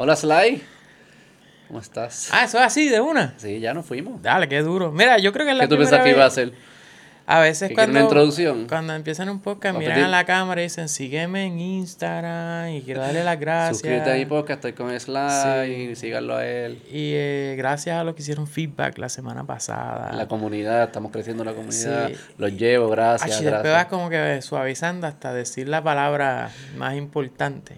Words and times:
Hola 0.00 0.14
Sly. 0.16 0.62
¿Cómo 1.66 1.80
estás? 1.80 2.30
Ah, 2.32 2.44
eso 2.44 2.56
es 2.58 2.64
así, 2.64 2.88
de 2.88 3.00
una. 3.00 3.34
Sí, 3.36 3.58
ya 3.60 3.74
nos 3.74 3.84
fuimos. 3.84 4.22
Dale, 4.22 4.48
qué 4.48 4.60
duro. 4.62 4.90
Mira, 4.92 5.18
yo 5.18 5.32
creo 5.32 5.44
que 5.44 5.52
es 5.52 5.58
la 5.58 5.64
¿Qué 5.64 5.68
tú 5.68 5.74
primera 5.76 5.90
pensás 5.90 6.04
que 6.04 6.10
vez- 6.10 6.16
iba 6.16 6.24
a 6.24 6.28
hacer? 6.28 6.52
A 7.26 7.40
veces 7.40 7.68
¿Que 7.68 7.74
quiere 7.74 7.88
cuando, 7.92 7.98
una 7.98 8.04
introducción? 8.08 8.66
cuando 8.68 8.94
empiezan 8.94 9.28
un 9.28 9.40
podcast, 9.40 9.74
¿Va 9.74 9.76
a 9.76 9.80
miran 9.80 9.94
pedir? 9.96 10.06
a 10.06 10.08
la 10.08 10.24
cámara 10.24 10.62
y 10.62 10.64
dicen, 10.64 10.88
sígueme 10.88 11.44
en 11.44 11.58
Instagram 11.60 12.70
y 12.70 12.80
quiero 12.80 13.02
darle 13.02 13.22
las 13.22 13.38
gracias. 13.38 13.76
Suscríbete 13.80 14.12
a 14.12 14.14
mi 14.14 14.24
podcast, 14.24 14.64
estoy 14.64 14.72
con 14.72 14.98
Sly, 14.98 15.94
síganlo 15.94 16.36
a 16.36 16.46
él. 16.46 16.80
Y 16.90 17.12
eh, 17.14 17.54
gracias 17.58 17.96
a 18.00 18.04
los 18.04 18.14
que 18.14 18.22
hicieron 18.22 18.46
feedback 18.46 18.96
la 18.96 19.10
semana 19.10 19.44
pasada. 19.44 20.10
La 20.14 20.26
comunidad, 20.26 20.84
estamos 20.84 21.12
creciendo 21.12 21.44
la 21.44 21.52
comunidad. 21.52 22.08
Sí. 22.08 22.14
Los 22.38 22.52
llevo, 22.56 22.88
gracias, 22.88 23.30
Achi, 23.36 23.44
después 23.44 23.62
vas 23.64 23.72
gracias. 23.72 23.86
como 23.88 24.08
que 24.08 24.40
suavizando 24.40 25.06
hasta 25.06 25.34
decir 25.34 25.68
la 25.68 25.82
palabra 25.82 26.50
más 26.78 26.94
importante. 26.94 27.74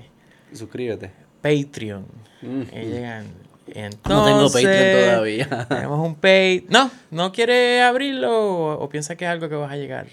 Suscríbete. 0.53 1.11
Patreon. 1.43 2.07
Mm. 2.43 2.63
Llegan. 2.73 3.27
Entonces, 3.73 4.09
No 4.09 4.25
tengo 4.25 4.51
Patreon 4.51 5.05
todavía. 5.11 5.67
Tenemos 5.69 6.07
un 6.07 6.15
Patreon. 6.15 6.65
No, 6.69 6.91
no 7.11 7.33
quiere 7.33 7.83
abrirlo 7.83 8.31
o, 8.33 8.73
o 8.85 8.89
piensa 8.89 9.17
que 9.17 9.25
es 9.25 9.31
algo 9.31 9.49
que 9.49 9.55
vas 9.55 9.73
a 9.73 9.77
llegar. 9.77 10.07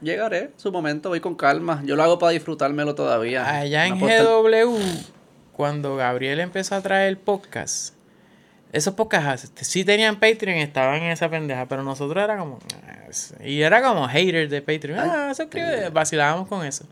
Llegaré, 0.00 0.50
su 0.56 0.70
momento, 0.70 1.08
voy 1.08 1.20
con 1.20 1.34
calma. 1.34 1.82
Yo 1.84 1.96
lo 1.96 2.02
hago 2.02 2.18
para 2.18 2.32
disfrutármelo 2.32 2.94
todavía. 2.94 3.48
Allá 3.58 3.86
en 3.86 3.98
GW, 3.98 4.76
cuando 5.52 5.96
Gabriel 5.96 6.40
empezó 6.40 6.74
a 6.74 6.82
traer 6.82 7.18
podcast, 7.18 7.94
esos 8.72 8.92
podcasts 8.94 9.50
sí 9.62 9.84
tenían 9.84 10.16
Patreon 10.20 10.58
y 10.58 10.62
estaban 10.62 10.96
en 11.02 11.10
esa 11.10 11.30
pendeja, 11.30 11.66
pero 11.66 11.82
nosotros 11.82 12.22
era 12.22 12.36
como. 12.36 12.58
ah, 12.86 13.44
Y 13.44 13.62
era 13.62 13.82
como 13.82 14.06
haters 14.06 14.50
de 14.50 14.60
Patreon. 14.60 14.98
Ah, 14.98 15.32
suscríbete, 15.34 15.88
vacilábamos 15.88 16.48
con 16.48 16.66
eso. 16.66 16.84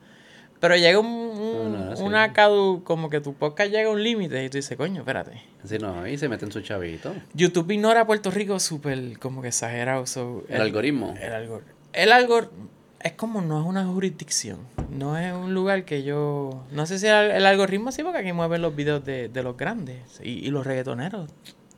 Pero 0.62 0.76
llega 0.76 0.98
un, 0.98 1.06
un- 1.06 1.72
No, 1.72 1.84
no, 1.90 1.96
sí. 1.96 2.02
una 2.02 2.32
cadu, 2.32 2.82
como 2.84 3.10
que 3.10 3.20
tu 3.20 3.34
podcast 3.34 3.70
llega 3.70 3.88
a 3.90 3.92
un 3.92 4.02
límite 4.02 4.42
y 4.44 4.48
tú 4.48 4.56
dices, 4.58 4.76
coño, 4.78 5.00
espérate. 5.00 5.42
Sí, 5.64 5.76
no, 5.78 6.06
y 6.06 6.16
se 6.16 6.28
meten 6.28 6.50
su 6.52 6.60
chavito. 6.62 7.12
YouTube 7.34 7.70
ignora 7.72 8.02
a 8.02 8.06
Puerto 8.06 8.30
Rico 8.30 8.58
súper 8.60 9.18
como 9.18 9.42
que 9.42 9.48
exagerado. 9.48 10.06
so, 10.06 10.44
El 10.48 10.60
algoritmo. 10.62 11.14
El 11.20 11.32
algor 11.32 11.64
El 11.92 12.12
algor 12.12 12.50
es 13.00 13.12
como 13.14 13.40
no 13.42 13.60
es 13.60 13.66
una 13.66 13.84
jurisdicción. 13.84 14.58
No 14.88 15.18
es 15.18 15.32
un 15.32 15.52
lugar 15.52 15.84
que 15.84 16.04
yo. 16.04 16.64
No 16.70 16.86
sé 16.86 16.98
si 17.00 17.06
el, 17.08 17.32
el 17.32 17.44
algoritmo 17.46 17.90
sí, 17.90 18.02
porque 18.04 18.18
aquí 18.18 18.32
mueven 18.32 18.62
los 18.62 18.74
videos 18.76 19.04
de, 19.04 19.28
de 19.28 19.42
los 19.42 19.56
grandes. 19.56 20.20
Y, 20.22 20.46
y 20.46 20.50
los 20.50 20.64
reggaetoneros 20.66 21.28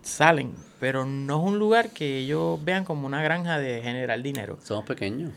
salen. 0.02 0.52
Pero 0.80 1.06
no 1.06 1.40
es 1.40 1.48
un 1.52 1.58
lugar 1.58 1.90
que 1.90 2.18
ellos 2.18 2.62
vean 2.62 2.84
como 2.84 3.06
una 3.06 3.22
granja 3.22 3.58
de 3.58 3.80
generar 3.82 4.20
dinero. 4.20 4.58
Somos 4.62 4.84
pequeños. 4.84 5.30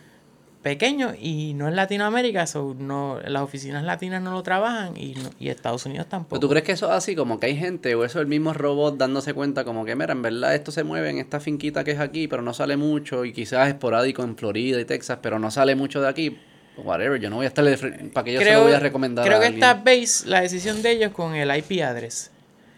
Pequeño 0.68 1.14
y 1.18 1.54
no 1.54 1.70
es 1.70 1.74
Latinoamérica, 1.74 2.46
so 2.46 2.76
no, 2.78 3.20
las 3.26 3.42
oficinas 3.42 3.86
latinas 3.86 4.22
no 4.22 4.32
lo 4.34 4.44
trabajan 4.44 4.98
y, 4.98 5.14
no- 5.16 5.30
y 5.40 5.48
Estados 5.48 5.86
Unidos 5.86 6.08
tampoco. 6.10 6.32
¿Pero 6.32 6.40
tú 6.42 6.50
crees 6.50 6.66
que 6.66 6.74
eso 6.74 6.88
es 6.88 6.92
así? 6.92 7.16
Como 7.16 7.40
que 7.40 7.46
hay 7.46 7.56
gente 7.56 7.96
o 7.96 8.04
eso 8.04 8.20
es 8.20 8.24
el 8.24 8.28
mismo 8.28 8.52
robot 8.54 8.98
dándose 8.98 9.34
cuenta 9.34 9.64
como 9.64 9.86
que, 9.86 9.96
mira, 9.96 10.12
en 10.12 10.22
verdad 10.22 10.54
esto 10.56 10.74
se 10.74 10.84
mueve 10.84 11.10
en 11.10 11.20
esta 11.20 11.40
finquita 11.40 11.86
que 11.86 11.92
es 11.92 12.00
aquí, 12.00 12.28
pero 12.28 12.42
no 12.42 12.54
sale 12.54 12.76
mucho 12.76 13.24
y 13.24 13.32
quizás 13.32 13.70
esporádico 13.70 14.24
en 14.24 14.36
Florida 14.36 14.78
y 14.82 14.84
Texas, 14.84 15.20
pero 15.22 15.40
no 15.40 15.52
sale 15.52 15.76
mucho 15.76 16.02
de 16.02 16.10
aquí. 16.10 16.38
Whatever, 16.76 17.20
yo 17.20 17.30
no 17.30 17.38
voy 17.38 17.46
a 17.46 17.48
estarle 17.48 17.76
para 18.14 18.24
que 18.26 18.34
yo 18.34 18.40
se 18.42 18.54
lo 18.54 18.64
voy 18.64 18.74
a 18.74 18.80
recomendar 18.80 19.26
creo 19.26 19.38
a 19.38 19.40
que 19.40 19.48
alguien. 19.48 19.64
está 19.64 19.82
base 19.84 20.28
la 20.30 20.42
decisión 20.42 20.82
de 20.84 20.92
ellos 20.92 21.12
con 21.12 21.34
el 21.34 21.50
IP 21.58 21.82
address. 21.82 22.30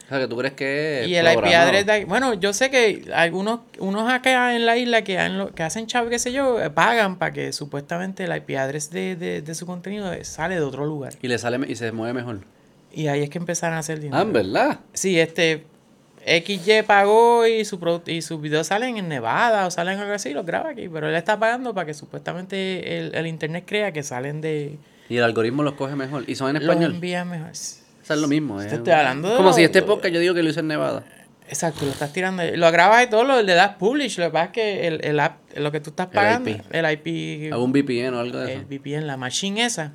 O 0.09 0.11
sea, 0.11 0.19
que 0.21 0.27
tú 0.27 0.37
crees 0.37 0.53
que 0.55 1.05
Y 1.07 1.13
el 1.13 1.25
IP 1.31 1.53
address 1.53 1.85
de 1.85 1.91
aquí- 1.91 2.05
Bueno, 2.05 2.33
yo 2.33 2.51
sé 2.51 2.71
que 2.71 3.03
algunos 3.13 3.59
unos 3.77 4.11
acá 4.11 4.55
en 4.55 4.65
la 4.65 4.75
isla 4.75 5.03
que, 5.03 5.19
han 5.19 5.37
lo- 5.37 5.53
que 5.53 5.61
hacen 5.61 5.85
chavo, 5.85 6.09
qué 6.09 6.17
sé 6.17 6.31
yo, 6.31 6.59
eh, 6.59 6.71
pagan 6.71 7.17
para 7.19 7.31
que 7.31 7.53
supuestamente 7.53 8.23
el 8.23 8.35
IP 8.35 8.57
address 8.57 8.89
de, 8.89 9.15
de, 9.15 9.41
de 9.43 9.55
su 9.55 9.67
contenido 9.67 10.11
eh, 10.11 10.23
sale 10.25 10.55
de 10.55 10.61
otro 10.61 10.85
lugar. 10.87 11.13
Y 11.21 11.27
le 11.27 11.37
sale 11.37 11.59
y 11.71 11.75
se 11.75 11.91
mueve 11.91 12.13
mejor. 12.13 12.39
Y 12.91 13.05
ahí 13.07 13.21
es 13.21 13.29
que 13.29 13.37
empezaron 13.37 13.75
a 13.75 13.79
hacer 13.81 13.99
dinero. 13.99 14.17
Ah, 14.17 14.23
¿en 14.23 14.33
verdad? 14.33 14.79
Sí, 14.93 15.19
este 15.19 15.65
XY 16.25 16.81
pagó 16.87 17.45
y 17.45 17.63
su 17.65 18.01
y 18.07 18.21
sus 18.23 18.41
videos 18.41 18.65
salen 18.67 18.97
en 18.97 19.07
Nevada 19.09 19.67
o 19.67 19.71
salen 19.71 19.99
algo 19.99 20.13
así, 20.13 20.33
los 20.33 20.45
graba 20.45 20.71
aquí, 20.71 20.89
pero 20.89 21.07
él 21.07 21.15
está 21.15 21.37
pagando 21.39 21.73
para 21.75 21.85
que 21.85 21.93
supuestamente 21.93 22.97
el, 22.97 23.13
el 23.15 23.27
internet 23.27 23.63
crea 23.67 23.91
que 23.91 24.01
salen 24.03 24.41
de 24.41 24.77
Y 25.07 25.17
el 25.17 25.23
algoritmo 25.23 25.61
los 25.63 25.73
coge 25.73 25.95
mejor. 25.95 26.23
Y 26.27 26.33
son 26.35 26.49
en 26.49 26.55
los 26.55 26.63
español. 26.63 26.95
envía 26.95 27.23
mejor. 27.25 27.51
Sea, 28.09 28.15
es 28.15 28.21
lo 28.23 28.27
mismo. 28.27 28.59
Te 28.59 28.65
es- 28.67 28.73
estoy 28.73 28.91
hablando 28.93 29.29
de 29.29 29.35
Como 29.37 29.49
lo- 29.49 29.53
si 29.55 29.63
este 29.63 29.83
podcast 29.83 30.11
yo 30.13 30.19
digo 30.19 30.33
que 30.33 30.41
lo 30.41 30.49
hice 30.49 30.59
en 30.61 30.67
Nevada. 30.67 31.03
Exacto, 31.47 31.85
lo 31.85 31.91
estás 31.91 32.11
tirando. 32.11 32.43
Lo 32.55 32.71
grabas 32.71 33.03
y 33.05 33.07
todo, 33.09 33.23
lo, 33.23 33.41
le 33.41 33.53
das 33.53 33.75
publish. 33.75 34.17
Lo 34.17 34.25
que 34.25 34.31
pasa 34.31 34.45
es 34.45 34.51
que 34.51 34.87
el, 34.87 35.05
el 35.05 35.19
app, 35.19 35.37
lo 35.57 35.71
que 35.71 35.79
tú 35.79 35.91
estás 35.91 36.07
El 36.07 36.13
pagando, 36.13 36.49
IP. 36.49 36.61
el 36.71 36.91
IP, 36.91 37.53
un 37.55 37.71
VPN 37.71 38.15
o 38.15 38.19
algo 38.19 38.39
de 38.39 38.53
eso. 38.53 38.61
el 38.61 38.65
VPN, 38.65 39.05
la 39.07 39.17
machine 39.17 39.63
esa, 39.65 39.93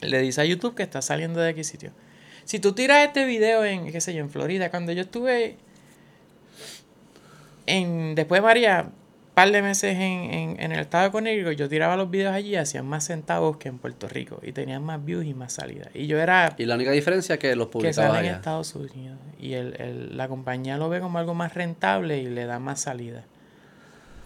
le 0.00 0.20
dice 0.20 0.40
a 0.40 0.44
YouTube 0.46 0.74
que 0.74 0.82
está 0.82 1.00
saliendo 1.02 1.40
de 1.40 1.50
aquí 1.50 1.64
sitio. 1.64 1.92
Si 2.44 2.58
tú 2.60 2.72
tiras 2.72 3.06
este 3.06 3.24
video 3.26 3.62
en, 3.64 3.92
qué 3.92 4.00
sé 4.00 4.14
yo, 4.14 4.20
en 4.20 4.30
Florida, 4.30 4.70
cuando 4.70 4.92
yo 4.92 5.02
estuve 5.02 5.56
en, 7.66 8.14
después 8.14 8.40
de 8.40 8.46
María, 8.46 8.90
par 9.38 9.52
de 9.52 9.62
meses 9.62 9.94
en, 9.94 10.00
en, 10.00 10.56
en 10.60 10.72
el 10.72 10.80
estado 10.80 11.04
de 11.04 11.10
Connecticut, 11.10 11.52
yo 11.54 11.68
tiraba 11.68 11.96
los 11.96 12.10
videos 12.10 12.34
allí 12.34 12.50
y 12.50 12.56
hacían 12.56 12.86
más 12.86 13.04
centavos 13.06 13.56
que 13.56 13.68
en 13.68 13.78
Puerto 13.78 14.08
Rico. 14.08 14.40
Y 14.42 14.52
tenían 14.52 14.82
más 14.84 15.04
views 15.04 15.24
y 15.24 15.34
más 15.34 15.52
salidas. 15.52 15.88
Y 15.94 16.06
yo 16.06 16.18
era 16.18 16.54
Y 16.58 16.64
la 16.66 16.74
única 16.74 16.90
diferencia 16.90 17.34
es 17.34 17.38
que 17.38 17.54
los 17.56 17.68
que 17.68 17.72
publicaba 17.72 18.18
en 18.20 18.24
allá. 18.26 18.36
Estados 18.36 18.74
Unidos. 18.74 19.16
Y 19.40 19.52
el, 19.54 19.74
el- 19.80 20.16
la 20.16 20.26
compañía 20.28 20.76
lo 20.76 20.88
ve 20.88 21.00
como 21.00 21.18
algo 21.18 21.34
más 21.34 21.54
rentable 21.54 22.18
y 22.18 22.26
le 22.28 22.46
da 22.46 22.58
más 22.58 22.80
salida 22.80 23.24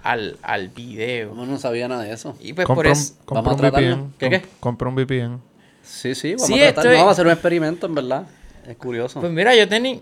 al, 0.02 0.36
al 0.42 0.68
video. 0.68 1.32
Uno 1.32 1.46
no 1.46 1.58
sabía 1.58 1.86
nada 1.88 2.02
de 2.02 2.12
eso. 2.12 2.36
Y 2.40 2.52
pues 2.54 2.66
por 2.66 2.76
Compra 2.76 2.90
un, 2.92 2.98
eso... 2.98 3.14
compra 3.24 3.42
Vamos 3.42 3.50
a 3.50 3.54
un 3.54 3.60
tratarlo. 3.60 3.96
VPN. 3.96 4.12
¿Qué, 4.18 4.30
qué? 4.30 4.40
Com- 4.40 4.50
Compra 4.60 4.88
un 4.88 4.94
VPN. 4.96 5.40
Sí, 5.82 6.14
sí, 6.14 6.34
vamos 6.34 6.46
Sí, 6.46 6.54
a 6.54 6.72
tratar. 6.72 6.84
estoy- 6.86 6.92
No, 6.96 6.98
vamos 7.00 7.08
a 7.10 7.12
hacer 7.12 7.26
un 7.26 7.32
experimento, 7.32 7.86
en 7.86 7.94
verdad. 7.94 8.26
Es 8.66 8.76
curioso. 8.76 9.20
Pues 9.20 9.32
mira, 9.32 9.54
yo 9.54 9.68
tenía... 9.68 9.98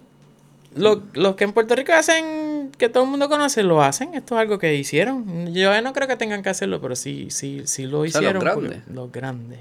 Lo- 0.76 1.02
los 1.14 1.34
que 1.34 1.44
en 1.44 1.52
Puerto 1.52 1.74
Rico 1.74 1.92
hacen, 1.92 2.24
que 2.68 2.88
todo 2.88 3.04
el 3.04 3.10
mundo 3.10 3.28
conoce, 3.28 3.62
lo 3.62 3.82
hacen. 3.82 4.14
Esto 4.14 4.34
es 4.36 4.40
algo 4.40 4.58
que 4.58 4.74
hicieron. 4.74 5.52
Yo 5.54 5.80
no 5.82 5.92
creo 5.92 6.06
que 6.08 6.16
tengan 6.16 6.42
que 6.42 6.48
hacerlo, 6.50 6.80
pero 6.80 6.94
sí, 6.96 7.28
sí, 7.30 7.62
sí 7.64 7.84
lo 7.84 7.90
sea, 7.90 7.98
los 7.98 8.08
hicieron. 8.08 8.42
porque- 8.44 8.68
grandes. 8.68 8.88
Los 8.94 9.12
grandes. 9.12 9.58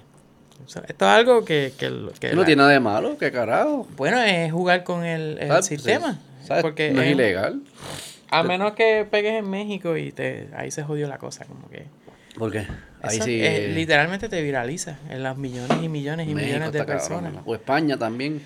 O 0.65 0.69
sea, 0.69 0.83
esto 0.87 1.05
es 1.05 1.11
algo 1.11 1.45
que... 1.45 1.73
que, 1.77 1.89
no 1.89 2.09
la- 2.41 2.45
tiene 2.45 2.55
nada 2.57 2.69
de 2.69 2.79
malo, 2.79 3.17
qué 3.17 3.31
carajo. 3.31 3.87
Bueno, 3.97 4.21
es 4.21 4.51
jugar 4.51 4.83
con 4.83 5.03
el, 5.05 5.37
el 5.39 5.47
¿Sabes? 5.47 5.65
sistema. 5.65 6.19
¿sabes? 6.45 6.61
Porque 6.63 6.91
no 6.91 7.01
es 7.01 7.07
es- 7.07 7.13
ilegal. 7.13 7.61
A 8.31 8.43
menos 8.43 8.73
que 8.73 9.07
pegues 9.09 9.33
en 9.39 9.49
México 9.49 9.97
y 9.97 10.11
te 10.11 10.49
ahí 10.55 10.69
se 10.69 10.83
jodió 10.83 11.07
la 11.07 11.17
cosa, 11.17 11.45
como 11.45 11.67
que. 11.69 11.85
¿Por 12.37 12.51
qué? 12.51 12.67
Ahí 13.01 13.15
eso, 13.15 13.23
sí. 13.25 13.39
eh, 13.41 13.71
literalmente 13.73 14.29
te 14.29 14.41
viraliza 14.43 14.99
en 15.09 15.23
las 15.23 15.35
millones 15.37 15.77
y 15.81 15.89
millones 15.89 16.27
y 16.27 16.35
México 16.35 16.45
millones 16.53 16.71
de 16.73 16.79
cabrón, 16.79 16.97
personas. 16.97 17.33
O 17.45 17.55
España 17.55 17.97
también. 17.97 18.39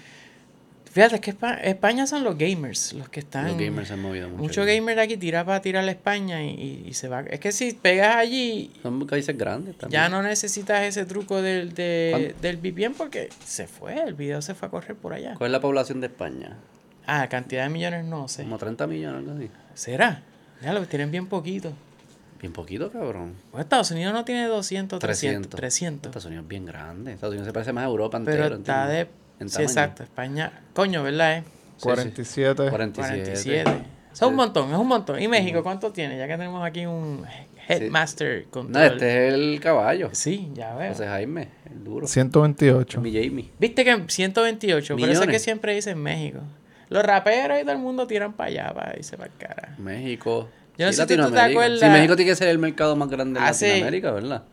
Fíjate, 0.94 1.16
es 1.16 1.22
que 1.22 1.32
Espa- 1.38 1.60
España 1.64 2.06
son 2.06 2.24
los 2.24 2.38
gamers, 2.38 2.94
los 2.94 3.10
que 3.10 3.22
están. 3.22 3.48
Los 3.48 3.58
gamers 3.58 3.88
se 3.88 3.96
han 3.96 4.02
movido 4.02 4.30
mucho. 4.30 4.42
Mucho 4.44 4.64
gamer 4.66 4.96
de 4.96 5.02
aquí 5.02 5.18
tira 5.18 5.44
para 5.44 5.60
tirar 5.60 5.84
a 5.84 5.90
España 5.92 6.44
y, 6.44 6.94
se 6.94 7.08
va. 7.08 7.22
Es 7.22 7.40
que 7.40 7.52
si 7.52 7.74
pegas 7.74 8.16
allí, 8.16 8.72
Son 8.84 9.06
países 9.08 9.36
grandes 9.36 9.76
también. 9.78 10.00
ya 10.04 10.10
no 10.10 10.22
necesitas 10.22 10.84
ese 10.84 11.06
truco 11.06 11.42
del, 11.42 11.74
de- 11.74 12.36
del 12.42 12.58
VPN 12.58 12.94
porque 12.96 13.30
se 13.44 13.66
fue, 13.66 14.02
el 14.04 14.14
video 14.14 14.42
se 14.44 14.54
fue 14.54 14.68
a 14.68 14.72
correr 14.72 14.96
por 14.96 15.14
allá. 15.14 15.34
¿Cuál 15.36 15.48
es 15.50 15.52
la 15.54 15.62
población 15.62 16.00
de 16.00 16.08
España? 16.08 16.58
Ah, 17.08 17.28
cantidad 17.28 17.64
de 17.64 17.70
millones 17.70 18.06
no 18.06 18.28
sé. 18.28 18.44
Como 18.44 18.58
30 18.60 18.86
millones, 18.86 19.18
algo 19.28 19.32
así. 19.38 19.50
¿Será? 19.74 20.22
Ya 20.62 20.74
lo 20.74 20.86
tienen 20.86 21.10
bien 21.12 21.26
poquito. 21.28 21.74
Bien 22.40 22.54
poquito, 22.54 22.92
cabrón. 22.92 23.34
Pues 23.52 23.64
Estados 23.64 23.90
Unidos 23.92 24.14
no 24.14 24.24
tiene 24.26 24.46
200, 24.46 25.00
300. 25.00 25.50
300. 25.50 25.60
300. 25.60 26.10
Estados 26.10 26.26
Unidos 26.26 26.44
es 26.44 26.50
bien 26.50 26.66
grande. 26.66 27.14
Estados 27.14 27.34
Unidos 27.34 27.48
se 27.48 27.54
parece 27.54 27.74
más 27.74 27.84
a 27.86 27.88
Europa 27.88 28.22
Pero 28.24 28.38
entero. 28.46 28.56
está 28.58 28.88
de... 28.88 29.08
¿entiendes? 29.44 29.44
En 29.44 29.50
Sí, 29.50 29.56
tamaño. 29.56 29.70
exacto. 29.70 30.04
España... 30.04 30.52
Coño, 30.74 31.04
¿verdad? 31.04 31.38
Eh? 31.38 31.44
Sí, 31.46 31.52
sí. 31.78 31.84
47. 31.84 32.70
47. 32.70 33.24
47. 33.24 33.70
Eso 34.14 34.26
es 34.26 34.30
un 34.30 34.36
montón, 34.36 34.72
es 34.72 34.78
un 34.78 34.88
montón. 34.88 35.22
¿Y 35.22 35.28
México 35.28 35.64
cuánto 35.64 35.92
tiene? 35.92 36.18
Ya 36.18 36.28
que 36.28 36.34
tenemos 36.38 36.64
aquí 36.66 36.86
un 36.86 37.26
headmaster 37.68 38.46
con 38.50 38.72
No, 38.72 38.80
este 38.84 39.28
es 39.28 39.34
el 39.34 39.60
caballo. 39.60 40.10
Sí, 40.12 40.52
ya 40.54 40.76
veo. 40.76 40.90
José 40.92 41.08
Jaime, 41.08 41.50
el 41.72 41.84
duro. 41.84 42.08
128. 42.08 43.02
Mi 43.02 43.12
Jamie. 43.12 43.50
Viste 43.60 43.84
que 43.84 44.04
128, 44.08 44.96
por 44.96 45.02
eso 45.02 45.12
es 45.12 45.20
que 45.20 45.26
Millones. 45.26 45.42
siempre 45.42 45.74
dicen 45.76 45.98
México. 46.02 46.40
Los 46.90 47.04
raperos 47.04 47.58
y 47.60 47.62
todo 47.64 47.72
el 47.72 47.80
mundo 47.80 48.06
tiran 48.06 48.34
para 48.34 48.50
allá, 48.50 48.74
para 48.74 48.96
irse 48.98 49.18
para 49.18 49.32
el 49.32 49.38
cara. 49.38 49.76
México. 49.80 50.48
Yo 50.78 50.86
no 50.86 50.92
Sí, 50.92 50.98
sé 50.98 51.08
si 51.08 51.18
tú 51.18 51.32
te 51.32 51.40
acuerdas- 51.40 51.80
Sí, 51.80 51.86
México 51.88 52.16
tiene 52.16 52.32
que 52.32 52.36
ser 52.36 52.48
el 52.50 52.60
mercado 52.60 52.96
más 52.96 53.10
grande 53.10 53.40
de 53.40 53.46
Hace- 53.48 53.68
Latinoamérica, 53.68 54.12
¿verdad? 54.12 54.44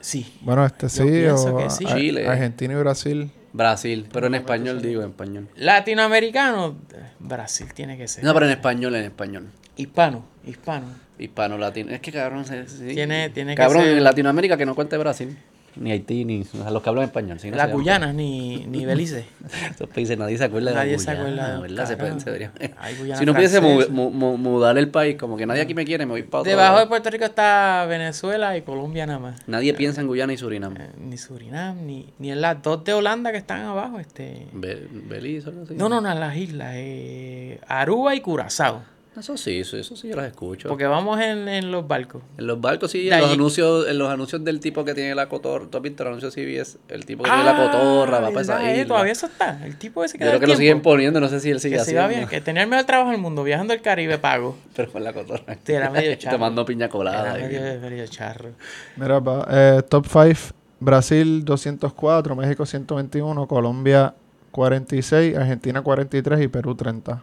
Sí. 0.00 0.38
Bueno, 0.42 0.66
este 0.66 0.88
sí, 0.88 1.02
pienso 1.02 1.54
o 1.54 1.58
que 1.58 1.70
sí. 1.70 1.84
Chile. 1.86 2.28
Argentina 2.28 2.74
y 2.74 2.76
Brasil. 2.76 3.30
Brasil, 3.52 4.06
pero 4.12 4.26
en 4.26 4.34
español 4.34 4.82
digo, 4.82 5.02
en 5.02 5.08
español. 5.10 5.48
Latinoamericano, 5.56 6.76
Brasil 7.18 7.72
tiene 7.74 7.96
que 7.96 8.06
ser. 8.08 8.22
No, 8.24 8.34
pero 8.34 8.46
en 8.46 8.52
español, 8.52 8.94
en 8.94 9.04
español. 9.04 9.46
Hispano, 9.76 10.24
hispano. 10.44 10.86
Hispano, 11.18 11.58
latino. 11.58 11.90
Es 11.92 12.00
que 12.00 12.12
cabrón, 12.12 12.44
sí. 12.44 12.54
Tiene- 12.94 13.30
tiene 13.30 13.52
que 13.52 13.56
Cabrón, 13.62 13.82
ser- 13.84 13.98
en 13.98 14.04
Latinoamérica 14.04 14.56
que 14.56 14.66
no 14.66 14.74
cuente 14.74 14.96
Brasil. 14.98 15.36
Ni 15.80 15.92
Haití, 15.92 16.24
ni 16.24 16.40
o 16.42 16.44
sea, 16.44 16.70
los 16.70 16.82
que 16.82 16.88
hablan 16.88 17.04
español. 17.04 17.38
Las 17.52 17.68
se. 17.68 17.72
Guyanas, 17.72 18.14
ni, 18.14 18.66
ni 18.66 18.84
Belice. 18.84 19.24
Esos 19.74 19.88
países, 19.88 20.18
nadie 20.18 20.36
se 20.38 20.44
acuerda 20.44 20.72
Nadie 20.72 20.92
de 20.92 20.98
se 20.98 21.06
la 21.14 21.22
Guyana, 21.22 21.42
acuerda 21.42 21.54
de- 21.54 21.60
¿verdad? 21.62 22.14
Se, 22.16 22.20
se 22.24 22.30
debería- 22.30 22.52
Si 23.18 23.24
no 23.24 23.34
pudiese 23.34 23.60
mu- 23.60 24.10
mu- 24.10 24.36
mudar 24.36 24.76
el 24.78 24.88
país, 24.90 25.16
como 25.16 25.36
que 25.36 25.46
nadie 25.46 25.62
aquí 25.62 25.74
me 25.74 25.84
quiere, 25.84 26.04
me 26.06 26.12
voy 26.12 26.22
para 26.24 26.40
otro 26.40 26.50
Debajo 26.50 26.78
de. 26.80 26.86
Puerto 26.86 27.10
Rico 27.10 27.24
está 27.24 27.86
Venezuela 27.88 28.56
y 28.56 28.62
Colombia 28.62 29.06
nada 29.06 29.18
más. 29.18 29.40
Nadie 29.46 29.72
piensa 29.74 30.00
en 30.00 30.06
Guyana 30.08 30.32
y 30.32 30.36
Surinam. 30.36 30.74
Eh, 30.76 30.90
Ni 30.98 31.16
Surinam, 31.16 31.86
ni, 31.86 32.12
ni 32.18 32.30
en 32.32 32.40
las 32.40 32.62
dos 32.62 32.82
de 32.84 32.92
Holanda 32.94 33.30
que 33.32 33.38
están 33.38 33.62
abajo. 33.62 33.98
este 34.00 34.46
Be- 34.52 34.86
Belice, 34.90 35.48
algo 35.50 35.62
así. 35.64 35.74
No, 35.74 35.88
no, 35.88 36.00
no, 36.00 36.12
las 36.14 36.36
islas. 36.36 36.72
eh, 36.74 37.60
Aruba 37.68 38.14
y 38.14 38.20
Curazao. 38.20 38.82
Eso 39.18 39.36
sí, 39.36 39.60
eso, 39.60 39.76
eso 39.76 39.96
sí 39.96 40.08
yo 40.08 40.16
las 40.16 40.26
escucho. 40.26 40.68
Porque 40.68 40.86
vamos 40.86 41.20
en, 41.20 41.48
en 41.48 41.70
los 41.72 41.86
barcos. 41.88 42.22
En 42.36 42.46
los 42.46 42.60
barcos 42.60 42.90
sí, 42.90 43.04
De 43.08 43.14
en 43.14 43.20
los 43.20 43.32
anuncios, 43.32 43.88
en 43.88 43.98
los 43.98 44.08
anuncios 44.10 44.44
del 44.44 44.60
tipo 44.60 44.84
que 44.84 44.94
tiene 44.94 45.14
la 45.14 45.28
cotorra, 45.28 45.66
¿tú 45.70 45.76
has 45.76 45.82
visto 45.82 46.02
el 46.02 46.08
anuncio 46.10 46.30
CBS? 46.30 46.78
El 46.88 47.04
tipo 47.04 47.24
que 47.24 47.30
tiene 47.30 47.44
la 47.44 47.56
cotorra, 47.56 48.20
va 48.20 48.28
Ah, 48.28 48.30
¿verdad? 48.30 48.66
Eh, 48.68 48.74
isla. 48.74 48.86
Todavía 48.88 49.12
eso 49.12 49.26
está. 49.26 49.64
El 49.66 49.76
tipo 49.76 50.04
ese 50.04 50.18
que 50.18 50.24
Yo 50.24 50.30
creo 50.30 50.40
que 50.40 50.46
lo 50.46 50.56
siguen 50.56 50.82
poniendo, 50.82 51.20
no 51.20 51.28
sé 51.28 51.40
si 51.40 51.50
él 51.50 51.60
sigue 51.60 51.76
Que 51.76 51.80
haciendo. 51.82 52.08
bien, 52.08 52.28
que 52.28 52.40
tenía 52.40 52.62
el 52.62 52.68
mejor 52.68 52.84
trabajo 52.86 53.10
del 53.10 53.20
mundo, 53.20 53.42
viajando 53.44 53.72
el 53.74 53.80
Caribe 53.82 54.18
pago. 54.18 54.56
Pero 54.76 54.92
con 54.92 55.02
la 55.04 55.12
cotorra. 55.12 55.56
Sí, 55.64 55.72
era 55.72 55.90
medio 55.90 56.14
charro. 56.14 56.36
Tomando 56.36 56.64
piña 56.64 56.88
colada. 56.88 57.36
Era 57.38 57.48
medio, 57.48 57.80
medio 57.80 58.06
charro. 58.06 58.50
Mira, 58.96 59.20
pa, 59.20 59.46
eh, 59.50 59.82
top 59.88 60.06
5. 60.06 60.54
Brasil 60.80 61.44
204, 61.44 62.36
México 62.36 62.64
121, 62.64 63.48
Colombia 63.48 64.14
46, 64.52 65.36
Argentina 65.36 65.82
43 65.82 66.40
y 66.42 66.48
Perú 66.48 66.74
30. 66.76 67.20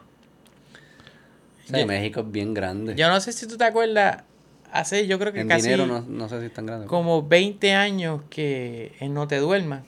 O 1.66 1.68
sea, 1.70 1.80
Yo- 1.82 1.88
México 1.88 2.20
es 2.22 2.32
bien 2.32 2.54
grande. 2.54 2.96
Yo 2.96 3.10
no 3.10 3.20
sé 3.20 3.32
si 3.34 3.48
tú 3.48 3.58
te 3.58 3.64
acuerdas, 3.64 4.24
hace 4.72 5.08
yo 5.08 5.18
creo 5.20 5.34
que 5.34 5.42
en 5.42 5.48
casi 5.48 5.64
dinero 5.70 5.86
no, 5.88 6.02
no 6.02 6.30
sé 6.30 6.40
si 6.40 6.46
es 6.48 6.54
tan 6.54 6.66
grande. 6.66 6.86
como 6.88 7.28
20 7.28 7.74
años 7.74 8.22
que 8.30 8.94
en 9.00 9.14
No 9.14 9.28
Te 9.28 9.38
Duermas, 9.38 9.84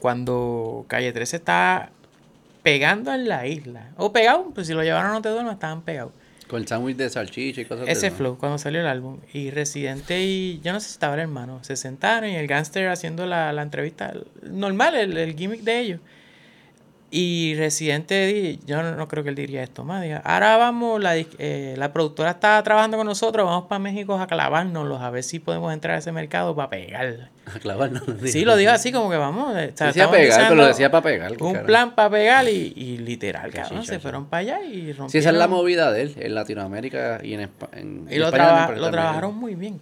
cuando 0.00 0.84
Calle 0.88 1.12
13 1.12 1.36
estaba 1.36 1.90
pegando 2.62 3.12
en 3.14 3.28
la 3.28 3.46
isla. 3.46 3.90
O 3.96 4.12
pegado, 4.12 4.50
pues 4.54 4.66
si 4.66 4.72
lo 4.74 4.82
llevaron 4.82 5.10
a 5.10 5.14
No 5.14 5.22
Te 5.22 5.28
Duermas, 5.28 5.54
estaban 5.54 5.82
pegados. 5.82 6.12
Con 6.48 6.60
el 6.60 6.68
sándwich 6.68 6.96
de 6.96 7.08
salchicha 7.08 7.62
y 7.62 7.64
cosas 7.64 7.88
Ese 7.88 8.10
flow, 8.10 8.36
cuando 8.36 8.58
salió 8.58 8.80
el 8.80 8.86
álbum. 8.86 9.20
Y 9.32 9.50
Residente 9.50 10.22
y 10.22 10.60
yo 10.62 10.72
no 10.72 10.80
sé 10.80 10.88
si 10.88 10.92
estaba 10.92 11.14
el 11.14 11.20
hermano, 11.20 11.62
se 11.64 11.76
sentaron 11.76 12.28
y 12.28 12.36
el 12.36 12.46
gangster 12.46 12.88
haciendo 12.88 13.24
la, 13.26 13.52
la 13.52 13.62
entrevista 13.62 14.12
normal, 14.42 14.94
el, 14.94 15.16
el 15.16 15.34
gimmick 15.34 15.62
de 15.62 15.78
ellos. 15.80 16.00
Y 17.14 17.54
Residente, 17.56 18.58
yo 18.64 18.82
no, 18.82 18.96
no 18.96 19.06
creo 19.06 19.22
que 19.22 19.28
él 19.28 19.34
diría 19.34 19.62
esto 19.62 19.84
más. 19.84 20.02
diga, 20.02 20.22
ahora 20.24 20.56
vamos, 20.56 20.98
la, 20.98 21.14
eh, 21.18 21.74
la 21.76 21.92
productora 21.92 22.30
está 22.30 22.62
trabajando 22.62 22.96
con 22.96 23.06
nosotros, 23.06 23.44
vamos 23.44 23.66
para 23.68 23.78
México 23.80 24.18
a 24.18 24.26
clavárnoslos, 24.26 24.98
a 25.02 25.10
ver 25.10 25.22
si 25.22 25.38
podemos 25.38 25.74
entrar 25.74 25.96
a 25.96 25.98
ese 25.98 26.10
mercado 26.10 26.56
para 26.56 26.70
pegar. 26.70 27.28
A 27.44 27.58
clavar, 27.58 27.92
no. 27.92 28.00
Sí, 28.26 28.46
lo 28.46 28.56
dijo 28.56 28.70
así 28.72 28.92
como 28.92 29.10
que 29.10 29.18
vamos. 29.18 29.54
eh, 29.58 29.72
o 29.74 29.76
sea, 29.76 29.88
Decía 29.88 30.10
pegar, 30.10 30.40
pero 30.48 30.54
lo 30.54 30.66
decía 30.66 30.90
para 30.90 31.02
pegar. 31.02 31.32
Un 31.38 31.52
cara. 31.52 31.66
plan 31.66 31.94
para 31.94 32.08
pegar 32.08 32.48
y, 32.48 32.72
y 32.74 32.96
literal, 32.96 33.50
cabrón, 33.52 33.84
se 33.84 34.00
fueron 34.00 34.24
para 34.24 34.40
allá 34.40 34.62
y 34.62 34.86
rompieron. 34.94 35.10
Sí, 35.10 35.18
esa 35.18 35.28
es 35.30 35.36
la 35.36 35.48
movida 35.48 35.92
de 35.92 36.00
él, 36.02 36.14
en 36.18 36.34
Latinoamérica 36.34 37.20
y 37.22 37.34
en, 37.34 37.40
Espa- 37.42 37.68
en 37.74 38.06
Y 38.10 38.16
lo, 38.16 38.26
España 38.28 38.44
traba- 38.68 38.72
lo 38.76 38.90
trabajaron 38.90 39.36
muy 39.36 39.54
bien. 39.54 39.78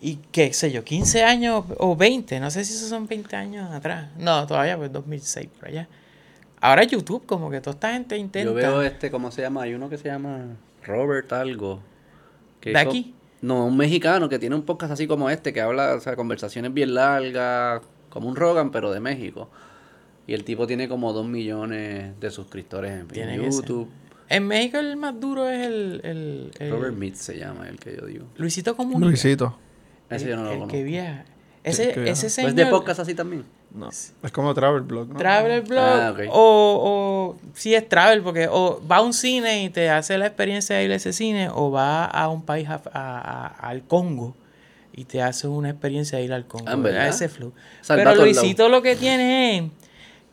Y 0.00 0.20
qué 0.32 0.54
sé 0.54 0.72
yo, 0.72 0.82
15 0.84 1.22
años 1.22 1.64
o 1.76 1.94
20, 1.96 2.40
no 2.40 2.50
sé 2.50 2.64
si 2.64 2.72
esos 2.74 2.88
son 2.88 3.06
20 3.06 3.36
años 3.36 3.70
atrás. 3.72 4.06
No, 4.16 4.46
todavía, 4.46 4.78
pues 4.78 4.90
2006 4.90 5.48
por 5.58 5.68
allá. 5.68 5.86
Ahora 6.62 6.84
YouTube, 6.84 7.26
como 7.26 7.50
que 7.50 7.60
toda 7.60 7.74
esta 7.74 7.92
gente 7.92 8.16
intenta. 8.16 8.48
Yo 8.48 8.54
veo 8.54 8.82
este, 8.82 9.10
¿cómo 9.10 9.32
se 9.32 9.42
llama? 9.42 9.62
Hay 9.62 9.74
uno 9.74 9.90
que 9.90 9.98
se 9.98 10.04
llama 10.04 10.56
Robert 10.84 11.32
algo. 11.32 11.80
que 12.60 12.70
¿De 12.70 12.78
aquí? 12.78 13.16
No, 13.40 13.66
un 13.66 13.76
mexicano 13.76 14.28
que 14.28 14.38
tiene 14.38 14.54
un 14.54 14.62
podcast 14.62 14.92
así 14.92 15.08
como 15.08 15.28
este, 15.28 15.52
que 15.52 15.60
habla, 15.60 15.96
o 15.96 16.00
sea, 16.00 16.14
conversaciones 16.14 16.72
bien 16.72 16.94
largas, 16.94 17.82
como 18.10 18.28
un 18.28 18.36
Rogan, 18.36 18.70
pero 18.70 18.92
de 18.92 19.00
México. 19.00 19.50
Y 20.28 20.34
el 20.34 20.44
tipo 20.44 20.68
tiene 20.68 20.88
como 20.88 21.12
dos 21.12 21.26
millones 21.26 22.18
de 22.20 22.30
suscriptores 22.30 22.92
en, 22.92 23.08
Tiene. 23.08 23.38
YouTube. 23.38 23.90
En 24.28 24.46
México 24.46 24.78
el 24.78 24.96
más 24.96 25.18
duro 25.18 25.48
es 25.48 25.66
el, 25.66 26.00
el, 26.04 26.50
el 26.60 26.70
Robert 26.70 26.94
Mitz 26.94 27.18
se 27.18 27.38
llama 27.38 27.68
el 27.68 27.80
que 27.80 27.96
yo 27.96 28.06
digo. 28.06 28.26
Luisito 28.36 28.76
Comunica. 28.76 29.04
Luisito. 29.04 29.58
Ese 30.08 30.26
el, 30.26 30.30
yo 30.30 30.36
no 30.36 30.44
lo 30.44 30.50
el 30.50 30.54
conozco. 30.58 30.72
que 30.76 30.84
viaja. 30.84 31.24
Ese, 31.64 31.92
que 31.92 32.00
viaja. 32.02 32.12
ese 32.12 32.26
¿No 32.26 32.30
señor... 32.30 32.50
¿Es 32.50 32.56
de 32.56 32.66
podcast 32.66 33.00
así 33.00 33.14
también? 33.16 33.44
No. 33.74 33.88
Es 33.88 34.12
como 34.32 34.52
Travel 34.54 34.82
Blog, 34.82 35.08
¿no? 35.08 35.18
Travel 35.18 35.62
blog 35.62 35.80
Ah, 35.82 36.10
ok. 36.12 36.20
o, 36.30 37.36
o 37.40 37.40
si 37.54 37.74
es 37.74 37.88
travel 37.88 38.22
porque 38.22 38.46
o 38.50 38.80
va 38.90 38.96
a 38.96 39.00
un 39.02 39.14
cine 39.14 39.62
y 39.64 39.70
te 39.70 39.88
hace 39.88 40.18
la 40.18 40.26
experiencia 40.26 40.76
de 40.76 40.84
ir 40.84 40.92
a 40.92 40.96
ese 40.96 41.12
cine 41.14 41.48
o 41.52 41.70
va 41.70 42.04
a 42.04 42.28
un 42.28 42.42
país 42.42 42.68
a- 42.68 42.82
a- 42.92 43.18
a- 43.18 43.46
al 43.68 43.82
Congo 43.82 44.34
y 44.92 45.04
te 45.04 45.22
hace 45.22 45.48
una 45.48 45.70
experiencia 45.70 46.18
de 46.18 46.24
ir 46.24 46.32
al 46.34 46.44
Congo 46.46 46.66
Ah, 46.68 46.74
¿en 46.74 46.86
a 46.96 47.08
ese 47.08 47.30
flow 47.30 47.52
Salva 47.80 48.04
pero 48.12 48.24
Luisito 48.24 48.68
lo 48.68 48.82
que 48.82 48.94
tiene 48.94 49.56
es 49.56 49.62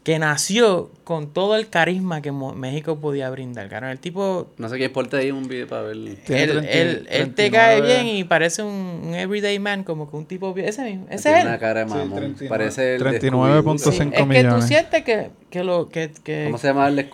que 0.10 0.18
nació 0.18 0.90
con 1.04 1.32
todo 1.34 1.56
el 1.56 1.70
carisma 1.70 2.20
que 2.24 2.32
Mo- 2.32 2.56
México 2.56 2.98
podía 3.00 3.30
brindar 3.30 3.70
claro 3.70 3.90
el 3.90 4.00
tipo 4.00 4.48
No 4.58 4.68
sé 4.68 4.80
qué 4.80 4.90
porte 4.90 5.18
ahí 5.18 5.30
un 5.30 5.48
video 5.48 5.68
para 5.68 5.84
ver. 5.84 5.98
Tiene 6.26 6.44
él, 6.46 6.50
30 6.52 6.72
él- 6.72 7.08
él 7.12 7.28
te 7.36 7.50
39. 7.50 7.52
cae 7.52 7.82
bien 7.82 8.16
y 8.16 8.24
parece 8.24 8.64
un, 8.64 9.02
un 9.06 9.14
everyday 9.14 9.60
man 9.60 9.84
como 9.84 10.10
que 10.10 10.18
un 10.18 10.26
tipo 10.26 10.52
ese 10.58 10.82
mismo 10.84 11.06
ese 11.12 11.24
Tiene 11.24 11.38
es 11.38 11.44
él 11.44 11.48
una 11.50 11.60
cara 11.60 11.82
de 11.86 11.90
Sí, 11.92 11.94
mamón. 11.96 12.18
39. 12.18 12.50
Parece 12.50 12.96
el 12.96 13.04
de 13.04 13.22
39.5 13.22 13.62
Scooby-Doo. 13.62 13.92
Sí, 13.92 14.02
es 14.02 14.10
que 14.10 14.18
tú 14.20 14.26
millones. 14.26 14.66
sientes 14.66 15.04
que, 15.04 15.30
que 15.52 15.64
lo 15.64 15.90
que, 15.90 16.12
que 16.24 16.46
¿Cómo 16.46 16.58
se 16.58 16.68
llama 16.70 16.88
el 16.88 16.96
de 16.96 17.10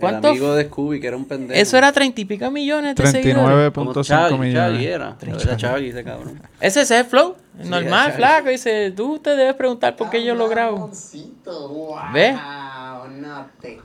Scooby-Doo? 0.00 0.08
El 0.08 0.20
¿Cuánto 0.20 0.28
amigo 0.28 0.54
de 0.54 0.64
Scooby, 0.64 1.00
que 1.00 1.06
era 1.06 1.16
un 1.16 1.24
pendejo. 1.26 1.60
Eso 1.60 1.76
era 1.76 1.92
treinta 1.92 2.20
y 2.20 2.24
pico 2.24 2.50
millones 2.50 2.96
de 2.96 3.06
seguidores. 3.06 3.72
Como 3.72 3.92
39.5 3.92 4.04
Chaggy, 4.04 4.30
Chaggy 4.30 4.38
millones. 4.38 4.86
era. 4.86 5.16
Era 5.20 5.56
Chaggy 5.56 5.88
ese 5.90 6.04
cabrón. 6.04 6.42
Ese, 6.60 6.80
ese 6.80 6.94
es 6.94 7.00
el 7.02 7.06
flow. 7.06 7.36
Normal, 7.64 8.12
flaco. 8.12 8.48
Dice, 8.48 8.92
tú 8.92 9.18
te 9.18 9.30
debes 9.36 9.54
preguntar 9.54 9.96
por 9.96 10.10
qué 10.10 10.24
yo 10.24 10.34
lo 10.34 10.48
grabo. 10.48 10.90
Wow, 11.44 11.98
¿Ve? 12.12 12.32
no 12.32 13.46
te 13.60 13.80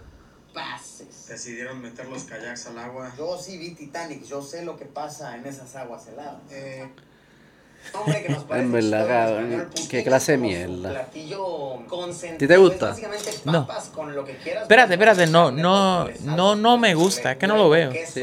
pases. 0.53 1.27
Decidieron 1.27 1.81
meter 1.81 2.07
los 2.07 2.23
kayaks 2.23 2.67
al 2.67 2.79
agua. 2.79 3.11
Yo 3.17 3.37
sí 3.37 3.57
vi 3.57 3.71
Titanic, 3.71 4.23
yo 4.25 4.41
sé 4.41 4.63
lo 4.63 4.77
que 4.77 4.85
pasa 4.85 5.35
en 5.35 5.45
esas 5.45 5.75
aguas 5.75 6.07
heladas. 6.07 6.41
Eh, 6.51 6.87
hombre 7.93 8.23
que 8.23 8.29
nos 8.29 8.43
parece 8.45 8.65
En 8.65 8.71
verdad, 8.71 9.29
español, 9.41 9.69
qué 9.89 10.03
clase 10.03 10.31
de 10.33 10.37
mierda. 10.37 10.89
platillo 10.89 11.85
consentido. 11.87 12.39
¿Sí 12.39 12.47
te 12.47 12.57
gusta? 12.57 12.95
No. 13.45 13.67
papas 13.67 13.89
con 13.93 14.15
lo 14.15 14.23
que 14.25 14.35
quieras. 14.37 14.63
Espérate, 14.63 14.93
espérate, 14.93 15.27
no, 15.27 15.51
no, 15.51 16.07
no, 16.23 16.55
no 16.55 16.77
me 16.77 16.93
gusta, 16.95 17.33
es 17.33 17.37
que 17.37 17.47
no 17.47 17.57
lo 17.57 17.69
veo. 17.69 17.91
Sí, 18.07 18.21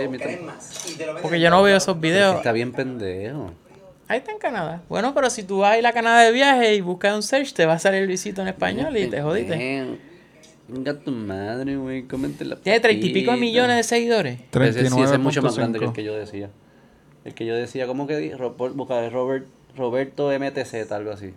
Porque 1.21 1.41
yo 1.41 1.51
no 1.51 1.63
veo 1.63 1.77
esos 1.77 1.99
videos. 2.01 2.37
Está 2.37 2.53
bien 2.53 2.73
pendejo. 2.73 3.53
Ahí 4.09 4.19
está 4.19 4.33
en 4.33 4.39
Canadá. 4.39 4.83
Bueno, 4.89 5.15
pero 5.15 5.31
si 5.31 5.43
tú 5.43 5.59
vas 5.59 5.73
a 5.73 5.79
ir 5.79 5.87
a 5.87 5.93
Canadá 5.93 6.21
de 6.23 6.33
viaje 6.33 6.75
y 6.75 6.81
buscas 6.83 7.15
un 7.15 7.23
search, 7.23 7.53
te 7.55 7.65
va 7.65 7.75
a 7.75 7.79
salir 7.79 8.07
Luisito 8.07 8.43
en 8.43 8.49
español 8.49 8.95
y 8.97 9.07
te 9.07 9.23
jodiste. 9.23 9.87
Venga 10.69 10.95
tu 10.95 11.11
madre, 11.11 11.77
güey. 11.77 12.03
Cómete 12.05 12.45
la 12.45 12.57
Tiene 12.57 12.81
treinta 12.81 13.07
y 13.07 13.13
pico 13.13 13.27
papita. 13.33 13.41
millones 13.41 13.77
de 13.77 13.83
seguidores. 13.83 14.39
Ese 14.53 14.89
sí, 14.91 15.01
ese 15.03 15.15
es 15.15 15.19
mucho 15.19 15.43
más 15.43 15.57
grande 15.57 15.79
que 15.79 15.85
el 15.87 15.91
39.5. 15.91 15.95
que 15.95 16.05
yo 16.05 16.15
decía. 16.15 16.51
El 17.25 17.35
que 17.35 17.47
yo 17.47 17.55
decía, 17.55 17.87
¿cómo 17.87 18.07
que 18.07 18.17
di? 18.17 18.33
Ro- 18.33 18.57
por- 18.57 18.73
busca 18.75 19.01
de 19.01 19.11
Robert, 19.11 19.47
Roberto 19.77 20.31
MTZ, 20.33 20.91
algo 20.93 21.13
así. 21.13 21.33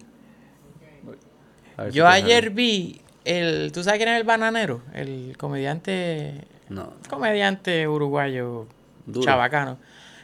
Si 1.89 1.91
Yo 1.91 2.07
ayer 2.07 2.49
vi 2.51 3.01
el. 3.25 3.71
¿Tú 3.73 3.83
sabes 3.83 3.97
quién 3.99 4.09
es 4.09 4.17
el 4.19 4.23
bananero? 4.25 4.81
El 4.93 5.35
comediante. 5.37 6.45
No. 6.69 6.93
Comediante 7.09 7.87
uruguayo 7.87 8.67
Duro. 9.05 9.25
chabacano. 9.25 9.77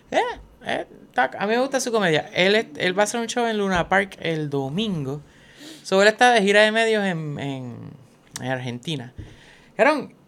Eh, 0.10 0.20
eh, 0.66 0.86
a 1.16 1.46
mí 1.46 1.54
me 1.54 1.60
gusta 1.60 1.80
su 1.80 1.92
comedia. 1.92 2.30
Él, 2.34 2.56
es- 2.56 2.68
él 2.78 2.98
va 2.98 3.02
a 3.02 3.06
hacer 3.06 3.20
un 3.20 3.28
show 3.28 3.46
en 3.46 3.58
Luna 3.58 3.90
Park 3.90 4.18
el 4.22 4.50
domingo. 4.50 5.22
Sobre 5.84 6.10
de 6.34 6.42
gira 6.42 6.62
de 6.62 6.72
medios 6.72 7.04
en, 7.04 7.38
en, 7.40 7.76
en 8.40 8.48
Argentina. 8.48 9.14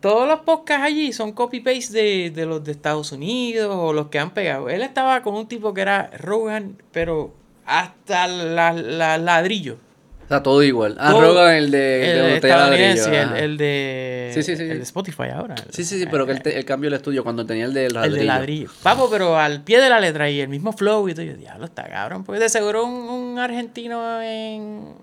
Todos 0.03 0.27
los 0.27 0.41
podcasts 0.41 0.83
allí 0.83 1.13
son 1.13 1.31
copy-paste 1.31 1.93
de, 1.93 2.29
de 2.29 2.45
los 2.45 2.61
de 2.61 2.73
Estados 2.73 3.13
Unidos 3.13 3.73
o 3.73 3.93
los 3.93 4.07
que 4.09 4.19
han 4.19 4.31
pegado. 4.31 4.69
Él 4.69 4.81
estaba 4.81 5.21
con 5.23 5.33
un 5.33 5.47
tipo 5.47 5.73
que 5.73 5.79
era 5.79 6.11
Rogan, 6.19 6.75
pero 6.91 7.33
hasta 7.65 8.27
la, 8.27 8.73
la 8.73 9.17
ladrillo. 9.17 9.77
O 10.25 10.27
sea, 10.27 10.43
todo 10.43 10.61
igual. 10.61 10.97
Ah, 10.99 11.11
Todo- 11.11 11.21
Rogan, 11.21 11.55
el 11.55 11.71
de, 11.71 12.11
el 12.11 12.17
de 12.25 12.35
estadounidense, 12.35 13.11
ladrillo, 13.11 13.35
el, 13.37 13.43
el 13.43 13.57
de, 13.57 14.31
Sí, 14.33 14.43
sí, 14.43 14.55
sí, 14.57 14.63
el 14.63 14.77
de 14.77 14.83
Spotify 14.83 15.29
ahora. 15.33 15.55
Sí, 15.69 15.85
sí, 15.85 15.97
sí, 15.99 16.05
pero 16.11 16.25
que 16.25 16.33
él, 16.33 16.41
te- 16.41 16.57
él 16.57 16.65
cambió 16.65 16.89
el 16.89 16.93
estudio 16.95 17.23
cuando 17.23 17.45
tenía 17.45 17.63
el 17.65 17.73
de 17.73 17.89
ladrillo. 17.89 18.15
El 18.15 18.19
de 18.19 18.25
ladrillo. 18.25 18.69
Vamos, 18.83 19.07
pero 19.09 19.37
al 19.37 19.63
pie 19.63 19.79
de 19.79 19.89
la 19.89 20.01
letra 20.01 20.29
y 20.29 20.41
el 20.41 20.49
mismo 20.49 20.73
flow 20.73 21.07
y 21.07 21.13
todo. 21.13 21.23
Yo, 21.25 21.35
diablo, 21.35 21.63
está 21.65 21.83
cabrón. 21.87 22.25
Porque 22.25 22.41
de 22.41 22.49
seguro 22.49 22.83
un, 22.85 22.93
un 23.09 23.39
argentino 23.39 24.21
en, 24.21 24.95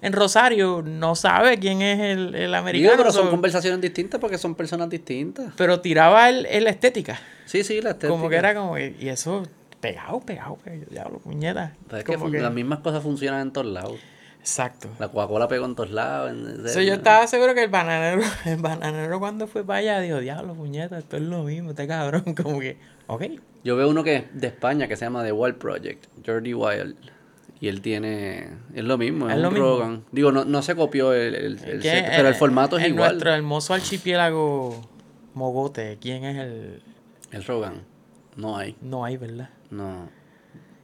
en 0.00 0.12
Rosario 0.12 0.82
no 0.84 1.14
sabe 1.14 1.58
quién 1.58 1.82
es 1.82 1.98
el, 2.00 2.34
el 2.34 2.46
Digo, 2.46 2.56
americano. 2.56 2.94
pero 2.96 3.12
son 3.12 3.24
so- 3.24 3.30
conversaciones 3.30 3.80
distintas 3.80 4.20
porque 4.20 4.38
son 4.38 4.54
personas 4.54 4.88
distintas. 4.88 5.52
pero 5.56 5.80
tiraba 5.80 6.28
el, 6.28 6.46
el 6.46 6.66
estética. 6.66 7.18
Sí, 7.46 7.64
sí, 7.64 7.80
la 7.80 7.90
estética. 7.90 8.10
Como 8.10 8.28
que 8.28 8.36
era 8.36 8.54
como... 8.54 8.74
que- 8.74 8.94
Y 9.00 9.08
eso 9.08 9.42
pegado, 9.80 10.20
pegado. 10.20 10.56
pegado. 10.56 10.82
Yo, 10.84 10.90
Diablo, 10.90 11.18
puñeta. 11.18 11.74
Es 11.92 12.04
que, 12.04 12.16
que- 12.16 12.40
las 12.40 12.52
mismas 12.52 12.80
cosas 12.80 13.02
funcionan 13.02 13.40
en 13.42 13.52
todos 13.52 13.66
lados. 13.66 13.96
Exacto. 14.40 14.88
La 14.98 15.08
Coca-Cola 15.08 15.46
pegó 15.48 15.66
en 15.66 15.74
todos 15.74 15.90
lados. 15.90 16.30
en- 16.30 16.68
So, 16.68 16.80
yo 16.80 16.94
estaba 16.94 17.26
seguro 17.26 17.54
que 17.54 17.64
el 17.64 17.70
bananero, 17.70 18.22
el 18.46 18.56
bananero 18.56 19.18
cuando 19.18 19.46
fue 19.46 19.64
para 19.64 19.80
allá 19.80 20.00
dijo, 20.00 20.20
diablo, 20.20 20.54
puñeta, 20.54 20.98
esto 20.98 21.16
es 21.16 21.22
lo 21.22 21.42
mismo, 21.42 21.70
este 21.70 21.86
cabrón. 21.86 22.22
Como 22.42 22.60
que, 22.60 22.76
ok. 23.08 23.24
Yo 23.64 23.76
veo 23.76 23.88
uno 23.88 24.04
que 24.04 24.16
es 24.16 24.24
de 24.32 24.46
España 24.46 24.86
que 24.88 24.96
se 24.96 25.04
llama 25.04 25.24
The 25.24 25.32
Wild 25.32 25.56
Project, 25.56 26.04
Jordi 26.24 26.54
Wild. 26.54 26.94
Y 27.60 27.68
él 27.68 27.80
tiene. 27.82 28.48
Es 28.74 28.84
lo 28.84 28.96
mismo, 28.98 29.28
es, 29.28 29.34
Es 29.36 29.40
lo 29.42 29.48
un 29.48 29.54
mismo. 29.54 29.68
Rogan. 29.68 30.04
Digo, 30.12 30.30
no, 30.32 30.44
no 30.44 30.62
se 30.62 30.76
copió 30.76 31.12
el, 31.12 31.34
el- 31.34 31.44
el 31.44 31.58
¿Quién 31.80 31.82
set, 31.82 32.04
es- 32.04 32.16
pero 32.16 32.28
el 32.28 32.34
formato 32.34 32.78
es 32.78 32.84
en 32.84 32.94
igual. 32.94 33.10
nuestro 33.10 33.32
hermoso 33.34 33.74
archipiélago 33.74 34.80
mogote, 35.34 35.98
¿quién 36.00 36.24
es 36.24 36.36
el...? 36.38 36.82
El 37.32 37.44
Rogan. 37.44 37.82
No 38.36 38.56
hay. 38.56 38.76
No 38.80 39.04
hay, 39.04 39.16
¿verdad? 39.16 39.50
No. 39.70 40.08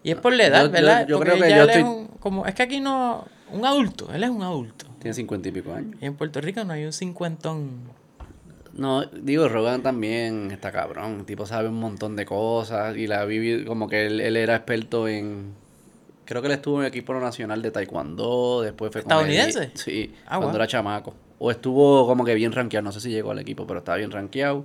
Y 0.03 0.11
es 0.11 0.17
por 0.17 0.33
la 0.35 0.47
edad, 0.47 0.65
Yo- 0.67 0.71
¿verdad? 0.71 1.07
yo 1.07 1.17
Porque 1.19 1.31
creo 1.33 1.43
que 1.45 1.51
ya 1.51 1.57
yo 1.59 1.63
es 1.65 1.69
estoy- 1.77 1.83
un- 1.83 2.07
como, 2.19 2.47
es 2.47 2.55
que 2.55 2.63
aquí 2.65 2.81
no... 2.81 3.25
Un 3.53 3.65
adulto, 3.65 4.13
él 4.13 4.25
es 4.25 4.31
un 4.31 4.43
adulto. 4.43 4.87
Tiene 4.99 5.15
cincuenta 5.15 5.49
y 5.49 5.53
pico 5.53 5.73
años. 5.73 5.95
Y 6.01 6.07
en 6.07 6.15
Puerto 6.17 6.41
Rico 6.41 6.65
no 6.65 6.73
hay 6.73 6.85
un 6.85 6.93
cincuentón. 6.93 7.71
No, 8.73 9.05
digo, 9.05 9.49
Rogan 9.49 9.83
también 9.83 10.51
está 10.51 10.73
cabrón. 10.73 11.21
El 11.21 11.25
tipo 11.25 11.47
sabe 11.47 11.69
un 11.69 11.79
montón 11.79 12.17
de 12.17 12.25
cosas. 12.27 12.97
Y 12.97 13.07
la 13.07 13.21
ha 13.21 13.25
vivido. 13.27 13.65
Como 13.67 13.87
que 13.89 14.07
él, 14.07 14.21
él 14.21 14.37
era 14.37 14.57
experto 14.57 15.07
en. 15.07 15.53
Creo 16.25 16.41
que 16.41 16.47
él 16.49 16.55
estuvo 16.55 16.77
en 16.79 16.83
el 16.85 16.89
equipo 16.89 17.13
nacional 17.15 17.61
de 17.63 17.71
Taekwondo. 17.71 18.63
Después 18.63 18.91
fue 18.91 19.01
¿Estadounidense? 19.03 19.71
Sí, 19.75 20.15
Ah, 20.27 20.37
cuando 20.39 20.49
wow. 20.49 20.57
era 20.57 20.67
chamaco. 20.67 21.15
O 21.39 21.51
estuvo 21.51 22.07
como 22.07 22.25
que 22.25 22.35
bien 22.35 22.53
rankeado. 22.53 22.83
No 22.85 22.93
sé 22.93 23.01
si 23.01 23.11
llegó 23.11 23.31
al 23.33 23.39
equipo, 23.39 23.67
pero 23.67 23.81
estaba 23.81 23.99
bien 23.99 24.11
rankeado. 24.11 24.65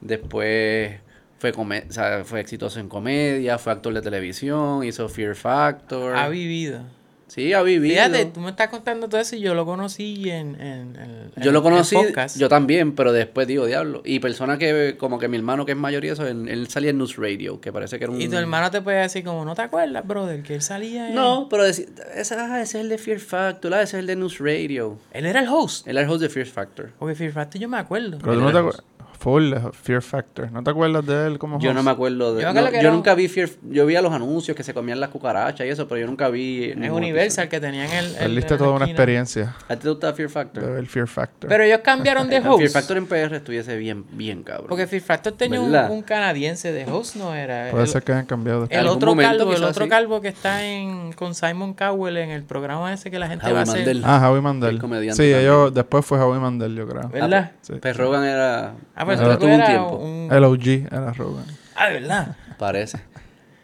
Después 0.00 1.00
fue, 1.38 1.50
o 1.52 1.92
sea, 1.92 2.24
fue 2.24 2.40
exitoso 2.40 2.80
en 2.80 2.88
comedia. 2.88 3.58
Fue 3.58 3.72
actor 3.72 3.94
de 3.94 4.02
televisión. 4.02 4.84
Hizo 4.84 5.08
Fear 5.08 5.34
Factor. 5.34 6.14
Ha 6.16 6.28
vivido. 6.28 6.80
Sí, 7.28 7.52
ha 7.52 7.62
vivido. 7.62 7.94
Fíjate, 7.94 8.26
tú 8.26 8.40
me 8.40 8.50
estás 8.50 8.68
contando 8.68 9.08
todo 9.08 9.20
eso 9.20 9.36
y 9.36 9.40
yo 9.40 9.54
lo 9.54 9.64
conocí 9.66 10.30
en... 10.30 10.60
en, 10.60 10.96
en- 10.96 11.32
Yo 11.36 11.48
en- 11.48 11.52
lo 11.52 11.58
en 11.58 11.62
conocí, 11.62 11.94
podcast. 11.96 12.38
yo 12.38 12.48
también, 12.48 12.94
pero 12.94 13.12
después 13.12 13.46
digo, 13.46 13.66
diablo. 13.66 14.02
Y 14.04 14.20
personas 14.20 14.58
que, 14.58 14.96
como 14.98 15.18
que 15.18 15.28
mi 15.28 15.36
hermano 15.36 15.64
que 15.66 15.72
es 15.72 15.78
mayor 15.78 16.04
y 16.04 16.08
eso, 16.08 16.26
él, 16.26 16.48
él 16.48 16.68
salía 16.68 16.90
en 16.90 16.98
News 16.98 17.16
Radio, 17.16 17.60
que 17.60 17.72
parece 17.72 17.98
que 17.98 18.04
era 18.04 18.12
un... 18.12 18.20
Y 18.20 18.28
tu 18.28 18.36
hermano 18.36 18.70
te 18.70 18.80
puede 18.80 19.00
decir 19.00 19.24
como, 19.24 19.44
¿no 19.44 19.54
te 19.54 19.62
acuerdas, 19.62 20.06
brother? 20.06 20.42
Que 20.42 20.54
él 20.54 20.62
salía 20.62 21.08
en... 21.08 21.14
No, 21.14 21.48
pero 21.50 21.64
decir, 21.64 21.88
ese, 22.14 22.34
ah, 22.36 22.60
ese 22.62 22.78
es 22.78 22.82
el 22.84 22.88
de 22.88 22.98
Fear 22.98 23.18
Factor, 23.20 23.74
ah, 23.74 23.82
ese 23.82 23.96
es 23.96 24.00
el 24.00 24.06
de 24.06 24.16
News 24.16 24.38
Radio. 24.38 24.98
Él 25.12 25.26
era 25.26 25.40
el 25.40 25.48
host. 25.48 25.86
Él 25.86 25.96
era 25.96 26.06
el 26.06 26.10
host 26.12 26.22
de 26.22 26.28
Fear 26.28 26.46
Factor. 26.46 26.90
Porque 26.98 27.14
Fear 27.14 27.32
Factor 27.32 27.60
yo 27.60 27.68
me 27.68 27.78
acuerdo. 27.78 28.18
Pero 28.18 28.32
Él 28.32 28.38
tú 28.38 28.44
no 28.44 28.52
te 28.52 28.58
acuerdas. 28.58 28.84
Full 29.18 29.54
Fear 29.72 30.02
Factor. 30.02 30.50
¿No 30.52 30.62
te 30.62 30.70
acuerdas 30.70 31.06
de 31.06 31.26
él 31.26 31.38
como 31.38 31.58
Yo 31.58 31.72
no 31.72 31.80
host? 31.80 31.86
me 31.86 31.90
acuerdo 31.92 32.34
de... 32.34 32.42
Yo 32.42 32.52
no, 32.52 32.64
que 32.66 32.72
yo 32.72 32.80
era 32.80 32.90
nunca 32.90 33.14
vi 33.14 33.28
Fear... 33.28 33.48
Yo 33.70 33.86
vi 33.86 33.96
a 33.96 34.02
los 34.02 34.12
anuncios 34.12 34.56
que 34.56 34.62
se 34.62 34.74
comían 34.74 35.00
las 35.00 35.10
cucarachas 35.10 35.66
y 35.66 35.70
eso, 35.70 35.88
pero 35.88 36.00
yo 36.00 36.06
nunca 36.06 36.28
vi... 36.28 36.70
Es 36.70 36.90
Universal 36.90 37.48
que 37.48 37.60
tenían 37.60 37.90
el... 37.90 38.16
el 38.16 38.34
la 38.34 38.46
toda 38.46 38.70
una 38.70 38.86
experiencia. 38.86 39.56
¿A 39.68 39.76
ti 39.76 39.82
te 39.82 39.88
gusta 39.88 40.12
Fear 40.12 40.28
Factor? 40.28 40.64
de 40.64 40.70
ver 40.70 40.86
Fear 40.86 41.08
Factor. 41.08 41.48
Pero 41.48 41.64
ellos 41.64 41.80
cambiaron 41.82 42.28
de 42.28 42.38
host. 42.46 42.58
Fear 42.58 42.70
Factor 42.70 42.96
en 42.96 43.06
PR 43.06 43.34
estuviese 43.36 43.76
bien, 43.76 44.04
bien 44.12 44.42
cabrón. 44.42 44.68
Porque 44.68 44.86
Fear 44.86 45.02
Factor 45.02 45.32
tenía 45.32 45.60
un, 45.60 46.02
canadiense 46.02 46.72
de 46.72 46.84
host, 46.84 47.16
¿no 47.16 47.34
era? 47.34 47.70
Puede 47.70 47.84
el, 47.84 47.88
ser 47.88 48.02
que 48.02 48.12
hayan 48.12 48.26
cambiado 48.26 48.66
el 48.70 48.86
otro 48.86 49.10
momento 49.10 49.38
calvo, 49.38 49.54
el 49.54 49.64
otro 49.64 49.88
calvo 49.88 50.20
que 50.20 50.28
está 50.28 50.64
en 50.64 51.12
con 51.12 51.34
Simon 51.34 51.74
Cowell 51.74 52.16
en 52.16 52.30
el 52.30 52.42
programa 52.42 52.92
ese 52.92 53.10
que 53.10 53.18
la 53.18 53.28
gente 53.28 53.44
Howie 53.46 53.54
va 53.54 53.60
a 53.60 53.62
hacer. 53.62 53.76
Mandel. 53.78 54.02
Ah, 54.04 54.28
Howie 54.28 54.40
Mandel. 54.40 54.70
El 54.70 54.80
comediante 54.80 55.22
Sí, 55.22 55.32
ellos, 55.32 55.72
después 55.72 56.04
fue 56.04 56.18
Howie 56.18 56.38
Mandel, 56.38 56.74
yo 56.74 56.86
creo. 56.86 57.08
¿Verdad? 57.08 57.52
Sí. 57.62 57.74
Pues 57.80 57.96
Rogan 57.96 58.24
era... 58.24 58.74
Ah, 58.94 59.04
tú 59.14 59.38
tuvo 59.38 59.54
un 59.54 59.64
tiempo. 59.64 59.96
un... 59.96 60.28
El 60.32 60.44
OG 60.44 60.66
era 60.92 61.12
Rogan. 61.12 61.44
Ah, 61.74 61.88
¿verdad? 61.88 62.36
Parece. 62.58 62.98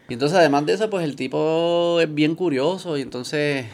Y 0.09 0.13
entonces, 0.13 0.37
además 0.37 0.65
de 0.65 0.73
eso, 0.73 0.89
pues 0.89 1.03
el 1.03 1.15
tipo 1.15 1.99
es 2.01 2.13
bien 2.13 2.35
curioso 2.35 2.97
y 2.97 3.01
entonces 3.01 3.65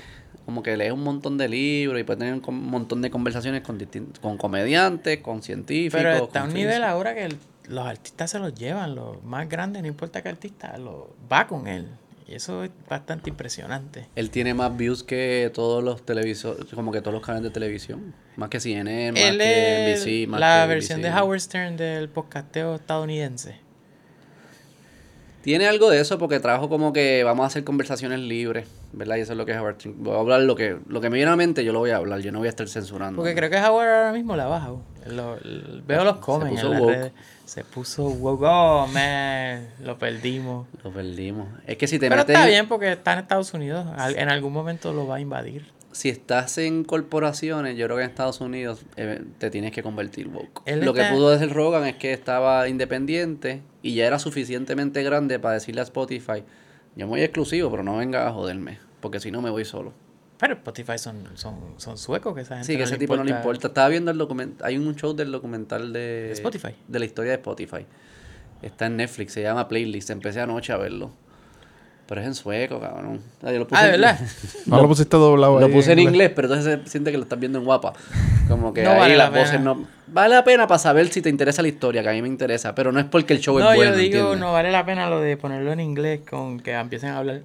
como 0.45 0.63
que 0.63 0.75
lee 0.77 0.89
un 0.89 1.03
montón 1.03 1.37
de 1.37 1.47
libros 1.47 1.99
y 1.99 2.03
puede 2.03 2.19
tener 2.19 2.33
un 2.33 2.69
montón 2.69 3.01
de 3.01 3.11
conversaciones 3.11 3.61
con 3.61 3.77
con 4.21 4.37
comediantes, 4.37 5.19
con 5.19 5.43
científicos. 5.43 6.01
Pero 6.01 6.25
está 6.25 6.41
a 6.41 6.43
un 6.45 6.53
nivel 6.53 6.83
ahora 6.83 7.13
que 7.13 7.25
el- 7.25 7.37
los 7.67 7.85
artistas 7.85 8.31
se 8.31 8.39
los 8.39 8.55
llevan, 8.55 8.95
los 8.95 9.23
más 9.23 9.47
grandes, 9.47 9.83
no 9.83 9.87
importa 9.87 10.23
qué 10.23 10.29
artista, 10.29 10.75
lo, 10.77 11.13
va 11.31 11.45
con 11.45 11.67
él. 11.67 11.87
Y 12.27 12.33
eso 12.35 12.63
es 12.63 12.71
bastante 12.87 13.29
impresionante. 13.29 14.07
Él 14.15 14.29
tiene 14.31 14.53
más 14.55 14.75
views 14.75 15.03
que 15.03 15.51
todos 15.53 15.83
los 15.83 16.03
televisores, 16.03 16.65
como 16.73 16.91
que 16.91 17.01
todos 17.01 17.13
los 17.13 17.23
canales 17.25 17.43
de 17.43 17.51
televisión. 17.51 18.13
Más 18.39 18.49
que 18.49 18.61
CNN, 18.61 19.11
más 19.11 19.21
Él 19.21 19.37
que 19.37 19.95
NBC, 19.97 20.29
más 20.29 20.39
la 20.39 20.61
que 20.63 20.67
versión 20.69 21.01
de. 21.01 21.09
Howard 21.11 21.41
Stern 21.41 21.75
del 21.75 22.07
podcasteo 22.07 22.75
estadounidense. 22.75 23.57
Tiene 25.41 25.67
algo 25.67 25.89
de 25.89 25.99
eso 25.99 26.17
porque 26.17 26.39
trabajo 26.39 26.69
como 26.69 26.93
que 26.93 27.23
vamos 27.25 27.43
a 27.43 27.47
hacer 27.47 27.65
conversaciones 27.65 28.19
libres, 28.19 28.67
¿verdad? 28.93 29.17
Y 29.17 29.21
eso 29.21 29.33
es 29.33 29.37
lo 29.37 29.45
que 29.45 29.51
es 29.51 29.57
Howard 29.57 29.75
Stern. 29.75 29.95
Voy 30.03 30.15
a 30.15 30.19
hablar 30.19 30.41
lo 30.41 30.55
que, 30.55 30.77
lo 30.87 31.01
que 31.01 31.09
me 31.09 31.15
viene 31.15 31.27
a 31.27 31.31
la 31.33 31.37
mente, 31.37 31.65
yo 31.65 31.73
lo 31.73 31.79
voy 31.79 31.89
a 31.91 31.97
hablar, 31.97 32.21
yo 32.21 32.31
no 32.31 32.39
voy 32.39 32.47
a 32.47 32.49
estar 32.49 32.67
censurando. 32.69 33.17
Porque 33.17 33.31
¿no? 33.33 33.37
creo 33.37 33.49
que 33.49 33.57
Howard 33.57 33.87
ahora 33.89 34.11
mismo 34.13 34.35
la 34.37 34.45
baja. 34.47 34.71
Lo- 35.07 35.37
veo 35.85 36.03
los 36.05 36.17
comments 36.17 36.61
puso 36.61 36.73
en 36.73 36.79
woke. 36.79 36.91
redes. 36.93 37.11
Se 37.43 37.63
puso 37.65 38.07
woke. 38.07 38.43
Oh, 38.45 38.87
man. 38.87 39.67
Lo 39.83 39.97
perdimos. 39.97 40.65
Lo 40.81 40.91
perdimos. 40.91 41.47
Es 41.67 41.77
que 41.77 41.87
si 41.87 41.99
te 41.99 42.07
Pero 42.07 42.21
metes... 42.21 42.35
está 42.35 42.47
bien 42.47 42.67
porque 42.69 42.91
está 42.93 43.13
en 43.13 43.19
Estados 43.19 43.53
Unidos. 43.53 43.85
En 44.15 44.29
algún 44.29 44.53
momento 44.53 44.93
lo 44.93 45.07
va 45.07 45.15
a 45.15 45.19
invadir. 45.19 45.65
Si 45.99 46.07
estás 46.07 46.57
en 46.57 46.85
corporaciones, 46.85 47.75
yo 47.75 47.85
creo 47.87 47.97
que 47.97 48.03
en 48.03 48.09
Estados 48.09 48.39
Unidos 48.39 48.85
eh, 48.95 49.21
te 49.37 49.49
tienes 49.49 49.73
que 49.73 49.83
convertir 49.83 50.29
woke. 50.29 50.61
Él 50.65 50.85
Lo 50.85 50.93
que 50.93 51.03
pudo 51.03 51.29
decir 51.29 51.53
Rogan 51.53 51.85
es 51.87 51.97
que 51.97 52.13
estaba 52.13 52.69
independiente 52.69 53.63
y 53.81 53.95
ya 53.95 54.07
era 54.07 54.17
suficientemente 54.17 55.03
grande 55.03 55.39
para 55.39 55.55
decirle 55.55 55.81
a 55.81 55.83
Spotify, 55.83 56.45
yo 56.95 57.05
me 57.05 57.09
voy 57.09 57.21
exclusivo, 57.21 57.69
pero 57.69 57.83
no 57.83 57.97
venga 57.97 58.25
a 58.25 58.31
joderme, 58.31 58.79
porque 59.01 59.19
si 59.19 59.29
no 59.29 59.41
me 59.41 59.49
voy 59.49 59.65
solo. 59.65 59.91
Pero 60.37 60.53
Spotify 60.53 60.97
son, 60.97 61.27
son, 61.33 61.73
son 61.75 61.97
suecos 61.97 62.33
que 62.33 62.41
esa 62.43 62.55
gente 62.55 62.67
Sí, 62.67 62.73
que 62.77 62.83
no 62.83 62.85
ese 62.85 62.97
tipo 62.97 63.17
no 63.17 63.25
le 63.25 63.31
importa. 63.31 63.67
Estaba 63.67 63.89
viendo 63.89 64.09
el 64.09 64.17
documental, 64.17 64.65
hay 64.65 64.77
un 64.77 64.95
show 64.95 65.13
del 65.13 65.33
documental 65.33 65.91
¿De 65.91 66.31
Spotify? 66.31 66.75
de 66.87 66.99
la 66.99 67.03
historia 67.03 67.31
de 67.31 67.35
Spotify. 67.39 67.85
Está 68.61 68.85
en 68.85 68.95
Netflix, 68.95 69.33
se 69.33 69.41
llama 69.41 69.67
Playlist, 69.67 70.11
empecé 70.11 70.39
anoche 70.39 70.71
a 70.71 70.77
verlo. 70.77 71.11
Pero 72.09 72.21
es 72.21 72.27
en 72.27 72.33
sueco, 72.33 72.79
cabrón. 72.79 73.21
Ah, 73.43 73.51
yo 73.51 73.59
lo 73.59 73.67
puse 73.67 73.79
Ah, 73.79 73.83
¿de 73.87 73.93
en- 73.95 74.01
verdad? 74.01 74.19
No 74.65 74.81
lo 74.81 74.87
pusiste 74.87 75.15
doblado 75.15 75.59
Lo 75.59 75.67
ahí 75.67 75.71
puse 75.71 75.91
en 75.93 75.99
inglés, 75.99 76.31
pero 76.35 76.47
entonces 76.47 76.79
se 76.83 76.89
siente 76.89 77.11
que 77.11 77.17
lo 77.17 77.23
estás 77.23 77.39
viendo 77.39 77.59
en 77.59 77.65
guapa. 77.65 77.93
Como 78.47 78.73
que 78.73 78.81
No 78.81 78.89
ahí 78.91 78.97
vale 78.99 79.15
la 79.15 79.25
las 79.25 79.33
voces 79.33 79.51
pena. 79.51 79.63
no. 79.63 79.87
Vale 80.07 80.33
la 80.33 80.43
pena 80.43 80.65
para 80.65 80.79
saber 80.79 81.07
si 81.09 81.21
te 81.21 81.29
interesa 81.29 81.61
la 81.61 81.67
historia, 81.67 82.01
que 82.01 82.09
a 82.09 82.13
mí 82.13 82.21
me 82.23 82.27
interesa, 82.27 82.73
pero 82.73 82.91
no 82.91 82.99
es 82.99 83.05
porque 83.05 83.33
el 83.33 83.39
show 83.41 83.59
No, 83.59 83.69
es 83.69 83.75
bueno. 83.77 83.91
yo 83.91 83.97
digo, 83.97 84.15
¿entiendes? 84.17 84.39
no 84.39 84.51
vale 84.53 84.71
la 84.71 84.83
pena 84.85 85.07
lo 85.07 85.21
de 85.21 85.37
ponerlo 85.37 85.71
en 85.71 85.79
inglés 85.81 86.21
con 86.27 86.59
que 86.59 86.71
empiecen 86.73 87.09
a 87.11 87.19
hablar. 87.19 87.41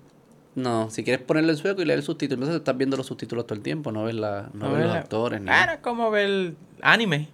No, 0.55 0.89
si 0.89 1.05
quieres 1.05 1.23
ponerlo 1.23 1.51
en 1.51 1.59
sueco 1.59 1.83
y 1.83 1.85
leer 1.85 1.99
el 1.99 2.05
subtítulo, 2.05 2.37
entonces 2.37 2.57
estás 2.57 2.75
viendo 2.79 2.97
los 2.97 3.05
subtítulos 3.07 3.47
todo 3.47 3.57
el 3.57 3.63
tiempo, 3.63 3.93
no 3.93 4.05
ves, 4.05 4.15
la, 4.15 4.49
no 4.55 4.67
ves 4.71 4.77
ves 4.79 4.85
los 4.87 4.95
la- 4.95 5.01
actores. 5.01 5.41
ni 5.41 5.47
Claro, 5.47 5.73
es 5.73 5.79
como 5.81 6.11
ver 6.11 6.55
anime. 6.81 7.29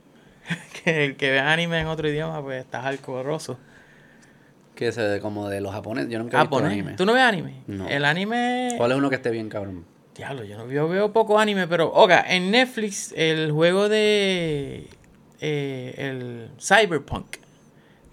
que 0.85 1.05
el 1.05 1.17
que 1.17 1.31
ve 1.31 1.39
anime 1.39 1.79
en 1.79 1.87
otro 1.87 2.09
idioma, 2.09 2.43
pues 2.43 2.65
está 2.65 2.85
alcorroso. 2.89 3.57
Que 4.81 4.93
se 4.93 5.21
como 5.21 5.51
de 5.51 5.61
los 5.61 5.73
japoneses. 5.73 6.11
Yo 6.11 6.19
nunca 6.19 6.39
he 6.39 6.41
visto 6.41 6.57
Japonés. 6.57 6.73
anime. 6.73 6.91
Ah, 6.93 6.97
¿Tú 6.97 7.05
no 7.05 7.13
ves 7.13 7.23
anime? 7.23 7.55
No. 7.67 7.87
El 7.87 8.03
anime. 8.07 8.73
¿Cuál 8.79 8.93
es 8.93 8.97
uno 8.97 9.11
que 9.11 9.17
esté 9.17 9.31
bien, 9.31 9.51
cabrón? 9.51 9.85
Diablo, 10.17 10.43
yo 10.43 10.57
no 10.57 10.73
yo 10.73 10.89
veo 10.89 11.13
poco 11.13 11.39
anime, 11.39 11.69
pero 11.69 11.93
oiga, 11.93 12.25
en 12.27 12.51
Netflix 12.51 13.13
el 13.15 13.53
juego 13.53 13.91
de 13.91 14.87
eh, 15.43 15.95
el 15.99 16.49
Cyberpunk, 16.59 17.27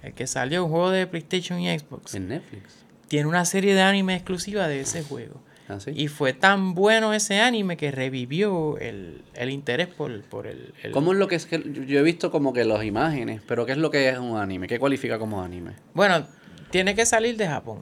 el 0.03 0.13
que 0.13 0.27
salió, 0.27 0.65
un 0.65 0.71
juego 0.71 0.89
de 0.91 1.07
PlayStation 1.07 1.57
y 1.61 1.79
Xbox, 1.79 2.15
En 2.15 2.27
Netflix. 2.27 2.83
tiene 3.07 3.27
una 3.27 3.45
serie 3.45 3.73
de 3.73 3.81
anime 3.81 4.15
exclusiva 4.15 4.67
de 4.67 4.81
ese 4.81 5.03
juego. 5.03 5.41
¿Ah, 5.69 5.79
sí? 5.79 5.91
Y 5.95 6.07
fue 6.09 6.31
tan 6.33 6.73
bueno 6.75 7.13
ese 7.13 7.39
anime 7.41 7.77
que 7.77 7.91
revivió 7.91 8.77
el, 8.77 9.21
el 9.35 9.49
interés 9.49 9.87
por, 9.87 10.21
por 10.23 10.47
el, 10.47 10.73
el- 10.83 10.91
¿Cómo 10.91 11.11
es 11.13 11.17
lo 11.19 11.27
que 11.29 11.35
es 11.35 11.45
que 11.45 11.61
yo 11.87 11.99
he 11.99 12.03
visto 12.03 12.29
como 12.29 12.51
que 12.53 12.63
las 12.65 12.83
imágenes, 12.85 13.41
pero 13.47 13.65
qué 13.65 13.71
es 13.73 13.77
lo 13.77 13.89
que 13.89 14.09
es 14.09 14.17
un 14.17 14.37
anime? 14.37 14.67
¿Qué 14.67 14.79
cualifica 14.79 15.17
como 15.17 15.41
anime? 15.41 15.71
Bueno, 15.93 16.25
tiene 16.69 16.95
que 16.95 17.05
salir 17.05 17.37
de 17.37 17.47
Japón. 17.47 17.79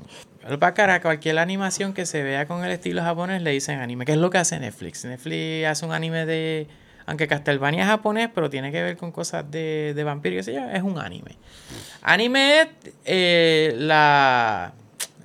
Para 0.60 0.74
cara, 0.74 1.02
cualquier 1.02 1.40
animación 1.40 1.94
que 1.94 2.06
se 2.06 2.22
vea 2.22 2.46
con 2.46 2.64
el 2.64 2.72
estilo 2.72 3.02
japonés 3.02 3.42
le 3.42 3.52
dicen 3.52 3.80
anime, 3.80 4.06
que 4.06 4.12
es 4.12 4.18
lo 4.18 4.30
que 4.30 4.38
hace 4.38 4.60
Netflix. 4.60 5.04
Netflix 5.06 5.66
hace 5.66 5.86
un 5.86 5.92
anime 5.92 6.26
de. 6.26 6.68
Aunque 7.08 7.28
Castlevania 7.28 7.84
es 7.84 7.88
japonés, 7.88 8.30
pero 8.34 8.50
tiene 8.50 8.72
que 8.72 8.82
ver 8.82 8.98
con 8.98 9.12
cosas 9.12 9.50
de, 9.50 9.94
de 9.96 10.04
vampiro 10.04 10.36
y 10.36 10.38
qué 10.38 10.44
sé 10.44 10.54
yo, 10.54 10.70
es 10.70 10.82
un 10.82 11.00
anime. 11.00 11.38
Anime 12.02 12.62
es 12.62 12.68
eh, 13.06 13.74
la. 13.78 14.74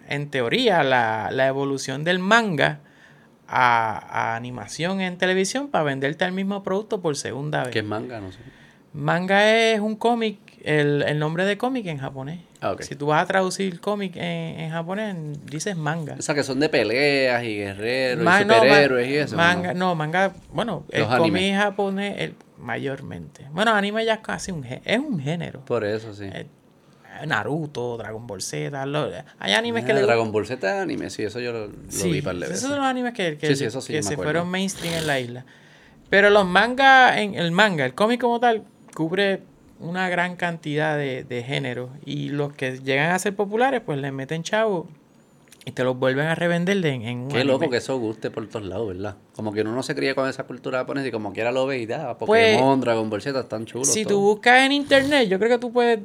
En 0.09 0.31
teoría, 0.31 0.83
la, 0.83 1.29
la 1.31 1.47
evolución 1.47 2.02
del 2.02 2.19
manga 2.19 2.81
a, 3.47 4.33
a 4.33 4.37
animación 4.37 5.00
en 5.00 5.19
televisión 5.19 5.69
para 5.69 5.85
venderte 5.85 6.25
el 6.25 6.33
mismo 6.33 6.62
producto 6.62 7.00
por 7.00 7.17
segunda 7.17 7.64
vez. 7.64 7.73
¿Qué 7.73 7.81
es 7.81 7.85
manga? 7.85 8.21
No 8.21 8.33
sé. 8.33 8.38
Manga 8.93 9.49
es 9.52 9.81
un 9.81 9.97
cómic, 9.97 10.38
el, 10.64 11.02
el 11.02 11.19
nombre 11.19 11.45
de 11.45 11.57
cómic 11.57 11.87
en 11.87 11.99
japonés. 11.99 12.40
Ah. 12.62 12.76
Si 12.81 12.95
tú 12.95 13.07
vas 13.07 13.23
a 13.23 13.26
traducir 13.26 13.81
cómic 13.81 14.17
en, 14.17 14.23
en 14.61 14.71
japonés, 14.71 15.17
dices 15.47 15.76
manga. 15.76 16.17
O 16.19 16.23
sea, 16.23 16.35
que 16.35 16.43
son 16.43 16.61
de 16.61 16.69
peleas 16.69 17.43
y 17.45 17.57
guerreros 17.57 18.23
y 18.23 18.25
no, 18.45 18.55
superhéroes 18.55 19.09
y 19.09 19.14
eso. 19.17 19.37
Manga, 19.37 19.73
no, 19.75 19.95
manga, 19.95 20.33
bueno, 20.52 20.85
el 20.90 21.07
cómic 21.07 21.55
japonés 21.55 22.14
el, 22.19 22.35
mayormente. 22.59 23.47
Bueno, 23.52 23.73
anime 23.75 24.05
ya 24.05 24.14
es 24.14 24.21
casi 24.21 24.52
un 24.52 24.64
es 24.64 24.99
un 24.99 25.19
género. 25.21 25.64
Por 25.64 25.85
eso, 25.85 26.12
sí. 26.14 26.25
Eh, 26.33 26.47
Naruto, 27.26 27.97
Dragon 27.99 28.26
Ball 28.26 28.40
Z, 28.40 28.87
lo- 28.87 29.11
hay 29.38 29.52
animes 29.52 29.85
que 29.85 29.93
Ah, 29.93 29.97
le 29.97 30.02
Dragon 30.02 30.31
Ball 30.33 30.47
Z 30.47 30.67
es 30.76 30.83
anime, 30.83 31.11
sí, 31.11 31.23
eso 31.23 31.40
yo 31.40 31.52
lo, 31.52 31.67
lo 31.67 31.73
Sí, 31.88 32.11
vi 32.12 32.23
par 32.23 32.35
de 32.37 32.40
esos 32.43 32.50
veces. 32.55 32.69
son 32.69 32.76
los 32.79 32.87
animes 32.87 33.12
que, 33.14 33.37
que, 33.37 33.49
Sí, 33.49 33.57
sí, 33.57 33.64
eso 33.64 33.81
sí, 33.81 33.93
que 33.93 34.02
se 34.02 34.17
fueron 34.17 34.49
mainstream 34.49 34.95
en 34.95 35.07
la 35.07 35.19
isla. 35.21 35.45
Pero 36.09 36.31
los 36.31 36.47
mangas, 36.47 37.17
en 37.19 37.35
el 37.35 37.52
manga, 37.52 37.85
el 37.85 37.95
cómic 37.95 38.21
como 38.21 38.40
tal, 38.40 38.64
cubre 38.95 39.43
una 39.80 40.08
gran 40.08 40.37
cantidad 40.37 40.96
de, 40.96 41.25
de 41.25 41.42
géneros. 41.42 41.90
Y 42.04 42.28
los 42.28 42.52
que 42.52 42.78
llegan 42.78 43.10
a 43.10 43.18
ser 43.18 43.34
populares, 43.34 43.80
pues 43.84 43.99
le 43.99 44.12
meten 44.12 44.42
chavo 44.42 44.88
y 45.64 45.72
te 45.72 45.84
los 45.84 45.99
vuelven 45.99 46.26
a 46.26 46.34
revender 46.34 46.76
en, 46.87 47.02
en 47.02 47.18
un 47.18 47.28
Qué 47.28 47.37
anime. 47.38 47.52
loco 47.52 47.68
que 47.70 47.76
eso 47.78 47.99
guste 47.99 48.30
por 48.30 48.46
todos 48.49 48.64
lados, 48.66 48.88
¿verdad? 48.88 49.16
Como 49.34 49.52
que 49.52 49.60
uno 49.60 49.75
no 49.75 49.82
se 49.82 49.94
cría 49.94 50.14
con 50.14 50.28
esa 50.28 50.44
cultura 50.44 50.78
japonesa 50.78 51.08
y 51.08 51.10
como 51.10 51.32
quiera 51.32 51.52
lo 51.52 51.66
ve 51.66 51.78
y 51.80 51.87
da. 51.87 52.16
Pues, 52.16 52.56
Pokémon, 52.56 52.80
Dragon 52.80 53.10
Ball 53.10 53.20
Z 53.22 53.38
están 53.40 53.66
chulos. 53.66 53.88
Si 53.92 54.04
tú 54.04 54.10
todos. 54.10 54.22
buscas 54.22 54.64
en 54.64 54.72
internet, 54.72 55.28
yo 55.28 55.38
creo 55.38 55.50
que 55.50 55.58
tú 55.58 55.72
puedes. 55.72 56.00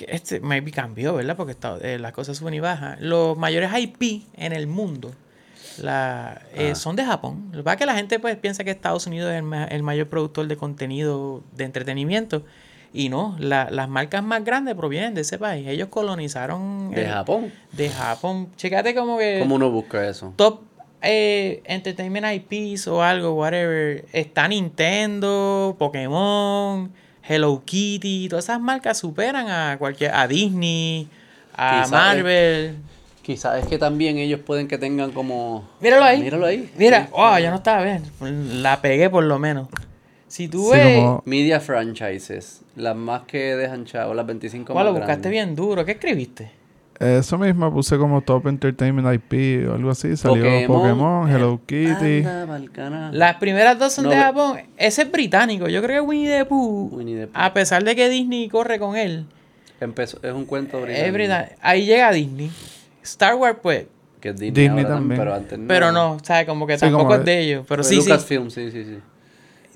Este 0.00 0.40
maybe 0.40 0.70
cambió, 0.72 1.14
¿verdad? 1.14 1.36
Porque 1.36 1.52
está- 1.52 1.78
eh, 1.80 1.98
las 1.98 2.12
cosas 2.12 2.36
suben 2.36 2.54
y 2.54 2.60
bajan. 2.60 2.98
Los 3.00 3.36
mayores 3.38 3.70
IP 3.76 4.22
en 4.36 4.52
el 4.52 4.66
mundo 4.66 5.12
la, 5.80 6.42
eh, 6.54 6.70
Ah. 6.72 6.74
son 6.74 6.96
de 6.96 7.04
Japón. 7.04 7.48
Lo 7.52 7.58
que 7.58 7.62
pasa 7.62 7.74
es 7.74 7.78
que 7.78 7.86
la 7.86 7.94
gente 7.94 8.18
pues, 8.18 8.36
piensa 8.36 8.64
que 8.64 8.70
Estados 8.72 9.06
Unidos 9.06 9.30
es 9.30 9.36
el, 9.36 9.42
ma- 9.44 9.64
el 9.66 9.82
mayor 9.84 10.08
productor 10.08 10.48
de 10.48 10.56
contenido 10.56 11.42
de 11.54 11.64
entretenimiento. 11.64 12.42
Y 12.98 13.10
no, 13.10 13.36
la- 13.38 13.70
las 13.70 13.88
marcas 13.88 14.24
más 14.24 14.42
grandes 14.44 14.74
provienen 14.74 15.14
de 15.14 15.20
ese 15.20 15.38
país. 15.38 15.68
Ellos 15.68 15.86
colonizaron. 15.88 16.90
De 16.90 17.02
el- 17.04 17.10
Japón. 17.12 17.52
De 17.70 17.88
Japón. 17.90 18.48
Chécate 18.56 18.92
como 18.92 19.18
que 19.18 19.38
¿Cómo 19.38 19.54
uno 19.54 19.70
busca 19.70 20.08
eso? 20.08 20.32
top 20.34 20.62
eh, 21.00 21.62
entertainment 21.66 22.26
IPs 22.50 22.88
o 22.88 23.00
algo, 23.04 23.34
whatever, 23.34 24.04
está 24.12 24.48
Nintendo, 24.48 25.76
Pokémon, 25.78 26.90
Hello 27.22 27.62
Kitty, 27.64 28.28
todas 28.28 28.46
esas 28.46 28.60
marcas 28.60 28.98
superan 28.98 29.48
a 29.48 29.76
cualquier, 29.78 30.12
a 30.12 30.26
Disney, 30.26 31.08
a 31.56 31.82
Quizá, 31.84 31.90
Marvel. 31.96 32.78
Quizás 33.22 33.62
es 33.62 33.68
que 33.68 33.78
también 33.78 34.18
ellos 34.18 34.40
pueden 34.40 34.66
que 34.66 34.76
tengan 34.76 35.12
como... 35.12 35.68
Míralo 35.80 36.02
ahí. 36.04 36.20
Míralo 36.20 36.46
ahí. 36.46 36.68
Mira, 36.76 37.04
Sí. 37.04 37.10
oh, 37.12 37.38
ya 37.38 37.50
no 37.50 37.56
estaba 37.58 37.84
bien. 37.84 38.02
La 38.62 38.80
pegué 38.82 39.08
por 39.08 39.22
lo 39.22 39.38
menos. 39.38 39.68
Si 40.26 40.48
tú 40.48 40.64
Sí, 40.72 40.78
ves, 40.78 40.96
como- 40.96 41.22
Media 41.26 41.60
franchises. 41.60 42.62
Las 42.78 42.96
más 42.96 43.22
que 43.22 43.56
dejan 43.56 43.84
chavo, 43.84 44.14
las 44.14 44.26
25 44.26 44.72
¿cuál 44.72 44.86
lo 44.86 44.92
más 44.92 45.00
buscaste 45.00 45.22
grandes. 45.28 45.30
bien 45.30 45.54
duro? 45.56 45.84
¿Qué 45.84 45.92
escribiste? 45.92 46.50
Eso 46.98 47.38
mismo 47.38 47.72
puse 47.72 47.96
como 47.96 48.22
Top 48.22 48.48
Entertainment 48.48 49.06
IP 49.14 49.68
o 49.68 49.74
algo 49.74 49.90
así. 49.90 50.16
Salió 50.16 50.42
Pokémon, 50.42 50.66
Pokémon, 50.66 51.30
Hello 51.30 51.60
Kitty. 51.64 52.24
Anda. 52.24 53.10
Las 53.12 53.36
primeras 53.36 53.78
dos 53.78 53.92
son 53.92 54.04
No, 54.06 54.10
de 54.10 54.16
Japón. 54.16 54.58
Ese 54.76 55.02
es 55.02 55.12
británico. 55.12 55.68
Yo 55.68 55.80
creo 55.80 56.02
que 56.02 56.08
Winnie 56.08 56.28
the 56.28 56.44
Pooh, 56.44 56.88
Winnie 56.92 57.16
the 57.20 57.26
Pooh. 57.28 57.40
a 57.40 57.54
pesar 57.54 57.84
de 57.84 57.94
que 57.94 58.08
Disney 58.08 58.48
corre 58.48 58.78
con 58.78 58.96
él, 58.96 59.26
Empezó, 59.80 60.18
es 60.22 60.32
un 60.32 60.44
cuento 60.44 60.84
Es 60.86 61.12
verdad. 61.12 61.52
Ahí 61.60 61.86
llega 61.86 62.10
Disney. 62.10 62.50
Star 63.04 63.36
Wars, 63.36 63.58
pues. 63.62 63.86
Que 64.20 64.30
es 64.30 64.34
Disney, 64.38 64.64
Disney 64.64 64.84
ahora 64.84 64.96
también. 64.96 65.20
Pero 65.20 65.34
antes 65.34 65.56
no. 65.58 65.68
Pero 65.68 65.92
no, 65.92 66.18
¿sabes? 66.24 66.46
Como 66.46 66.66
que 66.66 66.74
Sí, 66.74 66.80
tampoco 66.80 67.04
como 67.04 67.14
es 67.14 67.24
de 67.24 67.38
ellos. 67.38 67.64
Pero 67.68 67.84
sí, 67.84 68.00
sí. 68.00 68.08
Lucasfilm, 68.08 68.50
sí, 68.50 68.72
sí, 68.72 68.84
sí. 68.84 68.98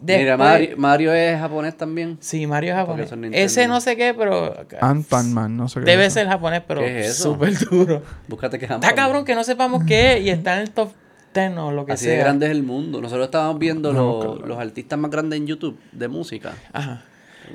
Después- 0.05 0.19
Mira, 0.25 0.37
Mario, 0.37 0.77
Mario 0.79 1.15
es 1.15 1.39
japonés 1.39 1.77
también. 1.77 2.19
Sí, 2.21 2.47
Mario 2.47 2.73
es 2.73 2.77
japonés. 2.77 3.13
Ese 3.33 3.69
no 3.69 3.81
sé 3.81 3.97
qué, 3.97 4.15
pero. 4.15 4.53
Ant-Man, 4.81 5.57
no 5.57 5.69
sé 5.69 5.81
qué. 5.81 5.87
Debe 5.87 6.07
es 6.07 6.13
ser 6.13 6.27
japonés, 6.27 6.63
pero 6.67 6.81
¿Qué 6.81 7.01
es 7.07 7.17
súper 7.17 7.57
duro. 7.59 8.03
Búscate 8.29 8.59
que 8.59 8.65
es 8.65 8.71
Está 8.71 8.95
cabrón 8.95 9.25
que 9.25 9.35
no 9.37 9.45
sepamos 9.45 9.85
qué 9.85 10.15
es 10.19 10.23
y 10.25 10.31
está 10.31 10.57
en 10.57 10.63
el 10.63 10.71
top 10.71 10.91
10 11.35 11.57
o 11.59 11.71
lo 11.73 11.87
que 11.87 11.93
Así 11.93 12.05
sea. 12.07 12.15
de 12.15 12.19
grande 12.19 12.47
es 12.47 12.53
el 12.53 12.63
mundo. 12.65 13.01
Nosotros 13.01 13.27
estábamos 13.27 13.59
viendo 13.59 13.93
No, 13.93 14.23
los, 14.41 14.49
los 14.49 14.59
artistas 14.59 14.99
más 14.99 15.11
grandes 15.11 15.39
en 15.39 15.47
YouTube 15.47 15.79
de 15.93 16.09
música. 16.09 16.53
Ajá. 16.73 17.05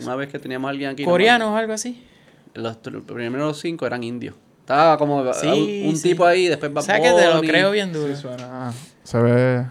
Una 0.01 0.15
vez 0.15 0.29
que 0.29 0.39
teníamos 0.39 0.69
a 0.69 0.71
alguien 0.71 0.89
aquí. 0.91 1.03
Coreanos 1.03 1.49
o 1.49 1.55
algo 1.57 1.73
así. 1.73 2.05
Los 2.53 2.81
tr- 2.81 3.03
primeros 3.05 3.59
cinco 3.59 3.85
eran 3.85 4.03
indios. 4.03 4.35
Estaba 4.61 4.97
como 4.97 5.33
Sí, 5.33 5.81
un, 5.83 5.89
un 5.91 5.95
sí. 5.97 6.09
tipo 6.09 6.25
ahí, 6.25 6.47
después 6.47 6.71
O 6.71 6.75
Bad 6.75 6.81
sea 6.83 6.99
que 7.01 7.09
te 7.11 7.25
lo 7.33 7.41
creo 7.41 7.71
bien 7.71 7.93
duro. 7.93 8.13
Sí, 8.15 8.21
suena- 8.21 8.73
Se 9.03 9.17
ve. 9.19 9.65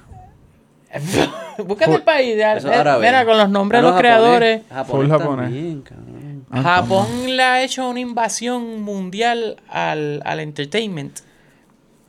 Búscate 1.67 1.95
el 1.95 2.03
país. 2.03 2.37
de- 2.37 2.43
Eso 2.57 2.69
es 2.71 2.77
eh, 2.77 2.81
árabe. 2.81 3.07
mira, 3.07 3.25
con 3.25 3.39
los 3.39 3.49
nombres 3.49 3.79
Ah, 3.79 3.83
de 3.83 3.89
no, 3.91 3.95
los 3.95 4.03
japonés. 4.03 4.63
creadores. 4.69 4.87
Full 4.89 5.09
japonés. 5.09 5.85
también. 5.85 6.45
Japón 6.53 7.07
le 7.37 7.43
ha 7.43 7.63
hecho 7.63 7.89
una 7.89 8.01
invasión 8.01 8.83
mundial 8.83 9.57
al, 9.69 10.23
al 10.25 10.41
entertainment. 10.41 11.21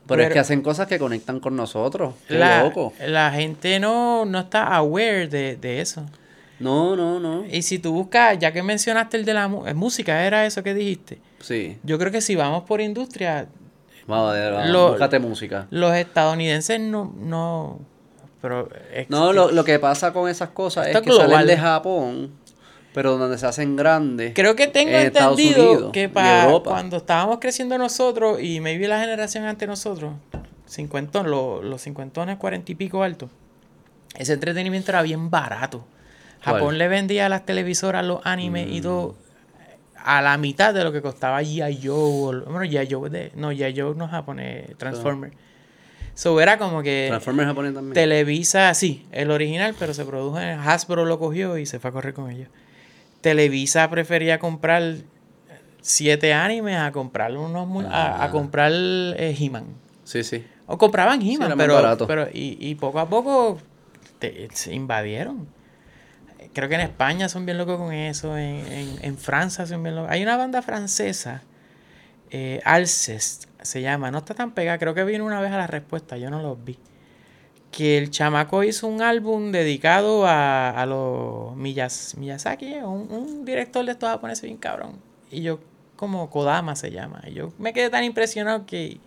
Pero, 0.07 0.21
es 0.23 0.29
que 0.31 0.39
hacen 0.39 0.61
cosas 0.61 0.87
que 0.87 0.99
conectan 0.99 1.39
con 1.41 1.55
nosotros. 1.57 2.13
Qué 2.27 2.35
La, 2.35 2.63
loco. 2.63 2.93
la 3.05 3.31
gente 3.31 3.79
no, 3.79 4.23
no 4.25 4.39
está 4.39 4.63
aware 4.75 5.27
de, 5.27 5.57
de 5.57 5.81
eso. 5.81 6.05
No, 6.59 6.95
no, 6.95 7.19
no. 7.19 7.45
Y 7.45 7.61
si 7.61 7.77
tú 7.79 7.91
buscas, 7.93 8.39
ya 8.39 8.51
que 8.53 8.63
mencionaste 8.63 9.17
el 9.17 9.25
de 9.25 9.33
la 9.33 9.51
eh, 9.65 9.73
música, 9.73 10.25
era 10.25 10.45
eso 10.45 10.63
que 10.63 10.73
dijiste. 10.73 11.19
Sí. 11.39 11.77
Yo 11.83 11.99
creo 11.99 12.11
que 12.11 12.21
si 12.21 12.35
vamos 12.35 12.63
por 12.63 12.79
industria, 12.81 13.47
Vamos, 14.07 14.31
a 14.31 14.33
ver, 14.33 14.53
vamos, 14.53 14.69
Lo- 14.69 14.89
búscate 14.91 15.19
música. 15.19 15.67
los 15.71 15.93
estadounidenses 15.93 16.79
no, 16.79 17.13
no, 17.19 17.79
pero 18.41 18.69
es- 18.93 19.09
No, 19.09 19.33
lo, 19.33 19.51
lo 19.51 19.63
que 19.63 19.79
pasa 19.79 20.13
con 20.13 20.29
esas 20.29 20.49
cosas 20.49 20.87
es 20.87 20.99
que 21.01 21.11
salen 21.11 21.27
global. 21.27 21.47
de 21.47 21.57
Japón, 21.57 22.31
pero 22.93 23.17
donde 23.17 23.37
se 23.37 23.45
hacen 23.45 23.75
grandes. 23.75 24.33
creo 24.35 24.55
que 24.55 24.67
tengo 24.67 24.91
en 24.91 25.07
entendido 25.07 25.71
Unidos 25.71 25.91
que 25.91 26.09
para 26.09 26.51
cuando 26.63 26.97
estábamos 26.97 27.39
creciendo 27.39 27.77
nosotros 27.77 28.41
y 28.41 28.59
maybe 28.59 28.87
la 28.87 28.99
generación 28.99 29.45
ante 29.45 29.67
nosotros, 29.67 30.13
cincuentón, 30.67 31.29
los, 31.29 31.63
los 31.63 31.81
cincuentones 31.81 32.37
cuarenta 32.37 32.71
y 32.71 32.75
pico 32.75 33.03
altos, 33.03 33.29
ese 34.15 34.33
entretenimiento 34.33 34.91
era 34.91 35.01
bien 35.01 35.29
barato. 35.29 35.85
Japón 36.41 36.61
¿Cuál? 36.61 36.77
le 36.77 36.87
vendía 36.87 37.25
a 37.25 37.29
las 37.29 37.45
televisoras 37.45 38.05
los 38.05 38.19
animes 38.25 38.67
Mm. 38.67 38.73
y 38.73 38.81
todo 38.81 39.15
a 40.03 40.21
la 40.21 40.37
mitad 40.37 40.73
de 40.73 40.83
lo 40.83 40.91
que 40.93 41.01
costaba 41.01 41.41
G.I. 41.41 41.79
Joe. 41.85 42.41
Bueno, 42.45 42.61
G.I. 42.63 42.87
Joe, 42.89 43.09
de, 43.09 43.31
no, 43.35 43.51
G.I. 43.51 43.73
Joe 43.79 43.93
no 43.95 44.05
es 44.05 44.11
japonés, 44.11 44.77
Transformer. 44.77 45.31
So 46.17 46.41
era 46.41 46.57
como 46.57 46.81
que 46.81 47.05
Transformers 47.09 47.47
japonés 47.49 47.73
también. 47.75 47.93
Televisa, 47.93 48.73
sí, 48.73 49.05
el 49.11 49.29
original, 49.29 49.75
pero 49.77 49.93
se 49.93 50.03
produjo 50.03 50.39
en 50.39 50.57
Hasbro 50.59 51.05
lo 51.05 51.19
cogió 51.19 51.59
y 51.59 51.67
se 51.67 51.77
fue 51.79 51.91
a 51.91 51.93
correr 51.93 52.15
con 52.15 52.31
ellos. 52.31 52.49
Televisa 53.21 53.87
prefería 53.89 54.39
comprar 54.39 54.95
siete 55.81 56.33
animes 56.33 56.75
a 56.77 56.91
comprar 56.91 57.37
unos 57.37 57.67
mu- 57.67 57.81
a, 57.81 57.85
a 58.21 58.23
Ah. 58.25 58.31
comprar 58.31 58.71
eh, 58.73 59.35
He-Man. 59.39 59.65
Sí, 60.05 60.23
sí. 60.23 60.43
O 60.65 60.77
compraban 60.79 61.21
He-Man, 61.21 61.53
pero, 61.55 61.75
barato. 61.75 62.07
pero 62.07 62.27
y, 62.33 62.57
y 62.59 62.73
poco 62.75 62.99
a 62.99 63.07
poco 63.07 63.59
te- 64.19 64.47
se 64.53 64.73
invadieron. 64.73 65.47
Creo 66.53 66.67
que 66.67 66.75
en 66.75 66.81
España 66.81 67.29
son 67.29 67.45
bien 67.45 67.59
locos 67.59 67.77
con 67.77 67.93
eso, 67.93 68.35
en, 68.37 68.65
en, 68.71 68.95
en 69.01 69.17
Francia 69.19 69.67
son 69.67 69.83
bien 69.83 69.95
locos. 69.95 70.09
Hay 70.11 70.23
una 70.23 70.35
banda 70.35 70.61
francesa, 70.63 71.43
eh, 72.31 72.61
Alcest 72.65 73.45
se 73.61 73.81
llama, 73.81 74.11
no 74.11 74.19
está 74.19 74.33
tan 74.33 74.51
pegada, 74.51 74.77
creo 74.77 74.93
que 74.93 75.03
vino 75.03 75.25
una 75.25 75.41
vez 75.41 75.51
a 75.51 75.57
la 75.57 75.67
respuesta, 75.67 76.17
yo 76.17 76.29
no 76.29 76.41
los 76.41 76.63
vi. 76.63 76.77
Que 77.71 77.97
el 77.97 78.09
chamaco 78.09 78.63
hizo 78.63 78.87
un 78.87 79.01
álbum 79.01 79.51
dedicado 79.51 80.25
a, 80.25 80.69
a 80.69 80.85
los 80.85 81.55
Miyazaki, 81.57 82.75
un, 82.75 83.11
un 83.11 83.45
director 83.45 83.85
de 83.85 83.91
estos 83.91 84.09
japoneses 84.09 84.43
bien 84.43 84.57
cabrón. 84.57 84.99
Y 85.29 85.41
yo, 85.41 85.59
como 85.95 86.29
Kodama 86.29 86.75
se 86.75 86.91
llama. 86.91 87.21
Y 87.27 87.33
yo 87.33 87.51
me 87.59 87.73
quedé 87.73 87.89
tan 87.89 88.03
impresionado 88.05 88.65
que, 88.65 88.99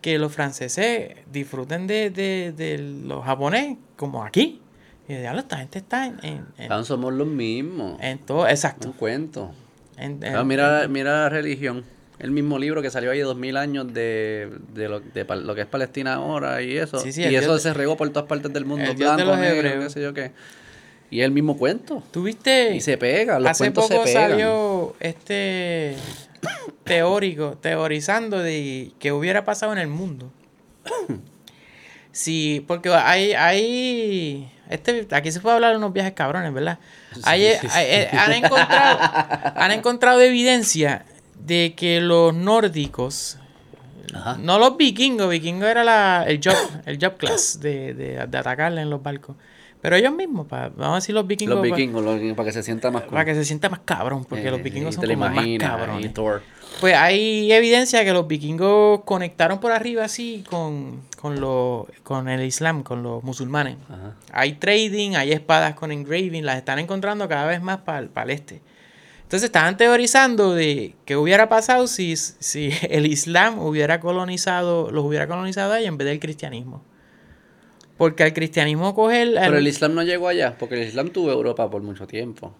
que 0.00 0.18
los 0.18 0.32
franceses 0.32 1.16
disfruten 1.30 1.86
de, 1.86 2.10
de, 2.10 2.52
de 2.56 2.78
los 2.78 3.24
japoneses 3.24 3.76
como 3.96 4.24
aquí. 4.24 4.62
Y 5.08 5.14
de 5.14 5.24
esta 5.26 5.56
gente 5.58 5.78
está 5.80 6.06
en, 6.06 6.18
en, 6.22 6.46
en, 6.58 6.72
Ah, 6.72 6.84
somos 6.84 7.12
los 7.12 7.26
mismos. 7.26 7.98
en 8.00 8.18
todo, 8.20 8.46
exacto. 8.46 8.88
Un 8.88 8.92
cuento. 8.94 9.50
En- 9.96 10.22
en- 10.22 10.36
Ah, 10.36 10.44
mira, 10.44 10.86
mira 10.88 11.22
la 11.22 11.28
religión. 11.30 11.84
El 12.18 12.30
mismo 12.32 12.58
libro 12.58 12.82
que 12.82 12.90
salió 12.90 13.10
ahí 13.12 13.18
de 13.18 13.24
dos 13.24 13.36
mil 13.36 13.56
años 13.56 13.92
de, 13.94 14.50
de, 14.74 14.88
lo, 14.88 15.00
de 15.00 15.24
lo 15.24 15.54
que 15.54 15.60
es 15.60 15.66
Palestina 15.68 16.14
ahora 16.14 16.60
y 16.62 16.76
eso. 16.76 16.98
Sí, 16.98 17.12
sí, 17.12 17.22
el 17.22 17.32
y 17.32 17.36
eso 17.36 17.50
Dios 17.50 17.62
se 17.62 17.72
regó 17.74 17.96
por 17.96 18.08
todas 18.10 18.28
partes 18.28 18.52
del 18.52 18.64
mundo. 18.64 18.90
el 18.90 18.96
Dios 18.96 19.16
de 19.16 19.22
blanco, 19.22 19.30
los 19.32 19.40
negro, 19.40 19.68
hebreos. 19.68 19.84
qué 19.84 19.90
sé 19.90 20.02
yo 20.02 20.12
qué. 20.14 20.32
Y 21.10 21.20
es 21.20 21.24
el 21.26 21.30
mismo 21.30 21.56
cuento. 21.56 22.02
¿Tuviste? 22.10 22.74
Y 22.74 22.80
se 22.80 22.98
pega, 22.98 23.38
los 23.38 23.50
Hace 23.50 23.64
cuentos 23.64 23.88
poco 23.88 24.04
se 24.06 24.12
pegan. 24.12 24.30
salió 24.30 24.94
este 25.00 25.94
teórico, 26.84 27.56
teorizando 27.60 28.38
de 28.40 28.90
qué 28.98 29.12
hubiera 29.12 29.44
pasado 29.44 29.72
en 29.72 29.78
el 29.78 29.88
mundo. 29.88 30.30
Sí, 32.12 32.64
porque 32.66 32.88
hay, 32.92 33.32
hay, 33.34 34.50
este, 34.70 35.06
aquí 35.12 35.30
se 35.30 35.40
puede 35.40 35.54
hablar 35.54 35.70
de 35.72 35.76
unos 35.78 35.92
viajes 35.92 36.14
cabrones, 36.14 36.52
¿verdad? 36.52 36.78
Hay, 37.22 37.42
sí, 37.52 37.58
sí. 37.60 37.66
hay- 37.70 37.86
eh, 37.88 38.08
han 38.12 38.32
encontrado, 38.32 38.98
han 39.54 39.70
encontrado 39.70 40.20
evidencia 40.20 41.04
de 41.44 41.74
que 41.76 42.00
los 42.00 42.34
nórdicos, 42.34 43.38
Ajá. 44.14 44.36
no 44.40 44.58
los 44.58 44.76
vikingos, 44.76 45.28
vikingos 45.30 45.68
era 45.68 45.84
la, 45.84 46.24
el 46.26 46.40
job, 46.42 46.54
el 46.86 46.98
job 47.02 47.16
class 47.16 47.60
de, 47.60 47.94
de, 47.94 48.26
de 48.26 48.36
atacarle 48.38 48.80
en 48.82 48.90
los 48.90 49.02
barcos, 49.02 49.36
pero 49.80 49.96
ellos 49.96 50.12
mismos, 50.12 50.46
pa- 50.46 50.70
vamos 50.70 50.92
a 50.92 50.94
decir 50.96 51.14
los 51.14 51.26
vikingos, 51.26 51.54
Los 51.56 51.62
vikingos, 51.64 52.02
los 52.04 52.20
para 52.34 52.46
que 52.46 52.52
se 52.52 52.62
sienta 52.62 52.90
más 52.90 53.02
cool. 53.02 53.10
para 53.12 53.24
que 53.24 53.34
se 53.34 53.44
sienta 53.44 53.68
más 53.68 53.80
cabrón, 53.84 54.24
porque 54.24 54.48
Eh, 54.48 54.50
los 54.50 54.62
vikingos 54.62 54.94
son 54.96 55.04
como 55.06 55.16
más 55.18 55.32
imaginas, 55.32 55.70
cabrones. 55.70 56.04
ahí, 56.06 56.08
Thor. 56.12 56.42
Pues 56.80 56.94
hay 56.94 57.50
evidencia 57.52 58.04
que 58.04 58.12
los 58.12 58.26
vikingos 58.28 59.00
conectaron 59.04 59.58
por 59.58 59.72
arriba 59.72 60.04
así 60.04 60.44
con, 60.50 61.02
con, 61.20 61.40
lo- 61.40 61.86
con 62.02 62.28
el 62.28 62.44
Islam, 62.44 62.82
con 62.82 63.02
los 63.02 63.22
musulmanes. 63.24 63.76
Ajá. 63.88 64.14
Hay 64.32 64.54
trading, 64.54 65.12
hay 65.16 65.32
espadas 65.32 65.74
con 65.74 65.92
engraving, 65.92 66.44
las 66.44 66.56
están 66.56 66.78
encontrando 66.78 67.28
cada 67.28 67.46
vez 67.46 67.62
más 67.62 67.78
para 67.78 68.00
el 68.00 68.30
este. 68.30 68.60
Entonces 69.28 69.48
estaban 69.48 69.76
teorizando 69.76 70.54
de 70.54 70.94
qué 71.04 71.14
hubiera 71.18 71.50
pasado 71.50 71.86
si, 71.86 72.16
si 72.16 72.70
el 72.88 73.04
Islam 73.04 73.58
hubiera 73.58 74.00
colonizado, 74.00 74.90
los 74.90 75.04
hubiera 75.04 75.26
colonizado 75.26 75.74
ahí 75.74 75.84
en 75.84 75.98
vez 75.98 76.06
del 76.08 76.18
cristianismo. 76.18 76.82
Porque 77.98 78.22
al 78.22 78.32
cristianismo 78.32 78.94
coger... 78.94 79.34
Pero 79.34 79.58
el 79.58 79.68
Islam 79.68 79.94
no 79.94 80.02
llegó 80.02 80.28
allá, 80.28 80.56
porque 80.58 80.76
el 80.80 80.88
Islam 80.88 81.10
tuvo 81.10 81.30
Europa 81.30 81.68
por 81.68 81.82
mucho 81.82 82.06
tiempo. 82.06 82.54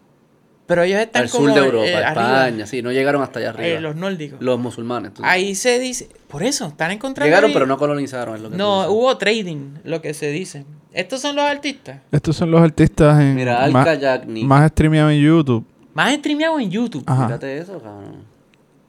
Pero 0.66 0.83
ellos 0.83 1.00
están 1.00 1.22
Al 1.22 1.31
como 1.31 1.46
sur 1.46 1.54
de 1.54 1.64
Europa, 1.64 1.87
eh, 1.87 2.04
arriba, 2.04 2.46
España, 2.48 2.66
sí, 2.66 2.83
no 2.83 2.92
llegaron 2.92 3.22
hasta 3.22 3.38
allá 3.38 3.48
arriba. 3.48 3.78
eh, 3.78 3.81
los 3.81 3.96
nórdicos. 3.96 4.38
Los 4.42 4.59
musulmanes. 4.59 5.14
tú- 5.14 5.22
Ahí 5.24 5.54
se 5.54 5.78
dice, 5.78 6.11
por 6.28 6.42
eso, 6.42 6.66
están 6.66 6.90
encontrando 6.90 7.28
Llegaron, 7.28 7.48
ahí- 7.48 7.54
pero 7.54 7.64
no 7.66 7.78
colonizaron. 7.78 8.35
Es 8.35 8.42
lo 8.42 8.50
que 8.50 8.57
tú 8.57 8.59
No, 8.62 8.90
hubo 8.90 9.16
trading, 9.16 9.76
lo 9.85 10.02
que 10.02 10.12
se 10.12 10.31
dice. 10.31 10.66
Estos 10.92 11.22
son 11.22 11.35
los 11.35 11.46
artistas. 11.46 12.02
Estos 12.12 12.37
son 12.37 12.50
los 12.50 12.61
artistas 12.61 13.18
en 13.22 13.37
Mira, 13.37 13.64
Al 13.64 13.72
más, 13.72 14.68
streameados 14.72 15.12
en 15.12 15.22
YouTube. 15.22 15.64
Más 15.98 16.14
streameados 16.14 16.61
en 16.61 16.70
YouTube. 16.70 17.02
Ajá. 17.06 17.26
Fíjate 17.26 17.58
eso, 17.58 17.82
cabrón. 17.82 18.22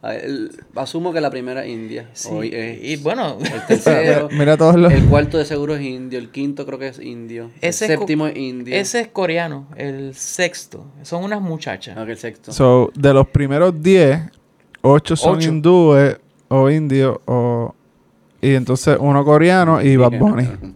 El- 0.03 0.51
asumo 0.75 1.11
que 1.11 1.19
la 1.19 1.31
primera 1.31 1.65
es 1.65 1.71
India. 1.71 2.07
Sí, 2.13 2.29
Hoy 2.31 2.51
es 2.53 2.83
y 2.83 2.97
bueno, 3.01 3.39
el 3.41 3.65
tercero. 3.67 4.29
Mira 4.31 4.55
todos 4.55 4.75
los... 4.75 4.93
el 4.93 5.05
cuarto 5.05 5.39
de 5.39 5.45
seguro 5.45 5.75
es 5.75 5.81
indio. 5.81 6.19
El 6.19 6.29
quinto 6.29 6.67
creo 6.67 6.77
que 6.77 6.89
es 6.89 6.99
indio. 6.99 7.49
Ese 7.61 7.85
el 7.91 7.97
séptimo 7.97 8.27
es 8.27 8.37
indio. 8.37 8.75
ese 8.75 8.99
es 9.01 9.07
coreano, 9.07 9.65
el 9.75 10.13
sexto. 10.13 10.85
Son 11.01 11.23
unas 11.23 11.41
muchachas. 11.41 11.97
Ah, 11.97 12.05
que 12.05 12.11
el 12.11 12.17
sexto. 12.19 12.51
So, 12.53 12.91
de 12.93 13.11
los 13.11 13.27
primeros 13.29 13.81
10, 13.81 14.29
8 14.83 15.15
son 15.15 15.37
Ocho. 15.37 15.49
hindúes 15.49 16.19
o 16.47 16.69
indios 16.69 17.17
o... 17.25 17.73
Y 18.39 18.53
entonces 18.53 18.97
uno 18.99 19.25
coreano 19.25 19.81
y 19.81 19.97
Bad 19.97 20.11
Bunny. 20.11 20.47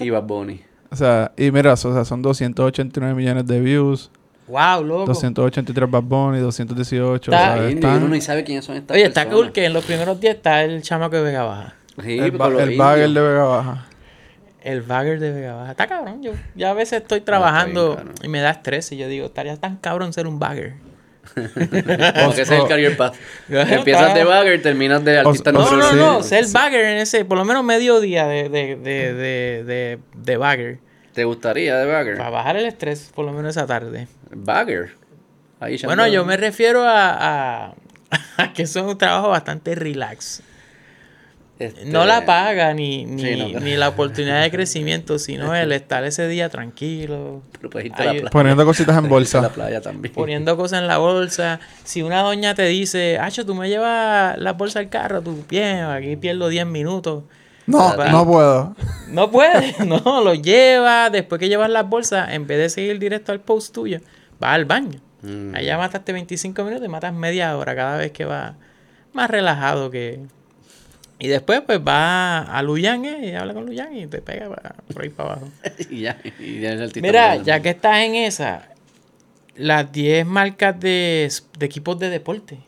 Y 0.00 0.10
Bad 0.10 0.24
Bunny. 0.24 0.60
O 0.90 0.96
sea, 0.96 1.30
y 1.36 1.52
mira, 1.52 1.74
o 1.74 1.76
sea, 1.76 2.04
son 2.04 2.20
289 2.20 3.14
millones 3.14 3.46
de 3.46 3.60
views, 3.60 4.10
Wow, 4.46 4.84
loco. 4.84 5.06
283 5.06 5.90
Bad 5.90 6.02
Bunny, 6.02 6.38
218. 6.40 7.30
Está 7.32 7.54
o 7.54 7.56
sea, 7.58 7.68
están- 7.68 7.96
uno 8.02 8.08
ni 8.14 8.20
sabe 8.20 8.44
quiénes 8.44 8.64
son 8.64 8.76
estas 8.76 8.94
Oye, 8.94 9.06
está 9.06 9.22
personas. 9.24 9.42
cool 9.44 9.52
que 9.52 9.64
en 9.64 9.72
los 9.72 9.84
primeros 9.84 10.20
10 10.20 10.36
está 10.36 10.62
el 10.64 10.82
chamaco 10.82 11.16
de 11.16 11.22
Vega 11.22 11.44
Baja. 11.44 11.74
Sí, 12.02 12.18
el, 12.18 12.30
ba- 12.32 12.48
bagger 12.48 13.08
de 13.10 13.20
Vega 13.22 13.44
Baja. 13.44 13.86
El 14.62 14.82
bagger 14.82 15.20
de 15.20 15.30
Vega 15.32 15.54
Baja. 15.54 15.70
Está 15.70 15.86
cabrón. 15.86 16.22
Yo 16.22 16.32
ya 16.54 16.70
a 16.70 16.74
veces 16.74 17.00
estoy 17.02 17.20
trabajando 17.20 18.02
y 18.22 18.28
me 18.28 18.40
da 18.40 18.50
estrés 18.50 18.90
y 18.92 18.96
yo 18.96 19.08
digo, 19.08 19.26
estaría 19.26 19.56
tan 19.56 19.76
cabrón 19.76 20.12
ser 20.12 20.26
un 20.26 20.38
bagger. 20.38 20.74
Como 21.34 22.34
que 22.34 22.42
ese 22.42 22.42
es 22.42 22.50
el 22.50 22.68
career 22.68 22.96
path. 22.98 23.14
Empiezas 23.48 24.14
de 24.14 24.24
bagger, 24.24 24.60
terminas 24.60 25.02
de 25.04 25.18
artista 25.20 25.52
No, 25.52 25.70
no, 25.74 25.92
no, 25.94 26.22
sí. 26.22 26.28
ser 26.28 26.46
bagger 26.52 26.84
en 26.84 26.98
ese, 26.98 27.24
por 27.24 27.38
lo 27.38 27.44
menos 27.46 27.64
medio 27.64 27.98
día 28.00 28.26
de, 28.26 28.48
de, 28.50 28.76
de, 28.76 29.14
de, 29.14 29.64
de, 29.64 29.98
de 30.16 30.36
bagger. 30.36 30.78
¿Te 31.14 31.24
gustaría 31.24 31.76
de 31.78 31.86
bagger? 31.86 32.16
Para 32.18 32.30
bajar 32.30 32.56
el 32.56 32.66
estrés, 32.66 33.10
por 33.14 33.24
lo 33.24 33.32
menos 33.32 33.56
esa 33.56 33.66
tarde. 33.66 34.08
Bagger. 34.34 34.96
Ahí 35.60 35.78
Bueno, 35.84 36.06
yo 36.08 36.24
me 36.24 36.36
refiero 36.36 36.82
a, 36.84 37.66
a, 37.68 37.74
a 38.36 38.52
que 38.52 38.62
eso 38.62 38.80
es 38.80 38.86
un 38.86 38.98
trabajo 38.98 39.28
bastante 39.30 39.74
relax. 39.74 40.42
Este, 41.58 41.84
No 41.84 42.04
la 42.04 42.26
paga 42.26 42.74
ni, 42.74 43.04
ni, 43.06 43.22
Sí, 43.22 43.52
no. 43.52 43.60
ni 43.60 43.76
la 43.76 43.88
oportunidad 43.88 44.42
de 44.42 44.50
crecimiento, 44.50 45.18
sino 45.20 45.54
el 45.54 45.70
estar 45.70 46.02
ese 46.04 46.26
día 46.26 46.48
tranquilo, 46.48 47.42
Pero 47.52 47.70
puedes 47.70 47.86
irte 47.86 48.02
a 48.02 48.06
la 48.06 48.10
Ay, 48.10 48.18
playa. 48.20 48.30
Poniendo 48.32 48.64
cositas 48.66 48.98
en 48.98 49.08
Puedes 49.08 49.28
irte 49.28 49.38
a 49.38 49.42
la 49.42 49.48
bolsa. 49.48 49.54
playa 49.54 49.80
también. 49.80 50.12
poniendo 50.14 50.56
cosas 50.56 50.80
en 50.80 50.88
la 50.88 50.98
bolsa. 50.98 51.60
Si 51.84 52.02
una 52.02 52.22
doña 52.22 52.54
te 52.56 52.64
dice, 52.64 53.18
Acho, 53.20 53.46
tú 53.46 53.54
me 53.54 53.68
llevas 53.68 54.36
la 54.38 54.52
bolsa 54.54 54.80
al 54.80 54.88
carro, 54.88 55.22
tú 55.22 55.44
bien, 55.48 55.84
aquí 55.84 56.16
pierdo 56.16 56.48
10 56.48 56.66
minutos. 56.66 57.22
No, 57.66 57.96
no 57.96 58.26
puedo. 58.26 58.76
No 59.08 59.30
puedes, 59.30 59.78
no, 59.86 60.22
lo 60.22 60.34
llevas. 60.34 61.10
Después 61.12 61.38
que 61.38 61.48
llevas 61.48 61.70
las 61.70 61.88
bolsas, 61.88 62.30
en 62.32 62.46
vez 62.48 62.58
de 62.58 62.68
seguir 62.68 62.98
directo 62.98 63.30
al 63.32 63.40
post 63.40 63.72
tuyo, 63.72 64.00
vas 64.38 64.54
al 64.54 64.64
baño. 64.64 65.00
Mm. 65.22 65.54
Allá 65.54 65.78
mataste 65.78 66.12
25 66.12 66.64
minutos 66.64 66.84
y 66.86 66.88
matas 66.88 67.12
media 67.14 67.56
hora 67.56 67.74
cada 67.74 67.96
vez 67.98 68.12
que 68.12 68.24
vas 68.24 68.54
más 69.12 69.30
relajado 69.30 69.90
que... 69.90 70.20
Y 71.18 71.28
después 71.28 71.62
pues 71.62 71.82
vas 71.82 72.48
a 72.48 72.62
Luyan 72.62 73.04
eh, 73.04 73.30
y 73.30 73.34
habla 73.34 73.54
con 73.54 73.64
Luyan 73.64 73.96
y 73.96 74.06
te 74.06 74.20
pega 74.20 74.48
pa- 74.48 74.74
por 74.92 75.02
ahí 75.02 75.08
para 75.10 75.32
abajo. 75.32 75.48
y 75.90 76.00
ya, 76.00 76.18
y 76.38 76.60
ya 76.60 76.72
es 76.72 76.96
Mira, 77.00 77.36
ya 77.36 77.60
que 77.60 77.70
estás 77.70 77.98
en 77.98 78.16
esa, 78.16 78.68
las 79.56 79.90
10 79.92 80.26
marcas 80.26 80.78
de, 80.78 81.32
de 81.58 81.66
equipos 81.66 81.98
de 81.98 82.10
deporte. 82.10 82.58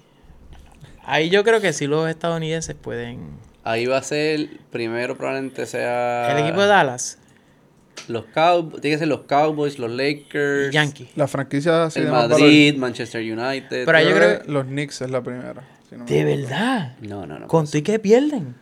Ahí 1.05 1.29
yo 1.29 1.45
creo 1.45 1.61
que 1.61 1.73
sí 1.73 1.87
los 1.87 2.09
estadounidenses 2.09 2.75
pueden... 2.75 3.31
Ahí 3.65 3.87
va 3.87 3.99
a 3.99 4.03
ser, 4.03 4.49
primero 4.71 5.17
probablemente 5.17 5.67
sea... 5.67 6.31
El 6.33 6.45
equipo 6.45 6.63
de 6.63 6.69
Dallas 6.69 7.19
Los 8.09 8.27
Cowboys, 8.27 8.81
tiene 8.83 8.95
que 8.97 8.99
ser 9.01 9.09
los 9.09 9.21
Cowboys, 9.23 9.79
los 9.79 9.91
Lakers, 9.91 10.71
Yankee. 10.73 11.09
La 11.17 11.27
franquicia 11.27 11.85
así 11.85 11.99
el 12.01 12.07
de 12.07 12.11
Madrid, 12.13 12.77
Manchester 12.77 13.21
United. 13.21 13.85
Pero 13.85 14.01
yo 14.01 14.15
creo 14.17 14.43
que 14.43 14.51
los 14.53 14.65
Knicks 14.67 15.01
es 15.03 15.11
la 15.11 15.23
primera. 15.23 15.63
si 15.89 15.97
no 15.97 16.05
me 16.05 16.11
De 16.11 16.25
verdad. 16.25 16.95
No, 17.01 17.27
no, 17.27 17.39
no. 17.39 17.47
¿Con 17.49 17.67
tú 17.69 17.79
y 17.79 17.83
qué 17.83 17.99
pierden? 17.99 18.55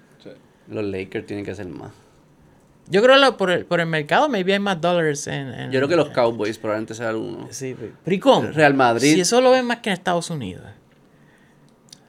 Los 0.68 0.84
Lakers 0.84 1.26
tienen 1.26 1.44
que 1.44 1.54
ser 1.54 1.66
más. 1.66 1.90
Yo 2.88 3.02
creo 3.02 3.18
que 3.20 3.36
por 3.36 3.50
el, 3.50 3.64
por 3.66 3.80
el 3.80 3.86
mercado 3.86 4.28
maybe 4.28 4.52
hay 4.52 4.58
más 4.60 4.80
dólares 4.80 5.26
en, 5.26 5.48
en- 5.48 5.70
Yo 5.72 5.78
creo 5.80 5.88
que 5.88 5.96
los 5.96 6.08
Cowboys 6.10 6.58
probablemente 6.58 6.94
sea 6.94 7.14
uno. 7.16 7.48
Sí, 7.50 7.74
pero- 7.78 7.92
pero 8.04 8.14
¿y 8.14 8.18
cómo? 8.18 8.48
Real 8.50 8.74
Madrid. 8.74 9.14
Si 9.14 9.20
eso 9.20 9.40
lo 9.40 9.50
ven 9.50 9.64
más 9.66 9.78
que 9.78 9.90
en 9.90 9.94
Estados 9.94 10.30
Unidos. 10.30 10.64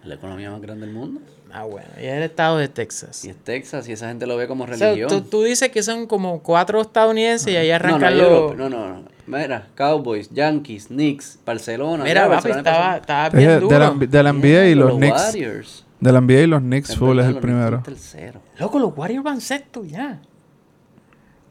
La 0.03 0.15
economía 0.15 0.51
más 0.51 0.61
grande 0.61 0.85
del 0.85 0.93
mundo. 0.95 1.21
Ah, 1.57 1.63
bueno. 1.63 1.87
Y 1.97 2.03
es 2.05 2.13
el 2.15 2.23
estado 2.23 2.57
de 2.57 2.67
Texas. 2.67 3.23
Y 3.23 3.29
es 3.29 3.37
Texas 3.37 3.87
y 3.87 3.93
esa 3.93 4.09
gente 4.09 4.27
lo 4.27 4.35
ve 4.35 4.45
como 4.45 4.65
O 4.65 4.67
sea, 4.67 4.89
religión. 4.89 5.09
tú, 5.09 5.21
tú 5.21 5.43
dices 5.43 5.69
que 5.69 5.81
son 5.83 6.05
como 6.05 6.43
cuatro 6.43 6.81
estadounidenses 6.81 7.47
y 7.53 7.55
ahí 7.55 7.67
no, 7.69 7.71
no, 7.71 7.75
arrancan 7.85 8.13
yo 8.15 8.29
los... 8.29 8.57
lo- 8.57 8.69
no, 8.69 8.77
no, 8.77 8.89
no. 9.01 9.07
Mira, 9.27 9.69
Cowboys, 9.73 10.29
Yankees, 10.31 10.87
Knicks, 10.87 11.39
Barcelona. 11.45 12.03
Mira, 12.03 12.23
ya, 12.23 12.29
papi, 12.29 12.49
Barcelona 12.49 12.59
estaba, 12.59 12.97
estaba 12.97 13.29
bien 13.29 13.49
de, 13.49 13.59
duro. 13.61 13.79
la, 13.79 13.91
de 14.05 14.23
la 14.23 14.33
NBA 14.33 14.65
y 14.67 14.75
los 14.75 14.95
Knicks. 14.97 15.21
Warriors. 15.27 15.85
De 16.01 16.11
la 16.11 16.19
NBA 16.21 16.33
y 16.41 16.47
los 16.47 16.59
Knicks 16.61 16.95
full 16.97 17.19
es 17.19 17.25
el 17.25 17.37
primero. 17.37 17.81
tercero. 17.83 18.41
Loco, 18.59 18.77
los 18.77 18.91
Warriors 18.95 19.23
van 19.23 19.39
sexto 19.39 19.85
ya. 19.85 20.19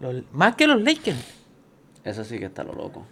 Los- 0.01 0.23
más 0.33 0.55
que 0.55 0.67
los 0.67 0.81
Lakers. 0.83 1.17
Eso 2.05 2.25
sí 2.25 2.39
que 2.39 2.45
está 2.45 2.63
lo 2.63 2.75
loco. 2.75 3.07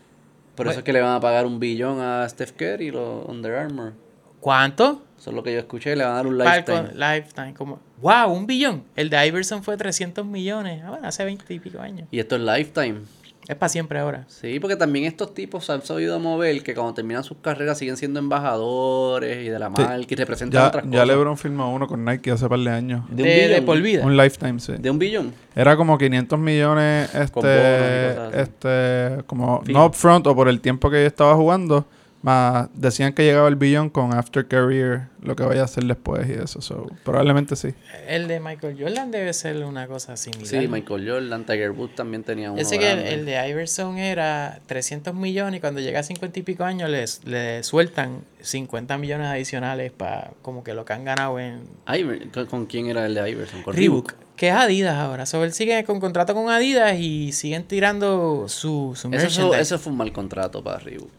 Por 0.54 0.68
eso 0.68 0.80
es 0.80 0.84
que 0.84 0.92
le 0.92 1.00
van 1.00 1.14
a 1.14 1.20
pagar 1.20 1.46
un 1.46 1.58
billón 1.58 2.00
a 2.00 2.28
Steph 2.28 2.52
Curry 2.52 2.88
y 2.88 2.90
los 2.90 3.26
Under 3.26 3.54
Armour. 3.54 3.94
¿Cuánto? 4.40 5.02
Eso 5.22 5.30
es 5.30 5.36
lo 5.36 5.44
que 5.44 5.52
yo 5.52 5.60
escuché, 5.60 5.94
le 5.94 6.02
van 6.02 6.14
a 6.14 6.16
dar 6.16 6.26
un 6.26 6.36
lifetime. 6.36 6.88
lifetime. 6.96 7.54
Como, 7.54 7.78
wow, 8.00 8.28
un 8.32 8.44
billón. 8.44 8.82
El 8.96 9.08
de 9.08 9.24
Iverson 9.24 9.62
fue 9.62 9.76
300 9.76 10.26
millones. 10.26 10.82
Ah, 10.84 10.90
bueno, 10.90 11.06
hace 11.06 11.24
20 11.24 11.54
y 11.54 11.60
pico 11.60 11.78
años. 11.80 12.08
Y 12.10 12.18
esto 12.18 12.34
es 12.34 12.42
lifetime. 12.42 13.02
Es 13.46 13.54
para 13.54 13.68
siempre 13.68 14.00
ahora. 14.00 14.24
Sí, 14.26 14.58
porque 14.58 14.74
también 14.74 15.04
estos 15.04 15.32
tipos 15.32 15.64
se 15.66 15.72
han 15.72 15.82
sabido 15.82 16.18
mover 16.18 16.60
que 16.64 16.74
cuando 16.74 16.94
terminan 16.94 17.22
sus 17.22 17.36
carreras 17.38 17.78
siguen 17.78 17.96
siendo 17.96 18.18
embajadores 18.18 19.46
y 19.46 19.48
de 19.48 19.58
la 19.60 19.66
Sí. 19.68 19.72
marca 19.82 20.06
y 20.08 20.14
representan 20.16 20.60
Ya, 20.60 20.66
otras 20.68 20.84
ya 20.86 20.90
cosas. 20.90 21.06
LeBron 21.06 21.38
firmó 21.38 21.72
uno 21.72 21.86
con 21.86 22.04
Nike 22.04 22.32
hace 22.32 22.48
par 22.48 22.58
de 22.58 22.70
años. 22.70 23.04
De 23.08 23.22
un 23.22 23.28
De, 23.28 23.62
por 23.64 23.80
vida. 23.80 24.04
Un 24.04 24.16
lifetime, 24.16 24.58
sí. 24.58 24.72
De 24.76 24.90
un 24.90 24.98
billón. 24.98 25.32
Era 25.54 25.76
como 25.76 25.98
500 25.98 26.36
millones, 26.36 27.10
Con 27.30 27.42
bonos 27.42 27.44
y 27.44 27.48
este, 27.60 28.14
cosas 28.16 28.28
así. 28.34 28.40
este, 28.40 29.24
como 29.26 29.62
no 29.68 29.86
upfront 29.86 30.26
o 30.26 30.34
por 30.34 30.48
el 30.48 30.60
tiempo 30.60 30.90
que 30.90 31.00
yo 31.00 31.06
estaba 31.06 31.34
jugando, 31.36 31.86
más 32.22 32.68
decían 32.74 33.12
que 33.12 33.24
llegaba 33.24 33.48
el 33.48 33.56
billón 33.56 33.90
con 33.90 34.14
after 34.14 34.46
career, 34.46 35.08
lo 35.22 35.34
que 35.36 35.42
vaya 35.42 35.62
a 35.62 35.64
hacer 35.64 35.84
después 35.84 36.28
y 36.28 36.32
eso. 36.32 36.60
So, 36.60 36.86
probablemente 37.04 37.56
sí. 37.56 37.74
El 38.06 38.28
de 38.28 38.38
Michael 38.40 38.76
Jordan 38.80 39.10
debe 39.10 39.32
ser 39.32 39.56
una 39.64 39.86
cosa 39.88 40.16
similar. 40.16 40.46
Sí, 40.46 40.68
Michael 40.68 41.08
Jordan, 41.10 41.44
Tiger 41.44 41.70
Woods 41.72 41.94
también 41.96 42.22
tenía 42.24 42.50
uno 42.52 42.60
Yo 42.60 42.66
sé 42.68 42.78
que 42.78 42.90
el, 42.92 42.98
el 43.00 43.26
de 43.26 43.48
Iverson 43.48 43.98
era 43.98 44.60
300 44.66 45.14
millones 45.14 45.58
y 45.58 45.60
cuando 45.60 45.80
llega 45.80 46.00
a 46.00 46.02
50 46.04 46.38
y 46.38 46.42
pico 46.42 46.64
años 46.64 46.88
les, 46.90 47.24
le 47.24 47.62
sueltan 47.64 48.20
50 48.40 48.98
millones 48.98 49.26
adicionales 49.26 49.90
para 49.92 50.30
como 50.42 50.62
que 50.64 50.74
lo 50.74 50.84
que 50.84 50.92
han 50.92 51.04
ganado 51.04 51.38
en 51.40 51.60
Iver- 51.86 52.30
¿con- 52.32 52.46
¿Con 52.46 52.66
quién 52.66 52.86
era 52.86 53.04
el 53.06 53.14
de 53.14 53.30
Iverson? 53.30 53.62
¿Con 53.62 53.74
Reebok, 53.74 54.12
que 54.36 54.48
es 54.48 54.54
Adidas 54.54 54.96
ahora. 54.96 55.26
So, 55.26 55.42
él 55.44 55.52
sigue 55.52 55.82
con 55.84 56.00
contrato 56.00 56.34
con 56.34 56.50
Adidas 56.50 56.98
y 56.98 57.32
siguen 57.32 57.64
tirando 57.64 58.46
su, 58.48 58.92
su 58.96 59.08
Eso, 59.12 59.54
eso 59.54 59.78
fue 59.78 59.92
un 59.92 59.98
mal 59.98 60.12
contrato 60.12 60.62
para 60.64 60.78
Reebok. 60.78 61.10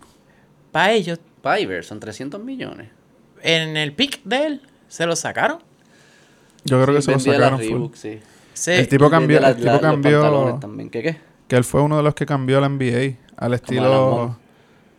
Para 0.73 0.91
ellos, 0.91 1.19
Para 1.41 1.59
Iverson, 1.61 1.99
300 2.01 2.43
millones. 2.43 2.89
en 3.41 3.77
el 3.77 3.93
pick 3.93 4.21
de 4.25 4.45
él, 4.47 4.61
se 4.89 5.05
lo 5.05 5.15
sacaron. 5.15 5.59
Yo 6.65 6.81
creo 6.83 6.95
que 6.95 7.01
se 7.01 7.11
lo 7.11 7.19
sacaron. 7.19 7.59
Reebok, 7.59 7.95
sí. 7.95 8.19
Se- 8.53 8.79
El 8.79 8.87
tipo 8.87 9.09
cambió, 9.09 9.39
el 9.45 9.55
tipo 9.55 9.71
la- 9.71 9.79
cambió, 9.79 10.57
también. 10.59 10.89
¿Qué 10.89 11.01
qué? 11.01 11.17
que 11.47 11.55
él 11.57 11.63
fue 11.63 11.81
uno 11.81 11.97
de 11.97 12.03
los 12.03 12.15
que 12.15 12.25
cambió 12.25 12.59
la 12.61 12.67
NBA 12.67 13.17
al 13.37 13.53
estilo, 13.53 14.37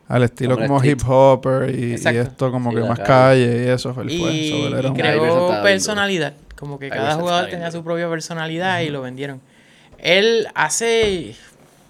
al 0.07 0.23
estilo 0.23 0.57
Como 0.59 0.85
hip 0.85 1.01
hopper 1.07 1.75
y, 1.75 1.95
esto 1.95 2.51
como 2.53 2.71
Sí, 2.71 2.77
que 2.77 2.83
más 2.83 2.99
calle. 3.01 3.47
calle 3.47 3.65
y 3.65 3.69
eso. 3.71 3.91
Él 3.91 3.95
fue. 3.97 4.33
y, 4.33 4.63
él 4.67 4.75
era 4.75 4.93
creó 4.93 5.63
personalidad. 5.63 6.35
Como 6.57 6.79
que 6.79 6.91
cada 6.91 7.15
jugador 7.15 7.49
tenía 7.51 7.71
su 7.71 7.83
propia 7.83 8.09
personalidad 8.09 8.81
y 8.81 8.91
lo 8.91 9.01
vendieron. 9.03 9.41
Él 9.99 10.47
hace, 10.55 11.35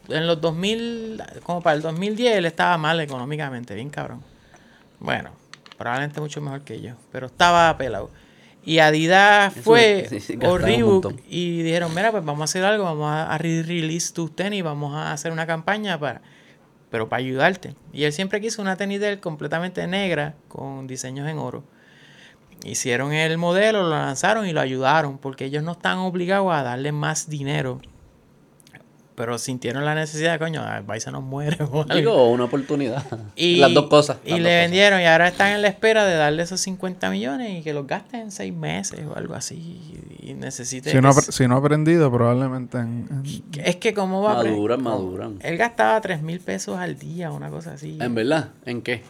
en 0.08 0.26
los 0.26 0.40
2000, 0.40 1.22
como 1.42 1.60
para 1.62 1.76
el 1.76 1.82
2010, 1.82 2.36
él 2.36 2.46
estaba 2.46 2.76
mal 2.78 3.00
económicamente, 3.00 3.74
bien 3.74 3.90
cabrón. 3.90 4.22
Bueno, 5.00 5.30
probablemente 5.76 6.20
mucho 6.20 6.40
mejor 6.40 6.62
que 6.62 6.80
yo, 6.80 6.94
pero 7.12 7.26
estaba 7.26 7.76
pelado. 7.76 8.10
Y 8.66 8.78
Adidas 8.78 9.52
Eso 9.52 9.62
fue 9.62 10.06
sí, 10.08 10.20
sí, 10.20 10.38
o 10.42 10.56
Reebok 10.56 11.12
y 11.28 11.62
dijeron, 11.62 11.94
mira, 11.94 12.10
pues 12.10 12.24
vamos 12.24 12.40
a 12.40 12.44
hacer 12.44 12.64
algo, 12.64 12.84
vamos 12.84 13.10
a, 13.10 13.32
a 13.32 13.36
re-release 13.36 14.14
tus 14.14 14.34
tenis, 14.34 14.62
vamos 14.62 14.94
a 14.94 15.12
hacer 15.12 15.32
una 15.32 15.46
campaña 15.46 16.00
para, 16.00 16.22
pero 16.90 17.08
para 17.08 17.20
ayudarte. 17.20 17.74
Y 17.92 18.04
él 18.04 18.12
siempre 18.12 18.40
quiso 18.40 18.62
una 18.62 18.76
tenis 18.76 19.00
de 19.00 19.10
él 19.10 19.20
completamente 19.20 19.86
negra 19.86 20.34
con 20.48 20.86
diseños 20.86 21.28
en 21.28 21.38
oro. 21.38 21.62
Hicieron 22.64 23.12
el 23.12 23.36
modelo, 23.36 23.82
lo 23.82 23.90
lanzaron 23.90 24.46
y 24.46 24.52
lo 24.52 24.60
ayudaron 24.62 25.18
porque 25.18 25.44
ellos 25.44 25.62
no 25.62 25.72
están 25.72 25.98
obligados 25.98 26.50
a 26.54 26.62
darle 26.62 26.92
más 26.92 27.28
dinero 27.28 27.82
pero 29.14 29.38
sintieron 29.38 29.84
la 29.84 29.94
necesidad, 29.94 30.38
coño, 30.38 30.62
el 30.76 30.84
país 30.84 31.04
se 31.04 31.12
nos 31.12 31.22
muere. 31.22 31.56
o 31.70 31.82
algo. 31.82 31.94
Digo, 31.94 32.30
una 32.30 32.44
oportunidad. 32.44 33.04
Y, 33.36 33.56
Las 33.56 33.72
dos 33.72 33.86
cosas. 33.86 34.18
Y 34.24 34.40
le 34.40 34.56
vendieron 34.56 35.00
y 35.00 35.06
ahora 35.06 35.28
están 35.28 35.52
en 35.52 35.62
la 35.62 35.68
espera 35.68 36.04
de 36.04 36.14
darle 36.14 36.42
esos 36.42 36.60
50 36.60 37.10
millones 37.10 37.60
y 37.60 37.62
que 37.62 37.72
los 37.72 37.86
gasten 37.86 38.20
en 38.20 38.30
seis 38.32 38.52
meses 38.52 39.00
o 39.06 39.16
algo 39.16 39.34
así. 39.34 39.80
Y 40.20 40.34
necesite... 40.34 40.90
Si 40.90 41.00
no, 41.00 41.12
si 41.12 41.46
no 41.46 41.54
ha 41.54 41.58
aprendido, 41.58 42.10
probablemente 42.10 42.78
en, 42.78 43.06
en- 43.10 43.44
Es 43.64 43.76
que 43.76 43.94
como 43.94 44.22
va 44.22 44.34
Maduran, 44.34 44.82
maduran. 44.82 45.38
Él 45.42 45.56
gastaba 45.56 46.00
3 46.00 46.22
mil 46.22 46.40
pesos 46.40 46.78
al 46.78 46.98
día, 46.98 47.30
una 47.30 47.50
cosa 47.50 47.74
así. 47.74 47.98
¿En 48.00 48.14
verdad? 48.14 48.50
¿En 48.64 48.82
qué? 48.82 49.02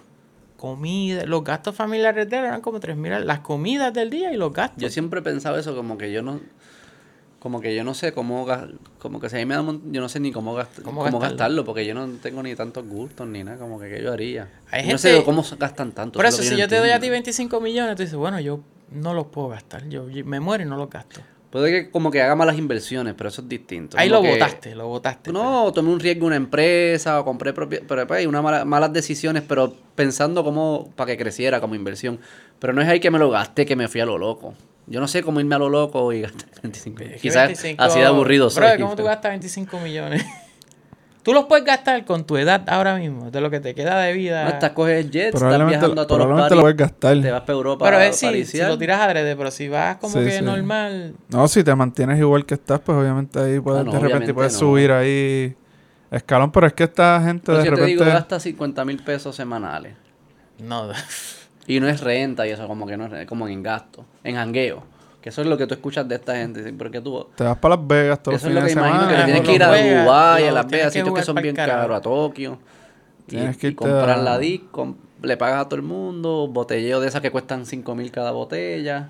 Comida, 0.57 1.25
los 1.27 1.45
gastos 1.45 1.75
familiares 1.75 2.29
de 2.29 2.39
él 2.39 2.45
eran 2.45 2.61
como 2.61 2.81
3 2.81 2.97
mil, 2.97 3.27
las 3.27 3.41
comidas 3.41 3.93
del 3.93 4.11
día 4.11 4.33
y 4.33 4.37
los 4.37 4.53
gastos. 4.53 4.83
Yo 4.83 4.91
siempre 4.91 5.21
he 5.21 5.23
pensado 5.23 5.59
eso, 5.59 5.75
como 5.75 5.99
que 5.99 6.13
yo 6.13 6.23
no. 6.23 6.41
Como 7.45 7.61
que 7.61 7.75
yo 7.75 7.85
no 7.85 7.93
sé 7.93 8.13
cómo. 8.15 8.47
Como 8.99 9.21
que 9.21 9.29
si 9.29 9.37
a 9.37 9.39
mí 9.41 9.45
me 9.45 9.55
da. 9.55 9.63
Yo 9.63 10.01
no 10.01 10.09
sé 10.09 10.19
ni 10.19 10.33
cómo, 10.33 10.57
gast- 10.57 10.81
¿Cómo 10.83 11.03
cómo, 11.05 11.19
gastarlo? 11.19 11.29
gastarlo, 11.29 11.65
porque 11.67 11.85
yo 11.85 11.93
no 11.93 12.09
tengo 12.23 12.43
ni 12.43 12.55
tantos 12.55 12.87
gustos 12.89 13.29
ni 13.29 13.45
nada. 13.45 13.59
Como 13.59 13.79
que 13.79 13.91
qué 13.91 14.03
yo 14.03 14.15
haría. 14.15 14.49
Hay 14.71 14.89
no 14.89 14.97
sé 14.97 15.23
cómo 15.27 15.45
gastan 15.59 15.93
tanto. 15.93 16.19
Por 16.19 16.25
es 16.25 16.33
eso, 16.33 16.43
si 16.43 16.57
yo 16.57 16.67
te 16.67 16.77
doy 16.79 16.89
a 16.89 16.93
ti 16.93 17.07
entiendo. 17.09 17.13
25 17.13 17.61
millones, 17.61 17.97
tú 17.97 18.03
dices, 18.03 18.17
bueno, 18.17 18.41
yo 18.41 18.61
no 18.91 19.13
los 19.13 19.27
puedo 19.27 19.49
gastar. 19.49 19.87
Yo, 19.91 20.09
yo 20.09 20.25
me 20.25 20.41
muero 20.41 20.65
y 20.65 20.67
no 20.67 20.79
los 20.79 20.89
gasto. 20.89 21.21
Puede 21.51 21.71
que 21.71 21.91
como 21.91 22.11
que 22.11 22.23
haga 22.23 22.35
malas 22.35 22.57
inversiones, 22.57 23.13
pero 23.15 23.29
eso 23.29 23.43
es 23.43 23.49
distinto. 23.51 23.99
Ahí 23.99 24.09
Como 24.09 24.23
lo 24.23 24.29
votaste, 24.31 24.75
lo 24.75 24.89
votaste. 24.89 25.31
No, 25.31 25.71
tomé 25.75 25.91
un 25.91 26.01
riesgo 26.01 26.23
en 26.23 26.27
una 26.29 26.37
empresa 26.37 27.21
o 27.21 27.27
compré 27.27 27.53
propiedad, 27.53 27.85
pero 27.87 28.07
pues, 28.07 28.21
hay 28.21 28.27
unas 28.27 28.43
mala- 28.43 28.65
malas 28.65 28.91
decisiones, 28.91 29.43
pero 29.47 29.75
pensando 29.95 30.43
como 30.43 30.91
para 30.97 31.09
que 31.13 31.19
creciera 31.19 31.61
como 31.61 31.75
inversión. 31.75 32.19
Pero 32.59 32.73
no 32.73 32.81
es 32.81 32.89
ahí 32.89 33.01
que 33.01 33.11
me 33.11 33.19
lo 33.19 33.29
gasté, 33.29 33.67
que 33.67 33.77
me 33.77 33.87
fui 33.87 34.01
a 34.01 34.07
lo 34.07 34.17
loco. 34.17 34.55
Yo 34.87 35.01
no 35.01 35.09
sé 35.09 35.23
cómo 35.23 35.41
irme 35.41 35.55
a 35.55 35.59
lo 35.59 35.69
loco 35.71 36.13
y 36.13 36.21
gastar 36.23 36.49
25 36.63 37.03
Es 37.03 37.11
que 37.13 37.19
Quizás 37.19 37.47
25 37.47 37.83
así 37.83 37.99
de 38.01 38.07
aburrido 38.07 38.51
soy. 38.51 38.61
Brother, 38.63 38.81
¿cómo 38.81 38.97
tú 38.97 39.05
gastas 39.05 39.31
25 39.33 39.81
millones? 39.81 40.25
tú 41.23 41.33
los 41.33 41.47
puedes 41.47 41.65
gastar 41.65 42.05
con 42.05 42.25
tu 42.25 42.37
edad 42.37 42.63
ahora 42.69 42.97
mismo, 42.97 43.31
de 43.31 43.41
lo 43.41 43.49
que 43.51 43.61
te 43.61 43.75
queda 43.75 43.99
de 44.01 44.13
vida. 44.13 44.45
No, 44.45 44.51
estás 44.51 44.73
coges 44.73 45.07
jets, 45.11 45.27
estás 45.29 45.41
probablemente, 45.41 45.79
viajando 45.79 46.03
a 46.03 46.07
todos 46.07 46.19
los 46.19 46.27
probablemente 46.27 46.55
lo 46.57 46.63
paris, 46.63 46.77
gastar. 46.77 47.21
te 47.23 47.31
vas 47.31 47.41
para 47.41 47.53
Europa 47.55 47.85
pero 47.87 47.97
a 47.97 48.07
es 48.07 48.17
si, 48.17 48.45
si 48.45 48.59
lo 48.59 48.77
tiras 48.77 49.01
adrede, 49.01 49.35
pero 49.37 49.51
si 49.51 49.69
vas 49.69 49.97
como 49.97 50.19
Sí, 50.19 50.25
que 50.25 50.39
sí. 50.39 50.45
normal. 50.45 51.15
No, 51.31 51.49
si 51.49 51.65
te 51.65 51.75
mantienes 51.75 52.19
igual 52.19 52.45
que 52.45 52.53
estás, 52.55 52.81
pues 52.81 52.99
obviamente 52.99 53.39
ahí 53.41 53.59
puedes, 53.61 53.81
Ah, 53.81 53.85
no, 53.85 53.93
de 53.93 53.99
repente 54.01 54.35
puedes 54.35 54.53
no. 54.53 54.59
subir 54.59 54.93
ahí 54.93 55.57
escalón, 56.11 56.53
pero 56.53 56.67
es 56.67 56.75
que 56.75 56.85
esta 56.85 57.23
gente 57.25 57.43
Pero 57.47 57.57
de 57.59 57.65
si 57.65 57.71
yo 57.71 57.75
te 57.75 57.81
repente... 57.81 58.05
digo, 58.05 58.15
gasta 58.17 58.39
50 58.39 58.85
mil 58.85 59.03
pesos 59.03 59.35
semanales. 59.35 59.95
No. 60.59 60.89
Y 61.67 61.81
no 61.81 61.89
es 61.89 62.01
renta 62.01 62.47
y 62.47 62.51
eso, 62.51 62.67
como 62.67 62.87
que 62.87 62.97
no 62.97 63.07
es 63.17 63.27
como 63.27 63.49
en 63.49 63.63
gasto, 63.63 64.05
en 64.23 64.37
jangueo. 64.37 64.83
Que 65.23 65.31
eso 65.31 65.41
es 65.41 65.47
lo 65.47 65.57
que 65.57 65.67
tú 65.67 65.73
escuchas 65.75 66.07
de 66.07 66.17
esta 66.17 66.37
gente. 66.37 66.71
Porque 66.75 67.01
tú, 67.01 67.27
Te 67.35 67.45
vas 67.45 67.57
para 67.57 67.77
Las 67.77 67.87
Vegas 67.87 68.23
todos 68.23 68.37
Eso 68.37 68.49
es 68.49 68.55
los 68.55 68.63
lo 68.63 68.69
que 68.69 68.75
fines 68.75 68.85
de 68.85 68.89
imagino 68.91 69.11
semana. 69.11 69.25
que 69.25 69.33
tienes 69.33 69.49
que 69.49 69.55
ir 69.55 69.63
a 69.63 70.03
Dubái, 70.05 70.47
a 70.47 70.53
Las 70.53 70.67
Vegas, 70.69 70.93
que 70.93 70.99
sitios 70.99 71.15
que 71.19 71.23
son 71.23 71.37
bien 71.37 71.57
caros, 71.57 71.97
a 71.97 72.01
Tokio. 72.03 72.59
Y, 73.27 73.31
Tienes 73.31 73.57
que 73.57 73.69
y 73.69 73.71
irte 73.71 73.77
comprar 73.79 74.11
a- 74.11 74.17
la 74.23 74.39
disc, 74.39 74.65
com- 74.71 74.97
le 75.23 75.37
pagas 75.39 75.63
a 75.63 75.65
todo 75.65 75.77
el 75.77 75.83
mundo, 75.83 76.47
botelleo 76.49 77.01
de 77.01 77.09
esas 77.09 77.23
que 77.23 77.31
cuestan 77.31 77.65
5 77.65 77.95
mil 77.95 78.11
cada 78.11 78.33
botella. 78.33 79.09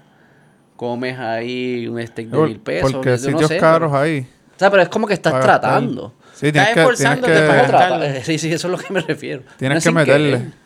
Comes 0.76 1.18
ahí 1.18 1.86
un 1.88 2.04
steak 2.06 2.28
de 2.28 2.38
mil 2.38 2.60
pesos. 2.60 2.92
Porque 2.92 3.10
no 3.10 3.18
sitios 3.18 3.48
sé, 3.48 3.58
caros 3.58 3.90
pero- 3.90 4.00
ahí. 4.02 4.26
O 4.54 4.58
sea, 4.58 4.70
pero 4.70 4.82
es 4.84 4.88
como 4.88 5.08
que 5.08 5.14
estás 5.14 5.40
tratando. 5.40 6.14
Sí, 6.34 6.52
tienes 6.52 6.68
que, 6.68 6.74
tienes 6.74 7.00
esforzándote 7.00 7.32
que, 7.32 8.18
eh, 8.18 8.22
sí, 8.24 8.38
sí, 8.38 8.52
eso 8.52 8.68
es 8.68 8.70
lo 8.72 8.78
que 8.78 8.92
me 8.92 9.00
refiero. 9.00 9.42
Tienes 9.56 9.78
es 9.78 9.84
que 9.84 9.90
meterle. 9.92 10.30
querer. 10.38 10.63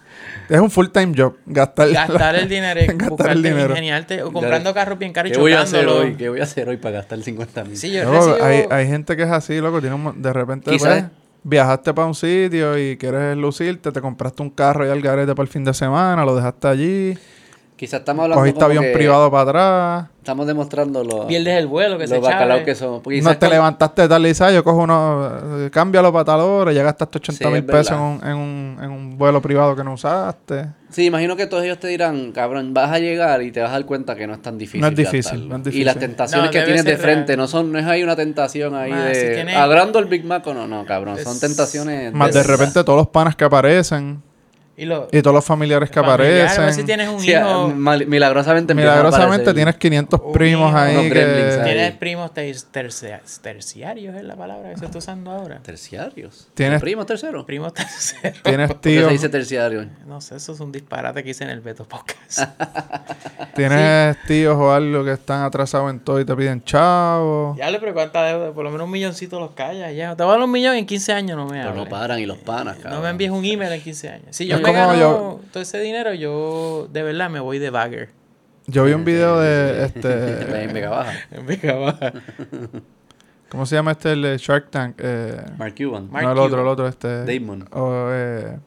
Es 0.48 0.60
un 0.60 0.70
full 0.70 0.86
time 0.88 1.12
job, 1.16 1.34
gastar, 1.46 1.90
Gastar 1.90 2.36
el 2.36 2.48
dinero, 2.48 2.80
gastar 2.96 3.30
el 3.32 3.42
dinero. 3.42 3.70
ingeniarte, 3.70 4.22
o 4.22 4.32
comprando 4.32 4.72
carros 4.72 4.98
bien 4.98 5.12
caros 5.12 5.30
y 5.30 5.34
¿Qué 5.34 5.40
voy 5.40 5.52
a 5.52 5.60
hacer 5.62 5.80
chocándolo. 5.82 6.06
hoy? 6.08 6.14
¿Qué 6.16 6.28
voy 6.28 6.40
a 6.40 6.44
hacer 6.44 6.68
hoy 6.68 6.76
para 6.78 6.96
gastar 6.96 7.20
50 7.22 7.64
mil? 7.64 7.76
Sí, 7.76 7.90
yo 7.92 8.04
Luego, 8.04 8.36
recibo- 8.38 8.42
hay, 8.44 8.64
hay 8.70 8.86
gente 8.86 9.16
que 9.16 9.24
es 9.24 9.30
así, 9.30 9.60
loco, 9.60 9.80
tiene 9.80 9.94
un 9.96 10.22
de 10.22 10.32
repente 10.32 10.70
Quizás- 10.70 11.00
pues, 11.02 11.04
viajaste 11.44 11.92
para 11.94 12.06
un 12.08 12.14
sitio 12.14 12.76
y 12.78 12.96
quieres 12.96 13.36
lucirte, 13.36 13.92
te 13.92 14.00
compraste 14.00 14.42
un 14.42 14.50
carro 14.50 14.86
y 14.86 14.90
al 14.90 15.00
garete 15.02 15.34
para 15.34 15.44
el 15.44 15.48
fin 15.52 15.64
de 15.64 15.72
semana, 15.74 16.24
lo 16.24 16.34
dejaste 16.34 16.66
allí, 16.68 17.18
Quizás 17.78 18.00
estamos 18.00 18.24
hablando 18.24 18.40
cogiste 18.40 18.58
como 18.58 18.66
avión 18.66 18.84
que 18.84 18.90
privado 18.92 19.30
para 19.30 19.42
atrás, 19.50 20.10
Estamos 20.18 20.46
demostrando 20.46 21.02
lo, 21.04 21.26
pierdes 21.26 21.56
el 21.56 21.68
vuelo, 21.68 21.96
que 21.96 22.02
los 22.02 22.10
se 22.10 22.18
bacalaos 22.18 22.48
chave. 22.60 22.64
que 22.64 22.74
somos. 22.74 23.00
Porque 23.02 23.22
no 23.22 23.30
te 23.30 23.38
con- 23.38 23.48
levantaste 23.50 24.08
tal 24.08 24.24
y 24.26 24.28
dices, 24.28 24.42
"Ah, 24.42 24.50
yo 24.50 24.62
cojo 24.62 24.82
uno, 24.82 25.30
eh, 25.64 25.70
cámbialo 25.70 26.12
para 26.12 26.24
tal 26.26 26.40
hora, 26.40 26.72
ya 26.72 26.82
gastaste 26.82 27.16
80 27.18 27.44
Sí, 27.44 27.50
mil 27.50 27.56
es 27.60 27.64
pesos 27.64 27.92
en 27.92 27.98
un, 28.00 28.20
en, 28.22 28.34
un, 28.36 28.78
en 28.82 28.90
un 28.90 29.16
vuelo 29.16 29.40
privado 29.40 29.74
que 29.74 29.82
no 29.84 29.94
usaste. 29.94 30.66
Sí, 30.90 31.06
imagino 31.06 31.34
que 31.36 31.46
todos 31.46 31.62
ellos 31.64 31.78
te 31.78 31.88
dirán, 31.88 32.32
cabrón, 32.32 32.74
vas 32.74 32.90
a 32.92 32.98
llegar 32.98 33.40
y 33.42 33.52
te 33.52 33.60
vas 33.62 33.70
a 33.70 33.74
dar 33.74 33.86
cuenta 33.86 34.16
que 34.16 34.26
no 34.26 34.34
es 34.34 34.42
tan 34.42 34.58
difícil. 34.58 34.80
No 34.82 34.88
es 34.88 34.96
difícil, 34.96 35.48
no 35.48 35.54
es 35.56 35.60
Y 35.60 35.64
difícil. 35.64 35.86
las 35.86 35.98
tentaciones 35.98 36.46
No, 36.46 36.50
que 36.52 36.60
tienes 36.62 36.84
de 36.84 36.96
frente 36.98 37.26
real. 37.28 37.38
no 37.38 37.46
son, 37.46 37.72
no 37.72 37.78
es 37.78 37.86
ahí 37.86 38.02
una 38.02 38.16
tentación 38.16 38.74
ahí 38.74 38.90
Ah, 38.92 39.08
si 39.14 39.20
de 39.20 39.34
tienes- 39.34 39.56
agrando 39.56 39.98
el 39.98 40.06
Big 40.06 40.24
Mac 40.26 40.46
o 40.46 40.52
no, 40.52 40.66
no, 40.66 40.84
cabrón, 40.84 41.16
son 41.18 41.34
Es- 41.34 41.40
tentaciones. 41.40 42.12
Más 42.12 42.34
de 42.34 42.42
repente 42.42 42.84
todos 42.84 42.98
los 42.98 43.08
panas 43.08 43.34
que 43.36 43.44
aparecen 43.44 44.22
Y, 44.78 44.84
lo, 44.84 45.08
y 45.10 45.20
todos 45.22 45.34
los 45.34 45.44
familiares 45.44 45.90
que 45.90 46.00
familiar, 46.00 46.20
a 46.20 46.24
ver 46.24 46.42
aparecen. 46.48 46.72
si 46.74 46.84
tienes 46.84 47.08
un 47.08 47.20
Sí, 47.20 47.32
hijo, 47.32 47.68
mal- 47.74 48.06
milagrosamente 48.06 48.74
Milagrosamente 48.74 49.52
tienes 49.52 49.76
500 49.76 50.20
Un 50.24 50.32
primos 50.32 50.68
hijo. 50.70 50.78
ahí 50.78 51.10
que... 51.10 51.20
ahí. 51.22 51.64
tienes 51.64 51.92
primos 51.96 52.32
ter- 52.32 52.54
tercia- 52.72 53.20
terciarios, 53.42 54.14
es 54.16 54.22
la 54.22 54.36
palabra 54.36 54.70
que 54.70 54.76
se 54.78 54.84
está 54.84 54.98
usando 54.98 55.30
ahora. 55.32 55.58
terciarios. 55.62 56.48
Tienes- 56.54 56.80
Primo 56.80 57.04
tercero. 57.04 57.44
Primos 57.44 57.74
terceros. 57.74 58.42
Tienes 58.42 58.68
¿Por 58.68 58.80
qué 58.80 58.90
tíos, 58.90 59.06
se 59.06 59.12
dice 59.12 59.28
terciario? 59.28 59.84
No 60.06 60.20
sé, 60.20 60.36
eso 60.36 60.52
es 60.52 60.60
un 60.60 60.70
disparate 60.72 61.24
que 61.24 61.30
hice 61.30 61.44
en 61.44 61.50
el 61.50 61.60
Beto 61.60 61.84
Podcast. 61.86 62.42
tienes 63.54 64.16
tíos 64.26 64.56
o 64.56 64.72
algo 64.72 65.04
que 65.04 65.12
están 65.12 65.42
atrasados 65.42 65.90
en 65.90 66.00
todo 66.00 66.20
y 66.20 66.24
te 66.24 66.34
piden 66.36 66.62
chavo. 66.62 67.54
ya 67.58 67.70
le 67.70 67.78
pero 67.80 67.94
cuánta 67.94 68.22
deuda, 68.24 68.52
por 68.52 68.64
lo 68.64 68.70
menos 68.70 68.84
un 68.86 68.90
milloncito 68.92 69.40
los 69.40 69.52
calla. 69.52 69.90
Ya, 69.92 70.14
te 70.16 70.22
voy 70.22 70.30
a 70.30 70.36
dar 70.36 70.44
un 70.44 70.50
millón 70.52 70.76
en 70.76 70.86
15 70.86 71.12
años 71.12 71.36
no 71.36 71.46
me 71.46 71.58
Pero 71.58 71.64
no 71.74 71.80
hables. 71.82 71.88
paran 71.88 72.18
y 72.18 72.26
los 72.26 72.38
panas, 72.38 72.76
cabrón. 72.76 72.94
No 72.94 73.00
me 73.02 73.10
envíes 73.10 73.30
un 73.30 73.44
email 73.44 73.72
en 73.72 73.80
15 73.80 74.08
años. 74.08 74.26
Si 74.30 74.46
yo 74.46 74.60
me 74.72 74.78
como 74.78 74.88
gano 74.88 74.98
yo- 75.00 75.40
todo 75.52 75.62
ese 75.62 75.80
dinero, 75.80 76.14
yo 76.14 76.88
de 76.92 77.02
verdad 77.02 77.30
me 77.30 77.40
voy 77.40 77.58
de 77.58 77.70
bagger. 77.70 78.10
Yo 78.66 78.84
vi 78.84 78.92
un 78.92 79.04
video 79.04 79.38
de 79.40 79.78
En 79.78 79.84
este... 79.84 80.08
Vega 80.72 80.90
Baja. 80.90 81.12
En 81.30 81.46
Vega 81.46 81.74
Baja. 81.74 82.12
¿Cómo 83.48 83.64
se 83.64 83.76
llama 83.76 83.92
este 83.92 84.12
el 84.12 84.22
de 84.22 84.36
Shark 84.36 84.70
Tank? 84.70 84.96
Eh, 84.98 85.40
Mark 85.56 85.74
Cuban. 85.76 86.10
Mark 86.10 86.24
no 86.26 86.32
el 86.32 86.38
otro, 86.38 86.48
Cuban. 86.50 86.60
el 86.60 86.68
otro, 86.68 86.88
este... 86.88 87.24
Damon. 87.24 87.66
O, 87.72 88.08
eh, 88.10 88.58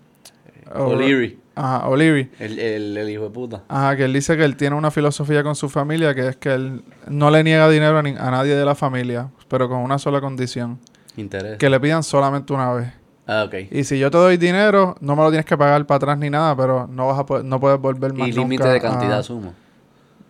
o- 0.73 0.83
O'Leary. 0.85 1.37
Ajá, 1.53 1.87
O'Leary. 1.87 2.31
El, 2.39 2.57
el, 2.59 2.97
el 2.97 3.09
hijo 3.09 3.25
de 3.25 3.29
puta. 3.29 3.63
Ajá, 3.67 3.95
que 3.95 4.05
él 4.05 4.13
dice 4.13 4.35
que 4.37 4.43
él 4.43 4.55
tiene 4.55 4.75
una 4.75 4.89
filosofía 4.89 5.43
con 5.43 5.55
su 5.55 5.69
familia 5.69 6.15
que 6.15 6.29
es 6.29 6.35
que 6.37 6.51
él 6.53 6.81
no 7.07 7.29
le 7.29 7.43
niega 7.43 7.69
dinero 7.69 7.99
a, 7.99 8.01
ni- 8.01 8.15
a 8.17 8.31
nadie 8.31 8.55
de 8.55 8.65
la 8.65 8.73
familia, 8.73 9.29
pero 9.49 9.69
con 9.69 9.79
una 9.79 9.99
sola 9.99 10.19
condición, 10.21 10.79
Interés. 11.17 11.57
que 11.59 11.69
le 11.69 11.79
pidan 11.79 12.01
solamente 12.03 12.53
una 12.53 12.71
vez. 12.73 12.93
Ah, 13.27 13.43
ok. 13.47 13.53
Y 13.71 13.83
si 13.83 13.99
yo 13.99 14.09
te 14.11 14.17
doy 14.17 14.37
dinero, 14.37 14.95
no 14.99 15.15
me 15.15 15.23
lo 15.23 15.29
tienes 15.29 15.45
que 15.45 15.57
pagar 15.57 15.85
para 15.85 15.97
atrás 15.97 16.17
ni 16.17 16.29
nada, 16.29 16.55
pero 16.55 16.87
no 16.87 17.07
vas 17.07 17.19
a 17.19 17.25
poder- 17.25 17.45
no 17.45 17.59
puedes 17.59 17.79
volver 17.79 18.13
más 18.13 18.27
Y 18.27 18.31
límite 18.31 18.67
de 18.67 18.81
cantidad, 18.81 19.13
a- 19.13 19.19
asumo. 19.19 19.53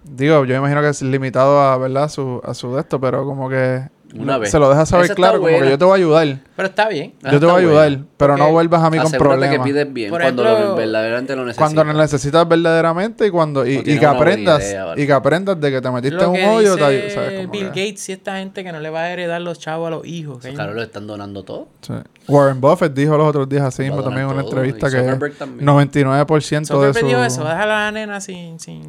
Digo, 0.04 0.45
yo 0.45 0.56
imagino 0.56 0.82
que 0.82 0.89
es 0.89 1.01
limitado 1.01 1.60
a, 1.62 1.77
¿verdad? 1.77 2.10
Su, 2.10 2.41
a 2.43 2.54
su 2.54 2.73
de 2.75 2.82
esto, 2.82 2.99
pero 2.99 3.23
como 3.23 3.49
que 3.49 3.84
Una 4.13 4.38
vez. 4.38 4.52
se 4.52 4.60
lo 4.60 4.69
deja 4.69 4.86
saber 4.86 5.06
está 5.06 5.15
claro, 5.15 5.39
como 5.39 5.58
que 5.60 5.69
yo 5.69 5.78
te 5.78 5.86
voy 5.86 5.91
a 5.93 5.95
ayudar. 5.95 6.39
Pero 6.56 6.67
está 6.67 6.88
bien. 6.89 7.13
Yo 7.32 7.39
te 7.39 7.45
voy 7.45 7.56
a 7.56 7.58
ayudar, 7.58 7.89
buena. 7.89 8.06
pero 8.17 8.34
no 8.34 8.38
Porque 8.43 8.52
vuelvas 8.54 8.84
a 8.84 8.89
mí 8.89 8.97
con 9.00 9.12
problemas. 9.13 9.58
que 9.58 9.63
pides 9.63 9.93
bien 9.93 10.10
Por 10.10 10.21
cuando 10.21 10.43
ejemplo, 10.43 10.69
lo 10.69 10.76
verdaderamente 10.76 11.36
lo 11.36 11.45
necesitas. 11.45 11.69
Cuando 11.74 11.84
lo 11.93 12.00
necesitas 12.00 12.47
verdaderamente 12.47 13.28
y 13.28 13.30
cuando 13.30 13.65
y, 13.65 13.76
No 13.78 13.82
y 13.86 14.00
que 14.00 14.06
aprendas 14.06 14.62
idea, 14.63 14.86
¿vale? 14.86 15.02
y 15.02 15.06
que 15.08 15.13
aprendas 15.13 15.60
de 15.62 15.71
que 15.71 15.82
te 15.82 15.91
metiste 15.91 16.24
en 16.24 16.30
un 16.30 16.43
hoyo, 16.43 16.76
te 16.78 16.89
dice. 17.04 17.36
Como 17.38 17.52
Bill 17.52 17.71
que- 17.71 17.86
Gates 17.88 18.10
y 18.10 18.12
esta 18.12 18.38
gente 18.38 18.63
que 18.63 18.71
no 18.71 18.80
le 18.80 18.89
va 18.89 19.00
a 19.02 19.12
heredar 19.12 19.41
los 19.41 19.60
chavos 19.60 19.88
a 19.88 19.89
los 19.91 20.06
hijos. 20.06 20.43
hay- 20.45 20.54
caros 20.56 20.76
lo 20.76 20.82
están 20.84 21.08
donando 21.08 21.43
todo. 21.43 21.67
Sí. 21.82 21.93
Warren 22.28 22.62
Buffett 22.62 22.93
dijo 22.93 23.17
los 23.17 23.28
otros 23.28 23.47
días 23.50 23.63
así 23.63 23.84
mismo 23.84 24.04
también 24.04 24.28
en 24.28 24.34
una 24.34 24.41
todo, 24.41 24.52
entrevista 24.52 24.88
y 24.88 24.91
que 24.91 24.97
Zuckerberg 25.00 25.34
también. 25.36 25.65
99% 25.65 26.60
de 26.60 26.65
Zuckerberg 26.65 27.00
su 27.00 27.06
dijo 27.08 27.24
eso, 27.24 27.43
déjala 27.43 27.63
a 27.63 27.86
la 27.86 27.91
nena 27.91 28.21
sin... 28.21 28.60
sin... 28.60 28.84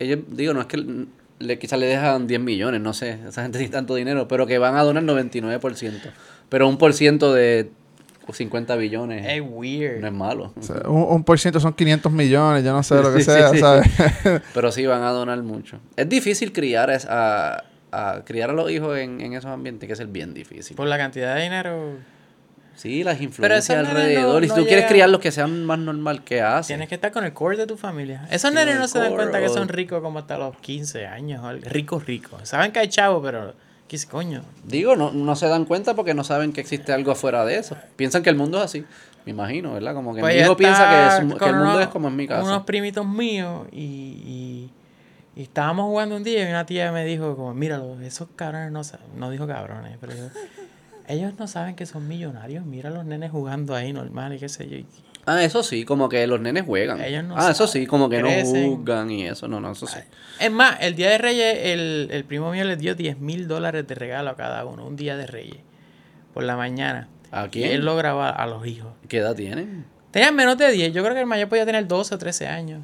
Ellos, 0.00 0.20
digo, 0.28 0.54
no 0.54 0.60
es 0.60 0.66
que 0.66 0.76
le, 1.38 1.58
quizás 1.58 1.78
le 1.78 1.86
dejan 1.86 2.26
10 2.26 2.40
millones, 2.40 2.80
no 2.80 2.92
sé. 2.92 3.18
Esa 3.28 3.42
gente 3.42 3.58
tiene 3.58 3.72
tanto 3.72 3.94
dinero, 3.94 4.28
pero 4.28 4.46
que 4.46 4.58
van 4.58 4.76
a 4.76 4.82
donar 4.82 5.02
99%. 5.04 5.92
Pero 6.48 6.68
un 6.68 6.78
por 6.78 6.92
ciento 6.94 7.32
de 7.34 7.70
50 8.30 8.76
billones 8.76 9.24
Es 9.26 9.42
weird. 9.42 10.00
no 10.00 10.06
es 10.06 10.12
malo. 10.12 10.52
o 10.58 10.62
sea, 10.62 10.82
un, 10.86 11.02
un 11.02 11.24
por 11.24 11.38
ciento 11.38 11.60
son 11.60 11.72
500 11.72 12.12
millones, 12.12 12.62
yo 12.62 12.72
no 12.72 12.82
sé 12.82 12.94
lo 12.96 13.12
que 13.14 13.18
Sí, 13.20 13.24
sea, 13.24 13.48
sí. 13.50 13.58
¿sabes? 13.58 13.88
Pero 14.54 14.70
sí 14.70 14.84
van 14.86 15.02
a 15.02 15.10
donar 15.10 15.42
mucho. 15.42 15.78
Es 15.96 16.08
difícil 16.08 16.52
criar 16.52 16.90
es- 16.90 17.06
a, 17.08 17.64
a 17.90 18.22
criar 18.26 18.50
a 18.50 18.52
los 18.52 18.70
hijos 18.70 18.98
en, 18.98 19.20
en 19.22 19.32
esos 19.32 19.50
ambientes, 19.50 19.86
que 19.86 19.94
es 19.94 20.00
el 20.00 20.08
bien 20.08 20.34
difícil. 20.34 20.76
Por 20.76 20.86
la 20.88 20.98
cantidad 20.98 21.34
de 21.36 21.42
dinero... 21.42 21.92
Sí, 22.78 23.02
las 23.02 23.20
influencias 23.20 23.82
no- 23.82 23.88
alrededor. 23.90 24.44
y 24.44 24.48
si 24.48 24.54
tú 24.54 24.60
quieres 24.62 24.76
llegan- 24.84 24.88
criarlos 24.88 25.20
que 25.20 25.32
sean 25.32 25.64
más 25.64 25.78
normal, 25.80 26.22
¿qué 26.24 26.42
haces? 26.42 26.68
Tienes 26.68 26.88
que 26.88 26.94
estar 26.94 27.10
con 27.10 27.24
el 27.24 27.32
core 27.32 27.56
de 27.56 27.66
tu 27.66 27.76
familia. 27.76 28.26
Esos 28.30 28.52
nenes 28.52 28.78
no 28.78 28.86
se 28.86 28.98
dan 29.00 29.14
cuenta 29.14 29.40
que 29.40 29.48
son 29.48 29.68
ricos 29.68 30.00
como 30.00 30.20
hasta 30.20 30.38
los 30.38 30.56
15 30.58 31.06
años. 31.06 31.44
Ricos, 31.64 32.06
ricos. 32.06 32.48
Saben 32.48 32.70
que 32.72 32.78
hay 32.78 32.88
chavos, 32.88 33.20
pero... 33.24 33.52
¿Qué 33.88 33.96
es 33.96 34.04
coño? 34.04 34.42
Digo, 34.64 34.96
no, 34.96 35.12
no 35.12 35.34
se 35.34 35.48
dan 35.48 35.64
cuenta 35.64 35.94
porque 35.94 36.12
no 36.12 36.22
saben 36.22 36.52
que 36.52 36.60
existe 36.60 36.92
algo 36.92 37.10
afuera 37.12 37.44
de 37.46 37.56
eso. 37.56 37.74
Piensan 37.96 38.22
que 38.22 38.28
el 38.28 38.36
mundo 38.36 38.58
es 38.58 38.64
así. 38.64 38.84
Me 39.24 39.30
imagino, 39.32 39.72
¿verdad? 39.72 39.94
Como 39.94 40.14
que 40.14 40.20
Pues 40.20 40.36
mi 40.36 40.42
hijo 40.42 40.56
piensa 40.58 40.88
que, 40.90 41.06
es 41.06 41.14
que 41.38 41.44
el 41.46 41.54
mundo 41.56 41.70
unos- 41.70 41.80
es 41.82 41.88
como 41.88 42.08
en 42.08 42.16
mi 42.16 42.26
casa. 42.28 42.42
Unos 42.44 42.64
primitos 42.64 43.06
míos 43.06 43.66
y, 43.72 43.80
y, 43.80 44.70
y 45.36 45.42
estábamos 45.42 45.86
jugando 45.86 46.16
un 46.16 46.22
día 46.22 46.44
y 46.46 46.50
una 46.50 46.66
tía 46.66 46.92
me 46.92 47.04
dijo 47.06 47.34
como, 47.34 47.54
míralo, 47.54 47.98
esos 48.02 48.28
cabrones 48.36 48.70
no 48.72 48.84
saben, 48.84 49.06
no 49.16 49.30
dijo 49.30 49.46
cabrones, 49.46 49.96
pero 50.00 50.12
Ellos 51.08 51.32
no 51.38 51.48
saben 51.48 51.74
que 51.74 51.86
son 51.86 52.06
millonarios. 52.06 52.64
Mira 52.64 52.90
a 52.90 52.92
los 52.92 53.04
nenes 53.04 53.30
jugando 53.30 53.74
ahí 53.74 53.92
normal 53.92 54.34
y 54.34 54.38
qué 54.38 54.48
sé 54.48 54.68
yo. 54.68 54.78
Ah, 55.26 55.42
eso 55.42 55.62
sí, 55.62 55.84
como 55.84 56.08
que 56.08 56.26
los 56.26 56.40
nenes 56.40 56.64
juegan. 56.64 57.00
Ellos 57.02 57.24
no 57.24 57.34
ah, 57.36 57.50
eso 57.50 57.66
sí, 57.66 57.86
como 57.86 58.08
que 58.08 58.20
crecen. 58.20 58.70
no 58.70 58.76
juzgan 58.76 59.10
y 59.10 59.26
eso, 59.26 59.48
no, 59.48 59.60
no, 59.60 59.72
eso 59.72 59.86
sí. 59.86 59.98
Es 60.40 60.50
más, 60.50 60.76
el 60.80 60.94
día 60.94 61.10
de 61.10 61.18
Reyes, 61.18 61.58
el, 61.64 62.08
el 62.10 62.24
primo 62.24 62.50
mío 62.50 62.64
les 62.64 62.78
dio 62.78 62.94
10 62.94 63.18
mil 63.18 63.48
dólares 63.48 63.86
de 63.86 63.94
regalo 63.94 64.30
a 64.30 64.36
cada 64.36 64.64
uno. 64.64 64.86
Un 64.86 64.96
día 64.96 65.16
de 65.16 65.26
Reyes. 65.26 65.58
Por 66.32 66.44
la 66.44 66.56
mañana. 66.56 67.08
¿A 67.30 67.46
Y 67.46 67.48
quién? 67.50 67.72
él 67.72 67.84
lo 67.84 67.96
graba 67.96 68.30
a 68.30 68.46
los 68.46 68.66
hijos. 68.66 68.92
¿Qué 69.08 69.18
edad 69.18 69.34
tienen? 69.34 69.84
Tenían 70.10 70.34
menos 70.34 70.56
de 70.56 70.70
10. 70.70 70.94
Yo 70.94 71.02
creo 71.02 71.14
que 71.14 71.20
el 71.20 71.26
mayor 71.26 71.48
podía 71.48 71.66
tener 71.66 71.86
12 71.86 72.14
o 72.14 72.18
13 72.18 72.46
años. 72.48 72.82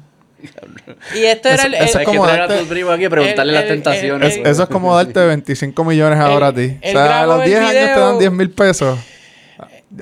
Y 1.15 1.23
esto 1.23 1.49
era 1.49 1.55
Eso- 1.63 1.67
el... 1.67 1.73
eso 1.75 1.97
el- 1.97 2.01
es 2.03 2.07
como 2.07 2.23
traer 2.25 2.41
a 2.41 2.47
darte- 2.47 2.59
tu 2.63 2.67
primo 2.67 2.91
aquí 2.91 3.05
a 3.05 3.09
preguntarle 3.09 3.51
el- 3.51 3.55
las 3.55 3.63
el- 3.63 3.69
tentaciones. 3.69 4.35
el- 4.35 4.41
Es- 4.41 4.47
eso 4.47 4.63
es 4.63 4.69
como 4.69 4.95
darte 4.95 5.25
25 5.25 5.83
millones 5.83 6.19
ahora 6.19 6.47
a 6.47 6.53
ti. 6.53 6.77
O 6.83 6.87
sea, 6.91 7.21
a 7.21 7.25
los 7.25 7.39
el 7.43 7.45
10 7.49 7.59
años 7.61 7.93
te 7.93 7.99
dan 7.99 8.19
10 8.19 8.31
mil 8.31 8.49
pesos. 8.51 8.99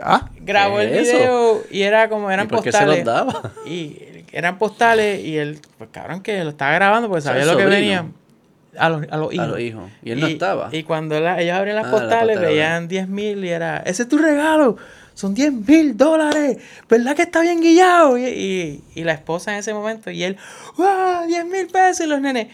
¿Ah? 0.01 0.29
grabó 0.41 0.79
el 0.79 0.89
video 0.89 1.61
y 1.69 1.83
era 1.83 2.09
como 2.09 2.31
eran 2.31 2.47
¿Y 2.47 2.49
por 2.49 2.63
qué 2.63 2.71
se 2.71 2.79
postales. 2.79 3.05
los 3.05 3.13
daba? 3.13 3.51
Y 3.67 3.97
eran 4.31 4.57
postales 4.57 5.19
y 5.23 5.37
él, 5.37 5.59
pues 5.77 5.91
cabrón, 5.91 6.21
que 6.23 6.43
lo 6.43 6.49
estaba 6.49 6.71
grabando 6.73 7.07
porque 7.09 7.21
sabía 7.21 7.43
el 7.43 7.47
lo 7.49 7.57
que 7.57 7.65
venía. 7.65 8.05
A 8.75 8.89
los, 8.89 9.03
a 9.11 9.17
los 9.17 9.31
hijos. 9.31 9.45
A 9.45 9.47
los 9.49 9.59
hijos. 9.59 9.91
Y 10.01 10.11
él 10.11 10.19
no 10.19 10.25
estaba. 10.25 10.69
Y 10.71 10.81
cuando 10.81 11.19
la- 11.19 11.39
ellos 11.39 11.55
abrían 11.55 11.75
las 11.75 11.85
Ah, 11.85 11.91
la 11.91 11.93
postales, 11.99 12.37
postala, 12.37 12.47
veían 12.47 12.87
10 12.87 13.07
mil 13.07 13.45
y 13.45 13.49
era, 13.49 13.77
ese 13.85 14.01
es 14.03 14.09
tu 14.09 14.17
regalo, 14.17 14.77
son 15.13 15.33
10 15.33 15.53
mil 15.67 15.95
dólares, 15.97 16.57
¿verdad 16.89 17.15
que 17.15 17.21
está 17.23 17.41
bien 17.41 17.61
guillado? 17.61 18.17
Y, 18.17 18.25
y, 18.25 18.83
y 18.95 19.03
la 19.03 19.13
esposa 19.13 19.53
en 19.53 19.59
ese 19.59 19.73
momento, 19.73 20.09
y 20.11 20.23
él, 20.23 20.37
¡wow! 20.77 21.25
10 21.27 21.45
mil 21.45 21.67
pesos 21.67 22.05
y 22.05 22.09
los 22.09 22.19
nenes. 22.21 22.47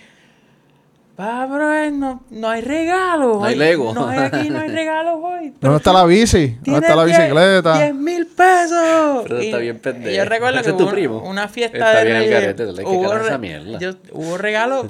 Bro, 1.17 1.73
eh, 1.73 1.91
no, 1.91 2.23
no 2.29 2.47
hay 2.49 2.61
regalo. 2.61 3.39
No 3.39 3.43
hay. 3.43 3.55
Lego. 3.57 3.93
No 3.93 4.07
hay 4.07 4.19
aquí, 4.19 4.49
no 4.49 4.59
hay 4.61 4.69
regalos 4.73 5.15
hoy. 5.21 5.53
¿Dónde 5.59 5.75
está 5.77 5.91
la 5.91 6.05
bici? 6.05 6.57
¿Dónde 6.61 6.79
está 6.79 6.95
la 6.95 7.03
bicicleta? 7.03 7.77
10 7.77 7.93
mil 7.95 8.25
pesos. 8.27 9.23
Pero 9.23 9.39
está 9.39 9.57
bien 9.57 9.79
pendejo. 9.79 10.15
Yo 10.15 10.23
recuerdo 10.23 10.59
¿Ese 10.59 10.63
que 10.63 10.71
es 10.71 10.77
tu 10.77 10.83
hubo 10.85 10.91
primo? 10.91 11.21
una 11.23 11.49
fiesta 11.49 11.77
Está 11.77 11.99
de 11.99 12.05
bien 12.05 12.31
dale 12.31 12.83
que 12.83 12.87
hubo 12.89 13.13
re- 13.13 13.37
mierda. 13.37 13.79
yo- 13.79 13.95
hubo 14.13 14.37
regalo 14.37 14.87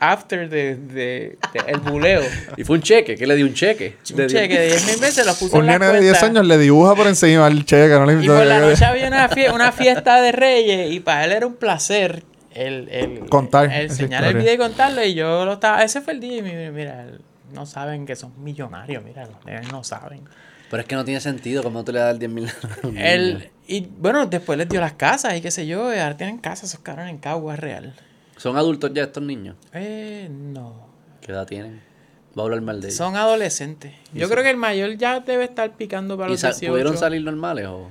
after 0.00 0.48
de, 0.48 0.76
de- 0.76 1.38
de 1.52 1.60
el 1.68 1.78
buleo. 1.80 2.22
Y 2.56 2.64
fue 2.64 2.76
un 2.76 2.82
cheque, 2.82 3.14
¿qué 3.16 3.26
le 3.26 3.36
dio 3.36 3.46
un 3.46 3.54
cheque? 3.54 3.96
Un 4.10 4.16
De- 4.16 4.26
cheque 4.26 4.58
de 4.58 4.66
10 4.68 4.86
mil 4.86 4.96
veces 5.00 5.24
lo 5.26 5.34
puso 5.34 5.56
Un 5.56 5.60
en 5.62 5.66
la 5.66 5.78
nene 5.78 5.92
de 5.92 6.00
10 6.00 6.18
cuenta. 6.18 6.26
años 6.40 6.46
le 6.48 6.58
dibuja 6.58 6.94
por 6.94 7.06
encima 7.06 7.46
el 7.46 7.64
cheque. 7.64 7.94
No 7.94 8.06
le 8.06 8.24
Y 8.24 8.26
por 8.26 8.44
la 8.46 8.58
noche 8.60 8.84
había 8.84 9.06
una, 9.08 9.28
fie- 9.28 9.52
una 9.54 9.70
fiesta 9.72 10.20
de 10.20 10.32
Reyes 10.32 10.90
y 10.92 11.00
para 11.00 11.24
él 11.26 11.32
era 11.32 11.46
un 11.46 11.54
placer 11.54 12.24
el, 12.54 12.88
el 12.88 13.20
Contar 13.28 13.66
el 13.72 13.82
enseñar 13.90 14.24
el 14.24 14.34
video 14.36 14.54
y 14.54 14.58
contarlo 14.58 15.04
y 15.04 15.14
yo 15.14 15.44
lo 15.44 15.52
estaba 15.52 15.84
ese 15.84 16.00
fue 16.00 16.14
el 16.14 16.20
día 16.20 16.38
y 16.38 16.42
mira, 16.42 16.70
mira, 16.72 17.06
no 17.54 17.64
saben 17.64 18.06
que 18.06 18.16
son 18.16 18.32
millonarios 18.42 19.04
mira 19.04 19.24
los 19.26 19.70
no 19.70 19.84
saben 19.84 20.22
Pero 20.68 20.80
es 20.80 20.88
que 20.88 20.96
no 20.96 21.04
tiene 21.04 21.20
sentido 21.20 21.62
como 21.62 21.84
tú 21.84 21.92
le 21.92 22.00
das 22.00 22.18
10 22.18 22.28
mil 22.32 22.48
y 23.68 23.86
bueno 23.98 24.26
después 24.26 24.58
les 24.58 24.68
dio 24.68 24.80
las 24.80 24.94
casas 24.94 25.36
y 25.36 25.40
qué 25.40 25.50
sé 25.52 25.66
yo 25.66 25.94
y 25.94 25.98
ahora 25.98 26.16
tienen 26.16 26.38
casas 26.38 26.70
esos 26.70 26.80
cabrones 26.80 27.12
en 27.12 27.18
Cagua 27.18 27.54
real 27.54 27.94
¿Son 28.40 28.56
adultos 28.56 28.90
ya 28.94 29.02
estos 29.04 29.22
niños? 29.22 29.54
eh 29.74 30.28
no 30.30 30.88
¿Qué 31.20 31.32
edad 31.32 31.46
tienen? 31.46 31.82
Va 32.38 32.42
a 32.42 32.44
hablar 32.46 32.62
mal 32.62 32.80
de 32.80 32.88
ellos. 32.88 32.96
son 32.96 33.16
adolescentes 33.16 33.92
yo 34.14 34.22
son- 34.22 34.30
creo 34.30 34.44
que 34.44 34.50
el 34.50 34.56
mayor 34.56 34.96
ya 34.96 35.20
debe 35.20 35.44
estar 35.44 35.76
picando 35.76 36.16
para 36.16 36.28
¿Y 36.28 36.32
los 36.32 36.40
sa- 36.40 36.48
18 36.48 36.72
pudieron 36.72 36.96
salir 36.96 37.22
normales 37.22 37.66
o...? 37.66 37.90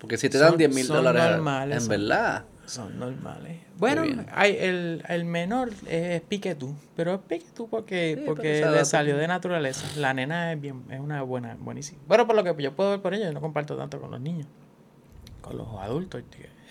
Porque 0.00 0.16
si 0.16 0.28
te 0.28 0.38
dan 0.38 0.50
Son- 0.50 0.58
10 0.58 0.74
mil 0.74 0.86
dólares... 0.88 1.22
normales, 1.30 1.76
En 1.76 1.80
son- 1.82 1.88
verdad. 1.90 2.44
Son 2.66 2.98
normales. 2.98 3.58
Bueno, 3.78 4.02
hay 4.32 4.56
el, 4.58 5.02
el 5.08 5.24
menor 5.26 5.70
es 5.86 6.20
Piquetú, 6.22 6.74
pero 6.96 7.14
es 7.14 7.20
Piquetú 7.20 7.68
porque, 7.68 8.16
Sí, 8.18 8.22
porque 8.26 8.64
le 8.70 8.84
salió 8.86 9.16
de 9.18 9.28
naturaleza. 9.28 9.86
La 9.98 10.12
nena 10.14 10.52
es 10.52 10.60
bien, 10.60 10.82
es 10.90 10.98
una 11.00 11.22
buena, 11.22 11.56
buenísima. 11.60 12.00
Bueno, 12.08 12.26
por 12.26 12.36
lo 12.36 12.42
que 12.42 12.62
yo 12.62 12.74
puedo 12.74 12.90
ver 12.90 13.00
por 13.02 13.12
ella, 13.14 13.26
yo 13.26 13.32
no 13.32 13.40
comparto 13.42 13.76
tanto 13.76 14.00
con 14.00 14.10
los 14.10 14.20
niños. 14.20 14.46
Con 15.42 15.58
los 15.58 15.68
adultos. 15.78 16.22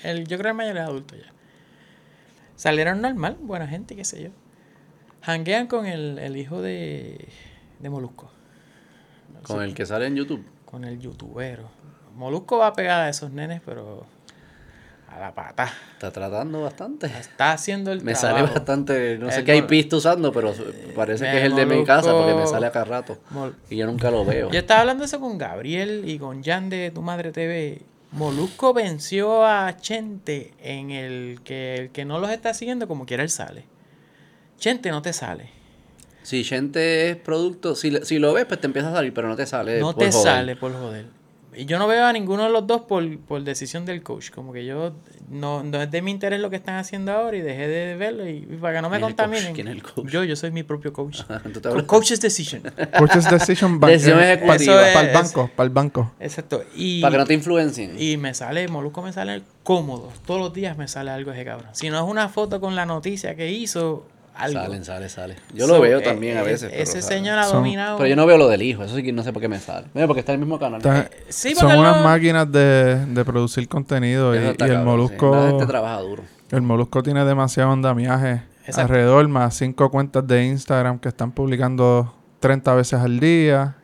El, 0.04 0.26
yo 0.28 0.38
creo 0.38 0.44
que 0.46 0.50
el 0.50 0.56
mayor 0.56 0.78
es 0.78 0.84
adulto 0.84 1.16
ya. 1.16 1.32
Salieron 2.64 3.02
normal, 3.02 3.36
buena 3.42 3.68
gente, 3.68 3.94
qué 3.94 4.06
sé 4.06 4.24
yo. 4.24 4.30
Hanguean 5.22 5.68
con 5.68 5.86
el, 5.86 6.18
el 6.18 6.38
hijo 6.38 6.62
de, 6.62 7.28
de 7.80 7.90
Molusco, 7.90 8.32
Con 9.42 9.62
el 9.62 9.74
que 9.74 9.86
sale 9.86 10.08
en 10.08 10.16
YouTube. 10.16 10.46
con 10.64 10.86
el 10.86 10.98
youtubero. 10.98 11.70
Molusco 12.16 12.60
va 12.60 12.68
a 12.68 12.74
pegar 12.74 13.02
a 13.02 13.10
esos 13.10 13.32
nenes, 13.32 13.62
pero 13.66 14.06
a 15.10 15.20
la 15.20 15.34
pata. 15.36 15.74
Está 15.92 16.10
tratando 16.12 16.62
bastante. 16.62 17.08
Está 17.08 17.52
haciendo 17.52 17.92
el 17.92 18.02
Me 18.02 18.14
trabajo. 18.14 18.38
sale 18.46 18.54
bastante... 18.54 19.18
No 19.18 19.30
sé 19.30 19.44
qué 19.44 19.52
hay 19.52 19.64
pista 19.64 19.98
usando, 19.98 20.32
pero 20.32 20.54
parece 20.96 21.26
que 21.26 21.40
es 21.40 21.44
el 21.44 21.56
de 21.56 21.66
mi 21.66 21.84
casa 21.84 22.14
porque 22.14 22.34
me 22.34 22.48
sale 22.48 22.66
acá 22.68 22.86
rato. 22.86 23.18
Mol- 23.32 23.56
Y 23.70 23.76
yo 23.76 23.86
nunca 23.88 24.10
lo 24.10 24.24
veo. 24.24 24.50
Yo 24.52 24.60
estaba 24.60 24.80
hablando 24.80 25.04
eso 25.04 25.20
con 25.20 25.38
Gabriel 25.38 26.04
y 26.08 26.18
con 26.18 26.42
Jan 26.42 26.70
de 26.70 26.92
Tu 26.92 27.02
Madre 27.02 27.34
TV. 27.34 27.82
Molusco 28.14 28.74
venció 28.74 29.46
a 29.46 29.76
Chente 29.78 30.54
en 30.62 30.92
el 30.92 31.42
que 31.44 31.76
el 31.76 31.90
que 31.90 32.06
no 32.06 32.20
los 32.20 32.30
está 32.30 32.54
siguiendo 32.54 32.88
como 32.88 33.06
quiera 33.06 33.24
él 33.24 33.30
sale. 33.30 33.66
Chente 34.60 34.92
no 34.92 35.02
te 35.02 35.14
sale. 35.14 35.50
Si 36.22 36.44
gente 36.44 37.10
es 37.10 37.16
producto... 37.18 37.76
Si, 37.76 37.92
si 38.04 38.20
lo 38.20 38.32
ves, 38.34 38.46
pues 38.46 38.62
te 38.62 38.68
empieza 38.68 38.90
a 38.90 38.94
salir, 38.94 39.14
pero 39.14 39.28
no 39.28 39.36
te 39.36 39.46
sale 39.46 39.80
no 39.80 39.94
por 39.94 40.04
te 40.04 40.12
joder. 40.12 40.24
sale 40.24 40.56
por 40.56 40.74
joder. 40.74 41.08
Y 41.56 41.66
yo 41.66 41.80
no 41.80 41.88
veo 41.88 42.06
a 42.06 42.14
ninguno 42.14 42.44
de 42.44 42.50
los 42.50 42.66
dos 42.68 42.82
por, 42.82 43.18
por 43.20 43.44
decisión 43.44 43.86
del 43.86 44.04
coach. 44.04 44.30
Como 44.32 44.54
que 44.54 44.66
yo 44.66 44.94
no, 45.30 45.64
no 45.64 45.82
es 45.82 45.90
de 45.92 46.02
mi 46.02 46.12
interés 46.12 46.40
lo 46.40 46.50
que 46.50 46.56
están 46.56 46.76
haciendo 46.76 47.12
ahora 47.12 47.38
y 47.38 47.42
dejé 47.42 47.68
de 47.68 47.96
verlo 47.96 48.28
y, 48.28 48.38
y 48.50 48.58
para 48.62 48.76
que 48.76 48.82
no 48.82 48.90
me 48.90 48.98
¿Quién 48.98 49.10
es 49.10 49.16
contaminen. 49.16 49.54
¿Quién 49.54 49.68
es 49.68 49.74
el 49.76 49.84
coach? 49.84 50.08
Yo, 50.10 50.24
yo 50.24 50.36
soy 50.36 50.52
mi 50.52 50.64
propio 50.64 50.94
coach. 50.94 51.22
Hablas- 51.30 51.84
Coach's 51.86 52.20
decision. 52.22 52.62
Coach's 52.98 53.30
Decision 53.30 53.80
Bank. 53.80 53.92
Decisión 53.92 54.18
Para 54.18 54.34
ejecutiva. 54.34 54.90
Eso 54.90 55.00
el 55.00 55.08
es- 55.08 55.14
banco, 55.14 55.52
para 55.56 55.66
el 55.68 55.74
banco. 55.74 56.12
Exacto. 56.20 56.64
Y, 56.76 57.02
Para 57.02 57.12
que 57.14 57.18
no 57.20 57.26
te 57.26 57.34
influencien. 57.34 57.96
Y 58.00 58.18
me 58.18 58.34
sale, 58.34 58.68
Molusco 58.68 59.02
me 59.02 59.14
sale 59.14 59.42
cómodo. 59.64 60.12
Todos 60.26 60.40
los 60.40 60.54
días 60.54 60.78
me 60.78 60.88
sale 60.88 61.12
algo 61.12 61.32
de 61.32 61.38
ese 61.38 61.46
cabrón. 61.46 61.70
Si 61.74 61.90
no 61.90 61.98
es 62.04 62.10
una 62.10 62.30
foto 62.30 62.60
con 62.60 62.76
la 62.76 62.86
noticia 62.86 63.36
que 63.36 63.52
hizo, 63.52 64.06
algo. 64.36 64.60
Salen, 64.62 64.84
sale, 64.86 65.10
sale. 65.10 65.36
Yo 65.54 65.68
So, 65.68 65.74
lo 65.76 65.82
veo 65.82 66.00
eh, 66.00 66.02
también 66.04 66.38
a 66.38 66.42
eh, 66.42 66.46
veces. 66.46 66.70
pero 66.72 66.84
Ese 66.84 67.02
señor 67.02 67.38
ha 67.40 67.46
dominado. 67.48 67.98
Pero 67.98 68.08
yo 68.08 68.16
no 68.16 68.26
veo 68.26 68.38
lo 68.38 68.48
del 68.48 68.62
hijo, 68.62 68.84
eso 68.84 68.96
sí 68.96 69.04
que 69.04 69.12
no 69.14 69.24
sé 69.24 69.32
por 69.34 69.42
qué 69.42 69.48
me 69.48 69.60
sale. 69.60 69.88
Mira, 69.94 70.08
porque 70.08 70.22
está 70.22 70.34
en 70.34 70.40
el 70.42 70.46
mismo 70.46 70.60
canal. 70.60 70.78
Está- 70.80 71.10
sí, 71.30 71.56
son 71.56 71.78
unas 71.78 71.98
no- 71.98 72.04
máquinas 72.04 72.52
de, 72.52 73.06
de 73.06 73.26
producir 73.26 73.68
contenido 73.68 74.34
y, 74.36 74.40
el 74.40 74.58
cabrón, 74.58 74.86
molusco 74.86 75.36
La 75.36 75.50
gente 75.50 75.66
trabaja 75.66 76.00
duro. 76.02 76.24
el 76.52 76.62
molusco 76.62 77.04
tiene 77.04 77.24
demasiado 77.26 77.72
andamiaje 77.72 78.42
Exacto. 78.66 78.82
alrededor 78.82 79.28
más 79.28 79.56
cinco 79.56 79.92
cuentas 79.92 80.26
de 80.26 80.46
Instagram 80.46 81.00
que 81.00 81.10
están 81.10 81.32
publicando 81.32 82.16
30 82.40 82.74
veces 82.76 83.00
al 83.00 83.20
día 83.20 83.76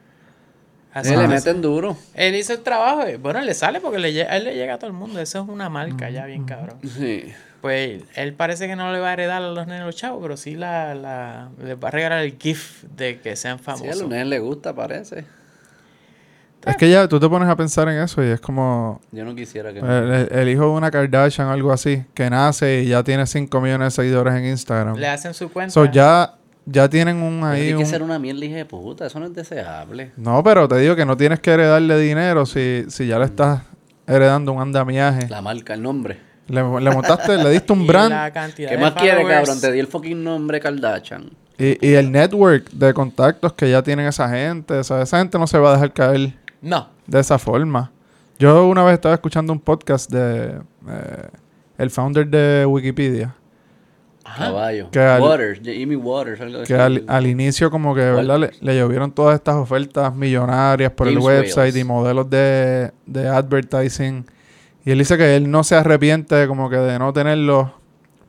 Así 0.91 1.09
Sí, 1.09 1.15
le 1.15 1.27
meten 1.27 1.61
duro. 1.61 1.95
Él 2.15 2.33
hizo 2.35 2.51
el 2.51 2.59
trabajo. 2.61 3.07
y, 3.07 3.15
Bueno, 3.17 3.39
le 3.41 3.53
sale 3.53 3.79
porque 3.79 3.99
le, 3.99 4.11
lle- 4.11 4.27
a 4.27 4.37
él 4.37 4.45
le 4.45 4.55
llega 4.55 4.73
a 4.73 4.79
todo 4.79 4.87
el 4.87 4.95
mundo. 4.95 5.19
Eso 5.19 5.43
es 5.43 5.47
una 5.47 5.69
marca 5.69 6.09
ya 6.09 6.25
bien 6.25 6.45
cabrón. 6.45 6.77
Sí. 6.83 7.31
Pues 7.61 8.03
él 8.15 8.33
parece 8.33 8.67
que 8.67 8.75
no 8.75 8.91
le 8.93 8.99
va 8.99 9.09
a 9.09 9.13
heredar 9.13 9.41
a 9.43 9.49
los 9.49 9.67
nenes 9.67 9.85
los 9.85 9.95
chavos, 9.95 10.19
pero 10.21 10.37
sí 10.37 10.55
la, 10.55 10.95
la, 10.95 11.49
les 11.63 11.75
va 11.77 11.89
a 11.89 11.91
regalar 11.91 12.19
el 12.23 12.37
gift 12.39 12.83
de 12.95 13.19
que 13.19 13.35
sean 13.35 13.57
Sí, 13.57 13.63
a 13.67 13.75
famosos. 13.75 13.99
los 14.01 14.09
nenes 14.09 14.27
les 14.27 14.41
gusta, 14.41 14.73
parece. 14.73 15.25
es 16.65 16.75
que 16.77 16.89
ya 16.89 17.07
tú 17.07 17.19
te 17.19 17.27
pones 17.29 17.47
a 17.49 17.55
pensar 17.55 17.87
en 17.89 18.01
eso 18.01 18.23
y 18.23 18.27
es 18.27 18.39
como 18.41 19.01
Yo 19.11 19.23
no 19.25 19.33
quisiera 19.35 19.71
que... 19.73 19.79
el, 19.79 19.85
el- 19.85 20.27
el 20.31 20.49
hijo 20.49 20.63
de 20.63 20.69
una 20.69 20.91
Kardashian 20.91 21.47
o 21.47 21.51
algo 21.51 21.71
así 21.71 22.03
que 22.13 22.29
nace 22.29 22.83
y 22.83 22.87
ya 22.89 23.03
tiene 23.03 23.25
5 23.25 23.59
millones 23.61 23.87
de 23.95 24.03
seguidores 24.03 24.33
en 24.35 24.45
Instagram 24.45 24.95
le 24.97 25.07
hacen 25.07 25.33
su 25.33 25.49
cuenta. 25.51 25.71
so 25.73 25.85
ya 25.85 26.35
ya 26.65 26.87
tienen 26.89 27.17
un 27.23 27.39
Pero 27.39 27.47
ahí 27.51 27.61
tiene 27.61 27.77
que 27.77 27.83
un- 27.83 27.89
ser 27.89 28.03
una 28.03 28.19
mierda 28.19 28.45
hija 28.45 28.57
de 28.57 28.65
puta, 28.65 29.07
eso 29.07 29.19
no 29.19 29.25
es 29.25 29.33
deseable. 29.33 30.11
no 30.17 30.43
pero 30.43 30.67
te 30.67 30.77
digo 30.77 30.95
que 30.95 31.05
no 31.05 31.17
tienes 31.17 31.39
que 31.39 31.51
heredarle 31.51 31.97
dinero 31.99 32.45
si, 32.45 32.85
si 32.89 33.07
ya 33.07 33.17
le 33.19 33.25
estás 33.25 33.63
heredando 34.07 34.51
un 34.53 34.61
andamiaje 34.61 35.27
La 35.29 35.41
marca, 35.41 35.73
el 35.73 35.81
nombre. 35.81 36.28
Le, 36.49 36.61
le 36.81 36.91
montaste 36.91 37.37
le 37.37 37.49
diste 37.51 37.71
un 37.73 37.85
brand 37.87 38.13
¿Qué 38.55 38.77
más 38.77 38.93
quiere, 38.93 39.25
cabrón? 39.25 39.59
Te 39.61 39.71
di 39.71 39.79
el 39.79 39.87
fucking 39.87 40.23
nombre 40.23 40.59
Kardashian. 40.59 41.29
Y, 41.57 41.85
y 41.85 41.93
el 41.95 42.11
network 42.11 42.69
de 42.71 42.93
contactos 42.93 43.53
que 43.53 43.69
ya 43.69 43.81
tienen 43.83 44.07
esa 44.07 44.29
gente, 44.29 44.75
o 44.75 44.83
sea, 44.83 45.01
esa 45.01 45.19
gente 45.19 45.37
no 45.37 45.45
se 45.47 45.57
va 45.57 45.71
a 45.71 45.73
dejar 45.73 45.93
caer 45.93 46.33
No. 46.61 46.87
de 47.05 47.19
esa 47.19 47.37
forma. 47.37 47.91
Yo 48.37 48.67
una 48.67 48.83
vez 48.85 48.93
estaba 48.93 49.13
escuchando 49.15 49.51
un 49.51 49.59
podcast 49.59 50.09
de 50.09 50.59
eh, 50.89 51.27
el 51.77 51.89
founder 51.89 52.25
de 52.25 52.65
Wikipedia, 52.65 53.35
Ajá. 54.23 54.45
Caballo. 54.45 54.89
Que 54.91 54.99
al- 54.99 55.21
Waters, 55.21 55.59
Jimmy 55.61 55.97
Waters. 55.97 56.39
Algo 56.39 56.63
que 56.63 56.73
al, 56.75 57.03
al 57.07 57.27
inicio 57.27 57.69
como 57.69 57.93
que, 57.93 58.01
¿verdad? 58.01 58.39
Le, 58.39 58.51
le 58.61 58.77
llovieron 58.77 59.11
todas 59.11 59.35
estas 59.35 59.55
ofertas 59.55 60.15
millonarias 60.15 60.91
por 60.93 61.07
James 61.07 61.21
el 61.21 61.25
website 61.27 61.57
Wales. 61.57 61.75
y 61.75 61.83
modelos 61.83 62.29
de, 62.29 62.91
de 63.05 63.27
advertising. 63.27 64.25
Y 64.85 64.91
él 64.91 64.97
dice 64.99 65.17
que 65.17 65.35
él 65.35 65.49
no 65.51 65.63
se 65.63 65.75
arrepiente 65.75 66.47
como 66.47 66.69
que 66.69 66.77
de 66.77 66.97
no 66.99 67.11
tenerlo 67.13 67.73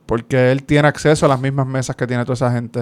porque 0.05 0.51
él 0.51 0.63
tiene 0.63 0.87
acceso 0.87 1.25
a 1.25 1.29
las 1.29 1.39
mismas 1.39 1.65
mesas 1.67 1.95
que 1.95 2.05
tiene 2.07 2.23
toda 2.23 2.33
esa 2.33 2.51
gente. 2.51 2.79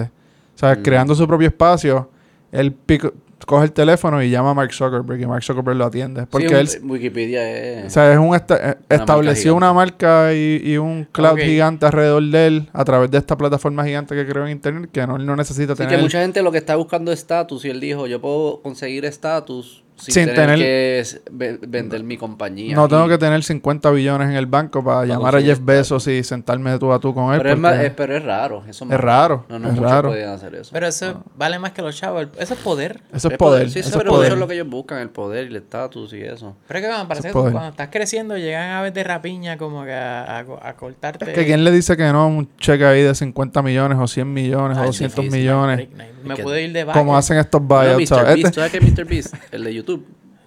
O 0.54 0.58
sea, 0.58 0.74
Mm. 0.74 0.82
creando 0.82 1.14
su 1.14 1.26
propio 1.26 1.48
espacio, 1.48 2.10
él 2.50 2.72
pico- 2.72 3.12
coge 3.46 3.64
el 3.64 3.72
teléfono 3.72 4.22
y 4.22 4.28
llama 4.28 4.50
a 4.50 4.54
Mark 4.54 4.72
Zuckerberg 4.74 5.20
y 5.20 5.26
Mark 5.26 5.42
Zuckerberg 5.42 5.76
lo 5.76 5.86
atiende. 5.86 6.26
Porque 6.26 6.48
Sí, 6.66 6.76
él, 6.82 6.90
Wikipedia 6.90 7.48
es... 7.80 7.86
o 7.86 7.90
sea, 7.90 8.12
es 8.12 8.18
un 8.18 8.34
esta- 8.34 8.56
eh, 8.72 8.76
Una 8.90 8.96
estableció 9.00 9.54
marca 9.54 9.66
una 9.66 9.72
marca 9.72 10.34
y, 10.34 10.60
y 10.62 10.76
un 10.76 11.04
cloud 11.10 11.38
gigante 11.38 11.86
alrededor 11.86 12.22
de 12.24 12.46
él 12.48 12.68
a 12.72 12.84
través 12.84 13.10
de 13.10 13.16
esta 13.18 13.38
plataforma 13.38 13.84
gigante 13.84 14.14
que 14.14 14.26
creó 14.26 14.44
en 14.44 14.50
internet 14.52 14.90
que 14.92 15.06
no, 15.06 15.16
él 15.16 15.24
no 15.24 15.36
necesita 15.36 15.72
Así 15.72 15.82
tener. 15.84 15.96
que 15.96 16.02
mucha 16.02 16.20
gente 16.20 16.42
lo 16.42 16.52
que 16.52 16.58
está 16.58 16.76
buscando 16.76 17.12
es 17.12 17.20
estatus 17.20 17.64
y 17.64 17.70
él 17.70 17.80
dijo, 17.80 18.06
yo 18.06 18.20
puedo 18.20 18.60
conseguir 18.60 19.04
estatus 19.06 19.84
sin, 20.00 20.14
Sin 20.14 20.26
tener, 20.34 20.58
tener- 20.58 20.58
que 20.58 21.58
vender 21.66 22.02
mi 22.02 22.16
compañía. 22.16 22.74
No 22.74 22.88
tengo 22.88 23.06
que 23.08 23.18
tener 23.18 23.42
50 23.42 23.90
billones 23.90 24.28
en 24.30 24.36
el 24.36 24.46
banco 24.46 24.82
para 24.84 25.04
llamar 25.04 25.36
a 25.36 25.40
Jeff 25.42 25.60
Bezos 25.62 26.06
y 26.06 26.22
sentarme 26.24 26.78
tú 26.78 26.92
a 26.92 26.98
tú 26.98 27.14
con 27.14 27.32
él. 27.34 27.38
Pero 27.38 27.52
es, 27.54 27.58
más- 27.58 27.78
es- 27.80 27.92
pero 27.92 28.16
es 28.16 28.24
raro. 28.24 28.62
Eso 28.68 28.84
es 28.90 29.00
raro, 29.00 29.44
No, 29.48 29.58
no 29.58 29.68
es 29.68 29.74
muchos 29.74 29.90
raro. 29.90 30.12
hacer 30.12 30.54
eso. 30.54 30.70
Pero 30.72 30.86
eso 30.86 31.22
vale 31.36 31.58
más 31.58 31.72
que 31.72 31.82
los 31.82 31.96
chavos. 31.96 32.28
Eso 32.38 32.54
es 32.54 32.60
poder. 32.60 33.00
Eso 33.12 33.28
es 33.28 33.36
poder. 33.36 33.70
Sí, 33.70 33.80
eso 33.80 33.98
pero 33.98 34.10
poder. 34.10 34.26
eso 34.28 34.34
es 34.34 34.40
lo 34.40 34.48
que 34.48 34.54
ellos 34.54 34.68
buscan, 34.68 34.98
el 34.98 35.10
poder 35.10 35.44
y 35.44 35.48
el 35.48 35.56
estatus 35.56 36.12
y 36.12 36.20
eso. 36.22 36.56
Pero 36.66 36.78
es 36.80 36.86
que 36.86 36.92
me 36.98 37.04
parece 37.06 37.28
es 37.28 37.34
que 37.34 37.40
cuando 37.40 37.68
estás 37.68 37.88
creciendo 37.90 38.36
llegan 38.36 38.70
a 38.70 38.82
ver 38.82 38.92
de 38.92 39.04
rapiña 39.04 39.56
como 39.58 39.84
que 39.84 39.92
a, 39.92 40.38
a- 40.38 40.68
a 40.68 40.72
cortarte. 40.76 41.24
Es 41.26 41.32
que 41.36 41.44
quién 41.46 41.64
le 41.64 41.70
dice 41.70 41.96
que 41.96 42.04
no 42.12 42.28
un 42.28 42.48
cheque 42.58 42.84
ahí 42.84 43.02
de 43.02 43.14
50 43.14 43.62
millones 43.62 43.98
o 44.00 44.06
100 44.06 44.32
millones 44.32 44.76
o 44.78 44.80
Ay, 44.80 44.86
200 44.86 45.16
difícil, 45.24 45.40
millones. 45.40 45.88
Me 46.24 46.34
que- 46.34 46.42
puedo 46.42 46.58
ir 46.58 46.72
de 46.72 46.84
Como 46.84 47.12
vaca. 47.12 47.18
hacen 47.18 47.38
estos 47.38 47.62
buyouts. 47.62 47.96
Mr. 47.98 48.06
¿sabes? 48.06 48.36
Este- 48.36 48.48
¿tú 48.50 48.54
sabes 48.56 48.70
qué 48.72 48.78
es 48.78 48.84
Mr. 48.98 49.04
Beast? 49.06 49.34
El 49.50 49.64
de 49.64 49.74
YouTube. 49.74 49.89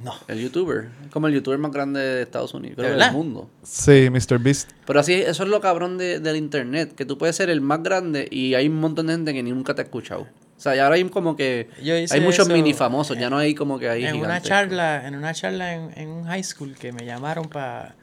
No. 0.02 0.14
El 0.28 0.42
YouTuber. 0.42 0.90
Como 1.12 1.28
el 1.28 1.34
YouTuber 1.36 1.58
más 1.60 1.72
grande 1.72 2.00
de 2.02 2.22
Estados 2.24 2.54
Unidos. 2.54 2.76
Creo 2.78 2.98
del 2.98 3.12
mundo. 3.14 3.50
Sí, 3.64 4.10
Mr. 4.10 4.38
Beast. 4.40 4.72
Pero 4.86 5.00
así, 5.00 5.14
eso 5.14 5.44
es 5.44 5.50
lo 5.50 5.62
cabrón 5.62 5.98
de- 5.98 6.20
del 6.20 6.36
internet. 6.36 6.94
Que 6.94 7.06
tú 7.06 7.18
puedes 7.18 7.36
ser 7.38 7.50
el 7.50 7.62
más 7.62 7.82
grande 7.84 8.28
y 8.30 8.54
hay 8.56 8.68
un 8.68 8.82
montón 8.82 9.08
de 9.08 9.14
gente 9.14 9.34
que 9.34 9.42
ni 9.44 9.52
nunca 9.52 9.74
te 9.76 9.82
ha 9.82 9.86
escuchado. 9.86 10.24
O 10.58 10.60
sea, 10.64 10.76
ya 10.76 10.84
ahora 10.84 10.96
hay 10.96 11.04
como 11.06 11.36
que... 11.38 11.70
Hay 12.12 12.20
muchos 12.22 12.50
mini 12.50 12.74
famosos. 12.74 13.18
Ya 13.18 13.30
no 13.30 13.38
hay 13.38 13.56
como 13.56 13.80
que 13.80 13.88
hay 13.90 14.06
en 14.06 14.18
una 14.18 14.42
charla, 14.42 15.08
en 15.08 15.16
una 15.16 15.34
charla 15.34 15.74
en, 15.74 15.98
en 15.98 16.10
un 16.10 16.26
high 16.26 16.44
school 16.44 16.76
que 16.76 16.92
me 16.92 17.06
llamaron 17.06 17.48
para 17.48 17.96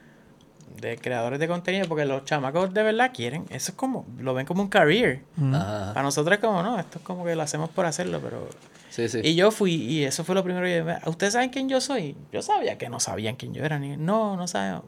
de 0.80 0.96
creadores 0.96 1.38
de 1.38 1.46
contenido 1.48 1.86
porque 1.88 2.06
los 2.06 2.24
chamacos 2.24 2.72
de 2.72 2.82
verdad 2.82 3.10
quieren, 3.14 3.44
eso 3.50 3.72
es 3.72 3.76
como, 3.76 4.06
lo 4.18 4.32
ven 4.32 4.46
como 4.46 4.62
un 4.62 4.68
career. 4.68 5.20
Ajá. 5.36 5.90
Para 5.92 6.02
nosotros 6.04 6.34
es 6.34 6.40
como, 6.40 6.62
no, 6.62 6.78
esto 6.78 6.98
es 7.00 7.04
como 7.04 7.24
que 7.24 7.34
lo 7.34 7.42
hacemos 7.42 7.68
por 7.68 7.84
hacerlo, 7.84 8.18
pero... 8.22 8.48
Sí, 8.90 9.08
sí. 9.08 9.20
Y 9.22 9.34
yo 9.34 9.50
fui, 9.50 9.72
y 9.72 10.04
eso 10.04 10.24
fue 10.24 10.34
lo 10.34 10.44
primero 10.44 10.66
que 10.66 10.84
yo... 10.84 11.10
¿Ustedes 11.10 11.32
saben 11.32 11.50
quién 11.50 11.68
yo 11.68 11.80
soy? 11.80 12.16
Yo 12.32 12.42
sabía 12.42 12.76
que 12.76 12.88
no 12.88 13.00
sabían 13.00 13.36
quién 13.36 13.54
yo 13.54 13.64
era. 13.64 13.78
Ni, 13.78 13.96
no, 13.96 14.36
no 14.36 14.46
saben. 14.46 14.82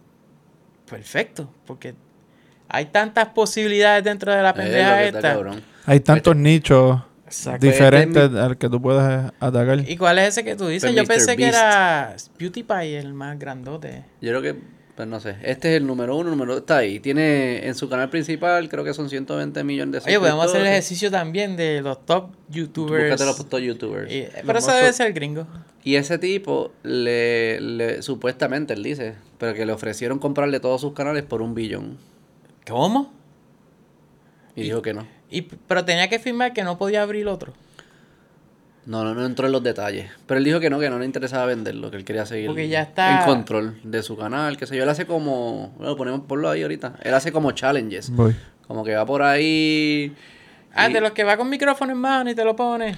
Perfecto, 0.91 1.49
porque 1.67 1.95
hay 2.69 2.87
tantas 2.87 3.29
posibilidades 3.29 4.05
dentro 4.05 4.35
de 4.35 4.43
la 4.43 4.53
pendeja 4.53 5.05
esta. 5.05 5.21
cabrón. 5.21 5.63
Hay 5.87 6.01
tantos 6.01 6.37
nichos 6.37 7.01
Exacto. 7.27 7.67
diferentes 7.67 8.35
al 8.35 8.59
que 8.59 8.69
tú 8.69 8.81
puedes 8.81 9.33
atacar. 9.41 9.89
¿Y 9.89 9.97
cuál 9.97 10.19
es 10.19 10.29
ese 10.29 10.45
que 10.45 10.57
tú 10.57 10.67
dices? 10.67 10.91
Pues 10.91 10.97
yo 10.97 11.03
Mr. 11.03 11.09
pensé 11.09 11.37
que 11.37 11.47
era 11.47 12.15
PewDiePie, 12.37 12.99
el 12.99 13.15
más 13.15 13.39
grandote. 13.39 14.05
Yo 14.21 14.31
creo 14.31 14.43
que, 14.43 14.61
pues 14.97 15.09
no 15.09 15.21
sé, 15.21 15.37
este 15.43 15.71
es 15.75 15.81
el 15.81 15.87
número 15.87 16.17
uno, 16.17 16.31
número 16.31 16.59
está 16.59 16.79
ahí. 16.79 17.01
Tiene 17.01 17.67
en 17.67 17.75
su 17.75 17.89
canal 17.89 18.11
principal, 18.11 18.69
creo 18.69 18.85
que 18.85 18.93
son 18.93 19.09
120 19.09 19.65
millones 19.65 20.05
de 20.05 20.11
Oye, 20.11 20.19
podemos 20.19 20.45
hacer 20.45 20.57
el 20.61 20.67
suscriptores. 20.67 20.71
ejercicio 20.73 21.11
también 21.11 21.57
de 21.57 21.81
los 21.81 22.05
top 22.05 22.31
YouTubers. 22.51 23.11
Búscate 23.11 23.25
los 23.25 23.49
top 23.49 23.61
youtubers. 23.61 24.13
Y- 24.13 24.27
pero 24.47 24.59
eso 24.59 24.73
debe 24.75 24.93
ser 24.93 25.13
gringo. 25.15 25.47
Y 25.85 25.97
ese 25.97 26.19
tipo, 26.19 26.73
le, 26.83 27.61
le- 27.61 28.03
supuestamente, 28.03 28.75
él 28.75 28.83
dice, 28.83 29.15
pero 29.39 29.55
que 29.55 29.65
le 29.67 29.73
ofrecieron 29.73 30.19
comprarle 30.19 30.61
todos 30.61 30.81
sus 30.81 30.93
canales 30.93 31.23
por 31.25 31.41
un 31.43 31.55
billón. 31.55 31.97
¿Cómo? 32.69 33.13
Y 34.55 34.63
dijo 34.63 34.83
que 34.83 34.93
no. 34.95 35.07
Y, 35.31 35.43
pero 35.43 35.85
tenía 35.85 36.09
que 36.09 36.19
firmar 36.19 36.53
que 36.53 36.63
no 36.63 36.77
podía 36.79 37.03
abrir 37.03 37.27
otro. 37.27 37.55
No, 38.85 39.05
no, 39.05 39.15
no 39.15 39.25
entró 39.25 39.47
en 39.47 39.53
los 39.53 39.63
detalles. 39.63 40.11
Pero 40.27 40.39
él 40.39 40.45
dijo 40.45 40.59
que 40.59 40.69
no, 40.69 40.81
que 40.81 40.91
no 40.91 40.99
le 40.99 41.05
interesaba 41.05 41.47
venderlo, 41.47 41.91
que 41.91 41.97
él 41.99 42.05
quería 42.05 42.27
seguir 42.27 42.47
Porque 42.49 42.69
ya 42.69 42.83
está- 42.83 43.21
en 43.21 43.27
control 43.27 43.77
de 43.85 44.03
su 44.03 44.17
canal, 44.17 44.57
que 44.57 44.67
sé 44.67 44.77
yo. 44.77 44.83
Él 44.83 44.89
hace 44.89 45.07
como, 45.07 45.73
bueno, 45.79 45.97
ponemos 45.97 46.23
ponlo 46.23 46.51
ahí 46.51 46.63
ahorita. 46.63 46.95
Él 47.03 47.15
hace 47.15 47.31
como 47.31 47.53
challenges. 47.53 48.11
Voy. 48.11 48.35
Como 48.67 48.83
que 48.85 48.95
va 48.95 49.07
por 49.07 49.23
ahí. 49.23 50.13
Ah, 50.75 50.89
y- 50.89 50.93
de 50.95 51.01
los 51.01 51.13
que 51.13 51.23
va 51.23 51.37
con 51.37 51.49
micrófono 51.51 51.93
en 51.93 51.99
mano 51.99 52.31
y 52.31 52.35
te 52.35 52.45
lo 52.45 52.57
pone. 52.57 52.97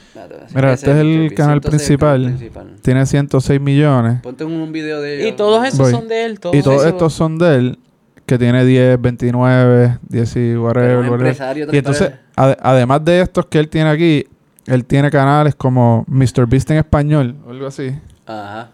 Mira, 0.55 0.73
este 0.73 0.91
es 0.93 0.97
el 0.97 1.35
canal 1.35 1.61
106 1.61 1.71
principal. 1.71 2.25
principal. 2.25 2.77
Tiene 2.81 3.05
106 3.05 3.61
millones. 3.61 4.21
Ponte 4.23 4.45
un, 4.45 4.53
un 4.53 4.73
video 4.73 5.01
de 5.03 5.29
Y 5.29 5.33
todos 5.33 5.67
esos 5.67 5.81
Voy. 5.81 5.91
son 5.93 6.09
de 6.09 6.25
él. 6.25 6.41
Todos 6.41 6.55
Y 6.57 6.63
todos 6.63 6.77
esos- 6.77 6.87
estos 6.93 7.13
son 7.13 7.37
de 7.37 7.57
él, 7.57 7.79
que 8.27 8.39
tiene 8.39 8.65
10, 8.65 8.99
29, 9.03 9.99
10 10.09 10.37
y 10.37 10.57
whatever. 10.57 11.37
Y 11.73 11.77
entonces, 11.77 12.13
además 12.37 13.05
de 13.05 13.21
estos 13.23 13.47
que 13.47 13.59
él 13.59 13.69
tiene 13.69 13.91
aquí, 13.91 14.25
él 14.67 14.85
tiene 14.85 15.11
canales 15.11 15.55
como 15.55 16.05
Mr. 16.09 16.47
Beast 16.47 16.71
en 16.71 16.79
español, 16.79 17.37
o 17.47 17.51
algo 17.51 17.67
así. 17.67 17.91
Ajá. 18.27 18.71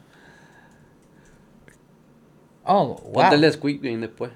Oh, 2.64 3.01
wow. 3.12 3.38
De 3.41 3.53
Squid 3.53 3.80
Game 3.82 3.99
después. 3.99 4.30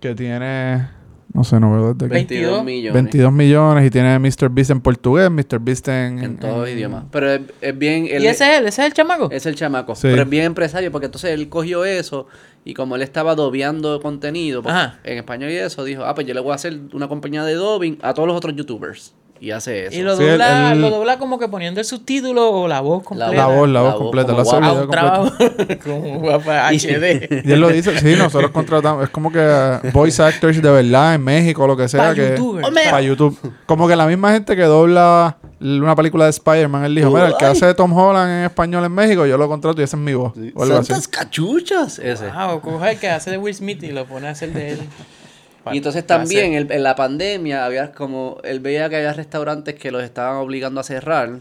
Que 0.00 0.14
tiene, 0.14 0.88
no 1.32 1.44
sé, 1.44 1.60
no 1.60 1.72
veo 1.72 1.94
desde 1.94 2.06
aquí. 2.06 2.14
22 2.14 2.64
22 2.64 2.64
millones. 2.64 2.94
22 2.94 3.32
millones 3.32 3.86
y 3.86 3.90
tiene 3.90 4.18
Mr. 4.18 4.48
Beast 4.50 4.70
en 4.70 4.80
portugués, 4.80 5.30
Mr. 5.30 5.58
Beast 5.60 5.88
en... 5.88 6.18
En 6.20 6.36
todos 6.38 6.58
los 6.58 6.68
en- 6.68 6.76
idiomas. 6.78 7.04
Pero 7.10 7.32
es, 7.32 7.40
es 7.60 7.78
bien. 7.78 8.06
él- 8.10 8.22
¿Y 8.22 8.26
ese 8.26 8.52
es 8.52 8.58
él? 8.60 8.66
¿Ese 8.66 8.82
es 8.82 8.86
el 8.88 8.94
chamaco? 8.94 9.28
Es 9.30 9.46
el 9.46 9.54
chamaco. 9.54 9.94
Sí. 9.94 10.08
Pero 10.10 10.22
es 10.22 10.28
bien 10.28 10.44
empresario 10.44 10.90
porque 10.90 11.06
entonces 11.06 11.30
él 11.32 11.48
cogió 11.48 11.84
eso 11.84 12.26
y 12.64 12.74
como 12.74 12.96
él 12.96 13.02
estaba 13.02 13.34
dobeando 13.34 14.00
contenido 14.00 14.62
pues, 14.62 14.74
en 15.04 15.18
español 15.18 15.50
y 15.50 15.56
eso, 15.56 15.84
dijo, 15.84 16.04
ah, 16.04 16.14
pues 16.14 16.26
yo 16.26 16.34
le 16.34 16.40
voy 16.40 16.52
a 16.52 16.54
hacer 16.56 16.78
una 16.92 17.08
compañía 17.08 17.44
de 17.44 17.54
dubbing 17.54 17.98
a 18.02 18.14
todos 18.14 18.26
los 18.26 18.36
otros 18.36 18.54
youtubers. 18.56 19.14
Y 19.40 19.50
hace 19.52 19.86
eso. 19.86 19.96
Y 19.96 20.02
lo 20.02 20.16
Sí, 20.16 20.24
dobla, 20.24 20.74
lo 20.74 20.90
dobla 20.90 21.18
como 21.18 21.38
que 21.38 21.48
poniendo 21.48 21.80
el 21.80 21.86
subtítulo 21.86 22.50
o 22.50 22.68
la 22.68 22.80
voz 22.80 23.02
completa. 23.04 23.32
La 23.32 23.46
voz, 23.46 23.68
la 23.68 23.74
La 23.74 23.80
voz 23.82 23.92
voz, 23.92 24.02
completa, 24.02 24.32
como 24.32 24.36
la 24.36 24.42
hace 24.42 24.50
guapa. 24.50 24.66
A 24.66 24.70
video 24.70 24.82
un 24.82 24.88
completo. 24.88 25.78
trabajo 25.78 25.82
como 25.84 26.18
guapa 26.20 26.68
HD. 26.70 27.44
Y 27.44 27.52
él 27.52 27.60
lo 27.60 27.68
dice, 27.68 27.98
sí, 27.98 28.14
nosotros 28.16 28.50
contratamos, 28.50 29.04
es 29.04 29.10
como 29.10 29.30
que 29.30 29.78
voice 29.92 30.22
actors 30.22 30.60
de 30.60 30.70
verdad 30.70 31.14
en 31.14 31.22
México, 31.22 31.66
lo 31.66 31.76
que 31.76 31.88
sea. 31.88 32.08
Pa' 32.08 32.14
que. 32.14 32.36
Para 32.90 33.00
YouTube. 33.00 33.38
Como 33.66 33.86
que 33.86 33.96
la 33.96 34.06
misma 34.06 34.32
gente 34.32 34.56
que 34.56 34.62
dobla 34.62 35.36
una 35.60 35.96
película 35.96 36.24
de 36.24 36.30
Spider-Man, 36.30 36.84
él 36.84 36.94
dijo, 36.94 37.10
mira, 37.10 37.26
el 37.26 37.36
que 37.36 37.44
hace 37.44 37.66
de 37.66 37.74
Tom 37.74 37.92
Holland 37.92 38.30
en 38.30 38.44
español 38.44 38.84
en 38.84 38.92
México, 38.92 39.26
yo 39.26 39.36
lo 39.36 39.48
contrato 39.48 39.80
y 39.80 39.84
ese 39.84 39.96
es 39.96 40.02
mi 40.02 40.14
voz. 40.14 40.32
O 40.54 40.62
así. 40.62 40.72
¡Santas 40.72 41.08
cachuchas! 41.08 41.98
Ese. 41.98 42.30
Wow, 42.30 42.60
coge 42.60 42.92
el 42.92 42.98
que 42.98 43.08
hace 43.08 43.30
de 43.30 43.38
Will 43.38 43.54
Smith 43.54 43.82
y 43.82 43.88
lo 43.92 44.04
pone 44.06 44.28
a 44.28 44.30
hacer 44.30 44.52
de 44.52 44.72
él. 44.72 44.80
Y 45.72 45.78
entonces 45.78 46.06
también 46.06 46.54
en 46.70 46.82
la 46.82 46.94
pandemia 46.94 47.64
había 47.64 47.92
como 47.92 48.40
él 48.44 48.60
veía 48.60 48.88
que 48.88 48.96
había 48.96 49.12
restaurantes 49.12 49.74
que 49.74 49.90
los 49.90 50.02
estaban 50.02 50.36
obligando 50.36 50.80
a 50.80 50.84
cerrar. 50.84 51.40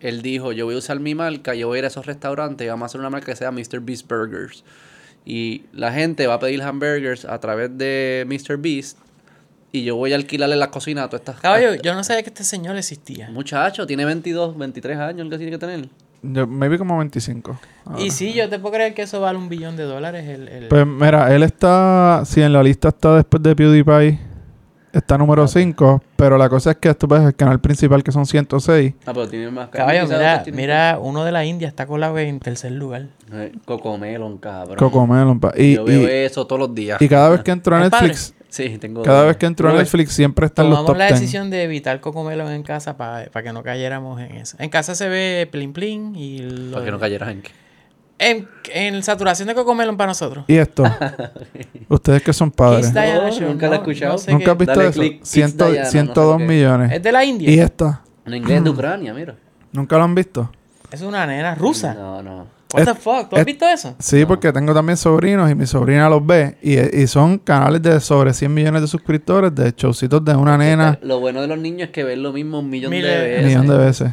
Él 0.00 0.22
dijo, 0.22 0.52
yo 0.52 0.66
voy 0.66 0.74
a 0.74 0.78
usar 0.78 1.00
mi 1.00 1.14
marca, 1.14 1.54
yo 1.54 1.68
voy 1.68 1.76
a 1.76 1.78
ir 1.80 1.84
a 1.84 1.88
esos 1.88 2.06
restaurantes 2.06 2.64
y 2.64 2.68
vamos 2.68 2.82
a 2.82 2.86
hacer 2.86 3.00
una 3.00 3.10
marca 3.10 3.26
que 3.26 3.36
sea 3.36 3.50
Mr. 3.50 3.80
Beast 3.80 4.08
Burgers. 4.08 4.64
Y 5.24 5.62
la 5.72 5.92
gente 5.92 6.26
va 6.26 6.34
a 6.34 6.38
pedir 6.38 6.62
hamburgers 6.62 7.24
a 7.24 7.40
través 7.40 7.76
de 7.78 8.26
Mr. 8.28 8.58
Beast 8.58 8.98
y 9.74 9.82
yo 9.82 9.96
voy 9.96 10.12
a 10.12 10.16
alquilarle 10.16 10.54
la 10.54 10.70
cocina 10.70 11.02
a 11.02 11.08
todas 11.08 11.22
estas... 11.22 11.40
Caballo, 11.40 11.74
yo 11.74 11.94
no 11.94 12.04
sabía 12.04 12.22
que 12.22 12.28
este 12.28 12.44
señor 12.44 12.76
existía. 12.76 13.28
Muchacho, 13.30 13.88
tiene 13.88 14.04
22, 14.04 14.56
23 14.56 14.98
años, 14.98 15.20
algo 15.22 15.34
así 15.34 15.44
tiene 15.44 15.58
que 15.58 15.66
tener. 15.66 15.88
Yo, 16.32 16.46
maybe 16.46 16.78
como 16.78 16.96
25. 16.98 17.58
ahora. 17.86 18.00
Y 18.02 18.10
sí, 18.10 18.32
yo 18.32 18.48
te 18.48 18.58
puedo 18.58 18.74
creer 18.74 18.94
que 18.94 19.02
eso 19.02 19.20
vale 19.20 19.38
un 19.38 19.48
billón 19.48 19.76
de 19.76 19.82
dólares. 19.84 20.26
El, 20.28 20.48
el- 20.48 20.68
Pues 20.68 20.86
mira, 20.86 21.34
él 21.34 21.42
está, 21.42 22.22
si 22.24 22.40
en 22.40 22.52
la 22.52 22.62
lista 22.62 22.88
está 22.88 23.14
después 23.16 23.42
de 23.42 23.54
PewDiePie, 23.54 24.18
está 24.92 25.18
número 25.18 25.46
5, 25.48 26.02
pero 26.16 26.38
la 26.38 26.48
cosa 26.48 26.70
es 26.70 26.76
que 26.76 26.94
tú 26.94 27.06
ves 27.08 27.20
el 27.22 27.34
canal 27.34 27.60
principal 27.60 28.02
que 28.02 28.12
son 28.12 28.24
106. 28.26 28.94
Ah, 29.06 29.12
pero 29.12 29.28
tiene 29.28 29.50
más... 29.50 29.68
Caballo, 29.68 30.06
mira, 30.52 30.98
uno 31.00 31.24
de 31.24 31.32
la 31.32 31.44
India 31.44 31.68
está 31.68 31.86
colado 31.86 32.16
en 32.18 32.38
tercer 32.40 32.72
lugar. 32.72 33.06
Eh, 33.32 33.52
Cocomelon, 33.64 34.38
cabrón. 34.38 34.76
Cocomelon. 34.76 35.40
pa- 35.40 35.52
Y, 35.56 35.74
Yo 35.74 35.84
veo 35.84 36.02
y, 36.02 36.10
eso 36.24 36.46
todos 36.46 36.60
los 36.60 36.74
días. 36.74 37.02
y 37.02 37.08
cada 37.08 37.28
vez 37.28 37.42
que 37.42 37.50
entro 37.50 37.74
a. 37.76 37.80
Netflix, 37.80 38.34
Sí, 38.54 38.78
tengo... 38.78 39.02
cada 39.02 39.24
vez 39.24 39.36
que 39.36 39.46
entro 39.46 39.68
a. 39.68 39.72
Netflix 39.72 40.12
siempre 40.12 40.46
está 40.46 40.62
en 40.62 40.70
los 40.70 40.76
Tomamos 40.78 40.92
top 40.92 40.98
la 40.98 41.06
10. 41.08 41.18
decisión 41.20 41.50
de 41.50 41.64
evitar 41.64 41.98
cocomelon 42.00 42.52
en 42.52 42.62
casa 42.62 42.96
para 42.96 43.28
que 43.42 43.52
no 43.52 43.64
cayéramos 43.64 44.20
en 44.20 44.36
eso. 44.36 44.56
En 44.60 44.70
casa 44.70 44.94
se 44.94 45.08
ve 45.08 45.48
plin 45.50 45.72
plin 45.72 46.14
y 46.14 46.38
lo 46.38 46.72
Para 46.74 46.84
que 46.84 46.90
no 46.92 47.00
cayeras 47.00 47.30
en 47.30 47.42
qué. 47.42 47.50
en, 48.20 48.48
en 48.72 49.02
saturación 49.02 49.48
de 49.48 49.56
cocomelon 49.56 49.96
para 49.96 50.08
nosotros. 50.12 50.44
Y 50.46 50.54
esto, 50.56 50.84
ustedes 51.88 52.22
que 52.22 52.32
son 52.32 52.52
padres, 52.52 52.92
Diana 52.92 53.28
No, 53.28 53.40
nunca 53.48 53.66
la 53.68 53.74
he 53.74 53.78
escuchado. 53.78 54.12
no 54.12 54.18
sé 54.18 54.32
¿nunca 54.32 54.52
has 54.52 54.58
visto 54.58 54.74
Dale 54.76 54.88
eso? 54.90 55.00
click, 55.00 55.20
Kiss 55.20 55.28
Ciento- 55.30 55.64
Diana, 55.66 55.80
no 55.80 55.84
sé 55.86 55.90
102 55.90 56.38
qué. 56.38 56.44
millones. 56.44 56.92
Es 56.92 57.02
de 57.02 57.12
la 57.12 57.24
India. 57.24 57.50
Y 57.50 57.58
esta, 57.58 58.02
En 58.24 58.34
inglés 58.34 58.62
de 58.62 58.70
Ucrania, 58.70 59.12
mira. 59.12 59.34
¿nunca 59.72 59.98
lo 59.98 60.04
han 60.04 60.14
visto? 60.14 60.50
Es 60.92 61.02
una 61.02 61.26
nena 61.26 61.56
rusa. 61.56 61.92
No, 61.94 62.22
no. 62.22 62.46
What 62.74 62.82
Es- 62.82 62.88
the 62.88 62.94
fuck? 62.94 63.28
¿Tú 63.30 63.36
has 63.36 63.40
es- 63.40 63.46
visto 63.46 63.68
eso? 63.68 63.94
Sí, 64.00 64.24
porque 64.26 64.52
tengo 64.52 64.74
también 64.74 64.96
sobrinos 64.96 65.48
y 65.50 65.54
mi 65.54 65.64
sobrina 65.66 66.08
los 66.08 66.26
ve. 66.26 66.56
Y, 66.60 66.76
y 67.02 67.06
son 67.06 67.38
canales 67.38 67.80
de 67.82 68.00
sobre 68.00 68.34
100 68.34 68.52
millones 68.52 68.82
de 68.82 68.88
suscriptores 68.88 69.54
de 69.54 69.72
showcitos 69.76 70.24
de 70.24 70.34
una 70.34 70.58
nena 70.58 70.98
Lo 71.02 71.20
bueno 71.20 71.40
de 71.40 71.46
los 71.46 71.58
niños 71.58 71.82
es 71.88 71.90
que 71.90 72.02
ven 72.02 72.22
lo 72.22 72.32
mismo 72.32 72.58
un 72.58 72.68
millón 72.68 72.90
Miles- 72.90 73.10
de 73.10 73.16
un 73.16 73.30
veces. 73.30 73.46
millón 73.46 73.66
de 73.68 73.76
veces. 73.78 74.12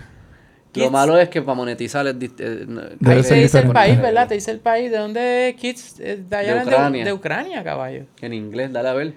Lo 0.76 0.89
malo 0.91 1.18
es 1.18 1.28
que 1.28 1.41
para 1.41 1.55
monetizar 1.55 2.07
es... 2.07 2.16
eh, 2.16 2.66
Ahí 3.05 3.22
te 3.24 3.34
dice 3.36 3.59
el 3.59 3.72
país, 3.72 3.99
¿verdad? 4.01 4.28
Te 4.30 4.36
dice 4.36 4.51
el 4.51 4.59
país. 4.59 4.89
¿De 4.91 4.97
dónde 4.99 5.49
es 5.49 5.55
Kids? 5.55 5.99
Eh, 5.99 6.24
de 6.30 6.62
Ucrania. 6.64 7.03
De, 7.03 7.12
Ucrania, 7.14 7.64
caballo. 7.64 8.05
En 8.22 8.34
inglés, 8.34 8.72
dale 8.72 8.88
a 8.89 8.93
ver. 8.93 9.14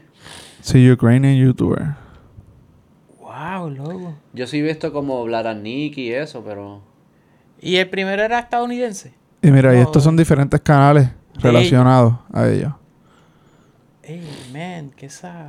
Sí, 0.63 0.91
Ukrainian 0.91 1.37
YouTuber. 1.37 1.83
Wow, 3.21 3.71
loco. 3.71 4.15
Yo 4.33 4.47
sí 4.47 4.59
he 4.59 4.63
visto 4.63 4.93
como 4.93 5.23
Blaranik 5.25 5.97
y 5.99 6.13
eso, 6.13 6.43
pero... 6.45 6.83
Y 7.61 7.77
el 7.77 7.89
primero 7.89 8.23
era 8.23 8.39
estadounidense. 8.41 9.15
Y 9.45 9.51
mira, 9.51 9.73
y 9.75 9.77
No. 9.77 9.83
estos 9.83 10.03
son 10.03 10.17
diferentes 10.17 10.61
canales 10.61 11.11
relacionados 11.37 12.15
a 12.33 12.49
ellos. 12.49 12.73
Ey, 14.03 14.23
man, 14.53 14.91
que 14.97 15.07
esa... 15.07 15.47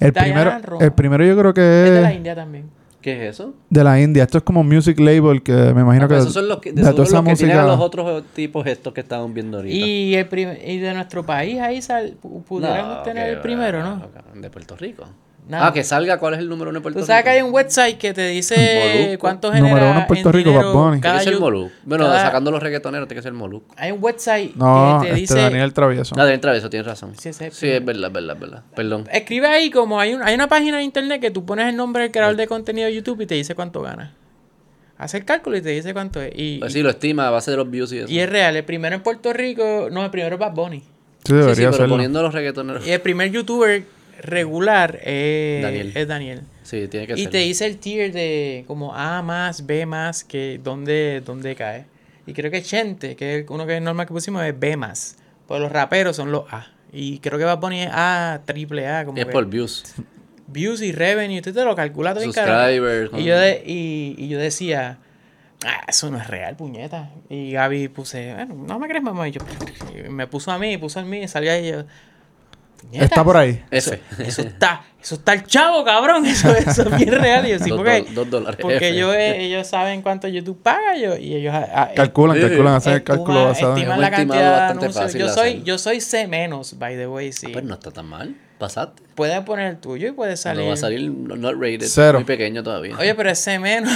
El 0.00 0.12
Diana 0.12 0.58
primero, 0.60 0.80
el 0.80 0.92
primero 0.92 1.24
yo 1.24 1.36
creo 1.36 1.50
Es 1.50 1.54
de 1.56 2.00
la 2.00 2.08
que 2.08 2.12
es... 2.12 2.16
India 2.16 2.34
también. 2.34 2.70
¿Qué 3.00 3.12
es 3.28 3.34
eso? 3.34 3.54
de 3.70 3.84
la 3.84 4.00
India. 4.00 4.24
Esto 4.24 4.38
es 4.38 4.44
como 4.44 4.60
un 4.60 4.68
music 4.68 4.98
label 4.98 5.42
que 5.42 5.52
me 5.52 5.82
imagino 5.82 6.04
Ah, 6.04 6.08
que 6.08 6.14
pues 6.14 6.20
esos 6.22 6.34
son 6.34 6.48
los 6.48 6.58
que, 6.58 6.72
de 6.72 6.82
de 6.82 6.90
toda 6.92 7.04
esa 7.04 7.16
los 7.22 7.24
que 7.26 7.34
tienen 7.36 7.56
a 7.56 7.60
música- 7.62 7.76
los 7.76 7.80
otros 7.84 8.24
tipos 8.34 8.66
estos 8.66 8.92
que 8.92 9.00
estaban 9.00 9.32
viendo 9.34 9.58
ahorita. 9.58 9.74
Y, 9.86 10.14
el 10.16 10.28
y 10.66 10.78
de 10.78 10.94
nuestro 10.94 11.24
país 11.24 11.60
ahí 11.60 11.80
sal, 11.80 12.16
pu- 12.22 12.42
pudiéramos 12.42 12.96
No, 12.98 13.02
tener 13.02 13.26
que 13.26 13.32
el 13.34 13.40
primero, 13.40 13.78
va, 13.78 13.84
¿no? 14.34 14.40
De 14.40 14.50
Puerto 14.50 14.76
Rico. 14.76 15.04
Nada. 15.48 15.68
Ah, 15.68 15.72
que 15.72 15.82
salga 15.82 16.18
cuál 16.18 16.34
es 16.34 16.40
el 16.40 16.48
número 16.48 16.68
uno 16.70 16.78
de 16.78 16.82
Puerto 16.82 16.98
Tú 16.98 17.04
Rico. 17.04 17.06
sabes 17.06 17.24
que 17.24 17.30
hay 17.30 17.40
un 17.42 17.52
website 17.54 17.96
que 17.96 18.12
te 18.12 18.28
dice 18.28 18.54
Molusco. 19.02 19.18
cuánto 19.18 19.48
Número 19.48 19.66
genera 19.68 19.90
uno 19.92 20.00
en 20.00 20.06
Puerto 20.06 20.28
en 20.28 20.32
Rico, 20.34 20.52
Bad 20.52 20.72
Bunny. 20.74 21.00
Tiene 21.00 21.18
que 21.18 21.24
ser 21.24 21.40
Molusco. 21.40 21.76
Bueno, 21.84 22.04
cada- 22.04 22.22
sacando 22.22 22.50
los 22.50 22.62
reggaetoneros, 22.62 23.08
tiene 23.08 23.18
que 23.18 23.22
ser 23.22 23.32
Molusco. 23.32 23.74
Hay 23.78 23.90
un 23.92 23.98
website 24.02 24.54
No, 24.56 24.98
que 25.00 25.06
te 25.06 25.12
este 25.14 25.20
dice... 25.22 25.34
Daniel 25.40 25.72
Travieso. 25.72 26.14
Ah, 26.16 26.22
Daniel 26.24 26.40
Traveso, 26.40 26.68
tienes 26.68 26.86
razón. 26.86 27.14
Sí, 27.18 27.30
es 27.30 27.36
Sí, 27.52 27.68
es 27.70 27.84
verdad, 27.84 28.08
es 28.08 28.12
verdad, 28.12 28.34
es 28.36 28.40
verdad. 28.40 28.62
Perdón. 28.76 29.08
Escribe 29.10 29.46
ahí 29.46 29.70
como 29.70 29.98
hay, 29.98 30.12
un, 30.12 30.22
hay 30.22 30.34
una 30.34 30.48
página 30.48 30.76
de 30.76 30.82
internet 30.82 31.20
que 31.20 31.30
tú 31.30 31.46
pones 31.46 31.66
el 31.66 31.76
nombre 31.76 32.02
del 32.02 32.12
creador 32.12 32.36
de 32.36 32.46
contenido 32.46 32.86
de 32.86 32.94
YouTube 32.94 33.22
y 33.22 33.26
te 33.26 33.34
dice 33.34 33.54
cuánto 33.54 33.80
gana. 33.80 34.12
Hace 34.98 35.16
el 35.18 35.24
cálculo 35.24 35.56
y 35.56 35.62
te 35.62 35.70
dice 35.70 35.92
cuánto 35.94 36.20
es. 36.20 36.32
Y, 36.34 36.58
Pues 36.58 36.72
sí, 36.74 36.82
lo 36.82 36.90
estima 36.90 37.28
a 37.28 37.30
base 37.30 37.52
de 37.52 37.56
los 37.56 37.70
views 37.70 37.90
y 37.92 37.98
eso. 38.00 38.10
y 38.10 38.18
es 38.18 38.28
real. 38.28 38.54
El 38.56 38.64
primero 38.64 38.94
en 38.96 39.02
Puerto 39.02 39.32
Rico... 39.32 39.88
No, 39.90 40.04
el 40.04 40.10
primero 40.10 40.34
es 40.34 40.40
Bad 40.40 40.52
Bunny. 40.52 40.80
Sí, 40.80 40.86
Sí, 41.24 41.32
debería 41.34 41.54
sí, 41.54 41.62
pero 41.62 41.72
serlo. 41.72 41.94
poniendo 41.94 42.22
los 42.22 42.34
reggaetoneros. 42.34 42.86
Y 42.86 42.90
el 42.90 43.00
primer 43.00 43.30
youtuber 43.30 43.84
regular 44.18 44.98
es 45.02 45.62
Daniel. 45.62 45.92
es 45.94 46.08
Daniel. 46.08 46.40
Sí, 46.62 46.88
tiene 46.88 47.06
que 47.06 47.14
Y 47.14 47.22
ser. 47.24 47.30
te 47.30 47.38
dice 47.38 47.66
el 47.66 47.78
tier 47.78 48.12
de 48.12 48.64
como 48.66 48.94
A 48.94 49.22
más, 49.22 49.66
B 49.66 49.86
más, 49.86 50.24
que 50.24 50.60
dónde, 50.62 51.22
dónde 51.24 51.54
cae. 51.54 51.86
Y 52.26 52.34
creo 52.34 52.50
que 52.50 52.62
Chente, 52.62 53.16
que 53.16 53.38
es 53.38 53.46
uno 53.48 53.66
que 53.66 53.76
es 53.76 53.82
normal 53.82 54.06
que 54.06 54.12
pusimos, 54.12 54.42
es 54.44 54.58
B 54.58 54.76
más. 54.76 55.16
Pues 55.46 55.60
los 55.60 55.72
raperos 55.72 56.14
son 56.16 56.30
los 56.30 56.44
A. 56.52 56.66
Y 56.92 57.18
creo 57.20 57.38
que 57.38 57.44
va 57.44 57.52
a 57.52 57.60
poner 57.60 57.88
A, 57.92 58.40
triple 58.44 58.86
A, 58.86 59.04
como 59.04 59.16
Es 59.18 59.24
que 59.26 59.32
por 59.32 59.46
views. 59.46 59.84
views 60.46 60.82
y 60.82 60.92
revenue. 60.92 61.40
Tú 61.40 61.52
te 61.52 61.64
lo 61.64 61.74
calculas 61.74 62.14
todo. 62.14 62.24
Subscribers. 62.24 63.10
Y 63.16 63.24
yo, 63.24 63.38
de- 63.38 63.62
y, 63.66 64.14
y 64.18 64.28
yo 64.28 64.38
decía, 64.38 64.98
ah, 65.64 65.80
eso 65.88 66.10
no 66.10 66.18
es 66.18 66.26
real, 66.26 66.54
puñeta. 66.56 67.10
Y 67.30 67.52
Gaby 67.52 67.88
puse, 67.88 68.34
bueno, 68.34 68.54
no 68.54 68.78
me 68.78 68.88
crees, 68.88 69.02
mamá. 69.02 69.26
Y 69.28 69.32
yo, 69.32 69.40
y 70.06 70.08
me 70.10 70.26
puso 70.26 70.50
a 70.50 70.58
mí, 70.58 70.76
puso 70.76 71.00
a 71.00 71.04
mí, 71.04 71.26
salía 71.28 71.58
y 71.60 71.70
yo, 71.70 71.76
"Puñeta, 71.76 71.92
Está 72.92 73.24
por 73.24 73.36
ahí. 73.36 73.62
F. 73.70 74.00
Eso 74.18 74.42
está, 74.42 74.82
eso 75.00 75.14
está 75.16 75.34
el 75.34 75.44
chavo, 75.44 75.84
cabrón. 75.84 76.24
Eso, 76.26 76.50
eso 76.50 76.82
es 76.82 76.96
bien 76.96 77.12
real. 77.12 77.46
Y 77.46 77.50
yo, 77.50 77.58
sí, 77.58 77.70
porque, 77.70 78.06
dos 78.12 78.30
dólares. 78.30 78.58
porque 78.60 78.88
ellos, 78.88 79.14
eh, 79.14 79.44
ellos 79.44 79.66
saben 79.66 80.02
cuánto 80.02 80.28
YouTube 80.28 80.62
paga 80.62 80.96
yo, 80.96 81.16
y 81.16 81.34
ellos 81.34 81.54
ah, 81.54 81.68
ah, 81.72 81.90
Calculan, 81.94 82.36
Sí, 82.36 82.42
calculan, 82.42 82.74
hacen 82.74 82.92
el 82.94 83.02
cálculo 83.02 83.44
basado 83.44 83.72
en... 83.72 83.78
estiman 83.78 83.96
Un 83.96 84.02
la 84.02 84.08
estimado 84.08 84.40
cantidad 84.40 84.52
de 84.52 84.60
bastante 84.60 84.84
anuncios. 84.84 85.04
fácil 85.04 85.20
Yo 85.20 85.28
soy, 85.28 85.62
yo 85.64 85.78
soy 85.78 86.00
C 86.00 86.26
menos, 86.26 86.78
by 86.78 86.96
the 86.96 87.06
way, 87.06 87.32
sí. 87.32 87.48
Pues 87.48 87.64
no 87.64 87.74
está 87.74 87.90
tan 87.90 88.06
mal. 88.06 88.34
Pasaste. 88.58 89.02
Puedes 89.14 89.40
poner 89.42 89.66
el 89.68 89.78
tuyo 89.78 90.08
y 90.08 90.12
puedes 90.12 90.40
salir. 90.40 90.62
No 90.62 90.68
va 90.68 90.74
a 90.74 90.76
salir 90.76 91.10
not 91.10 91.54
rated. 91.54 91.86
Cero. 91.86 92.18
Muy 92.18 92.24
pequeño 92.24 92.62
todavía. 92.62 92.96
Oye, 92.98 93.14
pero 93.14 93.30
es 93.30 93.38
C 93.38 93.58
menos. 93.58 93.92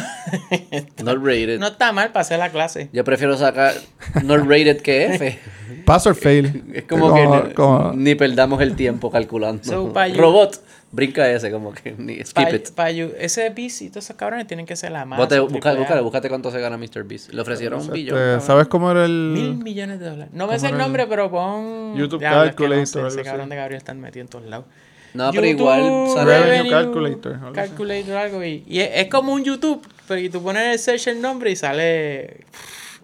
not 1.02 1.18
rated. 1.22 1.58
no 1.58 1.68
está 1.68 1.92
mal 1.92 2.08
para 2.12 2.22
hacer 2.22 2.38
la 2.38 2.50
clase. 2.50 2.88
Yo 2.92 3.04
prefiero 3.04 3.36
sacar 3.36 3.74
not 4.22 4.40
rated 4.40 4.80
que 4.80 5.06
F. 5.14 5.38
Pass 5.84 6.06
or 6.06 6.14
fail. 6.14 6.64
Es 6.74 6.84
como, 6.84 7.12
que 7.14 7.26
ni, 7.26 7.54
como- 7.54 7.92
ni 7.94 8.14
perdamos 8.14 8.60
el 8.62 8.76
tiempo 8.76 9.10
calculando. 9.10 9.64
So, 9.64 9.92
Robot, 10.16 10.60
brinca 10.92 11.28
ese, 11.30 11.50
como 11.50 11.72
que 11.72 11.92
ni 11.98 12.22
skip 12.22 12.34
Pa- 12.48 12.50
it. 12.54 12.70
pa 12.72 12.90
you- 12.90 13.12
ese 13.18 13.48
BC 13.50 13.82
y 13.86 13.88
todos 13.88 14.04
esos 14.04 14.16
cabrones 14.16 14.46
tienen 14.46 14.66
que 14.66 14.76
ser 14.76 14.92
la 14.92 15.04
más. 15.04 15.18
A. 15.18 15.40
búscate, 15.40 16.00
búscate 16.00 16.28
cuánto 16.28 16.50
se 16.50 16.60
gana 16.60 16.76
Mr. 16.76 17.02
Beast. 17.04 17.32
Le 17.32 17.40
ofrecieron 17.42 17.80
un 17.80 17.86
Este, 17.86 17.94
billón. 17.98 18.18
cabrón. 18.18 18.40
¿Sabes 18.42 18.66
cómo 18.68 18.90
era 18.90 19.08
Mil 19.08 19.44
el...? 19.50 19.54
millones 19.56 19.98
de 20.00 20.10
dólares. 20.10 20.32
No 20.34 20.46
me 20.46 20.58
sé 20.58 20.66
¿Cómo 20.66 20.76
el 20.76 20.82
nombre, 20.82 21.06
pero 21.08 21.30
pon. 21.30 21.96
YouTube 21.96 22.20
Diablo, 22.20 22.44
es 22.44 22.50
que 22.50 22.56
Calculator, 22.56 23.02
No 23.02 23.10
sé, 23.10 23.20
ese 23.20 23.28
cabrón 23.28 23.48
de 23.48 23.56
Gabriel 23.56 23.78
está 23.78 23.94
metido 23.94 24.22
en 24.22 24.28
todos 24.28 24.44
lados. 24.46 24.66
No, 25.14 25.30
pero 25.30 25.46
YouTube 25.46 25.60
igual 25.60 26.08
sale. 26.14 26.40
Revenue 26.42 26.70
Calculator, 26.70 27.34
algo. 27.34 27.52
Calculator, 27.52 28.16
algo. 28.16 28.44
Y, 28.44 28.64
y 28.66 28.80
es, 28.80 28.90
es 28.94 29.08
como 29.08 29.32
un 29.34 29.44
YouTube, 29.44 29.86
pero 30.08 30.18
y 30.20 30.30
tú 30.30 30.42
pones 30.42 30.62
en 30.62 30.70
el 30.70 30.78
search 30.78 31.08
el 31.08 31.20
nombre 31.20 31.50
y 31.50 31.56
sale. 31.56 32.38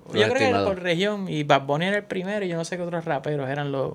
Los 0.06 0.14
yo 0.14 0.22
creo 0.28 0.34
que 0.38 0.48
era 0.48 0.64
por 0.64 0.80
región. 0.82 1.28
Y 1.28 1.42
Bad 1.42 1.66
Bunny 1.66 1.84
era 1.84 1.98
el 1.98 2.04
primero. 2.04 2.44
Y 2.46 2.48
yo 2.48 2.56
no 2.56 2.64
sé 2.64 2.76
qué 2.78 2.82
otros 2.82 3.04
raperos 3.04 3.48
eran 3.50 3.72
los. 3.72 3.92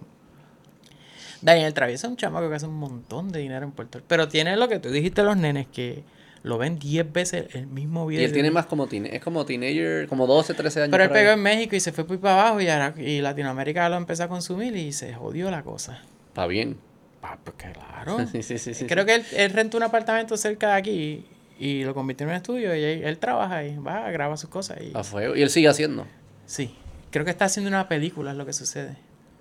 Daniel 1.43 1.73
Travieso 1.73 2.07
es 2.07 2.11
un 2.11 2.17
chamaco 2.17 2.49
que 2.49 2.55
hace 2.55 2.65
un 2.65 2.75
montón 2.75 3.31
de 3.31 3.39
dinero 3.39 3.65
en 3.65 3.71
Puerto 3.71 3.97
Rico. 3.99 4.05
Pero 4.07 4.27
tiene 4.27 4.55
lo 4.57 4.67
que 4.67 4.79
tú 4.79 4.89
dijiste 4.89 5.23
los 5.23 5.35
nenes, 5.37 5.67
que 5.67 6.03
lo 6.43 6.57
ven 6.57 6.77
10 6.79 7.11
veces 7.11 7.45
el 7.53 7.67
mismo 7.67 8.09
Y 8.09 8.15
video. 8.15 8.27
él 8.27 8.33
tiene 8.33 8.51
más 8.51 8.65
como 8.65 8.87
teen, 8.87 9.05
es 9.05 9.21
como 9.21 9.45
teenager, 9.45 10.07
como 10.07 10.25
12, 10.27 10.53
13 10.53 10.81
años. 10.83 10.91
Pero 10.91 11.03
él 11.03 11.09
ahí. 11.09 11.13
pegó 11.15 11.31
en 11.31 11.41
México 11.41 11.75
y 11.75 11.79
se 11.79 11.91
fue 11.91 12.05
para 12.17 12.41
abajo 12.41 12.61
y, 12.61 12.67
ahora- 12.69 12.93
y 12.97 13.21
Latinoamérica 13.21 13.87
lo 13.89 13.97
empezó 13.97 14.23
a 14.23 14.27
consumir 14.27 14.75
y 14.75 14.91
se 14.93 15.13
jodió 15.13 15.49
la 15.51 15.63
cosa. 15.63 16.01
Va 16.37 16.47
bien. 16.47 16.77
Ah, 17.21 17.37
pues 17.43 17.55
claro. 17.57 18.17
Sí, 18.31 18.43
sí, 18.43 18.57
sí, 18.57 18.85
Creo 18.85 19.05
que 19.05 19.15
él, 19.15 19.25
él 19.35 19.51
rentó 19.51 19.77
un 19.77 19.83
apartamento 19.83 20.35
cerca 20.37 20.67
de 20.69 20.73
aquí 20.73 21.25
y 21.59 21.83
lo 21.85 21.93
convirtió 21.93 22.25
en 22.25 22.31
un 22.31 22.35
estudio 22.35 22.75
y 22.75 22.83
él, 22.83 23.03
él 23.05 23.17
trabaja 23.19 23.57
ahí, 23.57 23.77
va, 23.77 24.09
graba 24.11 24.35
sus 24.35 24.49
cosas 24.49 24.79
y... 24.81 24.91
A 24.97 25.03
fuego. 25.03 25.35
Y 25.35 25.41
él 25.41 25.49
sigue 25.49 25.69
haciendo. 25.69 26.05
Sí, 26.45 26.75
creo 27.11 27.23
que 27.23 27.31
está 27.31 27.45
haciendo 27.45 27.69
una 27.69 27.87
película 27.87 28.31
es 28.31 28.37
lo 28.37 28.45
que 28.45 28.51
sucede. 28.53 28.97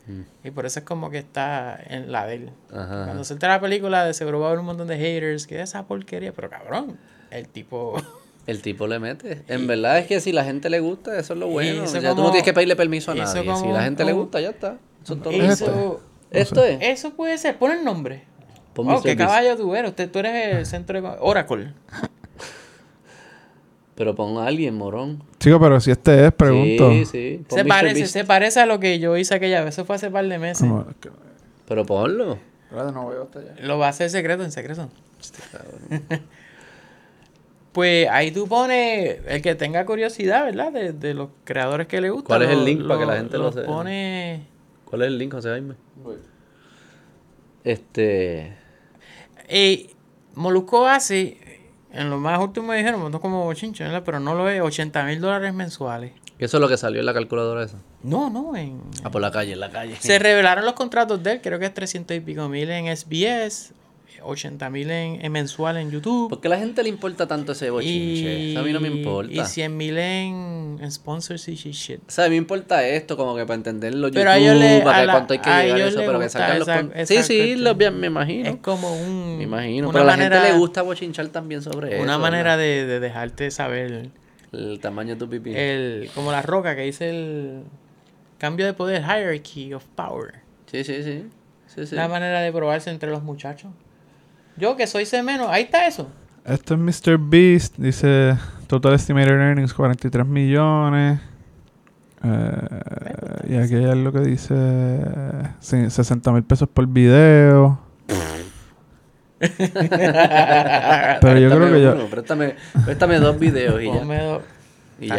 Mm. 0.06 0.20
Y 0.44 0.50
por 0.50 0.66
eso 0.66 0.80
es 0.80 0.84
como 0.84 1.10
que 1.10 1.18
está 1.18 1.78
en 1.86 2.10
la 2.10 2.26
de 2.26 2.34
él. 2.34 2.50
Ajá. 2.72 3.04
Cuando 3.04 3.24
suelte 3.24 3.46
la 3.46 3.60
película, 3.60 4.04
de 4.04 4.14
seguro 4.14 4.40
va 4.40 4.46
a 4.46 4.48
haber 4.50 4.60
un 4.60 4.66
montón 4.66 4.88
de 4.88 4.96
haters 4.96 5.46
que 5.46 5.60
esa 5.60 5.86
porquería, 5.86 6.32
pero 6.32 6.50
cabrón, 6.50 6.98
el 7.30 7.48
tipo... 7.48 7.94
El 8.44 8.60
tipo 8.60 8.88
le 8.88 8.98
mete. 8.98 9.44
En 9.46 9.68
verdad 9.68 9.98
es 9.98 10.08
que 10.08 10.20
si 10.20 10.32
la 10.32 10.42
gente 10.42 10.68
le 10.68 10.80
gusta, 10.80 11.16
eso 11.16 11.34
es 11.34 11.38
lo 11.38 11.46
bueno. 11.46 11.84
Ya 11.84 12.12
tú 12.12 12.22
no 12.22 12.32
tienes 12.32 12.42
que 12.42 12.52
pedirle 12.52 12.74
permiso 12.74 13.12
a 13.12 13.14
nadie. 13.14 13.40
Si 13.56 13.68
la 13.68 13.84
gente 13.84 14.04
le 14.04 14.12
gusta, 14.12 14.40
ya 14.40 14.50
está. 14.50 14.78
Eso 15.04 15.14
es 15.14 15.22
todo. 15.22 15.32
Eso, 15.40 16.00
Esto 16.32 16.64
es. 16.64 16.78
eso 16.80 17.10
puede 17.14 17.38
ser, 17.38 17.56
pon 17.56 17.70
el 17.70 17.84
nombre. 17.84 18.24
Pon 18.72 18.90
Oh, 18.90 19.00
qué 19.00 19.16
caballo 19.16 19.56
tú 19.56 19.76
eres. 19.76 19.90
Usted, 19.90 20.10
tú 20.10 20.18
eres 20.18 20.56
el 20.56 20.66
centro 20.66 21.00
de... 21.00 21.08
Oracle. 21.20 21.72
Pero 23.94 24.14
pon 24.14 24.38
a 24.38 24.46
alguien, 24.46 24.74
morón. 24.74 25.22
Chico, 25.38 25.60
pero 25.60 25.78
si 25.80 25.90
este 25.90 26.26
es, 26.26 26.32
pregunto. 26.32 26.90
Sí, 26.90 27.04
sí. 27.04 27.44
Pon 27.48 27.58
Se 27.58 27.64
Mr. 27.64 27.68
parece, 27.68 27.94
Beast. 28.00 28.12
se 28.12 28.24
parece 28.24 28.60
a 28.60 28.66
lo 28.66 28.80
que 28.80 28.98
yo 28.98 29.16
hice 29.16 29.34
aquella 29.34 29.62
vez. 29.64 29.74
Eso 29.74 29.84
fue 29.84 29.96
hace 29.96 30.10
par 30.10 30.26
de 30.26 30.38
meses. 30.38 30.66
Como- 30.66 30.86
que- 31.00 31.10
Pero 31.68 31.84
ponlo. 31.84 32.38
No 32.70 33.08
veo 33.08 33.24
hasta 33.24 33.40
allá. 33.40 33.54
Lo 33.60 33.76
va 33.78 33.86
a 33.86 33.90
hacer 33.90 34.08
secreto, 34.08 34.42
en 34.44 34.50
secreto. 34.50 34.88
pues 37.72 38.08
ahí 38.08 38.30
tú 38.30 38.48
pones 38.48 39.18
el 39.26 39.42
que 39.42 39.54
tenga 39.54 39.84
curiosidad, 39.86 40.44
¿verdad? 40.46 40.72
De, 40.72 40.92
de 40.92 41.12
los 41.14 41.28
creadores 41.44 41.86
que 41.86 42.00
le 42.00 42.08
gustan. 42.10 42.26
¿Cuál 42.28 42.42
es 42.42 42.50
el 42.50 42.58
lo- 42.60 42.64
link 42.64 42.86
para 42.88 43.00
que 43.00 43.06
la 43.06 43.16
gente 43.16 43.38
lo 43.38 43.52
sepa? 43.52 43.66
pone... 43.66 44.46
¿Cuál 44.86 45.02
es 45.02 45.08
el 45.08 45.18
link, 45.18 45.32
José 45.32 45.48
Jaime? 45.50 45.74
Este. 47.64 48.56
Y 49.48 49.90
Molusco 50.34 50.86
hace, 50.86 51.36
en 51.92 52.10
lo 52.10 52.18
más 52.18 52.40
último 52.40 52.72
dijeron, 52.72 53.10
no 53.10 53.20
como 53.20 53.52
chincho, 53.54 53.84
¿verdad? 53.84 54.02
Pero 54.04 54.20
no 54.20 54.34
lo 54.34 54.48
es, 54.48 54.60
80 54.60 55.04
mil 55.04 55.20
dólares 55.20 55.52
mensuales. 55.52 56.12
Eso 56.38 56.56
es 56.56 56.60
lo 56.60 56.68
que 56.68 56.76
salió 56.76 57.00
en 57.00 57.06
la 57.06 57.14
calculadora 57.14 57.62
esa. 57.62 57.78
No, 58.02 58.28
no, 58.28 58.56
en... 58.56 58.80
Ah, 59.04 59.10
por 59.10 59.20
la 59.20 59.30
calle, 59.30 59.52
en 59.52 59.60
la 59.60 59.70
calle. 59.70 59.96
Se 60.00 60.18
revelaron 60.18 60.64
los 60.64 60.74
contratos 60.74 61.22
de 61.22 61.32
él, 61.32 61.40
creo 61.40 61.58
que 61.58 61.66
es 61.66 61.74
300 61.74 62.16
y 62.16 62.20
pico 62.20 62.48
mil 62.48 62.68
en 62.70 62.96
SBS, 62.96 63.72
80 64.24 64.70
mil 64.70 64.90
en, 64.90 65.24
en 65.24 65.32
mensual 65.32 65.76
en 65.76 65.90
YouTube. 65.90 66.28
¿Por 66.30 66.40
qué 66.40 66.48
a 66.48 66.50
la 66.50 66.58
gente 66.58 66.82
le 66.82 66.88
importa 66.88 67.26
tanto 67.26 67.52
ese 67.52 67.70
bochinche? 67.70 68.38
Y, 68.38 68.56
a 68.56 68.62
mí 68.62 68.72
no 68.72 68.80
me 68.80 68.88
importa. 68.88 69.32
Y 69.32 69.44
100 69.44 69.76
mil 69.76 69.98
en, 69.98 70.78
en 70.80 70.90
sponsors 70.92 71.46
y 71.48 71.54
shit. 71.54 72.00
O 72.06 72.10
sea, 72.10 72.24
a 72.24 72.28
mí 72.28 72.32
me 72.32 72.36
importa 72.38 72.86
esto, 72.86 73.16
como 73.16 73.34
que 73.36 73.42
para 73.46 73.54
entender 73.56 73.94
los 73.94 74.10
Pero 74.10 74.30
a 74.30 74.38
YouTube, 74.38 74.50
ellos 74.52 74.60
le- 74.60 74.80
para 74.82 74.98
a 74.98 75.04
la- 75.04 75.12
cuánto 75.12 75.32
hay 75.34 75.38
que 75.40 75.50
a 75.50 75.62
llegar 75.62 75.80
a 75.80 75.86
eso, 75.88 75.98
pero 76.06 76.18
que 76.20 76.28
salgan 76.28 76.58
los... 76.58 76.68
con- 76.68 76.92
Sí, 77.06 77.22
sí, 77.22 77.36
cuestión. 77.36 77.64
lo, 77.64 77.92
me 77.92 78.06
imagino. 78.06 78.48
Es 78.50 78.56
como 78.56 78.94
un. 78.94 79.38
Me 79.38 79.44
imagino. 79.44 79.88
Pero 79.90 80.02
a 80.02 80.06
la 80.06 80.12
manera- 80.12 80.36
gente 80.40 80.52
le 80.52 80.58
gusta 80.58 80.82
bochinchar 80.82 81.28
también 81.28 81.62
sobre 81.62 81.94
eso. 81.94 82.02
Una 82.02 82.18
manera 82.18 82.56
de, 82.56 82.86
de 82.86 83.00
dejarte 83.00 83.50
saber. 83.50 84.10
El 84.52 84.80
tamaño 84.80 85.14
de 85.14 85.18
tu 85.18 85.28
pipí. 85.30 85.52
El, 85.54 86.10
como 86.14 86.30
la 86.30 86.42
roca 86.42 86.76
que 86.76 86.82
dice 86.82 87.08
el 87.10 87.62
cambio 88.38 88.66
de 88.66 88.74
poder, 88.74 89.02
hierarchy 89.02 89.72
of 89.72 89.84
power. 89.94 90.34
Sí, 90.70 90.84
sí, 90.84 91.02
sí. 91.02 91.24
sí, 91.66 91.86
sí. 91.86 91.94
La 91.94 92.08
manera 92.08 92.40
de 92.40 92.52
probarse 92.52 92.90
entre 92.90 93.10
los 93.10 93.22
muchachos. 93.22 93.70
Yo 94.56 94.76
que 94.76 94.86
soy 94.86 95.06
C 95.06 95.22
menos, 95.22 95.48
ahí 95.50 95.62
está 95.64 95.86
eso. 95.86 96.08
Esto 96.44 96.74
es 96.74 96.80
Mr. 96.80 97.18
Beast. 97.18 97.76
Dice 97.78 98.36
Total 98.66 98.94
Estimated 98.94 99.30
Earnings 99.32 99.72
43 99.74 100.26
millones. 100.26 101.20
Eh, 102.24 103.48
y 103.48 103.56
aquí 103.56 103.74
hay 103.74 104.00
lo 104.02 104.12
que 104.12 104.20
dice 104.20 104.54
sí, 105.60 105.90
60 105.90 106.30
mil 106.32 106.42
pesos 106.44 106.68
por 106.68 106.86
video. 106.86 107.78
Pero 111.20 111.38
yo 111.38 111.50
creo 111.50 111.72
que 111.72 111.82
yo... 111.82 112.06
Préstame, 112.08 112.54
préstame 112.84 113.18
dos 113.18 113.38
videos 113.38 113.80
y 113.82 113.86
ya. 113.86 113.92
Do- 113.92 114.42
Y 115.00 115.08
ya. 115.08 115.16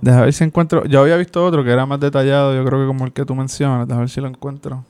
Deja 0.00 0.20
ver 0.20 0.32
si 0.32 0.44
encuentro... 0.44 0.84
Yo 0.84 1.00
había 1.00 1.16
visto 1.16 1.44
otro 1.44 1.64
que 1.64 1.70
era 1.72 1.84
más 1.86 1.98
detallado. 1.98 2.54
Yo 2.54 2.64
creo 2.64 2.80
que 2.80 2.86
como 2.86 3.04
el 3.06 3.12
que 3.12 3.24
tú 3.24 3.34
mencionas. 3.34 3.88
Deja 3.88 3.98
ver 4.00 4.08
si 4.08 4.20
lo 4.20 4.28
encuentro. 4.28 4.84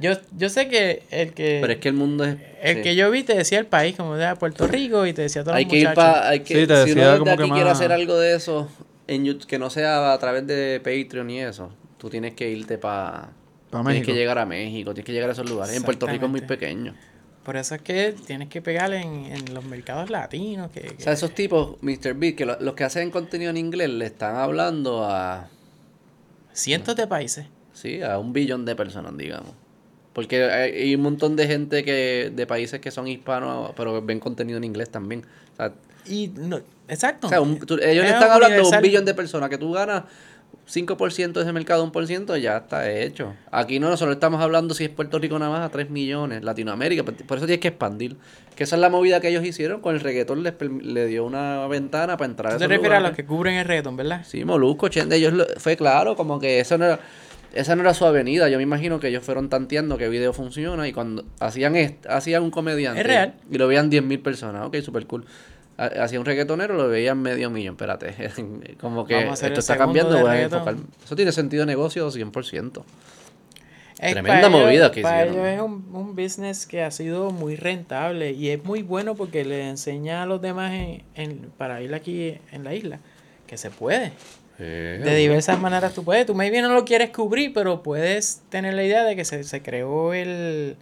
Yo, 0.00 0.12
yo 0.36 0.48
sé 0.48 0.68
que 0.68 1.02
el 1.10 1.32
que 1.34 1.58
Pero 1.60 1.72
es 1.72 1.78
que 1.80 1.88
el 1.88 1.94
mundo 1.94 2.24
es... 2.24 2.36
el 2.62 2.76
sí. 2.76 2.82
que 2.82 2.94
yo 2.96 3.10
vi 3.10 3.24
te 3.24 3.34
decía 3.34 3.58
el 3.58 3.66
país, 3.66 3.96
como 3.96 4.14
de 4.16 4.34
Puerto 4.36 4.66
Rico, 4.68 5.04
y 5.06 5.12
te 5.12 5.22
decía 5.22 5.42
todos 5.42 5.56
Hay 5.56 5.64
los 5.64 5.72
que 5.72 5.78
ir 5.80 5.92
para... 5.94 6.28
Hay 6.28 6.40
que, 6.40 6.60
Sí, 6.60 6.66
te 6.66 6.84
si 6.84 6.88
decía 6.90 7.10
uno 7.10 7.18
como 7.20 7.32
aquí 7.32 7.42
que 7.42 7.48
quiere 7.50 7.64
más- 7.64 7.78
hacer 7.78 7.90
algo 7.92 8.16
de 8.18 8.34
eso, 8.36 8.68
en 9.08 9.24
YouTube, 9.24 9.46
que 9.48 9.58
no 9.58 9.70
sea 9.70 10.12
a 10.12 10.18
través 10.18 10.46
de 10.46 10.80
Patreon 10.84 11.28
y 11.30 11.40
eso, 11.40 11.70
tú 11.98 12.08
tienes 12.10 12.34
que 12.34 12.48
irte 12.50 12.78
para... 12.78 13.30
Pa' 13.70 13.80
Tienes 13.82 13.86
México. 13.86 14.06
que 14.06 14.14
llegar 14.14 14.38
a 14.38 14.46
México, 14.46 14.94
tienes 14.94 15.04
que 15.06 15.12
llegar 15.12 15.28
a 15.30 15.32
esos 15.32 15.48
lugares. 15.50 15.76
En 15.76 15.82
Puerto 15.82 16.06
Rico 16.06 16.24
es 16.26 16.30
muy 16.30 16.40
pequeño. 16.42 16.94
Por 17.44 17.56
eso 17.56 17.74
es 17.74 17.82
que 17.82 18.14
tienes 18.26 18.48
que 18.48 18.62
pegar 18.62 18.92
en, 18.94 19.26
en 19.26 19.52
los 19.54 19.64
mercados 19.64 20.10
latinos. 20.10 20.70
Que, 20.70 20.94
O 20.96 21.00
sea, 21.00 21.12
esos 21.12 21.34
tipos, 21.34 21.76
Mr. 21.82 22.14
Beat, 22.14 22.34
que 22.36 22.46
lo- 22.46 22.58
los 22.60 22.74
que 22.74 22.84
hacen 22.84 23.10
contenido 23.10 23.50
en 23.50 23.56
inglés 23.56 23.90
le 23.90 24.06
están 24.06 24.36
hablando 24.36 25.04
a, 25.04 25.48
cientos 26.52 26.94
de 26.96 27.06
países. 27.06 27.46
sí, 27.72 28.00
a 28.02 28.18
un 28.18 28.32
billón 28.32 28.64
de 28.64 28.74
personas, 28.76 29.16
digamos. 29.16 29.52
Porque 30.18 30.42
hay, 30.42 30.96
un 30.96 31.02
montón 31.02 31.36
de 31.36 31.46
gente 31.46 31.84
que 31.84 32.32
de 32.34 32.44
países 32.44 32.80
que 32.80 32.90
son 32.90 33.06
hispanos, 33.06 33.70
pero 33.76 34.02
ven 34.02 34.18
contenido 34.18 34.56
en 34.58 34.64
inglés 34.64 34.90
también. 34.90 35.22
O 35.52 35.56
sea, 35.56 35.72
Y 36.06 36.26
no, 36.34 36.58
exacto. 36.88 37.28
o 37.28 37.30
sea, 37.30 37.40
un- 37.40 37.60
tú- 37.60 37.78
ellos 37.80 38.04
Es 38.04 38.10
están 38.14 38.32
hablando 38.32 38.62
a 38.62 38.68
un 38.76 38.82
billón 38.82 39.04
de 39.04 39.14
personas 39.14 39.48
que 39.48 39.58
tú 39.58 39.70
ganas 39.72 40.02
5% 40.66 41.32
de 41.40 41.44
ese 41.44 41.52
mercado, 41.52 41.84
1%, 41.84 42.36
ya 42.36 42.56
está 42.58 42.90
hecho. 42.90 43.32
Aquí 43.52 43.78
no, 43.78 43.88
nosotros 43.90 44.16
estamos 44.16 44.42
hablando 44.42 44.74
si 44.74 44.84
es 44.84 44.90
Puerto 44.90 45.18
Rico 45.20 45.38
nada 45.38 45.52
más 45.52 45.60
a 45.66 45.70
3 45.70 45.88
millones, 45.88 46.42
Latinoamérica, 46.42 47.04
por 47.04 47.14
por 47.14 47.36
eso 47.38 47.46
tienes 47.46 47.60
que 47.60 47.68
expandir. 47.68 48.16
Que 48.56 48.64
esa 48.64 48.74
es 48.74 48.80
la 48.82 48.90
movida 48.90 49.20
que 49.20 49.28
ellos 49.28 49.44
hicieron 49.44 49.80
con 49.80 49.94
el 49.94 50.00
reggaetón, 50.00 50.42
les 50.42 50.54
le 50.82 51.06
dio 51.06 51.24
una 51.24 51.64
ventana 51.68 52.16
para 52.16 52.28
entrar 52.30 52.52
Tú 52.54 52.58
te 52.58 52.64
refieres 52.66 52.84
a 52.86 52.88
lugares. 52.98 53.08
los 53.10 53.16
que 53.16 53.24
cubren 53.24 53.54
el 53.54 53.66
reggaetón, 53.66 53.96
¿verdad? 53.96 54.24
Sí, 54.26 54.44
Molusco, 54.44 54.88
Chende, 54.88 55.14
ellos 55.16 55.32
lo- 55.32 55.46
fue 55.58 55.76
claro, 55.76 56.16
como 56.16 56.40
que 56.40 56.58
eso 56.60 56.76
no 56.76 56.86
era, 56.86 56.98
esa 57.54 57.74
no 57.76 57.82
era 57.82 57.94
su 57.94 58.04
avenida. 58.04 58.48
Yo 58.48 58.56
me 58.58 58.62
imagino 58.62 59.00
que 59.00 59.08
ellos 59.08 59.24
fueron 59.24 59.48
tanteando 59.48 59.96
qué 59.98 60.08
video 60.08 60.32
funciona 60.32 60.86
y 60.88 60.92
cuando 60.92 61.24
hacían 61.40 61.74
hacían 62.08 62.42
un 62.42 62.50
comediante 62.50 63.00
Es 63.00 63.06
real. 63.06 63.34
y 63.50 63.58
lo 63.58 63.68
veían 63.68 63.90
10.000 63.90 64.22
personas, 64.22 64.66
ok, 64.66 64.76
super 64.82 65.06
cool. 65.06 65.24
Ha- 65.76 66.02
Hacía 66.04 66.18
un 66.18 66.26
reggaetonero, 66.26 66.74
lo 66.74 66.88
veían 66.88 67.20
medio 67.22 67.50
millón, 67.50 67.74
espérate. 67.74 68.14
como 68.80 69.04
que 69.06 69.28
esto 69.28 69.60
está 69.60 69.76
cambiando, 69.76 70.18
voy 70.20 70.30
a 70.30 70.42
enfocar. 70.42 70.74
Eso 71.04 71.14
tiene 71.16 71.32
sentido 71.32 71.62
de 71.62 71.66
negocio 71.66 72.08
100%. 72.10 72.82
Es 74.00 74.12
Tremenda 74.12 74.42
para 74.42 74.48
ellos- 74.48 74.60
movida 74.66 74.90
que 74.92 75.02
Para 75.02 75.26
hicieron. 75.26 75.46
ellos 75.46 75.54
es 75.56 75.60
un, 75.60 75.88
un 75.96 76.14
business 76.16 76.66
que 76.68 76.84
ha 76.84 76.90
sido 76.92 77.30
muy 77.32 77.56
rentable 77.56 78.30
y 78.32 78.50
es 78.50 78.62
muy 78.64 78.82
bueno 78.82 79.16
porque 79.16 79.44
le 79.44 79.68
enseña 79.68 80.22
a 80.22 80.26
los 80.26 80.40
demás 80.40 80.72
en, 80.72 81.02
en- 81.16 81.50
para 81.58 81.82
ir 81.82 81.92
aquí 81.94 82.36
en 82.52 82.62
la 82.62 82.74
isla 82.74 83.00
que 83.48 83.56
se 83.56 83.70
puede. 83.70 84.12
De 84.58 85.14
diversas 85.16 85.60
maneras 85.60 85.94
tú 85.94 86.02
puedes. 86.04 86.26
Tú 86.26 86.34
maybe 86.34 86.60
no 86.62 86.72
lo 86.74 86.84
quieres 86.84 87.10
cubrir, 87.10 87.52
pero 87.52 87.82
puedes 87.82 88.42
tener 88.48 88.74
la 88.74 88.84
idea 88.84 89.04
de 89.04 89.14
que 89.16 89.24
se, 89.24 89.44
se 89.44 89.62
creó 89.62 90.12
el, 90.14 90.76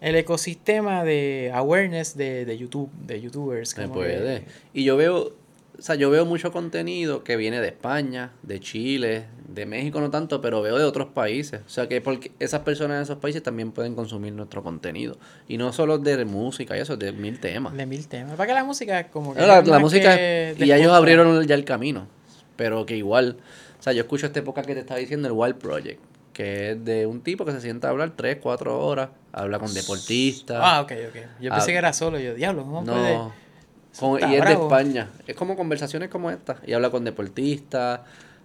el 0.00 0.16
ecosistema 0.16 1.04
de 1.04 1.50
awareness 1.54 2.16
de, 2.16 2.44
de 2.44 2.56
YouTube, 2.58 2.90
de 3.06 3.20
YouTubers. 3.20 3.70
Se 3.70 3.82
como 3.82 3.94
puede. 3.94 4.40
que- 4.40 4.44
Y 4.72 4.84
yo 4.84 4.96
veo, 4.96 5.34
o 5.78 5.82
sea, 5.82 5.96
yo 5.96 6.08
veo 6.10 6.24
mucho 6.24 6.50
contenido 6.52 7.24
que 7.24 7.36
viene 7.36 7.60
de 7.60 7.68
España, 7.68 8.32
de 8.42 8.58
Chile, 8.60 9.24
de 9.48 9.66
México 9.66 10.00
no 10.00 10.10
tanto, 10.10 10.40
pero 10.40 10.62
veo 10.62 10.78
de 10.78 10.84
otros 10.84 11.08
países. 11.08 11.60
O 11.66 11.68
sea, 11.68 11.88
que 11.88 12.00
porque 12.00 12.30
esas 12.38 12.60
personas 12.60 12.96
en 12.98 13.02
esos 13.02 13.18
países 13.18 13.42
también 13.42 13.72
pueden 13.72 13.94
consumir 13.94 14.32
nuestro 14.32 14.62
contenido. 14.62 15.18
Y 15.48 15.56
no 15.58 15.72
solo 15.72 15.98
de 15.98 16.24
música 16.24 16.76
y 16.76 16.80
eso, 16.80 16.96
de 16.96 17.12
mil 17.12 17.38
temas. 17.40 17.74
de 17.76 17.84
mil 17.86 18.06
temas. 18.08 18.36
Para 18.36 18.46
que 18.46 18.54
la 18.54 18.64
música 18.64 19.08
como 19.08 19.34
que... 19.34 19.40
No, 19.40 19.46
la, 19.46 19.58
es 19.60 19.66
la 19.68 19.78
música 19.78 20.16
que 20.16 20.54
y 20.58 20.72
ellos 20.72 20.92
abrieron 20.92 21.46
ya 21.46 21.54
el 21.54 21.64
camino. 21.64 22.06
Pero 22.58 22.84
que 22.84 22.96
igual, 22.96 23.36
o 23.78 23.82
sea, 23.82 23.92
yo 23.94 24.02
escucho 24.02 24.26
esta 24.26 24.40
época 24.40 24.62
que 24.62 24.74
te 24.74 24.80
estaba 24.80 24.98
diciendo, 25.00 25.28
el 25.28 25.32
Wild 25.32 25.54
Project, 25.56 26.00
que 26.32 26.72
es 26.72 26.84
de 26.84 27.06
un 27.06 27.20
tipo 27.22 27.44
que 27.44 27.52
se 27.52 27.60
sienta 27.60 27.86
a 27.86 27.90
hablar 27.92 28.12
3, 28.16 28.38
4 28.42 28.78
horas, 28.84 29.10
habla 29.32 29.58
con 29.60 29.72
deportistas. 29.72 30.58
Ah, 30.60 30.80
ok, 30.82 30.92
ok. 31.08 31.16
Yo 31.40 31.50
pensé 31.50 31.70
Ah, 31.70 31.72
que 31.72 31.76
era 31.76 31.92
solo. 31.92 32.18
Yo, 32.18 32.34
diablo, 32.34 32.64
¿cómo 32.64 32.84
puede...? 32.84 33.14
No. 33.14 33.32
Con- 33.98 34.16
está 34.16 34.30
y 34.30 34.34
es 34.34 34.40
bravo. 34.40 34.68
de 34.68 34.74
España. 34.76 35.10
Es 35.26 35.34
como 35.36 35.56
conversaciones 35.56 36.08
como 36.08 36.30
esta. 36.30 36.56
Y 36.66 36.72
habla 36.72 36.90
con 36.90 37.04
deportistas, 37.04 38.00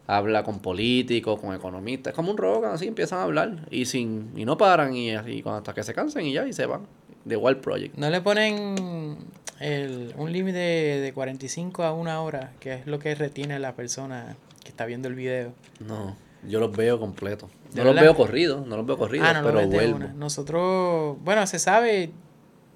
habla 0.08 0.44
con 0.44 0.60
políticos, 0.60 1.40
con 1.40 1.54
economistas. 1.56 2.12
Es 2.12 2.16
como 2.16 2.32
un 2.32 2.38
Rogan, 2.38 2.72
así 2.74 2.88
empiezan 2.88 3.20
a 3.20 3.24
hablar. 3.24 3.66
Y 3.70 3.86
sin 3.86 4.32
y 4.36 4.46
no 4.46 4.58
paran 4.58 4.96
y 4.96 5.14
cuando 5.44 5.58
hasta 5.58 5.74
que 5.74 5.84
se 5.84 5.94
cansen 5.94 6.26
y 6.26 6.34
ya 6.34 6.48
y 6.48 6.54
se 6.54 6.66
van. 6.66 6.82
De 7.26 7.36
Wild 7.38 7.60
Project. 7.60 7.96
¿No 7.98 8.10
le 8.10 8.22
ponen 8.22 9.18
el, 9.64 10.14
un 10.18 10.32
límite 10.32 10.58
de 10.60 11.14
45 11.14 11.84
a 11.84 11.94
una 11.94 12.22
hora, 12.22 12.52
que 12.60 12.74
es 12.74 12.88
lo 12.88 13.00
que 13.00 13.16
retiene 13.16 13.60
la 13.60 13.76
persona 13.76 14.36
que 14.64 14.70
está 14.70 14.86
viendo 14.86 15.08
el 15.08 15.16
video? 15.16 15.54
No, 15.80 16.16
yo 16.48 16.60
los 16.60 16.76
veo 16.76 17.00
completos. 17.00 17.50
¿De 17.74 17.84
No 17.84 17.94
los 17.94 18.02
veo 18.02 18.16
corridos, 18.16 18.68
no 18.68 18.78
los 18.78 18.86
veo 18.86 18.98
corridos, 18.98 19.28
ah, 19.30 19.42
no 19.42 19.48
pero 19.48 19.68
vuelvo. 19.68 19.96
una. 19.96 20.14
Nosotros, 20.14 21.18
bueno, 21.22 21.48
se 21.48 21.60
sabe, 21.60 22.12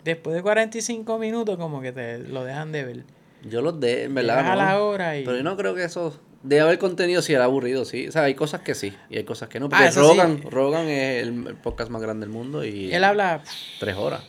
después 0.03 0.35
de 0.35 0.41
45 0.41 1.19
minutos 1.19 1.57
como 1.57 1.81
que 1.81 1.91
te 1.91 2.19
lo 2.19 2.43
dejan 2.45 2.71
de 2.71 2.85
ver. 2.85 3.03
Yo 3.43 3.61
los 3.61 3.79
de, 3.79 4.05
en 4.05 4.15
verdad. 4.15 4.39
A 4.39 4.55
la 4.55 4.81
hora 4.81 5.17
y... 5.17 5.23
Pero 5.25 5.38
yo 5.38 5.43
no 5.43 5.55
creo 5.57 5.75
que 5.75 5.83
eso. 5.83 6.19
Debe 6.43 6.61
haber 6.61 6.77
contenido 6.79 7.21
si 7.21 7.33
era 7.33 7.43
aburrido, 7.43 7.83
sí. 7.83 8.07
O 8.07 8.11
sea, 8.11 8.23
hay 8.23 8.35
cosas 8.35 8.61
que 8.61 8.73
sí 8.75 8.93
y 9.09 9.17
hay 9.17 9.23
cosas 9.23 9.49
que 9.49 9.59
no. 9.59 9.69
Porque 9.69 9.85
Ah, 9.85 9.91
sí. 9.91 9.99
Rogan, 9.99 10.41
Rogan 10.49 10.88
es 10.88 11.23
el 11.23 11.55
podcast 11.61 11.91
más 11.91 12.01
grande 12.01 12.25
del 12.25 12.33
mundo 12.33 12.63
y. 12.63 12.93
Él 12.93 13.03
habla... 13.03 13.43
Tres 13.79 13.95
horas. 13.95 14.23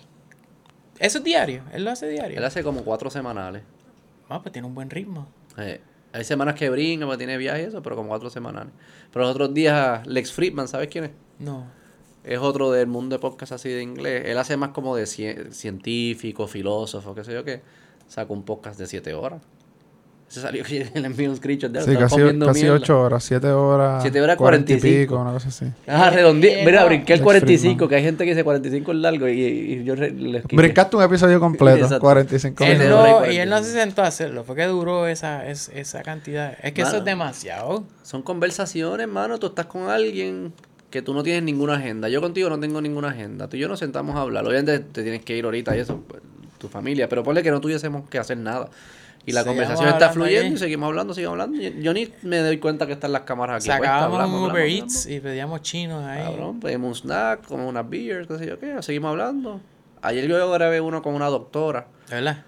Eso 0.99 1.19
es 1.19 1.25
diario, 1.25 1.63
él 1.73 1.85
lo 1.85 1.91
hace 1.91 2.09
diario. 2.09 2.37
Él 2.39 2.45
hace 2.45 2.63
como 2.63 2.83
cuatro 2.83 3.11
semanales. 3.11 3.63
Ah, 4.29 4.43
pues 4.43 4.53
tiene 4.53 4.67
un 4.67 4.75
buen 4.75 4.91
ritmo. 4.91 5.29
Eh, 5.57 5.81
hay 6.13 6.25
semanas 6.25 6.55
que 6.55 6.69
brinca, 6.71 7.05
porque 7.07 7.19
tiene 7.19 7.37
viajes 7.37 7.65
y 7.65 7.69
eso, 7.69 7.83
pero 7.83 7.97
como 7.97 8.09
cuatro 8.09 8.31
semanales. 8.31 8.73
Pero 9.13 9.25
los 9.25 9.33
otros 9.35 9.55
días, 9.55 10.07
Lex 10.07 10.33
Friedman, 10.33 10.69
¿sabes 10.69 10.89
quién 10.89 11.05
es? 11.05 11.11
No. 11.39 11.67
Es 12.25 12.39
otro 12.39 12.71
del 12.73 12.87
mundo 12.89 13.17
de 13.17 13.21
podcast 13.21 13.53
así 13.53 13.69
de 13.71 13.83
inglés. 13.83 14.25
Él 14.27 14.37
hace 14.39 14.57
más 14.57 14.71
como 14.71 14.97
de 14.97 15.05
cien- 15.05 15.51
científico, 15.53 16.47
filósofo, 16.47 17.15
qué 17.15 17.25
sé 17.25 17.33
yo 17.33 17.45
qué. 17.45 17.63
Sacó 18.07 18.35
un 18.35 18.43
podcast 18.43 18.79
de 18.79 18.87
siete 18.87 19.15
horas. 19.15 19.41
Se 20.29 20.43
salió 20.43 20.63
que 20.63 20.87
le 20.95 21.07
envió 21.07 21.31
un 21.31 21.37
screenshot 21.37 21.73
de. 21.73 21.81
Sí, 21.83 21.97
casi, 21.97 22.17
casi 22.39 22.61
mierda. 22.61 22.77
8 22.77 23.01
horas, 23.01 23.25
7 23.25 23.47
horas. 23.51 24.03
Siete 24.03 24.21
horas 24.21 24.37
40 24.37 24.73
y 24.73 24.77
45. 24.77 25.01
pico, 25.15 25.21
una 25.23 25.33
cosa 25.33 25.49
así. 25.49 25.65
Ah, 25.87 26.11
redondí. 26.11 26.49
Eh, 26.49 26.63
Mira, 26.67 26.85
brinqué 26.85 27.15
el 27.15 27.19
Lex 27.21 27.25
45, 27.25 27.73
Fridman. 27.75 27.89
que 27.89 27.95
hay 27.97 28.03
gente 28.03 28.25
que 28.25 28.31
dice 28.33 28.45
45 28.45 28.93
es 28.93 28.99
largo 28.99 29.27
y, 29.29 29.41
y 29.41 29.85
yo 29.85 29.95
les. 29.97 30.45
Brincaste 30.45 30.97
un 30.97 31.03
episodio 31.03 31.41
completo, 31.41 31.79
Exacto. 31.79 32.01
45 32.01 32.63
Él 32.65 32.79
minutos. 32.79 32.91
no, 32.99 33.07
y 33.07 33.11
45. 33.11 33.43
él 33.43 33.49
no 33.51 33.59
se 33.63 33.73
sentó 33.73 34.03
a 34.03 34.07
hacerlo, 34.09 34.45
fue 34.45 34.55
que 34.55 34.65
duró 34.67 35.07
esa, 35.07 35.49
es- 35.49 35.71
esa 35.75 36.03
cantidad. 36.03 36.53
Es 36.63 36.73
que 36.73 36.83
eso 36.83 36.99
es 36.99 37.05
demasiado. 37.05 37.85
Son 38.03 38.21
conversaciones, 38.23 39.09
mano. 39.09 39.39
Tú 39.39 39.47
estás 39.47 39.65
con 39.67 39.89
alguien 39.89 40.53
que 40.91 41.01
tú 41.01 41.15
no 41.15 41.23
tienes 41.23 41.43
ninguna 41.43 41.77
agenda. 41.77 42.09
Yo 42.11 42.21
contigo 42.21 42.51
no 42.51 42.61
tengo 42.61 42.83
ninguna 42.83 43.09
agenda. 43.09 43.49
Tú 43.49 43.57
y 43.57 43.61
yo 43.61 43.69
nos 43.69 43.79
sentamos 43.79 44.15
a 44.17 44.21
hablar. 44.21 44.47
Obviamente 44.47 44.79
te 44.81 45.03
tienes 45.03 45.23
que 45.23 45.37
ir 45.39 45.45
ahorita 45.47 45.75
y 45.75 45.81
eso, 45.81 46.03
pues, 46.07 46.21
tu 46.59 46.69
familia. 46.69 47.09
Pero 47.09 47.23
ponle 47.23 47.43
que 47.43 47.51
no 47.51 47.61
tuviésemos 47.63 48.09
que 48.11 48.19
hacer 48.19 48.37
nada. 48.37 48.69
Y 49.29 49.33
la 49.33 49.45
conversación 49.45 49.89
está 49.89 50.11
fluyendo 50.11 50.47
aquí. 50.47 50.55
y 50.55 50.59
seguimos 50.59 50.87
hablando, 50.89 51.15
seguimos 51.15 51.33
hablando. 51.33 51.61
Yo, 51.61 51.71
yo 51.71 51.93
ni 51.95 52.09
me 52.23 52.39
doy 52.39 52.59
cuenta 52.59 52.87
que 52.87 52.93
están 52.93 53.13
las 53.13 53.23
cámaras 53.23 53.57
aquí. 53.65 53.69
puestas, 53.79 53.89
Sacábamos 53.89 54.29
un 54.29 54.35
Uber 54.51 54.63
hablamos. 54.63 54.97
Eats 54.97 55.07
y 55.07 55.21
pedíamos 55.21 55.63
chinos 55.63 56.05
ahí. 56.05 56.23
Cabrón, 56.25 56.61
pedimos 56.61 56.89
un 56.89 56.95
snack, 57.11 57.47
como 57.47 57.69
unas 57.69 57.89
beers, 57.89 58.27
qué 58.27 58.39
sé 58.39 58.47
yo 58.47 58.59
qué. 58.59 58.83
Seguimos 58.83 59.11
hablando. 59.11 59.61
Ayer 60.03 60.27
yo 60.29 60.51
grabé 60.53 60.81
uno 60.81 61.03
con 61.03 61.15
una 61.15 61.27
doctora. 61.27 61.89
¿De 62.09 62.15
verdad? 62.17 62.45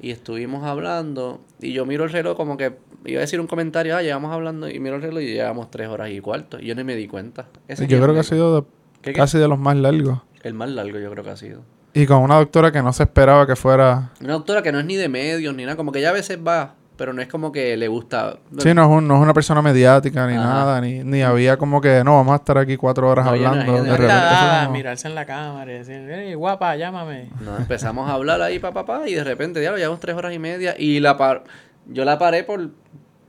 Y 0.00 0.10
estuvimos 0.10 0.64
hablando. 0.64 1.40
Y 1.60 1.72
yo 1.72 1.86
miro 1.86 2.04
el 2.04 2.10
reloj 2.10 2.36
como 2.36 2.56
que 2.56 2.74
iba 3.04 3.18
a 3.18 3.20
decir 3.20 3.40
un 3.40 3.46
comentario. 3.46 3.96
Ah, 3.96 4.02
llevamos 4.02 4.32
hablando. 4.32 4.68
Y 4.68 4.78
miro 4.80 4.96
el 4.96 5.02
reloj 5.02 5.20
y 5.22 5.26
llevamos 5.34 5.70
tres 5.70 5.88
horas 5.88 6.10
y 6.10 6.20
cuarto. 6.20 6.58
Y 6.60 6.66
yo 6.66 6.74
ni 6.74 6.84
me 6.84 6.96
di 6.96 7.06
cuenta. 7.06 7.46
Ese 7.68 7.86
Yo 7.86 8.00
creo 8.02 8.12
que 8.14 8.20
ha 8.20 8.24
sido 8.24 8.60
de- 8.62 8.66
¿Qué, 9.02 9.12
qué? 9.12 9.18
casi 9.18 9.38
de 9.38 9.46
los 9.48 9.58
más 9.58 9.76
largos. 9.76 10.20
El 10.42 10.54
más 10.54 10.68
largo 10.70 10.98
yo 10.98 11.10
creo 11.10 11.22
que 11.24 11.30
ha 11.30 11.36
sido. 11.36 11.62
Y 11.94 12.06
con 12.06 12.18
una 12.18 12.36
doctora 12.36 12.72
que 12.72 12.82
no 12.82 12.92
se 12.92 13.04
esperaba 13.04 13.46
que 13.46 13.54
fuera... 13.56 14.10
Una 14.20 14.32
doctora 14.34 14.62
que 14.62 14.72
no 14.72 14.80
es 14.80 14.84
ni 14.84 14.96
de 14.96 15.08
medios 15.08 15.54
ni 15.54 15.62
nada. 15.64 15.76
Como 15.76 15.92
que 15.92 16.00
ella 16.00 16.10
a 16.10 16.12
veces 16.12 16.38
va, 16.44 16.74
pero 16.96 17.12
no 17.12 17.22
es 17.22 17.28
como 17.28 17.52
que 17.52 17.76
le 17.76 17.86
gusta. 17.86 18.38
Sí, 18.58 18.74
no 18.74 18.82
es, 18.82 18.88
un- 18.88 19.06
no 19.06 19.14
es 19.16 19.20
una 19.22 19.32
persona 19.32 19.62
mediática 19.62 20.26
ni 20.26 20.34
Ajá. 20.34 20.44
nada, 20.44 20.80
ni, 20.80 21.04
ni 21.04 21.22
había 21.22 21.56
como 21.56 21.80
que, 21.80 22.02
no, 22.04 22.16
vamos 22.16 22.32
a 22.32 22.36
estar 22.36 22.58
aquí 22.58 22.76
cuatro 22.76 23.08
horas 23.08 23.24
No, 23.24 23.30
no 23.30 23.36
hablando. 23.36 23.72
de 23.74 23.78
repente 23.82 24.02
Está 24.06 24.06
fue 24.06 24.06
dada 24.08 24.60
a 24.62 24.64
como- 24.64 24.76
mirarse 24.76 25.08
en 25.08 25.14
la 25.14 25.24
cámara 25.24 25.72
y 25.72 25.78
decir, 25.78 25.94
"Ey, 26.10 26.34
guapa, 26.34 26.74
llámame. 26.76 27.30
No, 27.40 27.56
empezamos 27.58 28.10
a 28.10 28.14
hablar 28.14 28.42
ahí, 28.42 28.58
papá, 28.58 28.84
papá, 28.84 29.08
y 29.08 29.14
de 29.14 29.22
repente, 29.24 29.62
ya 29.62 29.70
lo 29.70 29.76
llevamos 29.76 30.00
tres 30.00 30.16
horas 30.16 30.34
y 30.34 30.38
media. 30.40 30.74
Y 30.78 30.98
la 31.00 31.16
par 31.16 31.44
yo 31.86 32.04
la 32.04 32.18
paré 32.18 32.42
por, 32.44 32.70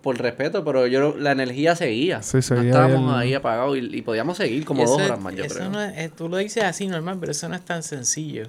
por 0.05 0.19
respeto, 0.21 0.63
pero 0.63 0.85
yo 0.85 1.15
la 1.17 1.31
energía 1.31 1.75
seguía. 1.75 2.21
Sí, 2.21 2.37
no 2.37 2.41
seguía 2.43 2.61
ahí 2.61 2.67
estábamos 2.67 3.13
el- 3.15 3.19
ahí 3.21 3.33
apagados 3.33 3.75
y, 3.75 3.79
y 3.97 4.01
podíamos 4.03 4.37
seguir 4.37 4.63
como 4.63 4.83
eso 4.83 4.91
dos 4.93 5.01
horas 5.01 5.19
más, 5.19 5.33
yo 5.33 5.43
eso 5.45 5.55
creo. 5.55 5.69
no 5.71 5.81
es- 5.81 5.97
eh, 5.97 6.11
tú 6.15 6.29
lo 6.29 6.37
dices 6.37 6.63
así 6.63 6.85
normal, 6.85 7.17
pero 7.19 7.31
eso 7.31 7.49
no 7.49 7.55
es 7.55 7.65
tan 7.65 7.81
sencillo. 7.81 8.43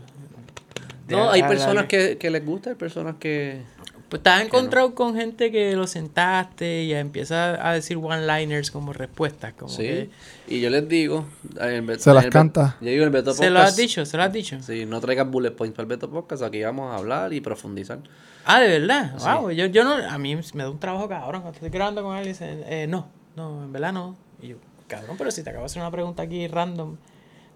No, 1.09 1.31
hay 1.31 1.43
personas 1.45 1.87
que, 1.87 2.19
que 2.19 2.29
les 2.31 2.45
gusta, 2.45 2.69
hay 2.71 2.77
personas 2.77 3.15
que... 3.19 3.63
Pues 4.09 4.23
te 4.23 4.31
has 4.31 4.43
encontrado 4.43 4.95
con 4.95 5.17
gente 5.17 5.51
que 5.51 5.75
lo 5.75 5.89
sentaste 5.89 6.85
y 6.85 6.95
empieza 6.95 7.69
a 7.69 7.73
decir 7.75 7.97
one-liners 7.97 8.71
como 8.71 8.93
respuestas. 8.93 9.53
Como 9.55 9.69
Sí. 9.69 9.83
que- 9.83 10.11
Y 10.47 10.61
yo 10.61 10.71
les 10.71 10.89
digo... 10.89 11.27
el- 11.61 11.99
Se 11.99 12.15
las 12.15 12.27
canta. 12.27 12.77
Yo 12.81 12.89
digo 12.91 13.03
el 13.05 13.11
Beto 13.11 13.35
¿Se 13.35 13.51
lo 13.51 13.59
has 13.59 13.65
Podcast, 13.73 13.79
dicho? 13.79 14.07
¿Se 14.07 14.17
lo 14.17 14.23
has 14.23 14.33
dicho? 14.33 14.63
Sí, 14.63 14.87
no 14.87 15.01
traigas 15.01 15.29
bullet 15.29 15.51
points 15.51 15.75
para 15.75 15.83
el 15.85 15.89
Beto 15.89 16.09
Podcast, 16.09 16.43
aquí 16.45 16.63
vamos 16.63 16.93
a 16.93 16.97
hablar 16.99 17.33
y 17.33 17.41
profundizar. 17.41 17.99
Ah, 18.45 18.61
¿de 18.61 18.79
verdad? 18.79 19.15
Wow, 19.19 19.51
yo, 19.51 19.67
yo 19.67 19.83
no... 19.83 19.95
A 19.95 20.19
mí 20.19 20.37
me 20.37 20.63
da 20.63 20.71
un 20.71 20.79
trabajo 20.79 21.09
cabrón. 21.09 21.43
Cuando 21.43 21.57
estoy 21.57 21.71
grabando 21.71 22.05
con 22.05 22.15
alguien, 22.15 22.33
dicen, 22.33 22.63
eh, 22.67 22.87
no, 22.89 23.09
no, 23.35 23.65
en 23.65 23.73
verdad 23.73 23.93
no. 23.93 24.17
Y 24.41 24.49
yo, 24.49 24.57
cabrón, 24.87 25.17
pero 25.19 25.33
si 25.33 25.43
te 25.43 25.51
acabo 25.51 25.65
de 25.65 25.67
hacer 25.67 25.83
una 25.83 25.91
pregunta 25.91 26.23
aquí 26.23 26.47
random... 26.47 26.97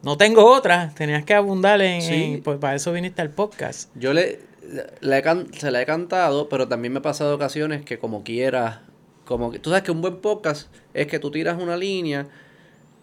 No 0.02 0.16
tengo 0.16 0.50
otra, 0.50 0.90
tenías 0.96 1.24
que 1.26 1.34
abundar 1.34 1.80
en... 1.82 2.00
Sí. 2.02 2.14
en- 2.14 2.42
pues 2.42 2.58
para 2.58 2.74
eso 2.74 2.90
viniste 2.90 3.20
al 3.22 3.30
podcast. 3.30 3.90
Yo 3.94 4.12
le, 4.14 4.40
le 5.00 5.18
he 5.18 5.22
can- 5.22 5.52
se 5.52 5.70
la 5.70 5.82
he 5.82 5.86
cantado, 5.86 6.48
pero 6.48 6.68
también 6.68 6.92
me 6.92 6.98
ha 7.00 7.02
pasado 7.02 7.34
ocasiones 7.34 7.84
que 7.84 7.98
como 7.98 8.22
quiera, 8.22 8.82
como 9.24 9.50
que 9.50 9.58
tú 9.58 9.70
sabes 9.70 9.82
que 9.84 9.90
un 9.90 10.00
buen 10.00 10.16
podcast 10.18 10.68
es 10.94 11.06
que 11.06 11.18
tú 11.18 11.30
tiras 11.30 11.60
una 11.60 11.76
línea 11.76 12.26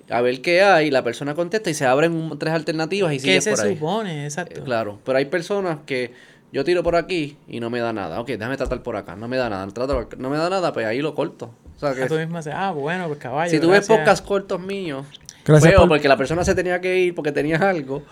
a 0.09 0.22
ver 0.22 0.41
qué 0.41 0.61
hay, 0.61 0.89
la 0.89 1.03
persona 1.03 1.36
contesta 1.36 1.70
y 1.70 1.74
se 1.74 1.86
abren 1.86 2.13
un- 2.13 2.39
tres 2.39 2.53
alternativas 2.53 3.11
y 3.13 3.18
¿Qué 3.18 3.22
sigues 3.41 3.43
se 3.43 3.51
por 3.51 3.59
ahí. 3.61 3.74
supone? 3.76 4.22
Eh, 4.24 4.26
Exacto. 4.26 4.63
Claro, 4.63 4.99
pero 5.03 5.18
hay 5.18 5.26
personas 5.26 5.80
que 5.86 6.13
yo 6.53 6.63
tiro 6.63 6.82
por 6.82 6.95
aquí 6.95 7.38
y 7.47 7.59
no 7.59 7.70
me 7.70 7.80
da 7.80 7.91
nada. 7.91 8.22
Ok, 8.22 8.28
déjame 8.30 8.55
tratar 8.55 8.82
por 8.84 8.95
acá, 8.95 9.15
no 9.18 9.28
me 9.28 9.36
da 9.36 9.49
nada. 9.49 9.68
Trato 9.68 10.07
no 10.18 10.30
me 10.30 10.38
da 10.38 10.49
nada, 10.49 10.72
pues 10.72 10.86
ahí 10.86 11.01
lo 11.01 11.13
corto. 11.13 11.53
O 11.76 11.80
sea, 11.80 11.93
que 11.93 12.03
Ah, 12.03 12.07
tú 12.07 12.15
mismo 12.15 12.38
haces, 12.38 12.53
ah, 12.55 12.72
bueno, 12.72 13.07
pues 13.07 13.20
caballo. 13.20 13.51
si 13.51 13.59
tú 13.59 13.70
ves 13.70 13.86
podcasts 13.86 14.26
cortos 14.26 14.59
míos, 14.61 15.05
Gracias 15.45 15.74
por- 15.76 15.88
porque 15.89 16.07
la 16.07 16.15
persona 16.18 16.43
se 16.45 16.55
tenía 16.55 16.80
que 16.82 16.97
ir 16.99 17.13
porque 17.13 17.32
tenía 17.34 17.57
algo, 17.57 18.03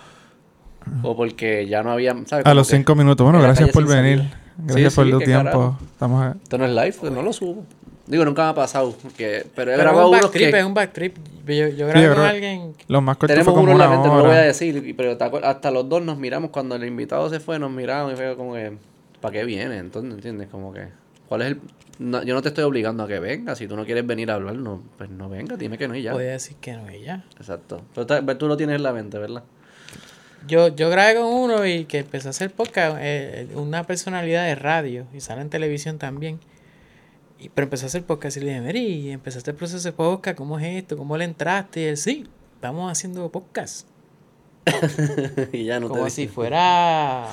o 1.03 1.15
porque 1.15 1.67
ya 1.67 1.83
no 1.83 1.91
había. 1.91 2.15
¿sabes? 2.25 2.45
A 2.45 2.53
los 2.53 2.67
cinco 2.67 2.95
minutos. 2.95 3.23
Bueno, 3.23 3.41
gracias 3.41 3.69
por 3.71 3.87
venir. 3.87 4.19
salida. 4.19 4.41
Gracias 4.57 4.93
Sí, 4.93 4.95
por 4.95 5.05
sí, 5.05 5.11
tu 5.11 5.19
tiempo. 5.19 5.43
carajo. 5.43 5.77
Estamos 5.91 6.23
a- 6.23 6.35
Esto 6.41 6.57
no 6.57 6.65
es 6.65 6.71
live, 6.71 6.93
pues 6.99 7.11
no 7.11 7.21
lo 7.21 7.33
subo. 7.33 7.63
Digo, 8.07 8.23
nunca 8.23 8.43
me 8.43 8.49
ha 8.49 8.53
pasado. 8.55 8.95
que- 9.17 9.45
pero 9.55 9.71
he 9.71 9.75
Pero 9.75 9.77
es 9.77 9.77
grabado 9.79 10.05
un 10.09 10.09
unos 10.13 10.21
backtrip, 10.21 10.51
que. 10.51 10.59
es 10.59 10.65
un 10.65 10.73
backtrip. 10.73 11.17
Yo, 11.47 11.53
yo 11.69 11.87
grabé 11.87 12.05
con 12.07 12.13
creo- 12.15 12.25
alguien. 12.25 12.73
Los 12.87 13.01
más 13.03 13.17
cortos 13.17 13.33
Tenemos 13.33 13.45
fue 13.45 13.53
como 13.53 13.63
uno 13.63 13.71
en 13.73 13.77
la 13.79 13.87
una 13.87 13.95
mente, 13.97 14.09
no 14.09 14.17
lo 14.19 14.25
voy 14.25 14.35
a 14.37 14.41
decir, 14.41 14.95
pero 14.95 15.17
hasta 15.43 15.71
los 15.71 15.89
dos 15.89 16.01
nos 16.03 16.17
miramos 16.17 16.51
cuando 16.51 16.75
el 16.75 16.83
invitado 16.85 17.29
se 17.29 17.39
fue, 17.39 17.57
nos 17.59 17.71
miramos 17.71 18.13
y 18.13 18.15
fue 18.15 18.35
como 18.35 18.53
que, 18.53 18.77
¿para 19.21 19.31
qué 19.31 19.43
viene? 19.43 19.77
Entonces, 19.77 20.13
¿entiendes? 20.13 20.47
Como 20.49 20.71
que, 20.73 20.87
¿cuál 21.27 21.41
es 21.41 21.47
el...? 21.49 21.61
no, 21.97 22.21
yo 22.23 22.33
no 22.33 22.41
te 22.41 22.49
estoy 22.49 22.63
obligando 22.65 23.03
a 23.03 23.07
que 23.07 23.19
vengas, 23.19 23.57
si 23.57 23.67
tú 23.67 23.75
no 23.77 23.85
quieres 23.85 24.05
venir 24.05 24.29
a 24.29 24.33
hablar, 24.35 24.55
no, 24.55 24.81
pues 24.97 25.09
no 25.09 25.29
venga, 25.29 25.55
dime 25.55 25.77
que 25.77 25.87
no 25.87 25.95
y 25.95 26.01
ya. 26.03 26.11
Podía 26.11 26.31
decir 26.31 26.57
que 26.59 26.73
no, 26.73 26.91
y 26.91 27.01
ya. 27.03 27.23
Exacto. 27.39 27.81
Pero 27.95 28.37
tú 28.37 28.47
lo 28.47 28.57
tienes 28.57 28.75
en 28.75 28.83
la 28.83 28.91
mente, 28.93 29.17
¿verdad? 29.17 29.43
Yo, 30.47 30.67
yo 30.75 30.89
grabé 30.89 31.15
con 31.15 31.25
uno 31.25 31.65
y 31.65 31.85
que 31.85 31.99
empezó 31.99 32.29
a 32.29 32.31
hacer 32.31 32.51
podcast, 32.51 32.97
eh, 32.99 33.47
una 33.55 33.83
personalidad 33.83 34.45
de 34.45 34.55
radio 34.55 35.07
y 35.13 35.21
sale 35.21 35.41
en 35.41 35.49
televisión 35.49 35.97
también. 35.97 36.39
Y, 37.39 37.49
pero 37.49 37.65
empezó 37.65 37.85
a 37.85 37.87
hacer 37.87 38.03
podcast 38.03 38.37
y 38.37 38.41
le 38.41 38.47
dije, 38.47 38.61
Mary, 38.61 39.09
empezaste 39.11 39.51
el 39.51 39.57
proceso 39.57 39.87
de 39.87 39.93
podcast, 39.93 40.37
¿cómo 40.37 40.59
es 40.59 40.65
esto? 40.65 40.97
¿Cómo 40.97 41.17
le 41.17 41.25
entraste? 41.25 41.81
Y 41.81 41.83
él, 41.85 41.97
sí, 41.97 42.25
estamos 42.53 42.91
haciendo 42.91 43.29
podcast. 43.31 43.87
y 45.51 45.65
ya 45.65 45.79
no 45.79 45.89
como 45.89 46.05
te 46.05 46.09
si 46.11 46.27
fuera, 46.27 47.27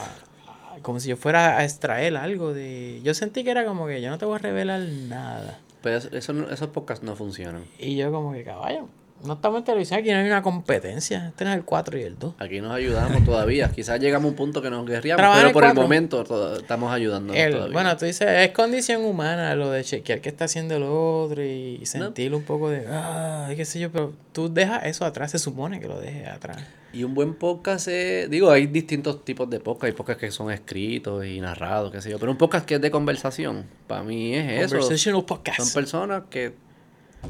como 0.83 0.99
si 0.99 1.11
yo 1.11 1.17
fuera 1.17 1.59
a 1.59 1.65
extraer 1.65 2.17
algo 2.17 2.55
de... 2.55 3.01
Yo 3.05 3.13
sentí 3.13 3.45
que 3.45 3.51
era 3.51 3.67
como 3.67 3.87
que 3.87 4.01
yo 4.01 4.09
no 4.09 4.19
te 4.19 4.25
voy 4.25 4.37
a 4.37 4.39
revelar 4.39 4.81
nada. 4.81 5.61
Pero 5.83 5.97
eso, 5.97 6.09
eso 6.13 6.51
esos 6.51 6.69
podcasts 6.69 7.05
no 7.05 7.15
funcionan. 7.15 7.65
Y 7.79 7.97
yo 7.97 8.11
como 8.11 8.33
que, 8.33 8.43
caballo, 8.45 8.89
no 9.25 9.35
estamos 9.35 9.59
en 9.59 9.64
televisión, 9.64 10.01
aquí 10.01 10.11
no 10.11 10.16
hay 10.18 10.27
una 10.27 10.43
competencia. 10.43 11.29
Este 11.29 11.45
es 11.45 11.51
el 11.51 11.64
4 11.64 11.99
y 11.99 12.03
el 12.03 12.18
2. 12.18 12.35
Aquí 12.39 12.61
nos 12.61 12.73
ayudamos 12.73 13.25
todavía. 13.27 13.68
Quizás 13.70 14.01
llegamos 14.01 14.27
a 14.27 14.29
un 14.31 14.35
punto 14.37 14.61
que 14.62 14.70
nos 14.70 14.87
guerriamos, 14.87 15.20
pero 15.37 15.53
por 15.53 15.64
el 15.64 15.75
momento 15.75 16.25
to- 16.25 16.57
estamos 16.57 16.93
todavía. 16.93 17.73
bueno, 17.73 17.97
tú 17.97 18.05
dices, 18.07 18.29
es 18.29 18.51
condición 18.51 19.05
humana 19.05 19.55
lo 19.55 19.70
de 19.70 19.85
chequear 19.85 20.20
qué 20.20 20.29
está 20.29 20.47
haciendo 20.47 20.77
el 20.77 20.83
otro 20.85 21.43
y 21.43 21.81
sentir 21.87 22.35
un 22.35 22.43
poco 22.43 22.70
de, 22.70 22.87
ah, 22.89 23.51
qué 23.57 23.64
sé 23.64 23.79
yo, 23.81 23.91
pero 23.93 24.12
tú 24.33 24.53
dejas 24.53 24.85
eso 24.87 25.05
atrás, 25.05 25.31
se 25.31 25.39
supone 25.39 25.81
que 25.81 25.89
lo 25.89 26.01
dejes 26.01 26.29
atrás. 26.29 26.59
Y 26.95 27.05
un 27.05 27.14
buen 27.14 27.35
podcast 27.35 27.89
es, 27.89 28.29
digo, 28.29 28.51
hay 28.51 28.66
distintos 28.66 29.25
tipos 29.25 29.49
de 29.49 29.61
podcast, 29.61 29.85
hay 29.85 29.93
podcasts 29.93 30.20
que 30.20 30.31
son 30.31 30.51
escritos 30.51 31.25
y 31.25 31.41
narrados, 31.41 31.91
qué 31.91 32.03
sé 32.03 32.11
yo, 32.11 32.18
pero 32.18 32.31
un 32.31 32.37
podcast 32.37 32.66
que 32.66 32.75
es 32.75 32.81
de 32.83 32.91
conversación, 32.91 33.64
para 33.87 34.03
mí 34.03 34.35
es 34.35 34.64
eso. 34.64 34.77
Conversational 34.79 35.25
podcast. 35.25 35.61
Son 35.61 35.73
personas 35.73 36.25
que 36.29 36.53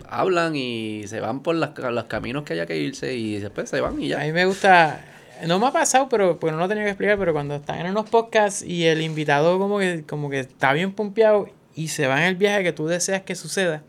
hablan 0.08 0.54
y 0.56 1.02
se 1.06 1.20
van 1.20 1.42
por 1.42 1.54
las, 1.54 1.76
los 1.78 2.04
caminos 2.04 2.44
que 2.44 2.54
haya 2.54 2.66
que 2.66 2.76
irse 2.78 3.14
y 3.14 3.38
después 3.38 3.68
se 3.70 3.80
van 3.80 4.00
y 4.00 4.12
A 4.12 4.18
ya. 4.18 4.24
mí 4.24 4.32
me 4.32 4.44
gusta, 4.46 5.04
no 5.46 5.58
me 5.58 5.66
ha 5.66 5.70
pasado, 5.72 6.08
pero 6.08 6.38
porque 6.38 6.52
no 6.52 6.58
lo 6.58 6.68
tenía 6.68 6.84
que 6.84 6.90
explicar, 6.90 7.18
pero 7.18 7.32
cuando 7.32 7.54
están 7.56 7.80
en 7.80 7.90
unos 7.90 8.08
podcasts 8.08 8.62
y 8.62 8.84
el 8.86 9.00
invitado 9.02 9.58
como 9.58 9.78
que, 9.78 10.04
como 10.08 10.30
que 10.30 10.40
está 10.40 10.72
bien 10.72 10.92
pompeado 10.92 11.48
y 11.74 11.88
se 11.88 12.06
va 12.06 12.18
en 12.22 12.28
el 12.28 12.36
viaje 12.36 12.62
que 12.62 12.72
tú 12.72 12.86
deseas 12.86 13.22
que 13.22 13.34
suceda 13.34 13.82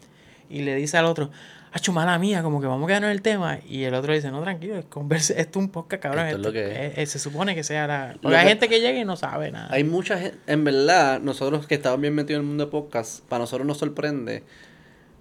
y 0.49 0.62
le 0.62 0.76
dice 0.76 0.97
al 0.97 1.06
otro, 1.06 1.32
ah, 1.72 1.91
mala 1.91 2.20
mía, 2.20 2.43
como 2.43 2.62
que 2.62 2.68
vamos 2.68 2.86
a 2.86 2.88
quedarnos 2.88 3.08
en 3.10 3.14
el 3.14 3.22
tema. 3.22 3.60
Y 3.68 3.84
el 3.84 3.93
otro 3.95 4.14
dice, 4.14 4.30
no, 4.30 4.41
tranquilo, 4.43 4.78
es 4.78 4.86
conversa, 4.86 5.34
esto 5.38 5.60
es 5.60 5.66
un 5.66 5.72
podcast, 5.72 6.04
cabrón. 6.04 6.28
Esto 6.28 6.38
es 6.38 6.43
lo 6.43 6.49
esto- 6.60 6.93
que 6.95 7.01
eh, 7.01 7.06
se 7.08 7.18
supone 7.20 7.56
que 7.56 7.64
sea 7.64 7.88
la... 7.88 8.16
Porque 8.22 8.38
hay 8.38 8.43
que- 8.43 8.49
gente 8.49 8.70
que 8.70 8.80
llega 8.80 8.99
y 8.99 9.06
no 9.06 9.16
sabe 9.16 9.51
nada. 9.51 9.70
Hay 9.72 9.84
mucha 9.84 10.18
gente, 10.20 10.38
en 10.47 10.64
verdad, 10.64 11.20
nosotros 11.22 11.66
que 11.66 11.76
estamos 11.76 11.99
bien 11.99 12.14
metidos 12.14 12.39
en 12.39 12.43
el 12.43 12.47
mundo 12.47 12.66
de 12.66 12.72
podcast, 12.72 13.24
para 13.28 13.39
nosotros 13.39 13.66
nos 13.66 13.78
sorprende 13.80 14.43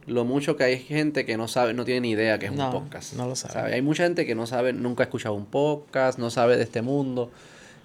lo 0.07 0.25
mucho 0.25 0.57
que 0.57 0.65
hay 0.65 0.79
gente 0.79 1.25
que 1.25 1.37
no 1.37 1.49
sabe, 1.49 1.75
no 1.75 1.85
tiene 1.85 2.01
ni 2.03 2.11
idea 2.11 2.39
que 2.39 2.47
es 2.47 2.53
No, 2.53 2.67
un 2.67 2.73
podcast. 2.73 3.15
no 3.15 3.27
lo 3.29 3.37
sabe. 3.37 3.75
Hay 3.75 3.83
mucha 3.83 4.05
gente 4.05 4.27
que 4.27 4.35
no 4.35 4.47
sabe, 4.47 4.73
nunca 4.73 5.03
ha 5.03 5.07
escuchado 5.07 5.35
un 5.35 5.47
podcast, 5.47 6.19
no 6.19 6.31
sabe 6.31 6.57
de 6.57 6.65
este 6.65 6.83
mundo. 6.83 7.31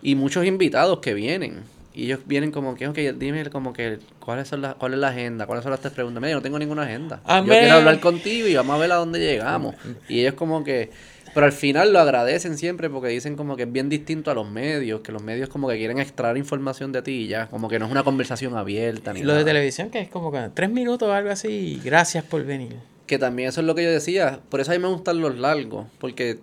Y 0.01 0.15
muchos 0.15 0.45
invitados 0.45 0.99
que 0.99 1.13
vienen. 1.13 1.61
Y 1.93 2.05
ellos 2.05 2.20
vienen 2.28 2.51
como 2.51 2.76
que, 2.76 2.88
ok, 2.88 2.97
dime 3.18 3.49
como 3.49 3.74
que 3.74 3.97
cuáles 4.20 4.47
son 4.47 4.61
las, 4.61 4.76
cuál 4.76 4.93
es 4.93 4.99
la 4.99 5.07
agenda, 5.07 5.47
cuáles 5.47 5.63
son 5.63 5.72
las 5.72 5.80
tres 5.80 5.93
preguntas. 5.93 6.22
Mira, 6.22 6.32
yo 6.32 6.36
no 6.38 6.43
tengo 6.43 6.59
ninguna 6.59 6.84
agenda. 6.84 7.22
A 7.26 7.39
yo 7.39 7.45
quiero 7.47 7.74
hablar 7.74 7.99
contigo 7.99 8.47
y 8.47 8.55
vamos 8.55 8.76
a 8.76 8.78
ver 8.78 8.91
a 8.91 8.95
dónde 8.95 9.20
llegamos. 9.20 9.74
Y 10.07 10.20
ellos 10.20 10.36
como 10.36 10.63
que, 10.63 10.91
pero 11.38 11.46
al 11.46 11.54
final 11.54 11.94
lo 11.94 12.00
agradecen 12.00 12.58
siempre 12.58 12.90
porque 12.90 13.10
dicen 13.10 13.36
como 13.36 13.56
que 13.56 13.62
es 13.62 13.72
bien 13.72 13.90
distinto 13.90 14.32
a 14.32 14.34
los 14.34 14.50
medios, 14.50 15.02
que 15.02 15.12
los 15.12 15.22
medios 15.22 15.50
como 15.50 15.68
que 15.68 15.78
quieren 15.78 16.00
extraer 16.00 16.36
información 16.36 16.92
de 16.92 17.04
ti 17.04 17.12
y 17.12 17.28
ya, 17.28 17.46
como 17.46 17.70
que 17.70 17.78
no 17.78 17.86
es 17.86 17.92
una 17.92 18.02
conversación 18.04 18.58
abierta 18.58 19.14
ni 19.14 19.20
Y 19.20 19.24
lo 19.24 19.36
de 19.36 19.46
televisión 19.46 19.92
que 19.92 20.00
es 20.00 20.10
como 20.10 20.32
que 20.32 20.50
tres 20.56 20.72
minutos 20.72 21.08
o 21.08 21.14
algo 21.14 21.30
así 21.30 21.78
y 21.80 21.82
gracias 21.86 22.24
por 22.24 22.44
venir. 22.44 22.78
Que 23.06 23.20
también 23.20 23.50
eso 23.50 23.62
es 23.62 23.68
lo 23.68 23.76
que 23.76 23.84
yo 23.84 23.92
decía. 23.92 24.40
Por 24.50 24.62
eso 24.62 24.72
a 24.72 24.74
mí 24.74 24.82
me 24.82 24.88
gustan 24.88 25.22
los 25.22 25.38
largos. 25.38 25.86
Porque 26.00 26.40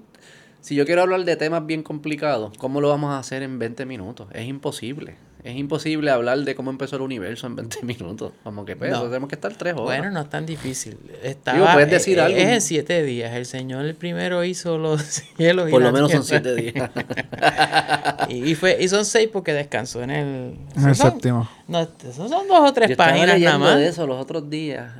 si 0.60 0.76
yo 0.76 0.86
quiero 0.86 1.02
hablar 1.02 1.24
de 1.24 1.34
temas 1.34 1.66
bien 1.66 1.82
complicados, 1.82 2.56
¿cómo 2.56 2.80
lo 2.80 2.88
vamos 2.88 3.10
a 3.10 3.18
hacer 3.18 3.42
en 3.42 3.58
20 3.58 3.86
minutos? 3.86 4.28
Es 4.32 4.46
imposible. 4.46 5.16
Es 5.44 5.54
imposible 5.56 6.10
hablar 6.10 6.38
de 6.38 6.54
cómo 6.54 6.70
empezó 6.70 6.96
el 6.96 7.02
universo 7.02 7.46
en 7.46 7.54
20 7.56 7.82
minutos. 7.82 8.32
Como 8.42 8.64
que 8.64 8.76
pues, 8.76 8.90
No. 8.90 9.02
tenemos 9.04 9.28
que 9.28 9.34
estar 9.34 9.52
tres 9.54 9.74
horas. 9.74 9.84
Bueno, 9.84 10.10
no 10.10 10.22
es 10.22 10.30
tan 10.30 10.46
difícil. 10.46 10.96
Estaba, 11.22 11.58
Digo, 11.58 11.70
puedes 11.72 11.90
decir 11.90 12.16
eh, 12.18 12.22
algo. 12.22 12.38
Es 12.38 12.48
en 12.48 12.60
siete 12.62 13.02
días. 13.02 13.34
El 13.34 13.44
Señor 13.44 13.84
el 13.84 13.94
primero 13.94 14.42
hizo 14.42 14.78
los 14.78 15.02
cielos 15.36 15.68
y 15.68 15.70
Por 15.70 15.82
lo 15.82 15.92
menos 15.92 16.10
son 16.10 16.24
siete 16.24 16.54
días. 16.54 16.90
y, 18.28 18.50
y 18.50 18.54
fue, 18.54 18.78
y 18.82 18.88
son 18.88 19.04
seis 19.04 19.28
porque 19.32 19.52
descansó 19.52 20.02
en 20.02 20.10
el... 20.10 20.54
En 20.76 20.88
el 20.88 20.94
son- 20.94 21.12
séptimo. 21.12 21.48
No, 21.68 21.80
esos 21.82 22.30
son 22.30 22.48
dos 22.48 22.70
o 22.70 22.72
tres 22.72 22.90
Yo 22.90 22.96
páginas 22.96 23.38
nada 23.38 23.58
más. 23.58 23.76
de 23.76 23.88
eso 23.88 24.06
los 24.06 24.20
otros 24.20 24.48
días. 24.50 24.92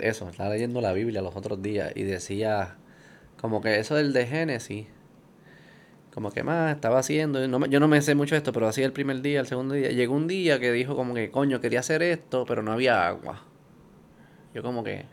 Eso, 0.00 0.28
estaba 0.28 0.50
leyendo 0.50 0.80
la 0.80 0.92
Biblia 0.92 1.22
los 1.22 1.34
otros 1.36 1.62
días 1.62 1.92
y 1.94 2.02
decía 2.02 2.74
como 3.40 3.60
que 3.60 3.78
eso 3.78 3.94
del 3.94 4.12
de 4.12 4.26
Génesis. 4.26 4.86
Como 6.14 6.30
que 6.30 6.42
más 6.42 6.74
estaba 6.74 6.98
haciendo, 6.98 7.46
no 7.48 7.64
yo 7.66 7.80
no 7.80 7.88
me 7.88 8.02
sé 8.02 8.14
mucho 8.14 8.36
esto, 8.36 8.52
pero 8.52 8.68
hacía 8.68 8.84
el 8.84 8.92
primer 8.92 9.22
día, 9.22 9.40
el 9.40 9.46
segundo 9.46 9.74
día. 9.74 9.88
Llegó 9.90 10.14
un 10.14 10.26
día 10.28 10.60
que 10.60 10.70
dijo 10.70 10.94
como 10.94 11.14
que, 11.14 11.30
coño, 11.30 11.60
quería 11.60 11.80
hacer 11.80 12.02
esto, 12.02 12.44
pero 12.46 12.62
no 12.62 12.72
había 12.72 13.06
agua. 13.06 13.42
Yo 14.54 14.62
como 14.62 14.84
que... 14.84 15.06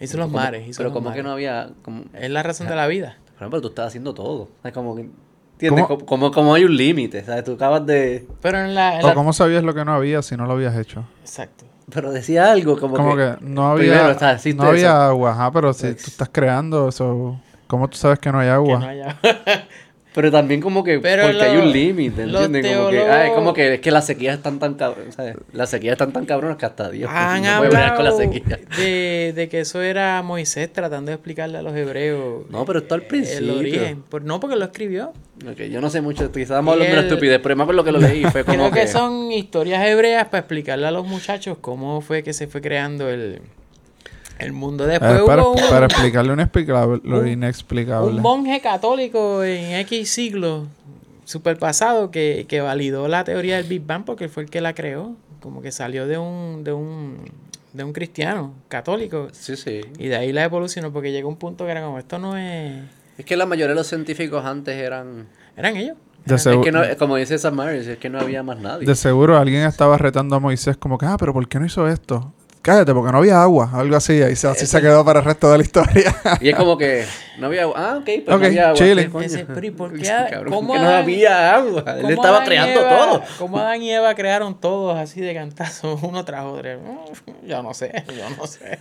Hizo 0.00 0.16
los 0.18 0.26
como- 0.26 0.38
mares. 0.38 0.66
Hizo 0.68 0.78
pero 0.78 0.88
los 0.90 0.94
como 0.98 1.12
que 1.12 1.22
no 1.22 1.30
había... 1.30 1.70
Como, 1.82 2.04
Es 2.14 2.30
la 2.30 2.42
razón 2.42 2.66
de 2.66 2.74
la 2.74 2.86
vida. 2.88 3.18
por 3.26 3.36
ejemplo, 3.36 3.60
tú 3.60 3.68
estás 3.68 3.86
haciendo 3.88 4.12
todo. 4.14 4.48
Es 4.64 4.72
como 4.72 4.96
que... 4.96 5.08
¿Entiendes? 5.52 5.84
¿Cómo? 5.86 5.98
Como, 6.00 6.06
como, 6.06 6.30
como 6.32 6.54
hay 6.54 6.64
un 6.64 6.76
límite, 6.76 7.22
¿sabes? 7.24 7.44
Tú 7.44 7.52
acabas 7.52 7.86
de... 7.86 8.26
Pero 8.42 8.58
en 8.58 8.74
la... 8.74 8.98
en 8.98 9.04
¿O 9.04 9.08
la- 9.08 9.14
cómo 9.14 9.32
sabías 9.32 9.62
lo 9.62 9.72
que 9.72 9.84
no 9.84 9.92
había 9.94 10.20
si 10.22 10.36
no 10.36 10.46
lo 10.46 10.54
habías 10.54 10.76
hecho? 10.76 11.04
Exacto. 11.20 11.64
Pero 11.92 12.10
decía 12.10 12.50
algo 12.50 12.76
como, 12.78 12.96
Como 12.96 13.16
que... 13.16 13.22
que 13.38 13.44
no 13.44 13.76
primero, 13.76 14.00
había, 14.02 14.16
o 14.16 14.18
sea, 14.18 14.52
no 14.54 14.62
había 14.64 14.80
eso. 14.88 14.96
agua, 14.96 15.30
ajá, 15.30 15.52
pero 15.52 15.72
si 15.72 15.88
tú 15.94 16.04
estás 16.08 16.28
creando 16.32 16.88
eso, 16.88 17.38
¿cómo 17.74 17.88
tú 17.88 17.96
sabes 17.98 18.18
que 18.18 18.30
no 18.32 18.38
hay 18.40 18.46
Que 18.46 18.52
agua? 18.52 18.78
no 18.78 18.86
haya... 18.88 19.18
Pero 20.14 20.30
también 20.30 20.60
como 20.60 20.84
que 20.84 21.00
Pero 21.00 21.24
porque 21.24 21.42
hay 21.42 21.56
un 21.56 21.72
límite, 21.72 22.22
¿entiendes? 22.22 22.76
Como 22.76 22.88
que, 22.90 23.02
ay, 23.02 23.30
como 23.34 23.52
que 23.52 23.74
es 23.74 23.80
que 23.80 23.90
las 23.90 24.06
sequías 24.06 24.36
están 24.36 24.60
tan 24.60 24.74
cabronas, 24.74 25.16
¿sabes? 25.16 25.34
Las 25.52 25.70
sequías 25.70 25.94
están 25.94 26.12
tan 26.12 26.24
cabronas 26.24 26.56
que 26.56 26.66
hasta 26.66 26.88
Dios 26.88 27.10
Han 27.12 27.42
no 27.42 27.56
puede 27.58 27.70
bregar 27.70 27.96
con 27.96 28.04
la 28.04 28.10
hablado 28.12 28.18
sequía. 28.32 28.60
de, 28.78 29.32
de 29.34 29.48
que 29.48 29.58
eso 29.58 29.82
era 29.82 30.22
Moisés 30.22 30.72
tratando 30.72 31.08
de 31.10 31.14
explicarle 31.16 31.58
a 31.58 31.62
los 31.62 31.74
hebreos. 31.74 32.44
No, 32.48 32.64
pero 32.64 32.78
esto 32.78 32.94
al 32.94 33.00
eh, 33.00 33.06
principio. 33.08 33.54
El 33.54 33.58
origen. 33.58 34.02
Por- 34.08 34.22
no, 34.22 34.38
porque 34.38 34.54
lo 34.54 34.64
escribió. 34.66 35.12
Ok, 35.50 35.62
yo 35.62 35.80
no 35.80 35.90
sé 35.90 36.00
mucho, 36.00 36.30
quizás 36.30 36.42
estamos 36.42 36.74
hablando 36.74 36.94
de 36.94 37.00
una 37.00 37.08
estupidez, 37.08 37.40
pero 37.42 37.56
más 37.56 37.66
por 37.66 37.74
lo 37.74 37.82
que 37.82 37.90
lo 37.90 37.98
leí 37.98 38.22
fue 38.26 38.44
como 38.44 38.70
Creo 38.70 38.70
que, 38.70 38.80
que... 38.82 38.86
son 38.86 39.32
historias 39.32 39.84
hebreas 39.84 40.26
para 40.26 40.38
explicarle 40.42 40.86
a 40.86 40.92
los 40.92 41.04
muchachos 41.08 41.58
cómo 41.60 42.00
fue 42.02 42.22
que 42.22 42.32
se 42.32 42.46
fue 42.46 42.60
creando 42.60 43.10
el, 43.10 43.40
el 44.38 44.52
mundo. 44.52 44.84
Eh, 44.84 44.92
Después 44.98 45.22
para, 45.26 45.42
hubo 45.42 45.52
un, 45.52 45.68
para 45.70 45.86
explicarle 45.86 46.28
lo 46.28 46.34
inexplicable, 46.34 47.00
lo 47.04 47.20
un- 47.20 47.28
inexplicable. 47.28 48.10
un 48.16 48.20
monje 48.22 48.60
católico 48.60 49.42
en 49.44 49.72
X 49.80 50.10
siglo, 50.10 50.66
super 51.24 51.58
pasado, 51.58 52.10
que, 52.10 52.46
que 52.48 52.60
validó 52.60 53.08
la 53.08 53.24
teoría 53.24 53.56
del 53.56 53.66
Big 53.66 53.84
Bang 53.86 54.04
porque 54.04 54.28
fue 54.28 54.42
el 54.44 54.50
que 54.50 54.60
la 54.60 54.74
creó. 54.74 55.14
Como 55.40 55.60
que 55.60 55.72
salió 55.72 56.06
de 56.06 56.16
un, 56.16 56.64
de 56.64 56.72
un, 56.72 57.18
de 57.74 57.84
un 57.84 57.92
cristiano 57.92 58.54
católico. 58.68 59.28
Sí, 59.32 59.56
sí. 59.56 59.82
Y 59.98 60.08
de 60.08 60.16
ahí 60.16 60.32
la 60.32 60.42
evolucionó 60.44 60.90
porque 60.90 61.12
llegó 61.12 61.28
un 61.28 61.36
punto 61.36 61.66
que 61.66 61.70
era 61.72 61.82
como, 61.82 61.98
esto 61.98 62.18
no 62.18 62.36
es... 62.38 62.82
Es 63.18 63.24
que 63.26 63.36
la 63.36 63.44
mayoría 63.46 63.68
de 63.68 63.74
los 63.74 63.86
científicos 63.86 64.44
antes 64.44 64.74
eran... 64.76 65.26
Eran 65.56 65.76
ellos. 65.76 65.96
De, 66.24 66.36
Es 66.36 66.46
segu- 66.46 66.64
que 66.64 66.72
no, 66.72 66.80
como 66.98 67.16
dice 67.16 67.36
Sam 67.38 67.56
Maris, 67.56 67.86
es 67.86 67.98
que 67.98 68.08
no 68.08 68.18
había 68.18 68.42
más 68.42 68.58
nadie. 68.58 68.86
de 68.86 68.94
seguro 68.94 69.36
alguien 69.36 69.64
estaba 69.66 69.98
retando 69.98 70.34
a 70.34 70.40
Moisés 70.40 70.78
como 70.78 70.96
que, 70.96 71.04
ah, 71.04 71.16
pero 71.18 71.34
¿por 71.34 71.46
qué 71.46 71.60
no 71.60 71.66
hizo 71.66 71.86
esto? 71.86 72.32
Cállate, 72.64 72.94
porque 72.94 73.12
no 73.12 73.18
había 73.18 73.42
agua, 73.42 73.68
algo 73.74 73.94
así, 73.94 74.14
y 74.14 74.36
se- 74.36 74.48
así 74.48 74.64
se 74.66 74.80
quedó 74.80 75.04
para 75.04 75.18
el 75.18 75.24
resto 75.26 75.52
de 75.52 75.58
la 75.58 75.64
historia. 75.64 76.16
Y 76.40 76.48
es 76.48 76.56
como 76.56 76.78
que 76.78 77.04
no 77.38 77.48
había 77.48 77.64
agua. 77.64 77.74
Ah, 77.76 77.96
ok, 77.98 78.04
pero 78.24 78.36
Ok, 78.36 78.40
no 78.40 78.46
había 78.46 78.64
agua. 78.70 78.74
chile. 78.78 79.02
¿qué 79.04 79.10
coño? 79.10 79.26
Ese, 79.26 79.44
pero 79.44 79.66
¿y 79.66 79.70
por 79.70 79.92
qué? 79.98 80.04
Cabrón, 80.30 80.52
¿Cómo 80.54 80.72
que 80.72 80.78
no 80.78 80.86
Adán- 80.86 81.02
había 81.02 81.54
agua. 81.54 81.84
Él 81.88 82.00
¿Cómo 82.02 82.08
estaba 82.14 82.36
Adán 82.38 82.46
creando 82.48 82.80
Eva- 82.80 82.88
todo. 82.98 83.22
¿Cómo 83.38 83.58
Adán 83.58 83.82
y 83.82 83.90
Eva 83.92 84.14
crearon 84.14 84.58
todos 84.58 84.96
así 84.98 85.20
de 85.20 85.34
cantazo, 85.34 85.98
uno 86.02 86.24
tras 86.24 86.44
otro? 86.46 86.70
Yo 87.46 87.62
no 87.62 87.74
sé, 87.74 87.92
yo 88.16 88.30
no 88.36 88.46
sé. 88.46 88.78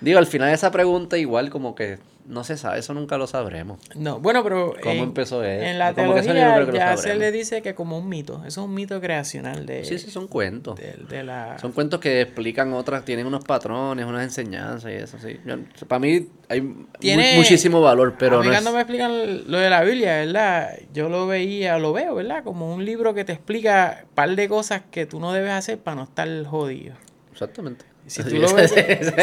Digo, 0.00 0.18
al 0.18 0.26
final 0.26 0.48
esa 0.52 0.70
pregunta 0.70 1.18
igual 1.18 1.50
como 1.50 1.74
que 1.74 1.98
no 2.26 2.42
se 2.44 2.56
sabe, 2.56 2.78
eso 2.78 2.94
nunca 2.94 3.18
lo 3.18 3.26
sabremos. 3.26 3.78
No, 3.94 4.18
bueno, 4.18 4.42
pero 4.42 4.74
¿Cómo 4.82 4.94
en, 4.94 5.00
empezó 5.00 5.44
él? 5.44 5.62
en 5.62 5.78
la 5.78 5.92
teología 5.92 6.72
ya 6.72 6.96
se 6.96 7.14
le 7.16 7.30
dice 7.30 7.60
que 7.60 7.74
como 7.74 7.98
un 7.98 8.08
mito. 8.08 8.38
Eso 8.46 8.62
es 8.62 8.66
un 8.66 8.72
mito 8.74 9.00
creacional 9.00 9.66
de, 9.66 9.84
Sí, 9.84 9.98
sí, 9.98 10.10
son 10.10 10.26
cuentos. 10.28 10.76
de, 10.76 10.94
de 11.08 11.22
la... 11.22 11.58
Son 11.58 11.72
cuentos 11.72 12.00
que 12.00 12.22
explican 12.22 12.72
otras, 12.72 13.04
tienen 13.04 13.26
unos 13.26 13.44
patrones, 13.44 14.06
unas 14.06 14.22
enseñanzas 14.24 14.90
y 14.90 14.94
eso, 14.94 15.18
sí. 15.18 15.38
Yo- 15.44 15.58
para 15.86 15.98
mí 15.98 16.26
hay 16.48 16.60
mu- 16.62 16.86
Tiene- 16.98 17.36
muchísimo 17.36 17.80
valor, 17.80 18.14
pero 18.18 18.42
no 18.42 18.52
es... 18.52 18.62
me 18.64 18.80
explican 18.80 19.50
lo 19.50 19.58
de 19.58 19.68
la 19.70 19.82
Biblia, 19.82 20.16
¿verdad? 20.24 20.70
Yo 20.92 21.08
lo 21.08 21.26
veía, 21.26 21.78
lo 21.78 21.92
veo, 21.92 22.14
¿verdad? 22.14 22.42
Como 22.42 22.74
un 22.74 22.84
libro 22.84 23.12
que 23.14 23.24
te 23.24 23.32
explica 23.32 24.00
un 24.08 24.14
par 24.14 24.34
de 24.34 24.48
cosas 24.48 24.82
que 24.90 25.04
tú 25.06 25.20
no 25.20 25.32
debes 25.32 25.52
hacer 25.52 25.78
para 25.78 25.96
no 25.96 26.04
estar 26.04 26.28
jodido. 26.46 26.94
Exactamente. 27.32 27.84
Si 28.06 28.22
tú 28.24 28.36
lo 28.36 28.52
ves... 28.54 28.74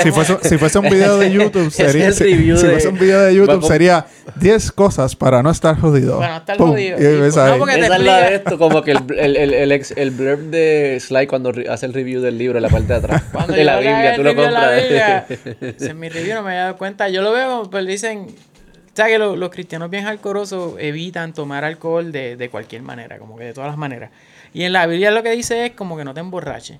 Si 0.02 0.12
fuese, 0.12 0.38
si 0.42 0.58
fuese 0.58 0.80
un 0.80 0.90
video 0.90 1.18
de 1.20 1.32
YouTube, 1.32 1.70
sería. 1.72 2.12
Si, 2.12 2.24
review 2.24 2.58
si 2.58 2.66
de- 2.66 2.72
fuese 2.74 2.88
un 2.88 2.98
video 2.98 3.22
de 3.22 3.36
YouTube, 3.36 3.64
sería 3.66 4.08
10 4.38 4.72
cosas 4.72 5.16
para 5.16 5.44
no 5.44 5.52
estar 5.52 5.80
jodido. 5.80 6.18
Para 6.20 6.34
no 6.34 6.38
estar 6.40 6.58
Pum, 6.58 6.72
jodido. 6.72 6.98
y 7.00 7.20
ves 7.20 7.38
ahí. 7.38 7.52
no, 7.52 7.58
porque- 7.60 7.76
te 7.76 7.82
Esa 7.82 7.96
es 7.98 8.02
la 8.04 8.18
de 8.18 8.22
explica- 8.22 8.36
esto, 8.36 8.58
como 8.58 8.82
que 8.82 8.92
el, 8.92 9.00
el, 9.20 9.38
el, 9.38 9.54
el, 9.54 9.72
ex- 9.72 9.94
el 9.96 10.12
blurb 10.12 10.40
de 10.50 10.98
Sly 11.00 11.28
cuando 11.28 11.54
hace 11.70 11.86
el 11.86 11.94
review 11.94 12.22
del 12.22 12.38
libro 12.38 12.58
en 12.58 12.64
la 12.64 12.70
parte 12.70 12.88
de 12.88 12.96
atrás. 12.96 13.24
Cuando 13.32 13.54
de 13.54 13.64
la 13.64 13.78
Biblia, 13.80 14.16
tú 14.16 14.24
lo 14.24 14.30
de 14.30 14.36
compras. 14.36 15.26
En 15.92 16.00
mi 16.00 16.10
review 16.10 16.36
no 16.36 16.42
me 16.42 16.50
había 16.52 16.62
dado 16.64 16.78
cuenta. 16.78 17.08
Yo 17.10 17.22
lo 17.22 17.32
veo, 17.34 17.70
pues 17.70 17.86
dicen, 17.86 18.28
¿sabes 18.96 19.12
que 19.14 19.20
lo- 19.20 19.36
los 19.36 19.52
cristianos 19.52 19.92
bien 19.92 20.08
alcoholosos 20.08 20.74
evitan 20.80 21.34
tomar 21.34 21.64
alcohol 21.66 22.12
de, 22.12 22.36
de 22.36 22.50
cualquier 22.50 22.82
manera, 22.82 23.20
como 23.20 23.38
que 23.38 23.44
de 23.44 23.54
todas 23.54 23.70
las 23.70 23.78
maneras? 23.78 24.10
Y 24.54 24.64
en 24.64 24.74
la 24.74 24.88
Biblia 24.88 25.12
lo 25.12 25.22
que 25.24 25.32
dice 25.32 25.68
es 25.68 25.72
como 25.74 25.96
que 25.98 26.04
no 26.04 26.14
te 26.16 26.20
emborraches. 26.20 26.80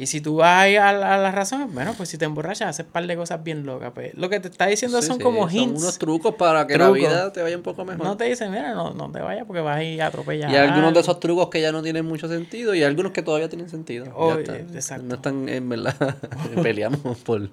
Y 0.00 0.06
si 0.06 0.20
tú 0.20 0.36
vas 0.36 0.60
ahí 0.62 0.76
a, 0.76 0.92
la- 0.92 1.14
a 1.16 1.18
las 1.18 1.34
razones, 1.34 1.72
bueno, 1.74 1.92
pues 1.96 2.08
si 2.08 2.16
te 2.18 2.24
emborrachas, 2.24 2.68
haces 2.68 2.86
un 2.86 2.92
par 2.92 3.04
de 3.06 3.16
cosas 3.16 3.42
bien 3.42 3.66
locas. 3.66 3.90
Pues 3.92 4.14
lo 4.14 4.28
que 4.30 4.38
te 4.38 4.46
está 4.46 4.66
diciendo 4.66 5.02
Sí, 5.02 5.08
son 5.08 5.16
sí, 5.18 5.22
como 5.24 5.48
son 5.50 5.58
hints. 5.58 5.82
unos 5.82 5.98
trucos 5.98 6.36
para 6.36 6.66
que 6.68 6.78
la 6.78 6.84
Trucos. 6.84 6.98
vida 7.00 7.32
te 7.32 7.42
vaya 7.42 7.56
un 7.56 7.64
poco 7.64 7.84
mejor. 7.84 8.04
no 8.06 8.16
te 8.16 8.24
dicen, 8.26 8.50
mira, 8.52 8.74
no, 8.74 8.94
no 8.94 9.10
te 9.10 9.18
vayas 9.20 9.44
porque 9.44 9.60
vas 9.60 9.76
a 9.78 9.82
ir 9.82 10.00
a 10.00 10.06
atropellar. 10.06 10.50
Y 10.50 10.54
hay 10.54 10.68
algunos 10.68 10.94
de 10.94 11.00
esos 11.00 11.18
trucos 11.18 11.48
que 11.48 11.60
ya 11.60 11.72
no 11.72 11.82
tienen 11.82 12.06
mucho 12.06 12.28
sentido 12.28 12.74
y 12.74 12.78
hay 12.78 12.84
algunos 12.84 13.10
que 13.12 13.22
todavía 13.22 13.48
tienen 13.48 13.68
sentido. 13.68 14.06
Ya 14.46 14.54
exacto. 14.54 15.04
No 15.06 15.16
están, 15.16 15.48
en 15.48 15.68
verdad, 15.68 15.96
peleamos 16.62 17.18
por... 17.18 17.50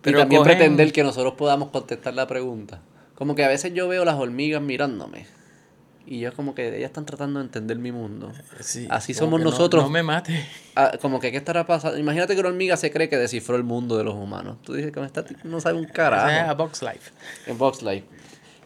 Pero 0.00 0.18
y 0.18 0.20
también 0.20 0.42
cogen- 0.42 0.44
pretender 0.44 0.92
que 0.92 1.02
nosotros 1.02 1.34
podamos 1.34 1.70
contestar 1.70 2.14
la 2.14 2.26
pregunta. 2.28 2.80
Como 3.16 3.34
que 3.34 3.44
a 3.44 3.48
veces 3.48 3.74
yo 3.74 3.88
veo 3.88 4.04
las 4.04 4.14
hormigas 4.16 4.62
mirándome 4.62 5.26
y 6.06 6.20
yo 6.20 6.32
como 6.34 6.54
que 6.54 6.68
ellas 6.68 6.88
están 6.90 7.06
tratando 7.06 7.40
de 7.40 7.46
entender 7.46 7.78
mi 7.78 7.92
mundo. 7.92 8.32
Sí, 8.60 8.86
Así 8.90 9.14
somos 9.14 9.40
no- 9.40 9.50
nosotros. 9.50 9.84
No, 9.84 9.90
me 9.90 10.02
mates. 10.02 10.44
Ah, 10.76 10.92
como 11.00 11.20
que 11.20 11.30
qué 11.30 11.36
estará 11.38 11.66
pasando. 11.66 11.98
Imagínate 11.98 12.34
que 12.34 12.40
una 12.40 12.48
hormiga 12.50 12.76
se 12.76 12.90
cree 12.90 13.08
que 13.08 13.16
descifró 13.16 13.56
el 13.56 13.64
mundo 13.64 13.96
de 13.96 14.04
los 14.04 14.14
humanos. 14.14 14.58
Tú 14.62 14.74
dices 14.74 14.92
que 14.92 15.00
esta 15.02 15.24
no 15.44 15.60
sabe 15.60 15.78
un 15.78 15.86
carajo. 15.86 16.50
a 16.50 16.54
Box 16.54 16.82
Life. 16.82 17.10
En 17.46 17.56
Box 17.58 17.82
Life. 17.82 18.04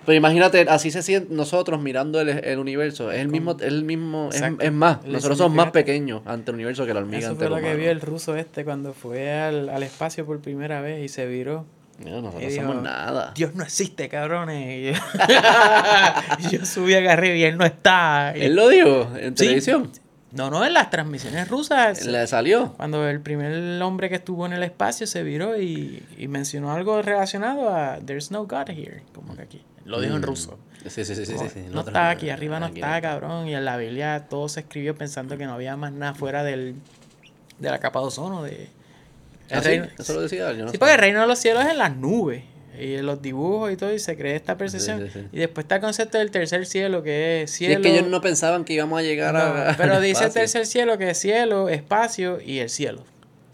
Pero 0.07 0.17
imagínate, 0.17 0.61
así 0.71 0.91
se 0.91 1.03
siente 1.03 1.35
nosotros 1.35 1.83
mirando 1.83 2.19
el, 2.21 2.31
el 2.31 2.59
universo. 2.59 3.13
Es 3.13 3.21
el 3.21 3.29
mismo, 3.29 3.53
es 3.53 3.63
el 3.63 3.85
mismo, 3.85 4.31
es, 4.33 4.43
es 4.61 4.73
más. 4.73 5.05
Nosotros 5.05 5.37
somos 5.37 5.55
más 5.55 5.71
pequeños 5.71 6.23
ante 6.25 6.51
el 6.51 6.55
universo 6.55 6.87
que 6.87 6.95
la 6.95 7.01
hormiga 7.01 7.19
Eso 7.19 7.29
ante 7.33 7.47
fue 7.47 7.51
lo 7.55 7.63
que 7.63 7.75
vio 7.77 7.91
el 7.91 8.01
ruso 8.01 8.35
este 8.35 8.65
cuando 8.65 8.95
fue 8.95 9.31
al, 9.33 9.69
al 9.69 9.83
espacio 9.83 10.25
por 10.25 10.41
primera 10.41 10.81
vez 10.81 11.05
y 11.05 11.09
se 11.09 11.27
viró. 11.27 11.67
Mira, 11.99 12.21
nosotros 12.21 12.51
dijo, 12.53 12.63
somos 12.67 12.83
nada. 12.83 13.33
Dios 13.35 13.55
no 13.55 13.65
existe, 13.65 14.09
cabrones. 14.09 14.69
Y 14.79 14.93
yo, 14.93 16.51
yo 16.51 16.65
subí 16.67 16.95
agarré 16.95 17.37
y 17.39 17.45
él 17.45 17.57
no 17.59 17.65
está. 17.65 18.33
Y- 18.37 18.43
Él 18.43 18.55
lo 18.55 18.69
dijo 18.69 19.11
en 19.17 19.37
Sí. 19.37 19.45
televisión. 19.45 19.91
No, 20.31 20.51
no, 20.51 20.65
en 20.65 20.75
las 20.75 20.91
transmisiones 20.91 21.49
rusas. 21.49 22.05
Le 22.05 22.27
salió. 22.27 22.75
Cuando 22.75 23.09
el 23.09 23.21
primer 23.21 23.83
hombre 23.83 24.09
que 24.11 24.17
estuvo 24.17 24.45
en 24.45 24.53
el 24.53 24.63
espacio 24.63 25.07
se 25.07 25.23
viró 25.23 25.59
y, 25.59 26.03
y 26.19 26.29
mencionó 26.29 26.71
algo 26.73 27.01
relacionado 27.01 27.75
a 27.75 27.97
There's 28.05 28.31
no 28.31 28.45
God 28.47 28.69
here. 28.69 29.03
Como 29.15 29.35
que 29.35 29.43
aquí. 29.43 29.63
Lo 29.87 30.01
dijo 30.01 30.15
en 30.15 30.21
Mm. 30.21 30.25
ruso. 30.25 30.59
Sí, 30.87 31.05
sí, 31.05 31.15
sí, 31.15 31.25
sí. 31.27 31.33
No, 31.33 31.39
sí, 31.49 31.49
no 31.61 31.63
Nosotros- 31.71 31.87
está 31.89 32.11
aquí, 32.11 32.29
arriba 32.31 32.61
no 32.61 32.67
aquí 32.67 32.77
está, 32.81 33.01
cabrón. 33.01 33.49
Y 33.49 33.55
en 33.55 33.65
la 33.65 33.77
Biblia 33.79 34.27
todo 34.29 34.49
se 34.51 34.61
escribió 34.61 34.95
pensando 34.95 35.37
que 35.39 35.47
no 35.47 35.55
había 35.55 35.77
más 35.77 35.93
nada 35.93 36.13
fuera 36.15 36.45
del, 36.45 36.75
de 37.59 37.71
la 37.71 37.79
capa 37.79 37.99
de 38.01 38.07
ozono. 38.07 38.43
De, 38.43 38.69
¿Ah, 38.71 38.78
el 39.57 39.63
sí? 39.63 39.69
reino- 39.69 39.89
Eso 39.99 40.13
lo 40.15 40.21
decía 40.23 40.53
yo 40.53 40.59
no 40.65 40.69
sí, 40.69 40.73
sé. 40.73 40.79
porque 40.79 40.95
el 40.95 41.01
reino 41.01 41.21
de 41.21 41.27
los 41.27 41.39
cielos 41.39 41.65
es 41.65 41.71
en 41.71 41.79
las 41.79 41.97
nubes. 41.97 42.43
Y 42.81 42.95
en 42.95 43.07
los 43.07 43.21
dibujos 43.21 43.73
y 43.73 43.77
todo, 43.77 43.93
y 43.93 43.99
se 43.99 44.17
cree 44.17 44.37
esta 44.37 44.57
percepción. 44.57 45.01
sí, 45.07 45.11
sí. 45.13 45.27
Y 45.33 45.39
después 45.39 45.65
está 45.65 45.75
el 45.77 45.81
concepto 45.81 46.17
del 46.19 46.31
tercer 46.31 46.65
cielo, 46.65 47.03
que 47.03 47.43
es 47.43 47.51
cielo. 47.51 47.75
es 47.75 47.81
que 47.81 47.93
ellos 47.99 48.07
no 48.09 48.21
pensaban 48.21 48.65
que 48.65 48.75
íbamos 48.75 49.01
a 49.01 49.03
llegar 49.03 49.35
No, 49.35 49.41
a. 49.41 49.75
pero 49.77 50.01
dice 50.01 50.31
tercer 50.31 50.65
cielo, 50.65 50.97
que 50.97 51.11
es 51.11 51.19
cielo, 51.19 51.69
espacio 51.69 52.41
y 52.41 52.59
el 52.61 52.71
cielo. 52.71 53.03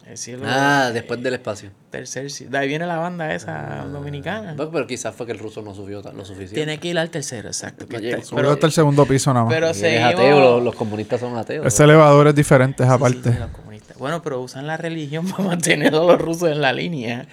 El 0.07 0.19
cielo. 0.19 0.43
Ah, 0.47 0.91
después 0.93 1.23
del 1.23 1.33
espacio. 1.33 1.71
Tercer 1.89 2.31
cielo. 2.31 2.53
De 2.53 2.59
ahí 2.59 2.69
viene 2.69 2.87
la 2.87 2.99
banda 2.99 3.35
esa 3.35 3.81
Ah. 3.81 3.87
dominicana. 3.87 4.53
No, 4.53 4.71
pero 4.71 4.87
quizás 4.87 5.15
fue 5.15 5.25
que 5.25 5.33
el 5.33 5.39
ruso 5.39 5.63
no 5.63 5.75
subió 5.75 6.03
lo 6.03 6.25
suficiente. 6.27 6.55
Tiene 6.57 6.79
que 6.79 6.89
ir 6.89 6.99
al 6.99 7.09
tercero, 7.09 7.49
exacto. 7.49 7.87
que 7.89 7.97
No. 8.19 8.23
Subió 8.23 8.51
hasta 8.51 8.67
el 8.67 8.73
segundo 8.73 9.07
piso 9.07 9.33
nada 9.33 9.47
más. 9.47 9.55
pero 9.55 9.71
Y 9.71 9.75
seguimos- 9.75 10.13
ateo, 10.13 10.39
los, 10.41 10.63
los 10.63 10.75
comunistas 10.75 11.21
son 11.21 11.35
ateos. 11.39 11.65
Ese 11.67 11.85
elevador 11.85 12.29
es 12.29 12.35
diferente, 12.35 12.83
es 12.83 12.89
Sí, 12.91 12.95
sí, 12.99 13.31
Bueno, 13.99 14.23
pero 14.23 14.41
usan 14.41 14.67
la 14.67 14.77
religión 14.77 15.27
para 15.31 15.45
mantener 15.45 15.95
a 15.95 15.99
los 15.99 16.21
rusos 16.21 16.51
en 16.51 16.61
la 16.61 16.73
línea. 16.73 17.27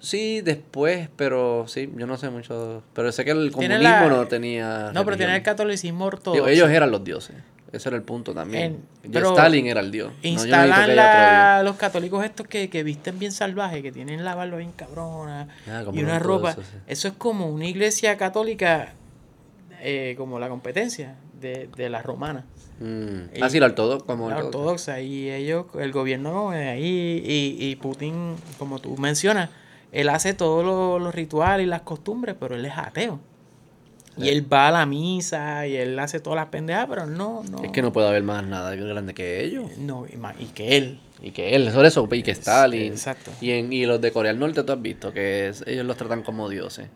Sí, 0.00 0.40
después, 0.40 1.08
pero 1.14 1.66
sí, 1.68 1.88
yo 1.96 2.06
no 2.08 2.16
sé 2.16 2.28
mucho. 2.30 2.82
Pero 2.92 3.12
sé 3.12 3.24
que 3.24 3.30
el 3.30 3.52
comunismo 3.52 3.82
la- 3.82 4.08
no 4.08 4.26
tenía. 4.26 4.90
No, 4.92 5.04
pero 5.04 5.16
tiene 5.16 5.36
el 5.36 5.42
catolicismo 5.42 5.98
Digo, 6.06 6.16
ortodoxo. 6.16 6.48
ellos 6.48 6.70
eran 6.70 6.90
los 6.90 7.04
dioses. 7.04 7.36
Ese 7.70 7.88
era 7.88 7.96
el 7.96 8.02
punto 8.02 8.34
también. 8.34 8.84
En- 9.04 9.10
Ya 9.12 9.20
pero 9.20 9.30
Stalin 9.30 9.66
era 9.66 9.80
el 9.80 9.90
dios. 9.92 10.08
No, 10.10 10.18
no 10.22 10.28
Instalan 10.28 10.72
haya 10.72 10.94
la- 10.94 11.62
los 11.62 11.76
católicos 11.76 12.24
estos 12.24 12.46
que, 12.48 12.68
que 12.68 12.82
visten 12.82 13.18
bien 13.18 13.30
salvajes, 13.32 13.80
que 13.82 13.92
tienen 13.92 14.24
la 14.24 14.34
barba 14.34 14.56
bien 14.58 14.72
cabrona 14.72 15.46
Ah, 15.68 15.82
y 15.92 16.02
una 16.02 16.18
no, 16.18 16.24
ropa. 16.24 16.56
eso, 16.86 17.08
es 17.08 17.14
como 17.14 17.46
una 17.48 17.66
iglesia 17.66 18.16
católica, 18.18 18.92
eh, 19.80 20.14
como 20.18 20.38
la 20.40 20.48
competencia 20.48 21.14
de, 21.40 21.68
de 21.76 21.88
la 21.88 22.02
romana, 22.02 22.44
Mm. 22.82 23.42
Ah, 23.42 23.48
sí, 23.50 23.60
la 23.60 23.66
ortodoxa. 23.66 24.06
Como 24.06 24.28
la 24.28 24.36
ortodoxa. 24.38 24.58
ortodoxa. 24.58 25.00
Y 25.00 25.30
ellos, 25.30 25.66
el 25.78 25.92
gobierno 25.92 26.50
de 26.50 26.68
ahí, 26.68 27.22
y, 27.24 27.64
y 27.66 27.76
Putin, 27.76 28.34
como 28.58 28.78
tú 28.80 28.96
mencionas, 28.96 29.50
él 29.92 30.08
hace 30.08 30.34
todos 30.34 30.64
los, 30.64 31.00
los 31.00 31.14
rituales 31.14 31.66
y 31.66 31.68
las 31.68 31.82
costumbres, 31.82 32.34
pero 32.38 32.54
él 32.56 32.64
es 32.64 32.72
ateo. 32.76 33.20
Y 34.18 34.28
él 34.28 34.52
va 34.52 34.68
a 34.68 34.70
la 34.70 34.84
misa 34.84 35.66
y 35.66 35.74
él 35.76 35.98
hace 35.98 36.20
todas 36.20 36.36
las 36.36 36.46
pendejadas, 36.48 36.86
pero 36.88 37.06
no, 37.06 37.42
no. 37.50 37.62
Es 37.64 37.70
que 37.72 37.80
no 37.80 37.94
puede 37.94 38.08
haber 38.08 38.22
más 38.22 38.44
nada 38.44 38.74
grande 38.74 39.14
que 39.14 39.42
ellos. 39.42 39.70
No, 39.78 40.04
y, 40.12 40.16
ma- 40.18 40.34
y 40.38 40.46
que 40.46 40.76
él. 40.76 41.00
Y 41.22 41.30
que 41.30 41.54
él, 41.54 41.70
sobre 41.72 41.88
eso, 41.88 42.06
y 42.12 42.22
que 42.22 42.32
Stalin. 42.32 42.92
exacto. 42.92 43.30
Y, 43.40 43.52
en, 43.52 43.72
y 43.72 43.86
los 43.86 44.00
de 44.02 44.12
Corea 44.12 44.32
del 44.32 44.40
Norte, 44.40 44.64
tú 44.64 44.72
has 44.72 44.82
visto 44.82 45.12
que 45.14 45.48
es- 45.48 45.64
ellos 45.66 45.86
los 45.86 45.96
tratan 45.96 46.22
como 46.22 46.48
dioses. 46.50 46.88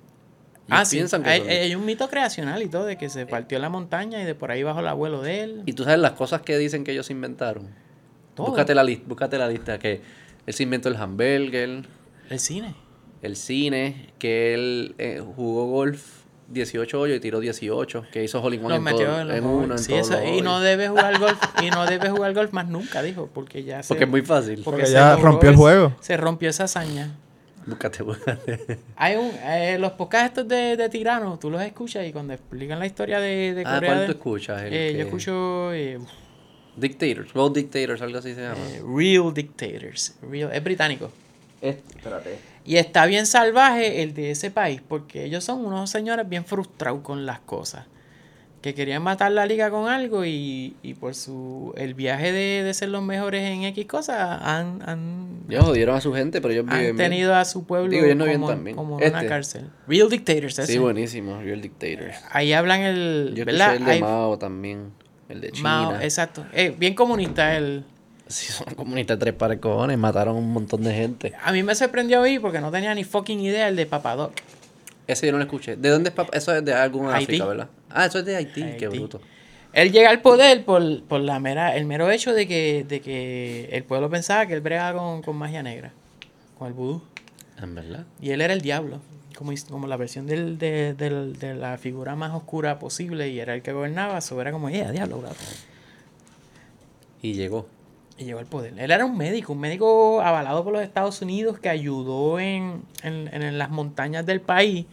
Ah, 0.68 0.84
sí. 0.84 0.96
piensan 0.96 1.22
que 1.22 1.30
Hay, 1.30 1.74
un 1.74 1.84
mito 1.84 2.08
creacional 2.08 2.62
y 2.62 2.68
todo, 2.68 2.84
de 2.86 2.96
que 2.98 3.08
se 3.08 3.24
partió 3.26 3.58
la 3.58 3.68
montaña 3.68 4.20
y 4.20 4.24
de 4.24 4.34
por 4.34 4.50
ahí 4.50 4.62
bajó 4.62 4.80
el 4.80 4.88
abuelo 4.88 5.22
de 5.22 5.42
él. 5.42 5.62
Y 5.66 5.72
tú 5.74 5.84
sabes 5.84 5.98
las 6.00 6.12
cosas 6.12 6.42
que 6.42 6.58
dicen 6.58 6.82
que 6.84 6.92
ellos 6.92 7.10
inventaron. 7.10 7.68
Todo. 8.34 8.48
Búscate 8.48 8.74
la, 8.74 8.82
lista, 8.84 9.04
búscate 9.08 9.38
la 9.38 9.48
lista. 9.48 9.78
Que 9.78 10.00
él 10.44 10.54
se 10.54 10.62
inventó 10.64 10.88
el 10.88 10.96
hamburger, 10.96 11.84
El 12.30 12.38
cine. 12.40 12.74
el 13.22 13.36
cine, 13.36 14.10
que 14.18 14.54
él 14.54 14.94
eh, 14.98 15.22
jugó 15.36 15.66
golf 15.66 16.02
18 16.48 17.00
hoyos 17.00 17.16
y 17.16 17.20
tiró 17.20 17.40
18, 17.40 18.04
que 18.12 18.22
hizo 18.22 18.40
Hollywood 18.40 18.72
en, 18.72 18.84
todo- 18.84 19.62
uno, 19.64 19.74
en 19.74 19.78
Sí, 19.78 19.88
todos 19.92 20.10
eso- 20.10 20.20
los 20.20 20.28
y 20.38 20.42
no 20.42 20.60
debe 20.60 20.88
jugar 20.88 21.18
golf 21.20 21.38
y 21.62 21.70
no 21.70 21.86
debe 21.86 22.10
jugar 22.10 22.34
golf 22.34 22.52
más 22.52 22.68
nunca, 22.68 23.02
dijo, 23.02 23.28
porque 23.32 23.64
ya 23.64 23.82
se 23.82 23.88
Porque 23.88 24.04
es 24.04 24.10
muy 24.10 24.22
fácil. 24.22 24.62
Porque 24.64 24.86
se 24.86 24.92
ya 24.92 25.16
rompió 25.16 25.50
el 25.50 25.56
juego. 25.56 25.96
Se 26.00 26.16
rompió 26.16 26.48
esa 26.50 26.64
hazaña. 26.64 27.16
Búscate, 27.66 28.02
búscate. 28.04 28.78
Hay 28.96 29.16
un 29.16 29.30
eh, 29.42 29.76
los 29.78 29.92
podcasts 29.92 30.28
estos 30.38 30.48
de, 30.48 30.76
de 30.76 30.88
Tirano, 30.88 31.38
tú 31.38 31.50
los 31.50 31.60
escuchas 31.62 32.06
y 32.06 32.12
cuando 32.12 32.32
explican 32.32 32.78
la 32.78 32.86
historia 32.86 33.18
de, 33.18 33.54
de 33.54 33.62
Ah, 33.66 33.74
Corea 33.74 33.88
¿cuál 33.90 33.98
del- 33.98 34.06
tú 34.06 34.12
escuchas? 34.12 34.62
El 34.62 34.72
eh, 34.72 34.92
que- 34.92 34.98
yo 34.98 35.04
escucho 35.04 35.72
eh, 35.72 35.98
Dictators, 36.76 37.34
World 37.34 37.56
Dictators, 37.56 38.02
algo 38.02 38.18
así 38.18 38.34
se 38.34 38.42
llama. 38.42 38.56
eh, 38.70 38.82
Real 38.86 39.32
Dictators. 39.34 40.14
Real, 40.22 40.50
es 40.52 40.62
británico. 40.62 41.10
espérate. 41.60 42.38
Y 42.64 42.76
está 42.76 43.06
bien 43.06 43.26
salvaje 43.26 44.02
el 44.02 44.12
de 44.14 44.30
ese 44.32 44.50
país, 44.50 44.80
porque 44.86 45.24
ellos 45.24 45.42
son 45.44 45.64
unos 45.64 45.88
señores 45.90 46.28
bien 46.28 46.44
frustrados 46.44 47.00
con 47.02 47.24
las 47.26 47.40
cosas. 47.40 47.86
Que 48.66 48.74
querían 48.74 49.00
matar 49.00 49.30
la 49.30 49.46
liga 49.46 49.70
con 49.70 49.88
algo 49.88 50.24
y, 50.24 50.74
y 50.82 50.94
por 50.94 51.14
su 51.14 51.72
el 51.76 51.94
viaje 51.94 52.32
de, 52.32 52.64
de 52.64 52.74
ser 52.74 52.88
los 52.88 53.00
mejores 53.00 53.44
en 53.44 53.62
X 53.62 53.86
cosas 53.86 54.40
han, 54.42 54.82
han, 54.84 55.42
Ellos 55.48 55.66
jodieron 55.66 55.94
a 55.94 56.00
su 56.00 56.12
gente, 56.12 56.40
pero 56.40 56.52
ellos 56.52 56.64
han 56.68 56.76
viven 56.80 56.96
bien. 56.96 57.10
tenido 57.10 57.36
a 57.36 57.44
su 57.44 57.64
pueblo 57.64 57.90
Digo, 57.92 58.04
ellos 58.06 58.16
no 58.16 58.26
como, 58.26 58.48
tan 58.48 58.64
bien. 58.64 58.76
como 58.76 58.98
en 59.00 59.06
una 59.08 59.18
Este. 59.18 59.28
cárcel. 59.28 59.70
Real 59.86 60.10
Dictators, 60.10 60.58
ese. 60.58 60.72
Sí, 60.72 60.78
buenísimo, 60.78 61.40
Real 61.40 61.62
Dictators. 61.62 62.16
Ahí 62.32 62.52
hablan 62.52 62.80
el... 62.80 63.34
Yo 63.36 63.44
¿verdad? 63.44 63.76
el 63.76 63.84
de 63.84 63.90
Hay- 63.92 64.00
Mao 64.00 64.36
también, 64.36 64.90
el 65.28 65.40
de 65.42 65.52
China. 65.52 65.68
Mao, 65.82 66.00
exacto. 66.00 66.44
Eh, 66.52 66.74
bien 66.76 66.94
comunista 66.94 67.56
él. 67.56 67.84
Sí, 68.26 68.50
son 68.52 68.74
comunistas 68.74 69.16
tres 69.20 69.34
pares 69.34 69.60
cojones, 69.60 69.96
mataron 69.96 70.34
un 70.34 70.52
montón 70.52 70.82
de 70.82 70.92
gente. 70.92 71.32
A 71.44 71.52
mí 71.52 71.62
me 71.62 71.76
sorprendió 71.76 72.20
oír 72.20 72.40
porque 72.40 72.60
no 72.60 72.72
tenía 72.72 72.92
ni 72.96 73.04
fucking 73.04 73.38
idea 73.38 73.68
el 73.68 73.76
de 73.76 73.86
Papadoc. 73.86 74.32
Ese 75.06 75.26
yo 75.26 75.32
no 75.32 75.38
lo 75.38 75.44
escuché. 75.44 75.76
¿De 75.76 75.88
dónde 75.88 76.08
es 76.10 76.14
papá? 76.14 76.36
Eso 76.36 76.54
es 76.54 76.64
de 76.64 76.74
algún 76.74 77.06
Haití. 77.08 77.24
África, 77.24 77.46
¿verdad? 77.46 77.68
Ah, 77.90 78.06
eso 78.06 78.18
es 78.18 78.24
de 78.24 78.36
Haití, 78.36 78.74
qué 78.78 78.88
bruto. 78.88 79.20
Él 79.72 79.92
llega 79.92 80.10
al 80.10 80.20
poder 80.22 80.64
por, 80.64 81.02
por 81.04 81.20
la 81.20 81.38
mera, 81.38 81.76
el 81.76 81.84
mero 81.84 82.10
hecho 82.10 82.32
de 82.32 82.48
que, 82.48 82.84
de 82.88 83.00
que 83.00 83.68
el 83.72 83.84
pueblo 83.84 84.08
pensaba 84.08 84.46
que 84.46 84.54
él 84.54 84.60
bregaba 84.62 84.98
con, 84.98 85.22
con 85.22 85.36
magia 85.36 85.62
negra, 85.62 85.92
con 86.58 86.68
el 86.68 86.72
vudú. 86.72 87.02
En 87.60 87.74
verdad. 87.74 88.04
Y 88.20 88.30
él 88.30 88.40
era 88.40 88.52
el 88.54 88.62
diablo, 88.62 89.00
como, 89.36 89.52
como 89.68 89.86
la 89.86 89.96
versión 89.98 90.26
del, 90.26 90.58
de, 90.58 90.94
del- 90.94 91.38
de 91.38 91.54
la 91.54 91.76
figura 91.78 92.16
más 92.16 92.32
oscura 92.34 92.78
posible, 92.78 93.28
y 93.28 93.38
era 93.38 93.54
el 93.54 93.62
que 93.62 93.72
gobernaba, 93.72 94.18
eso 94.18 94.40
era 94.40 94.50
como, 94.50 94.68
¡eh, 94.70 94.90
diablo! 94.92 95.18
bro". 95.18 95.28
Y 97.22 97.34
llegó. 97.34 97.68
Y 98.18 98.24
llegó 98.24 98.38
al 98.38 98.46
poder. 98.46 98.74
Él 98.78 98.90
era 98.90 99.04
un 99.04 99.16
médico, 99.16 99.52
un 99.52 99.60
médico 99.60 100.20
avalado 100.22 100.64
por 100.64 100.72
los 100.72 100.82
Estados 100.82 101.20
Unidos 101.20 101.58
que 101.58 101.68
ayudó 101.68 102.40
en, 102.40 102.82
en, 103.02 103.28
en 103.32 103.58
las 103.58 103.70
montañas 103.70 104.24
del 104.24 104.40
país 104.40 104.86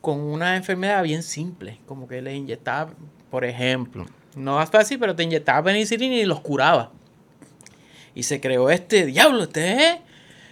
con 0.00 0.20
una 0.20 0.56
enfermedad 0.56 1.02
bien 1.02 1.22
simple, 1.22 1.78
como 1.86 2.06
que 2.06 2.22
le 2.22 2.34
inyectaba, 2.34 2.92
por 3.30 3.44
ejemplo, 3.44 4.06
no 4.36 4.62
es 4.62 4.70
fácil, 4.70 4.98
pero 4.98 5.16
te 5.16 5.24
inyectaba 5.24 5.64
penicilina 5.64 6.14
y 6.14 6.24
los 6.24 6.40
curaba. 6.40 6.92
Y 8.14 8.22
se 8.22 8.40
creó 8.40 8.70
este 8.70 9.06
diablo, 9.06 9.44
este 9.44 9.72
es. 9.72 9.96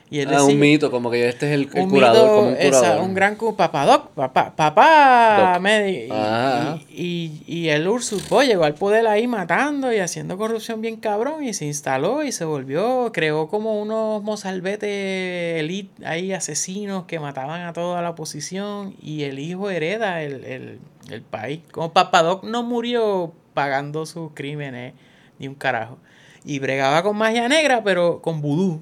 Y 0.08 0.20
él 0.20 0.32
Ah, 0.32 0.44
un 0.44 0.58
mito, 0.60 0.90
como 0.90 1.10
que 1.10 1.28
este 1.28 1.46
es 1.48 1.52
el, 1.54 1.68
el 1.74 1.88
curador, 1.88 2.22
mito, 2.22 2.34
como 2.36 2.48
un 2.50 2.56
esa, 2.58 2.78
curador. 2.78 3.02
un 3.02 3.14
gran 3.14 3.36
papadoc, 3.56 4.10
papá, 4.10 4.54
papá. 4.54 5.60
Y, 5.88 6.08
y, 6.08 6.84
y, 6.88 7.42
y 7.46 7.68
el 7.70 7.88
usurpó, 7.88 8.42
llegó 8.42 8.62
al 8.64 8.74
poder 8.74 9.06
ahí 9.08 9.26
matando 9.26 9.92
y 9.92 9.98
haciendo 9.98 10.36
corrupción 10.38 10.80
bien 10.80 10.96
cabrón 10.96 11.42
y 11.42 11.54
se 11.54 11.64
instaló 11.66 12.22
y 12.22 12.30
se 12.30 12.44
volvió, 12.44 13.10
creó 13.12 13.48
como 13.48 13.80
unos 13.82 14.22
mozalbetes 14.22 15.60
elite 15.60 16.06
ahí 16.06 16.32
asesinos 16.32 17.06
que 17.06 17.18
mataban 17.18 17.62
a 17.62 17.72
toda 17.72 18.00
la 18.00 18.10
oposición 18.10 18.94
y 19.02 19.24
el 19.24 19.38
hijo 19.40 19.70
hereda 19.70 20.22
el, 20.22 20.44
el, 20.44 20.78
el 21.10 21.22
país. 21.22 21.60
Como 21.72 21.92
Papadoc 21.92 22.44
no 22.44 22.62
murió 22.62 23.32
pagando 23.54 24.06
sus 24.06 24.30
crímenes 24.34 24.94
ni 25.38 25.48
un 25.48 25.54
carajo. 25.56 25.98
Y 26.44 26.60
bregaba 26.60 27.02
con 27.02 27.16
magia 27.16 27.48
negra, 27.48 27.82
pero 27.82 28.22
con 28.22 28.40
vudú. 28.40 28.80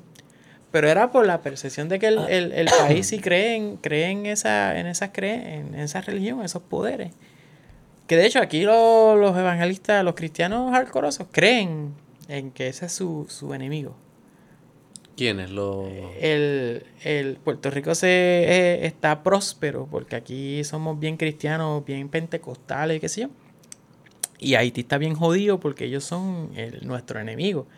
Pero 0.75 0.89
era 0.89 1.13
por 1.13 1.25
la 1.25 1.41
percepción 1.41 1.89
de 1.89 2.01
que 2.01 2.09
el, 2.09 2.19
el- 2.29 2.51
el 2.51 2.67
país 2.67 3.07
sí 3.07 3.21
cree 3.21 3.55
en, 3.55 3.77
cree 3.77 4.07
en 4.11 4.27
esa, 4.27 4.77
en 4.77 4.89
esas 4.89 5.11
cree, 5.13 5.55
en 5.61 5.77
esa 5.77 6.01
religión, 6.01 6.43
esos 6.45 6.63
poderes. 6.63 7.13
Que 8.09 8.17
de 8.17 8.27
hecho 8.27 8.41
aquí 8.41 8.63
lo- 8.65 9.15
los 9.15 9.37
evangelistas, 9.39 10.03
los 10.05 10.17
cristianos 10.17 10.73
hardcoreosos, 10.73 11.29
creen 11.31 11.95
en 12.27 12.51
que 12.51 12.67
ese 12.67 12.87
es 12.87 12.93
su, 12.93 13.27
su 13.29 13.55
enemigo. 13.55 13.95
¿Quiénes? 15.17 15.51
Los... 15.51 15.87
El, 16.21 16.85
el 17.05 17.37
Puerto 17.37 17.71
Rico 17.71 17.95
se 17.95 18.09
eh, 18.09 18.87
está 18.87 19.23
próspero 19.23 19.87
porque 19.89 20.17
aquí 20.17 20.65
somos 20.65 20.99
bien 20.99 21.17
cristianos, 21.17 21.85
bien 21.85 22.09
pentecostales, 22.09 23.01
qué 23.01 23.09
sé 23.09 23.21
yo. 23.21 23.29
Y 24.41 24.57
Haití 24.57 24.81
está 24.81 24.99
bien 24.99 25.15
jodido 25.15 25.61
porque 25.61 25.85
ellos 25.85 26.03
son 26.03 26.51
el- 26.57 26.85
nuestro 26.85 27.21
enemigo. 27.21 27.69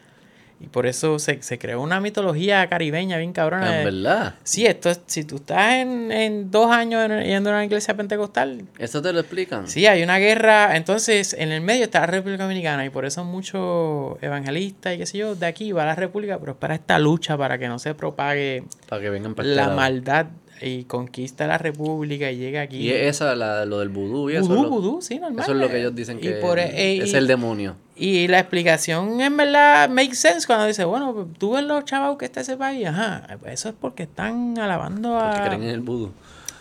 Y 0.58 0.68
por 0.68 0.86
eso 0.86 1.18
se, 1.18 1.42
se 1.42 1.58
creó 1.58 1.82
una 1.82 2.00
mitología 2.00 2.66
caribeña 2.68 3.18
bien 3.18 3.34
cabrona. 3.34 3.66
En 3.82 3.84
de- 3.84 3.90
verdad. 3.92 4.34
Sí, 4.42 4.64
esto 4.64 4.88
es, 4.88 5.00
si 5.06 5.22
tú 5.24 5.36
estás 5.36 5.74
en, 5.74 6.10
en 6.10 6.50
dos 6.50 6.70
años 6.70 7.04
en- 7.10 7.24
yendo 7.24 7.50
a 7.50 7.52
una 7.52 7.64
iglesia 7.66 7.94
pentecostal, 7.94 8.64
¿Eso 8.78 9.02
te 9.02 9.12
lo 9.12 9.20
explican? 9.20 9.68
sí, 9.68 9.86
hay 9.86 10.02
una 10.02 10.16
guerra. 10.16 10.74
Entonces, 10.76 11.34
en 11.34 11.52
el 11.52 11.60
medio 11.60 11.84
está 11.84 12.00
la 12.00 12.06
República 12.06 12.44
Dominicana 12.44 12.86
y 12.86 12.90
por 12.90 13.04
eso 13.04 13.22
muchos 13.22 14.16
evangelistas 14.22 14.94
y 14.94 14.98
qué 14.98 15.04
sé 15.06 15.18
yo, 15.18 15.34
de 15.34 15.44
aquí 15.46 15.72
va 15.72 15.82
a 15.82 15.86
la 15.86 15.94
República, 15.94 16.38
pero 16.38 16.52
es 16.52 16.58
para 16.58 16.74
esta 16.74 16.98
lucha, 16.98 17.36
para 17.36 17.58
que 17.58 17.68
no 17.68 17.78
se 17.78 17.94
propague 17.94 18.64
Para 18.88 19.02
que 19.02 19.10
vengan 19.10 19.34
para 19.34 19.48
este 19.48 19.60
la 19.60 19.68
maldad 19.68 20.26
y 20.60 20.84
conquista 20.84 21.46
la 21.46 21.58
República 21.58 22.30
y 22.30 22.36
llega 22.36 22.62
aquí. 22.62 22.78
Y 22.78 22.90
es 22.90 23.16
esa, 23.16 23.34
la, 23.34 23.64
lo 23.64 23.78
del 23.80 23.88
vudú 23.88 24.30
y 24.30 24.36
eso. 24.36 24.46
Vudú, 24.48 24.56
es 24.56 24.62
lo, 24.62 24.70
vudú, 24.70 25.02
sí, 25.02 25.18
normal. 25.18 25.42
Eso 25.44 25.52
es 25.52 25.58
lo 25.58 25.68
que 25.68 25.78
ellos 25.80 25.94
dicen 25.94 26.18
Y 26.18 26.22
que 26.22 26.30
por- 26.32 26.58
eh, 26.58 26.98
es 27.02 27.12
y- 27.12 27.16
el 27.16 27.26
demonio. 27.26 27.76
Y 27.94 28.28
la 28.28 28.38
explicación 28.40 29.20
en 29.20 29.36
verdad 29.36 29.88
makes 29.88 30.16
sense 30.16 30.46
cuando 30.46 30.66
dice, 30.66 30.84
bueno, 30.84 31.28
tú 31.38 31.52
ves 31.52 31.64
los 31.64 31.84
chavos 31.86 32.18
que 32.18 32.26
está 32.26 32.40
ese 32.42 32.56
país, 32.56 32.86
ajá, 32.86 33.38
eso 33.46 33.70
es 33.70 33.74
porque 33.80 34.02
están 34.02 34.58
alabando 34.58 35.18
a 35.18 35.30
Porque 35.30 35.46
creen 35.48 35.62
en 35.62 35.70
el 35.70 35.80
vudú. 35.80 36.12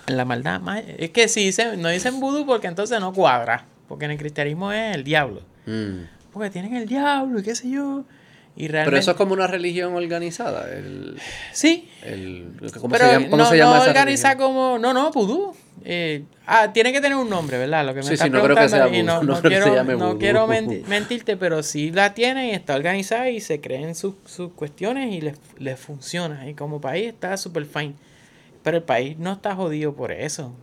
en 0.07 0.15
la 0.17 0.23
maldad. 0.25 0.61
ma- 0.61 0.79
Es 0.79 1.09
que 1.09 1.27
si 1.27 1.43
dicen, 1.45 1.81
no 1.81 1.89
dicen 1.89 2.19
vudú 2.21 2.45
porque 2.45 2.67
entonces 2.67 2.99
no 3.01 3.11
cuadra, 3.13 3.65
porque 3.89 4.05
en 4.05 4.11
el 4.11 4.17
cristianismo 4.17 4.71
es 4.71 4.95
el 4.95 5.03
diablo. 5.03 5.41
Mm. 5.65 6.05
Porque 6.31 6.49
tienen 6.49 6.73
el 6.75 6.85
diablo 6.87 7.39
y 7.39 7.43
qué 7.43 7.53
sé 7.55 7.69
yo. 7.69 8.05
Y 8.57 8.67
realmente... 8.69 8.91
Pero 8.91 8.99
eso 8.99 9.11
es 9.11 9.17
como 9.17 9.33
una 9.33 9.47
religión 9.47 9.93
organizada. 9.95 10.71
El, 10.73 11.17
Sí, 11.51 11.89
el, 12.03 12.53
¿Cómo, 12.79 12.89
pero 12.89 13.05
se 13.05 13.11
llama, 13.13 13.25
cómo 13.29 13.43
no, 13.43 13.49
se 13.49 13.57
llama 13.57 13.71
no 13.75 13.81
esa 13.81 13.89
organiza 13.89 14.29
religión? 14.29 14.47
como... 14.53 14.79
No, 14.79 14.93
no, 14.93 15.11
vudú. 15.11 15.53
Eh, 15.83 16.23
ah, 16.47 16.71
tiene 16.73 16.93
que 16.93 17.01
tener 17.01 17.17
un 17.17 17.29
nombre, 17.29 17.57
¿verdad? 17.57 17.85
Lo 17.85 17.93
que 17.93 17.97
me 17.99 18.03
Sí, 18.03 18.13
estás 18.13 18.27
sí, 18.27 18.31
no 18.31 18.41
creo 18.41 18.55
que 18.55 18.69
sea 18.69 18.87
vudú, 18.87 19.03
no, 19.03 19.21
no 19.23 19.33
no 19.33 19.41
creo 19.41 19.41
que 19.41 19.55
se 19.57 19.61
quiero, 19.63 19.75
llame 19.75 19.95
no 19.97 20.17
quiero 20.17 20.47
menti- 20.47 20.83
mentirte, 20.85 21.35
pero 21.37 21.61
sí 21.63 21.91
la 21.91 22.13
tienen 22.13 22.45
y 22.45 22.51
está 22.51 22.75
organizada 22.75 23.29
y 23.29 23.41
se 23.41 23.59
creen 23.59 23.93
sus, 23.93 24.15
sus 24.25 24.53
cuestiones 24.53 25.13
y 25.13 25.21
les, 25.21 25.35
les 25.57 25.77
funciona. 25.79 26.49
Y 26.49 26.53
como 26.53 26.79
país 26.79 27.07
está 27.07 27.35
súper 27.37 27.65
fine. 27.65 27.93
Pero 28.63 28.77
el 28.77 28.83
país 28.83 29.17
no 29.19 29.33
está 29.33 29.53
jodido 29.53 29.93
por 29.93 30.11
eso. 30.11 30.55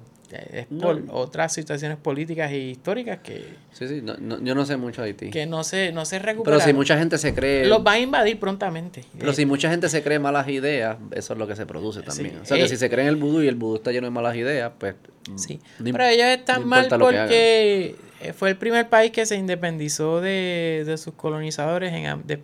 Es 0.53 0.70
No. 0.70 0.80
por 0.80 1.03
otras 1.11 1.53
situaciones 1.53 1.99
políticas 1.99 2.51
y 2.53 2.70
históricas 2.70 3.18
que, 3.22 3.45
Sí, 3.72 3.89
sí, 3.89 4.01
no- 4.03 4.16
no- 4.18 4.43
yo 4.43 4.55
no 4.55 4.64
sé 4.64 4.76
mucho 4.76 5.03
de 5.03 5.09
Haití. 5.09 5.30
que 5.30 5.47
no 5.47 5.64
se, 5.64 5.93
no 5.93 6.05
se 6.05 6.18
recuperan. 6.18 6.59
Pero 6.59 6.66
si 6.70 6.72
mucha 6.74 6.99
gente 6.99 7.18
se 7.18 7.35
cree... 7.35 7.66
Los 7.66 7.85
va 7.87 7.93
a 7.93 7.99
invadir 8.01 8.39
prontamente. 8.39 9.05
Pero 9.18 9.33
Eh, 9.33 9.35
si 9.35 9.47
mucha 9.47 9.70
gente 9.70 9.89
se 9.89 10.03
cree 10.03 10.18
malas 10.18 10.49
ideas, 10.49 10.97
eso 11.12 11.33
es 11.35 11.39
lo 11.39 11.47
que 11.47 11.57
se 11.57 11.66
produce 11.66 12.03
también. 12.03 12.39
o 12.43 12.45
sea, 12.45 12.57
que 12.57 12.64
Eh, 12.64 12.68
si 12.68 12.76
se 12.76 12.89
cree 12.91 13.03
en 13.05 13.09
el 13.09 13.16
vudú 13.16 13.43
y 13.43 13.49
el 13.49 13.55
vudú 13.57 13.76
está 13.76 13.93
lleno 13.93 14.07
de 14.07 14.11
malas 14.12 14.37
ideas, 14.37 14.72
pues... 14.78 14.95
Sí, 15.37 15.61
no 15.78 15.87
im- 15.89 15.93
pero 15.93 16.05
ellos 16.05 16.26
no 16.26 16.33
están 16.33 16.66
mal 16.68 16.89
que 16.89 16.97
porque 16.99 17.97
fue 18.37 18.51
el 18.51 18.57
primer 18.57 18.89
país 18.89 19.11
que 19.12 19.24
se 19.26 19.37
independizó 19.37 20.20
de, 20.20 20.83
de 20.87 20.97
sus 20.99 21.14
colonizadores 21.14 21.93
en, 21.93 22.07
am- 22.07 22.22
de, 22.24 22.37
de 22.37 22.43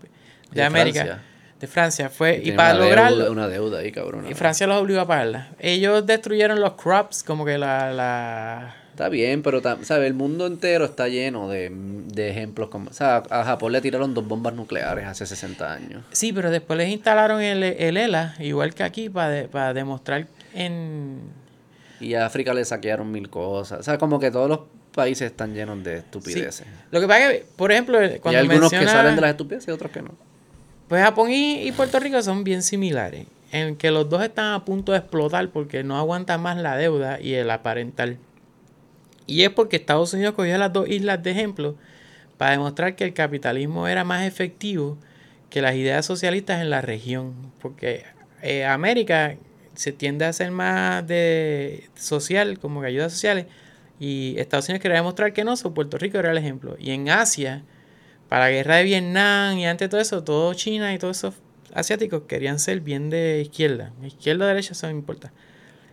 De 0.52 0.62
América, 0.62 1.04
Francia. 1.04 1.24
De 1.60 1.66
Francia. 1.66 2.08
Fue, 2.08 2.40
y 2.42 2.52
para 2.52 2.74
una 2.74 2.84
lograrlo, 2.84 3.16
Deuda, 3.18 3.30
una 3.30 3.48
deuda 3.48 3.78
ahí, 3.80 3.92
cabrón. 3.92 4.26
y 4.30 4.34
Francia 4.34 4.66
los 4.66 4.80
obligó 4.80 5.00
a 5.00 5.06
pagarla. 5.06 5.48
Ellos 5.58 6.06
destruyeron 6.06 6.60
los 6.60 6.74
crops, 6.74 7.22
como 7.22 7.44
que 7.44 7.58
la... 7.58 7.92
la 7.92 8.76
Está 8.90 9.08
bien, 9.08 9.42
pero, 9.42 9.60
¿sabes? 9.62 10.06
El 10.08 10.14
mundo 10.14 10.46
entero 10.46 10.84
está 10.84 11.06
lleno 11.06 11.48
de, 11.48 11.70
de 11.72 12.30
ejemplos 12.30 12.68
como... 12.68 12.90
O 12.90 12.92
sea, 12.92 13.22
a 13.30 13.44
Japón 13.44 13.70
le 13.70 13.80
tiraron 13.80 14.12
dos 14.12 14.26
bombas 14.26 14.54
nucleares 14.54 15.06
hace 15.06 15.24
60 15.24 15.72
años. 15.72 16.04
Sí, 16.10 16.32
pero 16.32 16.50
después 16.50 16.76
les 16.76 16.88
instalaron 16.88 17.40
el, 17.40 17.62
el 17.62 17.96
ELA, 17.96 18.34
igual 18.40 18.74
que 18.74 18.82
aquí, 18.82 19.08
para, 19.08 19.46
para 19.46 19.72
demostrar 19.72 20.26
en... 20.52 21.20
Y 22.00 22.14
a 22.14 22.26
África 22.26 22.52
le 22.54 22.64
saquearon 22.64 23.10
mil 23.10 23.28
cosas. 23.30 23.80
O 23.80 23.82
sea, 23.84 23.98
como 23.98 24.18
que 24.18 24.32
todos 24.32 24.48
los 24.48 24.60
países 24.92 25.30
están 25.30 25.54
llenos 25.54 25.82
de 25.84 25.98
estupideces. 25.98 26.66
Lo 26.90 27.00
que 27.00 27.06
pasa 27.06 27.30
es 27.30 27.38
que, 27.40 27.46
por 27.56 27.70
ejemplo, 27.70 28.04
y 28.04 28.18
cuando 28.18 28.40
hay 28.40 28.46
algunos 28.48 28.70
que 28.70 28.84
salen 28.84 29.14
de 29.14 29.20
las 29.20 29.30
estupideces 29.30 29.68
y 29.68 29.70
otros 29.70 29.92
que 29.92 30.02
no. 30.02 30.27
Pues 30.88 31.02
Japón 31.02 31.30
y, 31.30 31.62
y 31.62 31.72
Puerto 31.72 32.00
Rico 32.00 32.20
son 32.22 32.44
bien 32.44 32.62
similares, 32.62 33.26
en 33.52 33.76
que 33.76 33.90
los 33.90 34.08
dos 34.08 34.22
están 34.22 34.54
a 34.54 34.64
punto 34.64 34.92
de 34.92 34.98
explotar 34.98 35.50
porque 35.50 35.84
no 35.84 35.98
aguantan 35.98 36.40
más 36.40 36.56
la 36.56 36.76
deuda 36.76 37.20
y 37.20 37.34
el 37.34 37.50
aparentar. 37.50 38.16
Y 39.26 39.42
es 39.42 39.50
porque 39.50 39.76
Estados 39.76 40.14
Unidos 40.14 40.34
cogió 40.34 40.56
las 40.56 40.72
dos 40.72 40.88
islas 40.88 41.22
de 41.22 41.30
ejemplo 41.30 41.76
para 42.38 42.52
demostrar 42.52 42.96
que 42.96 43.04
el 43.04 43.12
capitalismo 43.12 43.86
era 43.86 44.02
más 44.02 44.26
efectivo 44.26 44.96
que 45.50 45.60
las 45.60 45.74
ideas 45.74 46.06
socialistas 46.06 46.62
en 46.62 46.70
la 46.70 46.80
región. 46.80 47.34
Porque 47.60 48.04
eh, 48.42 48.64
América 48.64 49.36
se 49.74 49.92
tiende 49.92 50.24
a 50.24 50.32
ser 50.32 50.50
más 50.50 51.06
de 51.06 51.90
social, 51.94 52.58
como 52.58 52.80
que 52.80 52.86
ayudas 52.86 53.12
sociales, 53.12 53.46
y 54.00 54.36
Estados 54.38 54.68
Unidos 54.68 54.82
quería 54.82 54.96
demostrar 54.96 55.32
que 55.32 55.44
no, 55.44 55.56
so 55.56 55.74
Puerto 55.74 55.98
Rico 55.98 56.18
era 56.18 56.30
el 56.30 56.38
ejemplo. 56.38 56.76
Y 56.78 56.92
en 56.92 57.10
Asia, 57.10 57.62
para 58.28 58.44
la 58.46 58.50
guerra 58.50 58.76
de 58.76 58.84
Vietnam 58.84 59.58
y 59.58 59.66
antes 59.66 59.88
todo 59.88 60.00
eso, 60.00 60.22
todo 60.22 60.52
China 60.54 60.92
y 60.92 60.98
todos 60.98 61.18
esos 61.18 61.34
asiáticos 61.72 62.22
querían 62.28 62.58
ser 62.58 62.80
bien 62.80 63.10
de 63.10 63.40
izquierda. 63.42 63.92
Izquierda 64.02 64.44
o 64.44 64.48
derecha, 64.48 64.72
eso 64.72 64.86
no 64.86 64.92
importa. 64.92 65.32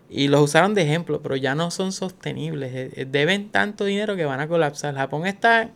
Y 0.09 0.27
los 0.27 0.41
usaron 0.41 0.73
de 0.73 0.83
ejemplo, 0.83 1.21
pero 1.21 1.35
ya 1.35 1.55
no 1.55 1.71
son 1.71 1.91
sostenibles. 1.91 2.73
Eh, 2.73 2.91
eh, 2.95 3.05
Deben 3.05 3.49
tanto 3.49 3.85
dinero 3.85 4.15
que 4.15 4.25
van 4.25 4.39
a 4.39 4.47
colapsar. 4.47 4.95
Japón 4.95 5.25
está 5.25 5.71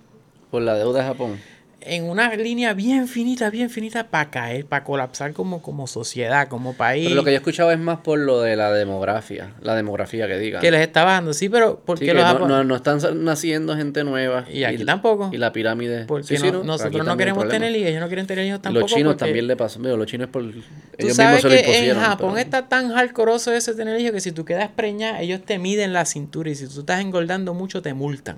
Por 0.51 0.61
la 0.61 0.75
deuda 0.75 0.99
de 0.99 1.05
Japón. 1.05 1.39
En 1.81 2.03
una 2.09 2.35
línea 2.35 2.73
bien 2.73 3.07
finita, 3.07 3.49
bien 3.49 3.69
finita 3.69 4.07
para 4.09 4.29
caer, 4.29 4.65
para 4.65 4.83
colapsar 4.83 5.31
como, 5.33 5.61
como 5.61 5.87
sociedad, 5.87 6.47
como 6.49 6.73
país. 6.73 7.05
Pero 7.05 7.15
lo 7.15 7.23
que 7.23 7.31
yo 7.31 7.35
he 7.35 7.37
escuchado 7.37 7.71
es 7.71 7.79
más 7.79 7.99
por 7.99 8.19
lo 8.19 8.41
de 8.41 8.55
la 8.57 8.71
demografía. 8.73 9.53
La 9.61 9.75
demografía 9.75 10.27
que 10.27 10.37
digan. 10.37 10.61
Que 10.61 10.71
les 10.71 10.81
está 10.81 11.05
bajando. 11.05 11.33
Sí, 11.33 11.47
pero 11.47 11.75
Sí, 11.75 11.81
porque 11.85 12.05
que 12.07 12.13
los 12.13 12.23
no, 12.39 12.47
no, 12.47 12.63
no 12.65 12.75
están 12.75 12.99
naciendo 13.23 13.75
gente 13.77 14.03
nueva. 14.03 14.45
Y 14.51 14.65
aquí 14.65 14.83
tampoco. 14.83 15.29
Y 15.31 15.37
la 15.37 15.53
pirámide. 15.53 16.05
Porque 16.05 16.27
Sí, 16.27 16.37
sí, 16.37 16.51
no- 16.51 16.63
nosotros 16.63 17.05
no 17.05 17.15
queremos 17.15 17.47
tener 17.47 17.71
hijos, 17.75 17.87
ellos 17.89 18.01
no 18.01 18.07
quieren 18.07 18.27
tener 18.27 18.45
hijos 18.45 18.61
tampoco. 18.61 18.81
los 18.81 18.91
chinos 18.91 19.13
porque 19.13 19.25
también 19.25 19.47
le. 19.47 19.55
Mira, 19.79 19.95
los 19.95 20.07
chinos 20.07 20.27
por. 20.29 20.41
Ellos 20.43 20.55
Tú 20.97 21.05
mismos 21.05 21.15
sabes 21.15 21.41
se 21.41 21.47
lo 21.47 21.53
que 21.55 21.89
en. 21.89 21.95
Japón 21.97 22.31
pero- 22.33 22.37
está 22.43 22.67
tan 22.67 22.89
hardcoreoso 22.91 23.53
ese 23.53 23.73
tener 23.73 23.99
hijos 24.01 24.11
que 24.13 24.21
si 24.21 24.31
tú 24.31 24.43
quedas 24.43 24.69
preñada, 24.75 25.21
ellos 25.21 25.41
te 25.45 25.57
miden 25.59 25.93
la 25.93 26.05
cintura 26.05 26.49
y 26.49 26.55
si 26.55 26.67
tú 26.67 26.81
estás 26.81 26.99
engordando 26.99 27.53
mucho, 27.53 27.81
te 27.81 27.93
multan. 27.93 28.37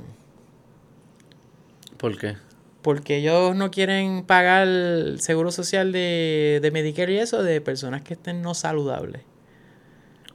¿Por 1.98 2.18
qué? 2.18 2.36
Porque 2.82 3.18
ellos 3.18 3.56
no 3.56 3.70
quieren 3.70 4.24
pagar 4.24 4.68
el 4.68 5.22
seguro 5.22 5.52
social 5.52 5.92
de, 5.92 6.60
de 6.62 6.72
Medicare 6.72 7.14
y 7.14 7.18
eso 7.20 7.44
de 7.44 7.62
personas 7.62 8.02
que 8.02 8.14
estén 8.16 8.42
no 8.42 8.54
saludables. 8.56 9.22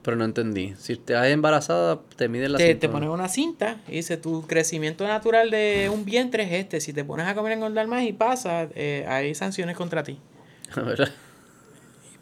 Pero 0.02 0.16
no 0.16 0.24
entendí. 0.24 0.74
Si 0.78 0.92
estás 0.92 1.26
embarazada, 1.26 2.00
te 2.14 2.28
miden 2.28 2.52
la 2.52 2.58
Te, 2.58 2.64
te 2.66 2.70
cintura. 2.72 2.92
ponen 2.92 3.08
una 3.08 3.28
cinta 3.28 3.78
y 3.88 3.96
dice 3.96 4.16
tu 4.16 4.46
crecimiento 4.46 5.04
natural 5.08 5.50
de 5.50 5.90
un 5.92 6.04
vientre 6.04 6.44
es 6.44 6.52
este. 6.52 6.80
Si 6.80 6.92
te 6.92 7.04
pones 7.04 7.26
a 7.26 7.34
comer 7.34 7.52
engordar 7.54 7.88
más 7.88 8.04
y 8.04 8.12
pasa, 8.12 8.68
eh, 8.76 9.04
hay 9.08 9.34
sanciones 9.34 9.76
contra 9.76 10.04
ti. 10.04 10.20
¿Verdad? 10.76 11.08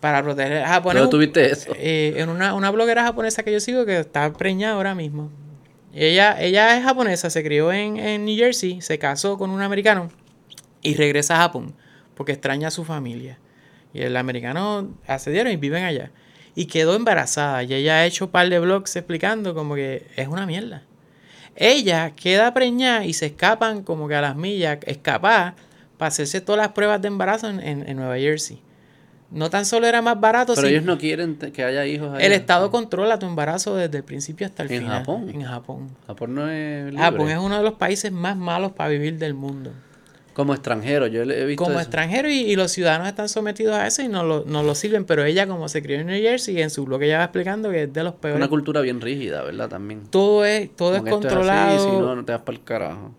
para 0.01 0.23
proteger 0.23 0.59
a 0.59 0.69
japonés. 0.69 1.01
¿Dónde 1.01 1.11
tuviste 1.11 1.51
eso? 1.51 1.73
Eh, 1.77 2.13
en 2.19 2.29
una, 2.29 2.53
una 2.53 2.71
bloguera 2.71 3.03
japonesa 3.05 3.43
que 3.43 3.51
yo 3.51 3.59
sigo 3.61 3.87
que 3.87 3.99
está 4.01 4.31
preñada 4.35 4.75
ahora 4.75 4.95
mismo. 4.95 5.31
Ella, 5.95 6.37
ella 6.41 6.77
es 6.77 6.83
japonesa, 6.85 7.31
se 7.31 7.43
crió 7.45 7.73
en, 7.73 7.97
en 7.99 8.25
New 8.25 8.37
Jersey, 8.37 8.81
se 8.81 8.99
casó 8.99 9.39
con 9.39 9.51
un 9.51 9.63
americano 9.63 10.11
y 10.83 10.95
regresa 10.95 11.37
a 11.37 11.39
Japón 11.39 11.75
porque 12.15 12.33
extraña 12.33 12.69
a 12.69 12.73
su 12.73 12.85
familia. 12.85 13.39
Y 13.93 14.03
el 14.03 14.17
americano 14.17 14.93
accedieron 15.07 15.53
y 15.53 15.57
viven 15.57 15.85
allá. 15.85 16.11
Y 16.57 16.67
quedó 16.67 16.95
embarazada. 16.97 17.63
Y 17.63 17.75
ella 17.75 17.97
ha 17.99 18.07
hecho 18.07 18.27
un 18.27 18.31
par 18.33 18.49
de 18.49 18.59
blogs 18.59 18.95
explicando 18.97 19.55
como 19.55 19.75
que 19.77 20.07
es 20.17 20.27
una 20.29 20.47
mierda. 20.47 20.83
Ella 21.57 22.11
queda 22.15 22.53
preñada 22.55 23.05
y 23.05 23.13
se 23.13 23.27
escapan 23.27 23.83
como 23.85 24.09
que 24.09 24.17
a 24.17 24.21
las 24.21 24.35
millas, 24.37 24.79
escapar 24.87 25.55
para 25.97 26.09
hacerse 26.09 26.41
todas 26.41 26.61
las 26.61 26.73
pruebas 26.73 27.01
de 27.03 27.09
embarazo 27.09 27.49
en- 27.49 27.61
en 27.89 27.97
Nueva 27.97 28.17
Jersey. 28.19 28.61
No 29.35 29.51
tan 29.51 29.67
solo 29.67 29.87
era 29.87 30.01
más 30.01 30.21
barato, 30.21 30.55
Pero 30.55 30.69
si- 30.69 30.73
ellos 30.75 30.85
no 30.85 30.97
quieren 30.97 31.37
que 31.37 31.65
haya 31.65 31.85
hijos 31.87 32.15
allá. 32.15 32.25
el 32.25 32.33
Estado 32.33 32.71
controla 32.71 33.19
tu 33.19 33.27
embarazo 33.27 33.75
desde 33.77 33.99
el 33.99 34.05
principio 34.05 34.47
hasta 34.47 34.63
el 34.63 34.71
¿En 34.71 34.83
final. 34.83 34.99
Japón? 35.01 35.29
En 35.29 35.43
Japón. 35.43 35.89
Japón 36.07 36.35
no 36.35 36.49
es 36.49 36.85
libre. 36.87 36.99
Japón 36.99 37.29
es 37.31 37.39
uno 37.39 37.57
de 37.57 37.63
los 37.65 37.75
países 37.75 38.13
más 38.13 38.37
malos 38.37 38.73
para 38.73 38.89
vivir 38.91 39.19
del 39.19 39.35
mundo. 39.35 39.73
Como 40.35 40.53
extranjero, 40.53 41.07
yo 41.07 41.23
he 41.23 41.45
visto 41.47 41.63
Como 41.63 41.75
eso. 41.79 41.83
extranjero 41.83 42.29
y, 42.29 42.39
y 42.41 42.57
los 42.57 42.73
ciudadanos 42.73 43.07
están 43.07 43.29
sometidos 43.29 43.75
a 43.77 43.87
eso 43.87 44.03
y 44.03 44.09
no 44.09 44.25
lo, 44.25 44.45
no 44.45 44.65
lo 44.65 44.75
sirven. 44.75 45.05
Pero 45.05 45.23
ella, 45.25 45.47
como 45.47 45.69
se 45.69 45.81
crió 45.81 46.01
en 46.01 46.09
New 46.09 46.21
Jersey, 46.21 46.61
en 46.61 46.71
su 46.71 46.85
blog 46.85 47.03
ella 47.05 47.19
va 47.19 47.25
explicando 47.25 47.71
que 47.71 47.85
es 47.85 47.93
de 47.93 48.03
los 48.03 48.15
peores. 48.15 48.37
Una 48.39 48.49
cultura 48.49 48.81
bien 48.81 49.01
rígida, 49.01 49.43
¿verdad? 49.45 49.69
También. 49.69 50.03
todo 50.11 50.45
es, 50.45 50.75
todo 50.75 50.95
es 50.97 51.03
Como 51.03 51.13
controlado. 51.13 51.77
así, 51.77 51.85
si 51.85 51.91
no, 51.93 52.17
no 52.17 52.25
te 52.25 52.33
das 52.33 52.41
para 52.43 52.59
el 52.59 52.65
carajo. 52.65 53.15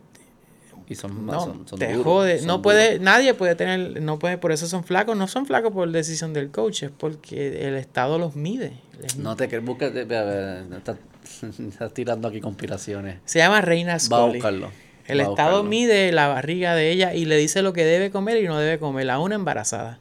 Y 0.88 0.96
son, 0.96 1.26
No, 1.26 1.40
son, 1.40 1.68
son 1.68 1.80
te 1.80 1.88
duros, 1.92 2.04
jode. 2.04 2.38
son 2.38 2.48
No 2.48 2.54
duros. 2.58 2.64
puede, 2.64 3.00
nadie 3.00 3.34
puede 3.34 3.56
tener, 3.56 4.02
no 4.02 4.20
puede, 4.20 4.38
por 4.38 4.52
eso 4.52 4.68
son 4.68 4.84
flacos. 4.84 5.18
No 5.18 5.28
son 5.28 5.46
flacos 5.46 5.72
por 5.74 5.90
decisión 5.92 6.34
del 6.34 6.52
coach, 6.52 6.84
es 6.84 6.92
porque 6.92 7.68
el 7.68 7.76
Estado 7.76 8.20
los 8.20 8.36
mide. 8.36 8.74
Les- 9.02 9.18
No 9.18 9.36
te 9.36 9.48
crees, 9.48 9.64
búscate. 9.66 10.04
ve, 10.04 10.18
a 10.18 10.24
ver, 10.24 10.64
Estás, 10.78 11.94
tirando 11.94 12.28
aquí 12.28 12.40
conspiraciones. 12.40 13.18
Se 13.26 13.40
llama 13.40 13.62
Reina 13.62 13.92
Va 13.92 13.96
a 13.96 14.00
Scully. 14.00 14.34
buscarlo. 14.36 14.70
El 15.08 15.20
va 15.20 15.24
Estado 15.24 15.50
buscarlo. 15.50 15.64
mide 15.64 16.12
la 16.12 16.28
barriga 16.28 16.76
de 16.76 16.92
ella 16.92 17.14
y 17.14 17.26
le 17.26 17.38
dice 17.38 17.62
lo 17.62 17.74
que 17.74 17.84
debe 17.86 18.12
comer 18.12 18.42
y 18.44 18.48
no 18.48 18.58
debe 18.60 18.78
comer. 18.80 19.10
A 19.10 19.20
una 19.20 19.36
embarazada. 19.36 20.00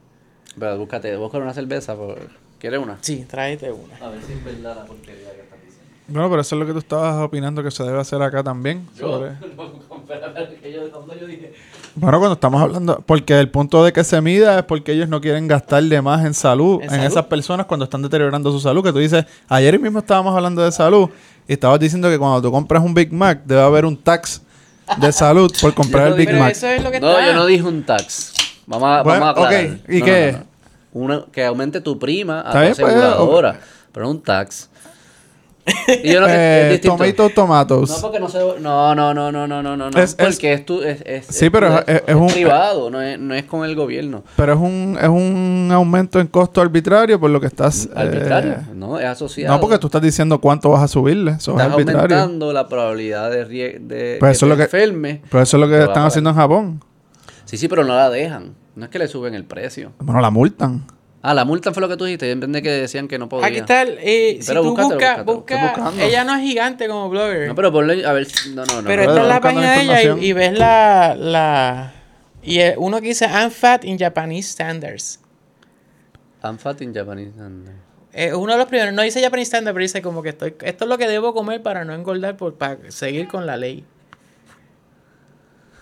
Pero 0.59 0.77
búscate, 0.77 1.15
busca 1.17 1.37
una 1.39 1.53
cerveza. 1.53 1.95
por- 1.95 2.29
¿Quieres 2.59 2.79
una? 2.79 2.97
Sí, 3.01 3.25
tráete 3.29 3.71
una. 3.71 3.95
A 3.97 4.09
ver 4.09 4.21
si 4.23 4.33
es 4.33 4.43
verdad 4.43 4.75
la 4.77 4.85
porquería. 4.85 5.29
Bueno, 6.07 6.29
pero 6.29 6.41
eso 6.41 6.55
es 6.55 6.59
lo 6.59 6.65
que 6.67 6.73
tú 6.73 6.79
estabas 6.79 7.15
opinando 7.23 7.63
que 7.63 7.71
se 7.71 7.83
debe 7.83 7.99
hacer 7.99 8.21
acá 8.21 8.43
también. 8.43 8.87
sobre- 8.99 9.31
Bueno, 11.97 12.19
cuando 12.19 12.33
estamos 12.33 12.61
hablando, 12.61 13.01
porque 13.05 13.39
el 13.39 13.49
punto 13.49 13.83
de 13.83 13.93
que 13.93 14.03
se 14.03 14.19
mida 14.21 14.59
es 14.59 14.65
porque 14.65 14.91
ellos 14.91 15.07
no 15.07 15.21
quieren 15.21 15.47
gastar 15.47 15.81
de 15.83 16.01
más 16.01 16.25
en 16.25 16.33
salud, 16.33 16.77
En 16.79 16.83
en, 16.83 16.89
salud. 16.89 17.05
esas 17.05 17.25
personas 17.25 17.65
cuando 17.67 17.85
están 17.85 18.01
deteriorando 18.01 18.51
su 18.51 18.59
salud. 18.59 18.83
Que 18.83 18.91
tú 18.91 18.99
dices, 18.99 19.25
ayer 19.47 19.79
mismo 19.79 19.99
estábamos 19.99 20.35
hablando 20.35 20.61
de 20.61 20.71
salud 20.73 21.09
y 21.47 21.53
estabas 21.53 21.79
diciendo 21.79 22.09
que 22.09 22.19
cuando 22.19 22.41
tú 22.41 22.51
compras 22.51 22.83
un 22.83 22.93
Big 22.93 23.13
Mac 23.13 23.41
debe 23.45 23.61
haber 23.61 23.85
un 23.85 23.95
tax 23.95 24.41
de 24.97 25.11
salud 25.13 25.51
por 25.61 25.73
comprar 25.75 26.07
Yo 26.09 26.13
el 26.13 26.17
Big 26.19 26.27
Pero 26.27 26.39
Mac. 26.39 26.51
eso 26.51 26.67
es 26.67 26.83
lo 26.83 26.91
que 26.91 26.99
No, 26.99 27.11
está. 27.11 27.25
yo 27.27 27.33
no 27.33 27.45
dije 27.45 27.63
un 27.63 27.83
tax. 27.83 28.33
Vamos 28.67 28.89
a, 28.89 29.01
Bueno, 29.03 29.25
vamos 29.25 29.27
a 29.27 29.47
aclarar. 29.47 29.65
ok, 29.85 29.89
¿y 29.89 29.99
No, 29.99 30.05
qué? 30.05 30.31
no, 30.33 30.37
no, 30.37 30.43
no. 30.43 30.45
Una, 31.17 31.25
que 31.31 31.45
aumente 31.45 31.81
tu 31.81 31.97
prima 31.97 32.41
a 32.41 32.43
tu 32.51 32.57
pues, 32.57 32.71
aseguradora. 32.71 33.59
Pero 33.93 34.09
un 34.09 34.21
tax. 34.21 34.69
Y 36.03 36.11
yo 36.13 36.21
no, 36.21 36.27
Eh, 36.29 36.75
es 36.75 36.81
tomato, 36.81 37.29
tomatoes. 37.29 37.89
No, 37.89 37.95
porque 38.01 38.19
no 38.19 38.29
se... 38.29 38.37
No, 38.59 38.93
no, 38.93 39.13
no, 39.13 39.31
no, 39.31 39.47
no, 39.47 39.63
no, 39.63 39.75
no. 39.75 39.87
Es- 39.89 40.11
es- 40.11 40.15
porque 40.35 40.53
es, 40.53 40.65
tu... 40.65 40.81
Es, 40.81 41.01
es- 41.05 41.25
Sí, 41.27 41.45
es 41.45 41.51
pero 41.51 41.79
es- 41.87 42.03
es 42.05 42.15
un- 42.15 42.27
privado, 42.27 42.89
no 42.91 43.01
es, 43.01 43.17
no 43.19 43.33
es 43.33 43.45
con 43.45 43.65
el 43.65 43.75
gobierno. 43.75 44.23
Pero 44.35 44.53
es 44.53 44.59
un, 44.59 44.97
es 45.01 45.07
un 45.09 45.69
aumento 45.73 46.19
en 46.19 46.27
costo 46.27 46.61
arbitrario 46.61 47.19
por 47.19 47.31
lo 47.31 47.41
que 47.41 47.47
estás... 47.47 47.89
Arbitrario, 47.95 48.51
eh, 48.53 48.57
no, 48.75 48.99
es 48.99 49.05
asociado. 49.05 49.55
no, 49.55 49.59
porque 49.61 49.79
tú 49.79 49.87
estás 49.87 50.01
diciendo 50.03 50.39
cuánto 50.39 50.69
vas 50.69 50.83
a 50.83 50.87
subirle. 50.87 51.31
Eso 51.31 51.51
es 51.53 51.57
Estás 51.59 51.73
arbitrario. 51.73 52.01
aumentando 52.01 52.53
la 52.53 52.67
probabilidad 52.67 53.31
de, 53.31 53.47
rie- 53.47 53.79
de 53.79 54.17
Pues 54.19 54.37
eso 54.37 54.45
que 54.45 54.53
es 54.53 54.57
lo 54.59 54.63
te 54.65 54.69
que- 54.69 54.77
enferme. 54.83 55.21
Pero 55.31 55.41
eso 55.43 55.57
es 55.57 55.61
lo 55.61 55.67
que 55.67 55.83
están 55.83 56.05
haciendo 56.05 56.29
en 56.29 56.35
Japón. 56.35 56.83
Sí, 57.45 57.57
sí, 57.57 57.67
pero 57.67 57.83
no 57.83 57.95
la 57.95 58.09
dejan. 58.09 58.53
No 58.75 58.85
es 58.85 58.91
que 58.91 58.99
le 58.99 59.07
suben 59.07 59.33
el 59.33 59.45
precio. 59.45 59.93
Bueno, 59.99 60.19
la 60.21 60.29
multan. 60.29 60.83
Ah, 61.27 61.33
la 61.33 61.43
multa 61.43 61.73
fue 61.73 61.81
lo 61.81 61.89
que 61.89 61.97
tú 61.97 62.05
dijiste. 62.05 62.27
Yo 62.27 62.33
entendí 62.33 62.61
que 62.61 62.69
decían 62.69 63.07
que 63.07 63.17
no 63.17 63.27
podía. 63.27 63.47
Aquí 63.47 63.57
está, 63.57 63.81
el, 63.81 63.97
eh, 63.99 64.37
si 64.41 64.47
Pero 64.47 64.61
tú 64.61 64.69
búscatelo, 64.75 65.23
buscas, 65.25 65.25
busca, 65.25 66.05
ella 66.05 66.23
no 66.23 66.35
es 66.35 66.41
gigante 66.41 66.87
como 66.87 67.09
blogger. 67.09 67.47
No, 67.47 67.55
pero 67.55 67.71
ponle... 67.71 68.05
A 68.05 68.13
ver... 68.13 68.25
si- 68.25 68.49
No, 68.53 68.63
no, 68.63 68.81
no. 68.83 68.87
pero 68.87 69.05
no. 69.05 69.09
esta 69.09 69.21
es 69.23 69.27
la 69.27 69.41
página 69.41 69.71
de 69.73 69.81
ella 69.81 70.01
y, 70.03 70.25
y 70.27 70.33
ves 70.33 70.53
la, 70.57 71.15
la... 71.17 71.93
Y 72.43 72.59
eh, 72.59 72.75
uno 72.77 73.01
que 73.01 73.07
dice, 73.07 73.25
I'm 73.25 73.49
fat 73.49 73.83
in 73.85 73.97
Japanese 73.97 74.49
standards. 74.51 75.19
I'm 76.43 76.59
fat 76.59 76.79
in 76.81 76.93
Japanese. 76.93 77.39
and- 77.41 77.69
Eh, 78.13 78.31
uno 78.35 78.51
de 78.53 78.59
los 78.59 78.67
primeros, 78.67 78.93
no 78.93 79.01
dice 79.01 79.19
Japanese 79.19 79.47
standard, 79.47 79.73
pero 79.73 79.81
dice 79.81 80.01
como 80.03 80.21
que 80.21 80.29
estoy, 80.29 80.53
esto 80.61 80.85
es 80.85 80.89
lo 80.89 80.97
que 80.99 81.07
debo 81.07 81.33
comer 81.33 81.63
para 81.63 81.83
no 81.85 81.93
engordar, 81.95 82.37
por, 82.37 82.53
para 82.53 82.77
seguir 82.91 83.27
con 83.27 83.47
la 83.47 83.57
ley. 83.57 83.83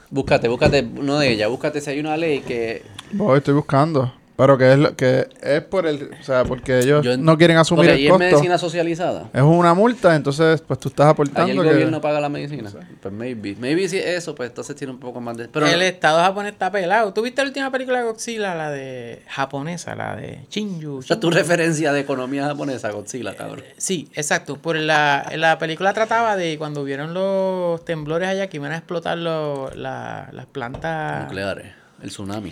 Búscate, 0.10 0.48
búscate 0.48 0.88
uno 0.96 1.20
de 1.20 1.30
ellas. 1.32 1.50
Búscate 1.50 1.82
si 1.82 1.90
hay 1.90 2.00
una 2.00 2.16
ley 2.16 2.40
que... 2.40 2.82
Voy, 3.12 3.40
estoy 3.40 3.54
buscando. 3.56 4.14
Pero 4.36 4.58
que 4.58 4.74
es, 4.74 4.80
lo, 4.80 4.96
que 4.96 5.28
es 5.42 5.62
por 5.62 5.86
el... 5.86 6.10
O 6.20 6.24
sea, 6.24 6.44
porque 6.44 6.80
ellos 6.80 7.06
yo- 7.06 7.18
no 7.18 7.38
quieren 7.38 7.58
asumir 7.58 7.82
Porque 7.86 7.92
ahí 7.92 8.00
el 8.02 8.06
es 8.08 8.12
costo. 8.12 8.26
medicina 8.26 8.58
socializada. 8.58 9.30
Es 9.32 9.42
una 9.44 9.76
multa, 9.76 10.16
entonces 10.16 10.60
pues 10.62 10.80
tú 10.80 10.90
estás 10.90 11.06
Ahí 11.06 11.12
aportando 11.12 11.52
el 11.62 11.68
que... 11.68 11.74
gobierno 11.74 12.02
paga 12.02 12.20
la 12.20 12.30
medicina. 12.30 12.72
Pues 13.00 13.14
maybe. 13.14 13.56
Maybe 13.60 13.88
si 13.88 14.00
eso, 14.00 14.34
pues 14.34 14.50
entonces 14.50 14.76
tiene 14.76 14.92
un 14.92 15.00
poco 15.00 15.22
más 15.22 15.38
de... 15.38 15.48
Pero 15.50 15.68
el 15.68 15.78
no- 15.78 15.86
estado 15.86 16.20
japonés 16.20 16.54
está 16.54 16.72
pelado. 16.72 17.14
¿Tú 17.14 17.22
viste 17.22 17.42
la 17.44 17.48
última 17.48 17.72
película 17.72 18.00
de 18.00 18.06
Godzilla, 18.06 18.56
la 18.56 18.72
de 18.72 19.22
japonesa, 19.28 19.94
la 19.96 20.16
de 20.16 20.40
Shinju? 20.50 21.02
esa 21.02 21.14
es 21.14 21.20
tu 21.20 21.30
referencia 21.30 21.94
de 21.94 22.00
economía 22.00 22.46
japonesa, 22.48 22.90
Godzilla, 22.90 23.36
cabrón. 23.36 23.64
Sí, 23.78 24.10
exacto. 24.16 24.58
Por 24.58 24.78
la, 24.78 25.32
la 25.36 25.60
película 25.60 25.94
trataba 25.94 26.36
de 26.36 26.58
cuando 26.58 26.82
hubieron 26.82 27.14
los 27.14 27.86
temblores 27.86 28.30
allá 28.30 28.48
que 28.48 28.58
iban 28.58 28.72
a 28.72 28.78
explotar 28.78 29.16
los- 29.18 29.76
la- 29.76 30.30
las 30.32 30.48
plantas. 30.48 31.26
Nucleares. 31.26 31.68
El 32.02 32.10
tsunami. 32.10 32.52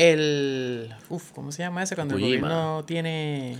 El. 0.00 0.94
Uf, 1.10 1.32
¿cómo 1.32 1.52
se 1.52 1.62
llama 1.62 1.82
ese? 1.82 1.94
Cuando 1.94 2.14
el 2.16 2.20
gobierno 2.40 2.84
tiene 2.86 3.56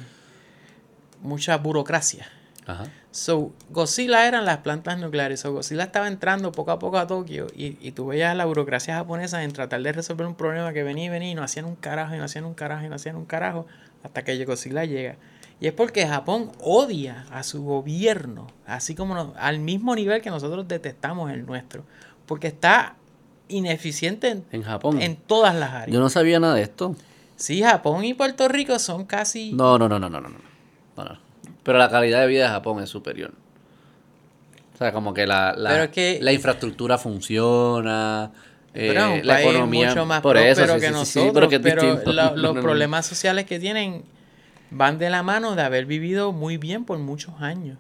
mucha 1.23 1.57
burocracia. 1.59 2.27
Ajá. 2.67 2.85
So, 3.11 3.53
Godzilla 3.71 4.27
eran 4.27 4.45
las 4.45 4.59
plantas 4.59 4.99
nucleares. 4.99 5.41
So, 5.41 5.53
Godzilla 5.53 5.83
estaba 5.85 6.07
entrando 6.09 6.53
poco 6.53 6.71
a 6.71 6.79
poco 6.79 6.99
a 6.99 7.07
Tokio 7.07 7.49
y, 7.55 7.77
y 7.87 7.93
tú 7.93 8.07
veías 8.07 8.37
la 8.37 8.45
burocracia 8.45 8.95
japonesa 8.95 9.43
en 9.43 9.53
tratar 9.53 9.83
de 9.83 9.93
resolver 9.93 10.27
un 10.27 10.35
problema 10.35 10.73
que 10.73 10.83
venía 10.83 11.07
y 11.07 11.09
venía 11.09 11.31
y 11.31 11.35
no 11.35 11.43
hacían 11.43 11.65
un 11.65 11.75
carajo 11.77 12.15
y 12.15 12.19
no 12.19 12.25
hacían 12.25 12.45
un 12.45 12.55
carajo 12.55 12.85
y 12.85 12.89
no 12.89 12.95
hacían 12.95 13.17
un 13.17 13.25
carajo 13.27 13.67
hasta 14.05 14.23
que 14.23 14.43
Godzilla 14.45 14.85
llega. 14.85 15.17
Y 15.61 15.67
es 15.67 15.73
porque 15.75 16.07
Japón 16.07 16.53
odia 16.61 17.27
a 17.31 17.43
su 17.43 17.63
gobierno, 17.65 18.47
así 18.67 18.95
como 18.95 19.15
nos- 19.15 19.37
al 19.37 19.59
mismo 19.59 19.95
nivel 19.95 20.23
que 20.23 20.31
nosotros 20.31 20.67
detestamos 20.69 21.31
el 21.33 21.45
nuestro, 21.45 21.85
porque 22.27 22.47
está 22.47 22.95
ineficiente 23.51 24.29
en, 24.29 24.45
En 24.53 24.63
Japón. 24.63 25.01
en 25.03 25.17
todas 25.17 25.55
las 25.55 25.71
áreas. 25.73 25.91
Yo 25.93 26.01
no 26.01 26.09
sabía 26.09 26.41
nada 26.41 26.55
de 26.55 26.63
esto. 26.63 26.97
Sí, 27.37 27.63
Japón 27.63 28.05
y 28.05 28.15
Puerto 28.15 28.49
Rico 28.49 28.79
son 28.79 29.05
casi... 29.07 29.53
No, 29.53 29.79
no, 29.79 29.89
no, 29.89 29.99
no, 29.99 30.09
no, 30.11 30.21
no. 30.21 30.29
no. 30.31 31.19
Pero 31.63 31.79
la 31.79 31.89
calidad 31.91 32.21
de 32.23 32.27
vida 32.27 32.45
de 32.45 32.49
Japón 32.51 32.83
es 32.83 32.89
superior. 32.91 33.33
O 34.75 34.79
sea, 34.79 34.93
como 34.93 35.13
que 35.13 35.27
la, 35.27 35.55
la, 35.57 35.71
Pero 35.71 35.83
es 35.85 35.91
que- 35.91 36.19
la 36.23 36.33
infraestructura 36.33 36.97
funciona. 36.99 38.31
eh, 38.75 38.87
Pero 38.89 39.01
es 39.15 39.21
un 39.23 39.27
la 39.27 39.35
país 39.35 39.49
economía. 39.49 39.89
mucho 39.89 40.07
más 40.07 40.21
por 40.23 40.37
eso, 40.37 40.67
sí, 40.67 40.81
que 40.81 40.87
sí, 40.87 40.93
nosotros, 40.93 41.25
sí, 41.25 41.31
pero 41.35 41.49
que 41.49 41.61
pero 41.61 42.03
la- 42.13 42.33
los 42.37 42.59
problemas 42.59 43.07
sociales 43.07 43.45
que 43.47 43.59
tienen 43.59 44.05
van 44.71 44.99
de 44.99 45.11
la 45.11 45.23
mano 45.23 45.55
de 45.57 45.63
haber 45.63 45.85
vivido 45.87 46.33
muy 46.33 46.57
bien 46.57 46.85
por 46.85 46.99
muchos 46.99 47.41
años 47.41 47.77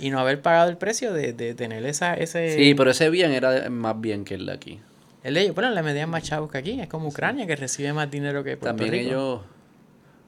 y 0.00 0.10
no 0.10 0.18
haber 0.20 0.40
pagado 0.42 0.68
el 0.70 0.76
precio 0.76 1.12
de, 1.12 1.32
de 1.32 1.54
tener 1.54 1.84
esa 1.86 2.14
ese 2.14 2.56
Sí, 2.56 2.74
pero 2.74 2.90
ese 2.90 3.10
bien 3.10 3.32
era 3.32 3.68
más 3.70 4.00
bien 4.00 4.24
que 4.24 4.34
el 4.34 4.46
de 4.46 4.52
aquí. 4.52 4.80
el 5.22 5.34
de 5.34 5.42
ellos, 5.42 5.54
bueno, 5.54 5.70
le 5.70 5.82
medían 5.82 6.08
más 6.10 6.22
chavos 6.22 6.50
que 6.50 6.58
aquí, 6.58 6.80
es 6.80 6.88
como 6.88 7.08
Ucrania 7.08 7.46
que 7.46 7.56
recibe 7.56 7.92
más 7.92 8.10
dinero 8.10 8.42
que 8.44 8.56
Puerto 8.56 8.76
También 8.76 8.90
Rico. 8.92 9.10
ellos. 9.10 9.40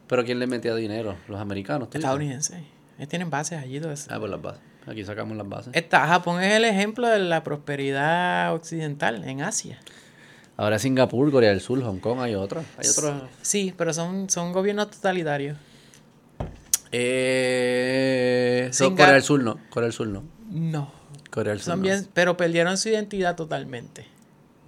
Pero 0.07 0.25
¿quién 0.25 0.39
le 0.41 0.47
metía 0.47 0.75
dinero? 0.75 1.15
Los 1.29 1.41
americanos. 1.41 1.89
estadounidenses. 1.93 2.57
Ellos 2.99 3.09
tienen 3.09 3.31
bases 3.31 3.59
allí 3.63 3.81
todo 3.81 3.93
eso. 3.93 4.09
Ah, 4.11 4.19
pues 4.19 4.31
las 4.31 4.43
bases. 4.43 4.61
Aquí 4.87 5.05
sacamos 5.05 5.37
las 5.37 5.49
bases. 5.49 5.73
Esta, 5.75 6.07
Japón 6.07 6.43
es 6.43 6.53
el 6.55 6.65
ejemplo 6.65 7.07
de 7.07 7.19
la 7.21 7.45
prosperidad 7.45 8.53
occidental 8.55 9.23
en 9.25 9.43
Asia. 9.43 9.79
Ahora 10.57 10.79
Singapur, 10.79 11.31
Corea 11.31 11.51
del 11.51 11.61
Sur, 11.61 11.83
Hong 11.83 11.99
Kong, 12.01 12.19
hay 12.21 12.35
otros. 12.35 12.65
Hay 12.77 12.89
otros. 12.89 13.23
Sí, 13.41 13.73
pero 13.77 13.93
son, 13.95 14.29
son 14.29 14.53
gobiernos 14.53 14.91
totalitarios. 14.91 15.57
Eh, 16.93 18.69
so, 18.73 18.91
Corea 18.91 19.13
del 19.13 19.23
Sur 19.23 19.43
no. 19.43 19.59
Corea 19.71 19.87
del 19.87 19.93
Sur 19.93 20.09
no. 20.09 20.25
No. 20.51 20.93
Corea 21.31 21.53
del 21.53 21.63
Sur 21.63 21.75
Son 21.75 21.83
no. 21.83 22.09
pero 22.13 22.37
perdieron 22.37 22.77
su 22.77 22.89
identidad 22.89 23.37
totalmente. 23.37 24.07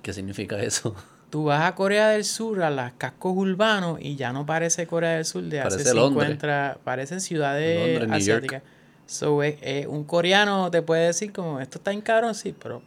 ¿Qué 0.02 0.12
significa 0.12 0.60
eso? 0.60 0.94
Tú 1.30 1.44
vas 1.44 1.62
a 1.62 1.74
Corea 1.74 2.08
del 2.10 2.24
Sur, 2.24 2.62
a 2.62 2.70
los 2.70 2.92
cascos 2.98 3.32
urbanos, 3.34 3.98
y 4.00 4.16
ya 4.16 4.32
no 4.32 4.44
parece 4.44 4.86
Corea 4.86 5.12
del 5.12 5.24
Sur 5.24 5.44
de 5.44 5.60
hace 5.60 5.78
Parece 5.78 5.94
Londres. 5.94 6.28
50, 6.28 6.78
parecen 6.84 7.20
ciudades 7.22 8.00
Londres, 8.00 8.20
asiáticas. 8.22 8.62
So, 9.06 9.42
eh, 9.42 9.58
eh, 9.62 9.86
un 9.88 10.04
coreano 10.04 10.70
te 10.70 10.82
puede 10.82 11.06
decir 11.06 11.32
como, 11.32 11.58
esto 11.60 11.78
está 11.78 11.90
en 11.92 12.02
cabrón, 12.02 12.34
sí, 12.34 12.54
pero 12.60 12.82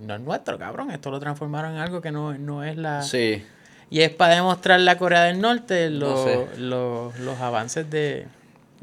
no 0.00 0.14
es 0.14 0.20
nuestro, 0.20 0.58
cabrón. 0.58 0.90
Esto 0.90 1.10
lo 1.10 1.20
transformaron 1.20 1.72
en 1.72 1.78
algo 1.78 2.00
que 2.00 2.10
no, 2.10 2.36
no 2.38 2.64
es 2.64 2.76
la... 2.76 3.02
Sí. 3.02 3.44
Y 3.90 4.00
es 4.00 4.10
para 4.10 4.36
demostrarle 4.36 4.90
a 4.90 4.96
Corea 4.96 5.24
del 5.24 5.40
Norte 5.40 5.90
No 5.90 5.98
los, 5.98 6.24
sé. 6.24 6.46
los, 6.58 7.18
los 7.20 7.40
avances 7.40 7.90
de... 7.90 8.26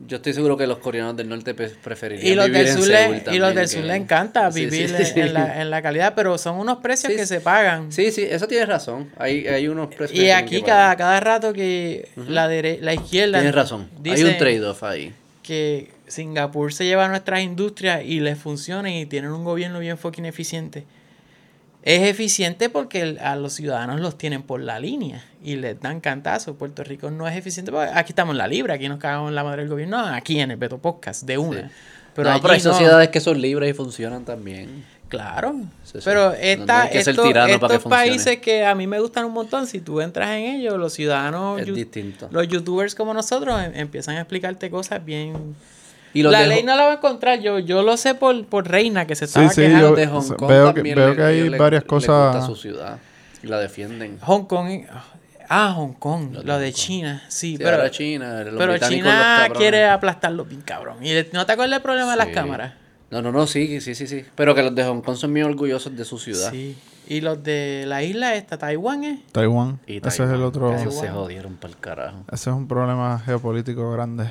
Yo 0.05 0.17
estoy 0.17 0.33
seguro 0.33 0.55
que 0.57 0.67
los 0.67 0.77
coreanos 0.77 1.17
del 1.17 1.27
norte 1.27 1.55
preferirían 1.55 2.31
Y 2.31 2.35
los 2.35 2.45
vivir 2.45 2.57
del 2.59 2.67
en 2.67 2.73
sur, 2.73 2.85
Seúl 2.85 3.21
le, 3.25 3.35
y 3.35 3.39
los 3.39 3.55
del 3.55 3.63
que- 3.63 3.67
sur 3.67 3.83
le 3.83 3.95
encanta 3.95 4.49
vivir 4.51 4.89
sí, 4.89 4.95
en- 4.95 5.05
sí. 5.05 5.19
En, 5.19 5.33
la, 5.33 5.61
en 5.61 5.69
la 5.71 5.81
calidad, 5.81 6.13
pero 6.15 6.37
son 6.37 6.57
unos 6.59 6.77
precios 6.77 7.11
que 7.13 7.25
se 7.25 7.41
pagan. 7.41 7.91
Sí, 7.91 8.11
sí, 8.11 8.21
eso 8.29 8.47
tienes 8.47 8.67
razón. 8.67 9.09
Hay, 9.17 9.47
hay 9.47 9.67
unos 9.67 9.87
precios 9.95 10.19
Y 10.19 10.29
aquí 10.29 10.57
que 10.59 10.63
cada, 10.67 10.95
cada 10.95 11.19
rato 11.19 11.51
que 11.51 12.09
la, 12.15 12.47
dere- 12.47 12.77
la 12.79 12.93
izquierda 12.93 13.39
Tienes 13.39 13.55
razón. 13.55 13.89
Hay 14.05 14.23
un 14.23 14.37
trade-off 14.37 14.83
ahí. 14.83 15.13
que 15.41 15.89
Singapur 16.07 16.73
se 16.73 16.85
lleva 16.85 17.05
a 17.05 17.07
nuestras 17.09 17.41
industrias 17.41 18.01
y 18.05 18.19
les 18.19 18.37
funciona 18.37 18.95
y 18.95 19.05
tienen 19.07 19.31
un 19.31 19.43
gobierno 19.43 19.79
bien 19.79 19.97
fucking 19.97 20.25
eficiente. 20.25 20.83
Es 21.87 22.01
eficiente 22.01 22.69
porque 22.69 23.17
a 23.21 23.37
los 23.37 23.53
ciudadanos 23.53 24.01
los 24.01 24.17
tienen 24.17 24.43
por 24.43 24.59
la 24.59 24.77
línea 24.77 25.23
y 25.41 25.55
les 25.55 25.79
dan 25.79 26.01
cantazo. 26.01 26.55
Puerto 26.55 26.83
Rico 26.83 27.11
no 27.11 27.25
es 27.29 27.35
eficiente 27.37 27.71
porque 27.71 27.89
aquí 27.93 28.11
estamos 28.11 28.33
en 28.33 28.39
la 28.39 28.47
libra, 28.47 28.73
aquí 28.73 28.89
nos 28.89 28.99
cagamos 28.99 29.29
en 29.29 29.35
la 29.35 29.43
madre 29.45 29.61
del 29.61 29.69
gobierno, 29.69 29.97
aquí 29.97 30.37
en 30.41 30.51
el 30.51 30.57
Beto 30.57 30.79
Podcast, 30.79 31.23
de 31.23 31.37
una. 31.37 31.61
Sí. 31.61 31.75
Pero, 32.13 32.33
no, 32.33 32.41
pero 32.41 32.53
hay 32.53 32.59
no. 32.59 32.73
sociedades 32.73 33.07
que 33.07 33.21
son 33.21 33.39
libres 33.39 33.69
y 33.69 33.73
funcionan 33.73 34.25
también. 34.25 34.83
Claro. 35.07 35.61
Sí, 35.85 35.93
sí. 35.93 35.99
Pero 36.03 36.33
esta, 36.33 36.83
no 36.83 36.89
estos, 36.91 37.71
que 37.71 37.79
países 37.87 38.39
que 38.39 38.65
a 38.65 38.75
mí 38.75 38.85
me 38.85 38.99
gustan 38.99 39.23
un 39.23 39.31
montón, 39.31 39.65
si 39.65 39.79
tú 39.79 40.01
entras 40.01 40.31
en 40.31 40.43
ellos, 40.43 40.77
los 40.77 40.91
ciudadanos, 40.91 41.61
Es 41.61 41.73
distinto. 41.73 42.27
los 42.31 42.49
youtubers 42.49 42.95
como 42.95 43.13
nosotros 43.13 43.61
em- 43.63 43.71
empiezan 43.75 44.17
a 44.17 44.19
explicarte 44.19 44.69
cosas 44.69 45.05
bien... 45.05 45.55
Y 46.19 46.23
la 46.23 46.45
ley 46.45 46.63
no 46.63 46.75
la 46.75 46.85
va 46.85 46.91
a 46.91 46.95
encontrar, 46.95 47.39
yo, 47.39 47.59
yo 47.59 47.83
lo 47.83 47.97
sé 47.97 48.15
por, 48.15 48.45
por 48.45 48.67
Reina 48.69 49.05
que 49.07 49.15
se 49.15 49.25
estaba 49.25 49.49
sí, 49.49 49.61
quejando. 49.61 49.89
yo- 49.89 49.95
de 49.95 50.07
Hong 50.07 50.27
Kong 50.35 50.49
veo 50.49 50.73
que- 50.73 50.81
veo 50.81 51.09
le- 51.09 51.15
que 51.15 51.23
hay 51.23 51.49
le- 51.49 51.57
varias 51.57 51.83
cosas- 51.83 52.45
su 52.45 52.55
ciudad 52.55 52.97
y 53.43 53.47
la 53.47 53.59
defienden. 53.59 54.19
Hong 54.21 54.45
Kong... 54.45 54.81
Ah, 55.49 55.71
Hong 55.77 55.93
Kong, 55.93 56.33
Lo 56.33 56.39
de 56.41 56.45
lo 56.45 56.59
de 56.59 56.65
Hong 56.67 56.71
Kong. 56.73 56.81
China, 56.81 57.23
sí, 57.29 57.51
Sí, 57.51 57.57
pero, 57.57 57.77
ahora 57.77 57.89
China, 57.89 58.43
los 58.43 58.55
pero 58.57 58.73
los 58.77 58.81
China 58.89 59.47
quiere 59.55 59.85
aplastarlo 59.87 60.43
bien 60.43 60.59
cabrón. 60.61 60.97
¿Y 61.05 61.13
no 61.31 61.45
te 61.45 61.53
acuerdas 61.53 61.75
del 61.77 61.81
problema 61.81 62.11
de 62.11 62.17
las 62.17 62.27
cámaras? 62.27 62.73
No, 63.11 63.21
no, 63.21 63.31
no, 63.31 63.47
sí, 63.47 63.79
sí, 63.79 63.95
sí, 63.95 64.07
sí. 64.07 64.25
Pero 64.35 64.53
que 64.53 64.61
los 64.61 64.75
de 64.75 64.83
Hong 64.83 64.99
Kong 65.01 65.15
son 65.15 65.31
muy 65.31 65.41
orgullosos 65.43 65.95
de 65.95 66.03
su 66.03 66.19
ciudad. 66.19 66.51
Sí. 66.51 66.77
Y 67.07 67.21
los 67.21 67.41
de 67.41 67.85
la 67.87 68.03
isla 68.03 68.35
esta, 68.35 68.57
Taiwán, 68.57 69.05
¿eh? 69.05 69.23
Taiwán. 69.31 69.79
Y 69.87 70.05
Ese 70.05 70.25
es 70.25 70.29
el 70.31 70.43
otro. 70.43 70.73
Ese 70.75 70.91
se 70.91 71.07
jodieron 71.07 71.55
para 71.55 71.73
el 71.73 71.79
carajo. 71.79 72.17
es 72.29 72.45
un 72.47 72.67
problema 72.67 73.17
geopolítico 73.25 73.89
grande. 73.93 74.25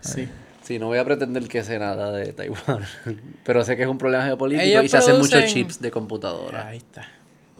Sí. 0.00 0.28
Sí, 0.68 0.78
no 0.78 0.88
voy 0.88 0.98
a 0.98 1.04
pretender 1.06 1.48
que 1.48 1.64
sé 1.64 1.78
nada 1.78 2.12
de 2.12 2.30
Taiwán. 2.34 2.84
Pero 3.42 3.64
sé 3.64 3.74
que 3.74 3.84
es 3.84 3.88
un 3.88 3.96
problema 3.96 4.26
geopolítico 4.26 4.68
Ellos 4.68 4.84
y 4.84 4.88
se 4.90 4.98
hacen 4.98 5.16
muchos 5.16 5.42
chips 5.46 5.80
de 5.80 5.90
computadora. 5.90 6.66
Ahí 6.66 6.76
está. 6.76 7.06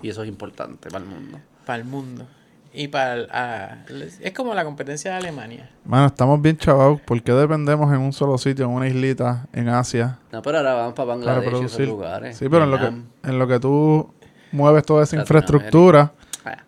Y 0.02 0.10
eso 0.10 0.22
es 0.24 0.28
importante 0.28 0.90
para 0.90 1.02
el 1.02 1.08
mundo. 1.10 1.40
Para 1.64 1.78
el 1.78 1.84
mundo. 1.86 2.26
Y 2.74 2.88
para 2.88 3.14
el- 3.14 3.28
ah, 3.30 3.78
es 4.20 4.32
como 4.34 4.52
la 4.54 4.62
competencia 4.62 5.12
de 5.12 5.16
Alemania. 5.16 5.70
Mano, 5.86 6.08
estamos 6.08 6.42
bien 6.42 6.58
chavados. 6.58 7.00
¿Por 7.00 7.22
qué 7.22 7.32
dependemos 7.32 7.90
en 7.94 8.00
un 8.00 8.12
solo 8.12 8.36
sitio, 8.36 8.66
en 8.66 8.72
una 8.72 8.86
islita, 8.86 9.46
en 9.54 9.70
Asia, 9.70 10.18
No, 10.30 10.42
pero 10.42 10.58
ahora 10.58 10.74
vamos 10.74 10.92
para 10.92 11.06
para 11.06 11.16
Bangladesh 11.16 11.44
y 11.44 11.46
esos 11.46 11.58
producir? 11.76 11.88
lugares. 11.88 12.36
Sí, 12.36 12.46
pero 12.50 12.64
en 12.64 12.70
lo, 12.70 12.78
que, 12.78 12.86
en 13.30 13.38
lo 13.38 13.48
que 13.48 13.58
tú 13.58 14.12
mueves 14.52 14.84
toda 14.84 15.04
esa 15.04 15.16
infraestructura. 15.16 16.12
Ah, 16.44 16.58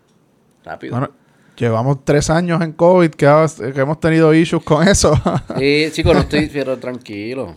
rápido. 0.64 0.92
Bueno, 0.98 1.12
llevamos 1.56 2.04
tres 2.04 2.30
años 2.30 2.60
en 2.62 2.72
COVID 2.72 3.10
que, 3.10 3.26
ha- 3.26 3.46
que 3.74 3.80
hemos 3.80 4.00
tenido 4.00 4.32
issues 4.34 4.62
con 4.62 4.86
eso. 4.86 5.12
Sí, 5.58 5.88
chicos, 5.92 6.14
no 6.14 6.20
estoy, 6.20 6.48
pero 6.52 6.78
tranquilo. 6.78 7.54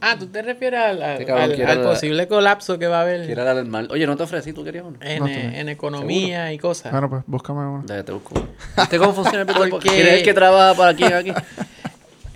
Ah, 0.00 0.14
¿tú 0.18 0.26
te 0.26 0.42
refieres 0.42 0.78
al, 0.78 1.02
al- 1.02 1.12
Este 1.12 1.24
cabrón 1.24 1.44
al- 1.52 1.66
al 1.66 1.82
la- 1.82 1.88
posible 1.90 2.28
colapso 2.28 2.78
que 2.78 2.86
va 2.86 2.98
a 2.98 3.02
haber 3.02 3.26
Quiero 3.26 3.50
el 3.58 3.66
mal. 3.66 3.88
Oye, 3.90 4.06
no 4.06 4.16
te 4.16 4.22
ofrecí, 4.22 4.52
tú 4.52 4.62
querías 4.62 4.84
uno. 4.86 4.98
en, 5.00 5.18
No, 5.20 5.26
eh, 5.26 5.60
en 5.60 5.68
economía 5.70 6.52
y 6.52 6.58
cosas? 6.58 6.92
bueno, 6.92 7.08
pues 7.08 7.22
búscame 7.26 7.60
una. 7.66 7.82
Déjate 7.84 8.12
busco 8.12 8.34
uno. 8.36 8.48
¿Viste 8.76 8.98
cómo 8.98 9.12
funciona 9.14 9.40
el 9.40 9.46
¿Quién 9.80 10.06
es 10.06 10.12
el 10.14 10.22
que 10.22 10.34
trabaja 10.34 10.74
para 10.76 10.90
aquí 10.90 11.04
aquí? 11.04 11.32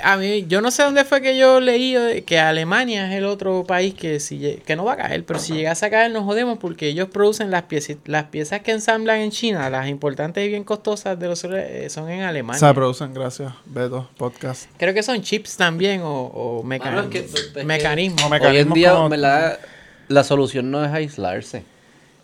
A 0.02 0.16
mí, 0.16 0.44
yo 0.46 0.60
no 0.60 0.70
sé 0.70 0.84
dónde 0.84 1.04
fue 1.04 1.20
que 1.20 1.36
yo 1.36 1.58
leí 1.60 1.96
eh, 1.96 2.22
que 2.24 2.38
Alemania 2.38 3.08
es 3.10 3.16
el 3.18 3.24
otro 3.24 3.64
país 3.64 3.94
que 3.94 4.20
si 4.20 4.60
que 4.64 4.76
no 4.76 4.84
va 4.84 4.92
a 4.92 4.96
caer, 4.96 5.24
pero 5.24 5.40
si 5.40 5.54
llegase 5.54 5.86
a 5.86 5.90
caer 5.90 6.12
nos 6.12 6.22
jodemos 6.24 6.58
porque 6.58 6.88
ellos 6.88 7.08
producen 7.08 7.50
las 7.50 7.64
piezas, 7.64 7.96
las 8.06 8.24
piezas 8.26 8.60
que 8.60 8.70
ensamblan 8.70 9.18
en 9.20 9.30
China, 9.32 9.68
las 9.70 9.88
importantes 9.88 10.44
y 10.44 10.48
bien 10.48 10.62
costosas 10.62 11.18
de 11.18 11.26
los 11.26 11.42
eh, 11.44 11.88
son 11.90 12.08
en 12.10 12.22
Alemania. 12.22 12.60
Se 12.60 12.72
producen, 12.74 13.12
gracias, 13.12 13.52
Beto, 13.66 14.08
podcast. 14.16 14.70
Creo 14.76 14.94
que 14.94 15.02
son 15.02 15.20
chips 15.22 15.56
también 15.56 16.02
o, 16.02 16.26
o 16.26 16.62
meca- 16.62 16.90
Mano, 16.92 17.02
es 17.02 17.08
que- 17.08 17.18
es 17.18 17.46
que- 17.54 17.64
mecanismos. 17.64 18.22
O 18.22 18.26
Hoy 18.26 18.32
en 18.36 18.40
mecanismos 18.40 18.74
día, 18.76 18.92
como- 18.92 19.08
verdad, 19.08 19.58
la 20.06 20.22
solución 20.22 20.70
no 20.70 20.84
es 20.84 20.92
aislarse. 20.92 21.64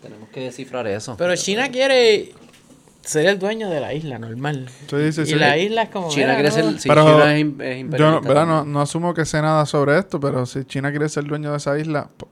Tenemos 0.01 0.29
que 0.29 0.39
descifrar 0.41 0.87
eso. 0.87 1.15
Pero 1.17 1.35
China 1.35 1.69
quiere 1.71 2.31
ser 3.05 3.25
el 3.27 3.39
dueño 3.39 3.69
de 3.69 3.79
la 3.79 3.93
isla, 3.93 4.19
normal. 4.19 4.67
Sí, 4.89 5.11
sí, 5.11 5.21
y 5.21 5.25
sí. 5.25 5.35
la 5.35 5.57
isla 5.57 5.83
es 5.83 5.89
como... 5.89 6.09
China 6.09 6.35
mira, 6.37 6.51
quiere 6.51 6.63
¿no? 6.63 6.71
ser. 6.71 6.79
sí, 6.81 6.89
Pero 6.89 7.03
China 7.05 7.37
es, 7.37 7.45
es 7.59 7.99
Yo 7.99 8.11
no, 8.11 8.21
¿verdad? 8.21 8.45
No, 8.45 8.65
no 8.65 8.81
asumo 8.81 9.13
que 9.13 9.25
sé 9.25 9.41
nada 9.41 9.65
sobre 9.65 9.97
esto, 9.97 10.19
pero 10.19 10.45
si 10.45 10.65
China 10.65 10.89
quiere 10.91 11.07
ser 11.09 11.23
dueño 11.25 11.51
de 11.51 11.57
esa 11.57 11.77
isla. 11.79 12.09
po- 12.17 12.27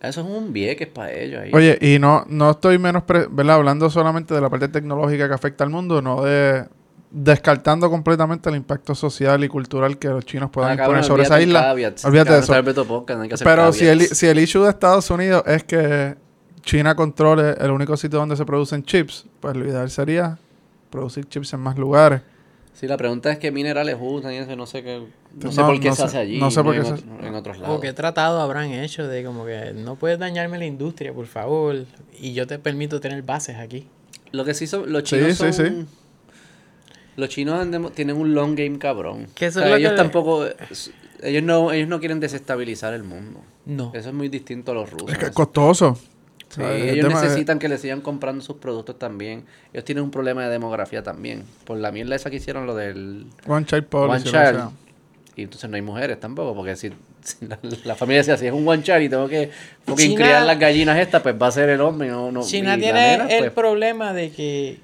Eso 0.00 0.20
es 0.22 0.26
un 0.26 0.52
vieques 0.52 0.88
para 0.88 1.12
ellos 1.12 1.42
ahí. 1.42 1.50
Oye, 1.52 1.78
y 1.80 1.98
no, 1.98 2.24
no 2.28 2.50
estoy 2.52 2.78
menos, 2.78 3.02
pre- 3.04 3.26
¿verdad? 3.30 3.56
Hablando 3.56 3.90
solamente 3.90 4.34
de 4.34 4.40
la 4.40 4.48
parte 4.48 4.68
tecnológica 4.68 5.28
que 5.28 5.34
afecta 5.34 5.64
al 5.64 5.70
mundo, 5.70 6.00
no 6.02 6.22
de 6.22 6.64
descartando 7.12 7.90
completamente 7.90 8.48
el 8.50 8.54
impacto 8.56 8.94
social 8.94 9.42
y 9.42 9.48
cultural 9.48 9.98
que 9.98 10.06
los 10.08 10.24
chinos 10.24 10.48
puedan 10.50 10.70
Ah, 10.70 10.74
imponer 10.74 11.02
cabrón, 11.02 11.04
sobre 11.04 11.22
esa 11.24 11.40
isla. 11.40 11.60
caveats. 11.62 12.04
Olvídate 12.04 12.30
de 12.30 12.36
eso. 12.38 12.44
está 12.44 12.56
el 12.58 12.62
Beto 12.62 12.84
Podcast, 12.86 13.16
no 13.16 13.22
hay 13.24 13.28
que 13.28 13.34
hacer 13.34 13.44
Pero 13.44 13.72
si 13.72 13.86
el, 13.86 14.00
si 14.06 14.26
el 14.28 14.38
issue 14.38 14.62
de 14.62 14.70
Estados 14.70 15.10
Unidos 15.10 15.42
es 15.46 15.64
que 15.64 16.14
China 16.62 16.94
controle 16.94 17.54
el 17.58 17.70
único 17.70 17.96
sitio 17.96 18.18
donde 18.18 18.36
se 18.36 18.44
producen 18.44 18.82
chips, 18.84 19.26
pues 19.40 19.56
lo 19.56 19.66
ideal 19.66 19.90
sería 19.90 20.38
producir 20.90 21.26
chips 21.28 21.52
en 21.54 21.60
más 21.60 21.76
lugares. 21.78 22.22
Sí, 22.74 22.86
la 22.86 22.96
pregunta 22.96 23.30
es 23.30 23.38
qué 23.38 23.50
minerales 23.50 23.96
usan 24.00 24.32
y 24.32 24.36
eso, 24.36 24.56
no 24.56 24.64
sé 24.66 24.82
qué. 24.82 24.98
No 25.34 25.44
No, 25.46 25.52
sé 25.52 25.60
por 25.62 25.78
qué 25.80 25.88
no 25.88 25.94
se 25.94 26.00
sé- 26.02 26.06
hace 26.06 26.18
allí. 26.18 26.38
no 26.40 26.50
sé 26.50 26.62
por 26.62 26.72
qué 26.72 26.78
en, 26.80 26.86
se- 26.86 26.92
otro- 26.94 27.26
en 27.26 27.34
otros 27.34 27.58
lados. 27.58 27.76
O 27.76 27.80
qué 27.80 27.92
tratado 27.92 28.40
habrán 28.40 28.70
hecho 28.72 29.06
de 29.06 29.22
como 29.24 29.44
que 29.44 29.72
no 29.74 29.96
puedes 29.96 30.18
dañarme 30.18 30.58
la 30.58 30.64
industria, 30.66 31.12
por 31.12 31.26
favor, 31.26 31.84
y 32.18 32.32
yo 32.32 32.46
te 32.46 32.58
permito 32.58 33.00
tener 33.00 33.22
bases 33.22 33.56
aquí. 33.58 33.86
Lo 34.32 34.44
que 34.44 34.54
sí 34.54 34.66
son. 34.66 34.90
Los 34.92 35.08
Sí, 35.08 35.16
chinos 35.16 35.36
sí, 35.36 35.52
son. 35.52 35.52
sí. 35.52 35.86
Los 37.16 37.28
chinos 37.28 37.66
tienen 37.94 38.16
un 38.16 38.34
long 38.34 38.54
game 38.54 38.78
cabrón. 38.78 39.26
Que 39.34 39.46
eso 39.46 39.58
O 39.60 39.62
sea, 39.62 39.66
es 39.66 39.70
lo 39.72 39.76
ellos 39.78 39.90
que 39.92 39.96
tampoco. 39.96 40.46
Ellos 41.22 41.42
no, 41.42 41.70
ellos 41.72 41.88
no 41.88 41.98
quieren 42.00 42.18
desestabilizar 42.20 42.94
el 42.94 43.02
mundo. 43.02 43.40
No. 43.66 43.92
Eso 43.94 44.08
es 44.08 44.14
muy 44.14 44.28
distinto 44.30 44.72
a 44.72 44.74
los 44.74 44.90
rusos. 44.90 45.10
Es 45.12 45.18
que 45.18 45.26
es 45.26 45.30
costoso. 45.32 45.98
Sí, 46.50 46.62
ellos 46.62 47.12
es- 47.14 47.22
necesitan 47.22 47.58
que 47.58 47.68
les 47.68 47.80
sigan 47.80 48.00
comprando 48.00 48.42
sus 48.42 48.56
productos 48.56 48.98
también. 48.98 49.44
Ellos 49.72 49.84
tienen 49.84 50.04
un 50.04 50.10
problema 50.10 50.42
de 50.44 50.50
demografía 50.50 51.02
también. 51.02 51.44
Por 51.64 51.78
la 51.78 51.92
mierda 51.92 52.16
esa 52.16 52.28
que 52.28 52.36
hicieron 52.36 52.66
lo 52.66 52.74
del 52.74 53.26
One 53.46 53.64
Child 53.66 53.84
Policy. 53.86 54.28
One 54.28 54.38
Child. 54.52 54.70
Y 55.36 55.42
entonces 55.44 55.70
no 55.70 55.76
hay 55.76 55.82
mujeres 55.82 56.18
tampoco, 56.18 56.54
porque 56.54 56.74
si, 56.76 56.90
si 57.22 57.46
la, 57.46 57.58
la 57.84 57.94
familia 57.94 58.18
decía, 58.18 58.36
si 58.36 58.46
es 58.48 58.52
un 58.52 58.66
One 58.66 58.82
Child 58.82 59.02
y 59.02 59.08
tengo 59.08 59.28
que 59.28 59.50
China- 59.96 60.14
criar 60.16 60.42
las 60.44 60.58
gallinas 60.58 60.98
estas, 60.98 61.22
pues 61.22 61.34
va 61.40 61.46
a 61.46 61.52
ser 61.52 61.68
el 61.68 61.80
hombre. 61.80 62.08
No, 62.08 62.32
no, 62.32 62.42
China 62.42 62.76
tiene 62.76 63.12
nena, 63.18 63.28
el 63.28 63.38
pues, 63.44 63.52
problema 63.52 64.12
de 64.12 64.30
que 64.32 64.80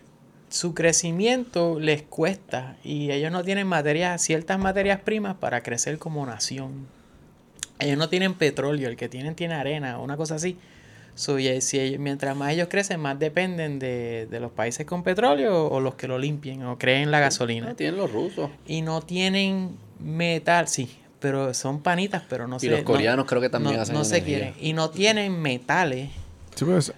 su 0.48 0.72
crecimiento 0.72 1.80
les 1.80 2.02
cuesta 2.02 2.76
y 2.84 3.10
ellos 3.10 3.32
no 3.32 3.42
tienen 3.42 3.66
materias, 3.66 4.22
ciertas 4.22 4.58
materias 4.60 5.00
primas 5.00 5.34
para 5.34 5.62
crecer 5.62 5.98
como 5.98 6.24
nación. 6.24 6.86
Ellos 7.80 7.98
no 7.98 8.08
tienen 8.08 8.34
petróleo, 8.34 8.88
el 8.88 8.96
que 8.96 9.08
tienen 9.08 9.34
tiene 9.34 9.54
arena, 9.54 9.98
una 9.98 10.16
cosa 10.16 10.36
así. 10.36 10.56
So, 11.16 11.38
y 11.40 11.60
si 11.62 11.80
ellos- 11.80 11.98
mientras 11.98 12.36
más 12.36 12.52
ellos 12.52 12.68
crecen, 12.70 13.00
más 13.00 13.18
dependen 13.18 13.78
de, 13.80 14.28
de 14.30 14.38
los 14.38 14.52
países 14.52 14.86
con 14.86 15.02
petróleo 15.02 15.66
o 15.66 15.80
los 15.80 15.94
que 15.96 16.06
lo 16.06 16.18
limpien 16.18 16.62
o 16.64 16.78
creen 16.78 17.10
la 17.10 17.18
gasolina. 17.20 17.68
no, 17.68 17.74
tienen 17.74 17.96
los 17.96 18.12
rusos. 18.12 18.50
Y 18.66 18.82
no 18.82 19.00
tienen 19.00 19.76
metal, 19.98 20.68
sí, 20.68 20.94
pero 21.18 21.54
son 21.54 21.80
panitas, 21.82 22.22
pero 22.28 22.46
no 22.46 22.56
Y 22.56 22.60
se 22.60 22.68
los 22.68 22.80
no- 22.80 22.84
coreanos 22.84 23.24
creo 23.26 23.40
que 23.40 23.48
también 23.48 23.76
no, 23.76 23.82
hacen 23.82 23.94
no 23.94 24.04
se 24.04 24.22
quieren. 24.22 24.54
Y 24.60 24.72
no 24.74 24.90
tienen 24.90 25.40
metales 25.40 26.10
Sí, 26.54 26.64
pues, 26.66 26.92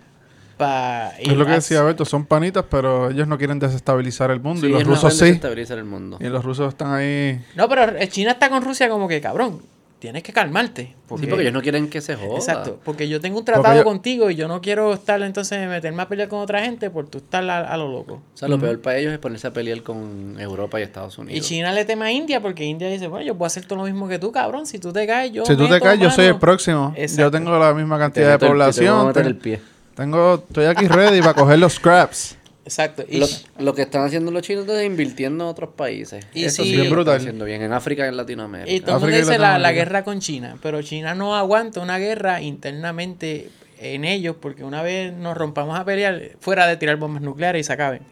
para... 0.57 1.11
es 1.19 1.37
lo 1.37 1.47
que 1.47 1.53
decía 1.53 1.83
Beto, 1.83 2.05
son 2.05 2.27
panitas, 2.27 2.65
pero 2.69 3.11
ellos 3.11 3.29
no 3.29 3.39
quieren 3.39 3.61
desestabilizar 3.61 4.33
el 4.33 4.41
mundo. 4.41 4.63
Sí, 4.63 4.67
y 4.67 4.71
los 4.71 4.81
ellos 4.81 4.89
no 4.89 4.95
rusos 4.95 5.19
pueden 5.19 5.35
sí. 5.67 5.73
el 5.73 5.85
mundo. 5.85 6.19
Y 6.21 6.25
los 6.25 6.45
rusos 6.45 6.69
están 6.71 6.93
ahí. 6.93 7.41
No, 7.55 7.69
pero 7.69 7.87
China 8.09 8.33
está 8.33 8.51
con 8.51 8.65
Rusia 8.65 8.89
como 8.89 9.07
que, 9.07 9.21
cabrón, 9.21 9.63
tienes 9.99 10.23
que 10.23 10.33
calmarte. 10.33 10.83
Sí, 10.83 10.95
porque 11.09 11.27
ellos 11.43 11.53
no 11.53 11.63
quieren 11.63 11.89
que 11.91 12.01
se 12.01 12.15
joda. 12.17 12.37
Exacto, 12.37 12.79
porque 12.85 13.09
yo 13.09 13.21
tengo 13.21 13.39
un 13.39 13.45
tratado 13.45 13.77
yo- 13.77 13.85
contigo 13.85 14.31
y 14.31 14.35
yo 14.37 14.47
no 14.47 14.61
quiero 14.61 14.93
estar 14.93 15.21
entonces 15.23 15.69
meterme 15.69 16.03
a 16.03 16.09
pelear 16.09 16.29
con 16.29 16.39
otra 16.41 16.63
gente 16.63 16.91
por 16.91 17.09
tú 17.09 17.19
estar 17.19 17.43
a, 17.51 17.61
a 17.73 17.77
lo 17.77 17.91
loco. 17.91 18.15
O 18.35 18.37
sea, 18.37 18.49
lo 18.49 18.59
peor 18.61 18.81
para 18.81 18.99
ellos 18.99 19.13
es 19.13 19.19
ponerse 19.19 19.47
a 19.47 19.53
pelear 19.53 19.83
con 19.83 20.37
Europa 20.39 20.79
y 20.79 20.83
Estados 20.85 21.19
Y 21.19 21.21
Unidos. 21.23 21.47
China 21.47 21.73
le 21.73 21.85
teme 21.85 22.05
a 22.07 22.13
India 22.13 22.41
porque 22.41 22.65
India 22.65 22.89
dice, 22.89 23.09
bueno, 23.09 23.27
yo 23.27 23.35
puedo 23.37 23.47
hacer 23.47 23.65
todo 23.65 23.79
lo 23.79 23.85
mismo 23.85 24.07
que 24.09 24.19
tú, 24.19 24.31
cabrón. 24.33 24.67
Si 24.67 24.79
tú 24.79 24.93
te 24.93 25.07
caes, 25.07 25.33
yo 25.33 25.45
si 25.45 25.57
tú 25.57 25.69
te 25.69 25.81
caes, 25.81 25.99
yo 26.01 26.11
soy 26.11 26.27
el 26.27 26.31
mano". 26.33 26.41
próximo. 26.41 26.95
Yo 27.17 27.31
tengo 27.31 27.59
la 27.59 27.75
misma 27.75 27.97
Te 27.97 28.01
cantidad 28.03 28.27
de 28.27 28.33
meto 28.33 28.47
el 28.47 28.51
te 28.53 28.55
voy 28.55 28.61
a 28.61 28.65
población. 28.65 29.07
meter 29.09 29.23
ten- 29.23 29.27
el 29.27 29.37
pie. 29.37 29.61
Tengo, 29.97 30.35
estoy 30.47 30.67
aquí 30.67 30.87
ready 30.87 31.21
para 31.21 31.35
coger 31.35 31.59
los 31.59 31.73
scraps. 31.73 32.37
Exacto. 32.69 33.05
Y, 33.09 33.19
Lo, 33.19 33.27
lo 33.59 33.75
que 33.75 33.83
están 33.83 34.05
haciendo 34.05 34.31
los 34.31 34.43
chinos 34.43 34.69
es 34.69 34.85
invirtiendo 34.87 35.45
en 35.45 35.51
otros 35.51 35.71
países. 35.75 36.25
Y 36.35 36.45
Eso 36.45 36.63
sí. 36.63 36.71
sí, 36.71 36.77
Bien 36.77 36.85
lo 36.89 36.91
brutal. 36.95 37.15
están 37.15 37.27
haciendo 37.29 37.45
bien. 37.45 37.63
En 37.63 37.73
África 37.73 38.05
y 38.05 38.09
en 38.09 38.17
Latinoamérica. 38.17 38.71
y 38.73 38.81
todo 38.81 38.97
el 38.97 39.03
mundo 39.03 39.17
dice 39.17 39.39
la, 39.39 39.59
la 39.59 39.73
guerra 39.73 40.05
con 40.05 40.21
China, 40.21 40.57
pero 40.63 40.81
China 40.83 41.15
no 41.15 41.35
aguanta 41.37 41.81
una 41.81 41.99
guerra 41.99 42.41
internamente 42.43 43.51
en 43.81 44.05
ellos, 44.05 44.37
porque 44.41 44.65
una 44.65 44.83
vez 44.83 45.13
nos 45.13 45.37
rompamos 45.37 45.79
a 45.79 45.85
pelear, 45.85 46.33
fuera 46.41 46.67
de 46.67 46.77
tirar 46.77 46.97
bombas 46.97 47.23
nucleares 47.23 47.61
y 47.61 47.65
se 47.65 47.73
acaben, 47.73 48.03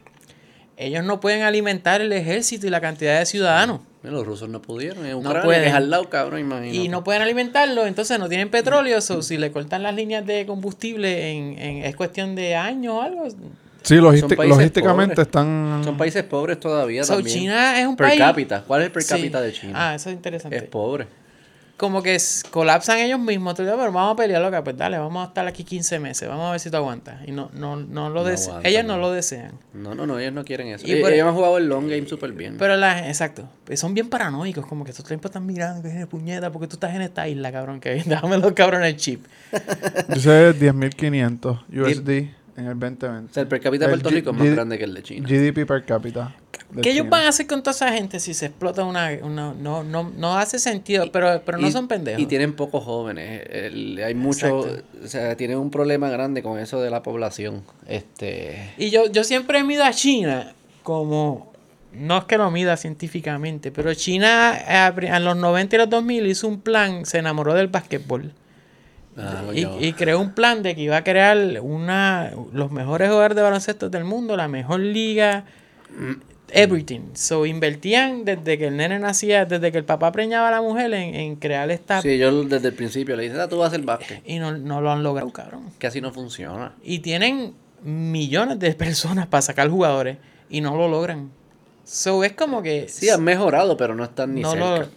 ellos 0.77 1.05
no 1.05 1.21
pueden 1.21 1.43
alimentar 1.43 2.01
el 2.01 2.13
ejército 2.13 2.67
y 2.67 2.71
la 2.71 2.81
cantidad 2.81 3.19
de 3.19 3.27
ciudadanos. 3.27 3.81
Los 4.03 4.25
rusos 4.25 4.49
no 4.49 4.63
pudieron. 4.63 5.05
En 5.05 5.21
No 5.21 5.43
pueden. 5.43 5.63
que 5.63 5.69
es 5.71 5.75
al 5.75 5.91
lado, 5.91 6.09
cabrón, 6.09 6.39
imagínate. 6.39 6.77
Y 6.77 6.89
no 6.89 7.03
pueden 7.03 7.23
alimentarlo, 7.23 7.87
entonces 7.87 8.19
no 8.21 8.29
tienen 8.29 8.51
petróleo. 8.51 9.01
so, 9.01 9.21
si 9.23 9.37
le 9.37 9.51
cortan 9.51 9.83
las 9.83 9.97
líneas 9.97 10.25
de 10.25 10.47
combustible, 10.47 11.33
en, 11.33 11.59
en- 11.59 11.85
es 11.85 11.97
cuestión 11.97 12.37
de 12.37 12.55
años 12.55 12.95
o 12.95 13.03
algo. 13.03 13.27
Sí, 13.87 13.95
logísticamente 13.97 15.15
pobres. 15.15 15.19
están... 15.27 15.81
Son 15.85 15.97
países 15.97 16.23
pobres 16.25 16.59
todavía 16.61 17.05
So, 17.05 17.15
también. 17.15 17.39
China 17.39 17.81
es 17.81 17.87
un 17.87 17.97
per 17.97 18.09
país. 18.09 18.21
cápita. 18.21 18.63
¿Cuál 18.67 18.83
es 18.83 18.87
el 18.87 18.93
per 18.93 19.03
Sí. 19.03 19.09
cápita 19.15 19.41
de 19.41 19.53
China? 19.53 19.73
Ah, 19.75 19.95
eso 19.95 20.11
es 20.11 20.17
interesante. 20.17 20.57
es 20.57 20.63
pobre. 20.65 21.07
Como 21.77 22.03
que 22.03 22.17
colapsan 22.51 23.01
ellos 23.01 23.21
mismos. 23.21 23.55
Tú 23.55 23.61
dices, 23.61 23.77
pero 23.79 23.93
vamos 23.93 24.15
a 24.15 24.17
pelear, 24.17 24.41
loca. 24.41 24.65
Pues 24.65 24.79
dale, 24.79 24.97
vamos 24.97 25.23
a 25.23 25.29
estar 25.29 25.47
aquí 25.47 25.63
15 25.63 25.99
meses. 25.99 26.27
Vamos 26.27 26.49
a 26.49 26.53
ver 26.53 26.59
si 26.61 26.71
tú 26.71 26.79
aguantas. 26.79 27.17
Y 27.29 27.33
no, 27.33 27.51
no, 27.53 27.77
no 27.77 28.09
lo 28.09 28.21
No 28.23 28.25
desean. 28.25 28.65
Ellas 28.65 28.83
no 28.87 28.95
no. 28.95 29.01
lo 29.03 29.13
desean. 29.13 29.53
No, 29.75 29.95
no, 29.95 30.07
no, 30.07 30.19
ellos 30.19 30.33
no 30.33 30.43
quieren 30.43 30.69
eso. 30.69 30.87
Y 30.87 30.93
ellos, 30.93 31.03
por- 31.03 31.13
ellos 31.13 31.29
han 31.29 31.35
jugado 31.35 31.59
el 31.59 31.69
long 31.69 31.87
game 31.87 32.07
súper 32.09 32.33
bien. 32.33 32.57
Pero 32.59 32.77
la, 32.77 33.07
exacto. 33.09 33.47
Pues 33.67 33.79
Son 33.79 33.93
bien 33.93 34.09
paranoicos. 34.09 34.65
Como 34.65 34.85
que 34.87 34.91
estos 34.93 35.05
tiempos 35.05 35.29
están 35.29 35.45
mirando, 35.45 35.83
que 35.83 36.01
es 36.01 36.07
puñeta, 36.07 36.51
porque 36.51 36.67
tú 36.67 36.77
estás 36.77 36.95
en 36.95 37.03
esta 37.03 37.29
isla, 37.29 37.53
cabrón. 37.53 37.79
Que 37.79 38.03
déjame 38.07 38.39
los 38.39 38.53
cabrones 38.55 38.89
el 38.89 38.97
chip. 38.97 39.27
Dice 40.09 40.55
10.500 40.59 41.61
USD 41.75 42.31
en 42.57 42.67
el 42.67 42.79
2020. 42.79 43.07
o 43.31 43.33
sea, 43.33 43.43
el 43.43 43.49
per 43.49 43.61
cápita 43.61 43.85
de 43.87 43.91
Puerto 43.93 44.09
Rico 44.11 44.31
es 44.31 44.37
más 44.37 44.47
G- 44.47 44.55
grande 44.55 44.79
que 44.79 44.85
el 44.85 44.95
de 44.95 45.03
China. 45.03 45.29
GDP 45.29 45.67
per 45.67 45.85
cápita. 45.85 46.35
¿Qué 46.83 46.91
ellos 46.91 47.09
van 47.09 47.23
a 47.27 47.29
hacer 47.29 47.47
con 47.47 47.63
toda 47.63 47.73
esa 47.75 47.93
gente 47.93 48.19
si 48.19 48.35
se 48.35 48.47
explota 48.47 48.83
una... 48.85 49.11
una- 49.23 49.55
no, 49.55 49.85
no, 49.85 50.11
no 50.17 50.37
hace 50.37 50.59
sentido, 50.59 51.11
pero, 51.13 51.41
pero 51.45 51.59
no 51.59 51.69
Y- 51.69 51.73
son 51.73 51.87
pendejos. 51.89 52.21
Y 52.21 52.27
tienen 52.27 52.55
pocos 52.55 52.83
jóvenes. 52.85 53.43
El- 53.51 54.03
hay 54.05 54.15
mucho, 54.15 54.67
Exacto. 54.67 54.85
o 55.05 55.09
sea, 55.09 55.37
tienen 55.37 55.59
un 55.59 55.71
problema 55.71 56.09
grande 56.11 56.43
con 56.43 56.59
eso 56.59 56.81
de 56.81 56.91
la 56.91 57.03
población. 57.03 57.63
Este, 57.87 58.73
Y 58.79 58.91
yo, 58.91 59.11
yo 59.11 59.25
siempre 59.25 59.63
mido 59.65 59.85
a 59.85 59.93
China 59.93 60.53
como... 60.83 61.53
No 61.93 62.19
es 62.19 62.25
que 62.25 62.37
lo 62.37 62.51
mida 62.51 62.77
científicamente, 62.77 63.71
pero 63.73 63.95
China 63.95 64.55
eh, 64.69 64.93
en 65.07 65.25
los 65.25 65.35
90 65.37 65.77
y 65.77 65.79
los 65.79 65.89
2000 65.89 66.27
hizo 66.27 66.47
un 66.47 66.61
plan, 66.61 67.07
se 67.07 67.19
enamoró 67.19 67.55
del 67.55 67.69
básquetbol. 67.69 68.33
Ah, 69.19 69.43
Y, 69.53 69.93
creó 69.95 70.21
un 70.21 70.33
plan 70.33 70.63
de 70.63 70.75
que 70.75 70.83
iba 70.83 70.97
a 70.97 71.05
crear 71.05 71.37
una 71.63 72.33
los 72.53 72.71
mejores 72.71 73.09
jugadores 73.09 73.37
de 73.37 73.43
baloncesto 73.43 73.89
del 73.91 74.05
mundo, 74.05 74.37
la 74.37 74.49
mejor 74.49 74.81
liga, 74.81 75.45
everything. 76.51 77.01
So 77.15 77.47
invertían 77.47 78.25
desde 78.25 78.59
que 78.59 78.69
el 78.69 78.77
nene 78.77 78.99
nacía, 78.99 79.45
desde 79.45 79.73
que 79.73 79.79
el 79.79 79.85
papá 79.85 80.13
preñaba 80.13 80.49
a 80.49 80.51
la 80.53 80.63
mujer 80.63 80.93
en, 80.95 81.15
en 81.15 81.37
crear 81.37 81.71
esta 81.71 82.03
sí, 82.03 82.19
yo 82.19 82.45
desde 82.45 82.69
el 82.69 82.75
principio 82.75 83.17
le 83.17 83.25
dije, 83.25 83.41
ah, 83.41 83.49
tú 83.49 83.59
vas 83.59 83.67
a 83.67 83.69
hacer 83.69 83.83
básquet. 83.85 84.23
y 84.27 84.39
no, 84.39 84.57
no 84.57 84.81
lo 84.81 84.91
han 84.93 85.03
logrado, 85.03 85.31
cabrón. 85.33 85.71
Que 85.79 85.87
así 85.87 86.01
no 86.01 86.13
funciona. 86.13 86.73
Y 86.83 87.01
tienen 87.01 87.55
millones 87.83 88.59
de 88.59 88.73
personas 88.75 89.27
para 89.27 89.43
sacar 89.43 89.69
jugadores 89.69 90.19
y 90.49 90.61
no 90.61 90.77
lo 90.77 90.89
logran. 90.89 91.31
So 91.85 92.25
es 92.25 92.33
como 92.33 92.63
que 92.63 92.89
Sí, 92.89 93.09
han 93.09 93.23
mejorado, 93.23 93.77
pero 93.77 93.95
no 93.95 94.05
están 94.05 94.35
ni 94.35 94.41
no 94.43 94.53
cerca. 94.53 94.79
lo 94.81 94.89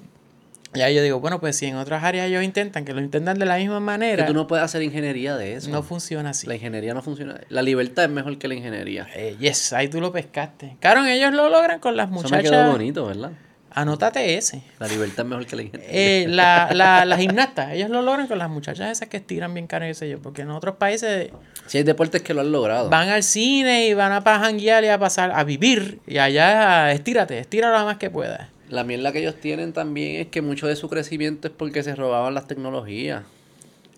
ya 0.73 0.89
yo 0.89 1.01
digo, 1.01 1.19
bueno, 1.19 1.39
pues 1.39 1.55
si 1.57 1.65
en 1.65 1.75
otras 1.77 2.03
áreas 2.03 2.27
ellos 2.27 2.43
intentan 2.43 2.85
que 2.85 2.93
lo 2.93 3.01
intentan 3.01 3.39
de 3.39 3.45
la 3.45 3.57
misma 3.57 3.75
Que 3.75 3.81
manera, 3.81 4.25
tú 4.25 4.33
no 4.33 4.45
puedes 4.47 4.63
hacer 4.63 4.81
ingeniería 4.83 5.35
de 5.35 5.53
eso. 5.55 5.69
no 5.69 5.81
funciona 5.83 6.29
así. 6.31 6.45
La 6.47 6.55
ingeniería 6.55 6.93
no 6.93 7.01
funciona. 7.01 7.39
La 7.49 7.61
libertad 7.61 8.05
es 8.05 8.11
mejor 8.11 8.37
que 8.37 8.47
la 8.47 8.53
ingeniería. 8.55 9.07
Eh, 9.15 9.35
yes, 9.39 9.73
ahí 9.73 9.87
tú 9.87 9.99
lo 9.99 10.11
pescaste. 10.11 10.77
Claro, 10.79 11.05
ellos 11.05 11.33
lo 11.33 11.49
logran 11.49 11.79
con 11.79 11.97
las 11.97 12.09
Eso 12.11 12.21
me 12.29 12.41
quedó 12.43 12.51
muchachas. 12.53 12.71
bonito, 12.71 13.05
¿verdad? 13.07 13.31
Anótate 13.71 14.35
ese. 14.35 14.63
La 14.79 14.87
libertad 14.87 15.25
es 15.25 15.29
mejor 15.29 15.45
que 15.45 15.55
la 15.55 15.61
ingeniería. 15.61 15.95
Eh, 15.95 16.25
la, 16.27 16.69
la, 16.73 17.05
la 17.05 17.17
gimnasta, 17.17 17.73
ellos 17.73 17.89
lo 17.91 18.01
logran 18.01 18.27
con 18.27 18.37
las 18.39 18.49
muchachas 18.49 18.89
esas 18.91 19.09
que 19.09 19.17
estiran 19.17 19.53
bien 19.53 19.67
caro, 19.67 19.85
qué 19.85 19.93
sé 19.93 20.09
yo, 20.09 20.19
porque 20.19 20.41
en 20.41 20.49
otros 20.49 20.75
países 20.77 21.29
Si 21.67 21.77
hay 21.77 21.83
deportes 21.83 22.23
que 22.23 22.33
lo 22.33 22.41
han 22.41 22.51
logrado. 22.51 22.89
van 22.89 23.09
al 23.09 23.21
cine 23.21 23.87
y 23.87 23.93
van 23.93 24.11
a 24.11 24.21
janguear 24.21 24.83
y 24.83 24.87
a 24.87 24.97
pasar 24.97 25.31
a 25.31 25.43
vivir 25.43 25.99
y 26.07 26.17
allá 26.17 26.91
estírate, 26.91 27.37
estíralo 27.37 27.77
lo 27.77 27.85
más 27.85 27.97
que 27.97 28.09
puedas. 28.09 28.47
La 28.69 28.83
mierda 28.83 29.11
que 29.11 29.19
ellos 29.19 29.35
tienen 29.41 29.73
también 29.73 30.21
es 30.21 30.27
que 30.27 30.43
mucho 30.43 30.67
de 30.67 30.75
su 30.75 30.89
crecimiento 30.89 31.47
es 31.47 31.53
porque 31.55 31.81
se 31.81 31.95
robaban 31.95 32.35
las 32.35 32.47
tecnologías. 32.47 33.23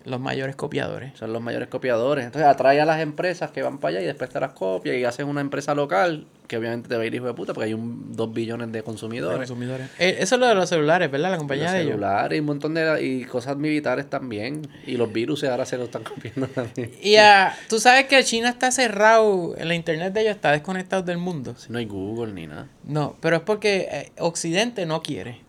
Los 0.04 0.20
mayores 0.20 0.56
copiadores. 0.56 1.16
Son 1.18 1.32
los 1.32 1.42
mayores 1.42 1.68
copiadores. 1.68 2.24
Entonces 2.24 2.48
atrae 2.48 2.80
a 2.80 2.84
las 2.84 3.00
empresas 3.00 3.50
que 3.50 3.62
van 3.62 3.78
para 3.78 3.96
allá 3.96 4.02
y 4.02 4.06
después 4.06 4.30
te 4.30 4.40
las 4.40 4.52
copias 4.52 4.96
y 4.96 5.04
hacen 5.04 5.28
una 5.28 5.40
empresa 5.40 5.74
local 5.74 6.26
que 6.48 6.58
obviamente 6.58 6.88
te 6.88 6.96
va 6.96 7.02
a 7.02 7.06
ir 7.06 7.14
hijo 7.14 7.26
de 7.26 7.32
puta 7.32 7.54
porque 7.54 7.68
hay 7.68 7.74
un 7.74 8.14
2 8.14 8.32
billones 8.34 8.70
de 8.72 8.82
consumidores. 8.82 9.38
consumidores. 9.38 9.88
Eh, 9.98 10.16
eso 10.20 10.34
es 10.34 10.40
lo 10.40 10.46
de 10.46 10.54
los 10.54 10.68
celulares, 10.68 11.10
¿verdad? 11.10 11.30
La 11.30 11.38
compañía 11.38 11.64
Los 11.64 11.72
de 11.72 11.78
ellos. 11.80 11.90
celulares 11.92 12.36
y 12.36 12.40
un 12.40 12.46
montón 12.46 12.74
de 12.74 13.02
y 13.02 13.24
cosas 13.24 13.56
militares 13.56 14.10
también. 14.10 14.68
Y 14.86 14.96
los 14.96 15.10
virus 15.12 15.44
ahora 15.44 15.64
se 15.64 15.78
lo 15.78 15.84
están 15.84 16.02
copiando 16.04 16.48
también. 16.48 16.90
Y 17.00 17.16
ah, 17.16 17.54
tú 17.68 17.78
sabes 17.78 18.06
que 18.06 18.22
China 18.24 18.50
está 18.50 18.70
cerrado, 18.70 19.54
la 19.58 19.74
internet 19.74 20.12
de 20.12 20.20
ellos 20.22 20.34
está 20.34 20.52
desconectado 20.52 21.02
del 21.02 21.18
mundo. 21.18 21.54
Si 21.56 21.72
no 21.72 21.78
hay 21.78 21.86
Google 21.86 22.32
ni 22.32 22.46
nada. 22.46 22.68
No, 22.84 23.16
pero 23.20 23.36
es 23.36 23.42
porque 23.42 23.88
eh, 23.90 24.12
Occidente 24.18 24.84
no 24.84 25.02
quiere. 25.02 25.40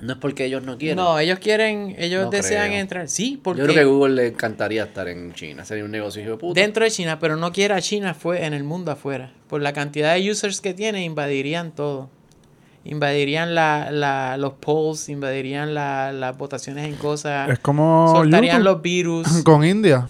No 0.00 0.12
es 0.12 0.18
porque 0.18 0.44
ellos 0.44 0.62
no 0.62 0.78
quieren. 0.78 0.96
No, 0.96 1.18
ellos 1.18 1.38
quieren, 1.40 1.94
ellos 1.98 2.24
No 2.26 2.30
desean 2.30 2.68
creo. 2.68 2.80
entrar. 2.80 3.08
Sí, 3.08 3.40
porque 3.42 3.60
Yo 3.60 3.64
creo 3.66 3.74
que 3.74 3.80
a 3.80 3.84
Google 3.84 4.14
le 4.14 4.26
encantaría 4.28 4.84
estar 4.84 5.08
en 5.08 5.32
China. 5.34 5.64
Sería 5.64 5.84
un 5.84 5.90
negocio 5.90 6.22
hijo 6.22 6.32
de 6.32 6.36
puta. 6.36 6.60
dentro 6.60 6.84
de 6.84 6.90
China, 6.90 7.18
pero 7.18 7.36
no 7.36 7.52
quiere 7.52 7.74
a 7.74 7.80
China 7.80 8.14
fue 8.14 8.44
en 8.44 8.54
el 8.54 8.62
mundo 8.64 8.92
afuera. 8.92 9.32
Por 9.48 9.60
la 9.62 9.72
cantidad 9.72 10.14
de 10.14 10.30
users 10.30 10.60
que 10.60 10.72
tiene, 10.74 11.02
invadirían 11.04 11.72
todo. 11.72 12.10
Invadirían 12.84 13.54
la, 13.54 13.90
la, 13.90 14.36
los 14.36 14.54
polls, 14.54 15.08
invadirían 15.08 15.74
la- 15.74 16.12
las 16.12 16.36
votaciones 16.38 16.86
en 16.86 16.94
cosas, 16.94 17.50
Es 17.50 17.58
como 17.58 18.12
soltarían 18.14 18.58
YouTube 18.58 18.64
los 18.64 18.82
virus. 18.82 19.26
con 19.44 19.64
India. 19.64 20.08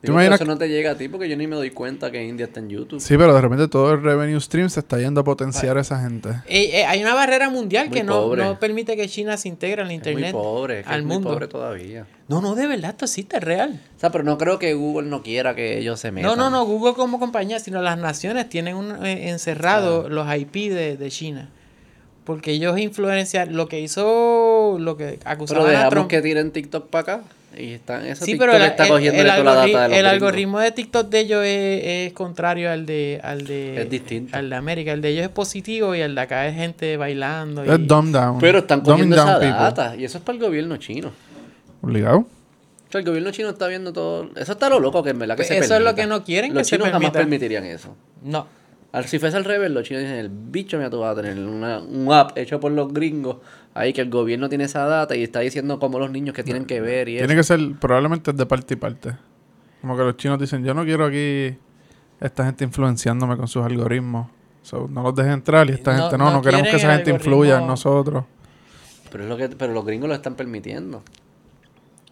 ¿Te 0.00 0.06
Digo, 0.06 0.16
pero 0.16 0.26
imaginas? 0.28 0.40
eso 0.40 0.50
no 0.50 0.56
te 0.56 0.66
llega 0.68 0.92
a 0.92 0.94
ti 0.96 1.08
porque 1.08 1.28
yo 1.28 1.36
ni 1.36 1.46
me 1.46 1.56
doy 1.56 1.72
cuenta 1.72 2.10
que 2.10 2.24
India 2.24 2.46
está 2.46 2.58
en 2.60 2.70
YouTube. 2.70 3.00
Sí, 3.00 3.18
pero 3.18 3.34
de 3.34 3.40
repente 3.42 3.68
todo 3.68 3.92
el 3.92 4.02
revenue 4.02 4.40
stream 4.40 4.70
se 4.70 4.80
está 4.80 4.98
yendo 4.98 5.20
a 5.20 5.24
potenciar 5.24 5.76
a 5.76 5.82
esa 5.82 6.00
gente. 6.00 6.30
Eh, 6.46 6.70
eh, 6.80 6.84
hay 6.86 7.02
una 7.02 7.12
barrera 7.12 7.50
mundial 7.50 7.88
Muy 7.90 7.98
que 7.98 8.02
no, 8.02 8.34
no 8.34 8.58
permite 8.58 8.96
que 8.96 9.06
China 9.10 9.36
se 9.36 9.48
integre 9.48 9.82
al 9.82 9.88
Es 9.88 9.90
muy 9.90 9.94
internet. 9.96 10.32
pobre, 10.32 10.80
es 10.80 10.86
que 10.86 10.92
al 10.92 11.00
es 11.00 11.04
muy 11.06 11.14
mundo. 11.16 11.28
pobre 11.30 11.48
todavía. 11.48 12.06
No, 12.28 12.40
no, 12.40 12.54
de 12.54 12.66
verdad, 12.66 12.92
esto 12.92 13.04
existe, 13.04 13.36
es 13.36 13.42
real. 13.44 13.78
O 13.96 14.00
sea, 14.00 14.10
pero 14.10 14.24
no 14.24 14.38
creo 14.38 14.58
que 14.58 14.72
Google 14.72 15.06
no 15.10 15.22
quiera 15.22 15.54
que 15.54 15.76
ellos 15.78 16.00
se 16.00 16.10
metan. 16.12 16.30
No, 16.30 16.34
no, 16.36 16.48
no, 16.48 16.64
Google 16.64 16.94
como 16.94 17.18
compañía, 17.20 17.58
sino 17.58 17.82
las 17.82 17.98
naciones 17.98 18.48
tienen 18.48 18.76
un, 18.76 19.04
eh, 19.04 19.28
encerrado 19.28 20.08
los 20.08 20.26
IP 20.34 20.54
de, 20.72 20.96
de 20.96 21.10
China. 21.10 21.50
Porque 22.24 22.52
ellos 22.52 22.78
influencian 22.78 23.54
lo 23.54 23.68
que 23.68 23.80
hizo, 23.80 24.76
lo 24.78 24.96
que 24.96 25.18
Pero 25.18 25.30
acusaban 25.30 25.66
a 25.66 25.70
dejamos 25.70 25.90
Trump. 25.90 26.08
que 26.08 26.22
tiren 26.22 26.52
TikTok 26.52 26.88
para 26.88 27.00
acá. 27.16 27.24
Y 27.58 27.72
están, 27.72 28.06
eso 28.06 28.24
Sí, 28.24 28.32
TikTok 28.32 28.48
pero 28.48 28.56
el, 28.64 28.70
está 28.70 28.86
cogiendo 28.88 29.20
el 29.20 29.26
toda 29.26 29.42
la 29.42 29.50
algoritmo, 29.52 29.78
data 29.78 29.82
de 29.82 29.88
los 29.88 29.98
el 29.98 30.06
algoritmo 30.06 30.58
de 30.60 30.70
TikTok 30.70 31.08
de 31.08 31.18
ellos 31.20 31.44
es, 31.44 31.82
es 31.84 32.12
contrario 32.12 32.70
al 32.70 32.86
de, 32.86 33.20
al 33.22 33.44
de 33.46 33.82
Es 33.82 33.90
distinto. 33.90 34.36
al 34.36 34.48
de 34.50 34.56
América. 34.56 34.92
El 34.92 35.00
de 35.02 35.08
ellos 35.08 35.24
es 35.24 35.30
positivo 35.30 35.94
y 35.94 36.00
el 36.00 36.14
de 36.14 36.20
acá 36.20 36.46
es 36.46 36.54
gente 36.54 36.96
bailando. 36.96 37.64
y- 37.64 37.68
Es 37.68 37.86
dumb 37.86 38.12
down. 38.12 38.38
Pero 38.38 38.58
están 38.58 38.80
cogiendo 38.82 39.16
down 39.16 39.28
esa 39.28 39.38
people. 39.40 39.56
data. 39.58 39.96
Y 39.96 40.04
eso 40.04 40.18
es 40.18 40.24
para 40.24 40.38
el 40.38 40.44
gobierno 40.44 40.76
chino. 40.76 41.10
Obligado. 41.82 42.18
O 42.18 42.92
sea, 42.92 43.00
el 43.00 43.06
gobierno 43.06 43.30
chino 43.30 43.48
está 43.50 43.66
viendo 43.66 43.92
todo. 43.92 44.30
Eso 44.36 44.52
está 44.52 44.68
lo 44.68 44.78
loco 44.80 45.02
que 45.02 45.10
en 45.10 45.18
verdad 45.18 45.34
que 45.34 45.38
Pues 45.40 45.48
se 45.48 45.58
eso 45.58 45.76
es 45.76 45.82
lo 45.82 45.94
que 45.94 46.06
no 46.06 46.22
quieren 46.24 46.54
Los 46.54 46.60
que 46.62 46.64
se 46.64 46.76
chinos 46.76 46.90
jamás 46.92 47.10
permitirían 47.10 47.64
eso. 47.64 47.94
No. 48.22 48.46
Al, 48.92 49.04
si 49.06 49.20
fuese 49.20 49.36
al 49.36 49.44
revés, 49.44 49.70
los 49.70 49.84
chinos 49.84 50.02
dicen, 50.02 50.18
el 50.18 50.28
bicho 50.28 50.76
me 50.76 50.90
tú 50.90 50.98
vas 50.98 51.16
a 51.16 51.22
tener 51.22 51.38
una- 51.38 51.78
un 51.78 52.12
app 52.12 52.36
hecho 52.36 52.58
por 52.58 52.72
los 52.72 52.92
gringos, 52.92 53.36
ahí 53.74 53.92
que 53.92 54.00
el 54.00 54.10
gobierno 54.10 54.48
tiene 54.48 54.64
esa 54.64 54.84
data 54.86 55.14
y 55.16 55.22
está 55.22 55.40
diciendo 55.40 55.78
cómo 55.78 55.98
los 55.98 56.10
niños 56.10 56.34
que 56.34 56.42
tienen 56.44 56.64
que 56.66 56.80
ver 56.80 57.08
y 57.08 57.18
Tiene 57.18 57.32
eso. 57.32 57.36
que 57.36 57.42
ser, 57.44 57.60
probablemente 57.80 58.32
de 58.32 58.46
parte 58.46 58.74
y 58.74 58.76
parte. 58.76 59.16
Como 59.80 59.96
que 59.96 60.02
los 60.02 60.16
chinos 60.16 60.38
dicen, 60.38 60.64
yo 60.64 60.74
no 60.74 60.84
quiero 60.84 61.06
aquí 61.06 61.56
esta 62.20 62.44
gente 62.44 62.64
influenciándome 62.64 63.36
con 63.36 63.48
sus 63.48 63.64
algoritmos. 63.64 64.28
So, 64.62 64.86
no 64.88 65.02
los 65.02 65.14
dejes 65.14 65.32
entrar 65.32 65.68
y 65.70 65.72
esta 65.72 65.94
No- 65.96 66.02
gente, 66.02 66.18
no, 66.18 66.24
no 66.26 66.32
no, 66.32 66.42
queremos 66.42 66.68
que 66.68 66.76
esa 66.76 66.94
gente 66.94 67.10
influya 67.10 67.58
en 67.60 67.66
nosotros. 67.66 68.24
Pero, 69.10 69.24
es 69.24 69.28
lo 69.30 69.36
que, 69.36 69.48
pero 69.48 69.72
los 69.72 69.84
gringos 69.86 70.08
lo 70.08 70.14
están 70.14 70.34
permitiendo. 70.34 71.02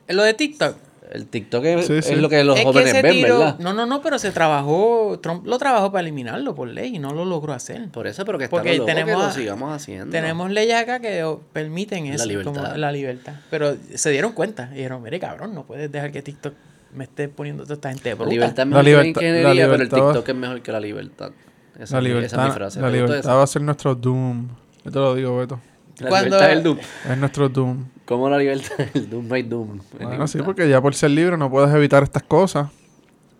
Lo 0.09 0.23
de 0.23 0.33
TikTok. 0.35 0.77
El 1.11 1.27
TikTok 1.27 1.65
es, 1.65 1.87
Sí, 1.87 1.95
es 1.95 2.07
sí. 2.07 2.17
lo 2.17 2.29
que 2.29 2.45
los 2.45 2.59
es 2.59 2.65
jóvenes 2.65 2.91
ese 2.93 3.03
ven, 3.03 3.13
tiro- 3.13 3.39
¿verdad? 3.39 3.59
No, 3.61 3.73
no, 3.73 3.87
no, 3.87 4.03
pero 4.03 4.19
se 4.19 4.31
trabajó, 4.31 5.19
Trump 5.23 5.47
lo 5.47 5.57
trabajó 5.59 5.91
para 5.91 6.03
eliminarlo 6.03 6.55
por 6.55 6.69
ley 6.69 6.97
y 6.97 6.99
no 6.99 7.13
lo 7.15 7.25
logró 7.25 7.53
hacer. 7.55 7.89
Por 7.91 8.07
eso, 8.07 8.25
pero 8.25 8.37
que 8.39 8.45
está 8.45 8.57
Porque 8.57 8.77
lo 8.77 8.85
tenemos 8.85 9.17
que 9.17 9.27
lo 9.29 9.33
sigamos 9.33 9.73
haciendo. 9.75 10.11
Tenemos 10.11 10.51
leyes 10.51 10.75
acá 10.77 11.01
que 11.01 11.25
permiten 11.53 12.07
La 12.09 12.15
eso, 12.17 12.27
libertad. 12.27 12.53
como 12.55 12.77
la 12.77 12.93
libertad. 12.93 13.33
Pero 13.51 13.75
se 13.95 14.11
dieron 14.11 14.33
cuenta 14.33 14.69
y 14.73 14.77
dijeron, 14.77 15.03
mire 15.03 15.19
cabrón, 15.19 15.55
no 15.55 15.65
puedes 15.65 15.91
dejar 15.91 16.13
que 16.13 16.21
TikTok 16.23 16.53
me 16.95 17.05
esté 17.05 17.29
poniendo 17.29 17.63
toda 17.65 17.75
esta 17.75 17.89
gente 17.91 18.09
La 18.11 18.15
bruta. 18.15 18.31
libertad 18.31 18.53
es 18.53 18.59
La 18.59 18.65
mejor 18.67 18.85
libertad- 18.85 19.21
que 19.21 19.27
la 19.27 19.29
ingeniería, 19.39 19.49
la 19.67 19.71
pero 19.73 19.83
el 19.83 19.89
libertad 19.89 20.07
TikTok 20.13 20.29
es 20.29 20.35
mejor 20.35 20.63
que 20.63 20.73
la 20.73 20.81
libertad. 20.81 21.31
Esa, 21.79 21.79
La 21.79 21.83
es 21.83 21.87
mi- 21.87 21.95
esa 21.95 22.03
libertad, 22.09 22.41
es 22.41 22.45
mi 22.45 22.51
frase. 22.55 22.81
la 22.81 22.87
¿Te 22.91 22.93
gustó 23.01 23.07
libertad 23.15 23.37
va 23.37 23.43
a 23.43 23.47
ser 23.47 23.63
nuestro 23.63 23.95
doom. 23.95 24.49
Yo 24.85 24.91
te 24.91 24.99
lo 24.99 25.15
digo, 25.15 25.37
Beto. 25.39 25.61
La 26.01 26.09
Cuando- 26.09 26.37
libertad 26.37 26.51
es 26.51 26.57
el 26.59 26.63
Doom. 26.63 26.79
Es 27.11 27.19
nuestro 27.19 27.49
doom. 27.49 27.85
¿Cómo 28.05 28.31
la 28.31 28.39
libertad 28.39 28.81
es 28.81 28.91
el 28.95 29.11
Doom? 29.11 29.29
No 29.29 29.35
hay 29.35 29.43
Doom. 29.43 29.81
Bueno, 30.01 30.27
sí, 30.29 30.39
porque 30.45 30.69
ya 30.69 30.81
por 30.81 30.95
ser 30.95 31.11
libre 31.11 31.37
no 31.37 31.51
puedes 31.51 31.75
evitar 31.75 32.03
estas 32.03 32.23
cosas. 32.23 32.69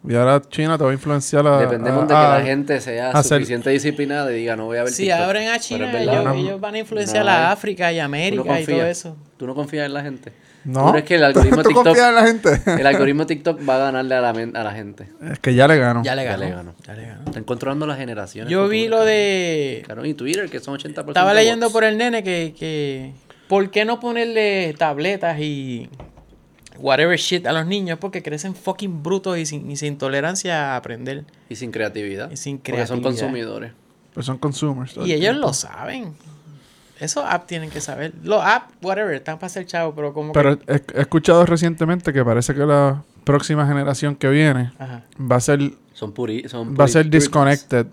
Y 0.09 0.15
ahora 0.15 0.41
China 0.49 0.79
te 0.79 0.85
va 0.85 0.91
a 0.91 0.93
influenciar 0.93 1.45
a... 1.47 1.59
Dependemos 1.59 2.01
a- 2.01 2.07
de 2.07 2.09
que 2.09 2.15
a- 2.15 2.39
la 2.39 2.45
gente 2.45 2.81
sea 2.81 3.11
hacer- 3.11 3.39
suficiente 3.39 3.71
disciplinada 3.71 4.31
y 4.33 4.37
diga, 4.37 4.55
no 4.57 4.67
voy 4.67 4.79
a 4.79 4.85
ver 4.85 4.93
Si 4.93 5.03
TikTok. 5.05 5.21
abren 5.21 5.49
a 5.49 5.59
China, 5.59 6.01
ellos, 6.01 6.25
No. 6.25 6.35
ellos 6.35 6.61
van 6.61 6.75
a 6.75 6.79
influenciar 6.79 7.25
No 7.25 7.31
a. 7.31 7.51
África 7.53 7.93
y 7.93 7.99
no 7.99 8.05
América 8.05 8.61
y 8.61 8.65
todo 8.65 8.87
eso. 8.87 9.17
Tú 9.37 9.47
no 9.47 9.55
confías 9.55 9.87
en 9.87 9.95
la 9.95 10.03
gente. 10.03 10.33
No. 10.65 10.91
crees 10.93 11.05
que 11.05 11.15
el 11.15 11.25
algoritmo 11.25 11.63
¿Tú 11.63 11.71
TikTok- 11.71 11.85
confías 11.85 12.09
en 12.09 12.15
la 12.15 12.27
gente? 12.27 12.61
El 12.81 12.87
algoritmo 12.87 13.27
TikTok 13.27 13.61
va 13.69 13.77
a 13.77 13.79
ganarle 13.79 14.15
a 14.15 14.21
la, 14.21 14.31
a 14.31 14.65
la 14.65 14.73
gente. 14.73 15.09
es 15.31 15.39
que 15.39 15.55
ya 15.55 15.67
le 15.69 15.79
gano. 15.79 16.03
Ya 16.03 16.15
le 16.15 16.25
Ya 16.25 16.31
ganó. 16.33 16.45
le 16.45 16.51
ganó. 16.51 16.75
Ya 16.87 16.95
le 16.95 17.07
ganó. 17.07 17.23
Están 17.27 17.45
controlando 17.45 17.87
las 17.87 17.97
generaciones. 17.99 18.51
Yo 18.51 18.69
vi 18.69 18.89
lo 18.89 19.05
de... 19.05 19.83
Claro, 19.87 20.05
y 20.05 20.15
Twitter, 20.15 20.49
que 20.51 20.61
son 20.61 20.79
80%. 20.79 21.09
Estaba 21.09 21.33
leyendo 21.35 21.67
bots. 21.67 21.73
por 21.73 21.85
el 21.85 21.97
nene 21.97 22.23
que, 22.23 22.55
que... 22.59 23.13
¿Por 23.49 23.71
qué 23.71 23.85
no 23.85 23.99
ponerle 24.01 24.75
tabletas 24.77 25.39
y... 25.41 25.89
Whatever 26.81 27.19
shit 27.19 27.45
a 27.47 27.53
los 27.53 27.67
niños? 27.67 27.99
Porque 28.01 28.23
crecen 28.23 28.55
fucking 28.55 29.03
brutos 29.03 29.37
y 29.37 29.47
sin, 29.47 29.69
y 29.71 29.77
sin 29.77 29.99
tolerancia 29.99 30.75
a 30.75 30.77
aprender. 30.77 31.25
Y 31.49 31.57
sin 31.57 31.73
creatividad. 31.73 32.31
Y 32.31 32.37
sin 32.37 32.59
Porque 32.59 32.87
son 32.87 33.01
creatividad. 33.01 33.03
consumidores. 33.11 33.73
Pues 34.15 34.27
son 34.27 34.39
consumers. 34.39 34.97
Y 34.97 35.01
el 35.01 35.11
ellos 35.13 35.21
tiempo. 35.33 35.47
lo 35.49 35.53
saben. 35.55 36.13
Esos 37.01 37.25
apps 37.27 37.47
tienen 37.47 37.71
que 37.71 37.81
saber. 37.81 38.13
Los 38.23 38.43
apps, 38.45 38.75
whatever, 38.83 39.15
están 39.15 39.39
para 39.39 39.49
ser 39.49 39.67
chavo, 39.67 39.95
pero 39.95 40.13
como 40.13 40.33
Pero 40.33 40.59
que... 40.59 40.73
he, 40.73 40.99
he 40.99 41.01
escuchado 41.01 41.45
recientemente 41.47 42.13
que 42.13 42.25
parece 42.25 42.55
que 42.55 42.67
la 42.67 43.03
próxima 43.25 43.67
generación 43.67 44.17
que 44.17 44.29
viene 44.29 44.73
Ajá. 44.79 45.03
va 45.21 45.37
a 45.37 45.41
ser 45.41 45.61
Son 45.93 46.13
puri, 46.13 46.49
son 46.49 46.75
va 46.79 46.85
a 46.85 46.89
ser 46.89 47.03
puritas. 47.05 47.21
disconnected 47.21 47.87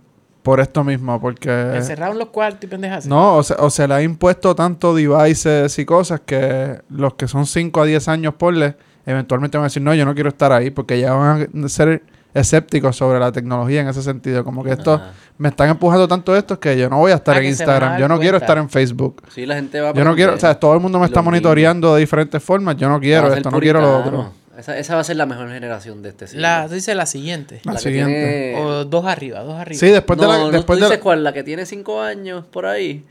por 0.43 0.59
esto 0.59 0.83
mismo 0.83 1.19
porque 1.19 1.81
los 2.15 2.27
cuartos 2.29 2.63
y 2.63 2.67
pendejas. 2.67 3.07
no 3.07 3.37
o 3.37 3.43
se, 3.43 3.55
o 3.55 3.69
se 3.71 3.87
le 3.87 3.95
ha 3.95 4.01
impuesto 4.03 4.55
tanto 4.55 4.93
devices 4.93 5.77
y 5.79 5.85
cosas 5.85 6.21
que 6.23 6.81
los 6.89 7.15
que 7.15 7.27
son 7.27 7.47
5 7.47 7.81
a 7.81 7.85
10 7.85 8.07
años 8.09 8.35
porle 8.35 8.77
eventualmente 9.07 9.57
van 9.57 9.63
a 9.65 9.67
decir 9.67 9.81
no 9.81 9.93
yo 9.95 10.05
no 10.05 10.13
quiero 10.13 10.29
estar 10.29 10.51
ahí 10.51 10.69
porque 10.69 10.99
ya 10.99 11.13
van 11.13 11.49
a 11.65 11.67
ser 11.67 12.03
escépticos 12.35 12.95
sobre 12.95 13.19
la 13.19 13.31
tecnología 13.31 13.81
en 13.81 13.87
ese 13.87 14.03
sentido 14.03 14.43
como 14.43 14.63
que 14.63 14.71
esto 14.71 14.93
Ajá. 14.95 15.13
Me 15.37 15.49
están 15.49 15.69
empujando 15.69 16.07
tanto 16.07 16.35
esto 16.35 16.59
que 16.59 16.77
yo 16.77 16.89
no 16.89 16.97
voy 16.99 17.11
a 17.11 17.15
estar 17.15 17.35
Ah, 17.35 17.39
en 17.39 17.45
Instagram 17.45 17.99
yo 17.99 18.07
no 18.07 18.19
quiero 18.19 18.37
estar 18.37 18.57
en 18.57 18.69
Facebook 18.69 19.21
Sí, 19.33 19.45
la 19.45 19.55
gente 19.55 19.81
va 19.81 19.89
a 19.89 19.93
yo 19.93 20.03
no 20.03 20.15
quiero 20.15 20.35
o 20.35 20.39
sea 20.39 20.55
todo 20.59 20.73
el 20.73 20.79
mundo 20.79 20.97
me 20.99 21.05
está 21.05 21.21
monitoreando 21.21 21.93
de 21.95 21.99
diferentes 22.01 22.41
formas 22.41 22.77
yo 22.77 22.87
no 22.89 22.99
quiero 22.99 23.33
esto 23.33 23.51
no 23.51 23.59
quiero 23.59 23.81
lo 23.81 23.99
otro 23.99 24.31
Esa, 24.57 24.77
esa 24.77 24.95
va 24.95 25.01
a 25.01 25.03
ser 25.03 25.17
la 25.17 25.25
mejor 25.25 25.49
generación 25.49 26.01
de 26.01 26.07
este 26.09 26.27
siglo. 26.27 26.41
La, 26.43 26.65
tú 26.69 26.75
dices 26.75 26.95
la 26.95 27.05
siguiente. 27.05 27.59
La 27.65 27.77
siguiente. 27.77 28.53
tiene- 28.53 28.65
O 28.65 28.85
dos 28.85 29.03
arriba, 29.05 29.41
dos 29.41 29.55
arriba. 29.59 29.77
sí 29.77 29.87
después 29.89 30.17
de 30.17 30.25
la 30.27 30.37
no, 30.37 30.49
después 30.49 30.79
tú 30.79 30.85
de 30.85 30.89
dices 30.91 30.99
la, 30.99 31.03
cuál, 31.03 31.23
la 31.25 31.33
que 31.33 31.43
tiene 31.43 31.65
5 31.65 32.01
años 32.01 32.45
por 32.45 32.65
ahí, 32.65 33.03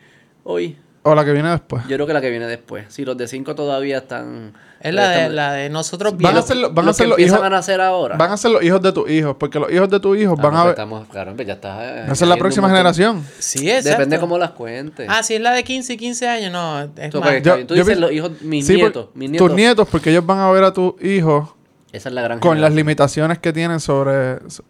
hoy. 0.45 0.79
o 1.03 1.15
la 1.15 1.23
que 1.23 1.33
viene 1.33 1.51
después 1.51 1.83
Yo 1.87 1.97
creo 1.97 2.07
que 2.07 2.15
la 2.15 2.23
que 2.23 2.31
viene 2.31 2.47
después. 2.47 2.87
Si 2.89 3.05
los 3.05 3.19
de 3.19 3.29
5 3.29 3.55
todavía 3.55 3.99
están... 3.99 4.55
Es 4.85 4.95
la 4.95 5.09
de, 5.09 5.29
la 5.31 5.53
de 5.53 5.71
nosotros 5.71 6.13
Van 6.17 6.27
a 6.27 6.31
viejos. 6.33 6.47
ser, 6.47 6.57
lo- 6.59 6.71
van 6.73 6.89
a 6.89 6.93
ser 6.93 7.09
los 7.09 7.19
hijos 7.19 7.41
a 7.43 7.49
nacer 7.49 7.81
ahora. 7.81 8.17
van 8.17 8.31
a 8.33 8.37
ser 8.37 8.51
los 8.51 8.63
hijos 8.63 8.83
de 8.83 8.93
tus 8.93 9.09
hijos 9.11 9.35
porque 9.39 9.59
los 9.59 9.73
hijos 9.73 9.89
de 9.89 9.99
tus 9.99 10.17
hijos 10.19 10.39
Ah, 10.39 10.43
van 10.43 10.53
no, 10.53 10.59
a 10.59 10.63
pues 10.63 10.67
ver 10.67 10.73
estamos, 10.85 11.09
claro, 11.09 11.33
pues 11.35 11.47
ya 11.49 11.55
está. 11.55 11.85
eh, 11.85 12.03
esa 12.13 12.25
es 12.25 12.29
la 12.29 12.37
próxima 12.37 12.69
generación 12.69 13.27
Sí, 13.39 13.69
exacto. 13.71 13.89
Depende 13.91 14.19
cómo 14.21 14.37
las 14.39 14.51
cuentes. 14.51 15.07
Ah, 15.11 15.23
si 15.23 15.35
es 15.35 15.41
la 15.41 15.53
de 15.53 15.65
15 15.65 15.95
y 15.95 15.97
15 15.97 16.29
años, 16.29 16.53
no. 16.53 16.83
Es 16.83 17.11
Tú, 17.11 17.19
más. 17.21 17.31
pues, 17.31 17.43
Yo-. 17.43 17.67
Tú 17.67 17.75
yo 17.75 17.83
dices 17.83 17.99
los 17.99 18.13
hijos, 18.13 18.33
mis 18.43 18.67
Sí, 18.67 18.75
por- 18.75 18.83
nietos, 18.83 19.09
mis 19.15 19.31
nietos. 19.31 19.49
tus 19.49 19.57
nietos 19.57 19.89
porque 19.91 20.11
ellos 20.11 20.27
van 20.27 20.39
a 20.39 20.51
ver 20.51 20.65
a 20.65 20.73
tus 20.75 21.03
hijos 21.03 21.49
Esa 21.91 22.09
es 22.11 22.15
la 22.15 22.21
gran 22.21 22.39
con 22.41 22.61
las 22.61 22.75
limitaciones 22.75 23.39
que 23.39 23.55
tienen 23.55 23.81
sobre 23.81 24.39
so- 24.51 24.65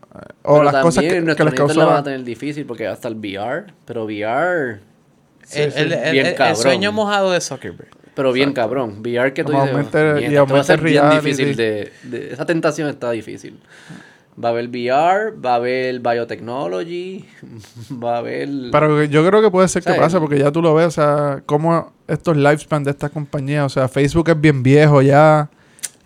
o 0.45 0.59
Pero 0.59 0.62
las 0.62 0.77
cosas 0.77 1.03
que, 1.03 1.09
que 1.09 1.20
nuestros 1.23 1.51
les 1.51 1.55
causó 1.59 1.81
la 1.81 1.85
van 1.86 1.97
a 1.97 2.03
tener 2.05 2.23
difícil 2.23 2.65
porque 2.66 2.86
hasta 2.86 3.09
el 3.09 3.16
VR, 3.16 3.65
pero 3.85 4.05
VR, 4.05 4.78
el, 5.53 5.73
el- 5.73 5.93
el- 5.93 6.12
bien 6.12 6.27
el- 6.27 6.32
el 6.32 6.35
cabrón. 6.36 6.57
sueño 6.62 6.93
mojado 6.93 7.32
de 7.32 7.41
Zuckerberg. 7.41 7.89
Pero 8.15 8.32
bien 8.32 8.53
cabrón. 8.53 9.01
VR 9.01 9.32
que 9.32 9.45
tú 9.45 9.53
Como 9.53 9.65
dices, 9.65 9.77
aumente- 9.77 10.12
bien, 10.15 10.32
y 10.32 10.36
esto 10.36 10.55
va 10.55 10.61
a 10.61 10.65
ser 10.65 10.81
bien 10.81 11.03
reality. 11.03 11.27
difícil 11.27 11.57
de, 11.57 11.93
de- 12.05 12.32
esa 12.32 12.47
tentación 12.47 12.89
está 12.89 13.11
difícil. 13.11 13.59
Va 14.43 14.49
a 14.49 14.51
haber 14.53 14.69
VR, 14.69 15.32
va 15.41 15.53
a 15.53 15.55
haber 15.57 16.01
biotechnology, 16.01 17.24
va 18.03 18.16
a 18.16 18.19
haber 18.19 18.49
pero 18.73 19.05
yo 19.05 19.27
creo 19.27 19.41
que 19.43 19.51
puede 19.51 19.69
ser 19.69 19.82
que 19.82 19.93
pase 19.95 20.19
porque 20.19 20.39
ya 20.39 20.51
tú 20.51 20.61
lo 20.61 20.74
ves 20.74 20.86
o 20.86 20.91
sea 20.91 21.43
como 21.47 21.93
estos 22.09 22.36
lifespan 22.36 22.82
de 22.85 22.91
estas 22.91 23.11
compañías 23.11 23.65
o 23.65 23.69
sea 23.69 23.86
Facebook 23.89 24.28
es 24.31 24.41
bien 24.41 24.62
viejo 24.62 25.03
ya 25.03 25.49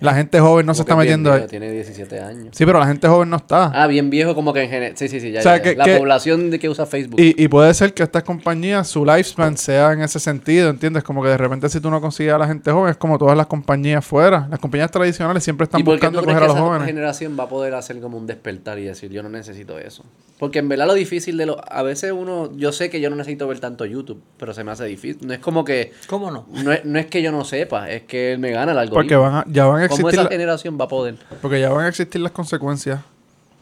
la 0.00 0.14
gente 0.14 0.38
joven 0.40 0.64
no 0.66 0.74
se 0.74 0.82
está 0.82 0.94
es 0.94 0.98
metiendo 0.98 1.30
ahí. 1.32 1.38
viejo, 1.38 1.50
tiene 1.50 1.70
17 1.72 2.20
años. 2.20 2.48
sí 2.52 2.64
pero 2.66 2.78
la 2.78 2.86
gente 2.86 3.08
joven 3.08 3.30
no 3.30 3.36
está 3.36 3.72
Ah, 3.74 3.86
bien 3.86 4.10
viejo 4.10 4.34
como 4.34 4.52
que 4.52 4.62
en 4.62 4.70
general. 4.70 4.92
Sí, 4.96 5.08
sí, 5.08 5.20
sí, 5.20 5.32
ya, 5.32 5.40
O 5.40 5.42
sea, 5.42 5.56
ya, 5.56 5.62
que- 5.62 5.74
La 5.76 5.84
que- 5.84 5.96
población 5.98 6.50
de 6.50 6.58
que 6.58 6.68
usa 6.68 6.86
Facebook. 6.86 7.18
Y, 7.20 7.34
y 7.42 7.48
puede 7.48 7.72
ser 7.74 7.94
que 7.94 8.02
estas 8.02 8.22
compañías, 8.22 8.86
su 8.88 9.04
lifespan 9.04 9.56
sea 9.56 9.92
en 9.92 10.02
ese 10.02 10.20
sentido, 10.20 10.70
¿entiendes? 10.70 11.02
Como 11.02 11.22
que 11.22 11.28
de 11.30 11.36
repente 11.36 11.68
si 11.68 11.80
tú 11.80 11.90
no 11.90 12.00
consigues 12.00 12.32
a 12.34 12.38
la 12.38 12.46
gente 12.46 12.70
joven, 12.70 12.90
es 12.90 12.96
como 12.96 13.18
todas 13.18 13.36
las 13.36 13.46
compañías 13.46 14.04
fuera. 14.04 14.46
Las 14.50 14.58
compañías 14.60 14.90
tradicionales 14.90 15.42
siempre 15.42 15.64
están 15.64 15.80
¿Y 15.80 15.84
por 15.84 15.94
qué 15.94 16.06
buscando 16.06 16.20
tú 16.20 16.24
coger 16.26 16.36
crees 16.38 16.42
a 16.42 16.46
que 16.46 16.48
los 16.48 16.56
esa 16.56 16.66
jóvenes. 16.66 16.86
generación 16.86 17.36
va 17.38 17.44
a 17.44 17.48
poder 17.48 17.74
hacer 17.74 18.00
como 18.00 18.18
un 18.18 18.26
despertar 18.26 18.78
y 18.78 18.84
decir, 18.84 19.10
yo 19.10 19.22
no 19.22 19.28
necesito 19.28 19.78
eso? 19.78 20.04
Porque 20.38 20.60
en 20.60 20.68
verdad 20.68 20.86
lo 20.86 20.94
difícil 20.94 21.36
de 21.36 21.46
lo... 21.46 21.56
A 21.72 21.82
veces 21.82 22.12
uno... 22.12 22.50
Yo 22.56 22.70
sé 22.70 22.90
que 22.90 23.00
yo 23.00 23.10
no 23.10 23.16
necesito 23.16 23.48
ver 23.48 23.58
tanto 23.58 23.84
YouTube, 23.84 24.22
pero 24.36 24.54
se 24.54 24.62
me 24.62 24.70
hace 24.70 24.84
difícil. 24.84 25.26
No 25.26 25.32
es 25.34 25.40
como 25.40 25.64
que... 25.64 25.92
¿Cómo 26.06 26.30
no? 26.30 26.46
No 26.52 26.70
es, 26.72 26.84
no 26.84 26.98
es 26.98 27.06
que 27.06 27.22
yo 27.22 27.32
no 27.32 27.42
sepa, 27.44 27.90
es 27.90 28.02
que 28.02 28.32
él 28.34 28.38
me 28.38 28.52
gana 28.52 28.70
el 28.70 28.78
algoritmo. 28.78 28.94
Porque 28.94 29.16
van 29.16 29.34
a- 29.34 29.44
ya 29.48 29.64
van 29.66 29.82
a 29.82 29.87
¿Cómo 29.88 30.00
existir 30.08 30.20
esa 30.20 30.22
la- 30.24 30.28
generación 30.30 30.78
va 30.80 30.84
a 30.84 30.88
poder? 30.88 31.16
porque 31.42 31.60
ya 31.60 31.70
van 31.70 31.84
a 31.86 31.88
existir 31.88 32.20
las 32.20 32.32
consecuencias. 32.32 33.00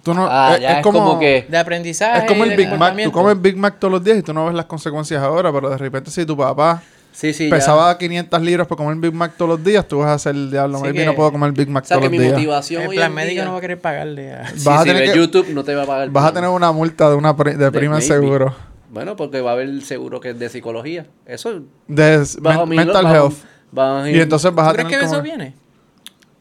Tú 0.02 0.14
no, 0.14 0.28
Ah, 0.30 0.52
es, 0.54 0.60
ya 0.60 0.70
es 0.72 0.76
es 0.78 0.82
como, 0.84 1.00
como 1.00 1.18
que- 1.18 1.46
De 1.48 1.58
aprendizaje. 1.58 2.18
es 2.20 2.24
como 2.26 2.44
el 2.44 2.56
Big 2.56 2.68
Mac. 2.76 2.96
Tú 3.02 3.10
comes 3.12 3.40
Big 3.42 3.56
Mac 3.56 3.76
todos 3.80 3.90
los 3.92 4.04
días 4.04 4.18
y 4.18 4.22
tú 4.22 4.32
no 4.32 4.46
ves 4.46 4.54
las 4.54 4.66
consecuencias 4.66 5.20
ahora, 5.22 5.52
pero 5.52 5.68
de 5.68 5.76
repente 5.78 6.10
si 6.12 6.24
tu 6.24 6.36
papá 6.36 6.80
Sí, 7.12 7.32
sí, 7.32 7.48
ya. 7.48 7.56
pesaba 7.56 7.96
500 7.98 8.40
libras 8.42 8.66
por 8.68 8.76
comer 8.76 8.94
Big 8.98 9.12
Mac 9.12 9.32
todos 9.36 9.48
los 9.48 9.64
días, 9.64 9.88
tú 9.88 9.98
vas 9.98 10.08
a 10.08 10.12
hacer 10.14 10.36
el 10.36 10.50
diablo. 10.50 10.76
Sí 10.78 10.82
maybe 10.84 10.98
que- 11.00 11.06
no 11.06 11.14
puedo 11.16 11.32
comer 11.32 11.50
Big 11.52 11.68
Mac 11.68 11.82
O 11.82 11.86
sea, 11.88 11.96
todos 11.96 12.08
que 12.08 12.14
los 12.14 12.18
mi 12.20 12.24
días. 12.24 12.34
motivación 12.34 12.82
El 12.82 12.88
hoy 12.90 12.96
plan 12.96 13.14
médico 13.14 13.44
no 13.44 13.52
va 13.52 13.58
a 13.58 13.60
querer 13.60 13.80
pagarle 13.80 14.32
a... 14.32 14.46
Sí, 14.54 14.62
Vas 14.64 14.80
a 14.80 14.82
si 14.84 14.88
tener 14.90 15.10
que- 15.12 15.18
YouTube 15.18 15.48
no 15.52 15.64
te 15.64 15.74
va 15.74 15.82
a 15.82 15.86
pagar. 15.86 16.10
Vas 16.10 16.24
a 16.26 16.32
tener 16.32 16.50
una 16.50 16.70
multa 16.70 17.08
de 17.10 17.16
una 17.16 17.34
pri- 17.36 17.54
de 17.54 17.72
prima 17.72 17.94
maybe. 17.96 18.06
seguro. 18.06 18.54
Bueno, 18.90 19.16
porque 19.16 19.40
va 19.40 19.50
a 19.50 19.54
haber 19.54 19.82
seguro 19.82 20.20
que 20.20 20.30
es 20.30 20.38
de 20.38 20.48
psicología. 20.48 21.06
Eso... 21.26 21.62
De 21.88 22.24
bajo 22.40 22.60
men- 22.60 22.68
mi- 22.68 22.76
mental 22.84 23.02
bajo- 23.04 23.16
health. 23.16 23.34
bajo- 23.72 24.06
Y 24.06 24.20
entonces 24.20 24.54
vas 24.54 24.66
¿Tú 24.66 24.70
a 24.70 24.72
crees 24.74 24.86
tener 24.86 25.00
que 25.00 25.06
como- 25.06 25.14
eso 25.16 25.22
viene? 25.24 25.54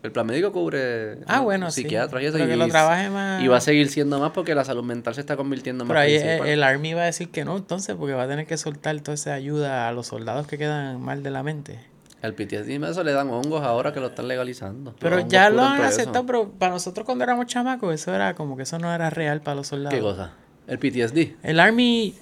El 0.06 0.12
plan 0.12 0.26
médico 0.28 0.52
cubre 0.52 1.18
Ah, 1.26 1.40
bueno, 1.42 1.72
sí. 1.72 1.82
psiquiatras 1.82 2.22
y 2.22 2.28
eso. 2.28 2.38
Pero 2.38 2.48
que 2.48 2.54
y, 2.56 2.58
lo 2.58 2.68
trabaje 2.68 3.10
más- 3.10 3.42
y 3.44 3.48
va 3.48 3.58
a 3.58 3.62
seguir 3.62 3.90
siendo 3.90 4.20
más 4.20 4.32
porque 4.32 4.54
la 4.54 4.64
salud 4.64 4.84
mental 4.84 5.16
se 5.16 5.22
está 5.22 5.36
convirtiendo 5.36 5.84
más 5.84 5.90
Pero 5.90 6.00
ahí 6.00 6.20
principal. 6.20 6.48
el, 6.48 6.54
el 6.54 6.64
Army 6.64 6.94
va 6.94 7.02
a 7.02 7.06
decir 7.06 7.30
que 7.30 7.44
no, 7.44 7.58
entonces, 7.58 7.96
porque 7.96 8.14
va 8.14 8.24
a 8.24 8.28
tener 8.28 8.46
que 8.46 8.56
soltar 8.58 9.00
toda 9.02 9.16
esa 9.16 9.34
ayuda 9.34 9.88
a 9.88 9.92
los 9.94 10.08
soldados 10.08 10.46
que 10.48 10.58
quedan 10.60 11.02
mal 11.02 11.24
de 11.24 11.32
la 11.32 11.42
mente. 11.44 11.80
El 12.22 12.34
PTSD 12.34 12.70
eso 12.90 13.04
le 13.04 13.12
dan 13.14 13.30
hongos 13.30 13.64
ahora 13.64 13.94
que 13.94 14.00
lo 14.00 14.08
están 14.08 14.28
legalizando. 14.28 14.96
Pero 15.00 15.18
Los 15.18 15.28
ya 15.28 15.50
lo 15.50 15.64
han 15.64 15.76
eso. 15.80 15.88
aceptado, 15.88 16.26
pero 16.26 16.50
para 16.52 16.72
nosotros 16.74 17.06
cuando 17.06 17.24
éramos 17.24 17.48
chamacos, 17.48 17.94
eso 17.94 18.14
era 18.14 18.34
como 18.36 18.56
que 18.58 18.64
eso 18.64 18.78
no 18.80 18.94
era 18.94 19.10
real 19.10 19.42
para 19.42 19.56
los 19.56 19.68
soldados. 19.68 19.94
¿Qué 19.96 20.02
cosa? 20.02 20.32
El 20.68 20.80
PTSD. 20.80 21.36
El 21.44 21.60
Army 21.60 22.16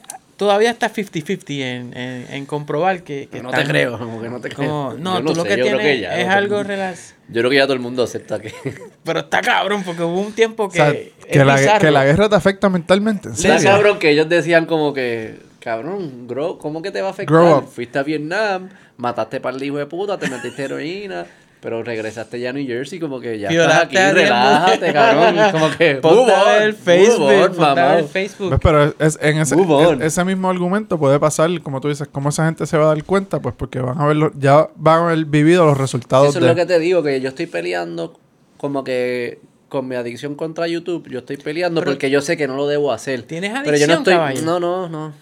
todavía 0.44 0.70
está 0.72 0.92
50-50 0.94 1.44
en, 1.62 1.98
en, 1.98 2.28
en 2.30 2.46
comprobar 2.46 3.04
que, 3.04 3.28
que 3.32 3.42
no 3.42 3.52
te 3.52 3.64
creo, 3.64 3.98
como 3.98 4.22
que 4.22 4.30
no 4.30 4.40
te 4.40 4.50
creo. 4.50 4.68
como- 4.70 4.94
no, 4.94 5.20
Yo 5.20 5.26
tú 5.26 5.36
lo 5.36 5.44
sé, 5.44 5.50
que 5.50 5.62
tienes 5.64 6.02
ya 6.02 6.20
es 6.20 6.28
algo 6.28 6.62
relax. 6.64 7.16
Yo 7.30 7.42
creo 7.42 7.50
que 7.50 7.56
ya 7.58 7.64
todo 7.64 7.74
el 7.74 7.80
mundo 7.80 8.04
acepta 8.04 8.40
que... 8.40 8.54
Pero 9.04 9.20
está 9.22 9.42
cabrón, 9.42 9.84
porque 9.84 10.04
hubo 10.04 10.20
un 10.22 10.34
tiempo 10.34 10.70
que. 10.70 10.82
O 10.82 10.86
sea, 10.86 10.92
es 10.92 11.10
que, 11.32 11.44
la, 11.44 11.80
que 11.80 11.92
la 11.92 12.06
guerra 12.06 12.30
te 12.30 12.36
afecta 12.36 12.70
mentalmente. 12.70 13.30
¿en 13.30 13.34
Está 13.34 13.62
cabrón 13.62 13.98
que 14.00 14.10
ellos 14.12 14.30
decían 14.30 14.66
como 14.66 14.94
que... 14.94 15.40
Cabrón, 15.60 16.28
grow, 16.28 16.58
¿cómo 16.58 16.82
que 16.82 16.92
te 16.92 17.02
va 17.02 17.08
a 17.08 17.12
afectar? 17.12 17.34
Grow 17.38 17.58
up. 17.60 17.68
Fuiste 17.70 17.98
a 17.98 18.04
Vietnam, 18.04 18.70
mataste 18.98 19.40
para 19.40 19.56
el 19.56 19.64
hijo 19.64 19.78
de 19.78 19.86
puta, 19.86 20.18
te 20.20 20.30
metiste 20.30 20.64
heroína... 20.64 21.26
Pero 21.64 21.82
regresaste 21.82 22.42
ya 22.42 22.50
a 22.50 22.54
New 22.54 22.68
Jersey 22.68 23.00
como 23.00 23.22
que 23.22 23.40
ya 23.40 23.48
Violaste 23.48 23.84
estás 23.96 24.10
aquí, 24.12 24.20
relájate, 24.20 24.92
cabrón. 24.94 25.52
Como 25.54 25.70
que... 25.78 25.96
Ponte 25.96 26.34
a 26.34 26.44
ver 26.44 26.74
Facebook, 26.74 27.22
on, 27.32 27.54
ponte 27.56 27.80
a 27.80 27.96
ver 27.96 28.04
Facebook. 28.04 28.50
¿Ves? 28.52 28.60
Pero 28.62 28.84
es- 28.84 28.94
es- 29.00 29.20
en 29.22 29.38
ese, 29.38 29.56
es- 29.56 30.02
ese 30.02 30.26
mismo 30.26 30.50
argumento 30.50 30.98
puede 31.00 31.18
pasar, 31.22 31.50
como 31.62 31.80
tú 31.80 31.88
dices, 31.88 32.10
cómo 32.12 32.28
esa 32.30 32.46
gente 32.48 32.66
se 32.66 32.78
va 32.78 32.84
a 32.84 32.88
dar 32.94 33.04
cuenta, 33.06 33.40
pues 33.42 33.56
porque 33.58 33.80
van 33.80 33.98
a 33.98 34.06
verlo, 34.06 34.34
ya 34.38 34.68
van 34.76 35.00
a 35.00 35.06
haber 35.12 35.24
vivido 35.24 35.66
los 35.66 35.78
resultados 35.78 36.28
Eso 36.28 36.40
es 36.40 36.44
de... 36.44 36.50
lo 36.50 36.56
que 36.56 36.66
te 36.66 36.80
digo, 36.80 37.02
que 37.02 37.22
yo 37.22 37.30
estoy 37.30 37.46
peleando 37.46 38.20
como 38.58 38.84
que 38.84 39.40
con 39.70 39.88
mi 39.88 39.96
adicción 39.96 40.36
contra 40.36 40.68
YouTube, 40.68 41.08
yo 41.10 41.20
estoy 41.20 41.38
peleando 41.38 41.80
Pero- 41.80 41.94
porque 41.94 42.10
yo 42.10 42.20
sé 42.22 42.36
que 42.36 42.46
no 42.46 42.58
lo 42.58 42.68
debo 42.68 42.92
hacer. 42.92 43.24
¿Tienes 43.24 43.52
Pero 43.64 43.78
yo 43.78 43.88
no 43.88 43.94
adicción, 43.94 43.98
estoy... 44.00 44.14
caballo? 44.16 44.42
No, 44.42 44.60
no, 44.60 44.90
no. 44.90 45.14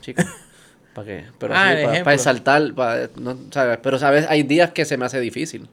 Chico. 0.00 0.22
¿Para 0.96 1.06
qué? 1.06 1.24
Pero 1.38 1.52
Ah, 1.54 1.74
sí, 1.78 1.84
para, 1.84 2.04
para 2.04 2.14
exaltar, 2.14 2.74
para, 2.74 3.10
no, 3.20 3.36
¿sabes? 3.50 3.78
Pero, 3.82 3.98
¿sabes? 3.98 4.24
Hay 4.30 4.42
días 4.44 4.70
que 4.70 4.84
se 4.86 4.96
me 4.96 5.04
hace 5.04 5.20
difícil. 5.20 5.68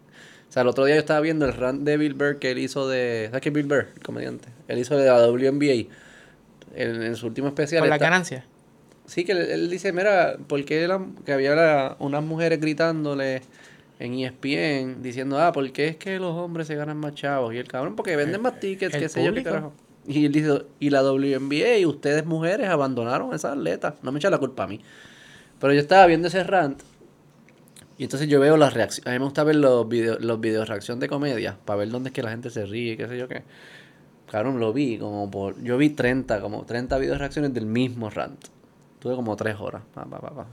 O 0.49 0.51
sea, 0.51 0.63
el 0.63 0.67
otro 0.67 0.83
día 0.85 0.95
yo 0.95 0.99
estaba 0.99 1.21
viendo 1.21 1.45
el 1.45 1.53
rant 1.53 1.81
de 1.83 1.95
Bill 1.97 2.13
Burr 2.13 2.37
que 2.39 2.51
él 2.51 2.59
hizo 2.59 2.87
de... 2.89 3.27
¿Sabes 3.29 3.41
qué 3.41 3.49
Bill 3.49 3.65
Burr? 3.65 3.87
El 3.95 4.03
comediante. 4.03 4.49
Él 4.67 4.79
hizo 4.79 4.97
de 4.97 5.05
la 5.07 5.25
WNBA. 5.27 5.89
En, 6.75 7.01
en 7.03 7.15
su 7.15 7.27
último 7.27 7.47
especial. 7.47 7.79
Por 7.81 7.89
la 7.89 7.95
está- 7.95 8.05
ganancia. 8.05 8.45
Sí, 9.05 9.23
que 9.25 9.31
él, 9.31 9.37
él 9.39 9.69
dice, 9.69 9.93
mira, 9.93 10.35
¿por 10.47 10.63
qué 10.65 10.87
la- 10.87 11.05
que 11.25 11.33
había 11.33 11.55
la- 11.55 11.95
unas 11.99 12.23
mujeres 12.23 12.59
gritándole 12.59 13.41
en 13.99 14.13
ESPN 14.15 15.01
diciendo, 15.01 15.39
ah, 15.39 15.51
¿por 15.53 15.71
qué 15.71 15.87
es 15.87 15.95
que 15.97 16.19
los 16.19 16.35
hombres 16.35 16.67
se 16.67 16.75
ganan 16.75 16.97
más 16.97 17.13
chavos? 17.15 17.53
Y 17.53 17.57
el 17.57 17.67
cabrón, 17.67 17.95
porque 17.95 18.15
venden 18.15 18.41
más 18.41 18.59
tickets, 18.59 18.95
qué 18.95 19.07
sé 19.09 19.23
yo, 19.23 19.33
qué 19.33 19.43
carajo. 19.43 19.73
Y 20.07 20.25
él 20.25 20.31
dice, 20.33 20.63
y 20.79 20.89
la 20.89 21.01
WNBA 21.01 21.77
y 21.77 21.85
ustedes 21.85 22.25
mujeres 22.25 22.67
abandonaron 22.67 23.31
a 23.33 23.35
esas 23.37 23.53
atletas. 23.57 23.93
No 24.03 24.11
me 24.11 24.19
echa 24.19 24.29
la 24.29 24.37
culpa 24.37 24.63
a 24.63 24.67
mí. 24.67 24.81
Pero 25.63 25.73
yo 25.73 25.79
estaba 25.79 26.05
viendo 26.07 26.27
ese 26.27 26.43
rant 26.43 26.81
y 27.97 28.03
entonces 28.03 28.27
yo 28.27 28.41
veo 28.41 28.57
las 28.57 28.73
reacciones. 28.73 29.07
A 29.07 29.11
mí 29.11 29.19
me 29.19 29.23
gusta 29.25 29.45
ver 29.45 29.55
los 29.55 29.87
videos 29.87 30.19
los 30.19 30.41
videos 30.41 30.67
reacción 30.67 30.99
de 30.99 31.07
comedia 31.07 31.57
para 31.63 31.77
ver 31.77 31.89
dónde 31.89 32.09
es 32.09 32.13
que 32.13 32.21
la 32.21 32.31
gente 32.31 32.49
se 32.49 32.65
ríe, 32.65 32.97
qué 32.97 33.07
sé 33.07 33.17
yo 33.17 33.29
qué. 33.29 33.43
Cabrón, 34.29 34.59
lo 34.59 34.73
vi 34.73 34.97
como 34.97 35.31
por... 35.31 35.61
Yo 35.63 35.77
vi 35.77 35.89
30, 35.91 36.41
como 36.41 36.65
30 36.65 36.97
videos 36.97 37.17
reacciones 37.19 37.53
del 37.53 37.65
mismo 37.65 38.09
rant. 38.09 38.43
Tuve 38.99 39.15
como 39.15 39.35
3 39.37 39.55
horas. 39.59 39.83
Pa, 39.93 40.03
pa, 40.05 40.19
pa, 40.19 40.31
pa. 40.31 40.45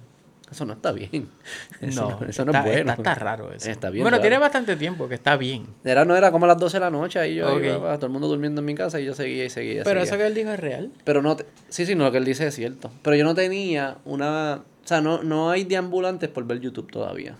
Eso 0.50 0.64
no 0.66 0.74
está 0.74 0.92
bien. 0.92 1.28
Eso 1.80 2.02
No, 2.02 2.20
no, 2.20 2.26
eso 2.28 2.44
no 2.44 2.52
es 2.52 2.62
bueno. 2.64 2.90
Está, 2.90 2.92
está 2.94 3.14
raro 3.14 3.52
eso. 3.52 3.70
Está 3.70 3.88
bien 3.88 4.02
bueno, 4.04 4.16
raro. 4.18 4.22
tiene 4.22 4.38
bastante 4.38 4.76
tiempo 4.76 5.08
que 5.08 5.14
está 5.14 5.36
bien. 5.36 5.66
Era, 5.84 6.04
no 6.04 6.14
era 6.16 6.30
como 6.30 6.44
a 6.44 6.48
las 6.48 6.58
12 6.58 6.76
de 6.76 6.80
la 6.80 6.90
noche, 6.90 7.18
ahí 7.20 7.36
yo 7.36 7.54
Ok. 7.56 7.62
iba, 7.64 7.94
todo 7.96 8.06
el 8.06 8.12
mundo 8.12 8.28
durmiendo 8.28 8.60
en 8.60 8.64
mi 8.66 8.74
casa 8.74 9.00
y 9.00 9.04
yo 9.06 9.14
seguía 9.14 9.44
y 9.44 9.50
seguía. 9.50 9.82
Pero 9.84 10.00
seguía. 10.00 10.02
eso 10.02 10.16
que 10.18 10.26
él 10.26 10.34
dijo 10.34 10.50
es 10.50 10.60
real. 10.60 10.90
Pero 11.04 11.22
no, 11.22 11.36
te- 11.36 11.46
sí, 11.68 11.86
sí, 11.86 11.94
no, 11.94 12.04
lo 12.04 12.12
que 12.12 12.18
él 12.18 12.24
dice 12.24 12.46
es 12.48 12.54
cierto. 12.54 12.90
Pero 13.02 13.16
yo 13.16 13.24
no 13.24 13.34
tenía 13.36 13.96
una, 14.04 14.62
sea, 14.90 15.00
no, 15.00 15.22
no 15.22 15.50
hay 15.50 15.64
deambulantes 15.64 16.28
por 16.28 16.44
ver 16.44 16.60
YouTube 16.60 16.90
todavía. 16.90 17.36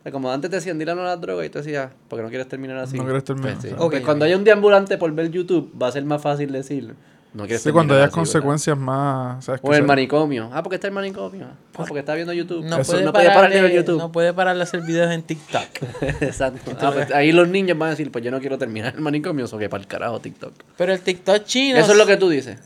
O 0.00 0.02
sea, 0.02 0.12
como 0.12 0.30
antes 0.30 0.50
te 0.50 0.56
decían, 0.56 0.78
dile 0.78 0.94
no 0.94 1.02
a 1.02 1.04
las 1.04 1.20
drogas 1.20 1.46
y 1.46 1.50
tú 1.50 1.58
decías, 1.58 1.90
porque 2.08 2.22
no 2.22 2.28
quieres 2.28 2.48
terminar 2.48 2.76
así. 2.78 2.96
No 2.96 3.04
quieres 3.04 3.24
terminar, 3.24 3.52
Pues, 3.52 3.62
sí. 3.62 3.68
sí. 3.68 3.74
Pues 3.76 4.00
Ok, 4.00 4.04
cuando 4.04 4.24
haya 4.24 4.36
un 4.36 4.44
deambulante 4.44 4.98
por 4.98 5.12
ver 5.12 5.30
YouTube, 5.30 5.72
va 5.80 5.88
a 5.88 5.92
ser 5.92 6.04
más 6.04 6.20
fácil 6.20 6.50
decir, 6.50 6.94
no 7.34 7.44
quieres 7.44 7.62
Sí, 7.62 7.70
cuando 7.72 7.94
haya 7.94 8.08
consecuencias 8.08 8.76
más... 8.76 9.44
¿sabes? 9.44 9.60
O 9.64 9.72
el 9.72 9.84
manicomio. 9.84 10.50
Ah, 10.52 10.62
porque 10.62 10.74
está 10.74 10.88
el 10.88 10.92
manicomio. 10.92 11.46
Ah, 11.46 11.84
porque 11.86 12.00
está 12.00 12.14
viendo 12.14 12.32
YouTube. 12.32 12.64
No, 12.64 12.78
Eso 12.78 12.92
puede, 12.92 13.04
no 13.04 13.12
puede 13.12 13.28
parar 13.28 13.50
de 13.50 13.74
YouTube. 13.74 13.98
no 13.98 14.12
puede 14.12 14.34
parar 14.34 14.56
de 14.56 14.62
hacer 14.62 14.82
videos 14.82 15.10
en 15.12 15.22
TikTok. 15.22 15.62
Exacto. 16.20 16.72
Ah, 16.80 16.90
pues 16.92 17.10
ahí 17.12 17.32
los 17.32 17.48
niños 17.48 17.78
van 17.78 17.86
a 17.86 17.90
decir, 17.90 18.10
pues 18.10 18.22
yo 18.22 18.30
no 18.30 18.40
quiero 18.40 18.58
terminar 18.58 18.94
el 18.94 19.00
manicomio, 19.00 19.46
o 19.50 19.58
que 19.58 19.68
para 19.68 19.80
el 19.82 19.86
carajo 19.86 20.20
TikTok. 20.20 20.52
Pero 20.76 20.92
el 20.92 21.00
TikTok 21.00 21.44
chino. 21.44 21.78
Eso 21.78 21.92
es 21.92 21.98
lo 21.98 22.06
que 22.06 22.16
tú 22.16 22.28
dices. 22.28 22.58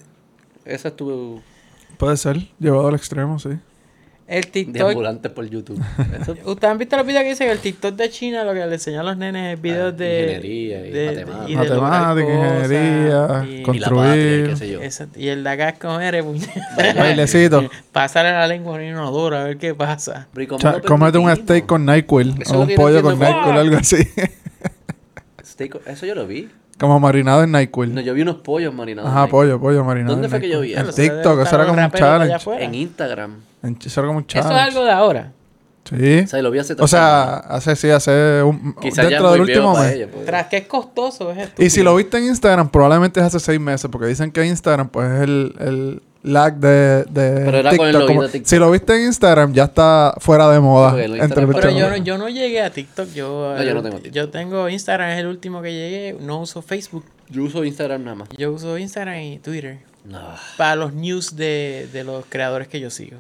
Ese 0.64 0.88
es 0.88 0.96
tu 0.96 1.40
Puede 1.96 2.16
ser, 2.16 2.38
llevado 2.58 2.88
al 2.88 2.94
extremo, 2.94 3.38
sí. 3.38 3.50
El 4.28 4.48
TikTok. 4.48 4.74
deambulante 4.74 5.30
por 5.30 5.48
YouTube. 5.48 5.80
Eso 6.20 6.34
¿Ustedes 6.46 6.70
han 6.72 6.78
visto 6.78 6.96
los 6.96 7.06
videos 7.06 7.22
que 7.22 7.28
dicen 7.30 7.46
que 7.46 7.52
el 7.52 7.58
TikTok 7.60 7.94
de 7.94 8.10
China 8.10 8.42
lo 8.42 8.54
que 8.54 8.66
le 8.66 8.74
enseña 8.74 9.00
a 9.00 9.04
los 9.04 9.16
nenes 9.16 9.54
es 9.54 9.62
videos 9.62 9.92
Ah, 9.94 9.96
de. 9.96 10.20
ingeniería 10.22 10.86
y 10.86 10.90
de- 10.90 11.06
matemáticas. 11.06 11.48
y 11.48 11.52
de 11.52 11.56
Matemática, 11.56 12.26
cosas, 12.26 12.62
ingeniería, 12.64 13.46
y- 13.48 13.62
con- 13.62 13.74
y 13.74 13.78
la 13.78 13.88
patria, 13.88 14.14
y 14.16 14.16
construir. 14.16 14.48
qué 14.48 14.56
sé 14.56 14.68
yo. 14.70 14.82
Exacto. 14.82 15.20
Y 15.20 15.28
el 15.28 15.44
de 15.44 15.50
acá 15.50 15.68
es 15.68 15.78
comer, 15.78 16.24
Bailecito. 16.98 17.70
pasarle 17.92 18.32
la 18.32 18.48
lengua 18.48 18.74
en 18.76 18.82
un 18.82 18.88
inodoro 18.94 19.36
a 19.36 19.44
ver 19.44 19.58
qué 19.58 19.74
pasa. 19.76 20.26
Pero 20.32 20.42
¿y 20.42 20.46
cómo 20.48 20.58
Cha- 20.58 20.72
lo 20.78 20.82
cómete 20.82 21.18
un 21.18 21.34
steak 21.36 21.66
con 21.66 21.86
NyQuil. 21.86 22.34
O 22.52 22.60
un 22.62 22.74
pollo 22.74 23.02
con. 23.02 23.18
NyQuil, 23.20 23.56
algo 23.58 23.76
así. 23.76 23.96
Steak- 25.44 25.80
eso 25.86 26.04
yo 26.06 26.14
lo 26.14 26.26
vi. 26.26 26.48
Como 26.78 27.00
marinado 27.00 27.42
en 27.42 27.52
NyQuil. 27.52 27.94
No, 27.94 28.00
yo 28.02 28.12
vi 28.14 28.22
unos 28.22 28.36
pollos 28.36 28.74
marinados. 28.74 29.10
Ajá, 29.10 29.26
pollo, 29.28 29.58
pollo 29.58 29.82
marinado. 29.84 30.12
¿Dónde 30.14 30.26
en 30.26 30.30
fue 30.30 30.40
que 30.40 30.48
yo 30.48 30.60
vi 30.60 30.74
En 30.74 30.80
eso? 30.86 30.92
debe 30.92 31.08
TikTok, 31.14 31.40
eso 31.40 31.54
era 31.54 31.66
como 31.66 31.82
un 31.82 31.90
challenge. 31.90 32.64
En 32.64 32.74
Instagram. 32.74 33.34
En- 33.62 33.78
Eso 33.84 34.00
era 34.00 34.06
como 34.08 34.18
un 34.18 34.26
Eso 34.28 34.38
es 34.38 34.44
challenge. 34.44 34.62
algo 34.70 34.84
de 34.84 34.90
ahora. 34.92 35.32
Sí. 35.88 36.18
O 36.24 36.26
sea, 36.26 36.42
lo 36.42 36.50
vi 36.50 36.58
hace 36.58 36.74
O 36.78 36.88
sea, 36.88 37.36
hace, 37.36 37.76
sí, 37.76 37.88
hace 37.90 38.42
un, 38.42 38.74
Quizás 38.74 39.08
dentro 39.08 39.30
del 39.30 39.42
último 39.42 39.72
mes. 39.78 39.92
ellos, 39.92 40.10
pues. 40.12 40.26
Tras 40.26 40.48
que 40.48 40.56
es 40.56 40.66
costoso, 40.66 41.30
es 41.30 41.36
Y 41.36 41.40
si 41.40 41.44
estúpido. 41.66 41.84
lo 41.84 41.96
viste 41.96 42.18
en 42.18 42.24
Instagram, 42.24 42.68
probablemente 42.70 43.20
es 43.20 43.26
hace 43.26 43.38
seis 43.38 43.60
meses, 43.60 43.88
porque 43.90 44.08
dicen 44.08 44.32
que 44.32 44.44
Instagram, 44.44 44.88
pues 44.88 45.08
es 45.12 45.20
el, 45.22 45.54
el 45.60 46.02
lag 46.26 46.54
de, 46.56 47.04
de 47.04 47.42
Pero 47.44 47.56
era 47.58 47.76
con 47.76 47.86
el 47.86 47.92
TikTok. 47.92 48.06
Como- 48.08 48.22
de 48.22 48.28
TikTok. 48.28 48.48
Si 48.48 48.56
lo 48.58 48.70
viste 48.70 48.94
en 48.96 49.02
Instagram, 49.06 49.52
ya 49.52 49.64
está 49.64 50.14
fuera 50.18 50.48
de 50.50 50.60
moda. 50.60 51.02
Entre 51.02 51.46
Pero 51.46 51.70
yo 51.70 51.88
no, 51.88 51.96
yo 51.96 52.18
no 52.18 52.28
llegué 52.28 52.62
a 52.62 52.70
TikTok. 52.70 53.08
Yo, 53.14 53.54
No, 53.56 53.62
yo 53.62 53.74
no 53.74 53.82
tengo 53.82 53.96
TikTok. 53.96 54.12
Yo 54.12 54.28
tengo 54.30 54.68
Instagram, 54.68 55.10
es 55.10 55.18
el 55.20 55.26
último 55.26 55.62
que 55.62 55.72
llegué. 55.72 56.16
No 56.20 56.40
uso 56.40 56.60
Facebook. 56.62 57.04
Yo 57.28 57.42
uso 57.44 57.64
Instagram 57.64 58.04
nada 58.04 58.14
más. 58.16 58.28
Yo 58.36 58.52
uso 58.52 58.76
Instagram 58.78 59.18
y 59.20 59.38
Twitter. 59.38 59.78
No. 60.04 60.20
Para 60.56 60.76
los 60.76 60.92
news 60.92 61.34
de, 61.36 61.88
de 61.92 62.04
los 62.04 62.24
creadores 62.28 62.68
que 62.68 62.78
yo 62.80 62.90
sigo. 62.90 63.16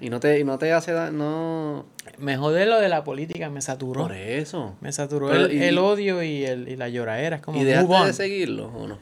Y 0.00 0.10
no 0.10 0.20
te, 0.20 0.38
y 0.38 0.44
no 0.44 0.58
te 0.58 0.72
hace 0.72 0.92
da- 0.92 1.10
no 1.10 1.86
Me 2.18 2.36
jode 2.36 2.66
lo 2.66 2.78
de 2.80 2.88
la 2.90 3.02
política, 3.02 3.48
me 3.50 3.62
saturó. 3.62 4.02
por 4.02 4.12
eso. 4.12 4.74
Me 4.80 4.92
saturó 4.92 5.28
Pero, 5.28 5.46
el, 5.46 5.52
y- 5.54 5.62
el 5.64 5.78
odio 5.78 6.22
y, 6.22 6.44
el, 6.44 6.68
y 6.68 6.76
la 6.76 6.88
lloradera. 6.90 7.36
Es 7.36 7.42
como 7.42 7.60
¿Y 7.60 7.64
dejaste 7.64 8.06
de 8.06 8.12
seguirlo 8.12 8.66
o 8.76 8.86
no? 8.86 8.98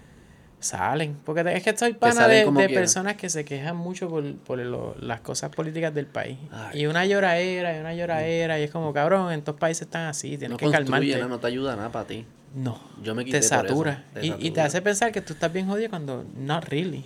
Salen. 0.64 1.16
Porque 1.24 1.42
es 1.54 1.62
que 1.62 1.70
estoy 1.70 1.92
pana 1.92 2.26
de, 2.26 2.50
de 2.50 2.68
personas 2.70 3.16
que 3.16 3.28
se 3.28 3.44
quejan 3.44 3.76
mucho 3.76 4.08
por, 4.08 4.34
por 4.36 4.58
lo- 4.58 4.96
las 5.00 5.20
cosas 5.20 5.50
políticas 5.54 5.92
del 5.94 6.06
país. 6.06 6.38
Ay. 6.50 6.80
y 6.82 6.86
una 6.86 7.04
lloradera, 7.04 7.76
y 7.76 7.80
una 7.80 7.94
lloradera. 7.94 8.58
Y 8.58 8.62
es 8.62 8.70
como, 8.70 8.92
cabrón, 8.92 9.30
en 9.32 9.40
estos 9.40 9.56
países 9.56 9.82
están 9.82 10.06
así. 10.06 10.30
Tienes 10.38 10.50
No 10.50 10.56
que 10.56 10.70
calmarte. 10.70 11.18
no, 11.18 11.28
no 11.28 11.38
te 11.38 11.46
ayuda 11.46 11.76
nada 11.76 11.92
para 11.92 12.06
ti. 12.06 12.24
No. 12.54 12.80
Yo 13.02 13.14
me 13.14 13.24
quité 13.24 13.40
Te 13.40 13.48
por 13.48 13.56
eso, 13.56 13.66
satura. 13.68 14.04
te 14.14 14.24
y, 14.26 14.30
y 14.30 14.32
te 14.32 14.44
satura. 14.46 14.64
hace 14.66 14.82
pensar 14.82 15.12
que 15.12 15.20
tú 15.20 15.32
estás 15.34 15.52
bien 15.52 15.66
jodido 15.68 15.90
cuando 15.90 16.24
not 16.36 16.64
really. 16.66 17.04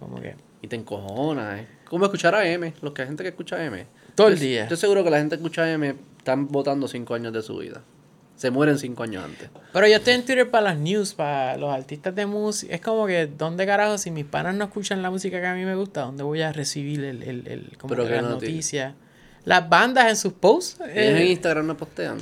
Como 0.00 0.20
que 0.20 0.34
Y 0.62 0.68
te 0.68 0.74
encojona, 0.76 1.60
¿eh? 1.60 1.66
Como 1.88 2.04
escuchar 2.06 2.34
a 2.34 2.48
M, 2.48 2.72
los 2.82 2.92
que 2.92 3.02
hay 3.02 3.08
gente 3.08 3.22
que 3.22 3.28
escucha 3.28 3.56
a 3.56 3.64
M. 3.64 3.86
todo 4.14 4.28
el 4.28 4.34
Yo- 4.36 4.40
día. 4.44 4.62
Estoy 4.62 4.78
seguro 4.78 5.04
que 5.04 5.10
la 5.10 5.18
gente 5.18 5.36
que 5.36 5.42
escucha 5.42 5.62
a 5.62 5.70
M 5.72 5.94
están 6.18 6.48
votando 6.48 6.88
cinco 6.88 7.14
años 7.14 7.32
de 7.32 7.42
su 7.42 7.56
vida. 7.58 7.82
Se 8.36 8.50
mueren 8.50 8.78
cinco 8.78 9.02
años 9.02 9.24
antes. 9.24 9.48
Pero 9.72 9.86
yo 9.88 9.96
estoy 9.96 10.12
en 10.14 10.24
Twitter 10.24 10.50
para 10.50 10.64
las 10.64 10.78
news, 10.78 11.14
para 11.14 11.56
los 11.56 11.72
artistas 11.72 12.14
de 12.14 12.26
música. 12.26 12.74
Es 12.74 12.80
como 12.82 13.06
que, 13.06 13.26
¿dónde 13.26 13.64
carajo? 13.64 13.96
Si 13.96 14.10
mis 14.10 14.26
panas 14.26 14.54
no 14.54 14.64
escuchan 14.66 15.00
la 15.02 15.10
música 15.10 15.40
que 15.40 15.46
a 15.46 15.54
mí 15.54 15.64
me 15.64 15.74
gusta, 15.74 16.02
¿dónde 16.02 16.22
voy 16.22 16.42
a 16.42 16.52
recibir 16.52 17.02
el, 17.02 17.22
el, 17.22 17.46
el- 17.48 17.78
como 17.78 17.94
Pero 17.94 18.04
que 18.06 18.10
las 18.16 18.22
noti- 18.24 18.30
noticias? 18.32 18.94
Las 19.44 19.68
bandas 19.68 20.08
en 20.08 20.16
sus 20.16 20.32
posts. 20.34 20.78
Eh, 20.88 21.16
en 21.22 21.26
Instagram 21.28 21.66
no 21.66 21.76
postean. 21.76 22.18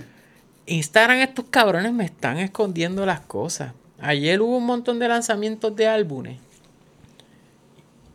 Instagram, 0.67 1.19
estos 1.19 1.47
cabrones 1.51 1.93
me 1.93 2.05
están 2.05 2.39
escondiendo 2.39 3.05
las 3.05 3.21
cosas. 3.21 3.73
Ayer 3.99 4.41
hubo 4.41 4.57
un 4.59 4.67
montón 4.67 4.99
de 4.99 5.09
lanzamientos 5.09 5.75
de 5.75 5.89
álbumes. 5.89 6.39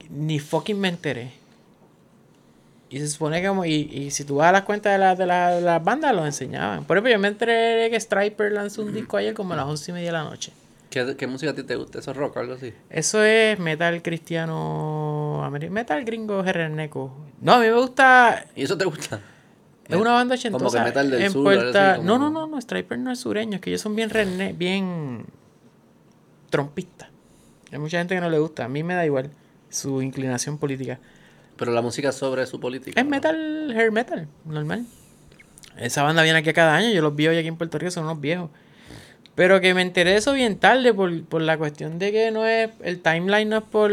Ni 0.09 0.39
fucking 0.39 0.79
me 0.79 0.87
enteré. 0.87 1.31
Y 2.91 2.99
se 2.99 3.07
supone 3.07 3.41
que 3.41 3.47
como, 3.47 3.65
y, 3.65 3.71
y 3.73 4.09
si 4.11 4.23
tú 4.23 4.35
vas 4.37 4.49
a 4.49 4.51
las 4.51 4.61
cuentas 4.63 4.91
de, 4.93 4.97
la- 4.97 5.15
de, 5.15 5.25
la- 5.27 5.51
de 5.55 5.61
las 5.61 5.83
bandas, 5.83 6.15
los 6.15 6.25
enseñaban. 6.25 6.85
Por 6.85 6.97
ejemplo, 6.97 7.11
yo 7.11 7.19
me 7.19 7.27
enteré 7.27 7.87
que 7.91 7.99
Striper 7.99 8.51
lanzó 8.51 8.81
un 8.81 8.93
disco 8.93 9.17
ayer 9.17 9.33
como 9.35 9.53
a 9.53 9.57
las 9.57 9.65
once 9.65 9.91
y 9.91 9.93
media 9.93 10.07
de 10.07 10.13
la 10.13 10.23
noche. 10.23 10.51
¿Qué, 10.89 11.15
qué 11.15 11.27
música 11.27 11.51
a 11.51 11.55
ti 11.55 11.61
te 11.61 11.75
gusta? 11.75 11.99
¿Eso 11.99 12.09
es 12.09 12.17
rock 12.17 12.37
o 12.37 12.39
algo 12.39 12.53
así? 12.55 12.73
Eso 12.89 13.23
es 13.23 13.59
metal 13.59 14.01
cristiano, 14.01 15.47
metal 15.69 16.03
gringo 16.03 16.43
gerreneco. 16.43 17.15
No, 17.41 17.53
a 17.53 17.59
mí 17.59 17.67
me 17.67 17.73
gusta, 17.73 18.45
¿Y 18.55 18.63
eso 18.63 18.75
te 18.75 18.85
gusta? 18.85 19.19
es 19.87 19.95
una 19.95 20.11
banda 20.13 20.33
ochentosa. 20.35 20.65
Como 20.65 20.71
que 20.71 20.81
metal 20.89 21.11
del 21.11 21.21
en 21.21 21.31
sur, 21.31 21.43
Puerta- 21.43 21.97
No, 21.97 22.17
no, 22.17 22.31
no, 22.31 22.47
no, 22.47 22.59
Striper 22.59 22.97
no 22.97 23.11
es 23.11 23.19
sureño, 23.19 23.55
es 23.55 23.61
que 23.61 23.69
ellos 23.69 23.81
son 23.81 23.95
bien 23.95 24.09
redneck, 24.09 24.57
bien 24.57 25.25
trompistas. 26.49 27.09
Hay 27.71 27.77
mucha 27.77 27.99
gente 27.99 28.15
que 28.15 28.21
no 28.21 28.29
le 28.29 28.39
gusta, 28.39 28.65
a 28.65 28.67
mí 28.67 28.81
me 28.83 28.95
da 28.95 29.05
igual 29.05 29.29
su 29.69 30.01
inclinación 30.01 30.57
política. 30.57 30.99
Pero 31.59 31.71
la 31.73 31.81
música 31.81 32.09
es 32.09 32.15
sobre 32.15 32.45
su 32.47 32.59
política. 32.59 32.99
Es 32.99 33.05
¿no? 33.05 33.11
metal, 33.11 33.71
hair 33.77 33.91
metal, 33.91 34.27
normal. 34.45 34.85
Esa 35.77 36.03
banda 36.03 36.23
viene 36.23 36.39
aquí 36.39 36.51
cada 36.53 36.75
año, 36.75 36.89
yo 36.89 37.01
los 37.01 37.15
vi 37.15 37.27
hoy 37.27 37.37
aquí 37.37 37.47
en 37.47 37.55
Puerto 37.57 37.77
Rico, 37.77 37.91
son 37.91 38.05
unos 38.05 38.19
viejos. 38.19 38.49
Pero 39.35 39.61
que 39.61 39.73
me 39.73 39.81
enteré 39.81 40.11
de 40.11 40.17
eso 40.17 40.33
bien 40.33 40.57
tarde 40.57 40.93
por, 40.93 41.23
por 41.23 41.41
la 41.41 41.57
cuestión 41.57 41.97
de 41.97 42.11
que 42.11 42.29
no 42.31 42.45
es, 42.45 42.71
el 42.81 42.99
timeline 42.99 43.47
no 43.47 43.57
es 43.57 43.63
por 43.63 43.89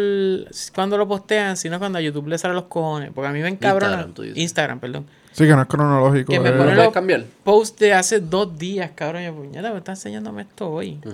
cuando 0.74 0.98
lo 0.98 1.06
postean, 1.06 1.56
sino 1.56 1.78
cuando 1.78 1.98
a 1.98 2.00
YouTube 2.00 2.26
le 2.26 2.36
salen 2.38 2.56
los 2.56 2.64
cojones. 2.64 3.12
Porque 3.14 3.28
a 3.28 3.32
mí 3.32 3.40
me 3.40 3.48
encabrona. 3.48 3.86
Instagram, 3.92 4.14
tú 4.14 4.22
dices. 4.22 4.38
Instagram, 4.38 4.80
perdón. 4.80 5.06
Sí, 5.30 5.44
que 5.44 5.54
no 5.54 5.62
es 5.62 5.68
cronológico. 5.68 6.32
Que 6.32 6.40
me 6.40 6.48
es- 6.48 6.54
¿Lo 6.54 6.58
pone 6.62 6.70
puedes 6.72 6.84
los 6.86 6.94
cambiar? 6.94 7.24
posts 7.44 7.78
de 7.78 7.92
hace 7.92 8.18
dos 8.18 8.58
días, 8.58 8.90
cabrón. 8.96 9.22
Yo, 9.22 9.34
puñeta, 9.34 9.70
me 9.70 9.78
está 9.78 9.92
enseñándome 9.92 10.42
esto 10.42 10.68
hoy. 10.68 10.98
¿Y 11.04 11.08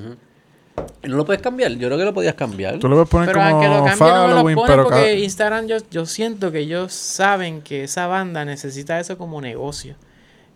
no 1.02 1.16
lo 1.16 1.24
puedes 1.24 1.42
cambiar? 1.42 1.72
Yo 1.72 1.88
creo 1.88 1.98
que 1.98 2.04
lo 2.04 2.14
podías 2.14 2.34
cambiar. 2.34 2.78
Tú 2.78 2.88
lo 2.88 2.94
puedes 2.96 3.08
poner 3.08 3.28
Pero 3.28 3.42
aunque 3.42 3.68
lo 3.68 3.74
como 3.74 3.86
cambien, 3.86 4.14
no 4.14 4.28
me 4.28 4.34
lo 4.34 4.42
ponen 4.42 4.64
pero 4.66 4.82
porque 4.84 4.98
cada- 5.00 5.12
Instagram 5.12 5.66
yo, 5.66 5.76
yo 5.90 6.06
siento 6.06 6.52
que 6.52 6.60
ellos 6.60 6.92
saben 6.92 7.62
que 7.62 7.84
esa 7.84 8.06
banda 8.06 8.44
necesita 8.44 8.98
eso 9.00 9.18
como 9.18 9.40
negocio. 9.40 9.96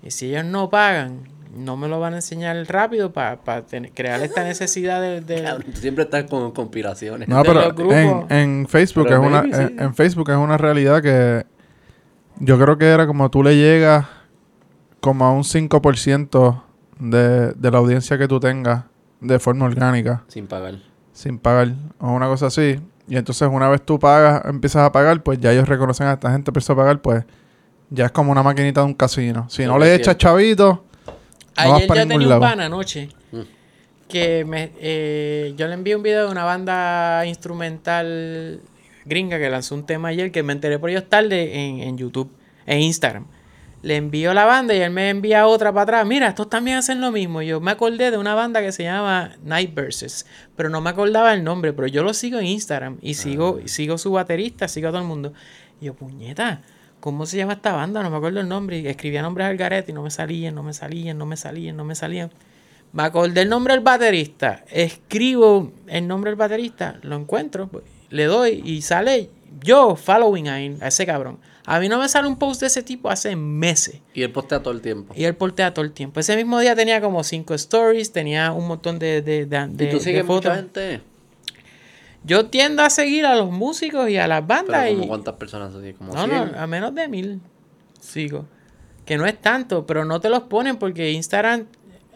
Y 0.03 0.11
si 0.13 0.31
ellos 0.31 0.45
no 0.45 0.71
pagan, 0.71 1.29
no 1.55 1.77
me 1.77 1.89
lo 1.89 1.99
van 2.01 2.13
a 2.15 2.17
enseñar 2.17 2.57
rápido 2.69 3.13
para 3.13 3.39
crear 3.95 4.23
esta 4.23 4.45
necesidad 4.45 5.01
de... 5.01 5.21
tú 5.73 5.81
siempre 5.81 6.05
estás 6.05 6.25
con 6.25 6.53
conspiraciones. 6.53 7.29
No, 7.29 7.43
pero 7.43 7.75
en, 7.93 8.27
en 8.31 8.67
Facebook 8.69 9.07
Pero 9.09 9.23
es 9.23 9.27
una 9.27 9.43
sí. 9.43 9.51
en, 9.53 9.81
en 9.81 9.95
Facebook 9.95 10.31
es 10.31 10.37
una 10.37 10.57
realidad 10.59 11.03
que 11.03 11.45
yo 12.39 12.59
creo 12.59 12.77
que 12.79 12.87
era 12.87 13.07
como 13.07 13.31
tú 13.31 13.43
le 13.43 13.57
llegas 13.57 14.07
como 15.01 15.25
a 15.25 15.33
un 15.33 15.43
5% 15.45 16.63
de, 16.99 17.53
de 17.53 17.71
la 17.71 17.79
audiencia 17.79 18.19
que 18.19 18.29
tú 18.29 18.39
tengas 18.39 18.85
de 19.21 19.39
forma 19.39 19.65
orgánica, 19.67 20.25
Sin 20.29 20.47
pagar. 20.47 20.75
sin 21.13 21.39
pagar 21.39 21.73
o 21.99 22.11
una 22.13 22.27
cosa 22.27 22.47
así. 22.47 22.79
Y 23.09 23.17
entonces 23.17 23.49
una 23.51 23.69
vez 23.69 23.83
tú 23.85 23.99
pagas, 23.99 24.45
empiezas 24.47 24.83
a 24.83 24.93
pagar, 24.93 25.23
pues 25.23 25.39
ya 25.41 25.53
ellos 25.53 25.69
reconocen 25.69 26.07
a 26.09 26.15
esta 26.15 26.31
gente 26.33 26.51
empezó 26.51 26.73
a 26.73 26.77
pagar, 26.77 27.01
pues 27.01 27.25
ya 27.91 28.07
es 28.07 28.11
como 28.13 28.33
una 28.33 28.43
maquinita 28.43 28.81
de 28.81 28.87
un 28.87 28.95
casino. 28.95 29.47
Si 29.49 29.65
no 29.65 29.75
que 29.75 29.85
le 29.85 29.95
echas 29.95 30.17
chavito, 30.19 30.85
no 31.07 31.13
vas 31.71 31.77
Ayer 31.77 31.89
para 31.89 32.01
yo 32.01 32.07
ningún 32.07 32.21
tenía 32.23 32.27
un 32.27 32.29
lado. 32.29 32.41
pan 32.41 32.61
anoche 32.61 33.09
Mm. 33.33 33.41
que 34.09 34.45
me, 34.45 34.73
eh, 34.81 35.55
yo 35.57 35.67
le 35.69 35.75
envié 35.75 35.97
un 35.97 36.03
video 36.03 36.27
de 36.27 36.33
una 36.33 36.45
banda 36.45 37.25
instrumental 37.27 38.61
gringa 39.05 39.39
que 39.39 39.49
lanzó 39.51 39.75
un 39.75 39.87
tema 39.87 40.09
ayer 40.09 40.31
que 40.33 40.43
me 40.43 40.53
enteré 40.53 40.79
por 40.79 40.91
ellos 40.91 41.05
tarde 41.09 41.65
en, 41.67 41.81
en 41.81 41.97
YouTube, 41.99 42.31
en 42.67 42.81
Instagram. 42.81 43.27
Le 43.87 43.95
envío 43.95 44.35
la 44.35 44.45
banda 44.47 44.75
y 44.75 44.79
él 44.81 44.91
me 44.91 45.11
envía 45.11 45.47
otra 45.47 45.71
para 45.73 45.83
atrás. 45.83 46.07
Mira, 46.07 46.27
estos 46.27 46.51
también 46.51 46.79
hacen 46.79 47.01
lo 47.01 47.13
mismo. 47.13 47.41
Yo 47.41 47.61
me 47.61 47.71
acordé 47.71 48.11
de 48.11 48.19
una 48.19 48.35
banda 48.35 48.61
que 48.61 48.73
se 48.73 48.83
llama 48.83 49.37
Night 49.45 49.73
Verses, 49.75 50.27
pero 50.57 50.69
no 50.69 50.81
me 50.81 50.91
acordaba 50.91 51.33
el 51.33 51.45
nombre, 51.45 51.73
pero 51.73 51.87
yo 51.87 52.03
lo 52.03 52.13
sigo 52.13 52.41
en 52.41 52.47
Instagram 52.47 52.99
y 53.01 53.15
sigo, 53.15 53.61
Ah. 53.63 53.69
sigo 53.69 53.97
su 53.97 54.11
baterista, 54.11 54.67
sigo 54.67 54.89
a 54.89 54.91
todo 54.91 55.03
el 55.03 55.07
mundo. 55.07 55.33
Y 55.81 55.85
yo, 55.85 55.95
puñeta, 55.95 56.63
¿cómo 56.99 57.27
se 57.27 57.37
llama 57.37 57.53
esta 57.53 57.75
banda? 57.75 58.03
No 58.03 58.11
me 58.11 58.17
acuerdo 58.17 58.41
el 58.41 58.49
nombre. 58.49 58.81
Y 58.81 58.89
escribía 58.89 59.23
nombres 59.23 59.47
al 59.47 59.57
garete 59.57 59.93
y 59.93 59.95
no 59.95 60.03
me 60.03 60.11
salían, 60.11 60.57
no 60.57 60.65
me 60.65 60.73
salían, 60.73 61.17
no 61.17 61.25
me 61.25 61.37
salían, 61.37 61.77
no 61.77 61.85
me 61.85 61.95
salían. 61.95 62.33
Me 62.93 63.05
acordé 63.05 63.43
el 63.43 63.49
nombre 63.49 63.73
del 63.75 63.85
baterista. 63.85 64.65
Escribo 64.69 65.71
el 65.87 66.09
nombre 66.09 66.33
del 66.33 66.37
baterista, 66.37 66.99
lo 67.03 67.15
encuentro, 67.15 67.71
le 68.11 68.25
doy 68.25 68.63
y 68.65 68.83
sale 68.83 69.31
yo 69.63 69.95
following 69.95 70.49
a 70.49 70.89
ese 70.89 71.07
cabrón. 71.07 71.39
A 71.69 71.81
mí 71.81 71.89
no 71.89 71.99
me 71.99 72.09
sale 72.09 72.29
un 72.29 72.37
post 72.39 72.61
de 72.61 72.69
ese 72.69 72.83
tipo 72.83 73.11
hace 73.11 73.35
meses. 73.37 74.01
Y 74.15 74.23
él 74.23 74.31
postea 74.31 74.63
todo 74.63 74.73
el 74.73 74.81
tiempo. 74.81 75.13
Y 75.17 75.25
él 75.25 75.35
portea 75.35 75.75
todo 75.75 75.85
el 75.85 75.91
tiempo. 75.93 76.21
Ese 76.21 76.37
mismo 76.37 76.61
día 76.61 76.75
tenía 76.77 77.01
como 77.01 77.25
cinco 77.25 77.55
stories, 77.55 78.13
tenía 78.13 78.53
un 78.53 78.69
montón 78.69 78.99
de, 79.01 79.21
de, 79.21 79.47
de, 79.47 79.67
de- 79.69 79.85
¿Y 79.85 79.91
tú 79.91 79.99
sigues 80.01 80.25
fotos. 80.25 80.45
mucha 80.53 80.55
gente? 80.57 81.01
Yo 82.25 82.47
tiendo 82.47 82.83
a 82.83 82.91
seguir 82.91 83.27
a 83.27 83.35
los 83.37 83.51
músicos 83.51 84.09
y 84.11 84.17
a 84.17 84.27
las 84.27 84.47
bandas. 84.47 84.83
Pero 84.85 84.93
como 84.95 85.05
y... 85.05 85.09
cuántas 85.09 85.35
personas 85.35 85.75
así, 85.75 85.93
como 85.93 86.13
No, 86.15 86.25
100. 86.27 86.53
no, 86.53 86.59
a 86.61 86.67
menos 86.67 86.95
de 86.95 87.09
mil 87.09 87.41
sigo. 88.01 88.47
Que 89.05 89.17
no 89.17 89.27
es 89.27 89.41
tanto, 89.41 89.87
pero 89.87 90.05
no 90.05 90.21
te 90.21 90.29
los 90.29 90.43
ponen 90.45 90.77
porque 90.77 91.13
Instagram, 91.13 91.67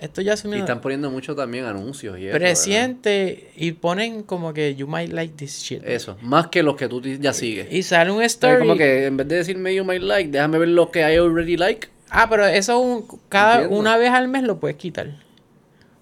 esto 0.00 0.20
ya 0.22 0.32
Y 0.32 0.34
asumió 0.34 0.58
están 0.58 0.80
poniendo 0.80 1.10
mucho 1.10 1.34
también 1.34 1.64
anuncios 1.64 2.18
y 2.18 2.28
presiente 2.30 3.50
y 3.56 3.72
ponen 3.72 4.22
como 4.22 4.52
que 4.52 4.74
you 4.74 4.86
might 4.86 5.12
like 5.12 5.34
this 5.36 5.58
shit. 5.62 5.82
Eso, 5.84 6.16
más 6.22 6.48
que 6.48 6.62
los 6.62 6.76
que 6.76 6.88
tú 6.88 7.00
ya 7.02 7.32
sigues. 7.32 7.72
Y 7.72 7.82
sale 7.82 8.10
un 8.10 8.22
story. 8.22 8.58
como 8.60 8.76
que 8.76 9.06
en 9.06 9.16
vez 9.16 9.28
de 9.28 9.36
decirme 9.36 9.74
you 9.74 9.84
might 9.84 10.02
like, 10.02 10.30
déjame 10.30 10.58
ver 10.58 10.68
los 10.68 10.90
que 10.90 11.00
I 11.00 11.16
already 11.16 11.56
like. 11.56 11.88
Ah, 12.10 12.28
pero 12.28 12.46
eso 12.46 12.78
un- 12.78 13.06
cada 13.28 13.54
Entiendo. 13.62 13.78
una 13.78 13.96
vez 13.96 14.10
al 14.10 14.28
mes 14.28 14.42
lo 14.42 14.58
puedes 14.58 14.76
quitar. 14.76 15.18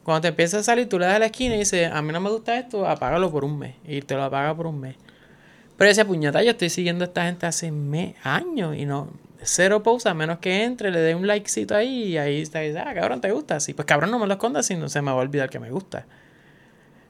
Cuando 0.03 0.23
te 0.23 0.29
empieza 0.29 0.59
a 0.61 0.63
salir, 0.63 0.89
tú 0.89 0.99
le 0.99 1.05
das 1.05 1.17
a 1.17 1.19
la 1.19 1.27
esquina 1.27 1.55
y 1.55 1.59
dices, 1.59 1.91
a 1.93 2.01
mí 2.01 2.13
no 2.13 2.21
me 2.21 2.31
gusta 2.31 2.59
esto, 2.59 2.87
apágalo 2.89 3.31
por 3.31 3.45
un 3.45 3.59
mes. 3.59 3.75
Y 3.87 4.01
te 4.01 4.15
lo 4.15 4.23
apaga 4.25 4.57
por 4.57 4.67
un 4.67 4.81
mes. 4.81 4.97
Pero 5.77 5.91
ese 5.91 6.05
puñeta, 6.07 6.43
yo 6.43 6.53
estoy 6.53 6.71
siguiendo 6.71 7.05
a 7.05 7.09
esta 7.09 7.27
gente 7.27 7.45
hace 7.47 7.71
mes, 7.71 8.15
años 8.23 8.75
y 8.75 8.87
no. 8.87 9.11
Cero 9.43 9.83
posts, 9.83 10.07
a 10.07 10.15
menos 10.15 10.39
que 10.39 10.65
entre, 10.65 10.91
le 10.91 10.99
dé 11.01 11.15
un 11.15 11.27
likecito 11.27 11.75
ahí 11.77 12.05
y 12.05 12.19
ahí 12.19 12.43
está. 12.43 12.65
y 12.65 12.69
dice, 12.69 12.81
ah, 12.81 12.93
cabrón, 12.95 13.21
¿te 13.21 13.31
gusta? 13.31 13.61
Sí, 13.61 13.73
pues 13.75 13.87
cabrón, 13.87 14.11
no 14.11 14.19
me 14.19 14.27
lo 14.27 14.33
escondas 14.33 14.67
si 14.67 14.75
no 14.77 14.89
se 14.89 15.01
me 15.01 15.13
va 15.13 15.19
a 15.19 15.21
olvidar 15.21 15.49
que 15.49 15.59
me 15.61 15.71
gusta. 15.71 16.07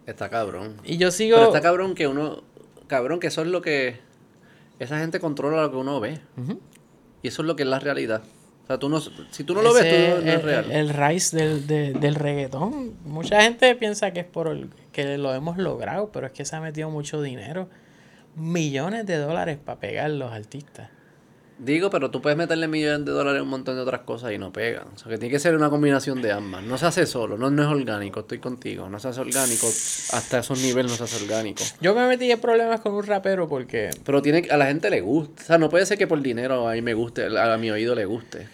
Está 0.06 0.28
cabrón. 0.28 0.76
Y 0.84 0.96
yo 0.98 1.10
sigo. 1.10 1.36
Pero 1.36 1.48
está 1.48 1.60
cabrón 1.60 1.94
que 1.94 2.06
uno. 2.08 2.42
Cabrón, 2.86 3.20
que 3.20 3.26
eso 3.28 3.42
es 3.42 3.48
lo 3.48 3.60
que. 3.62 3.96
Esa 4.78 4.98
gente 4.98 5.20
controla 5.20 5.62
lo 5.62 5.70
que 5.70 5.76
uno 5.76 6.00
ve. 6.00 6.18
Y 7.22 7.28
eso 7.28 7.42
es 7.42 7.46
lo 7.48 7.56
que 7.56 7.64
es 7.64 7.68
la 7.68 7.78
realidad. 7.78 8.22
O 8.64 8.66
sea, 8.66 8.78
tú 8.78 8.88
no. 8.88 9.00
Si 9.00 9.44
tú 9.44 9.54
no 9.54 9.62
lo 9.62 9.72
ves, 9.74 9.82
tú 9.88 9.96
no, 9.96 10.22
no 10.24 10.30
es 10.30 10.34
el, 10.36 10.42
real. 10.42 10.70
el 10.72 10.88
rise 10.90 11.36
del, 11.36 11.66
de- 11.66 11.92
del 11.94 12.14
reggaetón. 12.14 12.94
Mucha 13.04 13.42
gente 13.42 13.74
piensa 13.74 14.12
que 14.12 14.20
es 14.20 14.26
por 14.26 14.48
el- 14.48 14.70
que 14.92 15.18
lo 15.18 15.34
hemos 15.34 15.58
logrado, 15.58 16.10
pero 16.12 16.26
es 16.26 16.32
que 16.32 16.44
se 16.44 16.56
ha 16.56 16.60
metido 16.60 16.90
mucho 16.90 17.20
dinero. 17.22 17.68
Millones 18.36 19.04
de 19.06 19.16
dólares 19.16 19.58
para 19.62 19.80
pegar 19.80 20.10
los 20.10 20.30
artistas. 20.32 20.90
Digo, 21.60 21.90
pero 21.90 22.08
tú 22.12 22.22
puedes 22.22 22.38
meterle 22.38 22.68
millones 22.68 23.04
de 23.04 23.10
dólares 23.10 23.40
a 23.40 23.42
un 23.42 23.48
montón 23.48 23.74
de 23.74 23.82
otras 23.82 24.02
cosas 24.02 24.30
y 24.32 24.38
no 24.38 24.52
pegan. 24.52 24.86
O 24.94 24.98
sea, 24.98 25.10
que 25.10 25.18
tiene 25.18 25.32
que 25.32 25.40
ser 25.40 25.56
una 25.56 25.68
combinación 25.70 26.22
de 26.22 26.30
ambas. 26.30 26.62
No 26.62 26.78
se 26.78 26.86
hace 26.86 27.04
solo, 27.04 27.36
no, 27.36 27.50
no 27.50 27.62
es 27.62 27.68
orgánico, 27.68 28.20
estoy 28.20 28.38
contigo. 28.38 28.88
No 28.88 29.00
se 29.00 29.08
hace 29.08 29.20
orgánico, 29.20 29.66
hasta 29.66 30.38
esos 30.38 30.60
niveles 30.62 30.92
no 30.92 30.96
se 30.96 31.02
hace 31.04 31.24
orgánico. 31.24 31.64
Yo 31.80 31.96
me 31.96 32.06
metí 32.06 32.30
en 32.30 32.40
problemas 32.40 32.78
con 32.80 32.92
un 32.94 33.04
rapero 33.04 33.48
porque 33.48 33.90
Pero 34.04 34.22
tiene 34.22 34.42
que- 34.42 34.52
a 34.52 34.56
la 34.56 34.66
gente 34.66 34.88
le 34.88 35.00
gusta. 35.00 35.42
O 35.42 35.46
sea, 35.46 35.58
no 35.58 35.68
puede 35.68 35.84
ser 35.84 35.98
que 35.98 36.06
por 36.06 36.22
dinero 36.22 36.68
a 36.68 36.74
mí 36.74 36.80
me 36.82 36.94
guste, 36.94 37.26
a, 37.36 37.54
a 37.54 37.58
mi 37.58 37.70
oído 37.72 37.96
le 37.96 38.04
guste. 38.04 38.46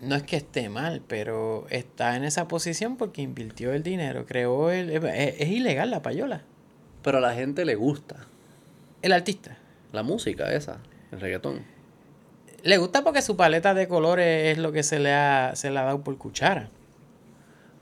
no 0.00 0.14
es 0.14 0.22
que 0.22 0.36
esté 0.36 0.68
mal, 0.68 1.02
pero 1.08 1.66
está 1.70 2.16
en 2.16 2.22
esa 2.24 2.46
posición 2.46 2.96
porque 2.96 3.22
invirtió 3.22 3.72
el 3.72 3.82
dinero, 3.82 4.24
creó 4.26 4.70
el... 4.70 4.90
Es, 4.90 5.02
es 5.40 5.48
ilegal 5.48 5.90
la 5.90 6.00
payola. 6.02 6.42
Pero 7.02 7.18
a 7.18 7.20
la 7.20 7.34
gente 7.34 7.64
le 7.64 7.74
gusta. 7.74 8.26
El 9.00 9.12
artista. 9.12 9.58
La 9.92 10.02
música 10.04 10.52
esa, 10.54 10.78
el 11.10 11.20
reggaetón. 11.20 11.71
Le 12.62 12.76
gusta 12.78 13.02
porque 13.02 13.22
su 13.22 13.36
paleta 13.36 13.74
de 13.74 13.88
colores 13.88 14.52
es 14.52 14.58
lo 14.58 14.70
que 14.72 14.82
se 14.82 14.98
le 14.98 15.12
ha, 15.12 15.52
se 15.54 15.70
le 15.70 15.78
ha 15.78 15.82
dado 15.84 16.02
por 16.02 16.16
cuchara. 16.16 16.68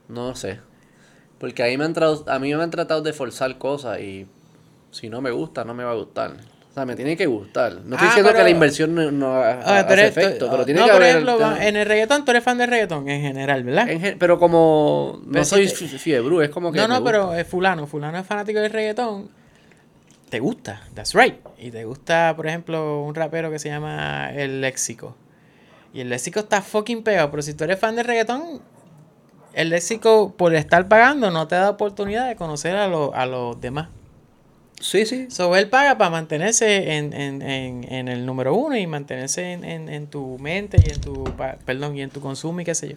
No 0.07 0.35
sé. 0.35 0.59
Porque 1.37 1.63
ahí 1.63 1.77
me 1.77 1.85
han 1.85 1.95
a 2.27 2.39
mí 2.39 2.53
me 2.55 2.63
han 2.63 2.71
tratado 2.71 3.01
de 3.01 3.13
forzar 3.13 3.57
cosas 3.57 3.99
y 3.99 4.27
si 4.91 5.09
no 5.09 5.21
me 5.21 5.31
gusta, 5.31 5.63
no 5.63 5.73
me 5.73 5.83
va 5.83 5.91
a 5.91 5.95
gustar. 5.95 6.31
O 6.69 6.73
sea, 6.73 6.85
me 6.85 6.95
tiene 6.95 7.17
que 7.17 7.25
gustar. 7.25 7.73
No 7.83 7.95
estoy 7.95 7.97
Ah, 7.97 8.03
diciendo 8.05 8.29
pero- 8.29 8.37
que 8.37 8.43
la 8.43 8.49
inversión 8.49 8.95
no, 8.95 9.11
no 9.11 9.35
ha- 9.35 9.51
Ah, 9.61 9.79
hace 9.81 10.07
efecto, 10.07 10.47
pero 10.49 10.63
tiene 10.65 10.79
no, 10.79 10.85
que 10.85 10.91
por 10.93 11.01
haber... 11.01 11.09
ejemplo, 11.17 11.57
en 11.57 11.75
el 11.75 11.85
reggaetón, 11.85 12.23
tú 12.23 12.31
eres 12.31 12.43
fan 12.43 12.57
del 12.57 12.69
reggaetón 12.69 13.09
en 13.09 13.21
general, 13.21 13.63
¿verdad? 13.63 13.89
en 13.89 13.99
gen- 13.99 14.17
pero 14.19 14.39
como 14.39 15.19
no 15.25 15.31
Pero 15.33 15.45
soy 15.45 15.67
fiebre, 15.67 16.45
es 16.45 16.49
como 16.51 16.71
que 16.71 16.79
No, 16.79 16.87
no, 16.87 17.03
pero 17.03 17.33
es 17.35 17.45
fulano, 17.45 17.87
fulano 17.87 18.17
es 18.19 18.25
fanático 18.25 18.59
del 18.59 18.71
reggaetón. 18.71 19.29
Te 20.31 20.39
gusta, 20.39 20.81
that's 20.93 21.13
right. 21.13 21.35
Y 21.57 21.71
te 21.71 21.83
gusta, 21.83 22.33
por 22.37 22.47
ejemplo, 22.47 23.03
un 23.03 23.13
rapero 23.13 23.51
que 23.51 23.59
se 23.59 23.67
llama 23.67 24.31
El 24.33 24.61
Léxico. 24.61 25.13
Y 25.93 25.99
el 25.99 26.09
Léxico 26.09 26.39
está 26.39 26.61
fucking 26.61 27.03
pegado, 27.03 27.29
pero 27.29 27.43
si 27.43 27.53
tú 27.53 27.65
eres 27.65 27.77
fan 27.77 27.97
del 27.97 28.05
reggaetón, 28.05 28.61
el 29.51 29.69
Léxico, 29.71 30.33
por 30.37 30.55
estar 30.55 30.87
pagando, 30.87 31.31
no 31.31 31.49
te 31.49 31.55
da 31.55 31.69
oportunidad 31.69 32.29
de 32.29 32.37
conocer 32.37 32.77
a, 32.77 32.87
los 32.87 33.13
a 33.13 33.25
los 33.25 33.59
demás. 33.59 33.89
Sí, 34.79 35.05
sí. 35.05 35.29
So, 35.29 35.53
él 35.57 35.67
paga 35.67 35.97
para 35.97 36.09
mantenerse 36.09 36.95
en, 36.95 37.11
en, 37.11 37.41
en, 37.41 37.93
en 37.93 38.07
el 38.07 38.25
número 38.25 38.55
uno 38.55 38.77
y 38.77 38.87
mantenerse 38.87 39.51
en, 39.51 39.65
en, 39.65 39.89
en 39.89 40.07
tu 40.07 40.39
mente 40.39 40.77
y 40.81 40.91
en 40.91 41.01
tu, 41.01 41.25
perdón, 41.65 41.97
y 41.97 42.03
en 42.03 42.09
tu 42.09 42.21
consumo 42.21 42.61
y 42.61 42.63
qué 42.63 42.73
sé 42.73 42.91
yo. 42.91 42.95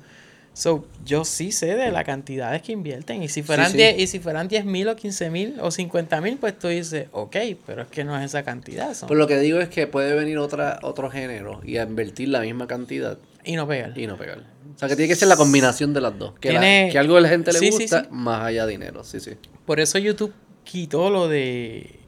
So, 0.55 0.86
yo 1.05 1.24
sí 1.24 1.51
sé 1.51 1.74
de 1.74 1.90
las 1.90 2.05
cantidades 2.05 2.62
que 2.62 2.70
invierten. 2.72 3.22
Y 3.24 3.28
si 3.28 3.43
fueran 3.43 3.72
sí. 3.72 3.76
10 3.76 3.98
y 3.98 4.06
si 4.06 4.20
fueran 4.20 4.47
10 4.47 4.64
mil 4.64 4.86
o 4.89 4.94
15 4.94 5.28
mil 5.28 5.56
o 5.60 5.70
50 5.72 6.20
mil, 6.20 6.39
pues 6.39 6.56
tú 6.59 6.68
dices, 6.68 7.09
ok, 7.10 7.36
pero 7.66 7.82
es 7.82 7.89
que 7.89 8.05
no 8.05 8.16
es 8.16 8.24
esa 8.26 8.44
cantidad. 8.44 8.94
son- 8.94 9.09
Pues 9.09 9.18
lo 9.18 9.26
que 9.26 9.36
digo 9.40 9.59
es 9.59 9.68
que 9.68 9.86
puede 9.89 10.14
venir 10.14 10.39
otra 10.39 10.78
otro 10.82 11.10
género 11.10 11.60
y 11.64 11.76
a 11.78 11.82
invertir 11.82 12.28
la 12.28 12.40
misma 12.40 12.68
cantidad 12.68 13.18
y 13.44 13.56
no 13.56 13.66
pegar. 13.66 13.98
y 13.98 14.06
no 14.06 14.16
pegar. 14.16 14.44
O 14.74 14.78
sea, 14.78 14.89
que 14.89 14.94
tiene 14.97 15.09
que 15.09 15.16
ser 15.16 15.26
la 15.28 15.36
combinación 15.36 15.93
de 15.93 16.01
las 16.01 16.16
dos. 16.18 16.35
Que, 16.39 16.52
la- 16.52 16.60
Tiene- 16.60 16.89
que 16.93 16.98
algo 17.01 17.16
a 17.16 17.20
la 17.20 17.28
gente 17.28 17.52
le 17.52 17.59
Sí, 17.59 17.70
gusta, 17.70 18.06
más 18.10 18.43
allá 18.44 18.64
dinero. 18.66 19.02
Sí, 19.05 19.18
sí. 19.20 19.32
Por 19.66 19.81
eso 19.81 19.98
YouTube 19.98 20.32
quitó 20.62 21.10
lo 21.10 21.26
de 21.28 21.98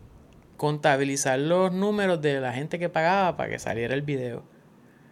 contabilizar 0.57 1.39
los 1.39 1.73
números 1.73 2.23
de 2.23 2.41
la 2.41 2.53
gente 2.53 2.79
que 2.79 2.89
pagaba 2.89 3.37
para 3.37 3.51
que 3.51 3.59
saliera 3.59 3.93
el 3.95 4.03
video. 4.03 4.43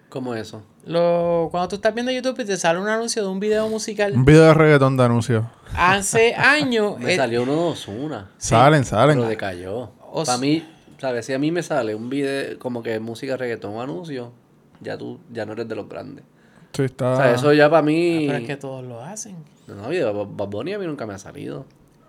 ¿Cómo 0.09 0.35
eso? 0.35 0.62
Lo, 0.86 1.48
cuando 1.51 1.69
tú 1.69 1.77
estás 1.77 1.94
viendo 1.94 2.12
YouTube 2.12 2.39
y 2.40 2.44
te 2.44 2.56
sale 2.59 2.78
un 2.78 2.89
anuncio 2.89 3.23
de 3.23 3.28
un 3.28 3.40
video 3.40 3.69
musical, 3.69 4.12
Un 4.12 4.24
video 4.24 4.43
de 4.44 4.55
reggaetón 4.55 4.97
de 4.98 5.05
anuncio. 5.05 5.51
hace 5.77 6.35
años... 6.36 6.98
Me 6.98 7.15
eh, 7.15 7.16
salió 7.16 7.43
uno 7.43 7.52
de 7.52 7.59
Osuna. 7.70 8.31
Salen, 8.36 8.85
salen. 8.85 9.16
Pero 9.16 9.28
decayó. 9.28 9.90
Os- 10.12 10.27
Para 10.28 10.39
mí, 10.39 10.62
¿sabes? 10.98 11.24
Si 11.24 11.32
a 11.32 11.39
mí 11.39 11.51
me 11.51 11.62
sale 11.62 11.94
un 11.94 12.11
video 12.11 12.59
como 12.59 12.82
que 12.82 13.01
música 13.01 13.36
reggaetón 13.39 13.74
o 13.77 13.81
anuncio, 13.82 14.32
ya 14.81 14.98
tú 14.98 15.20
ya 15.32 15.47
no 15.47 15.52
eres 15.55 15.66
de 15.69 15.74
los 15.74 15.89
grandes. 15.89 16.24
Sí, 16.73 16.82
está. 16.82 17.12
O 17.12 17.16
sea, 17.16 17.35
eso 17.35 17.52
ya 17.55 17.70
para 17.70 17.82
mí... 17.82 18.24
Pero 18.27 18.39
es 18.40 18.47
que 18.47 18.56
todos 18.56 18.85
lo 18.85 19.01
hacen. 19.02 19.36
No, 19.66 19.90
y 19.90 19.97
de 19.97 20.05
Bad 20.05 20.48
Bunny 20.48 20.74
a 20.74 20.78
mí 20.78 20.86
nunca 20.86 21.06
me 21.06 21.15
ha 21.15 21.19
salido. 21.19 21.65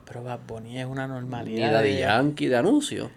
Pero 0.06 0.22
Bad 0.23 0.39
Bunny 0.47 0.80
es 0.80 0.85
una 0.85 1.07
Ni 1.07 1.14
normalidad. 1.14 1.72
Daddy 1.72 1.93
de- 1.93 1.99
Yankee 2.02 2.47
de 2.47 2.57
anuncio. 2.57 3.10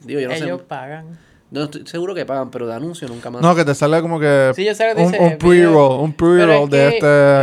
Digo, 0.00 0.20
yo 0.20 0.28
no 0.28 0.34
Ellos 0.34 0.60
sé. 0.60 0.66
pagan. 0.66 1.18
No 1.50 1.64
estoy 1.64 1.84
seguro 1.86 2.14
que 2.14 2.24
pagan, 2.24 2.48
pero 2.50 2.66
de 2.66 2.74
anuncio 2.74 3.08
nunca 3.08 3.28
han 3.28 3.40
No, 3.40 3.54
que 3.56 3.64
te 3.64 3.74
sale 3.74 4.00
como 4.02 4.20
que 4.20 4.52
Sí, 4.54 4.64
yo 4.64 4.72
sé 4.74 4.88
lo 4.88 4.94
que 4.94 5.02
un, 5.02 5.10
dice, 5.12 5.24
un 5.24 5.36
pre-roll, 5.38 6.00
un 6.00 6.12
Pero 6.12 6.28
pre-roll 6.36 6.64
es 6.64 6.70
de 6.70 6.78
que, 6.78 6.84
este 6.94 7.00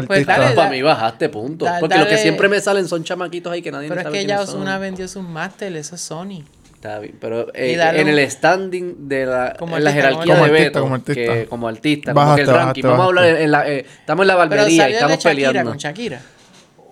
pues, 0.07 0.19
artista. 0.19 0.39
dale, 0.39 0.55
Para 0.55 0.69
mí 0.69 0.81
bajaste 0.81 1.29
punto. 1.29 1.65
da- 1.65 1.79
Porque 1.81 1.97
los 1.97 2.07
que 2.07 2.17
siempre 2.17 2.47
me 2.47 2.59
salen 2.61 2.87
son 2.87 3.03
chamaquitos 3.03 3.51
ahí 3.51 3.61
que 3.61 3.71
nadie 3.71 3.89
Pero 3.89 3.99
es 3.99 4.03
sabe 4.05 4.17
que 4.19 4.25
ya 4.25 4.35
quiénes 4.35 4.49
son. 4.49 4.59
Osuna 4.61 4.77
vendió 4.77 5.07
sus 5.09 5.23
máster, 5.23 5.75
eso 5.75 5.95
es 5.95 6.01
Sony. 6.01 6.43
Está 6.75 6.99
bien, 6.99 7.15
pero 7.19 7.47
eh, 7.53 7.75
dale 7.75 7.99
en 8.01 8.07
un- 8.07 8.17
el 8.19 8.31
standing 8.31 9.09
de 9.09 9.25
la, 9.25 9.55
Como 9.59 9.75
en 9.77 9.83
la 9.83 9.91
jerarquía 9.91 10.19
como 10.35 10.35
de 10.35 10.41
artista, 10.51 10.63
Beto, 10.63 10.81
como 10.81 10.95
artista. 10.95 11.21
que 11.33 11.45
como 11.47 11.67
artista, 11.67 12.13
como 12.13 12.21
Bajaste, 12.25 12.43
que 12.45 12.49
el 12.49 12.55
ranking. 12.55 12.81
bajaste, 12.83 12.87
Vamos 12.87 12.99
a 13.01 13.07
hablar 13.07 13.23
bajaste. 13.25 13.43
en 13.43 13.51
la, 13.51 13.67
eh, 13.69 13.85
estamos 13.99 14.23
en 14.23 14.27
la 14.27 14.33
Pero 14.33 14.49
barbería 14.61 14.87
y 14.87 14.91
de 14.91 14.93
estamos 14.97 15.17
Shakira 15.23 15.47
peleando. 15.49 15.71
con 15.71 15.77
Shakira. 15.79 16.21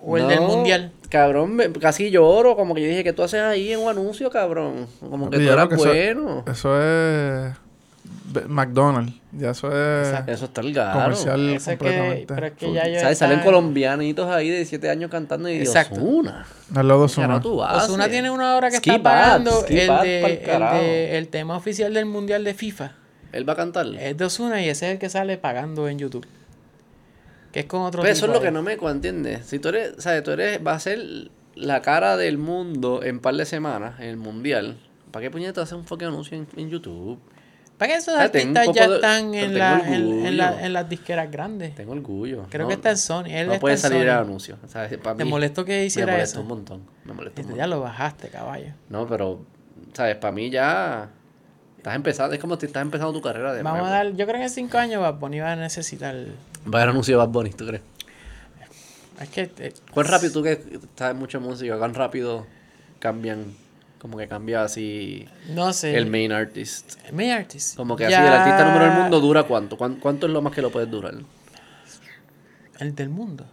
O 0.06 0.16
el 0.16 0.28
del 0.28 0.40
mundial. 0.40 0.92
Cabrón, 1.08 1.54
me- 1.54 1.72
casi 1.72 2.10
lloro, 2.10 2.56
como 2.56 2.74
que 2.74 2.82
yo 2.82 2.88
dije, 2.88 3.04
¿qué 3.04 3.12
tú 3.12 3.22
haces 3.22 3.40
ahí 3.40 3.72
en 3.72 3.80
un 3.80 3.88
anuncio, 3.88 4.30
cabrón? 4.30 4.86
Como 5.00 5.30
que 5.30 5.38
tú 5.38 5.50
eras 5.50 5.68
que 5.68 5.76
bueno. 5.76 6.44
Eso 6.46 6.80
es 6.80 7.52
McDonald's. 8.48 9.12
Ya 9.32 9.50
eso 9.50 9.68
es 9.68 10.08
Exacto. 10.08 10.32
Eso 10.32 10.44
está 10.46 10.60
el 10.62 10.72
garo. 10.72 11.00
comercial 11.00 11.40
Eso 11.50 11.54
es 11.56 11.64
que, 11.64 11.84
completamente. 11.84 12.26
pero 12.34 12.46
es 12.46 12.52
que 12.54 12.72
ya 12.72 12.88
yo 12.88 13.00
¿Sabes? 13.00 13.18
Salen 13.18 13.40
colombianitos 13.40 14.28
ahí 14.30 14.48
de 14.48 14.64
7 14.64 14.88
años 14.90 15.10
cantando 15.10 15.48
y 15.48 15.56
Exacto. 15.58 15.96
Osuna. 15.96 16.46
Al 16.74 16.88
lado 16.88 17.06
de 17.06 17.12
Ya 17.14 17.26
no 17.28 17.40
tú 17.40 17.62
haces. 17.62 17.84
Osuna 17.88 18.08
tiene 18.08 18.30
una 18.30 18.56
hora 18.56 18.70
que 18.70 18.76
Skip 18.78 18.94
está 18.94 19.02
pagando 19.02 19.64
el, 19.66 19.74
de, 19.74 20.20
el, 20.34 20.60
de- 20.60 21.18
el 21.18 21.28
tema 21.28 21.56
oficial 21.56 21.92
del 21.94 22.06
mundial 22.06 22.44
de 22.44 22.54
FIFA. 22.54 22.92
Él 23.32 23.48
va 23.48 23.52
a 23.52 23.56
cantar. 23.56 23.86
Es 23.86 24.16
de 24.16 24.24
Osuna 24.24 24.62
y 24.62 24.68
ese 24.68 24.86
es 24.86 24.92
el 24.94 24.98
que 24.98 25.08
sale 25.08 25.36
pagando 25.36 25.88
en 25.88 25.98
YouTube. 25.98 26.26
Que 27.56 27.60
es 27.60 27.66
con 27.66 27.80
otro 27.80 28.02
Pero 28.02 28.12
eso 28.12 28.26
es 28.26 28.32
lo 28.32 28.42
que 28.42 28.50
no 28.50 28.60
me 28.62 28.74
¿entiendes? 28.74 29.46
Si 29.46 29.58
tú 29.58 29.70
eres, 29.70 29.94
¿sabes? 29.96 30.22
Tú 30.22 30.32
eres, 30.32 30.60
va 30.64 30.74
a 30.74 30.78
ser 30.78 31.30
la 31.54 31.80
cara 31.80 32.18
del 32.18 32.36
mundo 32.36 33.02
en 33.02 33.18
par 33.18 33.34
de 33.34 33.46
semanas, 33.46 33.98
en 33.98 34.08
el 34.10 34.18
mundial. 34.18 34.76
¿Para 35.10 35.22
qué 35.22 35.30
puñetas 35.30 35.64
hacer 35.64 35.78
un 35.78 35.86
fucking 35.86 36.08
anuncio 36.08 36.36
en, 36.36 36.46
en 36.54 36.68
YouTube? 36.68 37.18
¿Para 37.78 37.92
qué 37.92 37.96
esos 37.98 38.12
Ah, 38.12 38.16
un 38.18 38.22
artistas 38.24 38.68
ya 38.74 38.88
de- 38.88 38.94
están 38.96 39.34
en, 39.34 39.56
la, 39.56 39.78
en, 39.86 40.26
en 40.26 40.36
la- 40.36 40.48
orgullo. 40.50 40.66
en 40.66 40.72
las 40.74 40.86
disqueras 40.90 41.30
grandes? 41.30 41.74
Tengo 41.74 41.92
orgullo. 41.92 42.44
Creo 42.50 42.64
No- 42.64 42.68
que 42.68 42.74
está 42.74 42.90
en 42.90 42.98
Sony. 42.98 43.24
Él 43.30 43.48
no 43.48 43.58
puede 43.58 43.78
salir 43.78 44.02
el 44.02 44.08
Sony. 44.08 44.20
anuncio. 44.20 44.56
Para 45.02 45.16
¿Te 45.16 45.24
mí, 45.24 45.30
molestó 45.30 45.64
que 45.64 45.78
me 45.78 45.84
hiciera 45.86 46.22
eso? 46.22 46.42
un 46.42 46.48
montón. 46.48 46.82
Me 47.06 47.14
molesta 47.14 47.40
un 47.40 47.44
Este, 47.46 47.52
montón. 47.52 47.56
ya 47.58 47.66
lo 47.68 47.80
bajaste, 47.80 48.28
caballo. 48.28 48.74
No, 48.90 49.06
pero, 49.06 49.40
¿sabes? 49.94 50.16
Para 50.16 50.32
mí 50.32 50.50
ya... 50.50 51.08
Estás 51.78 51.96
empezando, 51.96 52.34
es 52.34 52.40
como 52.40 52.60
si 52.60 52.66
estás 52.66 52.82
empezando 52.82 53.14
tu 53.14 53.22
carrera 53.22 53.54
de 53.54 53.62
Vamos 53.62 53.86
a 53.86 53.90
dar, 53.90 54.06
yo 54.12 54.26
creo 54.26 54.36
que 54.40 54.42
en 54.42 54.50
cinco 54.50 54.76
años 54.76 55.00
Bad 55.00 55.14
Bunny 55.20 55.38
va 55.40 55.52
a 55.52 55.56
necesitar. 55.56 56.16
Va 56.72 56.78
a 56.78 56.82
haber 56.82 56.90
anuncio 56.90 57.14
de 57.14 57.18
Bad 57.18 57.28
Bunny, 57.28 57.50
¿tú 57.50 57.66
crees? 57.66 57.82
Es 59.20 59.28
que 59.30 59.50
eh, 59.58 59.72
¿Cuán 59.92 60.06
rápido 60.06 60.32
tú 60.32 60.42
que 60.42 60.78
sabes 60.94 61.16
mucho 61.16 61.40
de 61.40 61.46
música? 61.46 61.78
¿Cuán 61.78 61.94
rápido 61.94 62.46
cambian 62.98 63.54
Como 63.98 64.18
que 64.18 64.28
cambia 64.28 64.62
así 64.62 65.26
No 65.48 65.72
sé. 65.72 65.96
el 65.96 66.06
main 66.06 66.32
artist. 66.32 67.00
Main 67.12 67.30
artist. 67.30 67.76
Como 67.76 67.96
que 67.96 68.08
Ya- 68.10 68.18
así, 68.18 68.26
el 68.26 68.32
artista 68.34 68.64
número 68.66 68.84
del 68.90 69.00
mundo 69.02 69.20
dura 69.20 69.44
cuánto? 69.44 69.76
¿Cuán- 69.78 69.96
¿Cuánto 69.96 70.26
es 70.26 70.32
lo 70.32 70.42
más 70.42 70.52
que 70.52 70.60
lo 70.62 70.70
puedes 70.70 70.90
durar? 70.90 71.14
El 72.78 72.94
del 72.94 73.08
mundo. 73.08 73.46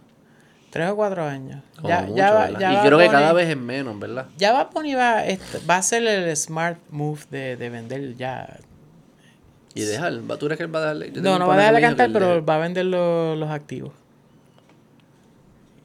Tres 0.70 0.90
o 0.90 0.96
cuatro 0.96 1.24
años. 1.24 1.62
Como 1.76 1.88
ya, 1.88 2.02
mucho, 2.02 2.16
ya, 2.16 2.32
va- 2.34 2.44
¿verdad? 2.46 2.60
ya 2.60 2.72
y 2.72 2.76
va 2.76 2.82
creo 2.84 2.98
que 2.98 3.06
cada 3.08 3.32
vez 3.32 3.48
es 3.48 3.56
menos, 3.56 3.98
¿verdad? 3.98 4.26
Ya 4.36 4.52
va 4.52 4.64
Bunny 4.64 4.94
va, 4.94 5.24
est- 5.24 5.68
va 5.70 5.76
a 5.78 5.82
ser 5.82 6.04
el 6.06 6.36
smart 6.36 6.78
move 6.90 7.20
de, 7.30 7.56
de 7.56 7.70
vender 7.70 8.14
ya. 8.16 8.58
Y 9.74 9.82
dejar, 9.82 10.12
¿va- 10.30 10.38
¿tú 10.38 10.46
crees 10.46 10.56
que 10.58 10.64
él 10.64 10.74
va 10.74 10.90
a 10.90 10.98
tengo 10.98 11.20
No, 11.20 11.38
no 11.38 11.46
va 11.48 11.54
a 11.54 11.58
dejarle 11.58 11.80
cantar, 11.80 12.12
pero 12.12 12.44
va 12.44 12.56
a 12.56 12.58
vender 12.58 12.86
lo- 12.86 13.34
los 13.36 13.50
activos. 13.50 13.92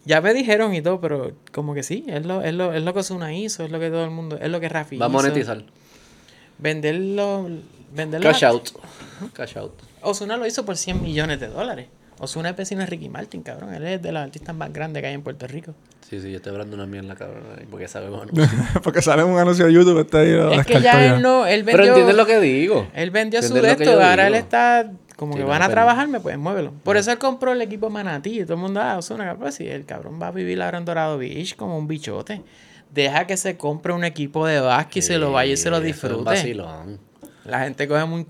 Ya 0.06 0.22
me 0.22 0.34
dijeron 0.34 0.74
y 0.74 0.82
todo, 0.82 1.00
pero 1.02 1.34
como 1.52 1.74
que 1.74 1.84
sí, 1.84 2.06
es 2.08 2.26
lo, 2.26 2.42
es 2.42 2.54
lo, 2.54 2.74
es 2.74 2.84
lo 2.84 2.94
que 2.94 3.00
Osuna 3.00 3.34
hizo, 3.34 3.64
es 3.64 3.72
lo 3.72 3.80
que 3.80 3.90
todo 3.90 4.04
el 4.04 4.10
mundo, 4.12 4.38
es 4.42 4.50
lo 4.50 4.60
que 4.60 4.70
Rafi 4.70 4.98
Va 4.98 5.06
a 5.06 5.10
hizo. 5.10 5.18
monetizar. 5.18 5.64
Venderlo, 6.58 7.48
venderlo. 7.94 8.30
Cash 8.32 8.44
out. 8.46 8.70
Cash 9.34 9.58
out. 9.58 9.74
Osuna 10.02 10.38
lo 10.38 10.46
hizo 10.46 10.66
por 10.66 10.78
100 10.78 11.02
millones 11.04 11.40
de 11.40 11.48
dólares. 11.48 11.88
Osuna 12.20 12.50
es 12.50 12.56
vecino 12.56 12.82
de 12.82 12.88
Ricky 12.88 13.10
Martin, 13.10 13.42
cabrón. 13.42 13.74
Él 13.74 13.86
es 13.86 14.02
de 14.02 14.12
los 14.12 14.22
artistas 14.22 14.54
más 14.56 14.72
grandes 14.72 15.02
que 15.02 15.08
hay 15.08 15.14
en 15.14 15.22
Puerto 15.22 15.48
Rico. 15.48 15.74
Sí, 16.10 16.20
sí, 16.20 16.32
yo 16.32 16.38
estoy 16.38 16.52
hablando 16.52 16.76
una 16.76 16.86
mierda, 16.86 17.16
cabrón. 17.16 17.44
Porque 17.72 17.88
sabemos. 17.88 18.28
Porque 18.84 19.02
sale 19.02 19.24
un 19.24 19.38
anuncio 19.38 19.66
de 19.66 19.74
YouTube, 19.74 20.00
está 20.00 20.20
ahí. 20.20 20.60
es 20.60 20.66
que 20.66 20.82
ya 20.82 21.16
él 21.16 21.22
no, 21.22 21.46
él 21.46 21.64
vendió. 21.64 21.82
Pero 21.84 21.88
entiendes 21.88 22.16
lo 22.16 22.26
que 22.26 22.40
digo. 22.40 22.88
Él 22.94 23.12
vendió 23.12 23.42
su 23.42 23.56
¿Entiendes 23.56 23.78
de 23.78 23.84
esto, 23.86 24.02
ahora 24.04 24.28
él 24.28 24.36
está 24.36 24.92
como 25.16 25.34
Sí, 25.34 25.40
que 25.40 25.44
no, 25.44 25.50
van 25.50 25.62
a 25.62 25.70
trabajarme, 25.70 26.20
pues 26.20 26.38
muévelo. 26.38 26.74
Por 26.84 26.98
eso 26.98 27.12
él 27.12 27.18
compró 27.18 27.52
el 27.52 27.62
equipo 27.62 27.90
Manatí 27.90 28.40
y 28.40 28.44
todo 28.44 28.54
el 28.54 28.60
mundo, 28.60 28.82
ah, 28.82 28.98
Ozuna, 28.98 29.26
cabrón, 29.26 29.52
si 29.52 29.68
el 29.68 29.86
cabrón 29.86 30.20
va 30.22 30.28
a 30.28 30.32
vivir 30.32 30.62
ahora 30.62 30.78
en 30.78 30.86
Dorado 30.86 31.18
Beach 31.18 31.56
como 31.56 31.78
un 31.78 31.88
bichote. 31.88 32.42
Deja 32.94 33.28
que 33.28 33.38
se 33.38 33.56
compre 33.56 33.94
un 33.94 34.04
equipo 34.04 34.48
de 34.48 34.60
básquet 34.60 34.98
y 34.98 35.02
se 35.06 35.18
lo 35.20 35.32
vaya 35.32 35.54
y 35.54 35.58
se 35.58 35.70
lo 35.70 35.80
Sí, 35.82 35.90
eso 35.90 35.98
es 35.98 36.04
un 36.04 36.10
disfrute. 36.10 36.24
vacilón. 36.24 37.00
La 37.46 37.60
gente 37.60 37.88
coge 37.88 38.06
muy 38.06 38.26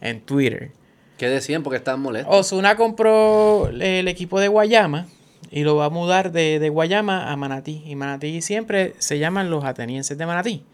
en 0.00 0.20
Twitter. 0.20 0.72
¿Qué 1.20 1.28
decían? 1.28 1.62
Porque 1.62 1.76
estaban 1.76 2.00
molestos. 2.00 2.34
Osuna 2.34 2.76
compró 2.76 3.68
el 3.68 4.08
equipo 4.08 4.40
de 4.40 4.48
Guayama 4.48 5.06
y 5.50 5.64
lo 5.64 5.76
va 5.76 5.84
a 5.84 5.90
mudar 5.90 6.32
de, 6.32 6.58
de 6.58 6.68
Guayama 6.70 7.30
a 7.30 7.36
Manatí. 7.36 7.82
Y 7.84 7.94
Manatí 7.94 8.40
siempre 8.40 8.94
se 8.98 9.18
llaman 9.18 9.50
los 9.50 9.62
atenienses 9.64 10.16
de 10.16 10.24
Manatí. 10.24 10.64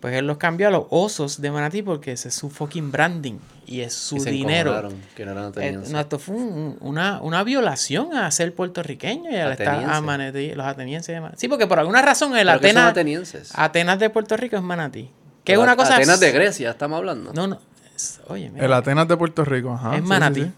Pues 0.00 0.14
él 0.14 0.26
los 0.26 0.36
cambió 0.36 0.68
a 0.68 0.70
los 0.70 0.84
osos 0.90 1.40
de 1.40 1.50
Manatí 1.50 1.80
porque 1.80 2.12
ese 2.12 2.28
es 2.28 2.34
su 2.34 2.50
fucking 2.50 2.92
branding 2.92 3.38
y 3.66 3.80
es 3.80 3.94
su 3.94 4.16
Y 4.16 4.20
se 4.20 4.30
dinero. 4.30 4.92
que 5.16 5.24
no 5.24 5.32
eran 5.32 5.44
Eh, 5.44 5.48
atenienses. 5.48 5.90
no, 5.90 5.98
esto 6.00 6.18
fue 6.18 6.34
un- 6.36 6.76
una, 6.82 7.22
una 7.22 7.42
violación 7.42 8.14
a 8.14 8.30
ser 8.30 8.54
puertorriqueño 8.54 9.30
y 9.30 9.36
al 9.36 9.52
estar 9.52 9.82
a. 9.82 10.00
Manatí, 10.02 10.50
los 10.52 10.66
atenienses 10.66 11.14
de 11.14 11.20
Manatí. 11.22 11.40
Sí, 11.40 11.48
porque 11.48 11.66
por 11.66 11.78
alguna 11.78 12.02
razón 12.02 12.36
el 12.36 12.46
¿Pero 12.46 12.60
qué 12.60 12.72
son 12.74 12.82
Atenas? 12.82 13.52
Atenas 13.54 13.98
de 13.98 14.10
Puerto 14.10 14.36
Rico 14.36 14.56
es 14.56 14.62
Manatí. 14.62 15.08
Que 15.42 15.54
es 15.54 15.58
una 15.58 15.74
cosa... 15.76 15.96
Atenas 15.96 16.20
de 16.20 16.32
Grecia, 16.32 16.70
estamos 16.70 16.98
hablando. 16.98 17.32
No, 17.32 17.46
no. 17.46 17.58
Es- 17.94 18.20
Oye, 18.28 18.50
mira, 18.50 18.64
El 18.66 18.72
Atenas 18.72 19.06
de 19.08 19.16
Puerto 19.16 19.44
Rico, 19.44 19.72
ajá. 19.72 19.94
es 19.96 20.02
sí, 20.02 20.06
Manatí. 20.08 20.40
sí, 20.42 20.46
sí. 20.46 20.52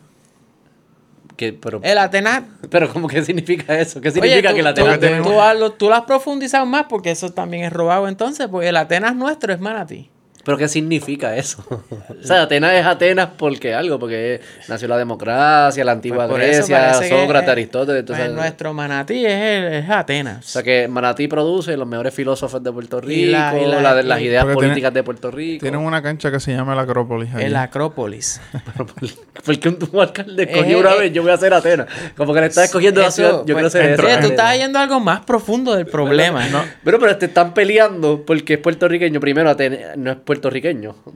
Que, 1.37 1.53
pero, 1.53 1.81
El 1.83 1.99
Atenas 1.99 2.43
pero, 2.71 2.91
¿cómo 2.93 3.09
qué 3.09 3.23
significa 3.23 3.79
eso? 3.79 4.01
¿Qué 4.01 4.09
Oye, 4.09 4.21
significa 4.21 4.51
tú, 4.51 4.55
que 4.57 4.63
tú- 4.63 4.69
Atenas 4.69 5.23
tú- 5.23 5.29
tú 5.31 5.41
has- 5.41 5.59
lo, 5.59 5.73
tú 5.73 5.89
lo 5.89 5.95
has 5.95 6.03
profundizado 6.05 6.65
más 6.65 6.87
porque 6.89 7.11
eso 7.11 7.31
también 7.33 7.65
es 7.65 7.73
robado 7.73 8.09
entonces, 8.09 8.49
porque 8.49 8.69
el 8.71 8.77
Atenas 8.77 9.15
nuestro 9.15 9.53
es 9.53 9.61
Manatí. 9.61 10.11
¿Pero 10.47 10.57
qué 10.59 10.69
significa 10.69 11.37
eso? 11.37 11.63
o 11.69 12.23
sea, 12.27 12.43
Atenas 12.43 12.73
es 12.75 12.87
Atenas 12.87 13.29
porque 13.37 13.75
algo, 13.75 13.99
porque 13.99 14.41
nació 14.69 14.87
la 14.89 14.97
democracia, 14.97 15.85
la 15.85 15.93
antigua 15.93 16.29
Pues 16.29 16.39
Grecia, 16.41 16.95
Sócrates, 16.95 17.51
Aristóteles. 17.51 18.05
pues 18.07 18.19
entonces- 18.19 18.31
nuestro 18.37 18.73
Manatí 18.73 19.27
es, 19.27 19.33
el- 19.33 19.73
es 19.75 19.91
O 19.91 19.93
Atenas. 19.93 20.47
sea 20.47 20.63
que 20.63 20.87
Manatí 20.89 21.27
produce 21.29 21.77
los 21.77 21.87
mejores 21.89 22.15
filósofos 22.15 22.63
de 22.63 22.71
Puerto 22.73 23.01
Rico, 23.01 23.13
Y 23.13 23.27
la- 23.27 23.55
y 23.61 23.67
la- 23.67 23.81
la 23.83 23.95
de 23.97 24.03
las 24.05 24.21
ideas 24.21 24.45
Porque 24.45 24.55
tiene- 24.57 24.69
políticas 24.69 24.95
de 24.95 25.03
Puerto 25.03 25.31
Rico. 25.33 25.63
Tienen 25.63 25.81
una 25.81 26.01
cancha 26.01 26.31
que 26.31 26.39
se 26.41 26.53
llama 26.55 26.75
la 26.77 26.83
Acrópolis. 26.83 27.35
allí. 27.35 27.45
el 27.45 27.57
Acrópolis. 27.57 28.41
Porque 29.45 29.69
un, 29.69 29.79
un 29.93 30.01
alcalde 30.01 30.43
Eh, 30.45 30.47
escogió 30.51 30.79
una 30.79 30.95
eh, 30.95 30.99
vez, 31.01 31.13
yo 31.13 31.23
voy 31.23 31.31
a 31.33 31.37
ser 31.37 31.55
Atenas. 31.55 31.87
Como 32.17 32.33
que 32.33 32.41
le 32.41 32.47
está 32.47 32.65
escogiendo 32.65 33.01
la 33.01 33.09
Eso, 33.09 33.17
ciudad, 33.17 33.31
yo 33.41 33.45
quiero 33.45 33.61
pues, 33.63 33.73
ser 33.73 33.83
entonces 33.91 34.15
eso. 34.19 34.27
tú 34.27 34.31
estás 34.33 34.57
yendo 34.59 34.79
a 34.79 34.83
algo 34.83 35.01
más 35.01 35.21
profundo 35.25 35.75
del 35.75 35.87
problema. 35.87 36.47
¿no? 36.49 36.63
Pero, 36.85 36.99
pero 36.99 37.17
te 37.17 37.27
están 37.27 37.53
peleando 37.55 38.25
porque 38.25 38.55
es 38.55 38.59
puertorriqueño. 38.61 39.21
Primero, 39.21 39.51
Atene- 39.51 39.97
no 39.97 40.11
es 40.13 40.17
puertorriqueño, 40.17 40.36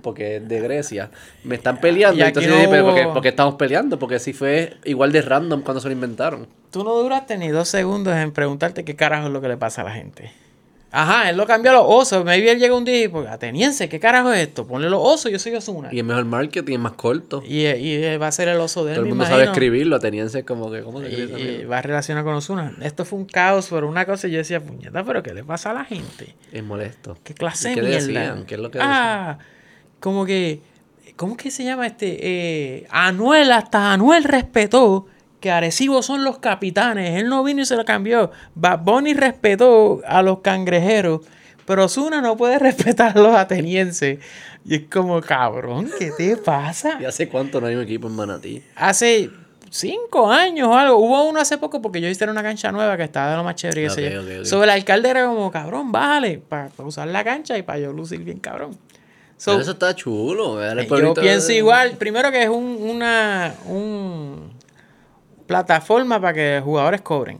porque 0.02 0.36
es 0.36 0.48
de 0.48 0.60
Grecia. 0.60 1.10
Me 1.44 1.54
están 1.56 1.80
peleando. 1.80 2.18
Y 2.18 2.22
entonces, 2.22 2.50
no 2.50 2.56
yo 2.56 2.60
dije, 2.62 2.70
pero 2.70 2.84
¿por 2.86 2.94
qué, 2.94 3.04
hubo- 3.06 3.12
por 3.14 3.22
qué 3.22 3.28
estamos 3.28 3.54
peleando? 3.54 3.98
Porque 3.98 4.18
si 4.18 4.32
fue 4.32 4.74
igual 4.84 5.12
de 5.12 5.22
random 5.22 5.62
cuando 5.62 5.80
se 5.80 5.88
lo 5.88 5.92
inventaron. 5.94 6.46
Tú 6.70 6.84
no 6.84 6.94
duraste 6.94 7.36
ni 7.38 7.48
dos 7.48 7.68
segundos 7.68 8.14
en 8.14 8.32
preguntarte 8.32 8.84
qué 8.84 8.94
carajo 8.96 9.26
es 9.26 9.32
lo 9.32 9.40
que 9.40 9.48
le 9.48 9.56
pasa 9.56 9.82
a 9.82 9.84
la 9.84 9.92
gente. 9.92 10.30
Ajá, 10.92 11.30
él 11.30 11.36
lo 11.36 11.46
cambió 11.46 11.70
a 11.70 11.74
los 11.74 11.84
osos. 11.86 12.24
Maybe 12.24 12.50
él 12.50 12.58
llega 12.58 12.74
un 12.74 12.84
día 12.84 13.04
y 13.04 13.08
pues, 13.08 13.28
ateniense, 13.28 13.88
¿qué 13.88 14.00
carajo 14.00 14.32
es 14.32 14.48
esto? 14.48 14.66
Ponle 14.66 14.90
los 14.90 15.00
osos, 15.00 15.30
yo 15.30 15.38
soy 15.38 15.54
Osuna. 15.54 15.88
Y 15.92 16.00
es 16.00 16.04
mejor 16.04 16.24
marketing, 16.24 16.74
es 16.74 16.80
más 16.80 16.92
corto. 16.92 17.42
Y, 17.46 17.66
y 17.66 18.16
va 18.16 18.26
a 18.26 18.32
ser 18.32 18.48
el 18.48 18.58
oso 18.58 18.84
de 18.84 18.92
él, 18.92 18.96
Todo 18.96 19.04
el 19.04 19.08
mundo 19.10 19.24
sabe 19.24 19.44
escribirlo. 19.44 19.96
Ateniense 19.96 20.40
es 20.40 20.44
como 20.44 20.70
que, 20.70 20.82
¿cómo 20.82 21.00
se 21.00 21.08
escribe 21.08 21.62
y 21.62 21.64
va 21.64 21.78
a 21.78 21.82
relacionar 21.82 22.24
con 22.24 22.34
Osuna. 22.34 22.74
Esto 22.82 23.04
fue 23.04 23.20
un 23.20 23.24
caos, 23.26 23.68
pero 23.70 23.88
una 23.88 24.04
cosa 24.04 24.26
y 24.26 24.32
yo 24.32 24.38
decía, 24.38 24.60
puñeta, 24.60 25.04
pero 25.04 25.22
¿qué 25.22 25.32
le 25.32 25.44
pasa 25.44 25.70
a 25.70 25.74
la 25.74 25.84
gente? 25.84 26.34
Es 26.50 26.64
molesto. 26.64 27.16
¿Qué 27.22 27.34
clase 27.34 27.70
¿Y 27.70 27.74
qué 27.74 27.82
de 27.82 27.88
mierda? 27.88 28.06
decían? 28.06 28.46
¿Qué 28.46 28.54
es 28.54 28.60
lo 28.60 28.70
que 28.70 28.78
ah, 28.82 29.38
como 30.00 30.24
que, 30.24 30.60
¿cómo 31.14 31.36
que 31.36 31.50
se 31.50 31.62
llama 31.62 31.86
este? 31.86 32.18
Eh, 32.20 32.86
Anuel, 32.90 33.52
hasta 33.52 33.92
Anuel 33.92 34.24
respetó 34.24 35.06
que 35.40 35.50
Arecibo 35.50 36.02
son 36.02 36.22
los 36.24 36.38
capitanes. 36.38 37.18
Él 37.18 37.28
no 37.28 37.42
vino 37.42 37.62
y 37.62 37.66
se 37.66 37.76
lo 37.76 37.84
cambió. 37.84 38.30
Bad 38.54 38.80
Bunny 38.80 39.14
respetó 39.14 40.00
a 40.06 40.22
los 40.22 40.40
cangrejeros. 40.40 41.20
Pero 41.66 41.84
Osuna 41.84 42.20
no 42.20 42.36
puede 42.36 42.58
respetar 42.60 43.16
a 43.16 43.20
los 43.20 43.34
atenienses. 43.34 44.18
Y 44.64 44.74
es 44.74 44.82
como, 44.90 45.20
cabrón, 45.20 45.90
¿qué 45.98 46.10
te 46.16 46.36
pasa? 46.36 46.98
¿Y 47.00 47.04
hace 47.04 47.28
cuánto 47.28 47.60
no 47.60 47.66
hay 47.68 47.74
un 47.76 47.82
equipo 47.82 48.08
en 48.08 48.14
Manatí? 48.14 48.62
hace 48.76 49.30
cinco 49.70 50.30
años 50.30 50.68
o 50.68 50.74
algo. 50.76 50.96
Hubo 50.98 51.28
uno 51.28 51.40
hace 51.40 51.56
poco 51.58 51.80
porque 51.80 52.00
yo 52.00 52.08
hice 52.08 52.24
una 52.28 52.42
cancha 52.42 52.72
nueva 52.72 52.96
que 52.96 53.04
estaba 53.04 53.30
de 53.30 53.36
lo 53.36 53.44
más 53.44 53.54
chévere. 53.54 53.84
que 53.84 53.90
sé 53.90 54.06
Ok, 54.08 54.12
yo. 54.14 54.20
ok, 54.22 54.28
ok. 54.40 54.44
So, 54.46 54.64
el 54.64 54.70
alcalde 54.70 55.08
era 55.10 55.26
como, 55.26 55.50
cabrón, 55.50 55.92
bájale 55.92 56.38
para 56.38 56.70
usar 56.78 57.08
la 57.08 57.22
cancha 57.24 57.56
y 57.56 57.62
para 57.62 57.78
yo 57.78 57.92
lucir 57.92 58.20
bien, 58.20 58.38
cabrón. 58.40 58.76
So, 59.36 59.52
Pero 59.52 59.62
eso 59.62 59.70
está 59.70 59.94
chulo. 59.94 60.62
el 60.62 60.86
yo 60.86 61.14
pienso 61.14 61.46
de- 61.48 61.56
igual. 61.56 61.92
Primero 61.92 62.30
que 62.30 62.42
es 62.42 62.48
un, 62.50 62.76
una 62.82 63.54
un 63.66 64.50
plataforma 65.54 66.20
para 66.20 66.32
que 66.32 66.60
jugadores 66.62 67.00
cobren. 67.00 67.38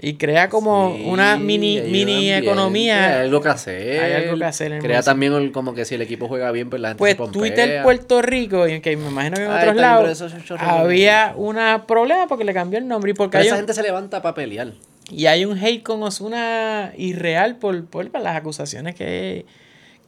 Y 0.00 0.14
crea 0.14 0.48
como 0.48 0.94
Sí, 0.96 1.04
una 1.06 1.36
mini, 1.36 1.82
mini 1.82 2.12
ambiente, 2.14 2.38
economía. 2.46 3.06
Hay 3.16 3.26
algo 3.26 3.42
que 3.42 3.48
hacer. 3.50 4.00
Hay 4.00 4.12
algo 4.24 4.38
que 4.38 4.44
hacer 4.44 4.72
en 4.72 4.80
Crea 4.80 5.02
también 5.02 5.34
el- 5.34 5.52
como 5.52 5.74
que 5.74 5.84
si 5.84 5.96
el 5.96 6.02
equipo 6.02 6.28
juega 6.28 6.50
bien, 6.52 6.70
pues 6.70 6.80
la 6.80 6.88
gente 6.88 6.98
Pues 7.00 7.16
se. 7.16 7.32
Twitter 7.32 7.82
Puerto 7.82 8.22
Rico, 8.22 8.66
y 8.68 8.80
que 8.80 8.96
me 8.96 9.08
imagino 9.08 9.36
que 9.36 9.42
en 9.44 9.50
Ay, 9.50 9.56
otros 9.58 9.74
está 9.76 9.82
lados, 9.82 10.24
había 10.60 11.34
un 11.36 11.56
problema 11.86 12.26
porque 12.26 12.44
le 12.44 12.54
cambió 12.54 12.78
el 12.78 12.88
nombre 12.88 13.10
y 13.10 13.14
porque 13.14 13.32
Pero 13.38 13.44
esa 13.44 13.54
un- 13.54 13.58
gente 13.60 13.74
se 13.74 13.82
levanta 13.82 14.22
para 14.22 14.34
pelear. 14.34 14.72
y 15.10 15.26
hay 15.26 15.44
un 15.44 15.58
hate 15.58 15.82
con 15.82 16.02
Osuna 16.02 16.92
irreal 16.96 17.56
por, 17.56 17.84
por 17.86 18.08
las 18.18 18.36
acusaciones 18.36 18.94
que, 18.94 19.44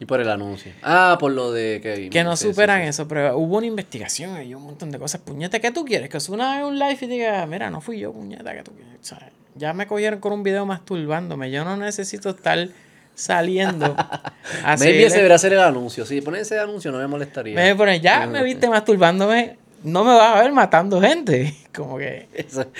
Y 0.00 0.06
por 0.06 0.18
el 0.20 0.30
anuncio. 0.30 0.72
Ah, 0.82 1.18
por 1.20 1.30
lo 1.30 1.52
de 1.52 1.80
que... 1.82 2.08
que 2.08 2.24
no 2.24 2.34
sí, 2.34 2.48
superan 2.48 2.82
sí. 2.82 2.88
eso, 2.88 3.06
pero 3.06 3.36
hubo 3.36 3.58
una 3.58 3.66
investigación 3.66 4.42
y 4.42 4.54
un 4.54 4.62
montón 4.62 4.90
de 4.90 4.98
cosas. 4.98 5.20
Puñeta, 5.20 5.60
¿qué 5.60 5.70
tú 5.70 5.84
quieres? 5.84 6.08
Que 6.08 6.16
haga 6.16 6.66
un 6.66 6.78
live 6.78 6.98
y 7.02 7.06
diga, 7.06 7.44
mira, 7.46 7.68
no 7.68 7.82
fui 7.82 7.98
yo, 8.00 8.10
puñeta, 8.10 8.54
que 8.54 8.62
tú 8.62 8.72
quieres. 8.72 8.94
O 8.98 9.04
sea, 9.04 9.30
ya 9.56 9.74
me 9.74 9.86
cogieron 9.86 10.18
con 10.18 10.32
un 10.32 10.42
video 10.42 10.64
masturbándome. 10.64 11.50
Yo 11.50 11.64
no 11.64 11.76
necesito 11.76 12.30
estar 12.30 12.68
saliendo 13.14 13.94
Maybe 14.78 15.04
ese 15.04 15.16
debería 15.16 15.36
ser 15.36 15.52
el 15.52 15.60
anuncio. 15.60 16.06
Si 16.06 16.22
ponen 16.22 16.40
ese 16.40 16.58
anuncio 16.58 16.90
no 16.90 16.98
me 16.98 17.06
molestaría. 17.06 17.54
Me 17.54 17.74
ponen, 17.76 18.00
ya 18.00 18.26
me 18.26 18.42
viste 18.42 18.70
masturbándome, 18.70 19.58
no 19.84 20.02
me 20.04 20.14
vas 20.14 20.36
a 20.36 20.42
ver 20.42 20.52
matando 20.52 21.00
gente. 21.00 21.54
Como 21.74 21.98
que. 21.98 22.26
Eso- 22.32 22.70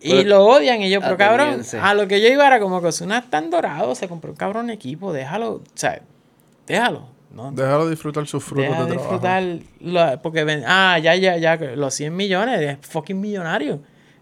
Y 0.00 0.10
Pero- 0.12 0.28
lo 0.30 0.44
odian. 0.46 0.80
Y 0.80 0.88
yo, 0.88 1.02
pero 1.02 1.18
cabrón, 1.18 1.60
a 1.82 1.92
lo 1.92 2.08
que 2.08 2.22
yo 2.22 2.28
iba 2.28 2.46
era 2.46 2.58
como 2.58 2.80
que 2.80 2.86
Osuna 2.86 3.18
es 3.18 3.28
tan 3.28 3.50
dorado, 3.50 3.94
se 3.94 4.08
compró 4.08 4.30
un 4.30 4.36
cabrón 4.38 4.70
equipo, 4.70 5.12
déjalo, 5.12 5.56
o 5.56 5.62
sea, 5.74 6.00
déjalo. 6.70 7.08
No, 7.32 7.52
Déjalo 7.52 7.88
disfrutar 7.88 8.26
sus 8.26 8.42
frutos 8.42 8.68
deja 8.70 8.84
de 8.86 8.92
trabajo. 8.94 9.12
disfrutar, 9.12 9.44
lo- 9.80 10.20
porque 10.22 10.42
ven, 10.42 10.64
ah, 10.66 10.98
ya, 10.98 11.14
ya, 11.14 11.36
ya, 11.36 11.56
los 11.76 11.94
100 11.94 12.14
millones, 12.16 12.60
es 12.60 12.78
fucking 12.88 13.20
millonario. 13.20 13.80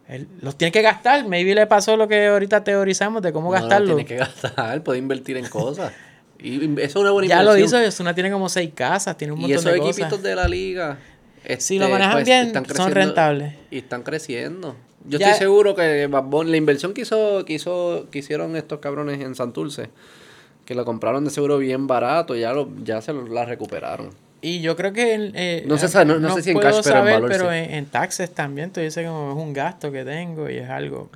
Él 0.09 0.29
los 0.43 0.57
tiene 0.57 0.73
que 0.73 0.83
gastar. 0.83 1.27
Maybe 1.27 1.55
le 1.55 1.67
pasó 1.67 1.97
lo 1.97 2.07
que 2.07 2.27
ahorita 2.27 2.63
teorizamos 2.65 3.23
de 3.23 3.33
cómo 3.33 3.51
no, 3.51 3.55
no, 3.57 3.61
gastarlo. 3.61 3.87
tiene 3.97 4.05
que 4.07 4.17
gastar, 4.17 4.83
puede 4.83 4.99
invertir 4.99 5.37
en 5.39 5.47
cosas. 5.49 5.93
Y 6.39 6.65
eso 6.81 6.81
es 6.83 6.97
una 6.97 7.11
buena 7.11 7.29
ya 7.29 7.43
lo 7.43 7.57
inversión. 7.57 7.83
hizo, 7.83 7.89
Osuna 7.89 8.15
tiene 8.15 8.31
como 8.31 8.49
seis 8.49 8.71
casas, 8.75 9.17
tiene 9.17 9.33
un 9.33 9.39
Y 9.39 9.43
montón 9.43 9.59
esos 9.59 9.73
de 9.73 9.79
cosas. 9.79 9.99
equipitos 9.99 10.23
de 10.23 10.35
la 10.37 10.47
liga. 10.47 10.99
Si 11.59 11.79
lo 11.79 11.85
este, 11.87 11.93
manejan 11.93 12.13
pues, 12.13 12.25
bien, 12.27 12.47
están 12.49 12.67
son 12.67 12.93
rentables. 12.93 13.55
Y 13.71 13.79
están 13.79 14.03
creciendo. 14.03 14.77
Yo 15.07 15.19
Ya- 15.19 15.31
estoy 15.31 15.39
seguro 15.47 15.75
que 15.75 16.07
Bad 16.09 16.25
Bunny- 16.25 16.51
la 16.51 16.57
inversión 16.59 16.93
que 16.93 17.01
hizo, 17.03 17.45
que 17.47 17.55
hizo, 17.55 18.07
que 18.11 18.19
hicieron 18.19 18.55
estos 18.57 18.81
cabrones 18.81 19.21
en 19.21 19.35
Santurce, 19.35 19.89
que 20.69 20.75
la 20.75 20.85
compraron 20.85 21.25
de 21.25 21.31
seguro 21.31 21.57
bien 21.57 21.87
barato, 21.87 22.37
ya 22.37 22.53
lo, 22.53 22.69
ya 22.85 23.01
se 23.01 23.15
lo- 23.15 23.27
la 23.27 23.47
recuperaron. 23.47 24.11
Y 24.43 24.61
yo 24.61 24.77
creo 24.77 24.93
que... 24.93 25.15
en- 25.15 25.33
eh, 25.35 25.65
No 25.67 25.79
se 25.79 25.89
sabe, 25.89 26.05
no- 26.05 26.19
no 26.19 26.35
sé 26.35 26.43
si 26.43 26.51
en 26.51 26.59
cash, 26.59 26.83
pero 26.85 26.99
en 26.99 27.05
valor 27.07 27.31
pero 27.31 27.45
sí. 27.51 27.57
en, 27.57 27.71
en 27.73 27.87
taxes 27.87 28.35
también. 28.35 28.71
Tú 28.71 28.81
dices 28.81 29.07
como 29.07 29.31
es 29.33 29.37
un 29.39 29.55
gasto 29.55 29.91
que 29.91 30.05
tengo 30.05 30.51
y 30.51 30.59
es 30.59 30.69
algo... 30.69 31.09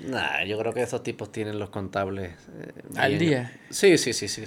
Nah, 0.00 0.44
yo 0.44 0.58
creo 0.58 0.74
que 0.74 0.82
esos 0.82 1.02
tipos 1.02 1.32
tienen 1.32 1.58
los 1.58 1.70
contables. 1.70 2.32
eh, 2.60 2.72
Al 2.96 3.12
bien. 3.16 3.18
día. 3.18 3.52
Sí, 3.70 3.96
sí, 3.96 4.12
sí, 4.12 4.28
sí, 4.28 4.44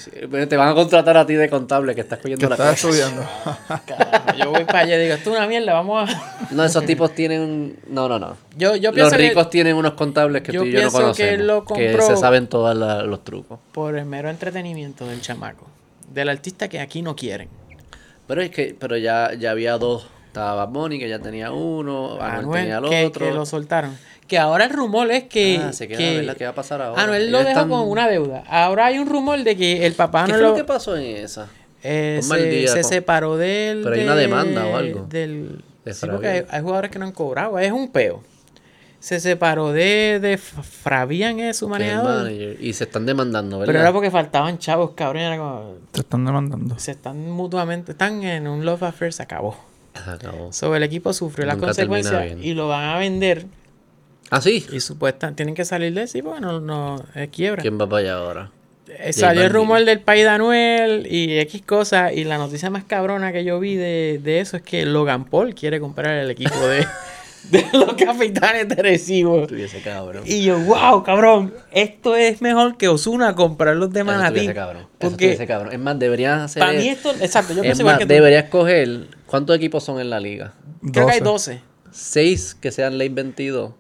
Te 0.48 0.58
van 0.58 0.70
a 0.70 0.74
contratar 0.76 1.18
a 1.18 1.26
ti 1.26 1.34
de 1.34 1.50
contable 1.50 1.96
que 1.96 2.02
estás 2.02 2.20
Que 2.20 2.24
cogiendo 2.24 2.48
la 2.50 2.56
estás 2.56 2.76
estudiando. 2.86 3.28
Carajo, 3.88 4.38
yo 4.38 4.52
voy 4.52 4.64
para 4.66 4.80
allá 4.82 4.98
y 5.00 5.04
digo, 5.04 5.16
esto 5.16 5.32
es 5.32 5.38
una 5.38 5.48
mierda, 5.48 5.74
vamos 5.74 6.08
a... 6.10 6.48
No, 6.52 6.64
esos 6.64 6.86
tipos 6.86 7.16
tienen. 7.16 7.80
No, 7.88 8.08
no, 8.08 8.20
no. 8.20 8.38
Yo, 8.58 8.76
yo 8.76 8.92
Los 8.92 8.96
pienso 8.96 9.18
ricos 9.18 9.46
que 9.48 9.52
tienen 9.52 9.76
unos 9.76 9.94
contables 9.94 10.44
que 10.44 10.52
yo 10.52 10.62
tú 10.62 10.68
y 10.68 10.72
yo 10.72 10.82
no 10.84 10.88
que 10.90 10.92
conocemos. 10.94 11.20
él 11.34 11.48
lo 11.48 11.66
que 11.66 11.98
se 12.00 12.16
saben 12.18 12.48
todos 12.48 12.76
los 13.08 13.24
trucos. 13.24 13.60
por 13.72 13.98
el 13.98 14.06
mero 14.06 14.30
entretenimiento 14.30 15.08
del 15.08 15.20
chamaco, 15.22 15.66
del 16.14 16.30
artista 16.30 16.68
que 16.68 16.80
aquí 16.80 17.02
no 17.02 17.16
quieren. 17.16 17.50
Pero 18.28 18.44
es 18.44 18.52
que, 18.52 18.76
pero 18.80 18.96
ya, 18.98 19.34
ya 19.34 19.50
había 19.50 19.80
dos. 19.80 20.08
Estaba 20.30 20.66
Bad 20.66 20.70
Bunny, 20.74 21.00
que 21.00 21.10
ya 21.10 21.20
tenía 21.20 21.52
uno, 21.52 22.14
Anuel, 22.22 22.40
Anuel, 22.40 22.62
tenía 22.62 22.78
el 22.78 22.90
que, 22.90 23.06
otro. 23.08 23.26
que 23.26 23.32
lo 23.34 23.46
soltaron. 23.46 23.98
Que 24.28 24.38
ahora 24.38 24.66
el 24.66 24.70
rumor 24.70 25.10
es 25.12 25.24
que... 25.24 25.60
Ah, 25.60 25.74
se 25.74 25.88
queda, 25.88 25.98
que 25.98 26.18
¿verdad? 26.18 26.38
¿Qué 26.38 26.44
va 26.44 26.52
a 26.52 26.56
pasar 26.56 26.82
ahora? 26.84 27.02
Anuel 27.02 27.32
lo 27.32 27.40
dejó 27.40 27.50
están- 27.50 27.70
con 27.70 27.90
una 27.90 28.08
deuda. 28.08 28.44
Ahora 28.48 28.86
hay 28.86 29.00
un 29.00 29.08
rumor 29.08 29.44
de 29.44 29.58
que 29.58 29.88
el 29.88 29.94
papá 29.94 30.26
¿Qué 30.26 30.34
no 30.34 30.38
fue 30.38 30.44
lo 30.44 30.50
lo... 30.52 30.56
que 30.56 30.64
pasó 30.66 30.96
en 30.96 31.18
esa? 31.18 31.48
eh, 31.82 32.20
se, 32.22 32.46
día 32.50 32.68
se 32.68 32.82
con- 32.82 32.90
separó 32.92 33.38
del... 33.38 33.82
Pero 33.82 33.96
hay 33.96 34.04
una 34.04 34.14
de- 34.16 34.22
demanda 34.22 34.66
o 34.68 34.76
algo. 34.78 35.08
Del, 35.10 35.64
De 35.84 35.94
sí, 35.96 36.06
porque 36.06 36.46
hay, 36.48 36.62
jugadores 36.62 36.92
que 36.92 37.00
no 37.00 37.06
han 37.06 37.12
cobrado. 37.12 37.58
Es 37.58 37.72
un 37.72 37.92
peo. 37.92 38.22
Se 39.00 39.20
separó 39.20 39.72
de, 39.72 40.20
de 40.22 40.38
Fabián, 40.38 41.40
es 41.40 41.58
su 41.58 41.68
manejador. 41.70 42.30
Y 42.32 42.74
se 42.74 42.84
están 42.84 43.08
demandando, 43.08 43.58
¿verdad? 43.58 43.72
Pero 43.74 43.80
era 43.80 43.92
porque 43.94 44.12
faltaban 44.12 44.60
chavos, 44.60 44.92
cabrón. 44.94 45.24
Era 45.24 45.38
como... 45.38 45.74
Te 45.92 46.02
están 46.02 46.24
demandando. 46.24 46.78
Se 46.78 46.92
están 46.92 47.32
mutuamente... 47.32 47.94
Están 47.94 48.22
en 48.24 48.48
un 48.48 48.64
love 48.64 48.84
affair, 48.84 49.12
se 49.12 49.24
acabó. 49.24 49.58
Se 50.04 50.10
acabó. 50.10 50.54
So, 50.54 50.76
el 50.76 50.84
equipo 50.84 51.14
sufrió 51.14 51.46
las 51.46 51.56
Nunca 51.56 51.68
consecuencias 51.68 52.38
y 52.42 52.54
lo 52.54 52.68
van 52.68 52.84
a 52.90 52.98
vender. 52.98 53.46
Ah, 54.30 54.42
sí. 54.42 54.66
Y 54.72 54.80
supuestamente 54.80 55.38
tienen 55.38 55.56
que 55.56 55.66
salir 55.66 55.94
de 55.94 56.08
sí 56.08 56.22
porque 56.22 56.42
no, 56.42 57.04
es 57.16 57.30
quiebra. 57.30 57.62
¿Quién 57.62 57.80
va 57.80 57.88
para 57.88 58.02
allá 58.02 58.14
ahora? 58.16 58.52
Eh, 58.88 59.14
salió 59.14 59.44
el 59.44 59.52
rumor 59.52 59.86
del 59.86 60.00
país 60.02 60.24
de 60.24 60.30
Anuel 60.30 61.08
y 61.10 61.38
X 61.40 61.62
cosas. 61.64 62.14
Y 62.14 62.24
la 62.24 62.38
noticia 62.38 62.70
más 62.70 62.84
cabrona 62.84 63.32
que 63.32 63.44
yo 63.44 63.60
vi 63.60 63.76
de, 63.76 64.20
de 64.24 64.40
eso 64.40 64.58
es 64.58 64.64
que 64.64 64.86
Logan 64.86 65.26
Paul 65.26 65.54
quiere 65.54 65.80
comprar 65.80 66.18
el 66.18 66.32
equipo 66.32 66.56
de, 66.68 66.86
de 67.52 67.66
los 67.74 67.94
capitanes 67.94 68.68
de 68.68 68.76
Recibo. 68.76 69.44
Estuviese 69.44 69.82
cabrón. 69.82 70.24
Y 70.26 70.44
yo, 70.44 70.60
wow, 70.60 71.04
cabrón, 71.04 71.54
esto 71.72 72.16
es 72.16 72.42
mejor 72.42 72.78
que 72.78 72.88
Osuna 72.88 73.36
comprar 73.36 73.76
los 73.76 73.92
de 73.92 74.02
Eso 74.02 74.06
Manatí. 74.08 74.28
estuviese 74.40 74.54
cabrón. 74.56 74.88
Eso 75.00 75.12
estuviese 75.12 75.48
cabrón. 75.48 75.74
Es 75.74 75.80
más, 75.80 76.00
deberías 76.00 76.40
hacer. 76.42 76.60
para 76.60 76.74
mí 76.74 76.88
esto, 76.88 77.12
exacto, 77.22 77.54
yo 77.54 77.64
es 77.64 77.82
más, 77.84 77.98
que 77.98 78.06
tú. 78.06 78.14
deberías 78.14 78.46
coger. 78.46 79.08
¿Cuántos 79.30 79.56
equipos 79.56 79.84
son 79.84 80.00
en 80.00 80.10
la 80.10 80.20
liga? 80.20 80.54
Creo 80.92 81.06
que 81.08 81.14
hay 81.14 81.20
12. 81.20 81.52
12. 81.54 81.62
Seis 81.92 82.56
que 82.60 82.72
sean 82.72 82.98
ley 82.98 83.10
22 83.10 83.72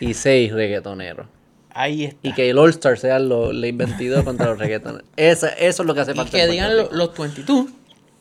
y 0.00 0.14
seis 0.14 0.52
reggaetoneros. 0.52 1.26
Ahí 1.70 2.04
está. 2.04 2.18
Y 2.28 2.32
que 2.34 2.50
el 2.50 2.58
All-Star 2.58 2.98
sea 2.98 3.18
los 3.18 3.52
ley 3.54 3.72
22 3.72 4.24
contra 4.24 4.46
los 4.46 4.58
reggaetoneros. 4.58 5.06
Esa- 5.16 5.48
eso 5.48 5.82
es 5.82 5.86
lo 5.86 5.94
que 5.94 6.00
hace 6.00 6.12
Y 6.12 6.14
falta. 6.14 6.30
que 6.30 6.42
en 6.44 6.50
digan 6.50 6.70
Puerto 6.72 6.92
lo- 6.96 7.06
Rico. 7.06 7.14
los 7.14 7.18
22 7.36 7.66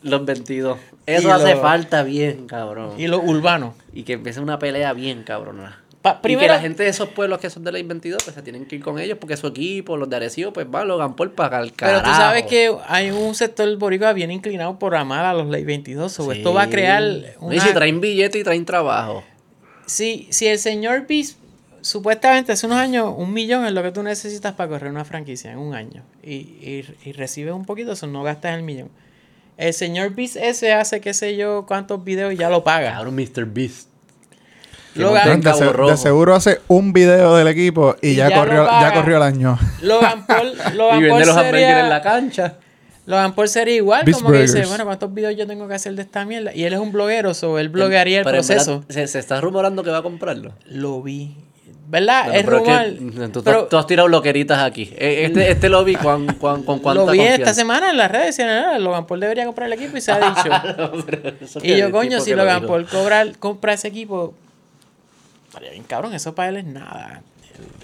los 0.03 0.25
22. 0.25 0.79
Eso 1.05 1.27
Y 1.27 1.31
hace 1.31 1.55
lo- 1.55 1.61
falta 1.61 2.03
bien, 2.03 2.47
cabrón. 2.47 2.99
y 2.99 3.07
los 3.07 3.21
urbanos. 3.23 3.75
Y 3.93 4.03
que 4.03 4.13
empiece 4.13 4.39
una 4.41 4.59
pelea 4.59 4.91
bien, 4.93 5.23
cabrona. 5.23 5.81
Pa- 6.03 6.19
y 6.23 6.35
que 6.35 6.47
la 6.47 6.59
gente 6.59 6.83
de 6.83 6.89
esos 6.89 7.09
pueblos 7.09 7.39
que 7.39 7.49
son 7.49 7.63
de 7.63 7.71
la 7.71 7.81
22 7.81 8.21
pues 8.23 8.35
se 8.35 8.41
tienen 8.43 8.65
que 8.65 8.75
ir 8.75 8.83
con 8.83 8.99
ellos 8.99 9.17
porque 9.19 9.37
su 9.37 9.47
equipo, 9.47 9.97
los 9.97 10.07
de 10.09 10.17
Arecibo, 10.17 10.53
pues 10.53 10.67
va, 10.67 10.83
Logan 10.85 11.15
Paul 11.15 11.31
para 11.31 11.59
el 11.61 11.71
Pero 11.71 11.93
carajo. 11.99 12.03
tú 12.03 12.11
sabes 12.15 12.43
que 12.45 12.75
hay 12.87 13.09
un 13.09 13.33
sector 13.33 13.75
boricua 13.77 14.13
bien 14.13 14.29
inclinado 14.29 14.77
por 14.77 14.95
amar 14.95 15.25
a 15.25 15.33
los 15.33 15.47
Ley 15.47 15.63
22. 15.63 16.11
so 16.11 16.29
Sí. 16.31 16.37
Esto 16.37 16.53
va 16.53 16.63
a 16.63 16.69
crear 16.69 17.01
Y 17.01 17.25
una... 17.39 17.59
si 17.65 17.73
traen 17.73 18.01
billete 18.01 18.37
y 18.37 18.43
traen 18.43 18.65
trabajo. 18.65 19.23
si, 19.85 20.27
si 20.29 20.45
el 20.47 20.59
señor 20.59 21.07
Beast, 21.07 21.37
supuestamente 21.81 22.51
hace 22.51 22.65
unos 22.65 22.79
años, 22.79 23.13
un 23.17 23.33
millón 23.33 23.65
es 23.65 23.71
lo 23.71 23.81
que 23.81 23.91
tú 23.91 24.03
necesitas 24.03 24.53
para 24.53 24.69
correr 24.69 24.91
una 24.91 25.05
franquicia 25.05 25.51
en 25.51 25.57
un 25.59 25.73
año. 25.73 26.03
Y, 26.21 26.33
y, 26.33 26.85
y 27.05 27.11
recibes 27.13 27.53
un 27.53 27.65
poquito, 27.65 27.93
eso 27.93 28.07
no 28.07 28.23
gastas 28.23 28.55
el 28.57 28.63
millón. 28.63 28.89
El 29.55 29.73
señor 29.73 30.13
Beast 30.15 30.35
ese 30.35 30.73
hace 30.73 30.99
qué 30.99 31.13
sé 31.13 31.37
yo 31.37 31.65
cuántos 31.65 32.03
videos 32.03 32.33
y 32.33 32.37
ya 32.37 32.49
lo 32.49 32.63
paga. 32.63 32.91
Cabrón, 32.93 33.15
Mr. 33.15 33.45
Beast. 33.45 33.87
Logan- 34.95 35.31
en 35.31 35.41
De, 35.41 35.97
seguro 35.97 36.35
hace 36.35 36.61
un 36.67 36.93
video 36.93 37.35
del 37.35 37.47
equipo 37.47 37.95
y, 38.01 38.09
Y 38.09 38.15
ya, 38.15 38.31
corrió, 38.33 38.65
ya 38.65 38.93
corrió 38.93 39.17
el 39.17 39.23
año. 39.23 39.57
Logan 39.81 40.25
Paul, 40.27 40.53
Logan 40.75 41.03
Y 41.03 41.09
Paul 41.09 41.19
vende 41.19 41.25
los 41.25 41.37
hamburgues 41.37 41.63
en 41.69 41.89
la 41.89 41.97
sería, 41.97 42.01
cancha. 42.01 42.53
Logan 43.05 43.33
Paul 43.35 43.47
sería 43.49 43.75
igual, 43.75 44.05
Beast 44.05 44.19
como 44.21 44.31
que 44.31 44.41
dice, 44.41 44.53
Burgers. 44.53 44.69
bueno, 44.69 44.85
¿cuántos 44.85 45.13
videos 45.13 45.35
yo 45.35 45.45
tengo 45.47 45.67
que 45.67 45.73
hacer 45.73 45.93
de 45.95 46.03
esta 46.03 46.23
mierda? 46.25 46.53
Y 46.55 46.63
él 46.63 46.73
es 46.73 46.79
un 46.79 46.91
bloguero, 46.91 47.33
so 47.33 47.59
él 47.59 47.69
bloguearía 47.69 48.19
el 48.19 48.25
proceso. 48.25 48.79
verdad, 48.79 48.93
se, 48.93 49.07
se 49.07 49.19
está 49.19 49.41
rumorando 49.41 49.83
que 49.83 49.89
va 49.89 49.97
a 49.97 50.03
comprarlo. 50.03 50.53
Lo 50.67 51.01
vi. 51.01 51.35
¿Verdad? 51.85 52.23
Bueno, 52.27 52.39
es 52.39 52.45
rumor. 52.45 52.65
que, 53.19 53.27
tú, 53.33 53.43
pero 53.43 53.65
tú 53.65 53.77
has 53.77 53.85
tirado 53.85 54.07
loqueritas 54.07 54.57
aquí. 54.59 54.89
Eh, 54.97 55.25
Este, 55.25 55.51
este 55.51 55.67
lo 55.69 55.83
vi 55.83 55.95
con, 55.95 56.25
con, 56.35 56.63
con 56.63 56.79
cuánta 56.79 57.03
lo 57.03 57.11
vi 57.11 57.17
confianza. 57.17 57.41
esta 57.43 57.53
semana 57.53 57.89
en 57.89 57.97
las 57.97 58.09
redes. 58.09 58.27
Decían, 58.37 58.49
"Ah, 58.49 58.79
Logan 58.79 59.05
Paul 59.05 59.19
debería 59.19 59.45
comprar 59.45 59.67
el 59.67 59.73
equipo 59.73 59.97
y 59.97 60.01
se 60.01 60.11
ha 60.13 60.17
dicho. 60.29 61.61
Y 61.61 61.75
yo, 61.77 61.91
coño, 61.91 62.21
si 62.21 62.33
Logan. 62.33 62.65
Paul 62.65 62.87
cobra, 62.87 63.25
compra 63.37 63.73
ese 63.73 63.89
equipo, 63.89 64.33
estaría 65.53 65.71
bien 65.71 65.83
cabrón. 65.83 66.13
Eso 66.13 66.33
para 66.35 66.49
él 66.49 66.57
es 66.57 66.65
nada. 66.65 67.21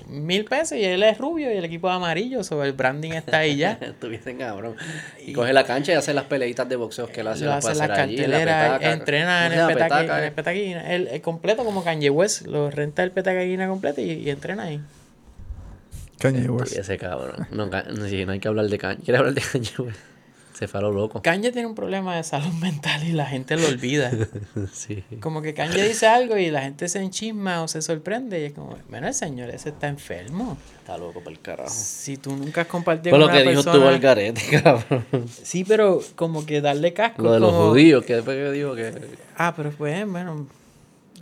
Mil 0.08 0.46
pesos 0.46 0.78
y 0.80 0.84
él 0.84 1.04
es 1.04 1.20
rubio 1.20 1.54
y 1.54 1.58
el 1.58 1.64
equipo 1.64 1.88
es 1.90 1.96
amarillo. 1.96 2.44
So 2.44 2.64
el 2.64 2.74
branding 2.74 3.12
está 3.12 3.40
ahí 3.40 3.58
ya. 3.58 3.74
Estuviese 3.82 4.36
cabrón. 4.36 4.76
Y 5.24 5.34
coge 5.34 5.54
la 5.54 5.64
cancha 5.64 5.92
y 5.92 5.96
hace 5.96 6.14
las 6.14 6.26
peleitas 6.26 6.68
de 6.68 6.76
boxeo 6.76 7.08
que 7.08 7.22
él 7.22 7.28
hace. 7.28 7.46
Lo 7.46 7.54
hace 7.54 7.70
las 7.70 7.78
la 7.78 7.88
carteleras, 7.88 8.82
entrena 8.82 9.46
en 9.46 9.54
¿Cómo 9.54 9.70
el. 9.70 9.76
Petaca, 9.76 10.26
En 10.26 10.34
eh. 10.48 10.82
el. 10.82 11.02
El, 11.02 11.08
el 11.10 11.22
completo 11.22 11.64
como 11.64 11.84
Kanye 11.84 12.10
West. 12.10 12.48
Lo 12.48 12.72
renta 12.72 13.04
el 13.04 13.12
petaquín 13.12 13.66
completo 13.68 14.02
y, 14.02 14.12
y 14.12 14.30
entrena 14.32 14.64
ahí. 14.64 14.82
Kanye 16.18 16.50
West. 16.50 16.76
Cabrón. 17.00 17.48
No, 17.52 17.70
ca- 17.70 17.84
no, 17.84 18.08
sí, 18.08 18.26
no 18.26 18.32
hay 18.32 18.40
que 18.40 18.48
hablar 18.48 18.66
de 18.66 18.78
caña. 18.80 19.00
¿Quieres 19.06 19.20
hablar 19.20 19.36
de 19.36 19.42
güey? 19.78 19.94
Se 20.60 20.68
faló 20.68 20.92
loco. 20.92 21.22
Kanye 21.22 21.54
tiene 21.54 21.70
un 21.70 21.74
problema 21.74 22.18
de 22.18 22.24
salud 22.26 22.52
mental 22.60 23.08
y 23.08 23.14
la 23.14 23.26
gente 23.26 23.56
lo 23.56 23.66
olvida. 23.66 24.12
sí. 24.74 25.06
Como 25.22 25.42
que 25.42 25.54
Kanye 25.54 25.88
dice 25.88 26.06
algo 26.06 26.38
y 26.38 26.52
la 26.52 26.64
gente 26.64 26.90
se 26.90 27.02
enchisma 27.02 27.64
o 27.64 27.70
se 27.70 27.82
sorprende 27.82 28.42
y 28.42 28.44
es 28.44 28.52
como, 28.52 28.78
bueno, 28.90 29.08
el 29.08 29.14
señor 29.14 29.52
ese 29.52 29.70
está 29.70 29.88
enfermo. 29.88 30.58
Está 30.80 30.98
loco 30.98 31.22
por 31.22 31.32
el 31.32 31.40
carajo. 31.40 31.70
Si 31.70 32.18
tú 32.18 32.36
nunca 32.36 32.62
has 32.62 32.68
compartido 32.68 33.12
con 33.12 33.22
lo 33.22 33.28
una 33.28 33.36
que 33.36 33.44
dijo 33.44 33.64
persona... 33.64 33.86
tú 33.86 33.88
al 33.88 34.00
garete, 34.00 34.42
cabrón. 34.62 35.06
Sí, 35.32 35.64
pero 35.64 36.02
como 36.16 36.46
que 36.46 36.60
darle 36.60 36.92
casco. 36.92 37.22
Lo 37.22 37.32
de 37.32 37.40
los 37.40 37.54
judíos, 37.54 38.04
que 38.04 38.16
después 38.16 38.36
que 38.36 38.52
dijo 38.52 38.76
que. 38.76 38.94
Ah, 39.38 39.54
pero 39.56 39.72
pues, 39.72 40.06
bueno, 40.06 40.46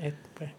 es, 0.02 0.16
pues, 0.34 0.50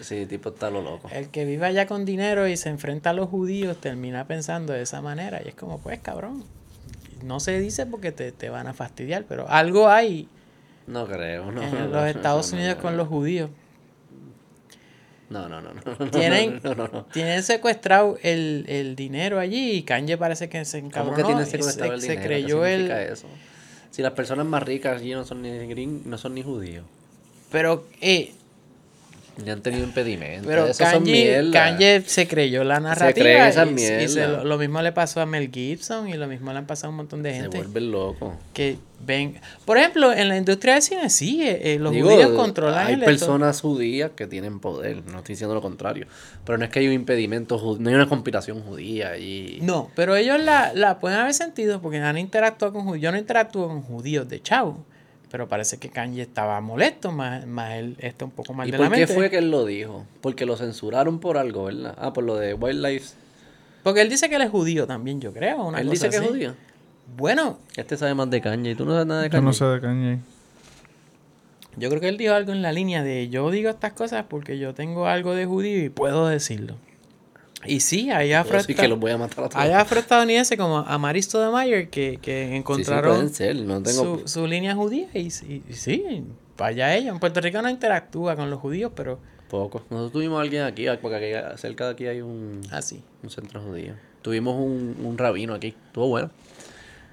Sí, 0.00 0.26
tipo 0.26 0.48
está 0.48 0.68
lo 0.68 0.82
loco. 0.82 1.08
el 1.12 1.28
que 1.28 1.44
vive 1.44 1.64
allá 1.66 1.86
con 1.86 2.04
dinero 2.04 2.48
y 2.48 2.56
se 2.56 2.70
enfrenta 2.70 3.10
a 3.10 3.12
los 3.12 3.28
judíos 3.28 3.80
termina 3.80 4.26
pensando 4.26 4.72
de 4.72 4.82
esa 4.82 5.00
manera 5.00 5.40
y 5.44 5.50
es 5.50 5.54
como, 5.54 5.78
pues, 5.78 6.00
cabrón. 6.00 6.57
No 7.22 7.40
se 7.40 7.58
dice 7.60 7.86
porque 7.86 8.12
te, 8.12 8.32
te 8.32 8.48
van 8.50 8.66
a 8.66 8.74
fastidiar, 8.74 9.24
pero 9.28 9.48
algo 9.48 9.88
hay 9.88 10.28
No 10.86 11.06
creo, 11.06 11.50
no. 11.52 11.62
en 11.62 11.90
los 11.92 12.06
Estados 12.06 12.52
no, 12.52 12.58
Unidos 12.58 12.76
no, 12.76 12.82
con 12.82 12.96
los 12.96 13.08
judíos. 13.08 13.50
No, 15.30 15.46
no, 15.48 15.60
no, 15.60 15.70
no. 15.74 16.10
Tienen, 16.10 16.60
tienen 17.12 17.42
secuestrado 17.42 18.16
el, 18.22 18.64
el 18.66 18.96
dinero 18.96 19.38
allí 19.38 19.72
y 19.72 19.82
Kanye 19.82 20.16
parece 20.16 20.48
que 20.48 20.64
se 20.64 20.78
¿Cómo 20.78 20.88
encabronó. 20.88 21.16
que 21.16 21.24
tienen 21.24 21.46
secuestrado 21.46 21.90
se, 21.92 21.94
el 21.96 22.00
se 22.00 22.10
dinero? 22.12 22.28
creyó 22.28 22.62
¿Qué 22.62 22.74
el... 22.74 22.90
eso? 22.90 23.26
Si 23.90 24.00
las 24.00 24.12
personas 24.12 24.46
más 24.46 24.62
ricas 24.62 25.00
allí 25.00 25.12
no 25.12 25.24
son 25.24 25.42
ni 25.42 25.50
gring, 25.66 26.02
no 26.06 26.16
son 26.16 26.34
ni 26.34 26.42
judíos. 26.42 26.84
Pero, 27.50 27.86
eh, 28.00 28.32
Ya 29.44 29.52
han 29.52 29.62
tenido 29.62 29.84
impedimentos. 29.84 30.46
pero 30.46 30.66
Eso 30.66 30.84
son 30.84 31.04
Kanye. 31.04 31.50
Kanye 31.52 32.02
se 32.06 32.26
creyó 32.26 32.64
la 32.64 32.80
narrativa. 32.80 33.12
creen 33.24 33.44
esas 33.46 33.68
y- 33.70 34.04
y 34.04 34.08
se 34.08 34.26
lo, 34.26 34.42
lo 34.44 34.58
mismo 34.58 34.82
le 34.82 34.90
pasó 34.92 35.20
a 35.20 35.26
Mel 35.26 35.50
Gibson 35.52 36.08
y 36.08 36.14
lo 36.14 36.26
mismo 36.26 36.52
le 36.52 36.58
han 36.58 36.66
pasado 36.66 36.88
a 36.88 36.90
un 36.90 36.96
montón 36.96 37.22
de 37.22 37.32
Se 37.34 37.40
gente 37.42 37.56
vuelven 37.58 37.90
locos. 37.92 38.34
que 38.52 38.78
ven... 39.06 39.40
Por 39.64 39.78
ejemplo, 39.78 40.12
en 40.12 40.28
la 40.28 40.36
industria 40.36 40.74
del 40.74 40.82
cine 40.82 41.08
sí, 41.08 41.40
eh, 41.44 41.78
los 41.80 41.92
Digo, 41.92 42.10
judíos 42.10 42.32
controlan 42.32 42.86
hay 42.88 42.94
el... 42.94 43.00
personas 43.04 43.60
judías 43.60 44.10
que 44.16 44.26
tienen 44.26 44.58
poder, 44.58 45.04
no 45.06 45.18
estoy 45.18 45.34
diciendo 45.34 45.54
lo 45.54 45.62
contrario. 45.62 46.06
Pero 46.44 46.58
no 46.58 46.64
es 46.64 46.70
que 46.70 46.80
hay 46.80 46.88
un 46.88 46.94
impedimento, 46.94 47.76
no 47.78 47.88
hay 47.88 47.94
una 47.94 48.08
conspiración 48.08 48.60
judía 48.62 49.16
y 49.18 49.58
No, 49.62 49.90
pero 49.94 50.16
ellos 50.16 50.40
la, 50.42 50.72
la 50.74 50.98
pueden 50.98 51.18
haber 51.18 51.34
sentido 51.34 51.80
porque 51.80 51.98
han 51.98 52.18
interactuado 52.18 52.72
con 52.74 52.84
judíos. 52.84 53.02
Yo 53.02 53.12
no 53.12 53.18
interactúo 53.18 53.68
con 53.68 53.82
judíos 53.82 54.28
de 54.28 54.42
chavo, 54.42 54.84
pero 55.30 55.48
parece 55.48 55.78
que 55.78 55.88
Kanye 55.90 56.22
estaba 56.22 56.60
molesto, 56.60 57.12
más, 57.12 57.46
más 57.46 57.72
él 57.74 57.96
está 57.98 58.24
un 58.24 58.30
poco 58.30 58.54
mal 58.54 58.66
¿Y 58.68 58.70
de 58.70 58.76
por 58.78 58.86
la 58.86 58.92
qué 58.92 59.00
mente. 59.00 59.14
fue 59.14 59.30
que 59.30 59.38
él 59.38 59.50
lo 59.50 59.64
dijo? 59.64 60.06
Porque 60.20 60.46
lo 60.46 60.56
censuraron 60.56 61.18
por 61.20 61.36
algo, 61.38 61.64
¿verdad? 61.64 61.94
Ah, 61.98 62.12
por 62.12 62.24
lo 62.24 62.36
de 62.36 62.54
Wildlife. 62.54 63.14
Porque 63.82 64.00
él 64.02 64.08
dice 64.08 64.28
que 64.28 64.36
él 64.36 64.42
es 64.42 64.50
judío 64.50 64.86
también, 64.86 65.20
yo 65.20 65.32
creo. 65.32 65.64
Una 65.64 65.80
Él 65.80 65.88
cosa 65.88 66.06
dice 66.06 66.18
que 66.18 66.24
es 66.24 66.30
judío. 66.30 66.54
Bueno, 67.16 67.58
Este 67.76 67.96
sabe 67.96 68.14
más 68.14 68.28
de 68.30 68.38
y 68.38 68.74
tú 68.74 68.84
no 68.84 68.92
sabes 68.92 69.06
nada 69.06 69.22
de 69.22 69.28
Yo 69.28 69.32
caña. 69.32 69.44
no 69.44 69.52
sé 69.52 69.64
de 69.64 69.80
Kanye. 69.80 70.18
yo 71.76 71.88
creo 71.88 72.00
que 72.00 72.08
él 72.08 72.18
dijo 72.18 72.34
algo 72.34 72.52
en 72.52 72.60
la 72.62 72.72
línea 72.72 73.02
de 73.02 73.28
yo 73.28 73.50
digo 73.50 73.70
estas 73.70 73.92
cosas 73.92 74.24
porque 74.28 74.58
yo 74.58 74.74
tengo 74.74 75.06
algo 75.06 75.34
de 75.34 75.46
judío 75.46 75.84
y 75.84 75.88
puedo 75.88 76.26
decirlo. 76.28 76.74
Y 77.66 77.80
sí, 77.80 78.10
hay 78.10 78.30
Pero 78.44 78.62
sí 78.62 78.74
que 78.74 78.86
los 78.86 78.98
voy 79.00 79.10
a 79.10 79.18
matar 79.18 79.44
a 79.44 79.48
todos. 79.48 79.60
hay 79.62 79.72
afroestadounidenses 79.72 80.56
como 80.56 80.78
Amaristo 80.78 81.40
de 81.40 81.50
Mayer 81.50 81.90
que, 81.90 82.18
que 82.22 82.44
Sí, 82.44 82.50
sí, 82.50 82.56
encontraron 82.56 83.14
pueden 83.16 83.34
ser, 83.34 83.56
no 83.56 83.82
tengo... 83.82 84.18
su, 84.20 84.28
su 84.28 84.46
línea 84.46 84.74
judía 84.76 85.08
y, 85.12 85.22
y- 85.22 85.62
y 85.68 85.72
sí, 85.74 86.24
vaya 86.56 86.94
ellos. 86.94 87.12
En 87.14 87.18
Puerto 87.20 87.40
Rico 87.40 87.60
no 87.60 87.68
interactúa 87.68 88.36
con 88.36 88.48
los 88.48 88.60
judíos, 88.60 88.92
pero 88.94 89.18
Poco. 89.50 89.82
Nosotros 89.90 90.12
tuvimos 90.12 90.38
a 90.38 90.42
alguien 90.42 90.62
aquí, 90.64 90.84
porque 91.00 91.16
aquí, 91.40 91.58
cerca 91.60 91.86
de 91.86 91.92
aquí 91.92 92.06
hay 92.06 92.20
un, 92.20 92.60
Ah, 92.70 92.82
sí. 92.82 93.02
un 93.22 93.30
centro 93.30 93.60
judío. 93.62 93.94
Tuvimos 94.22 94.54
un, 94.56 94.94
un 95.02 95.16
rabino 95.18 95.54
aquí, 95.54 95.68
estuvo 95.86 96.06
bueno. 96.08 96.30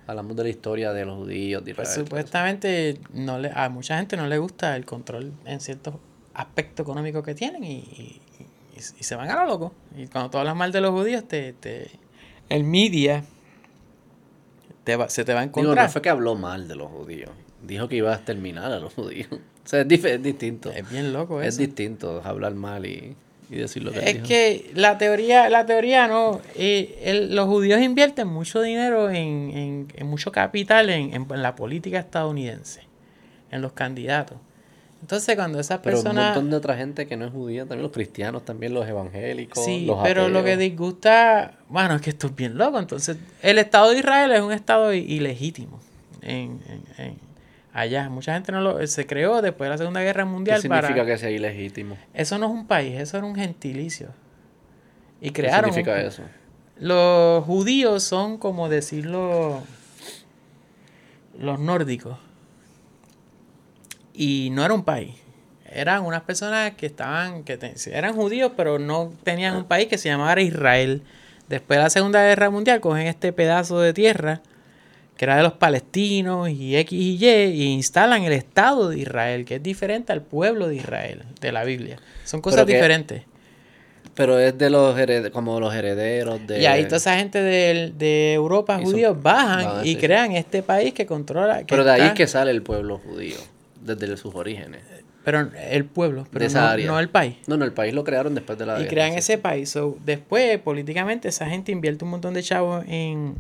Hablamos 0.06 0.36
de 0.36 0.44
la 0.44 0.50
historia 0.50 0.92
de 0.94 1.06
los 1.06 1.16
judíos, 1.18 1.64
de 1.66 1.74
Pues 1.74 1.90
Israel, 1.90 2.06
supuestamente 2.06 3.00
no 3.14 3.40
le, 3.40 3.52
a 3.56 3.70
mucha 3.70 3.98
gente 3.98 4.18
no 4.18 4.28
le 4.28 4.38
gusta 4.38 4.76
el 4.76 4.86
control 4.86 5.32
en 5.46 5.60
ciertos 5.62 5.96
aspectos 6.34 6.84
económicos 6.84 7.24
que 7.24 7.34
tienen 7.34 7.64
y, 7.64 8.20
y- 8.76 9.04
se 9.04 9.16
van 9.16 9.30
a 9.30 9.36
lo 9.44 9.48
loco. 9.48 9.74
Y 9.98 10.08
cuando 10.08 10.30
tú 10.30 10.38
hablas 10.38 10.56
mal 10.56 10.72
de 10.72 10.82
los 10.82 10.92
judíos, 10.92 11.28
te, 11.28 11.54
te 11.54 11.90
el 12.50 12.64
media 12.64 13.24
te 14.84 14.96
va- 14.96 15.10
se 15.10 15.26
te 15.26 15.34
va 15.34 15.40
a 15.40 15.44
Digo, 15.44 15.60
encontrar. 15.62 15.86
no 15.88 15.92
fue 15.92 16.02
que 16.02 16.10
habló 16.10 16.36
mal 16.36 16.68
de 16.68 16.76
los 16.76 16.90
judíos. 16.92 17.32
Dijo 17.64 17.88
que 17.88 17.96
iba 17.98 18.12
a 18.12 18.16
exterminar 18.16 18.72
a 18.72 18.80
los 18.80 18.94
judíos. 18.94 19.30
O 19.66 19.68
sea, 19.68 19.82
es, 19.82 20.06
es 20.06 20.22
distinto. 20.22 20.72
Es 20.72 20.88
bien 20.92 21.12
loco 21.12 21.42
Es 21.42 21.56
eso. 21.56 21.62
distinto 21.62 22.22
hablar 22.24 22.54
mal 22.54 22.86
y, 22.86 23.16
y 23.50 23.56
decir 23.56 23.84
lo 23.84 23.92
que 23.92 23.98
Es 23.98 24.14
dijo. 24.14 24.28
que 24.28 24.70
la 24.76 25.00
teoría, 25.00 25.50
la 25.50 25.66
teoría 25.66 26.08
no, 26.08 26.40
eh, 26.54 27.00
el- 27.04 27.36
los 27.36 27.48
judíos 27.48 27.82
invierten 27.82 28.28
mucho 28.28 28.62
dinero 28.62 29.10
en, 29.10 29.16
en- 29.18 29.88
en 29.96 30.06
mucho 30.06 30.32
capital 30.32 30.92
en- 30.92 31.16
en 31.16 31.42
la 31.42 31.56
política 31.56 31.98
estadounidense, 31.98 32.82
en 33.50 33.64
los 33.64 33.72
candidatos. 33.74 34.38
Entonces 35.06 35.36
cuando 35.36 35.60
esas 35.60 35.82
Pero 35.82 35.98
un 36.00 36.04
personas... 36.04 36.26
montón 36.34 36.50
de 36.50 36.58
otra 36.58 36.76
gente 36.76 37.06
que 37.06 37.16
no 37.16 37.26
es 37.28 37.32
judía, 37.32 37.62
también 37.62 37.84
los 37.84 37.92
cristianos, 37.92 38.44
también 38.44 38.74
los 38.74 38.88
evangélicos, 38.88 39.64
Sí, 39.64 39.86
los 39.86 40.00
pero 40.02 40.30
lo 40.30 40.44
que 40.44 40.58
disgusta, 40.58 41.60
bueno, 41.70 41.94
es 41.94 42.02
que 42.02 42.10
esto 42.10 42.26
es 42.26 42.36
bien 42.36 42.58
loco. 42.58 42.80
Entonces, 42.80 43.18
el 43.44 43.60
Estado 43.60 43.92
de 43.92 44.00
Israel 44.00 44.32
es 44.32 44.42
un 44.42 44.52
Estado 44.52 44.92
ilegítimo 44.96 45.80
en, 46.24 46.60
en- 46.68 47.06
en- 47.06 47.18
allá. 47.72 48.10
Mucha 48.10 48.34
gente 48.34 48.52
no 48.52 48.62
lo 48.62 48.88
se 48.88 49.06
creó 49.06 49.44
después 49.44 49.68
de 49.68 49.70
la 49.74 49.78
Segunda 49.78 50.02
Guerra 50.02 50.24
¿Qué 50.24 50.30
Mundial 50.32 50.60
significa 50.60 50.88
para 50.96 51.06
que 51.06 51.18
sea 51.20 51.30
ilegítimo? 51.30 51.98
eso 52.16 52.40
no 52.40 52.48
es 52.48 52.52
un 52.52 52.66
país, 52.66 53.00
eso 53.00 53.18
era 53.18 53.28
un 53.28 53.36
gentilicio. 53.36 54.08
Y 55.22 55.28
¿Qué 55.30 55.34
crearon 55.44 55.70
un- 55.70 55.74
significa 55.76 56.02
eso? 56.02 56.24
Los 56.80 57.44
judíos 57.46 58.02
son 58.02 58.40
como 58.40 58.70
decirlo 58.70 59.62
los 61.38 61.60
nórdicos. 61.60 62.18
Y 64.16 64.50
no 64.52 64.64
era 64.66 64.74
un 64.74 64.84
país. 64.84 65.14
Eran 65.72 66.06
unas 66.06 66.22
personas 66.22 66.74
que 66.76 66.86
estaban, 66.86 67.44
que 67.44 67.58
te- 67.58 67.74
eran 67.92 68.16
judíos, 68.16 68.52
pero 68.56 68.80
no 68.80 69.12
tenían 69.24 69.56
un 69.58 69.66
país 69.66 69.88
que 69.88 69.98
se 69.98 70.08
llamara 70.10 70.42
Israel. 70.42 71.02
Después 71.50 71.78
de 71.78 71.84
la 71.84 71.90
Segunda 71.90 72.24
Guerra 72.24 72.50
Mundial, 72.50 72.80
cogen 72.80 73.08
este 73.08 73.34
pedazo 73.34 73.80
de 73.82 73.94
tierra, 73.94 74.42
que 75.18 75.26
era 75.26 75.36
de 75.38 75.44
los 75.44 75.54
palestinos 75.54 76.50
y 76.50 76.76
X 76.78 76.98
y 76.98 77.18
Y, 77.24 77.28
y 77.28 77.64
instalan 77.74 78.24
el 78.24 78.34
Estado 78.34 78.90
de 78.90 79.00
Israel, 79.00 79.44
que 79.46 79.56
es 79.56 79.64
diferente 79.64 80.14
al 80.14 80.22
pueblo 80.22 80.68
de 80.68 80.76
Israel, 80.76 81.24
de 81.42 81.52
la 81.52 81.64
Biblia. 81.66 81.98
Son 82.24 82.42
cosas 82.42 82.58
Pero 82.60 82.68
que- 82.68 82.74
diferentes. 82.76 83.24
Pero 84.14 84.40
es 84.40 84.58
de 84.58 84.70
los 84.70 84.96
como 85.34 85.60
los 85.60 85.74
herederos 85.76 86.40
de... 86.48 86.62
Y 86.62 86.66
ahí 86.68 86.86
toda 86.86 86.98
esa 86.98 87.18
gente 87.18 87.42
de, 87.42 87.92
de 87.98 88.34
Europa, 88.34 88.76
son- 88.78 88.86
judíos, 88.86 89.22
bajan 89.22 89.86
y 89.86 89.90
sí. 89.96 89.98
crean 89.98 90.32
este 90.32 90.64
país 90.64 90.94
que 90.94 91.06
controla. 91.06 91.60
que 91.60 91.66
Pero 91.66 91.84
de 91.84 91.92
ahí 91.92 92.00
está- 92.00 92.14
es 92.14 92.18
que 92.18 92.28
sale 92.28 92.52
el 92.52 92.62
pueblo 92.62 92.98
judío, 93.00 93.36
desde 93.86 94.18
sus 94.18 94.36
orígenes. 94.36 94.82
Pero 95.24 95.50
el 95.56 95.86
pueblo, 95.86 96.28
pero 96.32 96.44
de 96.44 96.48
esa 96.48 96.62
no, 96.62 96.68
área. 96.68 96.88
no 96.88 97.00
el 97.00 97.10
país. 97.10 97.38
No, 97.48 97.58
no, 97.58 97.66
el 97.66 97.74
país 97.74 97.94
lo 97.94 98.04
crearon 98.04 98.36
después 98.36 98.60
de 98.60 98.66
la 98.66 98.76
Y 98.76 98.84
guerra, 98.84 98.90
crean 98.90 99.12
sí. 99.14 99.18
ese 99.20 99.38
país. 99.38 99.70
So, 99.70 99.98
después, 100.06 100.60
políticamente, 100.60 101.28
esa 101.30 101.48
gente 101.48 101.72
invierte 101.72 102.06
un 102.06 102.12
montón 102.12 102.36
de 102.36 102.44
chavos 102.44 102.86
en, 102.88 103.36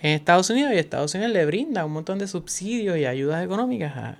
en 0.00 0.10
Estados 0.12 0.48
Unidos 0.50 0.72
y 0.74 0.78
Estados 0.78 1.14
Unidos 1.14 1.32
le 1.32 1.44
brinda 1.44 1.84
un 1.84 1.92
montón 1.92 2.18
de 2.18 2.28
subsidios 2.28 2.96
y 2.98 3.06
ayudas 3.06 3.44
económicas 3.44 3.96
a, 3.96 4.18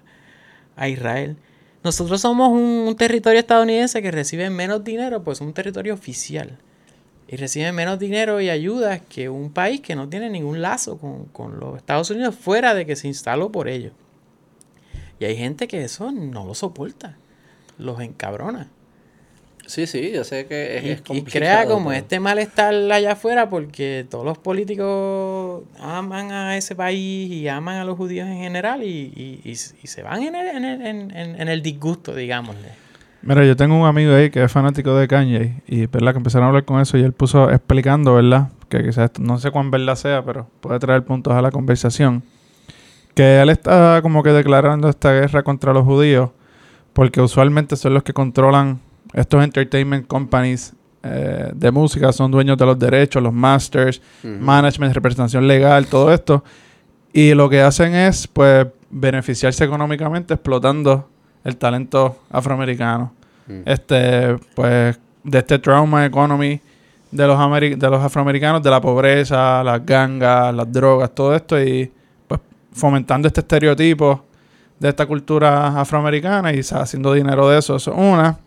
a 0.74 0.88
Israel. 0.88 1.36
Nosotros 1.84 2.20
somos 2.20 2.50
un, 2.50 2.86
un 2.88 2.96
territorio 2.96 3.38
estadounidense 3.38 4.02
que 4.02 4.10
recibe 4.10 4.50
menos 4.50 4.82
dinero, 4.82 5.22
pues 5.22 5.40
un 5.40 5.52
territorio 5.52 5.94
oficial. 5.94 6.58
Y 7.28 7.36
recibe 7.36 7.70
menos 7.72 7.98
dinero 8.00 8.40
y 8.40 8.50
ayudas 8.50 9.02
que 9.08 9.28
un 9.28 9.52
país 9.52 9.80
que 9.82 9.94
no 9.94 10.08
tiene 10.08 10.30
ningún 10.30 10.62
lazo 10.62 10.98
con, 10.98 11.26
con 11.26 11.60
los 11.60 11.76
Estados 11.76 12.10
Unidos 12.10 12.34
fuera 12.34 12.74
de 12.74 12.86
que 12.86 12.96
se 12.96 13.06
instaló 13.06 13.52
por 13.52 13.68
ellos. 13.68 13.92
Y 15.20 15.24
hay 15.24 15.36
gente 15.36 15.66
que 15.68 15.82
eso 15.84 16.10
no 16.12 16.44
lo 16.46 16.54
soporta. 16.54 17.16
Los 17.78 18.00
encabrona. 18.00 18.68
Sí, 19.66 19.86
sí, 19.86 20.12
yo 20.14 20.24
sé 20.24 20.46
que 20.46 20.78
es, 20.78 20.84
Y, 20.84 20.88
es 20.90 21.00
y 21.00 21.02
complicado, 21.02 21.30
crea 21.30 21.66
como 21.66 21.90
pero- 21.90 22.00
este 22.00 22.20
malestar 22.20 22.72
allá 22.90 23.12
afuera 23.12 23.50
porque 23.50 24.06
todos 24.08 24.24
los 24.24 24.38
políticos 24.38 25.62
aman 25.78 26.32
a 26.32 26.56
ese 26.56 26.74
país 26.74 27.30
y 27.30 27.48
aman 27.48 27.76
a 27.76 27.84
los 27.84 27.96
judíos 27.98 28.26
en 28.28 28.38
general 28.38 28.82
y, 28.82 28.86
y- 29.14 29.40
y 29.44 29.50
y 29.50 29.56
se 29.56 30.02
van 30.02 30.22
en 30.22 30.34
el, 30.34 30.48
en, 30.56 30.64
el, 30.64 30.86
en- 30.86 31.10
en- 31.14 31.40
en 31.40 31.48
el 31.48 31.60
disgusto, 31.62 32.14
digámosle. 32.14 32.68
Mira, 33.20 33.44
yo 33.44 33.56
tengo 33.56 33.78
un 33.78 33.86
amigo 33.86 34.14
ahí 34.14 34.30
que 34.30 34.42
es 34.42 34.50
fanático 34.50 34.96
de 34.96 35.06
Kanye 35.06 35.60
y 35.66 35.84
verdad 35.86 36.12
que 36.12 36.18
empezaron 36.18 36.44
a 36.46 36.48
hablar 36.48 36.64
con 36.64 36.80
eso 36.80 36.96
y 36.96 37.02
él 37.02 37.12
puso 37.12 37.50
explicando, 37.50 38.14
¿verdad? 38.14 38.48
Que 38.70 38.78
quizás 38.82 39.06
esto- 39.06 39.20
no 39.22 39.38
sé 39.38 39.50
cuán 39.50 39.70
verdad 39.70 39.96
sea, 39.96 40.24
pero 40.24 40.48
puede 40.60 40.78
traer 40.78 41.04
puntos 41.04 41.34
a 41.34 41.42
la 41.42 41.50
conversación. 41.50 42.22
Que 43.18 43.40
él 43.40 43.48
está 43.48 43.98
como 44.00 44.22
que 44.22 44.30
declarando 44.30 44.88
esta 44.88 45.10
guerra 45.12 45.42
contra 45.42 45.72
los 45.72 45.82
judíos 45.82 46.30
porque 46.92 47.20
usualmente 47.20 47.74
son 47.74 47.94
los 47.94 48.04
que 48.04 48.12
controlan 48.12 48.78
estos 49.12 49.42
entertainment 49.42 50.06
companies 50.06 50.72
eh, 51.02 51.50
de 51.52 51.70
música, 51.72 52.12
son 52.12 52.30
dueños 52.30 52.56
de 52.56 52.64
los 52.64 52.78
derechos, 52.78 53.20
los 53.20 53.32
masters, 53.32 54.00
management, 54.22 54.94
representación 54.94 55.48
legal, 55.48 55.88
todo 55.88 56.12
esto. 56.12 56.44
Y 57.12 57.34
lo 57.34 57.48
que 57.48 57.60
hacen 57.60 57.92
es, 57.92 58.28
pues, 58.28 58.68
beneficiarse 58.88 59.64
económicamente 59.64 60.34
explotando 60.34 61.08
el 61.42 61.56
talento 61.56 62.20
afroamericano. 62.30 63.12
Mm. 63.48 63.62
Este, 63.64 64.36
pues, 64.54 64.96
de 65.24 65.38
este 65.38 65.58
trauma 65.58 66.06
economy 66.06 66.60
de 67.10 67.26
los, 67.26 67.60
de 67.60 67.90
los 67.90 68.00
afroamericanos, 68.00 68.62
de 68.62 68.70
la 68.70 68.80
pobreza, 68.80 69.64
las 69.64 69.84
gangas, 69.84 70.54
las 70.54 70.72
drogas, 70.72 71.12
todo 71.12 71.34
esto, 71.34 71.60
y 71.60 71.90
fomentando 72.72 73.28
este 73.28 73.40
estereotipo 73.40 74.24
de 74.78 74.88
esta 74.88 75.06
cultura 75.06 75.80
afroamericana 75.80 76.52
y 76.52 76.60
haciendo 76.60 77.12
dinero 77.12 77.48
de 77.48 77.58
eso, 77.58 77.76
eso 77.76 77.92
es 77.92 77.98
una. 77.98 78.38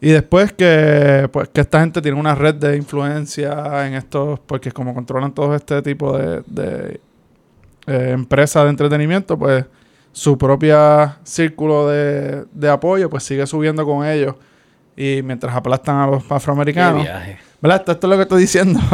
Y 0.00 0.10
después 0.10 0.52
que, 0.52 1.28
pues, 1.32 1.48
que 1.48 1.60
esta 1.60 1.80
gente 1.80 2.00
tiene 2.00 2.18
una 2.18 2.34
red 2.34 2.54
de 2.54 2.76
influencia 2.76 3.86
en 3.86 3.94
estos, 3.94 4.40
porque 4.40 4.72
como 4.72 4.94
controlan 4.94 5.32
todo 5.32 5.54
este 5.54 5.82
tipo 5.82 6.16
de, 6.16 6.42
de 6.46 7.00
eh, 7.86 8.10
empresas 8.12 8.64
de 8.64 8.70
entretenimiento, 8.70 9.38
pues 9.38 9.64
su 10.12 10.38
propia 10.38 11.18
círculo 11.22 11.88
de, 11.88 12.44
de 12.52 12.68
apoyo 12.68 13.10
pues 13.10 13.22
sigue 13.24 13.46
subiendo 13.46 13.84
con 13.84 14.06
ellos. 14.06 14.36
Y 14.96 15.22
mientras 15.22 15.54
aplastan 15.54 15.96
a 15.96 16.06
los 16.06 16.24
Qué 16.24 16.34
afroamericanos. 16.34 17.02
viaje. 17.02 17.38
¿Verdad? 17.62 17.80
Esto, 17.80 17.92
esto 17.92 18.06
es 18.06 18.10
lo 18.10 18.16
que 18.16 18.22
estoy 18.22 18.40
diciendo. 18.42 18.80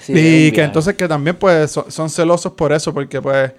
Sí, 0.00 0.12
y 0.48 0.52
que 0.52 0.62
entonces 0.62 0.94
que 0.94 1.08
también 1.08 1.34
pues 1.36 1.72
so- 1.72 1.86
son 1.88 2.08
celosos 2.08 2.52
por 2.52 2.72
eso, 2.72 2.94
porque 2.94 3.20
pues 3.20 3.52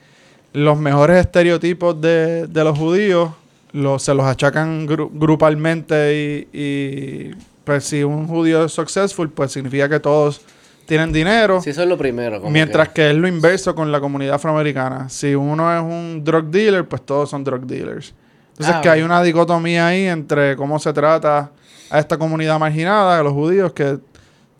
los 0.54 0.78
mejores 0.78 1.18
estereotipos 1.18 2.00
de, 2.00 2.48
de 2.48 2.64
los 2.64 2.78
judíos 2.78 3.32
los, 3.74 4.02
se 4.02 4.14
los 4.14 4.26
achacan 4.26 4.88
gru- 4.88 5.10
grupalmente 5.12 6.48
y, 6.54 6.58
y, 6.58 7.32
pues 7.66 7.84
si 7.84 8.04
un 8.04 8.28
judío 8.28 8.64
es 8.66 8.72
successful 8.72 9.30
pues 9.30 9.52
significa 9.52 9.90
que 9.90 10.00
todos 10.00 10.40
tienen 10.86 11.12
dinero. 11.12 11.62
Sí, 11.62 11.72
eso 11.72 11.82
es 11.84 11.90
lo 11.90 11.98
primero. 11.98 12.40
como 12.40 12.52
Mientras 12.52 12.90
que- 12.90 12.94
que 12.94 13.10
es 13.10 13.16
lo 13.18 13.28
inverso 13.28 13.76
con 13.76 13.92
la 13.92 14.00
comunidad 14.00 14.36
afroamericana. 14.36 15.10
Si 15.10 15.36
uno 15.36 15.76
es 15.76 15.82
un 15.82 16.22
drug 16.24 16.46
dealer, 16.46 16.86
pues 16.88 17.02
todos 17.06 17.30
son 17.30 17.44
drug 17.44 17.66
dealers. 17.66 18.14
Entonces 18.52 18.76
Ah, 18.78 18.82
que 18.82 18.88
hay 18.90 19.02
una 19.02 19.22
dicotomía 19.22 19.88
ahí 19.88 20.06
entre 20.06 20.56
cómo 20.56 20.80
se 20.80 20.94
trata 20.94 21.52
a 21.90 22.00
esta 22.00 22.18
comunidad 22.18 22.60
marginada, 22.60 23.20
a 23.20 23.24
los 23.24 23.34
judíos, 23.34 23.74
que 23.74 24.00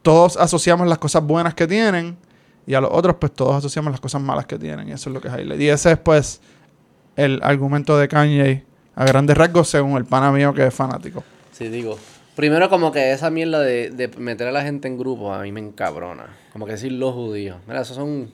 todos 0.02 0.38
asociamos 0.38 0.88
las 0.88 0.98
cosas 1.00 1.24
buenas 1.24 1.54
que 1.54 1.68
tienen 1.68 2.18
y 2.68 2.74
a 2.74 2.82
los 2.82 2.92
otros 2.94 3.16
pues 3.20 3.32
todos 3.34 3.56
asociamos 3.56 3.92
las 3.92 4.00
cosas 4.00 4.22
malas 4.22 4.46
que 4.46 4.58
tienen. 4.58 4.88
Y 4.90 4.92
eso 4.92 5.10
es 5.10 5.14
lo 5.14 5.22
que 5.22 5.28
es 5.28 5.34
highlight. 5.34 5.62
Y 5.62 5.70
ese 5.70 5.92
es 5.94 5.98
pues 5.98 6.42
el 7.16 7.40
argumento 7.44 7.98
de 7.98 8.08
Kanye 8.08 8.64
a 8.96 9.06
grandes 9.06 9.38
rasgos 9.38 9.68
según 9.70 9.98
el 9.98 10.06
pana 10.06 10.32
mío 10.32 10.54
que 10.54 10.66
es 10.68 10.74
fanático. 10.74 11.24
Sí, 11.52 11.68
digo. 11.70 11.98
Primero 12.36 12.70
como 12.70 12.92
que 12.92 13.12
esa 13.14 13.30
mierda 13.30 13.60
de, 13.62 13.90
de 13.92 14.10
meter 14.10 14.48
a 14.48 14.52
la 14.52 14.62
gente 14.62 14.88
en 14.88 14.98
grupos 14.98 15.38
a 15.38 15.42
mí 15.42 15.52
me 15.52 15.62
encabrona. 15.62 16.28
Como 16.52 16.66
que 16.66 16.74
decir 16.74 16.92
los 16.92 17.14
judíos. 17.14 17.58
Mira, 17.68 17.82
esos 17.82 17.96
son 17.96 18.30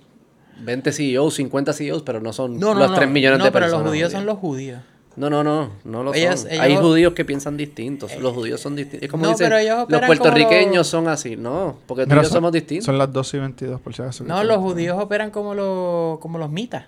20 0.60 0.92
CEOs, 0.92 1.36
50 1.36 1.74
CEOs, 1.74 2.02
pero 2.04 2.20
no 2.20 2.34
son 2.34 2.60
No, 2.60 2.74
no, 2.74 2.80
los 2.80 2.90
no. 2.92 2.96
3 2.96 3.10
millones 3.10 3.40
no, 3.40 3.46
de 3.46 3.52
pero 3.52 3.66
personas. 3.66 3.84
los 3.84 3.92
judíos 3.92 4.12
son 4.12 4.26
los 4.26 4.38
judíos. 4.40 4.82
No, 5.18 5.30
no, 5.30 5.44
no, 5.44 5.70
no 5.84 6.04
lo 6.04 6.14
Ellos- 6.14 6.42
son. 6.42 6.52
ellos- 6.52 6.64
Hay 6.64 6.76
judíos 6.78 7.14
que 7.14 7.26
piensan 7.26 7.58
distintos. 7.58 8.16
Los 8.18 8.34
judíos 8.34 8.62
son 8.62 8.76
distintos. 8.76 9.04
Es 9.04 9.10
como 9.12 9.24
No, 9.24 9.32
dicen, 9.32 9.46
pero 9.46 9.58
ellos 9.58 9.86
los 9.90 10.02
puertorriqueños 10.06 10.72
como 10.74 10.84
son 10.86 11.08
así. 11.10 11.36
No, 11.36 11.78
porque 11.86 12.04
tú 12.04 12.10
Mira, 12.10 12.22
y 12.22 12.24
yo 12.24 12.30
son- 12.30 12.36
somos 12.38 12.52
distintos. 12.54 12.86
Son 12.86 12.98
las 12.98 13.12
2 13.12 13.34
y 13.34 13.40
22 13.40 13.82
por 13.82 13.94
si 13.94 14.02
acaso. 14.02 14.24
No, 14.24 14.44
los 14.44 14.58
judíos 14.58 14.98
operan 15.00 15.30
como 15.32 15.54
los, 15.54 16.20
como 16.20 16.38
los 16.38 16.50
mitas. 16.50 16.86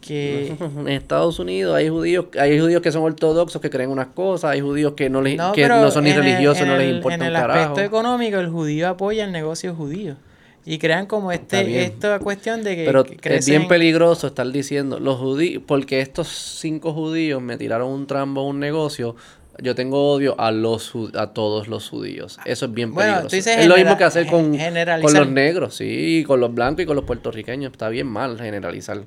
Que 0.00 0.54
En 0.80 0.88
Estados 0.88 1.38
Unidos 1.38 1.74
hay 1.76 1.88
judíos, 1.88 2.26
hay 2.38 2.58
judíos 2.58 2.80
que 2.82 2.90
son 2.92 3.02
ortodoxos, 3.02 3.60
que 3.60 3.68
creen 3.70 3.90
unas 3.90 4.08
cosas, 4.08 4.52
hay 4.52 4.60
judíos 4.60 4.94
que 4.94 5.10
no 5.10 5.20
les, 5.20 5.36
no, 5.36 5.52
que 5.52 5.68
no 5.68 5.90
son 5.90 6.04
ni 6.04 6.10
el- 6.10 6.16
religiosos, 6.16 6.66
no 6.66 6.76
les 6.76 6.94
importa 6.94 7.14
En 7.16 7.20
un 7.22 7.26
el 7.28 7.32
carajo. 7.34 7.60
aspecto 7.60 7.80
económico, 7.82 8.38
el 8.38 8.48
judío 8.48 8.88
apoya 8.88 9.24
el 9.24 9.32
negocio 9.32 9.74
judío. 9.74 10.16
Y 10.66 10.78
crean 10.78 11.06
como 11.06 11.32
este 11.32 11.84
esta 11.84 12.18
cuestión 12.18 12.62
de 12.62 12.76
que 12.76 12.84
Pero 12.84 13.04
que 13.04 13.36
es 13.36 13.46
bien 13.46 13.66
peligroso 13.66 14.26
estar 14.26 14.50
diciendo 14.50 15.00
los 15.00 15.18
judíos, 15.18 15.62
porque 15.66 16.00
estos 16.00 16.28
cinco 16.28 16.92
judíos 16.92 17.40
me 17.40 17.56
tiraron 17.56 17.90
un 17.90 18.06
trambo 18.06 18.42
a 18.42 18.44
un 18.44 18.60
negocio, 18.60 19.16
Yo 19.62 19.74
tengo 19.74 20.12
odio 20.12 20.38
a 20.38 20.50
los 20.52 20.92
a 21.14 21.28
todos 21.28 21.68
los 21.68 21.88
judíos. 21.88 22.38
Eso 22.44 22.66
es 22.66 22.72
bien 22.72 22.92
Bueno, 22.92 23.10
peligroso. 23.12 23.28
tú 23.30 23.36
dices 23.36 23.56
es 23.58 23.66
lo 23.66 23.76
mismo 23.76 23.96
que 23.96 24.04
hacer 24.04 24.26
con, 24.26 24.56
con 25.02 25.14
los 25.14 25.28
negros, 25.30 25.76
sí, 25.76 26.24
con 26.26 26.40
los 26.40 26.54
blancos 26.54 26.82
y 26.82 26.86
con 26.86 26.96
los 26.96 27.04
puertorriqueños. 27.04 27.72
Está 27.72 27.88
bien 27.88 28.06
mal 28.06 28.38
generalizar. 28.38 29.02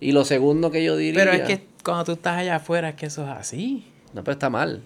Y 0.00 0.12
lo 0.12 0.24
segundo 0.24 0.70
que 0.70 0.84
yo 0.84 0.96
diría... 0.96 1.24
Pero 1.24 1.32
es 1.32 1.42
que 1.42 1.66
cuando 1.84 2.04
tú 2.04 2.12
estás 2.12 2.38
allá 2.38 2.56
afuera 2.56 2.90
es 2.90 2.94
que 2.96 3.06
eso 3.06 3.24
es 3.24 3.30
así. 3.30 3.86
No, 4.12 4.22
pero 4.24 4.32
está 4.32 4.50
mal. 4.50 4.82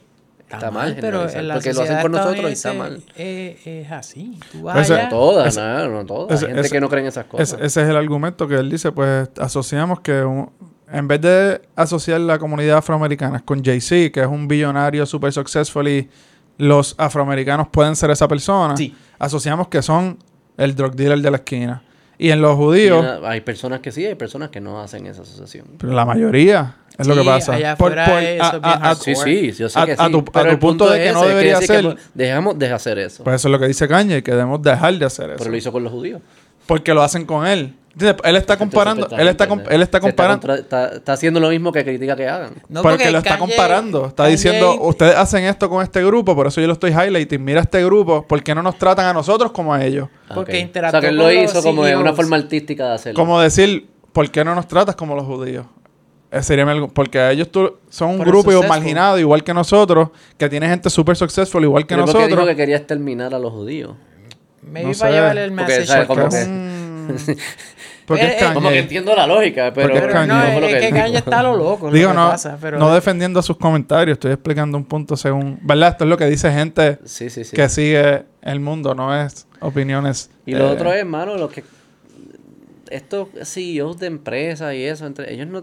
Está, 0.48 0.56
Está 0.56 0.70
mal, 0.70 0.96
pero 0.98 1.28
en 1.28 1.46
la 1.46 1.54
Porque 1.54 1.74
lo 1.74 1.82
hacen 1.82 2.00
con 2.00 2.12
nosotros 2.12 2.48
y 2.48 2.52
está 2.54 2.72
mal. 2.72 3.02
Es, 3.16 3.66
es 3.66 3.92
así. 3.92 4.40
Tú 4.50 4.62
vas 4.62 4.88
eh, 4.88 4.94
allá, 4.94 5.02
No 5.04 5.08
todas, 5.10 5.48
Ese- 5.48 5.60
no, 5.60 5.88
no 5.90 6.06
todas. 6.06 6.30
Hay 6.30 6.36
ese- 6.36 6.46
gente 6.46 6.60
ese- 6.62 6.70
que 6.70 6.80
no 6.80 6.88
cree 6.88 7.02
en 7.02 7.08
esas 7.08 7.26
cosas. 7.26 7.52
ese 7.60 7.82
es 7.82 7.88
el 7.88 7.96
argumento 7.96 8.48
que 8.48 8.54
él 8.54 8.70
dice, 8.70 8.90
pues 8.90 9.28
asociamos 9.38 10.00
que 10.00 10.22
un- 10.24 10.50
en 10.90 11.06
vez 11.06 11.20
de 11.20 11.60
asociar 11.76 12.20
la 12.22 12.38
comunidad 12.38 12.78
afroamericana 12.78 13.40
con 13.44 13.62
Jay-Z, 13.62 14.10
que 14.10 14.20
es 14.22 14.26
un 14.26 14.48
billonario 14.48 15.04
super 15.04 15.30
successful 15.30 15.86
y 15.86 16.08
los 16.56 16.94
afroamericanos 16.96 17.68
pueden 17.68 17.94
ser 17.94 18.10
esa 18.10 18.26
persona, 18.26 18.74
Sí. 18.74 18.96
asociamos 19.18 19.68
que 19.68 19.82
son 19.82 20.16
el 20.56 20.74
drug 20.74 20.94
dealer 20.94 21.20
de 21.20 21.30
la 21.30 21.36
esquina. 21.36 21.82
Y 22.18 22.30
en 22.30 22.40
los 22.40 22.56
judíos, 22.56 23.04
hay 23.24 23.40
personas 23.42 23.80
que 23.80 23.92
sí, 23.92 24.04
hay 24.04 24.16
personas 24.16 24.48
que 24.50 24.60
no 24.60 24.80
hacen 24.80 25.06
esa 25.06 25.22
asociación. 25.22 25.66
pero 25.78 25.92
la 25.92 26.04
mayoría 26.04 26.74
es 26.98 27.06
lo 27.06 27.14
que 27.14 27.22
pasa. 27.24 27.54
allá 27.54 27.76
Por- 27.76 27.96
afuera 27.96 28.12
por- 28.12 28.22
eso 28.24 28.60
a- 28.62 28.94
Sí, 28.96 29.14
sí, 29.14 29.52
yo 29.52 29.68
sé 29.68 29.78
A- 29.78 29.86
que 29.86 29.92
a 29.92 30.10
tu- 30.10 30.18
a 30.18 30.24
pero 30.24 30.44
tu 30.46 30.50
el 30.50 30.58
punto 30.58 30.90
de 30.90 30.98
que 30.98 31.08
es 31.08 31.14
no 31.14 31.20
ese, 31.20 31.28
debería 31.28 31.58
que 31.60 31.66
ser- 31.66 31.96
dejamos 32.14 32.58
de 32.58 32.72
hacer 32.72 32.98
eso. 32.98 33.22
Pues 33.22 33.36
eso 33.36 33.46
es 33.48 33.52
lo 33.52 33.58
que 33.60 33.68
dice 33.68 33.86
Kanye, 33.86 34.22
que 34.24 34.32
debemos 34.32 34.60
dejar 34.62 34.94
de 34.98 35.04
hacer 35.04 35.30
eso. 35.30 35.38
pero 35.38 35.50
lo 35.50 35.56
hizo 35.56 35.70
con 35.70 35.84
los 35.84 35.92
judíos. 35.92 36.20
Porque 36.66 36.92
lo 36.92 37.02
hacen 37.02 37.24
con 37.24 37.46
él. 37.46 37.74
Él 38.24 38.36
está 38.36 38.56
comparando, 38.56 39.04
Entonces, 39.04 39.18
él 39.20 39.28
está, 39.28 39.48
él 39.74 39.82
está 39.82 40.00
comparando. 40.00 40.54
está, 40.54 40.88
está 40.88 41.12
haciendo 41.14 41.40
lo 41.40 41.48
mismo 41.48 41.72
que 41.72 41.84
critica 41.84 42.14
que 42.14 42.28
hagan. 42.28 42.50
No, 42.68 42.82
porque, 42.82 43.10
lo 43.10 43.18
está 43.18 43.36
Kanye- 43.36 43.38
comparando. 43.38 44.06
Está 44.06 44.24
Kanye- 44.24 44.30
diciendo, 44.30 44.80
ustedes 44.82 45.16
hacen 45.16 45.44
esto 45.44 45.68
con 45.68 45.82
este 45.82 46.04
grupo, 46.04 46.34
por 46.36 46.46
eso 46.46 46.60
yo 46.60 46.66
lo 46.66 46.74
estoy 46.74 46.92
highlighting. 46.92 47.42
Mira 47.44 47.60
este 47.60 47.84
grupo, 47.84 48.24
¿por 48.26 48.42
qué 48.42 48.54
no 48.54 48.62
nos 48.62 48.78
tratan 48.78 49.06
a 49.06 49.12
nosotros 49.12 49.50
como 49.52 49.74
a 49.74 49.84
ellos? 49.84 50.08
Ah, 50.28 50.34
Porque 50.34 50.70
ok. 50.72 50.76
O 50.86 50.90
sea, 50.90 51.00
que 51.00 51.06
él 51.08 51.16
lo 51.16 51.32
hizo 51.32 51.62
como 51.62 51.84
de 51.84 51.94
una 51.96 52.04
CEOs. 52.06 52.16
forma 52.16 52.36
artística 52.36 52.86
de 52.88 52.94
hacerlo. 52.94 53.16
Como 53.18 53.40
decir, 53.40 53.88
¿por 54.12 54.30
qué 54.30 54.44
no 54.44 54.54
nos 54.54 54.68
tratas 54.68 54.94
como 54.94 55.14
los 55.16 55.24
judíos? 55.26 55.66
Ese 56.30 56.42
sería 56.42 56.66
porque 56.92 57.30
ellos 57.30 57.50
tú- 57.50 57.78
son 57.88 58.10
un 58.10 58.18
Por 58.18 58.26
grupo 58.28 58.50
marginado 58.68 59.18
igual 59.18 59.42
que 59.42 59.54
nosotros, 59.54 60.10
que 60.36 60.48
tiene 60.50 60.68
gente 60.68 60.90
súper 60.90 61.16
successful 61.16 61.64
igual 61.64 61.84
que 61.86 61.94
Pero 61.94 62.04
porque 62.04 62.18
dijo 62.18 62.28
nosotros. 62.28 62.48
que 62.50 62.56
quería 62.56 62.76
exterminar 62.76 63.34
a 63.34 63.38
los 63.38 63.50
judíos. 63.50 63.96
No 64.62 64.72
para 64.82 64.94
sé, 64.94 65.10
llevarle 65.10 65.44
el 65.44 65.50
porque, 65.52 65.64
message. 65.64 65.86
¿sabes? 65.86 66.10
across. 66.10 66.18
Como 66.18 66.44
que- 66.44 66.77
porque 68.06 68.24
es 68.24 68.43
Eh, 68.43 68.47
eh. 68.47 68.55
Como 68.55 68.68
que 68.70 68.78
entiendo 68.78 69.14
la 69.14 69.26
lógica, 69.26 69.72
pero, 69.74 69.94
es 69.94 70.01
Pero 70.01 70.26
no, 70.26 70.43
es 70.43 70.74
que 70.74 70.86
dijo. 70.86 70.97
Kanye 70.97 71.18
está 71.18 71.43
lo 71.43 71.56
loco. 71.56 71.89
es 71.89 71.94
Digo, 71.94 72.09
lo 72.09 72.14
no, 72.14 72.28
pasa, 72.30 72.59
pero 72.60 72.78
no 72.78 72.94
defendiendo 72.94 73.43
sus 73.43 73.56
comentarios, 73.56 74.16
estoy 74.16 74.32
explicando 74.32 74.78
un 74.78 74.85
punto 74.85 75.16
según... 75.16 75.59
¿Verdad? 75.62 75.90
Esto 75.90 76.05
es 76.05 76.10
lo 76.10 76.16
que 76.16 76.26
dice 76.26 76.52
gente 76.52 76.98
Sí, 77.05 77.30
sí, 77.30 77.44
sí. 77.44 77.55
que 77.55 77.68
sigue 77.68 78.24
el 78.43 78.60
mundo, 78.60 78.94
no 78.94 79.14
es 79.14 79.47
opiniones. 79.60 80.30
Y 80.47 80.52
lo 80.52 80.68
eh, 80.68 80.72
otro 80.72 80.93
es, 80.93 81.01
hermano, 81.01 81.36
lo 81.36 81.48
que 81.48 81.64
estos 82.90 83.28
CEOs 83.44 83.98
de 83.98 84.06
empresas 84.06 84.74
y 84.74 84.85
eso, 84.85 85.06
entre 85.06 85.32
ellos 85.32 85.47
no 85.47 85.62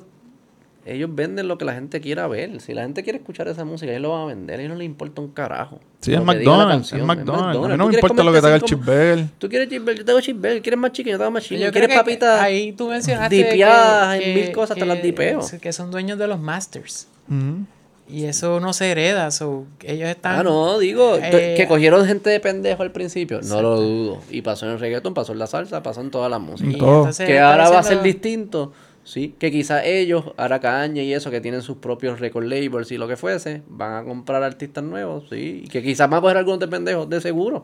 ellos 0.86 1.10
venden 1.14 1.48
lo 1.48 1.58
que 1.58 1.66
la 1.66 1.74
gente 1.74 2.00
quiera 2.00 2.28
ver. 2.28 2.62
Si 2.62 2.74
la 2.74 2.84
gente 2.84 3.04
quiere 3.04 3.18
escuchar 3.18 3.48
esa 3.48 3.66
música, 3.66 3.92
ellos 3.92 4.04
lo 4.04 4.12
van 4.12 4.22
a 4.22 4.26
vender. 4.26 4.60
A 4.60 4.62
ellos 4.62 4.74
no 4.74 4.78
les 4.78 4.86
importa 4.86 5.20
un 5.22 5.30
carajo. 5.30 5.80
Sí, 6.00 6.14
es 6.14 6.22
McDonald's, 6.24 6.94
es. 6.94 7.04
McDonald's. 7.04 7.58
A 7.58 7.62
mí 7.62 7.68
¿Tú 7.72 7.78
no 7.78 7.88
me 7.88 7.94
importa 7.96 8.24
lo 8.24 8.32
que 8.32 8.42
te 8.42 8.48
haga 8.48 8.56
el 8.58 8.62
cheeseburger. 8.62 9.26
Tú 9.40 9.50
quieres 9.50 9.68
cheeseburger, 9.68 9.98
yo 9.98 10.06
tengo 10.06 10.20
cheeseburger. 10.22 10.62
¿Quieres 10.62 10.80
más 10.80 10.92
chicken? 10.92 11.12
Yo 11.14 11.18
tengo 11.18 11.32
más 11.32 11.44
chicken. 11.44 11.72
¿Quieres 11.72 11.90
que 11.90 11.96
papitas? 11.96 12.40
Ahí 12.42 12.72
tú 12.74 12.88
mencionaste 12.90 13.36
dipeadas 13.36 14.20
que- 14.20 14.30
en 14.30 14.36
mil 14.36 14.52
cosas, 14.52 14.76
te 14.76 14.82
que- 14.82 14.86
las 14.88 15.02
dipeo. 15.02 15.40
Que 15.60 15.74
son 15.74 15.90
dueños 15.92 16.18
de 16.20 16.28
los 16.28 16.40
masters. 16.40 17.08
Ujú. 17.30 17.66
Y 18.08 18.26
eso 18.26 18.60
no 18.60 18.72
se 18.72 18.92
hereda. 18.92 19.32
So, 19.32 19.66
ellos 19.82 20.08
están... 20.08 20.40
Ah, 20.40 20.44
no, 20.44 20.78
digo, 20.78 21.16
Eh, 21.20 21.56
que 21.58 21.68
cogieron 21.68 22.06
gente 22.06 22.30
de 22.30 22.40
pendejo 22.40 22.84
al 22.84 22.92
principio. 22.92 23.40
No 23.42 23.64
lo 23.64 23.82
dudo. 23.82 24.20
Y 24.30 24.44
pasó 24.44 24.68
en 24.68 24.74
el 24.74 24.80
reggaeton, 24.80 25.16
pasó 25.16 25.32
en 25.34 25.40
la 25.40 25.48
salsa, 25.48 25.82
pasó 25.82 26.02
en 26.02 26.12
todas 26.12 26.30
las 26.30 26.40
músicas. 26.40 26.74
entonces 26.76 27.26
que 27.26 27.40
ahora 27.40 27.68
va 27.72 27.80
a 27.80 27.84
ser 27.84 28.04
distinto. 28.04 28.74
Sí, 29.06 29.36
que 29.40 29.52
quizás 29.52 29.84
ellos, 29.86 30.26
ahora 30.36 30.60
Caña 30.60 31.02
y 31.04 31.14
eso, 31.14 31.30
que 31.32 31.40
tienen 31.40 31.62
sus 31.62 31.78
propios 31.78 32.20
record 32.20 32.44
labels 32.46 32.92
y 32.92 32.98
lo 32.98 33.08
que 33.08 33.16
fuese, 33.16 33.62
van 33.70 33.94
a 33.94 34.04
comprar 34.04 34.42
artistas 34.44 34.84
nuevos, 34.84 35.26
sí. 35.30 35.62
Y 35.64 35.68
que 35.70 35.82
quizás 35.84 36.10
van 36.10 36.18
a 36.18 36.22
coger 36.22 36.38
algunos 36.38 36.60
de 36.60 36.68
pendejos, 36.68 37.08
de 37.10 37.22
seguro. 37.22 37.64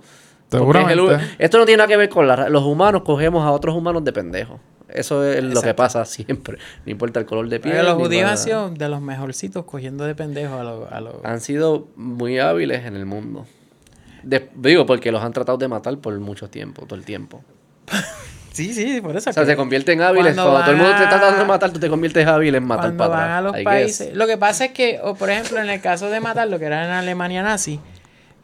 Porque 0.49 0.80
es 0.80 0.88
el- 0.89 0.93
Seguramente. 0.99 1.35
esto 1.39 1.57
no 1.57 1.65
tiene 1.65 1.77
nada 1.80 1.88
que 1.88 1.97
ver 1.97 2.09
con 2.09 2.27
la 2.27 2.47
los 2.47 2.63
humanos, 2.63 3.01
cogemos 3.03 3.43
a 3.43 3.51
otros 3.51 3.76
humanos 3.76 4.03
de 4.05 4.13
pendejos. 4.13 4.59
Eso 4.88 5.23
es 5.26 5.41
lo 5.43 5.61
que 5.61 5.73
pasa 5.73 6.03
siempre. 6.05 6.57
No 6.85 6.91
importa 6.91 7.19
el 7.22 7.26
color 7.26 7.47
de 7.49 7.59
piel. 7.59 7.73
Pero 7.76 7.88
los 7.88 7.93
judíos 7.97 8.30
han 8.30 8.38
sido 8.38 8.69
de 8.69 8.89
los 8.89 9.01
mejorcitos 9.01 9.63
cogiendo 9.65 10.03
de 10.03 10.13
pendejos 10.15 10.59
a 10.59 10.63
los... 10.63 10.91
A 10.91 10.99
los... 11.01 11.15
Han 11.23 11.39
sido 11.39 11.88
muy 11.95 12.38
hábiles 12.39 12.85
en 12.85 12.95
el 12.97 13.05
mundo. 13.05 13.45
De- 14.23 14.49
digo, 14.55 14.85
porque 14.85 15.11
los 15.13 15.23
han 15.23 15.31
tratado 15.34 15.57
de 15.57 15.68
matar 15.69 15.97
por 15.99 16.19
mucho 16.19 16.49
tiempo, 16.49 16.85
todo 16.85 16.99
el 16.99 17.05
tiempo. 17.05 17.41
Sí, 18.52 18.73
sí, 18.73 18.99
por 19.02 19.15
eso. 19.15 19.30
O 19.30 19.34
sea, 19.34 19.44
que 19.44 19.49
se 19.52 19.56
convierten 19.56 20.02
hábiles. 20.02 20.34
cuando 20.36 20.44
Cuando, 20.52 20.61
todo 20.61 20.72
el 20.72 20.78
mundo 20.78 20.91
te 20.98 21.03
está 21.03 21.10
tratando 21.18 21.38
de 21.38 21.44
a- 21.44 21.48
matar, 21.48 21.72
tú 21.72 21.80
te 21.80 21.90
conviertes 21.90 22.28
hábil 22.28 22.53
en 22.56 22.64
matar 22.65 22.86
cuando 22.95 22.98
para 22.98 23.10
van 23.10 23.22
atrás. 23.23 23.38
a 23.38 23.41
los 23.41 23.53
I 23.53 23.57
guess. 23.57 23.65
países... 23.65 24.14
Lo 24.15 24.28
que 24.28 24.38
pasa 24.38 24.65
es 24.65 24.72
que, 24.72 24.99
o 25.03 25.15
por 25.15 25.30
ejemplo, 25.30 25.60
en 25.60 25.69
el 25.69 25.80
caso 25.82 26.10
de 26.10 26.19
matar, 26.19 26.48
lo 26.49 26.60
que 26.60 26.65
era 26.65 26.84
en 26.86 26.91
Alemania 26.91 27.44
nazi, 27.44 27.80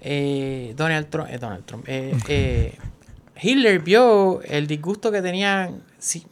eh, 0.02 0.74
Donald 0.78 1.08
Trump... 1.10 1.28
eh, 1.30 1.38
Donald 1.40 1.66
Trump 1.66 1.84
eh, 1.88 2.16
eh, 2.30 2.74
Hitler 3.42 3.80
vio 3.80 4.42
el 4.44 4.66
disgusto 4.68 5.12
que 5.12 5.22
tenían 5.22 5.82
sí, 6.00 6.26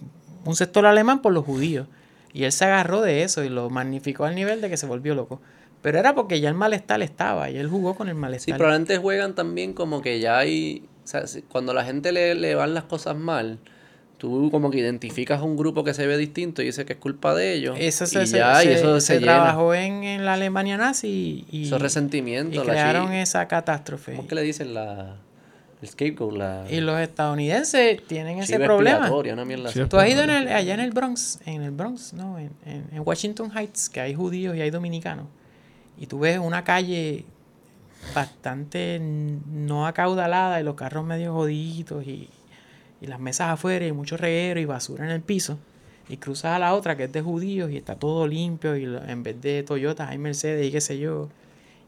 un 0.45 0.55
sector 0.55 0.85
alemán 0.85 1.21
por 1.21 1.33
los 1.33 1.43
judíos. 1.45 1.87
Y 2.33 2.43
él 2.43 2.51
se 2.51 2.65
agarró 2.65 3.01
de 3.01 3.23
eso 3.23 3.43
y 3.43 3.49
lo 3.49 3.69
magnificó 3.69 4.25
al 4.25 4.35
nivel 4.35 4.59
de 4.61 4.69
que 4.69 4.77
se 4.77 4.85
volvió 4.85 5.15
loco. 5.15 5.41
Pero 5.81 5.99
era 5.99 6.15
porque 6.15 6.39
ya 6.41 6.49
el 6.49 6.55
malestar 6.55 7.01
estaba 7.01 7.49
y 7.49 7.57
él 7.57 7.69
jugó 7.69 7.95
con 7.95 8.07
el 8.09 8.15
Sí, 8.15 8.19
malestar. 8.19 8.57
probablemente 8.57 8.97
juegan 8.97 9.35
también 9.35 9.73
como 9.73 10.01
que 10.01 10.19
ya 10.19 10.37
hay... 10.39 10.83
O 11.05 11.07
sea, 11.07 11.23
cuando 11.47 11.73
la 11.73 11.85
gente 11.85 12.11
le, 12.11 12.35
le 12.35 12.55
van 12.55 12.73
las 12.73 12.83
cosas 12.83 13.15
mal, 13.15 13.59
tú 14.17 14.49
como 14.51 14.71
que 14.71 14.79
identificas 14.79 15.41
un 15.41 15.55
grupo 15.55 15.83
que 15.83 15.93
se 15.93 16.05
ve 16.07 16.17
distinto 16.17 16.61
y 16.61 16.65
dices 16.65 16.83
que 16.85 16.93
es 16.93 16.99
culpa 16.99 17.33
de 17.35 17.53
ellos. 17.53 17.77
Eso 17.79 18.05
se, 18.07 18.23
y 18.23 18.27
se- 18.27 18.37
ya, 18.39 18.63
y 18.63 18.69
eso 18.69 18.99
se 18.99 19.05
se, 19.07 19.19
llena. 19.19 19.33
trabajó 19.35 19.73
en, 19.73 20.03
en 20.03 20.25
la 20.25 20.33
Alemania 20.33 20.77
nazi 20.77 21.45
y, 21.51 21.65
Esos 21.67 21.81
resentimientos. 21.81 22.63
crearon 22.65 23.13
esa 23.13 23.47
catástrofe. 23.47 24.11
¿Cómo 24.13 24.23
es 24.23 24.27
que 24.29 24.35
le 24.35 24.41
dicen 24.41 24.73
la... 24.73 25.17
El 25.81 25.89
scapegoat, 25.89 26.33
la... 26.37 26.65
Y 26.71 26.79
los 26.79 26.97
estadounidenses 26.99 28.01
tienen 28.07 28.39
ese 28.39 28.57
problema. 28.59 29.11
una. 29.11 29.69
Sí, 29.71 29.81
Tú 29.89 29.97
has 29.97 30.09
ido 30.09 30.23
en 30.23 30.29
el- 30.31 30.47
allá 30.47 30.73
en 30.73 30.79
el 30.79 30.91
Bronx, 30.91 31.39
en 31.45 31.61
el 31.61 31.71
Bronx, 31.71 32.13
no, 32.13 32.39
en, 32.39 32.49
en- 32.65 32.87
en 32.93 33.01
Washington 33.05 33.51
Heights, 33.55 33.89
que 33.89 33.99
hay 33.99 34.15
judíos 34.15 34.55
y 34.55 34.61
hay 34.61 34.71
dominicanos. 34.71 35.25
Y 35.99 36.07
tú 36.07 36.19
ves 36.19 36.39
una 36.39 36.63
calle 36.63 37.25
bastante 38.13 38.99
no 38.99 39.87
acaudalada 39.87 40.59
y 40.59 40.63
los 40.63 40.75
carros 40.75 41.05
medio 41.05 41.33
jodiditos 41.33 42.05
y, 42.05 42.29
y 43.01 43.07
las 43.07 43.19
mesas 43.19 43.49
afuera 43.49 43.85
y 43.85 43.91
mucho 43.91 44.17
reguero 44.17 44.59
y 44.59 44.65
basura 44.65 45.05
en 45.05 45.11
el 45.11 45.21
piso. 45.21 45.57
Y 46.07 46.17
cruzas 46.17 46.55
a 46.55 46.59
la 46.59 46.73
otra 46.75 46.95
que 46.95 47.05
es 47.05 47.11
de 47.11 47.21
judíos 47.21 47.71
y 47.71 47.77
está 47.77 47.95
todo 47.95 48.27
limpio 48.27 48.77
y 48.77 48.83
en 48.83 49.23
vez 49.23 49.41
de 49.41 49.63
Toyota 49.63 50.07
hay 50.07 50.17
Mercedes 50.17 50.67
y 50.67 50.71
qué 50.71 50.81
sé 50.81 50.99
yo. 50.99 51.29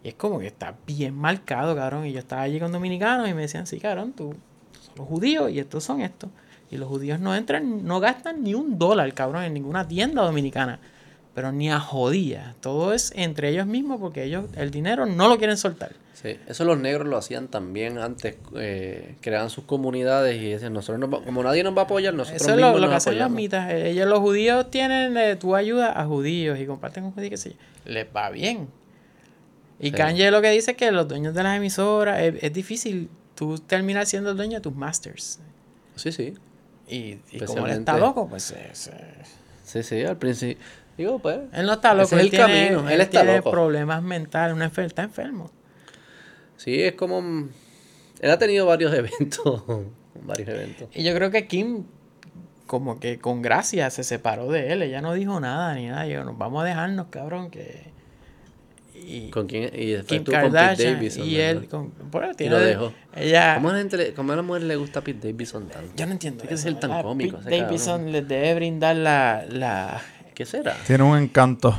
Y 0.04 0.10
es 0.10 0.14
como 0.16 0.40
que 0.40 0.48
está 0.48 0.76
bien 0.86 1.14
marcado, 1.14 1.76
cabrón. 1.76 2.06
Y 2.06 2.14
yo 2.14 2.20
estaba 2.20 2.42
allí 2.42 2.60
con 2.60 2.72
dominicanos 2.72 3.30
y 3.30 3.34
me 3.34 3.42
decían, 3.42 3.68
sí, 3.68 3.80
cabrón, 3.80 4.14
tú 4.14 4.36
son 4.82 4.96
los 4.96 5.08
judíos 5.08 5.52
y 5.52 5.60
estos 5.60 5.84
son 5.84 6.02
estos. 6.02 6.30
Y 6.72 6.78
los 6.78 6.90
judíos 6.90 7.20
no 7.20 7.36
entran, 7.36 7.86
no 7.86 8.00
gastan 8.00 8.44
ni 8.44 8.54
un 8.54 8.78
dólar, 8.78 9.14
cabrón, 9.14 9.44
en 9.44 9.54
ninguna 9.54 9.88
tienda 9.88 10.24
dominicana. 10.24 10.80
Pero 11.38 11.52
ni 11.52 11.70
a 11.70 11.80
jodía. 11.80 12.56
Todo 12.62 12.94
es 12.94 13.14
entre 13.16 13.50
ellos 13.50 13.68
mismos 13.68 14.00
porque 14.02 14.24
ellos 14.24 14.46
el 14.56 14.72
dinero 14.72 15.06
no 15.06 15.28
lo 15.28 15.38
quieren 15.38 15.56
soltar. 15.56 15.92
Sí, 16.16 16.36
eso 16.48 16.66
los 16.66 16.80
negros 16.80 17.08
lo 17.08 17.16
hacían 17.16 17.48
también 17.48 18.00
antes, 18.00 18.38
eh, 18.56 19.14
creaban 19.22 19.52
sus 19.52 19.66
comunidades 19.66 20.42
y 20.42 20.50
decían, 20.50 20.74
nosotros 20.74 21.00
no 21.00 21.08
va- 21.08 21.24
como 21.24 21.44
nadie 21.44 21.64
nos 21.64 21.78
va 21.78 21.82
a 21.82 21.86
apoyar, 21.86 22.16
nosotros 22.16 22.42
Eso 22.42 22.50
es 22.56 22.58
lo, 22.60 22.64
mismos 22.66 22.82
lo 22.82 22.88
que 22.88 22.94
nos 22.96 22.98
hacen 22.98 23.14
los 23.14 23.22
apoyamos. 23.26 23.36
mitas. 23.36 23.70
Eh, 23.72 23.90
Ellos, 23.92 24.08
los 24.08 24.18
judíos, 24.18 24.72
tienen, 24.72 25.16
eh, 25.16 25.36
tú 25.36 25.56
ayudas 25.56 25.96
a 25.96 26.06
judíos 26.08 26.58
y 26.60 26.66
comparten 26.66 27.04
con 27.04 27.12
judíos, 27.14 27.30
qué 27.30 27.38
sé 27.38 27.50
yo. 27.52 27.56
Les 27.86 28.08
va 28.16 28.32
bien. 28.32 28.68
Y 29.80 29.90
Sí. 29.90 29.92
Kanye 29.92 30.32
lo 30.32 30.42
que 30.42 30.50
dice 30.50 30.72
es 30.72 30.78
que 30.78 30.92
los 30.92 31.08
dueños 31.08 31.36
de 31.36 31.44
las 31.44 31.56
emisoras, 31.56 32.20
es, 32.20 32.34
es 32.42 32.52
difícil 32.52 33.12
tú 33.36 33.60
terminar 33.60 34.08
siendo 34.08 34.32
el 34.32 34.38
dueño 34.38 34.56
de 34.58 34.62
tus 34.62 34.74
masters. 34.76 35.40
Sí, 35.98 36.12
sí, 36.12 36.34
Y, 36.90 37.20
y 37.32 37.40
como 37.46 37.68
él 37.68 37.74
está 37.74 37.96
loco, 38.00 38.28
pues 38.28 38.50
eh, 38.58 38.72
sí, 39.64 39.84
sí, 39.84 40.02
al 40.04 40.18
principio. 40.18 40.58
Digo, 40.98 41.20
pues, 41.20 41.40
él 41.54 41.66
no 41.66 41.74
está 41.74 41.94
loco, 41.94 42.06
Ese 42.06 42.16
es 42.16 42.22
él, 42.22 42.26
el 42.28 42.32
tiene, 42.32 42.46
camino, 42.70 42.88
él 42.90 42.96
él 42.96 43.02
está 43.02 43.22
tiene 43.22 43.38
loco. 43.38 43.52
problemas 43.52 44.02
mentales, 44.02 44.56
una 44.56 44.72
enfer- 44.72 44.86
está 44.86 45.04
enfermo. 45.04 45.52
sí, 46.56 46.82
es 46.82 46.94
como... 46.94 47.22
mm, 47.22 47.50
Él 48.22 48.32
ha 48.32 48.38
tenido 48.40 48.66
varios 48.66 48.94
eventos, 48.96 49.64
varios 50.24 50.50
eventos. 50.50 50.90
Y 50.94 51.04
yo 51.04 51.14
creo 51.14 51.30
que 51.30 51.46
Kim, 51.48 51.84
como 52.66 53.00
que 53.00 53.20
con 53.20 53.42
gracia, 53.44 53.90
se 53.92 54.04
separó 54.04 54.52
de 54.52 54.74
él. 54.74 54.82
Ella 54.82 55.02
no 55.02 55.14
dijo 55.14 55.40
nada 55.40 55.74
ni 55.76 55.86
nada. 55.88 56.08
Yo, 56.08 56.24
nos 56.24 56.38
vamos 56.38 56.64
a 56.64 56.66
dejarnos, 56.66 57.08
cabrón, 57.12 57.52
que... 57.52 57.96
Y 58.96 59.30
¿Con 59.30 59.46
quién? 59.46 59.70
Y 59.74 59.92
después 59.92 60.08
Kim 60.08 60.24
tú 60.24 60.32
con 60.32 60.42
Pete 60.42 60.52
Kardashian 60.54 60.94
Davidson. 60.96 61.26
y 61.28 61.36
él... 61.38 61.68
Con, 61.70 61.94
bueno, 62.12 62.32
Y 62.32 62.36
tiene 62.36 62.52
lo 62.56 62.60
de- 62.60 62.66
dejó. 62.70 62.94
Ella... 63.16 63.54
¿Cómo 63.56 63.70
a, 63.70 63.74
la 63.74 63.78
gente 63.78 63.98
le- 63.98 64.14
cómo 64.16 64.34
a 64.34 64.36
la 64.36 64.42
mujer 64.42 64.64
le 64.64 64.76
gusta 64.76 65.02
Pete 65.02 65.32
Davidson 65.32 65.68
tanto? 65.70 65.92
Yo 65.96 66.06
no 66.08 66.12
entiendo. 66.14 66.42
Hay 66.44 66.50
que 66.50 66.58
ser 66.58 66.80
tan 66.80 67.04
cómico 67.04 67.38
Pete 67.38 67.50
ese 67.56 67.62
Davidson 67.64 67.96
cabrón. 67.98 68.12
les 68.14 68.28
debe 68.28 68.56
brindar 68.56 68.96
la... 68.96 69.46
la 69.50 70.02
¿Qué 70.38 70.46
será? 70.46 70.76
Tiene 70.86 71.04
un 71.04 71.18
encanto. 71.18 71.76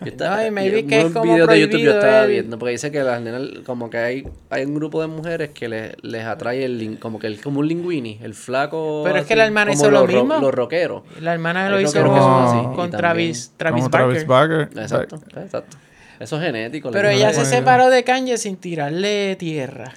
Yo 0.00 0.06
estaba- 0.08 0.36
No, 0.42 0.46
y 0.46 0.50
maybe 0.50 0.80
y 0.80 0.82
que 0.86 1.00
es 1.00 1.04
como 1.06 1.32
videos 1.32 1.48
de 1.48 1.60
YouTube 1.60 1.80
yo 1.80 1.92
estaba 1.92 2.24
el- 2.24 2.30
viendo, 2.30 2.58
porque 2.58 2.72
dice 2.72 2.90
que 2.92 3.02
las 3.02 3.18
nenas, 3.22 3.40
como 3.64 3.88
que 3.88 3.96
hay, 3.96 4.28
hay 4.50 4.66
un 4.66 4.74
grupo 4.74 5.00
de 5.00 5.06
mujeres 5.06 5.52
que 5.54 5.70
les, 5.70 5.94
les 6.02 6.26
atrae 6.26 6.66
el, 6.66 6.98
como 7.00 7.18
que 7.18 7.28
el, 7.28 7.40
como 7.40 7.60
un 7.60 7.68
linguini, 7.68 8.18
el 8.22 8.34
flaco. 8.34 9.00
Pero 9.06 9.16
es 9.20 9.24
que 9.26 9.36
la 9.36 9.46
hermana 9.46 9.70
como 9.70 9.82
hizo 9.84 9.90
lo 9.90 10.06
ro- 10.06 10.12
mismo. 10.12 10.38
Los 10.38 10.52
rockeros. 10.52 11.02
La 11.22 11.32
hermana 11.32 11.70
lo 11.70 11.80
hizo 11.80 11.98
así, 11.98 12.76
con, 12.76 12.90
Travis, 12.90 13.54
Travis 13.56 13.84
como 13.84 13.90
Barker. 13.90 14.26
Travis 14.26 14.26
Barker. 14.26 14.82
Exacto, 14.82 15.16
exacto. 15.40 15.76
Eso 16.20 16.36
es 16.36 16.42
genético. 16.42 16.90
Pero 16.90 17.08
ella 17.08 17.32
se 17.32 17.46
separó 17.46 17.88
de 17.88 18.04
Kanye 18.04 18.36
sin 18.36 18.58
tirarle 18.58 19.34
tierra. 19.36 19.94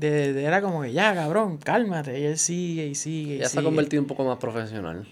De, 0.00 0.32
de- 0.32 0.44
era 0.44 0.62
como 0.62 0.80
que 0.80 0.92
ya, 0.94 1.14
cabrón, 1.14 1.58
cálmate. 1.58 2.18
Y 2.18 2.24
él 2.24 2.38
sigue 2.38 2.86
y 2.86 2.94
sigue. 2.94 3.34
Y, 3.34 3.36
Ella 3.36 3.50
se 3.50 3.60
ha 3.60 3.62
convertido 3.62 4.00
un 4.00 4.08
poco 4.08 4.24
más 4.24 4.38
profesional. 4.38 5.06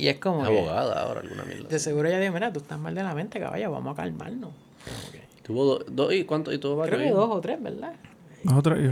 Y 0.00 0.08
es 0.08 0.18
como. 0.18 0.42
Que, 0.42 0.48
abogada 0.48 1.02
ahora, 1.02 1.20
alguna 1.20 1.42
mierda. 1.44 1.68
de 1.68 1.78
seguro 1.78 2.08
ella 2.08 2.18
dijo: 2.18 2.32
Mira, 2.32 2.52
tú 2.52 2.60
estás 2.60 2.78
mal 2.78 2.94
de 2.94 3.02
la 3.02 3.14
mente, 3.14 3.38
caballo, 3.40 3.70
vamos 3.70 3.92
a 3.92 4.02
calmarnos. 4.02 4.50
Que- 5.12 5.20
Tuvo 5.42 5.64
do- 5.64 5.84
dos 5.88 6.12
y 6.14 6.24
cuánto 6.24 6.52
y 6.52 6.58
tuvo 6.58 6.76
varios 6.76 6.96
Creo 6.98 7.08
que 7.10 7.14
dos 7.14 7.28
o 7.30 7.40
tres, 7.40 7.60
¿verdad? 7.62 7.92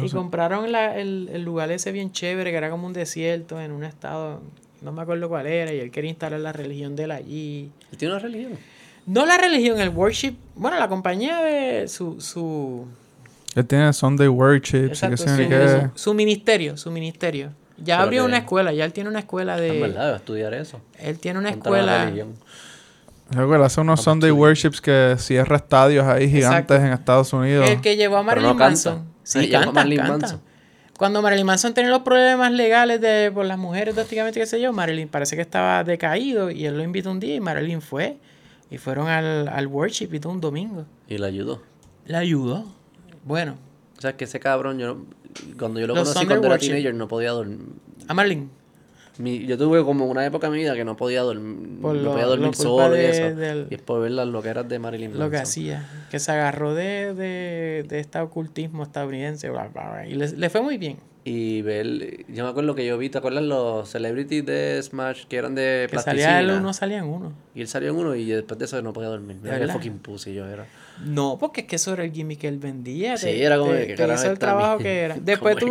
Y 0.04 0.08
compraron 0.10 0.70
la- 0.72 0.96
el, 0.98 1.30
el 1.32 1.42
lugar 1.42 1.70
ese 1.70 1.92
bien 1.92 2.12
chévere, 2.12 2.50
que 2.50 2.56
era 2.56 2.68
como 2.70 2.86
un 2.86 2.92
desierto 2.92 3.60
en 3.60 3.72
un 3.72 3.84
estado, 3.84 4.40
no 4.82 4.92
me 4.92 5.00
acuerdo 5.02 5.28
cuál 5.28 5.46
era, 5.46 5.72
y 5.72 5.78
él 5.80 5.90
quería 5.90 6.10
instalar 6.10 6.40
la 6.40 6.52
religión 6.52 6.96
de 6.96 7.04
él 7.04 7.10
allí. 7.12 7.70
¿Y 7.92 7.96
tiene 7.96 8.14
una 8.14 8.22
religión? 8.22 8.52
No 9.06 9.24
la 9.24 9.38
religión, 9.38 9.80
el 9.80 9.88
worship, 9.88 10.34
bueno, 10.54 10.78
la 10.78 10.88
compañía 10.88 11.40
de 11.40 11.88
su, 11.88 12.20
su, 12.20 12.84
Él 13.54 13.66
tiene 13.66 13.90
Sunday 13.94 14.28
Worship, 14.28 14.86
exacto, 14.88 15.16
su, 15.16 15.90
su 15.94 16.14
ministerio, 16.14 16.76
su 16.76 16.90
ministerio. 16.90 17.52
Ya 17.78 17.96
Pero 17.96 18.02
abrió 18.06 18.22
que- 18.22 18.26
una 18.28 18.36
escuela, 18.38 18.72
ya 18.72 18.84
él 18.84 18.92
tiene 18.92 19.08
una 19.10 19.20
escuela 19.20 19.56
En 19.58 19.72
de... 19.72 19.80
verdad, 19.80 20.10
va 20.10 20.14
a 20.14 20.16
estudiar 20.16 20.54
eso. 20.54 20.80
Él 20.98 21.18
tiene 21.18 21.38
una 21.38 21.50
Contra 21.52 21.70
la 21.70 21.78
escuela... 21.78 22.04
religión. 22.04 22.34
Creo 23.30 23.48
que 23.48 23.56
él 23.56 23.62
hace 23.62 23.80
unos 23.82 24.02
Sunday 24.02 24.30
Worships 24.30 24.80
que 24.80 25.14
cierra 25.18 25.56
estadios 25.56 26.06
ahí 26.06 26.28
gigantes 26.30 26.60
Exacto. 26.60 26.74
en 26.76 26.92
Estados 26.92 27.32
Unidos. 27.32 27.68
El 27.68 27.80
que 27.82 27.96
llevó 27.96 28.16
a 28.16 28.22
Marilyn 28.22 28.48
no. 28.50 28.54
Manson. 28.54 29.04
Sí, 29.22 29.54
a 29.54 29.60
canta, 29.60 29.72
Marilyn 29.72 29.98
canta. 29.98 30.12
Manson. 30.12 30.40
Cuando 30.96 31.22
Marilyn 31.22 31.46
Manson 31.46 31.74
tenía 31.74 31.90
los 31.90 32.00
problemas 32.02 32.50
legales 32.52 33.00
de 33.00 33.30
por 33.32 33.44
las 33.44 33.58
mujeres 33.58 33.94
drásticamente, 33.94 34.40
qué 34.40 34.46
sé 34.46 34.60
yo, 34.60 34.72
Marilyn 34.72 35.08
parece 35.08 35.36
que 35.36 35.42
estaba 35.42 35.84
decaído 35.84 36.50
y 36.50 36.64
él 36.66 36.76
lo 36.76 36.82
invitó 36.82 37.10
un 37.10 37.20
día 37.20 37.34
y 37.34 37.40
Marilyn 37.40 37.82
fue. 37.82 38.16
Y 38.70 38.78
fueron 38.78 39.08
al, 39.08 39.46
al 39.48 39.66
worship 39.66 40.08
y 40.12 40.20
todo 40.20 40.32
un 40.32 40.40
domingo. 40.40 40.86
Y 41.06 41.18
le 41.18 41.26
ayudó. 41.26 41.62
Le 42.06 42.16
ayudó. 42.16 42.64
Bueno, 43.24 43.56
O 43.96 44.00
sea, 44.00 44.16
que 44.16 44.24
ese 44.24 44.40
cabrón, 44.40 44.78
yo 44.78 44.86
no- 44.94 45.04
cuando 45.58 45.80
yo 45.80 45.86
lo 45.86 45.94
Los 45.94 46.08
conocí 46.08 46.26
cuando 46.26 46.46
era 46.46 46.58
teenager, 46.58 46.94
no 46.94 47.08
podía 47.08 47.30
dormir. 47.30 47.58
a 48.06 48.14
Marilyn. 48.14 48.50
Mi- 49.18 49.44
yo 49.46 49.58
tuve 49.58 49.82
como 49.82 50.06
una 50.06 50.24
época 50.24 50.46
en 50.46 50.52
mi 50.52 50.60
vida 50.60 50.74
que 50.76 50.84
no 50.84 50.96
podía 50.96 51.22
dormir, 51.22 51.80
Por 51.80 51.96
no 51.96 52.02
lo- 52.02 52.12
podía 52.12 52.26
dormir 52.26 52.54
solo 52.54 52.96
y 52.96 53.00
eso. 53.00 53.34
del- 53.34 53.66
Y 53.68 53.74
es 53.74 53.82
por 53.82 54.00
ver 54.00 54.12
las 54.12 54.28
loqueras 54.28 54.68
de 54.68 54.78
Marilyn 54.78 55.10
Lo 55.18 55.28
que 55.28 55.38
Manson. 55.38 55.42
hacía. 55.42 55.88
Que 56.10 56.20
se 56.20 56.30
agarró 56.30 56.72
de, 56.74 57.14
de, 57.14 57.84
de 57.88 57.98
este 57.98 58.20
ocultismo 58.20 58.84
estadounidense. 58.84 59.50
bla, 59.50 59.68
bla, 59.74 59.90
bla, 59.90 60.06
y 60.06 60.14
le, 60.14 60.28
le 60.28 60.50
fue 60.50 60.62
muy 60.62 60.78
bien. 60.78 60.98
Y 61.24 61.60
ver, 61.62 62.24
yo 62.28 62.44
me 62.44 62.50
acuerdo 62.50 62.74
que 62.76 62.86
yo 62.86 62.96
vi, 62.96 63.10
¿te 63.10 63.18
acuerdas 63.18 63.42
los 63.42 63.88
celebrities 63.90 64.46
de 64.46 64.80
Smash 64.82 65.24
que 65.26 65.36
eran 65.36 65.54
de 65.56 65.86
Que 65.86 65.90
plasticina? 65.90 66.22
salía 66.24 66.40
él 66.54 66.58
uno, 66.60 66.72
salían 66.72 67.04
uno. 67.06 67.32
Y 67.56 67.60
él 67.60 67.68
salió 67.68 67.90
en 67.90 67.96
uno 67.96 68.14
y 68.14 68.24
después 68.24 68.56
de 68.58 68.64
eso 68.66 68.80
no 68.82 68.92
podía 68.92 69.08
dormir. 69.08 69.36
Mira 69.42 69.54
qué 69.56 69.60
verdad? 69.62 69.74
fucking 69.74 69.98
pussy 69.98 70.32
yo 70.32 70.46
era. 70.46 70.64
No, 71.04 71.36
porque 71.38 71.62
es 71.62 71.66
que 71.66 71.76
eso 71.76 71.92
era 71.92 72.04
el 72.04 72.12
gimmick 72.12 72.40
que 72.40 72.48
él 72.48 72.58
vendía. 72.58 73.16
Sí, 73.16 73.26
te- 73.26 73.42
era 73.44 73.58
como 73.58 73.72
te- 73.72 73.78
de, 73.78 73.86
¿qué 73.88 73.92
te 73.94 73.96
carajo 74.02 74.20
hizo 74.22 74.32
el 74.32 74.38
trabajo 74.38 74.78
que 74.78 74.98
era. 75.00 75.14
¿Cómo 75.14 75.24
Después 75.26 75.54
de 75.54 75.60
tú, 75.60 75.66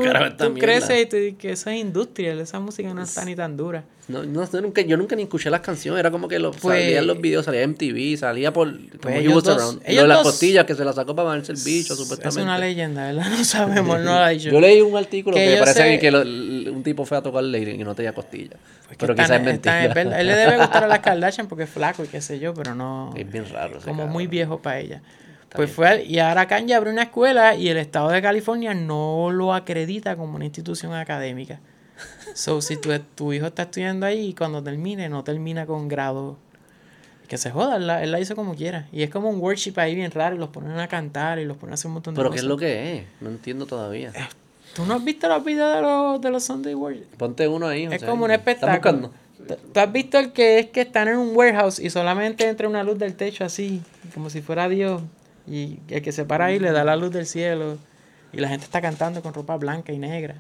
creces 0.60 1.02
y 1.02 1.06
tú 1.08 1.16
dices 1.18 1.38
que 1.40 1.52
eso 1.52 1.70
es 1.70 1.78
industria, 1.78 2.34
esa 2.34 2.60
música 2.60 2.94
no 2.94 3.02
está 3.02 3.26
ni 3.26 3.36
tan 3.36 3.58
dura. 3.58 3.84
No, 4.08 4.24
no, 4.24 4.50
yo 4.50 4.62
nunca, 4.62 4.82
yo 4.82 4.96
nunca 4.96 5.16
ni 5.18 5.24
escuché 5.24 5.50
las 5.50 5.60
canciones, 5.60 6.00
era 6.00 6.12
como 6.12 6.30
que 6.30 6.40
lo, 6.40 6.52
Pues- 6.52 6.82
salían 6.82 7.06
los 7.08 7.20
videos, 7.20 7.44
salía 7.44 7.64
MTV, 7.68 8.16
salía 8.18 8.54
por 8.54 8.72
como 9.02 9.16
He 9.16 9.20
ellos 9.20 9.44
dos- 9.44 9.56
Around. 9.58 9.82
Y 9.86 9.92
ellos 9.92 9.96
lo 9.96 10.02
de 10.04 10.08
las 10.08 10.18
dos- 10.24 10.28
costillas 10.32 10.66
que 10.66 10.76
se 10.76 10.86
las 10.86 10.96
sacó 10.96 11.14
para 11.14 11.28
ponerse 11.30 11.52
el 11.52 11.58
bicho, 11.64 11.94
Es 11.94 12.00
supuestamente. 12.00 12.42
una 12.42 12.58
leyenda, 12.58 13.04
¿verdad? 13.12 13.26
No 13.38 13.44
sabemos, 13.44 14.00
no 14.00 14.20
la 14.20 14.30
dicho. 14.30 14.50
Yo 14.50 14.62
leí 14.62 14.80
un 14.82 14.96
artículo 14.96 15.36
Que 15.36 15.46
que, 15.54 15.58
parece 15.58 15.80
sé- 15.84 16.00
que 16.00 16.12
lo- 16.12 16.22
un 16.22 16.84
tipo 16.84 17.04
fue 17.06 17.18
a 17.18 17.22
tocarle 17.22 17.60
y 17.60 17.78
no 17.84 17.94
tenía 17.96 18.14
costillas. 18.14 18.58
Pues 18.86 18.98
pero 18.98 19.14
quizás 19.14 19.32
es 19.32 19.42
mentira. 19.44 19.86
es 19.86 19.94
verdad. 19.94 20.22
Él 20.22 20.28
le 20.28 20.36
debe 20.36 20.58
gustar 20.58 20.86
a 20.86 20.88
las 20.88 21.00
Kardashian 21.00 21.48
porque 21.50 21.66
es 21.66 21.70
flaco 21.70 22.04
y 22.06 22.08
qué 22.08 22.22
sé 22.22 22.40
yo, 22.40 22.54
pero 22.54 22.74
no. 22.76 23.14
Es 23.16 23.30
bien 23.30 23.46
raro. 23.52 23.80
como 23.84 24.08
muy 24.08 24.28
viejo 24.28 24.62
para 24.62 24.80
ella. 24.80 25.02
Pues 25.54 25.70
fue 25.72 26.04
y 26.06 26.20
ahora 26.20 26.46
Kanye 26.48 26.76
abrió 26.76 26.94
una 26.94 27.04
escuela 27.04 27.56
y 27.56 27.68
el 27.70 27.78
estado 27.78 28.10
de 28.10 28.22
California 28.22 28.74
no 28.74 29.32
lo 29.32 29.54
acredita 29.54 30.16
como 30.16 30.36
una 30.36 30.46
institución 30.46 30.94
académica. 30.94 31.60
So, 32.34 32.62
si 32.62 32.78
tu, 32.78 32.90
tu 33.16 33.34
hijo 33.34 33.48
está 33.48 33.64
estudiando 33.64 34.06
ahí 34.06 34.28
y 34.28 34.34
cuando 34.34 34.62
termine, 34.64 35.10
no 35.10 35.24
termina 35.24 35.66
con 35.66 35.88
grado, 35.88 36.38
que 37.28 37.38
se 37.38 37.52
joda, 37.52 37.78
él 37.78 37.88
la, 37.88 38.04
él 38.04 38.12
la 38.12 38.20
hizo 38.20 38.36
como 38.36 38.56
quiera. 38.56 38.88
Y 38.92 39.04
es 39.04 39.10
como 39.10 39.30
un 39.30 39.40
worship 39.40 39.74
ahí 39.78 39.96
bien 39.96 40.12
raro 40.12 40.36
y 40.36 40.40
los 40.40 40.50
ponen 40.50 40.80
a 40.80 40.88
cantar 40.88 41.40
y 41.40 41.46
los 41.46 41.58
ponen 41.58 41.72
a 41.72 41.76
hacer 41.76 41.88
un 41.88 41.94
montón 41.96 42.14
de 42.14 42.20
Pero 42.20 42.30
¿qué 42.30 42.36
cosas. 42.36 42.44
es 42.44 42.50
lo 42.50 42.58
que 42.58 42.98
es? 42.98 43.04
No 43.22 43.30
entiendo 43.30 43.66
todavía. 43.66 44.12
¿Tú 44.76 44.86
no 44.86 44.94
has 44.94 45.04
visto 45.04 45.28
los 45.28 45.44
videos 45.44 45.76
de 45.76 45.82
los, 45.82 46.22
de 46.22 46.30
los 46.30 46.44
Sunday 46.44 46.74
Worship? 46.76 47.06
Ponte 47.18 47.48
uno 47.48 47.68
ahí. 47.68 47.86
Es 47.86 47.94
José. 47.94 48.06
como 48.06 48.26
un 48.26 48.32
¿Estás 48.32 48.48
espectáculo. 48.56 49.12
¿Tú 49.74 49.80
has 49.80 49.92
visto 49.92 50.20
el 50.20 50.34
que 50.34 50.60
es 50.60 50.68
que 50.68 50.82
están 50.82 51.08
en 51.08 51.18
un 51.18 51.36
warehouse 51.36 51.80
y 51.80 51.90
solamente 51.90 52.48
entra 52.48 52.68
una 52.68 52.84
luz 52.84 52.98
del 53.00 53.16
techo 53.16 53.44
así, 53.46 53.82
como 54.14 54.30
si 54.30 54.42
fuera 54.42 54.68
Dios? 54.70 55.02
Y 55.48 55.80
el 55.90 56.02
que 56.02 56.12
se 56.12 56.26
para 56.26 56.46
ahí 56.46 56.60
le 56.60 56.72
da 56.72 56.84
la 56.84 56.96
luz 56.98 57.12
del 57.12 57.26
cielo 57.26 57.78
y 58.34 58.38
la 58.40 58.50
gente 58.50 58.66
está 58.66 58.82
cantando 58.82 59.22
con 59.22 59.34
ropa 59.34 59.56
blanca 59.58 59.92
y 59.94 59.98
negra. 59.98 60.36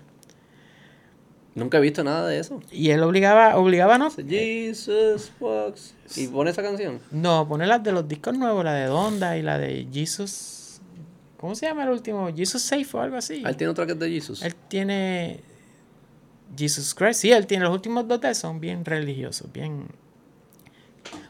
Nunca 1.58 1.78
he 1.78 1.82
visto 1.82 2.04
nada 2.04 2.28
de 2.28 2.40
eso. 2.40 2.62
Y 2.72 2.92
él 2.92 3.02
obligaba, 3.02 3.58
obligaba 3.58 3.98
no, 3.98 4.12
Jesus 4.12 5.32
walks. 5.40 5.96
Y 6.16 6.28
pone 6.28 6.52
esa 6.52 6.62
canción. 6.62 7.00
no, 7.12 7.48
pone 7.48 7.66
las 7.66 7.84
de 7.84 7.92
los 7.92 8.08
discos 8.08 8.38
nuevos, 8.38 8.64
la 8.64 8.74
de 8.74 8.86
Donda 8.86 9.36
y 9.38 9.42
la 9.42 9.58
de 9.58 9.88
Jesus. 9.92 10.80
¿Cómo 11.38 11.56
se 11.56 11.66
llama 11.66 11.84
el 11.84 11.90
último? 11.90 12.30
Jesus 12.36 12.62
Safe 12.62 12.88
o 12.94 13.02
algo 13.02 13.18
así. 13.18 13.42
Ah, 13.46 13.50
Él 13.50 13.58
tiene 13.58 13.72
otra 13.72 13.86
que 13.86 13.92
es 13.94 14.00
de 14.00 14.10
Jesus. 14.10 14.42
Él 14.44 14.56
tiene 14.68 15.40
Jesus 16.58 16.94
Christ. 16.96 17.22
Sí, 17.22 17.32
él 17.32 17.46
tiene 17.48 17.66
los 17.66 17.74
últimos 17.74 18.08
dos 18.08 18.22
de 18.22 18.34
son 18.36 18.60
bien 18.60 18.86
religiosos, 18.86 19.52
bien. 19.52 19.88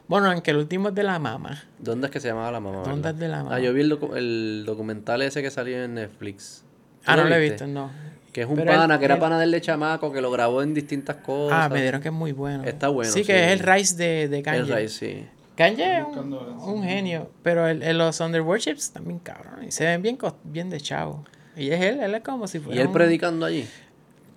Bueno, 0.08 0.30
aunque 0.30 0.50
el 0.50 0.56
último 0.58 0.88
es 0.90 0.94
de 0.94 1.02
la 1.02 1.18
mama. 1.18 1.64
¿Dónde 1.78 2.06
es 2.06 2.10
que 2.12 2.20
se 2.20 2.28
llamaba 2.28 2.50
la 2.52 2.60
mamá? 2.60 2.82
¿Dónde 2.84 3.10
es 3.10 3.18
de 3.18 3.28
la 3.28 3.42
mamá? 3.44 3.56
Ah, 3.56 3.60
yo 3.60 3.72
vi 3.74 3.82
el, 3.82 3.90
docu- 3.92 4.16
el 4.16 4.64
documental 4.66 5.20
ese 5.22 5.42
que 5.42 5.50
salió 5.50 5.82
en 5.82 5.94
Netflix. 5.94 6.62
¿Tú 7.00 7.04
Ah, 7.06 7.16
no 7.16 7.24
lo 7.24 7.34
he 7.34 7.40
visto, 7.40 7.66
no. 7.66 7.90
Que 8.38 8.44
es 8.44 8.48
un 8.48 8.54
Pero 8.54 8.70
él- 8.70 8.78
pana, 8.78 8.98
que 9.00 9.04
era 9.04 9.14
él- 9.14 9.20
pana 9.20 9.36
del 9.40 9.50
de 9.50 9.60
chamaco, 9.60 10.12
que 10.12 10.20
lo 10.20 10.30
grabó 10.30 10.62
en 10.62 10.72
distintas 10.72 11.16
cosas. 11.16 11.58
Ah, 11.60 11.68
me 11.68 11.82
dieron 11.82 12.00
que 12.00 12.06
es 12.06 12.14
muy 12.14 12.30
bueno. 12.30 12.62
Está 12.62 12.86
bueno, 12.86 13.10
Sí, 13.10 13.24
que 13.24 13.32
sí. 13.32 13.38
es 13.38 13.50
el 13.50 13.58
Rice 13.58 13.96
de, 13.96 14.28
de 14.28 14.42
Kanye. 14.42 14.60
El 14.60 14.68
Ray, 14.68 14.88
sí. 14.88 15.26
Kanye 15.56 15.98
es 15.98 16.04
un, 16.06 16.32
un 16.34 16.84
genio, 16.84 17.32
pero 17.42 17.66
el, 17.66 17.82
el- 17.82 17.98
los 17.98 18.20
Under 18.20 18.42
Worships 18.42 18.92
también 18.92 19.18
cabrón. 19.18 19.64
Y 19.66 19.72
se 19.72 19.86
ven 19.86 20.02
bien, 20.02 20.16
bien 20.44 20.70
de 20.70 20.80
chavo. 20.80 21.24
Y 21.56 21.70
es 21.72 21.80
él, 21.80 21.98
él 21.98 22.14
es 22.14 22.22
como 22.22 22.46
si 22.46 22.58
Y 22.58 22.60
fuera. 22.60 22.80
él 22.80 22.86
un- 22.86 22.92
predicando 22.92 23.44
allí. 23.44 23.66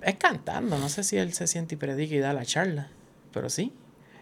Es 0.02 0.16
cantando, 0.16 0.80
no 0.80 0.90
sé 0.90 1.04
si 1.04 1.18
él 1.18 1.32
se 1.34 1.46
siente 1.46 1.76
y 1.76 1.78
predica 1.78 2.16
y 2.16 2.18
da 2.18 2.34
la 2.34 2.44
charla, 2.44 2.88
pero 3.32 3.52
sí. 3.52 3.72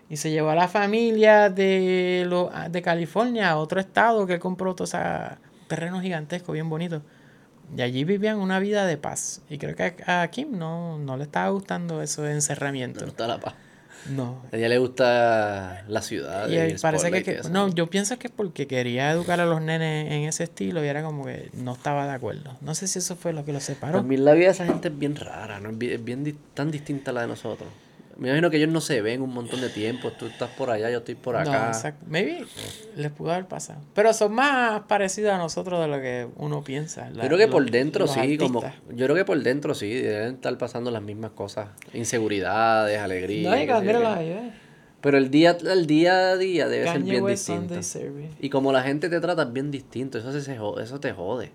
Y 0.10 0.18
se 0.18 0.30
llevó 0.30 0.50
a 0.50 0.56
la 0.56 0.68
familia 0.68 1.50
de, 1.50 2.26
lo, 2.28 2.52
de 2.70 2.82
California 2.82 3.52
a 3.52 3.58
otro 3.58 3.80
estado 3.80 4.28
que 4.28 4.34
él 4.34 4.40
compró 4.42 4.76
todo 4.76 4.84
ese 4.84 4.98
terreno 5.70 6.02
gigantesco, 6.02 6.52
bien 6.52 6.68
bonito. 6.68 7.02
Y 7.76 7.82
allí 7.82 8.04
vivían 8.04 8.40
una 8.40 8.60
vida 8.60 8.86
de 8.86 8.98
paz. 8.98 9.42
Y 9.50 9.58
creo 9.58 9.76
que 9.76 9.96
a, 10.06 10.28
Kim 10.32 10.58
no, 10.58 10.98
no 10.98 11.18
le 11.18 11.24
estaba 11.24 11.50
gustando 11.50 12.02
eso 12.02 12.24
de 12.24 12.34
encerramiento. 12.34 13.02
No 13.02 13.08
está 13.08 13.28
la 13.28 13.40
paz. 13.40 13.54
No. 14.10 14.42
A 14.52 14.56
ella 14.56 14.70
le 14.70 14.78
gusta 14.78 15.84
la 15.88 16.02
ciudad. 16.02 16.48
Y 16.50 16.56
el 16.56 16.80
parece 16.80 17.12
que, 17.24 17.42
no, 17.52 17.68
yo 17.70 17.88
pienso 17.88 18.18
que 18.18 18.28
es 18.28 18.34
porque 18.34 18.66
quería 18.66 19.12
educar 19.12 19.40
a 19.40 19.46
los 19.46 19.62
nenes 19.62 20.12
en 20.12 20.24
ese 20.24 20.46
estilo 20.46 20.84
y 20.84 20.88
era 20.88 21.04
como 21.04 21.26
que 21.26 21.50
no 21.54 21.74
estaba 21.74 22.06
de 22.08 22.14
acuerdo. 22.14 22.58
No 22.62 22.76
sé 22.76 22.88
si 22.88 23.00
eso 23.00 23.16
fue 23.16 23.34
lo 23.34 23.46
que 23.46 23.54
los 23.54 23.64
separó. 23.64 24.04
Pues 24.04 24.20
la 24.20 24.34
vida 24.34 24.46
de 24.46 24.52
esa 24.52 24.66
gente 24.66 24.88
es 24.88 24.98
bien 24.98 25.16
rara, 25.16 25.60
¿no? 25.60 25.70
Es 25.70 25.78
bien, 25.78 25.94
es 25.94 26.04
bien 26.04 26.38
tan 26.54 26.72
distinta 26.72 27.12
a 27.12 27.14
la 27.14 27.22
de 27.22 27.28
nosotros. 27.28 27.70
Me 28.20 28.28
imagino 28.28 28.50
que 28.50 28.58
ellos 28.58 28.70
no 28.70 28.82
se 28.82 29.02
ven 29.02 29.22
un 29.22 29.34
montón 29.34 29.62
de 29.62 29.70
tiempo. 29.70 30.12
Tú 30.12 30.26
estás 30.28 30.50
por 30.52 30.70
allá, 30.70 30.90
yo 30.90 30.98
estoy 31.00 31.16
por 31.16 31.36
No, 31.36 31.42
acá. 31.42 31.68
exacto. 31.70 32.06
Maybe 32.08 32.46
les 32.96 33.12
pudo 33.12 33.32
haber 33.32 33.46
pasado. 33.48 33.80
Pero 33.94 34.14
son 34.14 34.34
más 34.34 34.82
parecidos 34.82 35.32
a 35.32 35.38
nosotros 35.38 35.80
de 35.80 35.88
lo 35.88 36.02
que 36.02 36.28
uno 36.36 36.64
piensa. 36.64 37.10
la- 37.12 37.24
yo 37.24 37.28
creo 37.30 37.38
que 37.38 37.46
los- 37.46 37.52
por 37.54 37.72
dentro 37.72 38.08
sí, 38.08 38.38
como 38.38 38.62
yo 38.90 39.06
creo 39.06 39.16
que 39.16 39.26
por 39.26 39.42
dentro 39.42 39.74
sí, 39.74 39.94
deben 39.94 40.36
estar 40.36 40.58
pasando 40.58 40.92
las 40.92 41.02
mismas 41.02 41.32
cosas, 41.32 41.70
inseguridades, 41.94 43.00
alegría. 43.00 43.50
No, 43.50 43.56
qué 43.56 43.64
y 43.64 43.66
sé 43.68 43.74
yo 43.74 43.82
míralo 43.82 44.00
qué. 44.10 44.20
ahí, 44.20 44.30
¿ves? 44.30 44.54
Pero 45.02 45.18
el 45.18 45.32
día, 45.32 45.58
el 45.72 45.88
día 45.88 46.32
a 46.32 46.38
día 46.38 46.68
debe 46.68 46.86
ser 46.92 47.02
bien 47.04 47.24
West 47.24 47.48
distinto. 47.50 47.80
Y 48.42 48.50
como 48.50 48.74
la 48.74 48.82
gente 48.84 49.08
te 49.10 49.22
trata 49.22 49.44
es 49.44 49.54
bien 49.54 49.72
distinto, 49.72 50.18
eso, 50.18 50.38
se, 50.42 50.56
eso 50.84 51.00
te 51.00 51.14
jode. 51.14 51.52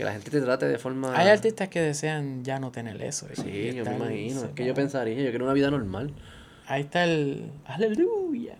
Que 0.00 0.06
la 0.06 0.12
gente 0.12 0.30
te 0.30 0.40
trate 0.40 0.66
de 0.66 0.78
forma... 0.78 1.14
Hay 1.14 1.28
artistas 1.28 1.68
que 1.68 1.78
desean 1.78 2.42
ya 2.42 2.58
no 2.58 2.70
tener 2.72 3.02
eso. 3.02 3.26
Sí, 3.34 3.74
yo 3.74 3.84
me 3.84 3.96
imagino. 3.96 4.44
Es 4.44 4.52
que 4.52 4.64
yo 4.64 4.72
pensaría, 4.72 5.14
yo 5.22 5.28
quiero 5.28 5.44
una 5.44 5.52
vida 5.52 5.70
normal. 5.70 6.14
Ahí 6.66 6.80
está 6.80 7.04
el... 7.04 7.52
Aleluya. 7.66 8.56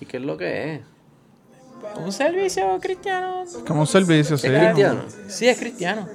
¿Y 0.00 0.04
qué 0.04 0.18
es 0.18 0.22
lo 0.22 0.36
que 0.36 0.74
es? 0.74 0.80
Un 1.96 2.12
servicio 2.12 2.78
cristiano. 2.78 3.44
Como 3.66 3.80
un 3.80 3.86
servicio, 3.86 4.36
sí. 4.36 4.48
¿Es 4.48 4.62
cristiano? 4.62 5.02
Sí, 5.28 5.48
es 5.48 5.58
cristiano. 5.58 6.06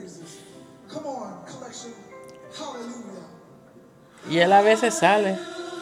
Y 4.30 4.38
él 4.38 4.54
a 4.54 4.62
veces 4.62 4.94
sale. 4.94 5.40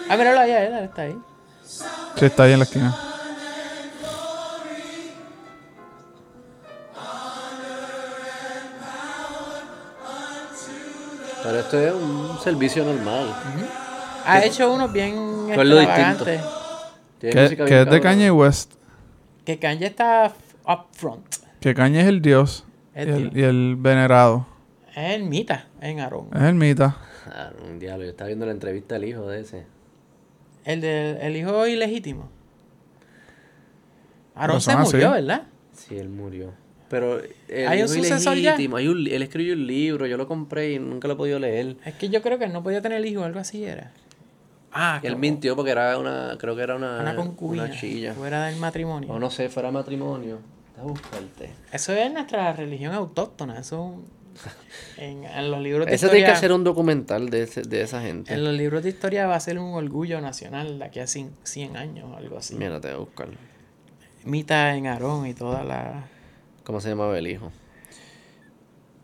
Ah, 0.07 0.15
míralo 0.15 0.39
allá, 0.39 0.63
él 0.63 0.85
está 0.85 1.01
ahí. 1.01 1.17
Sí, 1.65 2.23
está 2.23 2.43
ahí 2.43 2.53
en 2.53 2.59
la 2.59 2.63
esquina. 2.63 2.97
Pero 11.45 11.59
esto 11.59 11.79
es 11.79 11.93
un 11.93 12.39
servicio 12.43 12.83
normal. 12.83 13.31
Ha 14.25 14.43
hecho 14.43 14.73
unos 14.73 14.91
bien 14.91 15.13
¿Cuál 15.53 15.67
es 15.67 15.75
lo 15.75 15.81
extravagantes. 15.81 16.41
Tiene 17.19 17.55
Que, 17.55 17.81
es 17.81 17.89
de. 17.91 18.01
Kanye 18.01 18.31
West. 18.31 18.73
Que 19.45 19.59
Kanye 19.59 19.85
está 19.85 20.33
up 20.67 20.87
front. 20.93 21.23
Que 21.61 21.75
Kanye 21.75 22.01
es 22.01 22.07
el 22.07 22.23
dios. 22.23 22.65
Y 22.95 22.99
El 23.01 23.29
dios. 23.29 23.31
y 23.35 23.43
el 23.43 23.75
venerado. 23.77 24.47
Es 24.95 25.11
el 25.13 25.25
mita 25.25 25.67
en 25.81 25.99
Aarón. 25.99 26.29
Es 26.33 26.41
el 26.41 26.55
mita. 26.55 26.97
Ah, 27.27 27.51
un 27.63 27.77
diablo. 27.77 28.05
Yo 28.05 28.09
estaba 28.09 28.27
viendo 28.29 28.47
la 28.47 28.51
entrevista 28.51 28.95
del 28.95 29.03
hijo 29.03 29.27
de 29.27 29.41
ese. 29.41 29.67
El 30.63 30.81
del 30.81 31.17
el 31.17 31.37
hijo 31.37 31.67
ilegítimo. 31.67 32.27
Aarón 34.33 34.61
se 34.61 34.71
así. 34.71 34.95
murió, 34.95 35.11
¿verdad? 35.11 35.43
Sí, 35.73 35.95
él 35.95 36.09
murió. 36.09 36.53
Pero 36.95 37.19
el 37.49 37.67
¿Hay 37.67 37.81
un 37.81 37.89
sucesor 37.89 38.35
ya? 38.35 38.51
ilegítimo, 38.51 38.77
hay 38.77 38.87
un- 38.87 39.05
él 39.05 39.21
escribió 39.21 39.53
un 39.53 39.67
libro, 39.67 40.05
yo 40.07 40.15
lo 40.15 40.27
compré 40.29 40.71
y 40.73 40.79
nunca 40.79 41.09
lo 41.09 41.15
he 41.15 41.17
podido 41.17 41.39
leer. 41.39 41.75
Es 41.85 41.95
que 41.95 42.07
yo 42.07 42.21
creo 42.21 42.39
que 42.39 42.45
él 42.45 42.53
no 42.53 42.63
podía 42.63 42.81
tener 42.81 43.05
hijo, 43.05 43.23
algo 43.25 43.39
así 43.39 43.65
era. 43.65 43.91
Ah, 44.71 44.99
Él 45.03 45.11
como 45.11 45.19
mintió 45.21 45.55
porque 45.57 45.71
era 45.71 45.97
una, 45.97 46.37
creo 46.39 46.55
que 46.55 46.61
era 46.61 46.75
una, 46.77 46.99
Una 47.01 47.15
concubina. 47.15 47.65
una 47.65 47.73
chilla. 47.77 48.13
Fuera 48.13 48.45
del 48.45 48.55
matrimonio. 48.57 49.11
O 49.11 49.19
no 49.19 49.29
sé, 49.29 49.49
fuera 49.49 49.71
matrimonio. 49.71 50.39
Está 50.69 50.83
buscarte. 50.83 51.49
Eso 51.73 51.91
es 51.93 52.11
nuestra 52.13 52.53
religión 52.53 52.93
autóctona. 52.93 53.59
Eso 53.59 54.01
en, 54.97 55.23
en 55.25 55.51
los 55.51 55.61
libros 55.61 55.85
de 55.87 55.95
Ese 55.95 56.05
tiene 56.07 56.13
que 56.13 56.19
historia. 56.23 56.37
hacer 56.37 56.51
un 56.53 56.63
documental 56.63 57.29
de, 57.29 57.43
ese- 57.43 57.61
de 57.63 57.81
esa 57.81 58.01
gente. 58.01 58.33
En 58.33 58.43
los 58.43 58.53
libros 58.53 58.83
de 58.83 58.89
historia 58.89 59.27
va 59.27 59.35
a 59.35 59.39
ser 59.39 59.59
un 59.59 59.73
orgullo 59.73 60.19
nacional 60.21 60.79
de 60.79 60.85
aquí 60.85 60.99
a 60.99 61.05
cin- 61.05 61.31
100 61.43 61.75
años 61.77 62.09
o 62.13 62.17
algo 62.17 62.37
así. 62.37 62.55
Mira, 62.55 62.79
te 62.81 62.87
voy 62.89 62.95
a 62.95 62.99
buscar. 62.99 63.27
Mita 64.25 64.75
en 64.75 64.87
Aarón 64.87 65.27
y 65.27 65.33
toda 65.33 65.63
la. 65.63 66.07
¿Cómo 66.65 66.81
se 66.81 66.89
llamaba 66.89 67.17
el 67.17 67.27
hijo? 67.27 67.51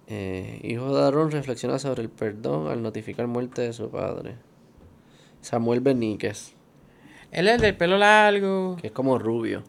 Eh, 0.07 0.59
hijo 0.63 0.93
de 0.93 1.03
Aarón 1.03 1.29
reflexiona 1.31 1.77
sobre 1.77 2.01
el 2.01 2.09
perdón 2.09 2.67
al 2.67 2.81
notificar 2.81 3.27
muerte 3.27 3.61
de 3.61 3.71
su 3.71 3.89
padre. 3.89 4.35
Samuel 5.41 5.79
Beníquez, 5.79 6.53
Él 7.31 7.47
es 7.47 7.55
el 7.55 7.61
del 7.61 7.77
pelo 7.77 7.97
largo. 7.97 8.77
que 8.81 8.87
es 8.87 8.93
como 8.93 9.19
rubio. 9.19 9.63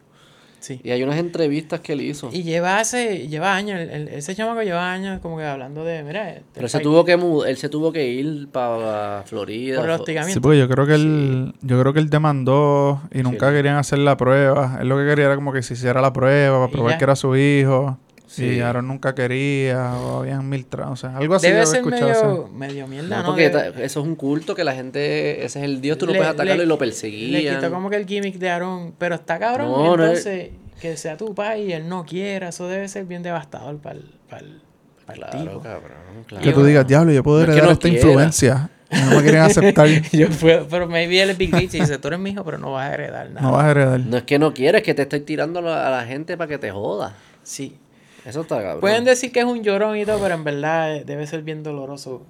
Sí. 0.63 0.79
Y 0.81 0.91
hay 0.91 1.03
unas 1.03 1.17
entrevistas 1.17 1.81
que 1.81 1.91
él 1.91 1.99
hizo. 2.01 2.29
Y 2.31 2.43
lleva 2.43 2.79
hace, 2.79 3.27
lleva 3.27 3.53
años, 3.53 3.81
el- 3.81 3.89
el- 3.89 4.07
ese 4.07 4.33
chamaco 4.33 4.61
lleva 4.63 4.93
años 4.93 5.19
como 5.19 5.37
que 5.37 5.43
hablando 5.43 5.83
de, 5.83 6.03
mira, 6.03 6.29
este 6.29 6.43
Pero 6.53 6.65
él 6.67 6.69
se 6.69 6.79
tuvo 6.79 7.03
que 7.03 7.17
mud- 7.17 7.45
él 7.45 7.57
se 7.57 7.67
tuvo 7.67 7.91
que 7.91 8.07
ir 8.07 8.47
para 8.49 9.23
Florida. 9.25 9.75
por 9.81 9.89
el 9.89 9.95
hostigamiento. 9.95 10.33
Sí, 10.35 10.39
porque 10.39 10.59
yo 10.59 10.69
creo 10.69 10.85
que 10.87 10.93
él, 10.95 11.53
yo 11.61 11.81
creo 11.81 11.91
que 11.91 11.99
él 11.99 12.09
demandó 12.09 13.01
y 13.13 13.23
nunca 13.23 13.51
querían 13.51 13.75
hacer 13.75 13.99
la 13.99 14.15
prueba. 14.15 14.77
Él 14.79 14.87
lo 14.87 14.97
que 14.97 15.05
quería 15.05 15.25
era 15.25 15.35
como 15.35 15.51
que 15.51 15.61
se 15.61 15.73
hiciera 15.73 15.99
la 16.01 16.13
prueba 16.13 16.57
para 16.59 16.69
Y 16.69 16.73
probar 16.73 16.91
ya. 16.93 16.97
que 16.97 17.03
era 17.03 17.15
su 17.17 17.35
hijo. 17.35 17.97
Sí. 18.33 18.45
Y 18.45 18.59
Aaron 18.61 18.87
nunca 18.87 19.13
quería, 19.13 19.93
o 19.93 20.21
habían 20.21 20.49
mil 20.49 20.65
o 20.87 20.95
sea, 20.95 21.17
algo 21.17 21.35
así 21.35 21.47
Debe 21.47 21.65
ser 21.67 21.85
medio, 21.85 22.49
medio 22.51 22.87
mierda, 22.87 23.17
No, 23.17 23.21
¿no? 23.21 23.27
porque 23.27 23.51
Debe- 23.51 23.83
eso 23.83 23.99
es 24.01 24.07
un 24.07 24.15
culto 24.15 24.55
que 24.55 24.63
la 24.63 24.73
gente, 24.73 25.45
ese 25.45 25.59
es 25.59 25.65
el 25.65 25.81
Dios, 25.81 25.99
tú 25.99 26.07
no 26.07 26.13
le- 26.13 26.17
puedes 26.17 26.33
atacarlo 26.33 26.55
le- 26.57 26.63
y 26.63 26.67
lo 26.67 26.73
Le 26.73 26.79
perseguían. 26.79 27.55
quitó 27.57 27.71
como 27.71 27.91
que 27.91 27.97
el 27.97 28.07
gimmick 28.07 28.35
de 28.39 28.49
Aarón. 28.49 28.95
Pero 28.97 29.13
está 29.15 29.37
cabrón, 29.37 29.67
No, 29.69 29.95
no 29.97 30.03
es- 30.05 30.25
entonces, 30.25 30.49
que 30.81 30.97
sea 30.97 31.15
tu 31.15 31.35
país 31.35 31.69
y 31.69 31.73
él 31.73 31.87
no 31.87 32.05
quiera, 32.05 32.49
eso 32.49 32.67
debe 32.67 32.87
ser 32.87 33.05
bien 33.05 33.21
devastador 33.21 33.77
para 33.77 33.97
el, 33.97 34.05
para 34.27 34.41
el, 34.41 34.61
para 35.05 35.13
el 35.13 35.19
Claro, 35.29 35.39
tipo. 35.51 35.61
cabrón, 35.61 35.91
claro. 36.25 36.43
Que 36.43 36.51
tú 36.53 36.63
digas, 36.65 36.87
diablo, 36.87 37.11
yo 37.11 37.21
puedo 37.23 37.37
No 37.37 37.43
es 37.43 37.47
que 37.49 37.51
heredar 37.53 37.67
no 37.67 37.73
esta 37.73 37.89
quiera. 37.89 38.05
influencia. 38.07 38.69
No 38.91 39.15
me 39.17 39.21
quieren 39.21 39.41
aceptar. 39.41 39.87
Yo 40.11 40.27
fue- 40.29 40.65
pero 40.69 40.87
maybe 40.87 41.21
él 41.21 41.29
es 41.29 41.37
Big 41.37 41.53
Rich 41.53 41.75
y 41.75 41.79
dice, 41.81 41.99
tú 41.99 42.07
eres 42.07 42.19
mi 42.19 42.31
hijo, 42.31 42.43
pero 42.43 42.57
no 42.57 42.71
vas 42.73 42.89
a 42.89 42.93
heredar 42.95 43.29
nada. 43.29 43.41
no 43.41 43.51
vas 43.53 43.65
a 43.65 43.71
heredar. 43.71 43.99
No 43.99 44.17
es 44.17 44.23
que 44.23 44.39
no 44.39 44.53
quieres, 44.53 44.81
es 44.81 44.85
que 44.85 44.93
te 44.95 45.03
estoy 45.03 45.19
tirando 45.21 45.59
a 45.59 45.61
la, 45.61 45.87
a 45.87 45.91
la 45.91 46.05
gente 46.05 46.35
para 46.37 46.47
que 46.47 46.57
te 46.57 46.71
joda. 46.71 47.13
Sí. 47.43 47.77
Eso 48.25 48.41
está 48.41 48.61
cabrón. 48.61 48.81
Pueden 48.81 49.03
decir 49.03 49.31
que 49.31 49.39
es 49.41 49.45
un 49.45 49.63
llorón 49.63 49.97
y 49.97 50.05
todo, 50.05 50.19
pero 50.21 50.35
en 50.35 50.43
verdad 50.43 50.95
eh, 50.95 51.03
debe 51.05 51.27
ser 51.27 51.41
bien 51.43 51.61
doloroso 51.63 52.25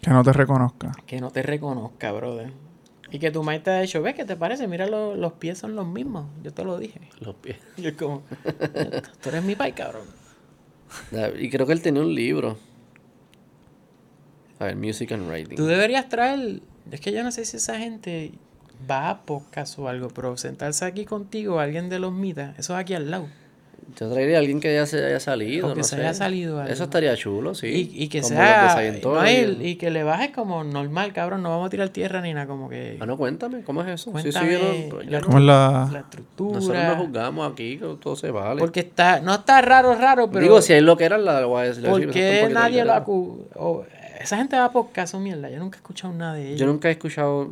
Que 0.00 0.10
no 0.10 0.22
te 0.24 0.32
reconozca. 0.32 0.92
que 1.06 1.20
no 1.20 1.30
te 1.30 1.42
reconozca, 1.42 2.10
brother. 2.12 2.52
Y 3.10 3.18
que 3.18 3.30
tu 3.30 3.42
maíz 3.42 3.62
te 3.62 3.70
ha 3.70 3.80
dicho, 3.80 4.00
ves, 4.00 4.14
¿qué 4.14 4.24
te 4.24 4.36
parece? 4.36 4.66
Mira, 4.66 4.86
lo- 4.86 5.14
los 5.14 5.34
pies 5.34 5.58
son 5.58 5.76
los 5.76 5.86
mismos. 5.86 6.26
Yo 6.42 6.52
te 6.54 6.64
lo 6.64 6.78
dije. 6.78 7.00
Los 7.20 7.34
pies. 7.34 7.58
Y 7.76 7.86
es 7.86 7.92
como, 7.94 8.22
tú 9.22 9.28
eres 9.28 9.44
mi 9.44 9.54
pai, 9.54 9.72
cabrón. 9.72 10.06
Y 11.38 11.50
creo 11.50 11.66
que 11.66 11.72
él 11.74 11.82
tenía 11.82 12.00
un 12.02 12.14
libro. 12.14 12.56
A 14.58 14.64
ver, 14.66 14.76
Music 14.76 15.12
and 15.12 15.28
Writing. 15.28 15.56
Tú 15.56 15.66
deberías 15.66 16.08
traer. 16.08 16.60
Es 16.90 17.00
que 17.00 17.12
yo 17.12 17.22
no 17.22 17.32
sé 17.32 17.44
si 17.44 17.56
esa 17.58 17.78
gente 17.78 18.32
va 18.90 19.10
a 19.10 19.22
podcast 19.22 19.78
o 19.78 19.88
algo, 19.88 20.08
pero 20.08 20.36
sentarse 20.36 20.84
aquí 20.84 21.04
contigo, 21.04 21.60
alguien 21.60 21.88
de 21.88 21.98
los 21.98 22.12
mitas, 22.12 22.58
eso 22.58 22.72
es 22.74 22.80
aquí 22.80 22.94
al 22.94 23.10
lado. 23.10 23.28
Yo 23.98 24.10
traería 24.10 24.36
a 24.36 24.40
alguien 24.40 24.60
que 24.60 24.74
ya 24.74 24.86
se 24.86 25.04
haya 25.04 25.20
salido. 25.20 25.68
O 25.68 25.72
que 25.74 25.78
no 25.78 25.84
se 25.84 25.96
sé. 25.96 26.02
haya 26.02 26.14
salido 26.14 26.58
algo. 26.60 26.72
Eso 26.72 26.84
estaría 26.84 27.14
chulo, 27.16 27.54
sí. 27.54 27.90
Y, 27.94 28.04
y 28.04 28.08
que 28.08 28.20
Como 28.20 28.34
sea. 28.34 28.74
No, 29.02 29.30
y, 29.30 29.58
y 29.60 29.76
que 29.76 29.90
le 29.90 30.02
bajes 30.02 30.30
como 30.30 30.64
normal, 30.64 31.12
cabrón. 31.12 31.42
No 31.42 31.50
vamos 31.50 31.66
a 31.66 31.70
tirar 31.70 31.88
tierra 31.90 32.20
ni 32.20 32.32
nada, 32.34 32.46
como 32.46 32.68
que. 32.68 32.96
Ah, 33.00 33.06
no, 33.06 33.16
cuéntame, 33.16 33.62
¿cómo 33.62 33.82
es 33.82 33.88
eso? 33.88 34.10
Sí, 34.18 34.32
sí, 34.32 34.38
Cuéntame 34.38 34.52
yo 34.52 34.58
no- 34.58 35.02
yo 35.02 35.10
la- 35.10 35.20
no- 35.20 35.26
¿Cómo 35.26 35.38
es 35.38 35.44
la...? 35.44 35.88
La 35.92 35.98
estructura. 36.00 36.54
nosotros 36.58 36.84
no 36.84 36.96
juzgamos 37.04 37.52
aquí, 37.52 37.78
que 37.78 37.96
todo 38.00 38.16
se 38.16 38.30
vale. 38.30 38.58
Porque 38.60 38.80
está. 38.80 39.20
No 39.20 39.34
está 39.34 39.60
raro, 39.62 39.94
raro, 39.94 40.28
pero. 40.30 40.42
Digo, 40.42 40.62
si 40.62 40.72
hay 40.72 40.80
lo 40.80 40.96
que 40.96 41.04
era 41.04 41.18
la 41.18 41.42
¿Por 41.46 41.74
sí, 41.74 42.06
qué 42.12 42.48
nadie 42.52 42.84
lo 42.84 42.92
alterado. 42.92 43.86
O- 44.22 44.24
Esa 44.24 44.36
gente 44.36 44.56
va 44.56 44.64
a 44.66 44.72
podcast 44.72 45.14
o 45.14 45.20
mierda. 45.20 45.50
Yo 45.50 45.58
nunca 45.58 45.76
he 45.76 45.80
escuchado 45.80 46.14
nada 46.14 46.34
de 46.34 46.48
ellos. 46.48 46.60
Yo 46.60 46.66
nunca 46.66 46.88
he 46.88 46.92
escuchado 46.92 47.50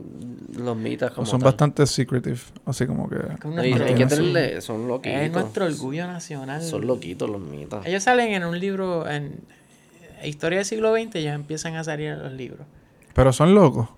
los 0.56 0.76
mitas 0.76 1.10
como 1.12 1.26
Son 1.26 1.40
tal. 1.40 1.46
bastante 1.46 1.86
secretive. 1.86 2.38
Así 2.64 2.86
como 2.86 3.08
que... 3.08 3.16
No, 3.44 3.64
y 3.64 3.72
hay 3.72 3.94
que 3.94 4.06
tenerle, 4.06 4.60
son 4.60 4.86
loquitos. 4.88 5.20
Es 5.20 5.32
nuestro 5.32 5.66
orgullo 5.66 6.06
nacional. 6.06 6.62
Son 6.62 6.86
loquitos 6.86 7.28
los 7.28 7.40
mitas. 7.40 7.84
Ellos 7.86 8.02
salen 8.02 8.32
en 8.32 8.44
un 8.44 8.58
libro, 8.58 9.08
en 9.08 9.40
Historia 10.22 10.58
del 10.58 10.66
siglo 10.66 10.94
XX, 10.94 11.22
ya 11.22 11.32
empiezan 11.34 11.76
a 11.76 11.84
salir 11.84 12.08
en 12.08 12.22
los 12.22 12.32
libros. 12.32 12.66
Pero 13.14 13.32
son 13.32 13.54
locos. 13.54 13.88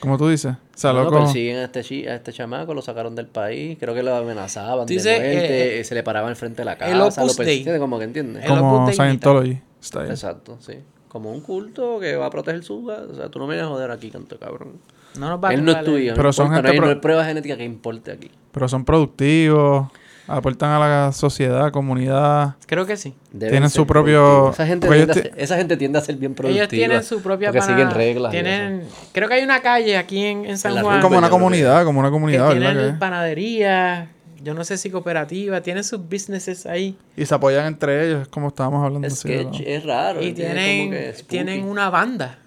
Como 0.00 0.16
tú 0.16 0.28
dices. 0.28 0.52
O 0.52 0.78
sea, 0.78 0.92
No, 0.92 1.04
locos... 1.04 1.24
persiguen 1.24 1.56
a 1.58 1.64
este, 1.64 1.82
chi- 1.82 2.06
a 2.06 2.14
este 2.16 2.32
chamaco, 2.32 2.72
lo 2.74 2.82
sacaron 2.82 3.14
del 3.14 3.26
país, 3.26 3.76
creo 3.78 3.94
que 3.94 4.02
lo 4.02 4.14
amenazaban 4.16 4.86
de 4.86 4.94
dices, 4.94 5.18
muerte, 5.18 5.80
eh, 5.80 5.84
se 5.84 5.94
le 5.94 6.02
paraban 6.02 6.30
enfrente 6.30 6.58
de 6.62 6.64
la 6.64 6.72
el 6.72 6.78
casa, 6.78 6.96
lo 6.96 7.06
Opus 7.26 7.36
persiguen, 7.36 7.78
como 7.78 7.98
que 7.98 8.04
entiendes. 8.04 8.44
el 8.44 8.48
como 8.50 8.90
Scientology. 8.92 9.60
style. 9.82 10.10
Exacto, 10.10 10.56
sí. 10.60 10.74
Como 11.12 11.30
un 11.30 11.42
culto 11.42 12.00
que 12.00 12.16
va 12.16 12.24
a 12.26 12.30
proteger 12.30 12.64
su... 12.64 12.88
O 12.88 13.14
sea, 13.14 13.28
tú 13.28 13.38
no 13.38 13.46
me 13.46 13.52
vienes 13.54 13.66
a 13.70 13.74
joder 13.74 13.90
aquí, 13.90 14.10
canto 14.10 14.38
cabrón. 14.38 14.72
No 15.18 15.28
nos 15.28 15.44
va 15.44 15.50
a 15.50 15.52
Él 15.52 15.62
no 15.62 15.72
es 15.72 15.84
tuyo, 15.84 16.14
Pero 16.14 16.28
no 16.28 16.32
son 16.32 16.46
importa, 16.46 16.68
gente 16.68 16.68
no, 16.68 16.72
hay, 16.72 16.78
pro- 16.78 16.86
no 16.86 16.92
hay 16.94 17.00
prueba 17.00 17.24
genética 17.26 17.56
que 17.58 17.64
importe 17.64 18.10
aquí. 18.12 18.30
Pero 18.50 18.66
son 18.68 18.86
productivos. 18.86 19.88
Aportan 20.26 20.70
a 20.70 20.78
la 20.78 21.12
sociedad, 21.12 21.70
comunidad. 21.72 22.54
Creo 22.66 22.86
que 22.86 22.96
sí. 22.96 23.12
Deben 23.32 23.50
Tienen 23.54 23.68
su 23.70 23.86
propio-. 23.86 24.50
Esa 24.52 24.66
gente, 24.66 24.88
tiende 24.88 25.12
a 25.12 25.42
esa 25.42 25.56
gente 25.58 25.76
tiende 25.76 25.98
a 25.98 26.00
ser 26.00 26.14
bien 26.16 26.34
productiva. 26.34 26.62
Ellos 26.64 26.70
tienen 26.70 27.02
su 27.02 27.20
propia 27.20 27.48
Porque 27.48 27.58
pana- 27.58 27.72
siguen 27.76 27.90
reglas. 27.90 28.30
Tienen, 28.30 28.84
creo 29.12 29.28
que 29.28 29.34
hay 29.34 29.42
una 29.44 29.60
calle 29.60 29.98
aquí 29.98 30.24
en, 30.24 30.46
en 30.46 30.56
San 30.56 30.76
la 30.76 30.82
Juan. 30.82 31.02
Como 31.02 31.18
una 31.18 31.28
comunidad, 31.28 31.84
como 31.84 32.00
una 32.00 32.10
comunidad, 32.10 32.52
tienen 32.52 32.98
panadería, 32.98 34.08
yo 34.42 34.54
no 34.54 34.64
sé 34.64 34.76
si 34.78 34.90
cooperativa, 34.90 35.60
tienen 35.60 35.84
sus 35.84 36.00
businesses 36.08 36.66
ahí. 36.66 36.96
Y 37.16 37.24
se 37.26 37.34
apoyan 37.34 37.66
entre 37.66 38.06
ellos, 38.08 38.22
es 38.22 38.28
como 38.28 38.48
estábamos 38.48 38.84
hablando. 38.84 39.06
así, 39.06 39.32
Es 39.32 39.44
¿no? 39.46 39.52
que 39.52 39.74
es 39.76 39.84
raro. 39.84 40.22
Y 40.22 40.32
tienen, 40.32 40.86
Como 40.88 40.90
que 40.92 41.12
spooky. 41.12 41.28
tienen 41.28 41.64
una 41.64 41.90
banda. 41.90 42.38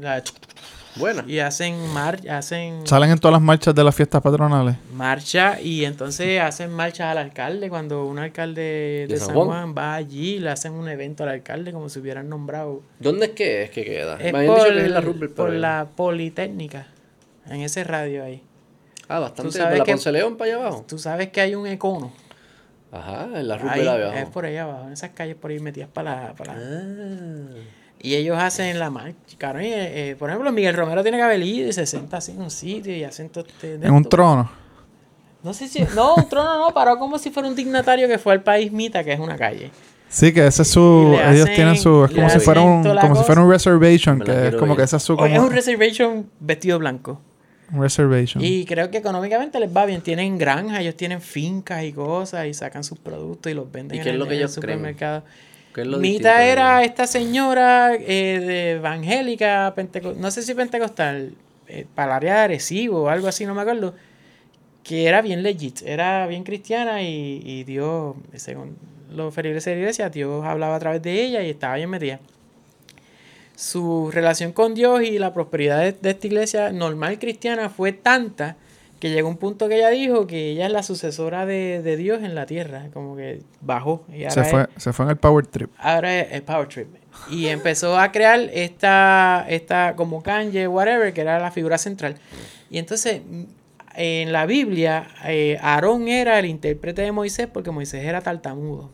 La- 0.00 0.22
Buena. 0.96 1.24
Y 1.26 1.40
hacen 1.40 1.74
mar, 1.92 2.20
hacen 2.30 2.86
Salen 2.86 3.10
en 3.10 3.18
todas 3.18 3.32
las 3.32 3.42
marchas 3.42 3.74
de 3.74 3.82
las 3.82 3.92
fiestas 3.96 4.22
patronales. 4.22 4.76
marcha 4.94 5.60
y 5.60 5.84
entonces 5.84 6.40
hacen 6.40 6.70
marchas 6.70 7.08
al 7.08 7.18
alcalde 7.18 7.68
cuando 7.68 8.06
un 8.06 8.20
alcalde 8.20 8.60
de, 8.62 9.06
¿De 9.08 9.16
San, 9.16 9.26
San 9.26 9.34
Juan? 9.34 9.48
Juan? 9.48 9.74
va 9.76 9.94
allí 9.96 10.38
le 10.38 10.50
hacen 10.50 10.72
un 10.72 10.88
evento 10.88 11.24
al 11.24 11.30
alcalde 11.30 11.72
como 11.72 11.88
si 11.88 11.98
hubieran 11.98 12.28
nombrado 12.28 12.80
¿Dónde 13.00 13.26
es 13.26 13.32
que 13.32 13.64
es 13.64 13.70
que 13.70 13.84
queda? 13.84 14.18
es 14.20 14.30
por, 14.30 14.40
dicho 14.42 14.54
que 14.54 14.78
es 14.78 14.84
en 14.84 14.94
la 14.94 15.00
Rupert, 15.00 15.34
por 15.34 15.50
la 15.52 15.88
politécnica 15.96 16.86
en 17.50 17.62
ese 17.62 17.82
radio 17.82 18.22
ahí 18.22 18.40
Ah, 19.08 19.18
bastante. 19.20 19.42
tú 19.50 19.52
sabes 19.52 19.68
¿Por 19.70 19.78
la 19.78 19.84
que- 19.84 19.92
Ponce 19.92 20.12
León 20.12 20.36
para 20.36 20.50
allá 20.54 20.60
abajo? 20.66 20.84
tú 20.88 20.98
sabes 20.98 21.28
que 21.30 21.40
hay 21.40 21.54
un 21.54 21.66
econo 21.66 22.12
Ajá, 22.92 23.28
en 23.34 23.48
la 23.48 23.54
ahí, 23.56 23.80
allá 23.80 23.94
abajo. 23.94 24.18
es 24.18 24.26
por 24.26 24.44
ahí 24.46 24.56
abajo 24.56 24.86
en 24.86 24.92
esas 24.92 25.10
calles 25.10 25.36
por 25.36 25.50
ahí 25.50 25.58
metidas 25.58 25.88
para 25.92 26.28
la, 26.28 26.32
para 26.34 26.54
la- 26.54 26.60
Ah. 26.62 27.58
y 28.00 28.14
ellos 28.14 28.38
hacen 28.38 28.78
la 28.78 28.90
marcha 28.90 29.16
eh, 29.60 30.10
eh, 30.10 30.16
por 30.18 30.30
ejemplo 30.30 30.50
Miguel 30.52 30.74
Romero 30.76 31.02
tiene 31.02 31.18
que 31.18 31.22
haber 31.24 31.42
ido 31.42 31.68
y 31.68 31.72
se 31.72 31.86
sienta 31.86 32.18
así 32.18 32.32
en 32.32 32.40
un 32.42 32.50
sitio 32.50 32.94
y 32.96 33.02
hacen 33.04 33.28
todo 33.30 33.44
este 33.46 33.78
de 33.78 33.86
En 33.86 33.92
un 33.92 34.04
trono. 34.04 34.50
no 35.42 35.52
sé 35.52 35.68
si 35.68 35.82
no 35.94 36.14
un 36.14 36.28
trono 36.28 36.56
no 36.58 36.72
paró 36.72 36.98
como 36.98 37.18
si 37.18 37.30
fuera 37.30 37.48
un 37.48 37.54
dignatario 37.56 38.06
que 38.08 38.18
fue 38.18 38.32
al 38.32 38.42
país 38.42 38.70
Mita 38.72 39.02
que 39.04 39.12
es 39.12 39.20
una 39.20 39.36
calle 39.36 39.70
Sí, 40.08 40.32
que 40.32 40.46
ese 40.46 40.62
es 40.62 40.68
su. 40.70 41.18
Ellos 41.28 41.48
tienen 41.56 41.76
su. 41.76 42.04
Es 42.04 42.12
como 42.12 42.30
si 42.30 42.38
fuera 42.38 42.60
un. 42.60 42.84
Como 42.84 43.16
si 43.16 43.24
fuera 43.24 43.40
un 43.42 43.50
reservation. 43.50 44.20
Que 44.20 44.48
es 44.48 44.54
como 44.54 44.74
ir. 44.74 44.76
que 44.78 44.84
esa 44.84 44.98
es 44.98 45.02
su. 45.02 45.14
Es 45.24 45.38
un 45.40 45.50
reservation 45.50 46.30
vestido 46.38 46.78
blanco. 46.78 47.20
Reservation. 47.72 48.42
Y 48.44 48.64
creo 48.66 48.90
que 48.90 48.98
económicamente 48.98 49.58
les 49.60 49.74
va 49.74 49.86
bien. 49.86 50.00
Tienen 50.02 50.38
granjas, 50.38 50.80
ellos 50.80 50.96
tienen 50.96 51.20
fincas 51.20 51.82
y 51.84 51.92
cosas 51.92 52.46
y 52.46 52.54
sacan 52.54 52.84
sus 52.84 52.98
productos 52.98 53.50
y 53.50 53.54
los 53.54 53.70
venden 53.70 53.96
¿Y 53.96 53.98
en 53.98 54.04
qué 54.04 54.08
es 54.10 54.14
el, 54.14 54.18
lo 54.20 54.26
que 54.26 54.34
en 54.34 54.36
el 54.36 54.42
ellos 54.44 54.54
creen? 54.54 54.78
supermercado. 54.78 55.24
¿Qué 55.74 55.80
es 55.80 55.86
lo 55.86 55.98
Mita 55.98 56.44
era 56.44 56.78
ellos? 56.80 56.90
esta 56.90 57.06
señora 57.06 57.94
eh, 57.94 58.40
de 58.40 58.70
evangélica, 58.72 59.74
penteco- 59.74 60.14
no 60.14 60.30
sé 60.30 60.42
si 60.42 60.54
pentecostal, 60.54 61.34
eh, 61.66 61.86
para 61.94 62.12
el 62.12 62.16
área 62.16 62.34
de 62.34 62.40
Arecibo 62.42 63.02
o 63.04 63.08
algo 63.08 63.26
así, 63.26 63.44
no 63.46 63.54
me 63.54 63.62
acuerdo, 63.62 63.94
que 64.84 65.06
era 65.06 65.22
bien 65.22 65.42
legit, 65.42 65.82
era 65.82 66.26
bien 66.26 66.44
cristiana 66.44 67.02
y, 67.02 67.42
y 67.44 67.64
Dios, 67.64 68.14
según 68.34 68.76
los 69.10 69.34
feligreses 69.34 69.66
de 69.66 69.74
la 69.76 69.80
iglesia, 69.80 70.10
Dios 70.10 70.44
hablaba 70.44 70.76
a 70.76 70.78
través 70.78 71.02
de 71.02 71.24
ella 71.24 71.42
y 71.42 71.50
estaba 71.50 71.76
bien 71.76 71.90
metida. 71.90 72.20
Su 73.56 74.10
relación 74.12 74.52
con 74.52 74.74
Dios 74.74 75.02
y 75.02 75.18
la 75.18 75.32
prosperidad 75.32 75.80
de, 75.80 75.92
de 75.92 76.10
esta 76.10 76.26
iglesia 76.26 76.72
normal 76.72 77.18
cristiana 77.18 77.68
fue 77.70 77.92
tanta 77.92 78.56
que 79.00 79.10
llegó 79.10 79.28
un 79.28 79.36
punto 79.36 79.68
que 79.68 79.76
ella 79.76 79.90
dijo 79.90 80.26
que 80.26 80.50
ella 80.52 80.66
es 80.66 80.72
la 80.72 80.82
sucesora 80.82 81.44
de, 81.46 81.82
de 81.82 81.96
Dios 81.96 82.22
en 82.22 82.34
la 82.34 82.46
tierra, 82.46 82.88
como 82.94 83.16
que 83.16 83.42
bajó. 83.60 84.04
Y 84.08 84.20
Se 84.20 84.26
ahora 84.40 84.44
fue, 84.44 84.62
es- 84.76 84.82
se 84.82 84.92
fue 84.92 85.04
en 85.04 85.10
el 85.10 85.16
Power 85.18 85.46
Trip. 85.46 85.70
ahora 85.78 86.20
es 86.20 86.32
el 86.32 86.42
Power 86.42 86.68
Trip. 86.68 86.88
Y 87.30 87.46
empezó 87.48 87.98
a 87.98 88.10
crear 88.12 88.40
esta, 88.52 89.44
esta 89.48 89.94
como 89.94 90.22
Kanye, 90.22 90.66
whatever, 90.68 91.12
que 91.12 91.20
era 91.20 91.38
la 91.38 91.50
figura 91.50 91.76
central. 91.78 92.16
Y 92.70 92.78
entonces, 92.78 93.20
en 93.94 94.32
la 94.32 94.46
Biblia, 94.46 95.06
eh, 95.26 95.58
Aarón 95.60 96.08
era 96.08 96.38
el 96.38 96.46
intérprete 96.46 97.02
de 97.02 97.12
Moisés 97.12 97.46
porque 97.52 97.70
Moisés 97.70 98.04
era 98.04 98.20
tartamudo. 98.22 98.90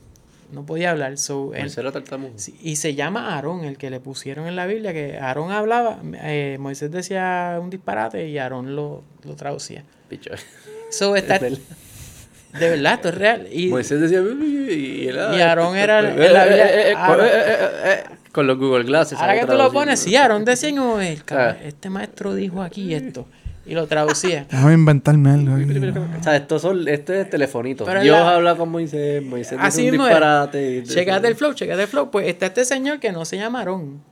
No 0.52 0.66
podía 0.66 0.90
hablar. 0.90 1.16
So, 1.18 1.52
él- 1.54 1.60
Moisés 1.60 1.78
era 1.78 1.92
tartamudo. 1.92 2.32
Sí, 2.36 2.56
y 2.62 2.76
se 2.76 2.94
llama 2.94 3.34
Aarón, 3.34 3.64
el 3.64 3.78
que 3.78 3.88
le 3.90 4.00
pusieron 4.00 4.46
en 4.46 4.56
la 4.56 4.66
Biblia, 4.66 4.92
que 4.92 5.16
Aarón 5.18 5.52
hablaba, 5.52 5.98
eh, 6.22 6.56
Moisés 6.60 6.90
decía 6.90 7.58
un 7.62 7.70
disparate 7.70 8.28
y 8.28 8.38
Aarón 8.38 8.74
lo, 8.74 9.02
lo 9.24 9.36
traducía. 9.36 9.84
Picho. 10.08 10.30
So, 10.90 11.14
está, 11.14 11.38
de 11.38 11.58
verdad, 12.52 12.94
esto 12.94 13.08
es 13.10 13.14
real. 13.14 13.46
Y, 13.52 13.68
Moisés 13.68 14.00
decía... 14.00 14.20
Y, 14.20 15.06
él, 15.08 15.16
Y 15.36 15.40
Aarón 15.40 15.76
era 15.76 16.02
Con 18.32 18.46
los 18.46 18.58
Google 18.58 18.84
Glasses. 18.84 19.18
ahora 19.18 19.38
que 19.40 19.46
tú 19.46 19.54
lo 19.54 19.72
pones, 19.72 19.98
sí, 20.00 20.14
Aarón 20.16 20.44
decía 20.44 20.70
como, 20.70 21.00
"El 21.00 21.20
Ah. 21.30 21.56
este 21.64 21.90
maestro 21.90 22.34
dijo 22.34 22.62
aquí 22.62 22.94
esto, 22.94 23.26
y 23.70 23.74
lo 23.74 23.86
traducía. 23.86 24.46
Déjame 24.50 24.74
inventarme 24.74 25.30
algo. 25.30 25.54
O 26.20 26.22
sea, 26.22 26.36
estos 26.36 26.60
son, 26.62 26.88
este 26.88 27.20
es 27.20 27.30
telefonito. 27.30 27.84
Pero 27.84 28.02
Dios 28.02 28.16
la- 28.18 28.34
habla 28.34 28.56
con 28.56 28.68
Moisés, 28.68 29.22
Moisés 29.22 29.52
dice 29.58 29.66
Así 29.66 29.84
un 29.84 29.90
mismo 29.92 30.06
disparate. 30.06 30.82
Checate 30.82 31.28
el 31.28 31.34
flow, 31.36 31.54
checate 31.54 31.82
el 31.82 31.88
flow. 31.88 32.10
Pues 32.10 32.26
está 32.26 32.46
este 32.46 32.64
señor 32.64 32.98
que 32.98 33.12
no 33.12 33.24
se 33.24 33.36
llama 33.36 33.60
Aarón. 33.60 34.02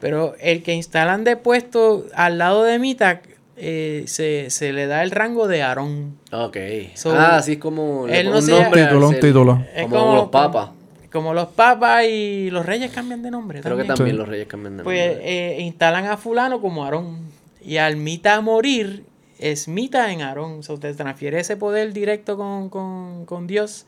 Pero 0.00 0.34
el 0.40 0.62
que 0.62 0.72
instalan 0.74 1.22
de 1.24 1.36
puesto 1.36 2.06
al 2.14 2.38
lado 2.38 2.64
de 2.64 2.78
Mita, 2.78 3.22
eh, 3.56 4.04
se, 4.06 4.50
se 4.50 4.72
le 4.72 4.86
da 4.86 5.02
el 5.02 5.10
rango 5.12 5.46
de 5.46 5.62
Aarón. 5.62 6.16
Ok. 6.32 6.56
So, 6.94 7.12
ah, 7.14 7.36
así 7.36 7.52
es 7.52 7.58
como 7.58 8.08
él 8.08 8.26
un 8.28 8.32
no 8.32 8.40
se 8.42 8.50
nombre 8.52 8.84
Título, 8.84 9.08
un 9.08 9.20
título. 9.20 9.64
Es 9.74 9.86
Como, 9.86 10.14
los 10.16 10.28
papas. 10.30 10.70
Como 11.12 11.34
los 11.34 11.48
papas 11.48 12.04
y 12.06 12.48
los 12.50 12.64
reyes 12.66 12.90
cambian 12.90 13.22
de 13.22 13.30
nombre. 13.30 13.60
Creo 13.60 13.76
que 13.76 13.84
también. 13.84 14.08
Sí. 14.10 14.16
los 14.16 14.26
reyes 14.26 14.46
cambian 14.48 14.78
de 14.78 14.82
Pues 14.82 15.06
nombre. 15.12 15.56
eh, 15.58 15.60
instalan 15.60 16.06
a 16.06 16.16
fulano 16.16 16.60
como 16.60 16.84
Aarón. 16.84 17.18
Y 17.64 17.76
al 17.78 17.96
Mita 17.96 18.40
morir, 18.40 19.04
es 19.38 19.68
Mita 19.68 20.12
en 20.12 20.22
Aarón. 20.22 20.58
O 20.58 20.62
sea, 20.62 20.74
usted 20.74 20.96
transfiere 20.96 21.40
ese 21.40 21.56
poder 21.56 21.92
directo 21.92 22.36
con, 22.36 22.68
con, 22.70 23.24
con 23.26 23.46
Dios 23.46 23.86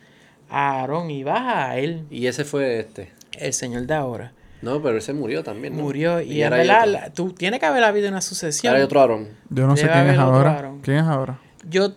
a 0.50 0.80
Aarón 0.80 1.10
y 1.10 1.24
baja 1.24 1.70
a 1.70 1.78
él, 1.78 2.04
Y 2.10 2.26
ese 2.26 2.44
fue 2.44 2.78
este. 2.80 3.12
el 3.38 3.52
Señor 3.52 3.86
de 3.86 3.94
ahora. 3.94 4.32
No, 4.62 4.80
pero 4.80 4.96
ese 4.96 5.12
murió 5.12 5.42
también. 5.42 5.76
¿no? 5.76 5.82
Murió. 5.82 6.20
Y, 6.22 6.40
en 6.40 6.44
ahora 6.44 6.56
hay 6.62 6.66
verdad, 6.68 6.80
otro. 6.88 6.92
la- 6.92 7.10
tú 7.10 7.32
tiene 7.32 7.58
que 7.60 7.66
haber 7.66 7.84
habido 7.84 8.08
una 8.08 8.20
sucesión. 8.22 8.70
Ahora 8.70 8.78
hay 8.78 8.84
otro 8.84 9.00
Aarón. 9.00 9.28
Yo 9.50 9.66
no 9.66 9.76
sé 9.76 9.82
Debe 9.82 9.94
quién 9.94 10.10
es 10.10 10.18
ahora. 10.18 10.52
Aarón. 10.54 10.80
¿Quién 10.80 10.96
es 10.98 11.04
ahora? 11.04 11.38
Yo 11.68 11.92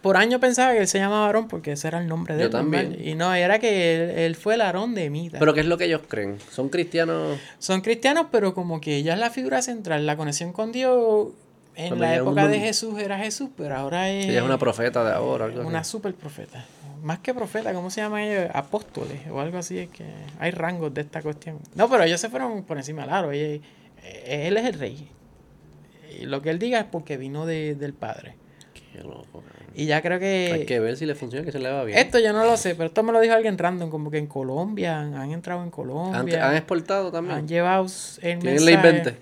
por 0.00 0.16
año 0.16 0.40
pensaba 0.40 0.72
que 0.72 0.78
él 0.80 0.88
se 0.88 0.98
llamaba 0.98 1.26
Aarón 1.26 1.46
porque 1.48 1.72
ese 1.72 1.88
era 1.88 1.98
el 2.00 2.06
nombre 2.08 2.34
de 2.34 2.40
Yo 2.40 2.46
él. 2.46 2.52
también. 2.52 2.96
Y 3.02 3.14
no, 3.14 3.32
era 3.34 3.58
que 3.58 3.94
él, 3.94 4.10
él 4.18 4.36
fue 4.36 4.54
el 4.54 4.60
Aarón 4.62 4.94
de 4.94 5.08
Mita. 5.10 5.38
Pero 5.38 5.54
¿qué 5.54 5.60
es 5.60 5.66
lo 5.66 5.76
que 5.78 5.84
ellos 5.84 6.02
creen? 6.08 6.38
¿Son 6.50 6.68
cristianos? 6.68 7.38
Son 7.58 7.80
cristianos, 7.80 8.26
pero 8.32 8.54
como 8.54 8.80
que 8.80 8.96
ella 8.96 9.14
es 9.14 9.20
la 9.20 9.30
figura 9.30 9.62
central. 9.62 10.06
La 10.06 10.16
conexión 10.16 10.52
con 10.52 10.72
Dios 10.72 11.28
en 11.76 12.00
la 12.00 12.16
época 12.16 12.44
un- 12.46 12.50
de 12.50 12.58
Jesús 12.60 12.98
era 12.98 13.18
Jesús, 13.18 13.50
pero 13.56 13.76
ahora 13.76 14.10
es, 14.10 14.26
Ella 14.26 14.38
es 14.38 14.44
una 14.44 14.58
profeta 14.58 15.04
de 15.04 15.12
ahora. 15.12 15.44
algo 15.44 15.60
así. 15.60 15.68
una 15.68 15.84
super 15.84 16.12
profeta. 16.14 16.64
Más 17.02 17.20
que 17.20 17.32
profeta, 17.32 17.72
¿cómo 17.72 17.90
se 17.90 18.00
llaman 18.00 18.22
ellos? 18.22 18.50
Apóstoles 18.52 19.20
o 19.30 19.38
algo 19.40 19.58
así. 19.58 19.78
Es 19.78 19.88
que 19.90 20.04
hay 20.40 20.50
rangos 20.50 20.92
de 20.92 21.02
esta 21.02 21.22
cuestión. 21.22 21.58
No, 21.76 21.88
pero 21.88 22.02
ellos 22.02 22.20
se 22.20 22.28
fueron 22.28 22.64
por 22.64 22.76
encima 22.78 23.02
del 23.02 23.10
aro. 23.12 23.30
Eh, 23.32 23.60
Él 24.26 24.56
es 24.56 24.64
el 24.64 24.74
rey. 24.74 25.08
Y 26.20 26.24
lo 26.26 26.42
que 26.42 26.50
él 26.50 26.58
diga 26.58 26.80
es 26.80 26.86
porque 26.86 27.16
vino 27.16 27.46
de- 27.46 27.76
del 27.76 27.92
Padre. 27.92 28.34
Qué 28.74 28.98
loco. 29.04 29.44
Y 29.78 29.86
ya 29.86 30.02
creo 30.02 30.18
que... 30.18 30.50
Hay 30.52 30.66
que 30.66 30.80
ver 30.80 30.96
si 30.96 31.06
le 31.06 31.14
funciona, 31.14 31.44
que 31.44 31.52
se 31.52 31.60
le 31.60 31.70
va 31.70 31.84
bien. 31.84 31.96
Esto 31.98 32.18
yo 32.18 32.32
no 32.32 32.44
lo 32.44 32.56
sé, 32.56 32.74
pero 32.74 32.88
esto 32.88 33.04
me 33.04 33.12
lo 33.12 33.20
dijo 33.20 33.32
alguien 33.32 33.56
random, 33.56 33.90
como 33.90 34.10
que 34.10 34.18
en 34.18 34.26
Colombia, 34.26 34.98
han, 34.98 35.14
han 35.14 35.30
entrado 35.30 35.60
en 35.60 35.66
¿Han, 35.66 35.70
Colombia, 35.70 36.48
han 36.48 36.56
exportado 36.56 37.12
también? 37.12 37.38
han 37.38 37.46
llevado 37.46 37.84
el 37.84 38.38
¿Tienen 38.40 38.64
ley 38.64 38.74
mensaje. 38.76 39.02
20? 39.02 39.16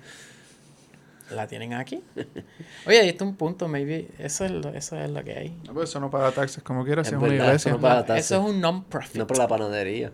La 1.34 1.46
tienen 1.46 1.74
aquí. 1.74 2.02
Oye, 2.86 3.00
ahí 3.00 3.08
está 3.10 3.24
un 3.24 3.36
punto, 3.36 3.68
maybe. 3.68 4.08
Eso 4.18 4.46
es 4.46 4.50
lo, 4.50 4.70
eso 4.70 4.98
es 4.98 5.10
lo 5.10 5.22
que 5.22 5.32
hay. 5.34 5.58
No, 5.66 5.74
pues 5.74 5.90
eso 5.90 6.00
no 6.00 6.08
paga 6.08 6.30
taxes 6.32 6.62
como 6.62 6.86
quiera, 6.86 7.04
si 7.04 7.10
Es 7.10 7.16
una 7.20 7.26
iglesia. 7.28 7.52
eso 7.54 7.70
no 7.72 7.80
paga 7.80 8.06
taxes. 8.06 8.24
Eso 8.24 8.40
es 8.40 8.48
un 8.54 8.60
non-profit. 8.60 9.16
No 9.16 9.26
por 9.26 9.36
la 9.36 9.48
panadería. 9.48 10.10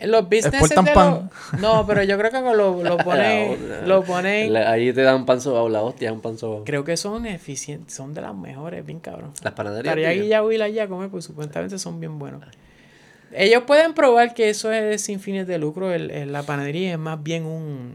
En 0.00 0.10
los 0.10 0.24
businesses 0.28 0.68
de 0.70 0.92
pan. 0.92 1.30
los- 1.52 1.60
No, 1.60 1.86
pero 1.86 2.02
yo 2.02 2.16
creo 2.18 2.30
que 2.30 2.40
lo, 2.40 2.82
lo 2.82 2.96
ponen... 3.04 3.88
Lo 3.88 4.02
ponen... 4.02 4.52
la- 4.52 4.70
ahí 4.72 4.92
te 4.92 5.02
dan 5.02 5.26
pan 5.26 5.40
sobao, 5.40 5.68
la 5.68 5.82
hostia 5.82 6.08
es 6.08 6.14
un 6.14 6.20
pan 6.20 6.38
sobao. 6.38 6.64
Creo 6.64 6.84
que 6.84 6.96
son 6.96 7.26
eficientes, 7.26 7.94
son 7.94 8.14
de 8.14 8.20
las 8.22 8.34
mejores, 8.34 8.84
bien 8.84 8.98
cabrón. 9.00 9.32
Las 9.42 9.52
panaderías. 9.54 9.92
Estaría 9.92 10.10
digo. 10.10 10.22
guillado 10.24 10.52
ir 10.52 10.62
allá 10.62 10.84
a 10.84 10.88
comer, 10.88 11.10
pues 11.10 11.24
supuestamente 11.26 11.78
son 11.78 12.00
bien 12.00 12.18
buenos. 12.18 12.42
Ellos 13.32 13.62
pueden 13.66 13.94
probar 13.94 14.34
que 14.34 14.48
eso 14.50 14.72
es 14.72 15.02
sin 15.02 15.20
fines 15.20 15.46
de 15.46 15.58
lucro. 15.58 15.92
El, 15.92 16.10
el- 16.10 16.32
la 16.32 16.42
panadería 16.42 16.92
es 16.92 16.98
más 16.98 17.22
bien 17.22 17.44
un, 17.46 17.94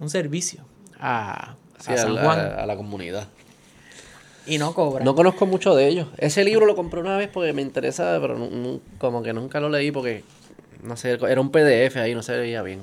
un 0.00 0.10
servicio 0.10 0.62
a, 1.00 1.54
Sí, 1.80 1.92
a 1.92 1.94
a, 1.94 1.98
San 1.98 2.14
la, 2.16 2.22
Juan. 2.22 2.38
a 2.40 2.66
la 2.66 2.76
comunidad. 2.76 3.28
Y 4.46 4.58
no 4.58 4.74
cobran. 4.74 5.04
No 5.04 5.14
conozco 5.14 5.46
mucho 5.46 5.74
de 5.74 5.88
ellos. 5.88 6.08
Ese 6.18 6.44
libro 6.44 6.66
lo 6.66 6.76
compré 6.76 7.00
una 7.00 7.16
vez 7.16 7.30
porque 7.32 7.54
me 7.54 7.62
interesa, 7.62 8.18
pero 8.20 8.36
como 8.98 9.22
que 9.22 9.32
nunca 9.32 9.58
lo 9.58 9.70
leí 9.70 9.90
porque, 9.90 10.22
no 10.84 10.96
sé, 10.96 11.12
era 11.12 11.40
un 11.40 11.50
PDF 11.50 11.96
ahí, 11.96 12.14
no 12.14 12.22
se 12.22 12.36
veía 12.36 12.62
bien. 12.62 12.80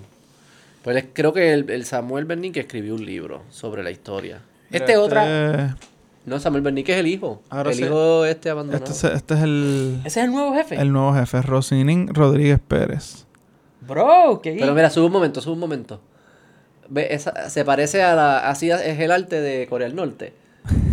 Pues 0.84 0.98
es- 0.98 1.06
creo 1.14 1.32
que 1.34 1.54
el, 1.54 1.70
el 1.70 1.86
Samuel 1.86 2.26
Bernique 2.26 2.60
escribió 2.62 2.96
un 2.96 3.06
libro 3.06 3.44
sobre 3.50 3.84
la 3.84 3.92
historia. 3.92 4.40
este 4.72 4.98
otra... 4.98 5.78
No, 6.26 6.40
Samuel 6.40 6.62
Bernique 6.62 6.94
es 6.94 7.00
el 7.00 7.08
hijo. 7.08 7.42
Ahora 7.50 7.72
el 7.72 7.78
sí. 7.78 7.84
hijo 7.84 8.26
este 8.26 8.50
abandonado. 8.52 8.86
Este, 8.92 9.08
es- 9.08 9.14
este 9.16 9.34
es 9.34 9.40
el, 9.42 10.02
Ese 10.06 10.20
es 10.20 10.26
el 10.26 10.32
nuevo 10.32 10.54
jefe. 10.54 10.76
el 10.76 10.92
nuevo 10.92 11.14
jefe, 11.16 11.42
Rosinin 11.42 12.14
Rodríguez 12.14 12.60
Pérez. 12.68 13.26
Bro, 13.82 14.42
¿qué? 14.44 14.56
Pero 14.60 14.74
mira, 14.76 14.90
sube 14.92 15.06
un 15.08 15.12
momento, 15.12 15.42
sube 15.42 15.54
un 15.54 15.60
momento. 15.60 16.00
Ve, 16.90 17.08
esa, 17.12 17.50
se 17.50 17.66
parece 17.66 18.04
a 18.04 18.14
la... 18.16 18.50
Así 18.50 18.70
es 18.70 19.00
el 19.00 19.12
arte 19.12 19.42
de 19.42 19.66
Corea 19.68 19.88
del 19.88 19.96
Norte. 19.96 20.34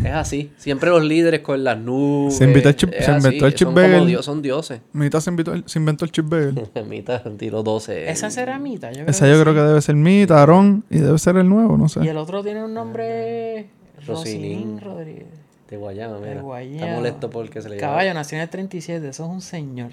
Es 0.05 0.13
así. 0.13 0.51
Siempre 0.57 0.89
los 0.91 1.05
líderes 1.05 1.41
con 1.41 1.63
las 1.63 1.79
nubes. 1.79 2.37
Se 2.37 2.45
invitó 2.45 2.69
el 2.71 2.77
chip- 2.77 2.95
se 2.99 3.11
inventó 3.13 3.47
el 3.47 3.53
son 3.53 3.59
chip 3.59 3.67
como 3.67 3.77
bagel. 3.81 4.07
dios- 4.07 4.25
son 4.25 4.41
dioses. 4.43 4.81
Mita 4.93 5.21
se, 5.21 5.31
invitó- 5.31 5.69
se 5.69 5.79
inventó 5.79 6.05
el 6.05 6.13
chip 6.13 6.27
bagel. 6.29 6.69
Mita 6.89 7.23
tiró 7.37 7.63
12. 7.63 8.11
Esa 8.11 8.31
será 8.31 8.59
Mita. 8.59 8.89
Yo 8.91 9.01
creo 9.01 9.09
Esa 9.11 9.27
yo 9.29 9.35
que 9.37 9.41
creo 9.43 9.53
sí. 9.55 9.59
que 9.61 9.67
debe 9.67 9.81
ser 9.83 9.95
Mita, 9.97 10.39
Aarón, 10.41 10.85
y 10.89 10.99
debe 10.99 11.19
ser 11.19 11.37
el 11.37 11.49
nuevo, 11.49 11.77
no 11.77 11.89
sé. 11.89 12.05
Y 12.05 12.09
el 12.09 12.17
otro 12.17 12.43
tiene 12.43 12.65
un 12.65 12.73
nombre... 12.75 13.69
Rosinin. 14.07 14.79
Rosinin 14.79 14.81
Rodríguez. 14.81 15.27
De 15.69 15.77
Guayama, 15.77 16.19
mira. 16.19 16.35
De 16.37 16.41
Guayama. 16.41 16.85
Está 16.87 16.95
molesto 16.97 17.31
porque 17.31 17.61
se 17.61 17.69
le 17.69 17.77
Caballo, 17.77 17.99
llevaron, 18.01 18.15
nació 18.21 18.37
en 18.39 18.43
el 18.43 18.49
37. 18.49 19.09
Eso 19.09 19.25
es 19.25 19.31
un 19.31 19.41
señor. 19.43 19.91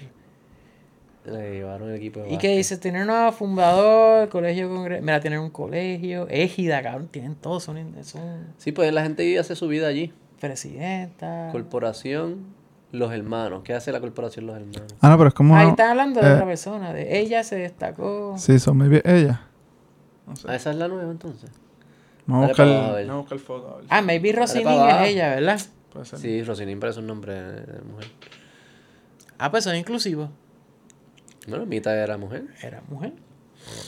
Le 1.26 1.54
llevaron 1.54 1.90
el 1.90 1.96
equipo 1.96 2.20
de 2.20 2.32
¿Y 2.32 2.38
qué 2.38 2.56
dice? 2.56 2.76
Tiene 2.78 3.04
un 3.04 3.32
fundador, 3.32 4.28
colegio 4.28 4.68
congreso. 4.68 5.02
Mira, 5.02 5.20
tienen 5.20 5.40
un 5.40 5.50
colegio, 5.50 6.26
égida, 6.28 6.82
cabrón. 6.82 7.08
Tienen 7.08 7.34
todos, 7.34 7.64
son, 7.64 7.76
son 8.04 8.46
Sí, 8.58 8.72
pues 8.72 8.92
la 8.92 9.02
gente 9.02 9.38
hace 9.38 9.56
su 9.56 9.68
vida 9.68 9.88
allí. 9.88 10.12
presidenta. 10.40 11.48
Corporación 11.52 12.46
Los 12.92 13.12
Hermanos. 13.12 13.62
¿Qué 13.64 13.74
hace 13.74 13.92
la 13.92 14.00
corporación 14.00 14.46
Los 14.46 14.56
Hermanos? 14.56 14.94
Ah, 15.00 15.10
no, 15.10 15.18
pero 15.18 15.28
es 15.28 15.34
como... 15.34 15.56
Ahí 15.56 15.68
están 15.68 15.90
hablando 15.90 16.20
de 16.20 16.28
eh, 16.28 16.32
otra 16.34 16.46
persona. 16.46 16.92
De 16.92 17.18
ella 17.18 17.42
se 17.44 17.56
destacó. 17.56 18.34
Sí, 18.38 18.58
son 18.58 18.76
maybe 18.78 19.02
ella. 19.04 19.42
Ah, 20.46 20.54
esa 20.56 20.70
es 20.70 20.76
la 20.76 20.88
nueva 20.88 21.10
entonces. 21.10 21.50
Vamos 22.26 22.44
a 22.44 22.48
buscar, 22.48 22.66
a 22.68 23.14
buscar 23.16 23.38
foto. 23.38 23.74
a 23.74 23.76
ver. 23.76 23.86
Ah, 23.88 24.02
maybe 24.02 24.32
Rosinin 24.32 24.66
es 24.68 25.08
ella, 25.08 25.34
¿verdad? 25.36 25.60
Puede 25.92 26.06
ser. 26.06 26.18
Sí, 26.18 26.42
Rosinin 26.42 26.80
parece 26.80 26.98
un 27.00 27.06
nombre 27.06 27.34
de 27.34 27.82
mujer. 27.82 28.08
Ah, 29.38 29.50
pues 29.50 29.64
son 29.64 29.76
inclusivos. 29.76 30.30
No, 31.46 31.64
Mita 31.66 31.94
era 31.94 32.16
mujer. 32.16 32.44
Era 32.62 32.82
mujer. 32.88 33.12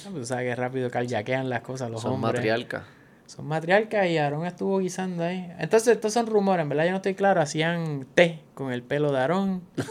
Ah, 0.07 0.09
pues, 0.13 0.29
sabes 0.29 0.49
que 0.49 0.55
rápido 0.57 0.91
carjaquean 0.91 1.49
las 1.49 1.61
cosas 1.61 1.91
los 1.91 2.03
Son 2.03 2.15
hombres. 2.15 2.35
matriarcas. 2.35 2.83
Son 3.27 3.47
matriarcas 3.47 4.07
y 4.09 4.17
Aarón 4.19 4.47
estuvo 4.47 4.79
guisando 4.79 5.23
ahí. 5.23 5.53
Entonces, 5.59 5.89
estos 5.97 6.13
son 6.15 6.27
rumores, 6.27 6.63
en 6.63 6.69
verdad 6.71 6.85
yo 6.87 6.91
no 6.93 6.97
estoy 6.97 7.15
claro. 7.15 7.41
Hacían 7.43 8.07
té 8.15 8.41
con 8.55 8.73
el 8.73 8.83
pelo 8.83 9.13
de 9.13 9.19
Aarón. 9.19 9.63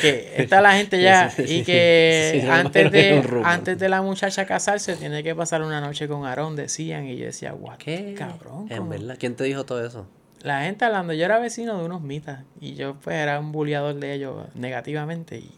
Que 0.00 0.34
está 0.42 0.60
la 0.60 0.72
gente 0.72 1.00
ya 1.00 1.30
Sí, 1.30 1.42
sí, 1.42 1.48
sí. 1.48 1.54
y 1.60 1.64
que 1.64 2.30
Sí, 2.34 2.40
sí, 2.40 2.46
antes, 2.48 2.86
es 2.86 2.92
de, 2.92 3.40
antes 3.44 3.78
de 3.78 3.88
la 3.88 4.02
muchacha 4.02 4.44
casarse 4.44 4.96
tiene 4.96 5.22
que 5.22 5.34
pasar 5.34 5.62
una 5.62 5.80
noche 5.80 6.08
con 6.08 6.26
Aarón, 6.26 6.56
decían. 6.56 7.06
Y 7.06 7.16
yo 7.16 7.26
decía, 7.26 7.52
guau, 7.52 7.78
¿Qué? 7.78 8.14
cabrón. 8.18 8.66
En 8.70 8.88
verdad. 8.88 9.16
¿Quién 9.18 9.36
te 9.36 9.44
dijo 9.44 9.64
todo 9.64 9.84
eso? 9.86 10.06
La 10.42 10.62
gente 10.62 10.84
hablando, 10.84 11.12
yo 11.12 11.24
era 11.24 11.38
vecino 11.38 11.78
de 11.78 11.84
unos 11.84 12.02
mitas 12.02 12.44
y 12.60 12.74
yo 12.74 12.94
pues 13.02 13.16
era 13.16 13.40
un 13.40 13.52
bulleador 13.52 13.94
de 13.96 14.12
ellos 14.14 14.46
negativamente. 14.54 15.38
Y, 15.38 15.50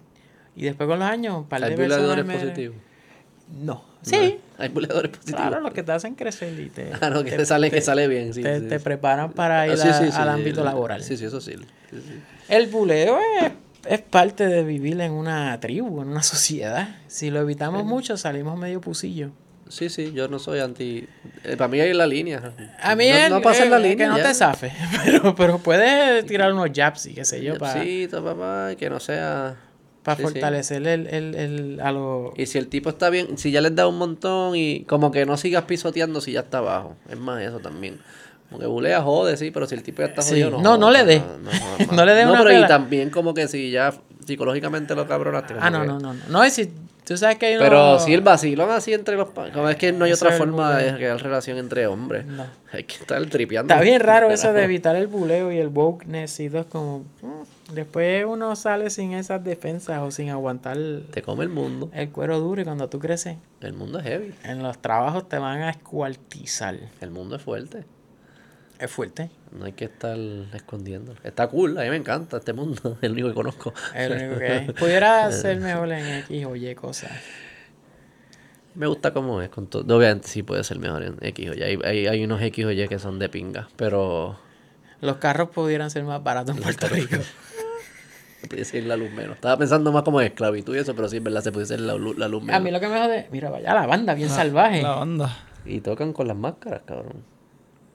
y 0.56 0.62
después 0.64 0.88
con 0.88 0.98
los 0.98 1.08
años, 1.08 1.36
un 1.36 1.44
par 1.44 1.60
de 1.60 1.76
me- 2.24 2.34
positivos. 2.34 2.76
No. 3.62 3.84
Sí, 4.02 4.38
Hay 4.58 4.68
buleadores 4.68 5.10
positivos. 5.10 5.40
claro, 5.40 5.60
los 5.60 5.72
que 5.72 5.82
te 5.82 5.92
hacen 5.92 6.14
crecer 6.14 6.58
y 6.58 6.68
te, 6.70 6.92
Ah, 7.00 7.10
no, 7.10 7.24
que 7.24 7.32
te 7.32 7.44
sale, 7.44 7.70
que 7.70 7.80
sale 7.80 8.06
bien. 8.08 8.32
Sí, 8.32 8.42
te, 8.42 8.60
sí, 8.60 8.66
te 8.68 8.78
sí. 8.78 8.84
preparan 8.84 9.32
para 9.32 9.66
ir 9.66 9.74
Ah, 9.74 9.76
sí, 9.76 9.88
a- 9.88 9.92
sí, 9.94 10.10
sí, 10.12 10.16
al 10.16 10.28
ámbito 10.28 10.64
laboral. 10.64 11.02
Sí, 11.02 11.16
sí, 11.16 11.24
eso 11.24 11.40
sí. 11.40 11.54
El 12.48 12.66
buleo 12.68 13.18
es, 13.42 13.52
es 13.86 14.00
parte 14.00 14.46
de 14.46 14.62
vivir 14.62 15.00
en 15.00 15.12
una 15.12 15.58
tribu, 15.60 16.00
en 16.02 16.08
una 16.08 16.22
sociedad. 16.22 16.96
Si 17.08 17.30
lo 17.30 17.40
evitamos 17.40 17.84
mucho, 17.84 18.16
salimos 18.16 18.58
medio 18.58 18.80
pusillo. 18.80 19.30
Sí, 19.68 19.88
sí, 19.88 20.12
yo 20.14 20.28
no 20.28 20.38
soy 20.38 20.60
anti... 20.60 21.06
eh, 21.44 21.56
para 21.56 21.68
mí 21.68 21.80
hay 21.80 21.92
la 21.94 22.06
línea. 22.06 22.52
A 22.82 22.94
mí 22.94 23.08
no, 23.08 23.16
el- 23.16 23.30
no 23.30 23.40
pasa 23.42 23.64
la 23.66 23.76
el- 23.76 23.82
línea 23.82 23.96
que 23.96 24.06
no 24.06 24.16
ya. 24.18 24.24
te 24.28 24.34
zafe, 24.34 24.72
pero, 25.04 25.34
pero 25.34 25.58
puedes 25.58 26.24
tirar 26.26 26.52
unos 26.52 26.68
jabs 26.74 27.06
y 27.06 27.14
qué 27.14 27.24
sé 27.24 27.42
yo 27.42 27.56
para 27.58 27.82
Sí, 27.82 28.08
papá, 28.10 28.70
que 28.78 28.88
no 28.90 28.98
sea... 29.00 29.56
sí, 30.06 30.12
sí. 30.16 30.22
fortalecer 30.22 30.86
el, 30.86 31.06
el, 31.08 31.34
el- 31.34 31.80
a 31.82 31.92
los... 31.92 32.32
Y 32.38 32.46
si 32.46 32.58
el 32.58 32.68
tipo 32.68 32.88
está 32.90 33.10
bien, 33.10 33.36
si 33.38 33.50
ya 33.50 33.60
les 33.60 33.74
da 33.74 33.86
un 33.86 33.98
montón 33.98 34.56
y 34.56 34.84
como 34.84 35.10
que 35.10 35.26
no 35.26 35.36
sigas 35.36 35.64
pisoteando 35.64 36.20
si 36.20 36.32
ya 36.32 36.40
está 36.40 36.58
abajo. 36.58 36.96
Es 37.10 37.18
más 37.18 37.42
eso 37.42 37.58
también. 37.60 37.98
Como 38.48 38.60
que 38.60 38.66
bulea, 38.66 39.02
jode, 39.02 39.36
sí, 39.36 39.50
pero 39.50 39.66
si 39.66 39.74
el 39.74 39.82
tipo 39.82 40.00
ya 40.00 40.08
está 40.08 40.22
Sí. 40.22 40.30
jodido, 40.30 40.50
no. 40.52 40.60
No, 40.62 40.78
no 40.78 40.90
le 40.90 41.04
dé. 41.04 41.18
No. 41.20 41.92
No 41.94 42.04
le 42.06 42.14
dé 42.14 42.24
una 42.24 42.38
pero 42.38 42.44
pela. 42.50 42.64
y 42.64 42.68
también 42.68 43.10
como 43.10 43.34
que 43.34 43.46
si 43.48 43.70
ya 43.70 43.92
psicológicamente 44.28 44.94
lo 44.94 45.08
cabronaste. 45.08 45.54
Ah, 45.60 45.70
no, 45.70 45.84
no, 45.84 45.98
no, 45.98 46.12
no. 46.14 46.20
No, 46.28 46.44
es 46.44 46.52
si 46.52 46.70
tú 47.04 47.16
sabes 47.16 47.38
que 47.38 47.46
hay. 47.46 47.58
Pero 47.58 47.98
si 47.98 48.14
el 48.14 48.20
vacilón 48.20 48.70
así 48.70 48.92
entre 48.92 49.16
los... 49.16 49.30
Como 49.30 49.68
es 49.68 49.76
que 49.76 49.92
no 49.92 50.04
hay 50.04 50.12
Eso 50.12 50.26
otra 50.26 50.36
forma 50.38 50.76
de 50.76 50.94
crear 50.94 51.20
relación 51.20 51.58
entre 51.58 51.86
hombres. 51.88 52.24
No. 52.26 52.44
Hay 52.72 52.84
que 52.84 52.96
estar 52.96 53.24
tripeando. 53.26 53.72
Está 53.72 53.82
bien 53.82 54.00
raro 54.00 54.30
eso 54.30 54.52
de 54.52 54.62
evitar 54.64 54.94
el 54.94 55.06
buleo 55.06 55.50
y 55.50 55.56
el 55.58 55.68
wokeness 55.68 56.38
y 56.40 56.50
todo. 56.50 56.66
Como... 56.66 56.98
mm, 57.22 57.72
Después 57.74 58.24
uno 58.26 58.56
sale 58.56 58.88
sin 58.90 59.12
esas 59.12 59.42
defensas 59.44 60.00
o 60.00 60.10
sin 60.10 60.30
aguantar 60.30 60.76
Te 61.10 61.20
come 61.22 61.44
el 61.44 61.50
mundo. 61.50 61.90
el 61.92 62.08
cuero 62.10 62.38
duro 62.40 62.60
y 62.62 62.64
cuando 62.64 62.88
tú 62.88 62.98
creces 62.98 63.36
El 63.60 63.72
mundo 63.74 63.98
es 63.98 64.04
heavy. 64.06 64.34
en 64.44 64.62
los 64.62 64.78
trabajos 64.78 65.28
te 65.28 65.38
van 65.38 65.60
a 65.62 65.70
escuartizar. 65.70 66.76
El 67.00 67.10
mundo 67.10 67.36
es 67.36 67.42
fuerte. 67.42 67.84
Es 68.78 68.90
fuerte. 68.90 69.30
No 69.50 69.64
hay 69.64 69.72
que 69.72 69.86
estar 69.86 70.16
escondiendo. 70.54 71.14
Está 71.24 71.48
cool, 71.48 71.76
a 71.78 71.82
mí 71.82 71.90
me 71.90 71.96
encanta 71.96 72.36
este 72.36 72.52
mundo. 72.52 72.96
Es 72.98 73.02
el 73.02 73.12
único 73.12 73.28
que 73.28 73.34
conozco. 73.34 73.74
Es 73.94 74.08
lo 74.08 74.16
único 74.16 74.38
que 74.38 74.56
es. 74.56 74.72
Pudiera 74.72 75.30
ser 75.32 75.58
mejor 75.60 75.90
en 75.92 76.06
X 76.20 76.46
o 76.46 76.54
Y 76.56 76.74
cosas. 76.74 77.10
Me 78.74 78.86
gusta 78.86 79.12
cómo 79.12 79.42
es. 79.42 79.48
Con 79.48 79.66
todo. 79.66 79.82
Obviamente 79.96 80.28
sí 80.28 80.42
puede 80.44 80.62
ser 80.62 80.78
mejor 80.78 81.02
en 81.02 81.16
X 81.20 81.50
o 81.50 81.54
Y. 81.54 81.62
Hay, 81.62 81.78
hay, 81.84 82.06
hay 82.06 82.24
unos 82.24 82.40
X 82.40 82.64
o 82.66 82.70
Y 82.70 82.86
que 82.88 82.98
son 83.00 83.18
de 83.18 83.28
pinga. 83.28 83.68
Pero 83.76 84.38
Los 85.00 85.16
carros 85.16 85.48
pudieran 85.50 85.90
ser 85.90 86.04
más 86.04 86.22
baratos 86.22 86.56
en 86.56 86.62
Puerto 86.62 86.86
Rico. 86.88 87.16
puede 88.48 88.64
ser 88.64 88.84
la 88.84 88.96
luz 88.96 89.10
menos. 89.10 89.34
Estaba 89.34 89.56
pensando 89.58 89.90
más 89.90 90.04
como 90.04 90.20
en 90.20 90.28
esclavitud 90.28 90.76
y 90.76 90.78
eso, 90.78 90.94
pero 90.94 91.08
sí, 91.08 91.16
en 91.16 91.24
verdad 91.24 91.42
se 91.42 91.50
puede 91.50 91.66
ser 91.66 91.80
la, 91.80 91.94
luz- 91.94 92.16
la 92.16 92.28
luz 92.28 92.42
A 92.48 92.60
mí 92.60 92.64
menos. 92.66 92.72
lo 92.74 92.80
que 92.80 92.94
me 92.94 93.00
jode... 93.00 93.26
Mira, 93.32 93.50
vaya 93.50 93.74
la 93.74 93.86
banda, 93.86 94.14
bien 94.14 94.28
salvaje. 94.28 94.82
La 94.82 94.92
banda. 94.94 95.36
Y 95.66 95.80
tocan 95.80 96.12
con 96.12 96.28
las 96.28 96.36
máscaras, 96.36 96.82
cabrón. 96.86 97.24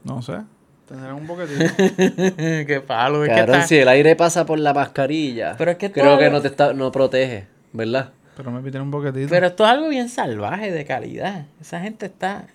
No 0.04 0.22
sé. 0.22 0.40
Tendrán 0.88 1.16
un 1.16 1.26
poquitito. 1.28 1.64
Qué 2.38 2.84
palo. 2.86 3.24
Es 3.24 3.30
que 3.30 3.36
Cabrón, 3.36 3.56
está- 3.56 3.68
si 3.68 3.78
el 3.78 3.88
aire 3.88 4.16
pasa 4.16 4.46
por 4.46 4.60
la 4.60 4.74
mascarilla. 4.74 5.56
Pero 5.58 5.72
es 5.72 5.78
que 5.78 5.92
Creo 5.92 6.06
todo- 6.06 6.18
que 6.20 6.30
no 6.30 6.42
te 6.42 6.48
está, 6.50 6.74
no 6.74 6.92
protege, 6.92 7.48
¿verdad? 7.72 8.12
Pero 8.36 8.52
me 8.52 8.62
piden 8.62 8.82
un 8.82 8.92
poquitito. 8.92 9.30
Pero 9.30 9.48
esto 9.48 9.64
es 9.64 9.70
algo 9.70 9.88
bien 9.90 10.10
salvaje, 10.10 10.72
de 10.72 10.86
calidad. 10.86 11.46
Esa 11.62 11.80
gente 11.80 12.08
está... 12.08 12.48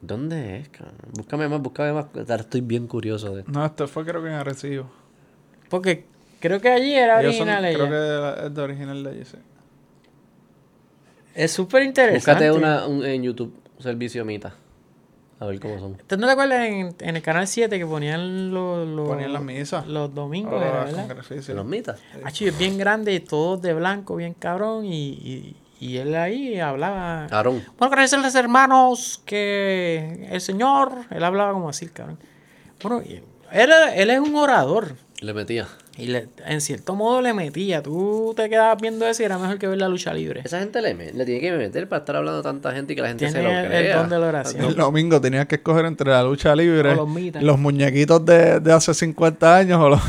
¿Dónde 0.00 0.56
es, 0.58 0.68
cabrón? 0.70 0.96
Búscame 1.12 1.48
más, 1.48 1.60
búscame 1.60 1.92
más. 1.92 2.06
Estoy 2.40 2.60
bien 2.62 2.88
curioso 2.88 3.36
de 3.36 3.44
No, 3.46 3.64
este 3.64 3.86
fue 3.86 4.04
creo 4.04 4.20
que 4.22 4.28
en 4.28 4.34
Arecibo. 4.34 4.90
Porque 5.68 6.06
creo 6.40 6.60
que 6.60 6.68
allí 6.70 6.92
era 6.94 7.20
Ellos 7.20 7.36
son- 7.36 7.48
original 7.48 7.74
creo 7.74 7.86
ella. 7.86 7.90
que 8.36 8.40
la- 8.40 8.46
es 8.48 8.54
de 8.54 8.62
original 8.62 9.04
de 9.04 9.10
allí, 9.10 9.24
sí. 9.24 9.36
Es 11.34 11.52
súper 11.52 11.84
interesante. 11.84 12.48
Búscate 12.48 12.50
una, 12.50 12.86
un- 12.86 13.04
en 13.04 13.22
YouTube, 13.22 13.54
un 13.76 13.82
servicio 13.82 14.24
Mita. 14.24 14.54
A 15.42 15.46
ver 15.46 15.58
cómo 15.58 15.76
son. 15.80 15.96
¿Tú 16.06 16.16
no 16.18 16.26
te 16.28 16.32
acuerdas 16.34 16.68
en, 16.68 16.94
en 17.00 17.16
el 17.16 17.22
canal 17.22 17.48
7 17.48 17.76
que 17.76 17.84
ponían 17.84 18.54
los, 18.54 18.86
los, 18.86 19.08
Ponían 19.08 19.32
las 19.32 19.42
misas. 19.42 19.88
los 19.88 20.14
domingos, 20.14 20.54
Oh, 20.54 20.64
era. 20.64 20.86
¿Los 21.54 21.66
Mitas? 21.66 21.98
Achi, 22.22 22.46
es 22.46 22.56
bien 22.56 22.78
grande, 22.78 23.18
todos 23.18 23.60
de 23.60 23.74
blanco, 23.74 24.14
bien 24.14 24.34
cabrón, 24.34 24.84
y, 24.84 25.08
y, 25.10 25.56
y 25.80 25.96
él 25.96 26.14
ahí 26.14 26.60
hablaba... 26.60 27.24
Aarón. 27.24 27.60
Bueno, 27.76 27.92
agradecerles 27.92 28.36
hermanos 28.36 29.20
que 29.26 30.28
el 30.30 30.40
Señor, 30.40 30.92
él 31.10 31.24
hablaba 31.24 31.52
como 31.52 31.68
así, 31.70 31.88
cabrón. 31.88 32.18
Bueno, 32.80 33.02
él, 33.50 33.70
él 33.96 34.10
es 34.10 34.20
un 34.20 34.36
orador. 34.36 34.94
Le 35.20 35.34
metía. 35.34 35.66
Y 35.98 36.06
le- 36.06 36.28
en 36.46 36.62
cierto 36.62 36.94
modo 36.94 37.20
le 37.20 37.34
metía. 37.34 37.82
Tú 37.82 38.32
te 38.34 38.48
quedabas 38.48 38.80
viendo 38.80 39.06
eso 39.06 39.22
y 39.22 39.26
era 39.26 39.36
mejor 39.36 39.58
que 39.58 39.66
ver 39.66 39.76
la 39.76 39.88
lucha 39.88 40.14
libre. 40.14 40.40
Esa 40.42 40.58
gente 40.58 40.80
le, 40.80 40.94
me- 40.94 41.12
le 41.12 41.24
tiene 41.26 41.38
que 41.42 41.52
meter 41.52 41.86
para 41.86 42.00
estar 42.00 42.16
hablando 42.16 42.40
a 42.40 42.42
tanta 42.42 42.72
gente 42.72 42.94
y 42.94 42.96
que 42.96 43.02
la 43.02 43.08
gente 43.08 43.28
se 43.30 43.42
lo 43.42 43.50
el- 43.50 43.66
crea. 43.66 43.78
el 43.80 43.92
don 43.98 44.08
de 44.08 44.18
la 44.18 44.26
oración. 44.28 44.64
El 44.64 44.74
domingo 44.74 45.20
tenías 45.20 45.46
que 45.46 45.56
escoger 45.56 45.84
entre 45.84 46.10
la 46.10 46.22
lucha 46.22 46.56
libre, 46.56 46.92
O 46.92 46.94
los 46.94 47.08
mitas. 47.10 47.42
los 47.42 47.58
muñequitos 47.58 48.24
de, 48.24 48.60
de 48.60 48.72
hace 48.72 48.94
50 48.94 49.54
años 49.56 49.78
o 49.80 49.88
los, 49.90 50.00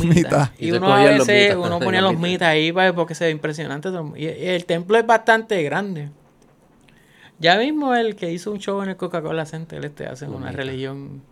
mitas. 0.00 0.14
mitas. 0.14 0.50
Y 0.58 0.72
uno 0.72 0.92
a 0.92 1.04
veces, 1.04 1.54
mitas. 1.54 1.66
uno 1.66 1.78
ponía 1.80 2.02
Los 2.02 2.12
mitas. 2.12 2.28
mitas 2.30 2.48
ahí 2.48 2.70
para, 2.72 2.94
porque 2.94 3.14
se 3.14 3.24
ve 3.24 3.30
impresionante. 3.30 3.88
Y, 4.16 4.24
y 4.26 4.46
el 4.46 4.66
templo 4.66 4.98
es 4.98 5.06
bastante 5.06 5.62
grande. 5.62 6.10
Ya 7.38 7.56
mismo 7.56 7.94
el 7.94 8.14
que 8.16 8.30
hizo 8.30 8.52
un 8.52 8.58
show 8.58 8.82
en 8.82 8.90
el 8.90 8.96
Coca-Cola 8.96 9.46
Center 9.46 9.82
este 9.86 10.04
hace 10.06 10.26
Los 10.26 10.34
una 10.36 10.48
mitas. 10.50 10.66
religión. 10.66 11.22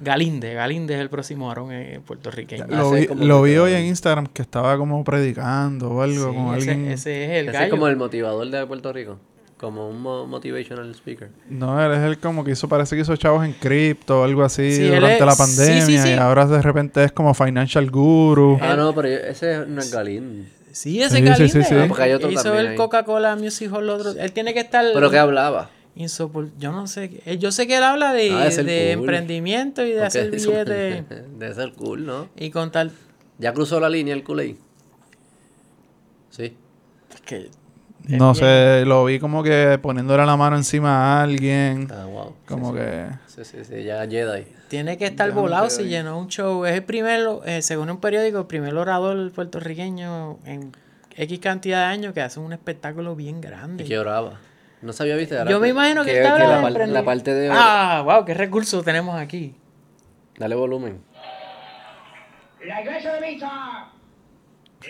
Galinde, 0.00 0.52
Galinde 0.54 0.94
es 0.94 1.00
el 1.00 1.08
próximo 1.08 1.48
varón 1.48 1.72
eh, 1.72 2.00
puertorriqueño. 2.06 2.66
Lo 2.68 2.90
vi, 2.90 3.06
lo 3.14 3.42
vi 3.42 3.56
hoy 3.56 3.72
en 3.72 3.86
Instagram 3.86 4.26
que 4.26 4.42
estaba 4.42 4.76
como 4.76 5.02
predicando 5.04 5.90
o 5.90 6.02
algo 6.02 6.30
Sí, 6.30 6.36
con 6.36 6.54
ese, 6.56 6.70
alguien. 6.70 6.90
ese 6.92 7.24
es 7.24 7.30
el 7.30 7.48
Ese 7.48 7.52
gallo. 7.52 7.64
es 7.64 7.70
como 7.70 7.88
el 7.88 7.96
motivador 7.96 8.48
de 8.50 8.66
Puerto 8.66 8.92
Rico. 8.92 9.18
Como 9.56 9.88
un 9.88 10.02
mo- 10.02 10.26
motivational 10.26 10.90
speaker. 10.94 11.30
No, 11.48 11.82
él 11.82 11.90
es 11.92 12.00
el 12.04 12.18
como 12.18 12.44
que 12.44 12.50
hizo, 12.50 12.68
parece 12.68 12.94
que 12.94 13.00
hizo 13.00 13.16
chavos 13.16 13.42
en 13.42 13.54
cripto 13.54 14.20
o 14.20 14.24
algo 14.24 14.44
así 14.44 14.70
Sí, 14.70 14.86
durante 14.86 15.14
es- 15.16 15.24
la 15.24 15.32
sí, 15.32 15.44
sí, 15.44 15.56
pandemia 15.56 16.02
sí. 16.02 16.08
y 16.10 16.12
ahora 16.12 16.44
de 16.46 16.60
repente 16.60 17.02
es 17.04 17.12
como 17.12 17.32
financial 17.32 17.90
guru. 17.90 18.58
Ah, 18.60 18.76
no, 18.76 18.94
pero 18.94 19.08
ese 19.08 19.64
no 19.66 19.80
es 19.80 19.90
Galín. 19.90 20.46
Sí, 20.72 21.00
ese 21.00 21.08
Sí, 21.08 21.16
sí, 21.16 21.22
Galinde. 21.22 21.48
sí, 21.48 21.62
sí. 21.62 21.74
Ah, 21.74 22.06
hizo 22.30 22.42
también 22.42 22.66
el. 22.72 22.74
Coca-Cola 22.74 23.34
Music 23.36 23.72
Hall 23.72 23.88
otro. 23.88 24.10
Él 24.10 24.30
tiene 24.32 24.52
que 24.52 24.60
estar. 24.60 24.84
Pero 24.92 25.10
que 25.10 25.16
hablaba. 25.18 25.70
Insopor- 25.96 26.50
Yo 26.58 26.72
no 26.72 26.86
sé. 26.86 27.10
qué- 27.10 27.22
eh, 27.26 27.38
Yo 27.38 27.50
sé 27.52 27.66
que 27.66 27.76
él 27.76 27.82
habla 27.82 28.12
de, 28.12 28.30
Ah, 28.30 28.44
de 28.44 28.50
ser 28.52 28.64
de 28.66 28.92
cool. 28.94 29.00
emprendimiento 29.04 29.84
y 29.84 29.92
de 29.92 30.04
hacer 30.04 30.30
billetes 30.30 31.04
Debe 31.38 31.54
ser 31.54 31.72
cool, 31.72 32.06
¿no? 32.06 32.28
y 32.36 32.50
contar. 32.50 32.90
Ya 33.38 33.52
cruzó 33.52 33.80
la 33.80 33.88
línea 33.88 34.14
el 34.14 34.22
culé. 34.24 34.56
Sí. 36.30 36.56
Que 37.24 37.48
No 38.08 38.34
sé, 38.34 38.84
lo 38.86 39.04
vi 39.04 39.18
como 39.18 39.42
que 39.42 39.78
poniéndole 39.82 40.24
la 40.26 40.36
mano 40.36 40.56
encima 40.56 40.90
a 41.18 41.22
alguien. 41.24 41.88
Ah, 41.90 42.04
wow. 42.06 42.34
Como 42.46 42.72
que. 42.74 43.06
Sí, 43.26 43.44
sí, 43.44 43.58
sí, 43.64 43.82
ya 43.82 44.06
Jedi. 44.06 44.44
tiene 44.68 44.96
que 44.96 45.06
estar 45.06 45.32
volado 45.32 45.68
si 45.70 45.84
llenó 45.84 46.18
un 46.18 46.28
show. 46.28 46.64
Es 46.66 46.74
el 46.74 46.84
primer, 46.84 47.20
eh, 47.46 47.62
según 47.62 47.90
un 47.90 47.98
periódico, 48.00 48.38
el 48.40 48.46
primer 48.46 48.74
orador 48.76 49.32
puertorriqueño 49.32 50.38
en 50.44 50.72
X 51.16 51.38
cantidad 51.40 51.80
de 51.80 51.84
años 51.86 52.12
que 52.14 52.20
hace 52.20 52.38
un 52.38 52.52
espectáculo 52.52 53.16
bien 53.16 53.38
Y 53.38 53.40
grande. 53.42 53.84
que 53.84 53.98
oraba. 53.98 54.38
No 54.86 54.92
sabía, 54.92 55.16
viste. 55.16 55.36
Yo 55.48 55.58
me 55.60 55.68
imagino 55.68 56.04
que, 56.04 56.12
que, 56.12 56.18
está 56.18 56.32
hablando 56.34 56.60
la, 56.62 56.68
de 56.70 56.78
par- 56.78 56.88
la 56.88 57.04
parte 57.04 57.34
de. 57.34 57.50
Ah, 57.52 58.02
wow, 58.04 58.24
qué 58.24 58.34
recursos 58.34 58.84
tenemos 58.84 59.16
aquí. 59.20 59.54
Dale 60.38 60.54
volumen. 60.54 61.02
La 62.64 62.80
iglesia 62.82 63.12
de 63.14 63.28
Vita, 63.32 63.88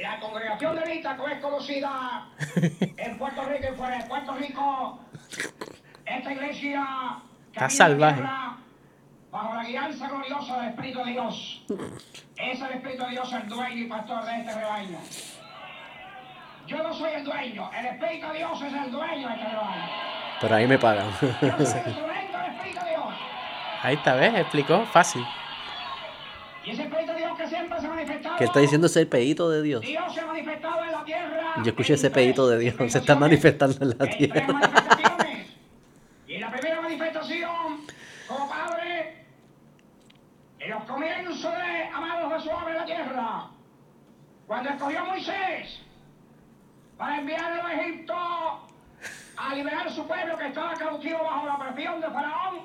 la 0.02 0.20
congregación 0.20 0.76
de 0.76 0.90
Vita, 0.92 1.16
que 1.16 1.32
es 1.32 1.40
conocida 1.42 2.28
en 2.98 3.18
Puerto 3.18 3.42
Rico 3.44 3.64
y 3.72 3.76
fuera 3.76 3.98
de 3.98 4.04
Puerto 4.04 4.34
Rico, 4.34 5.00
esta 6.04 6.32
iglesia 6.32 6.86
que 7.52 7.58
Está 7.58 7.70
salvaje. 7.70 8.16
tierra, 8.16 8.56
bajo 9.30 9.54
la 9.54 9.64
guianza 9.64 10.08
gloriosa 10.08 10.60
del 10.60 10.70
Espíritu 10.70 10.98
de 11.04 11.10
Dios. 11.12 11.64
Es 12.36 12.60
el 12.60 12.70
Espíritu 12.72 13.02
de 13.04 13.10
Dios 13.10 13.32
el 13.32 13.48
dueño 13.48 13.76
y 13.82 13.84
pastor 13.86 14.24
de 14.24 14.36
este 14.40 14.54
rebaño. 14.54 14.98
Yo 16.66 16.82
no 16.82 16.92
soy 16.92 17.12
el 17.12 17.24
dueño, 17.24 17.70
el 17.78 17.86
Espíritu 17.86 18.26
de 18.28 18.38
Dios 18.38 18.62
es 18.62 18.72
el 18.72 18.90
dueño 18.90 19.28
de 19.28 19.34
este 19.34 19.48
rebaño. 19.48 19.84
Pero 20.40 20.54
ahí 20.54 20.66
me 20.66 20.78
pagan. 20.78 21.06
Yo 21.06 21.28
soy 21.28 21.30
el 21.30 21.86
instrumento 21.86 22.38
del 22.38 22.52
Espíritu 22.52 22.84
de 22.84 22.90
Dios. 22.90 23.04
Ahí 23.82 23.94
está, 23.94 24.14
¿ves? 24.16 24.34
Explicó 24.34 24.84
fácil. 24.86 25.24
Y 26.64 26.70
ese 26.70 26.82
Espíritu 26.82 27.12
de 27.12 27.18
Dios 27.18 27.38
que 27.38 27.46
siempre 27.46 27.80
se 27.80 27.86
ha 27.86 27.90
manifestado. 27.90 28.36
que 28.36 28.44
él 28.44 28.50
está 28.50 28.60
diciendo 28.60 28.86
ese 28.88 29.06
pedito 29.06 29.48
de 29.48 29.62
Dios. 29.62 29.80
Dios 29.82 30.14
se 30.14 30.20
ha 30.20 30.26
manifestado 30.26 30.84
en 30.84 30.92
la 30.92 31.04
tierra. 31.04 31.54
Yo 31.58 31.70
escuché 31.70 31.94
ese 31.94 32.10
pedito 32.10 32.48
de 32.48 32.58
Dios, 32.58 32.74
se 32.92 32.98
está 32.98 33.14
manifestando 33.14 33.76
en 33.80 33.98
la 33.98 34.06
tierra. 34.06 34.46
Y 36.26 36.34
en 36.34 36.40
la 36.40 36.50
primera 36.50 36.80
manifestación, 36.80 37.86
como 38.26 38.48
Padre, 38.48 39.24
en 40.58 40.70
los 40.70 40.82
comienzos 40.84 41.52
de 41.52 41.84
amados 41.94 42.32
de 42.32 42.40
su 42.40 42.50
obra 42.50 42.70
en 42.70 42.76
la 42.76 42.84
tierra, 42.84 43.46
cuando 44.48 44.70
escogió 44.70 45.00
a 45.00 45.04
Moisés 45.04 45.80
para 46.96 47.18
enviarlo 47.18 47.62
a 47.66 47.72
Egipto 47.74 48.14
a 49.36 49.54
liberar 49.54 49.90
su 49.90 50.06
pueblo 50.06 50.36
que 50.38 50.46
estaba 50.48 50.74
cautivo 50.74 51.18
bajo 51.22 51.46
la 51.46 51.58
presión 51.58 52.00
de 52.00 52.06
Faraón, 52.08 52.60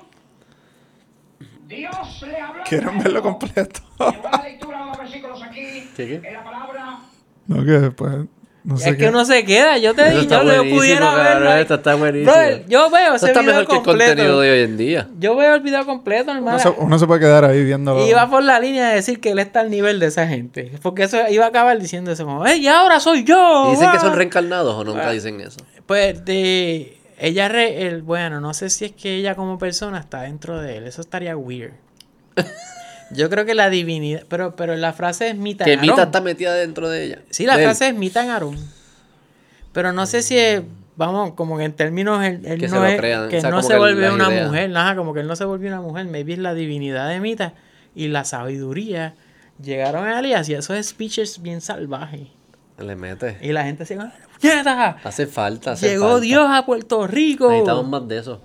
Dios 1.66 2.22
le 2.22 2.40
habló. 2.40 2.64
¿Quieren 2.64 2.98
verlo 2.98 3.22
completo? 3.22 3.80
Llevo 3.98 4.28
la 4.30 4.42
lectura 4.42 4.78
de 4.78 4.84
los 4.86 4.98
versículos 4.98 5.42
aquí, 5.42 5.90
¿Qué, 5.96 6.20
qué? 6.20 6.28
en 6.28 6.34
la 6.34 6.44
palabra 6.44 6.98
no, 7.46 7.56
que 7.64 7.72
después. 7.72 8.26
No 8.64 8.76
sé 8.76 8.90
es 8.90 8.96
qué. 8.96 9.02
que 9.02 9.08
uno 9.08 9.24
se 9.24 9.44
queda. 9.44 9.76
Yo 9.78 9.94
te 9.94 10.08
digo, 10.10 10.22
yo, 10.22 10.64
yo 10.64 10.76
pudiera 10.76 11.14
verlo. 11.14 11.52
Esto 11.54 11.74
está 11.74 11.94
buenísimo. 11.96 12.32
Brother, 12.32 12.64
yo 12.68 12.90
veo 12.90 13.14
Esto 13.14 13.16
ese 13.16 13.26
está 13.26 13.40
video 13.40 13.54
mejor 13.54 13.66
que 13.66 13.76
el 13.76 13.82
contenido 13.82 14.40
de 14.40 14.50
hoy 14.52 14.60
en 14.60 14.76
día. 14.76 15.08
Yo 15.18 15.34
veo 15.34 15.54
el 15.56 15.60
video 15.62 15.84
completo, 15.84 16.30
Uno 16.30 16.38
hermano. 16.38 16.58
se, 16.60 16.68
uno 16.68 16.98
se 16.98 17.06
puede 17.06 17.20
quedar 17.20 17.44
ahí 17.44 17.64
viéndolo. 17.64 18.06
Y 18.06 18.12
va 18.12 18.30
por 18.30 18.42
la 18.44 18.60
línea 18.60 18.88
de 18.90 18.94
decir 18.94 19.20
que 19.20 19.30
él 19.32 19.40
está 19.40 19.60
al 19.60 19.70
nivel 19.70 19.98
de 19.98 20.06
esa 20.06 20.28
gente. 20.28 20.70
Porque 20.80 21.04
eso 21.04 21.18
iba 21.28 21.44
a 21.44 21.48
acabar 21.48 21.78
diciendo 21.80 22.12
eso 22.12 22.24
como, 22.24 22.46
¡Ey, 22.46 22.60
y 22.60 22.68
ahora 22.68 23.00
soy 23.00 23.24
yo! 23.24 23.66
¿Y 23.68 23.70
dicen 23.72 23.90
que 23.90 23.98
¡Wow!". 23.98 24.06
son 24.06 24.16
reencarnados 24.16 24.74
o 24.74 24.84
nunca 24.84 25.10
dicen 25.10 25.40
eso? 25.40 25.58
Pues 25.86 26.24
de... 26.24 26.98
Ella, 27.18 27.48
re, 27.48 27.86
el, 27.86 28.02
bueno, 28.02 28.40
no 28.40 28.52
sé 28.52 28.68
si 28.68 28.84
es 28.86 28.92
que 28.92 29.16
ella 29.16 29.36
como 29.36 29.56
persona 29.58 29.98
está 30.00 30.22
dentro 30.22 30.60
de 30.60 30.78
él. 30.78 30.86
Eso 30.86 31.00
estaría 31.00 31.36
weird. 31.36 31.72
Yo 33.14 33.28
creo 33.30 33.44
que 33.44 33.54
la 33.54 33.70
divinidad... 33.70 34.24
Pero, 34.28 34.56
pero 34.56 34.76
la 34.76 34.92
frase 34.92 35.28
es 35.28 35.36
Mita 35.36 35.64
Que. 35.64 35.76
Mita 35.76 36.04
está 36.04 36.20
metida 36.20 36.54
dentro 36.54 36.88
de 36.88 37.04
ella. 37.04 37.18
Sí, 37.30 37.46
la 37.46 37.56
De 37.56 37.62
él. 37.62 37.68
frase 37.68 37.88
es 37.88 37.94
Mita 37.94 38.24
Narón. 38.24 38.56
Pero 39.72 39.92
no 39.92 40.06
sé 40.06 40.22
si 40.22 40.38
es... 40.38 40.62
Vamos, 40.96 41.32
como 41.34 41.56
que 41.56 41.64
en 41.64 41.72
términos... 41.72 42.22
Él, 42.24 42.42
él 42.44 42.60
Que 42.60 42.68
se 42.68 42.74
no 42.74 42.82
lo 42.82 42.86
es... 42.86 42.96
crean, 42.98 43.28
Que 43.28 43.38
o 43.38 43.40
sea, 43.40 43.50
no 43.50 43.62
se 43.62 43.78
vuelve 43.78 44.10
una 44.10 44.28
mujer. 44.28 44.70
Nada, 44.70 44.94
como 44.96 45.14
que 45.14 45.20
él 45.20 45.26
no 45.26 45.36
se 45.36 45.44
volvió 45.44 45.68
una 45.68 45.80
mujer. 45.80 46.06
Maybe 46.06 46.34
es 46.34 46.38
la 46.38 46.54
divinidad 46.54 47.08
de 47.08 47.20
Mita 47.20 47.54
y 47.94 48.08
la 48.08 48.24
sabiduría. 48.24 49.14
Llegaron 49.62 50.06
a 50.06 50.18
él 50.18 50.26
y 50.26 50.34
hacía 50.34 50.58
esos 50.58 50.84
speeches 50.86 51.40
bien 51.40 51.60
salvajes. 51.60 52.28
Le 52.78 52.96
mete. 52.96 53.38
Y 53.42 53.52
la 53.52 53.64
gente 53.64 53.86
se 53.86 53.96
¡Puñeta! 53.96 54.96
Hace 55.04 55.26
falta, 55.26 55.72
hace 55.72 55.88
Llegó 55.90 56.08
falta. 56.08 56.20
Dios 56.20 56.46
a 56.50 56.66
Puerto 56.66 57.06
Rico. 57.06 57.48
Necesitamos 57.48 57.88
más 57.88 58.08
de 58.08 58.18
eso. 58.18 58.42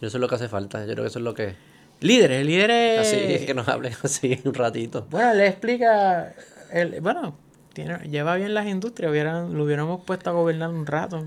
Yo 0.00 0.10
sé 0.10 0.18
lo 0.18 0.28
que 0.28 0.36
hace 0.36 0.48
falta. 0.48 0.80
Yo 0.86 0.92
creo 0.92 1.04
que 1.04 1.08
eso 1.08 1.18
es 1.18 1.24
lo 1.24 1.34
que... 1.34 1.56
Líderes, 2.00 2.46
líderes. 2.46 3.00
Así 3.00 3.16
es 3.16 3.40
que 3.46 3.54
nos 3.54 3.68
hablen 3.68 3.92
así 4.02 4.40
un 4.44 4.54
ratito. 4.54 5.06
Bueno, 5.10 5.34
le 5.34 5.46
explica. 5.48 6.32
El, 6.72 7.00
bueno, 7.00 7.36
tiene, 7.72 7.98
lleva 8.08 8.36
bien 8.36 8.54
las 8.54 8.66
industrias. 8.66 9.10
Hubieran, 9.10 9.54
lo 9.56 9.64
hubiéramos 9.64 10.04
puesto 10.04 10.30
a 10.30 10.32
gobernar 10.32 10.70
un 10.70 10.86
rato. 10.86 11.24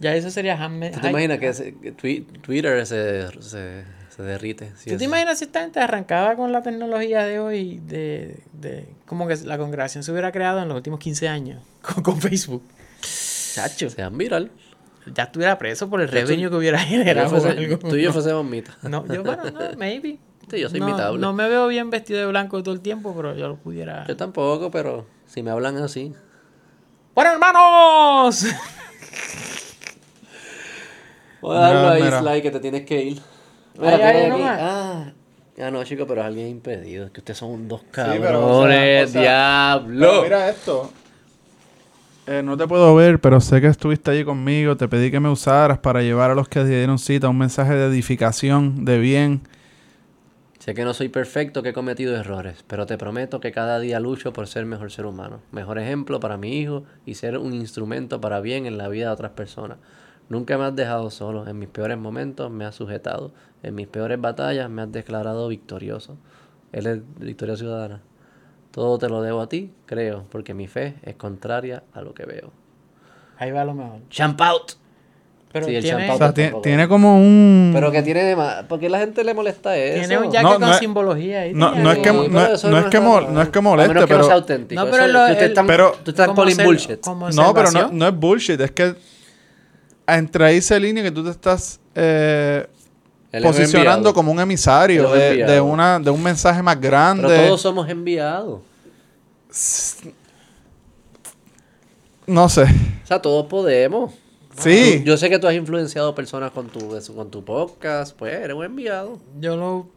Ya 0.00 0.14
eso 0.14 0.30
sería 0.30 0.56
handma- 0.56 0.90
¿Tú 0.90 1.00
te 1.00 1.08
imaginas 1.10 1.38
que, 1.38 1.48
ese- 1.48 1.74
que 1.80 1.96
twi- 1.96 2.26
Twitter 2.42 2.84
se, 2.84 3.28
se, 3.40 3.84
se 4.14 4.22
derrite? 4.22 4.72
si 4.76 4.90
¿Tú 4.90 4.96
te 4.98 5.04
imaginas 5.04 5.38
si 5.38 5.44
esta 5.44 5.60
gente 5.60 5.78
arrancaba 5.80 6.34
con 6.34 6.50
la 6.52 6.62
tecnología 6.62 7.22
de 7.24 7.38
hoy? 7.38 7.80
De, 7.86 8.40
de 8.52 8.86
como 9.06 9.28
que 9.28 9.36
la 9.36 9.56
congregación 9.56 10.02
se 10.02 10.10
hubiera 10.10 10.32
creado 10.32 10.60
en 10.60 10.68
los 10.68 10.76
últimos 10.76 10.98
15 10.98 11.28
años 11.28 11.62
con, 11.80 12.02
con 12.02 12.20
Facebook. 12.20 12.62
Chacho, 13.54 13.88
Sean 13.88 14.18
viral. 14.18 14.50
Ya 15.12 15.24
estuviera 15.24 15.58
preso 15.58 15.88
por 15.90 16.00
el 16.00 16.08
revenue 16.08 16.48
que 16.50 16.56
hubiera 16.56 16.78
generado. 16.80 17.30
yo 17.30 17.36
o 17.36 17.40
fuese- 17.40 17.58
algo. 17.58 17.78
Tú 17.78 17.96
y 17.96 18.02
yo 18.02 18.12
fuésemos 18.12 18.44
mitad. 18.44 18.74
No, 18.82 19.06
yo, 19.06 19.22
bueno, 19.22 19.42
no, 19.44 19.60
maybe. 19.76 20.18
Sí, 20.50 20.60
yo 20.60 20.68
soy 20.68 20.78
no, 20.80 21.16
no 21.16 21.32
me 21.32 21.48
veo 21.48 21.66
bien 21.68 21.88
vestido 21.90 22.20
de 22.20 22.26
blanco 22.26 22.62
todo 22.62 22.74
el 22.74 22.80
tiempo, 22.80 23.14
pero 23.16 23.34
yo 23.34 23.48
lo 23.48 23.56
pudiera. 23.56 24.06
Yo 24.06 24.16
tampoco, 24.16 24.70
pero 24.70 25.06
si 25.26 25.42
me 25.42 25.50
hablan 25.50 25.76
así. 25.78 26.12
¡Bueno, 27.14 27.32
hermanos! 27.32 28.44
Voy 31.40 31.56
a 31.56 31.60
darlo 31.60 32.04
mira. 32.04 32.20
Sly, 32.20 32.42
que 32.42 32.50
te 32.50 32.60
tienes 32.60 32.84
que 32.86 33.02
ir. 33.02 33.18
Ay, 33.80 33.80
Mira, 33.92 34.08
ay, 34.08 34.14
tiene 34.16 34.28
no. 34.30 34.36
Ah, 34.46 35.12
ah, 35.62 35.70
no, 35.70 35.84
chico, 35.84 36.06
pero 36.06 36.20
es 36.22 36.26
alguien 36.26 36.48
impedido. 36.48 37.06
Es 37.06 37.10
que 37.12 37.20
ustedes 37.20 37.38
son 37.38 37.68
dos 37.68 37.82
pero, 37.92 38.04
o 38.06 38.12
sea, 38.12 38.20
cabrones, 38.22 39.08
o 39.08 39.12
sea, 39.12 39.20
diablo. 39.22 40.08
Pero 40.10 40.22
mira 40.22 40.48
esto. 40.50 40.92
Eh, 42.26 42.42
no 42.42 42.56
te 42.56 42.66
puedo 42.66 42.94
ver, 42.94 43.20
pero 43.20 43.38
sé 43.40 43.60
que 43.60 43.66
estuviste 43.66 44.10
allí 44.10 44.24
conmigo. 44.24 44.76
Te 44.76 44.88
pedí 44.88 45.10
que 45.10 45.20
me 45.20 45.28
usaras 45.28 45.78
para 45.78 46.00
llevar 46.02 46.30
a 46.30 46.34
los 46.34 46.48
que 46.48 46.64
dieron 46.64 46.98
cita 46.98 47.28
un 47.28 47.36
mensaje 47.36 47.74
de 47.74 47.86
edificación, 47.86 48.86
de 48.86 48.98
bien. 48.98 49.42
Sé 50.58 50.72
que 50.72 50.84
no 50.86 50.94
soy 50.94 51.10
perfecto, 51.10 51.62
que 51.62 51.68
he 51.70 51.72
cometido 51.74 52.16
errores, 52.16 52.64
pero 52.66 52.86
te 52.86 52.96
prometo 52.96 53.38
que 53.38 53.52
cada 53.52 53.78
día 53.78 54.00
lucho 54.00 54.32
por 54.32 54.46
ser 54.46 54.64
mejor 54.64 54.90
ser 54.90 55.04
humano, 55.04 55.40
mejor 55.52 55.78
ejemplo 55.78 56.20
para 56.20 56.38
mi 56.38 56.58
hijo 56.58 56.84
y 57.04 57.16
ser 57.16 57.36
un 57.36 57.52
instrumento 57.52 58.18
para 58.22 58.40
bien 58.40 58.64
en 58.64 58.78
la 58.78 58.88
vida 58.88 59.08
de 59.08 59.12
otras 59.12 59.32
personas. 59.32 59.76
Nunca 60.30 60.56
me 60.56 60.64
has 60.64 60.74
dejado 60.74 61.10
solo, 61.10 61.46
en 61.46 61.58
mis 61.58 61.68
peores 61.68 61.98
momentos 61.98 62.50
me 62.50 62.64
has 62.64 62.74
sujetado, 62.74 63.34
en 63.62 63.74
mis 63.74 63.88
peores 63.88 64.18
batallas 64.18 64.70
me 64.70 64.80
has 64.80 64.90
declarado 64.90 65.48
victorioso. 65.48 66.16
Él 66.72 66.86
es 66.86 67.00
Victoria 67.20 67.56
Ciudadana. 67.56 68.00
Todo 68.74 68.98
te 68.98 69.08
lo 69.08 69.22
debo 69.22 69.40
a 69.40 69.48
ti, 69.48 69.70
creo, 69.86 70.24
porque 70.30 70.52
mi 70.52 70.66
fe 70.66 70.94
es 71.04 71.14
contraria 71.14 71.84
a 71.92 72.00
lo 72.00 72.12
que 72.12 72.24
veo. 72.26 72.50
Ahí 73.38 73.52
va 73.52 73.64
lo 73.64 73.72
mejor. 73.74 74.00
Champ 74.10 74.40
out. 74.40 74.72
Pero 75.52 75.66
Sí, 75.66 75.76
el 75.76 75.84
tiene. 75.84 76.10
O 76.10 76.18
sea, 76.18 76.32
tiene, 76.34 76.88
como 76.88 77.16
un... 77.16 77.70
Pero 77.72 77.92
que 77.92 78.02
tiene 78.02 78.24
de 78.24 78.34
más, 78.34 78.64
¿por 78.64 78.80
qué 78.80 78.88
la 78.88 78.98
gente 78.98 79.22
le 79.22 79.32
molesta 79.34 79.76
eso? 79.76 80.00
tiene 80.00 80.18
un 80.18 80.24
jacket 80.32 80.42
No, 80.42 80.52
con 80.54 80.60
no 80.62 80.72
es- 80.72 80.78
simbología 80.80 81.40
ahí. 81.42 81.54
no- 81.54 81.72
no 81.76 81.92
es 81.92 81.98
que- 81.98 82.12
no 82.12 82.22
pero 82.24 82.40
es- 82.46 82.50
eso 82.54 82.70
no 82.70 82.78
es 82.80 82.84
que 82.86 82.98
mol- 83.00 83.28
no 83.30 83.40
es 83.40 83.48
que 83.50 83.58
a 83.60 83.62
moleste, 83.62 83.88
menos 83.94 84.02
que 84.04 84.08
pero- 84.08 84.18
no 84.18 84.24
sea 84.26 84.34
auténtico. 84.34 84.84
No, 84.84 84.90
pero 84.90 85.06
lo- 85.06 85.26
que 85.26 85.32
el- 85.44 85.48
están, 85.50 85.66
pero- 85.68 85.96
tú 86.02 86.10
estás 86.10 86.28
calling 86.34 86.56
ser- 86.56 86.66
bullshit. 86.66 87.06
No, 87.36 87.54
pero 87.54 87.70
no, 87.70 87.88
no 87.92 88.08
es 88.08 88.16
bullshit. 88.16 88.60
Es 88.60 88.72
que 88.72 88.96
entre 90.08 90.44
ahí 90.44 90.60
se 90.60 90.80
línea 90.80 91.04
que 91.04 91.12
tú 91.12 91.22
te 91.22 91.30
estás 91.30 91.80
eh, 91.94 92.66
posicionando 93.42 94.12
como 94.14 94.32
un 94.32 94.40
emisario 94.40 95.10
de, 95.10 95.60
una, 95.60 95.98
de 95.98 96.10
un 96.10 96.22
mensaje 96.22 96.62
más 96.62 96.80
grande. 96.80 97.28
Pero 97.28 97.46
todos 97.46 97.60
somos 97.60 97.88
enviados. 97.88 98.60
No 102.26 102.48
sé. 102.48 102.62
O 102.62 103.06
sea, 103.06 103.20
todos 103.20 103.46
podemos. 103.46 104.12
Sí. 104.56 105.00
Tú- 105.00 105.04
Yo 105.10 105.16
sé 105.16 105.28
que 105.30 105.38
tú 105.38 105.46
has 105.48 105.54
influenciado 105.54 106.14
personas 106.14 106.50
con 106.52 106.68
tu, 106.68 106.96
con 107.14 107.30
tu 107.30 107.44
podcast. 107.44 108.16
Pues 108.16 108.34
eres 108.34 108.56
un 108.56 108.64
enviado. 108.64 109.18
Yo 109.40 109.56
lo 109.56 109.88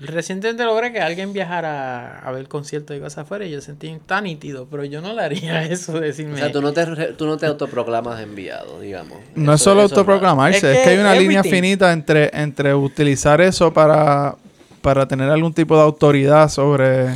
recientemente 0.00 0.64
logré 0.64 0.92
que 0.92 1.00
alguien 1.00 1.32
viajara 1.32 2.18
a 2.18 2.32
ver 2.32 2.48
conciertos 2.48 2.96
y 2.96 3.00
cosas 3.00 3.18
afuera 3.18 3.44
y 3.46 3.50
yo 3.50 3.60
sentí 3.60 3.96
tan 4.06 4.24
nítido, 4.24 4.66
pero 4.70 4.84
yo 4.84 5.00
no 5.00 5.12
le 5.12 5.22
haría 5.22 5.62
eso 5.70 5.92
de 5.92 6.08
decirme. 6.08 6.34
O 6.34 6.36
sea, 6.38 6.50
tú 6.52 6.60
no 6.60 6.72
te, 6.72 6.84
tú 7.12 7.26
no 7.26 7.36
te 7.36 7.46
autoproclamas 7.46 8.20
enviado, 8.20 8.80
digamos. 8.80 9.18
No 9.34 9.54
es 9.54 9.60
solo 9.62 9.82
autoproclamarse, 9.82 10.58
Es 10.58 10.64
es 10.64 10.78
que, 10.78 10.84
que 10.84 10.90
hay 10.90 10.98
una 10.98 11.14
línea 11.14 11.42
finita 11.42 11.92
entre, 11.92 12.30
entre 12.32 12.74
utilizar 12.74 13.40
eso 13.40 13.72
para, 13.72 14.36
para 14.82 15.06
tener 15.06 15.30
algún 15.30 15.52
tipo 15.54 15.76
de 15.76 15.82
autoridad 15.82 16.48
sobre... 16.48 17.14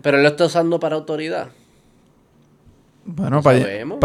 Pero 0.00 0.16
él 0.16 0.22
lo 0.24 0.30
está 0.30 0.46
usando 0.46 0.80
para 0.80 0.96
autoridad. 0.96 1.48
Bueno, 3.04 3.42
para 3.42 3.58
sabemos. 3.60 3.98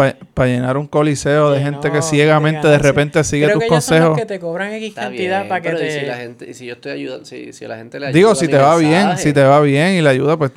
llenar 0.46 0.76
un 0.76 0.86
coliseo 0.88 1.50
de 1.52 1.60
gente 1.62 1.88
no, 1.88 1.94
que 1.94 2.02
ciegamente 2.02 2.66
de 2.66 2.78
repente 2.78 3.22
sigue 3.24 3.44
Creo 3.46 3.54
tus 3.58 3.60
que 3.60 3.66
ellos 3.66 3.84
son 3.84 3.98
los 4.00 4.08
consejos. 4.08 4.18
que 4.18 4.26
te 4.26 4.40
cobran 4.40 4.72
X 4.72 4.88
Está 4.88 5.02
cantidad 5.02 5.38
bien, 5.40 5.48
para 5.48 5.60
que 5.60 5.68
pero 5.70 5.80
¿y 5.80 5.86
te. 5.86 6.00
si 6.00 6.06
la 6.06 6.16
gente, 6.16 6.50
y 6.50 6.54
si 6.54 6.66
yo 6.66 6.74
estoy 6.74 6.92
ayudando, 6.92 7.24
si, 7.24 7.52
si 7.52 7.64
a 7.64 7.68
la 7.68 7.76
gente 7.76 8.00
le 8.00 8.06
ayuda 8.06 8.16
Digo, 8.18 8.34
si 8.34 8.48
te 8.48 8.58
va 8.58 8.76
bien, 8.76 9.16
si 9.18 9.32
te 9.32 9.44
va 9.44 9.60
bien 9.60 9.94
y 9.94 10.00
la 10.02 10.10
ayuda, 10.10 10.36
pues 10.36 10.52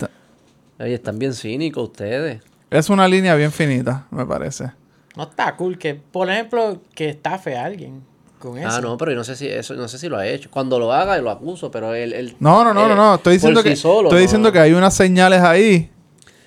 Oye, 0.79 0.95
están 0.95 1.19
bien 1.19 1.33
cínicos 1.33 1.83
ustedes. 1.89 2.41
es 2.71 2.89
una 2.89 3.07
línea 3.07 3.35
bien 3.35 3.51
finita, 3.51 4.07
me 4.09 4.25
parece. 4.25 4.71
No 5.15 5.23
está 5.23 5.55
cool 5.55 5.77
que, 5.77 5.93
por 5.93 6.29
ejemplo, 6.29 6.81
que 6.95 7.09
estafe 7.09 7.55
a 7.57 7.65
alguien 7.65 8.01
con 8.39 8.57
eso. 8.57 8.69
Ah, 8.69 8.81
no, 8.81 8.97
pero 8.97 9.11
yo 9.11 9.17
no 9.17 9.23
sé 9.23 9.35
si 9.35 9.47
eso, 9.47 9.75
no 9.75 9.87
sé 9.87 9.99
si 9.99 10.09
lo 10.09 10.17
ha 10.17 10.25
hecho. 10.25 10.49
Cuando 10.49 10.79
lo 10.79 10.91
haga, 10.91 11.17
lo 11.19 11.29
acuso, 11.29 11.69
pero 11.69 11.93
él, 11.93 12.13
él 12.13 12.35
No, 12.39 12.63
no, 12.63 12.73
no, 12.73 12.87
no, 12.87 12.95
no. 12.95 13.15
Estoy 13.15 13.33
diciendo 13.33 13.61
sí 13.61 13.69
que 13.69 13.75
solo, 13.75 14.07
estoy 14.07 14.19
no. 14.19 14.21
diciendo 14.23 14.51
que 14.51 14.59
hay 14.59 14.73
unas 14.73 14.95
señales 14.95 15.41
ahí. 15.41 15.91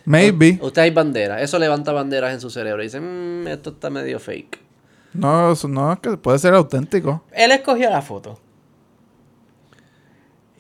Maybe. 0.07 0.59
Usted 0.61 0.83
hay 0.83 0.91
banderas. 0.91 1.41
Eso 1.43 1.59
levanta 1.59 1.93
banderas 1.93 2.33
en 2.35 2.41
su 2.41 2.51
cerebro. 2.51 2.83
Y 2.83 2.87
dicen, 2.87 3.43
"Mm, 3.45 3.49
esto 3.49 3.71
está 3.71 3.89
medio 3.91 4.19
fake. 4.21 4.59
No, 5.15 5.53
eso- 5.53 5.69
no, 5.69 5.93
es 5.93 5.99
que 6.01 6.17
puede 6.17 6.39
ser 6.39 6.55
auténtico. 6.55 7.23
Él 7.33 7.53
escogió 7.53 7.89
la 7.89 8.03
foto. 8.03 8.39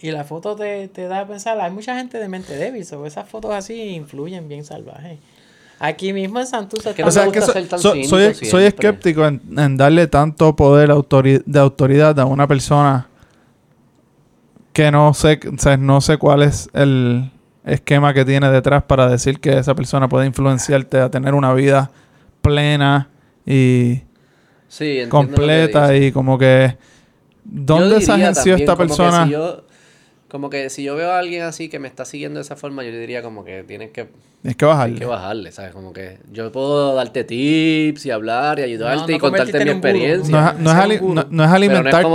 Y 0.01 0.11
la 0.11 0.25
foto 0.25 0.55
te, 0.55 0.89
te 0.89 1.09
da 1.09 1.21
a 1.21 1.27
pensar, 1.27 1.59
hay 1.61 1.71
mucha 1.71 1.97
gente 1.97 2.19
de 2.19 2.29
mente 2.29 2.55
débil, 2.57 2.85
sobre 2.85 3.09
esas 3.09 3.29
fotos 3.29 3.53
así 3.53 3.75
influyen 3.95 4.49
bien 4.49 4.65
salvajes. 4.65 5.19
Aquí 5.79 6.13
mismo 6.13 6.39
en 6.41 6.47
Santurce 6.47 6.91
Es 6.91 6.97
que 6.97 7.03
no 7.03 7.09
O 7.09 7.11
sea, 7.11 7.25
me 7.27 7.33
que 7.33 7.41
gusta 7.41 7.53
so- 7.53 7.59
ser 7.59 7.69
tan 7.69 7.79
so- 7.81 7.95
soy, 8.05 8.35
soy 8.35 8.65
escéptico 8.65 9.27
en, 9.27 9.41
en 9.59 9.77
darle 9.77 10.07
tanto 10.07 10.55
poder 10.55 10.91
autori- 10.91 11.43
de 11.45 11.59
autoridad 11.59 12.19
a 12.21 12.27
una 12.27 12.47
persona 12.47 13.09
que 14.73 14.91
no 14.91 15.15
sé, 15.15 15.41
o 15.53 15.59
sea, 15.59 15.77
no 15.77 16.01
sé 16.01 16.17
cuál 16.19 16.43
es 16.43 16.69
el 16.75 17.31
esquema 17.65 18.13
que 18.15 18.25
tiene 18.25 18.51
detrás 18.51 18.83
para 18.85 19.09
decir 19.09 19.41
que 19.41 19.59
esa 19.59 19.75
persona 19.75 20.09
puede 20.09 20.27
influenciarte 20.27 20.99
a 21.01 21.11
tener 21.11 21.35
una 21.35 21.53
vida 21.55 21.91
plena 22.43 23.09
y 23.47 24.03
Sí, 24.69 25.01
completa 25.09 25.95
y 25.97 26.11
como 26.13 26.37
que 26.39 26.77
¿dónde 27.45 28.01
se 28.01 28.13
agenció 28.13 28.57
esta 28.57 28.77
persona? 28.77 29.25
si 29.27 29.33
yo- 29.33 29.64
como 30.35 30.51
que 30.51 30.69
si 30.69 30.83
yo 30.83 30.97
veo 30.97 31.13
a 31.13 31.21
alguien 31.21 31.43
así 31.45 31.69
que 31.69 31.79
me 31.79 31.87
está 31.87 32.05
siguiendo 32.05 32.39
de 32.39 32.43
esa 32.43 32.57
forma, 32.57 32.83
yo 32.83 32.91
diría 32.91 33.23
como 33.23 33.45
que 33.45 33.63
tienes 33.63 33.93
que, 33.93 34.09
Es 34.43 34.57
que 34.57 34.65
hay 34.65 34.69
bajarle. 34.73 34.99
que 34.99 35.05
bajarle, 35.05 35.53
¿sabes? 35.53 35.71
Como 35.73 35.93
que 35.93 36.19
yo 36.33 36.51
puedo 36.51 36.93
darte 36.97 37.23
tips 37.23 38.05
y 38.07 38.11
hablar 38.11 38.59
y 38.59 38.63
ayudarte 38.63 38.97
No, 39.03 39.07
no 39.07 39.15
y 39.15 39.19
contarte 39.21 39.65
mi 39.65 39.71
experiencia. 39.71 40.41
No 40.41 40.49
es, 40.51 40.59
no 40.59 40.71
es 40.71 40.77
Ser 40.77 40.85
un 40.87 40.91
ali- 40.91 40.97
gurú. 40.99 41.15
no- 41.15 41.23
no 41.23 41.23
es 41.23 41.31
Pero 41.31 41.39
no 41.39 41.45
es 41.45 41.53
alimentar 41.53 42.03
tu 42.03 42.09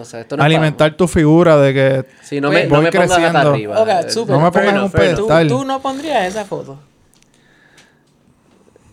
o 0.00 0.04
sea, 0.06 0.20
esto 0.20 0.36
no 0.38 0.42
es 0.42 0.46
alimentar 0.46 0.96
tu 0.96 1.06
figura 1.08 1.58
de 1.58 1.74
que 1.74 2.04
Si 2.22 2.40
no 2.40 2.50
me, 2.50 2.64
no 2.64 2.76
voy 2.76 2.84
me 2.84 2.90
pongas 2.90 3.10
hasta 3.10 3.16
creciendo. 3.18 3.50
arriba. 3.52 3.82
Ok, 3.82 3.88
Eh, 4.06 4.10
súper, 4.10 4.34
No 4.34 4.40
me 4.40 4.50
pongas 4.50 4.74
en 4.74 4.80
un 4.80 4.90
pedestal. 4.90 5.48
Tú, 5.48 5.58
tú 5.58 5.64
no 5.66 5.82
pondrías 5.82 6.26
esa 6.26 6.46
foto. 6.46 6.78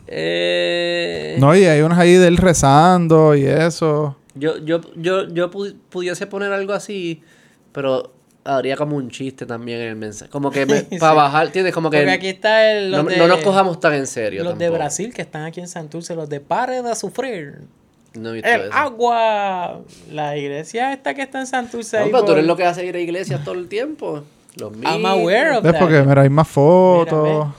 eh, 0.08 1.38
no 1.40 1.56
y 1.56 1.64
hay 1.64 1.80
unas 1.82 1.98
ahí 2.00 2.14
de 2.16 2.28
él 2.28 2.38
rezando 2.38 3.36
y 3.36 3.46
eso 3.46 4.18
Yo, 4.36 4.58
yo, 4.58 4.82
yo, 4.96 5.28
yo 5.30 5.50
pu- 5.50 5.76
pudiese 5.90 6.28
poner 6.28 6.52
algo 6.52 6.74
así, 6.74 7.22
pero 7.72 8.12
haría 8.46 8.76
como 8.78 8.96
un 8.96 9.10
chiste 9.10 9.46
también 9.46 9.82
en 9.82 9.88
el 9.90 9.96
mensaje. 9.96 10.30
Como 10.32 10.50
que 10.52 10.66
me- 10.66 10.80
Sí. 10.82 10.98
para 11.00 11.14
bajar, 11.14 11.50
¿tienes? 11.50 11.74
Como 11.74 11.90
que 11.90 11.98
Porque 11.98 12.12
aquí 12.12 12.28
está 12.28 12.72
el, 12.72 12.92
los 12.92 13.04
no, 13.04 13.10
de, 13.10 13.18
no 13.18 13.28
nos 13.28 13.40
cojamos 13.42 13.80
tan 13.80 13.94
en 13.94 14.08
serio. 14.08 14.44
los 14.44 14.54
de 14.58 14.66
tampoco. 14.66 14.80
Brasil 14.80 15.14
que 15.14 15.22
están 15.22 15.44
aquí 15.44 15.60
en 15.60 15.68
Santurce, 15.68 16.16
los 16.16 16.30
de 16.30 16.40
Pare 16.40 16.82
de 16.82 16.96
Sufrir. 16.96 17.60
No 18.16 18.30
he 18.30 18.34
visto 18.34 18.50
El 18.50 18.62
eso. 18.62 18.74
agua. 18.74 19.82
La 20.12 20.36
iglesia 20.36 20.94
esta 20.94 21.14
que 21.14 21.22
está 21.22 21.40
en 21.40 21.48
Santurce. 21.48 21.98
No, 22.00 22.06
ahí 22.06 22.12
pero 22.12 22.26
tú 22.26 22.32
eres 22.32 22.46
lo 22.46 22.56
que 22.58 22.66
hace 22.66 22.86
ir 22.86 22.96
a 22.96 23.00
iglesias 23.00 23.44
todo 23.44 23.54
el 23.56 23.68
tiempo. 23.68 24.24
Los 24.56 24.72
I'm 24.74 24.80
mismos. 24.80 25.12
aware 25.12 25.58
of 25.58 25.64
¿Ves? 25.64 25.74
that. 25.74 25.80
Porque 25.80 26.02
mira, 26.02 26.22
hay 26.24 26.30
más 26.30 26.48
fotos. 26.48 27.24
Mira, 27.24 27.54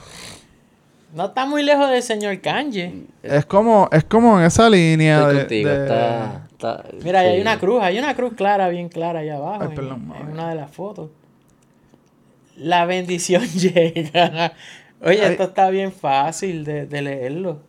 No 1.15 1.27
está 1.27 1.47
muy 1.47 1.63
lejos 1.63 1.89
del 1.91 2.03
señor 2.03 2.41
Kanye. 2.41 3.05
es 3.23 3.45
como, 3.47 3.89
es 3.93 4.03
como 4.05 4.41
en 4.41 4.47
esa 4.47 4.69
línea 4.69 5.19
Estoy 5.21 5.35
de, 5.35 5.41
contigo. 5.41 5.69
de- 5.71 5.83
Está, 5.83 6.49
está- 6.61 6.85
Mira, 7.03 7.21
ahí 7.21 7.29
hay 7.29 7.35
sí. 7.37 7.41
una 7.43 7.59
cruz, 7.59 7.83
hay 7.83 7.99
una 7.99 8.15
cruz 8.15 8.35
clara, 8.35 8.69
bien 8.69 8.89
clara 8.89 9.21
allá 9.21 9.37
abajo. 9.37 9.63
Ay, 9.63 9.69
en- 9.69 9.75
perdón, 9.75 10.01
en, 10.03 10.09
mami. 10.09 10.33
una 10.33 10.49
de 10.51 10.55
las 10.57 10.71
fotos. 10.71 11.11
La 12.57 12.85
bendición 12.87 13.43
llega. 13.57 14.53
Oye, 15.03 15.25
Ay. 15.25 15.33
esto 15.33 15.45
está 15.45 15.71
bien 15.71 15.93
fácil 15.93 16.65
de, 16.65 16.87
de 16.87 17.03
leerlo. 17.03 17.61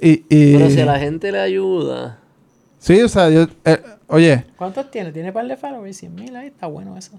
Y, 0.00 0.24
y- 0.30 0.56
Pero 0.56 0.70
si 0.70 0.80
a 0.80 0.86
la 0.86 0.98
gente 0.98 1.30
le 1.32 1.40
ayuda. 1.40 2.18
Sí, 2.78 3.00
o 3.02 3.08
sea, 3.08 3.28
yo... 3.30 3.46
eh, 3.64 3.80
oye, 4.08 4.44
¿Cuántos 4.56 4.90
tiene? 4.90 5.12
Tiene 5.12 5.32
par 5.32 5.46
de 5.46 5.56
followers, 5.56 5.96
100 5.98 6.14
mil 6.14 6.34
ahí, 6.34 6.48
está 6.48 6.66
bueno 6.66 6.96
eso. 6.96 7.12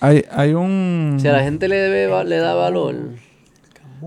hay, 0.00 0.24
hay 0.30 0.54
un... 0.54 1.16
Si 1.20 1.26
a 1.26 1.32
la 1.32 1.42
gente 1.42 1.66
le, 1.68 1.76
debe, 1.76 2.24
le 2.24 2.36
da 2.36 2.54
valor. 2.54 2.94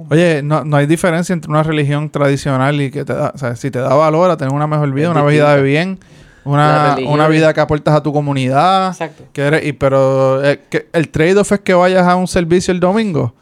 Oye, 0.10 0.42
no, 0.44 0.64
no 0.64 0.78
hay 0.78 0.86
diferencia 0.88 1.34
entre 1.34 1.50
una 1.52 1.64
religión 1.64 2.10
tradicional 2.10 2.80
y 2.82 2.92
que 2.92 3.04
te 3.06 3.14
da... 3.14 3.32
O 3.34 3.38
sea, 3.38 3.56
si 3.56 3.72
te 3.72 3.80
da 3.80 3.94
valor 3.94 4.30
a 4.32 4.38
tener 4.38 4.54
una 4.54 4.68
mejor 4.68 4.92
vida, 4.92 5.10
una 5.12 5.24
vida 5.24 5.56
de 5.56 5.62
bien, 5.62 6.00
una, 6.44 6.98
una 7.08 7.28
vida 7.28 7.54
que 7.54 7.60
aportas 7.62 7.94
a 7.96 8.02
tu 8.04 8.12
comunidad. 8.14 8.88
Exacto. 8.90 9.24
Que 9.34 9.42
eres- 9.48 9.66
y, 9.66 9.74
pero 9.74 10.44
eh, 10.44 10.62
que 10.70 10.88
el 10.94 11.10
trade-off 11.10 11.52
es 11.52 11.60
que 11.60 11.74
vayas 11.74 12.08
a 12.08 12.16
un 12.16 12.28
servicio 12.28 12.72
el 12.74 12.80
domingo. 12.80 13.34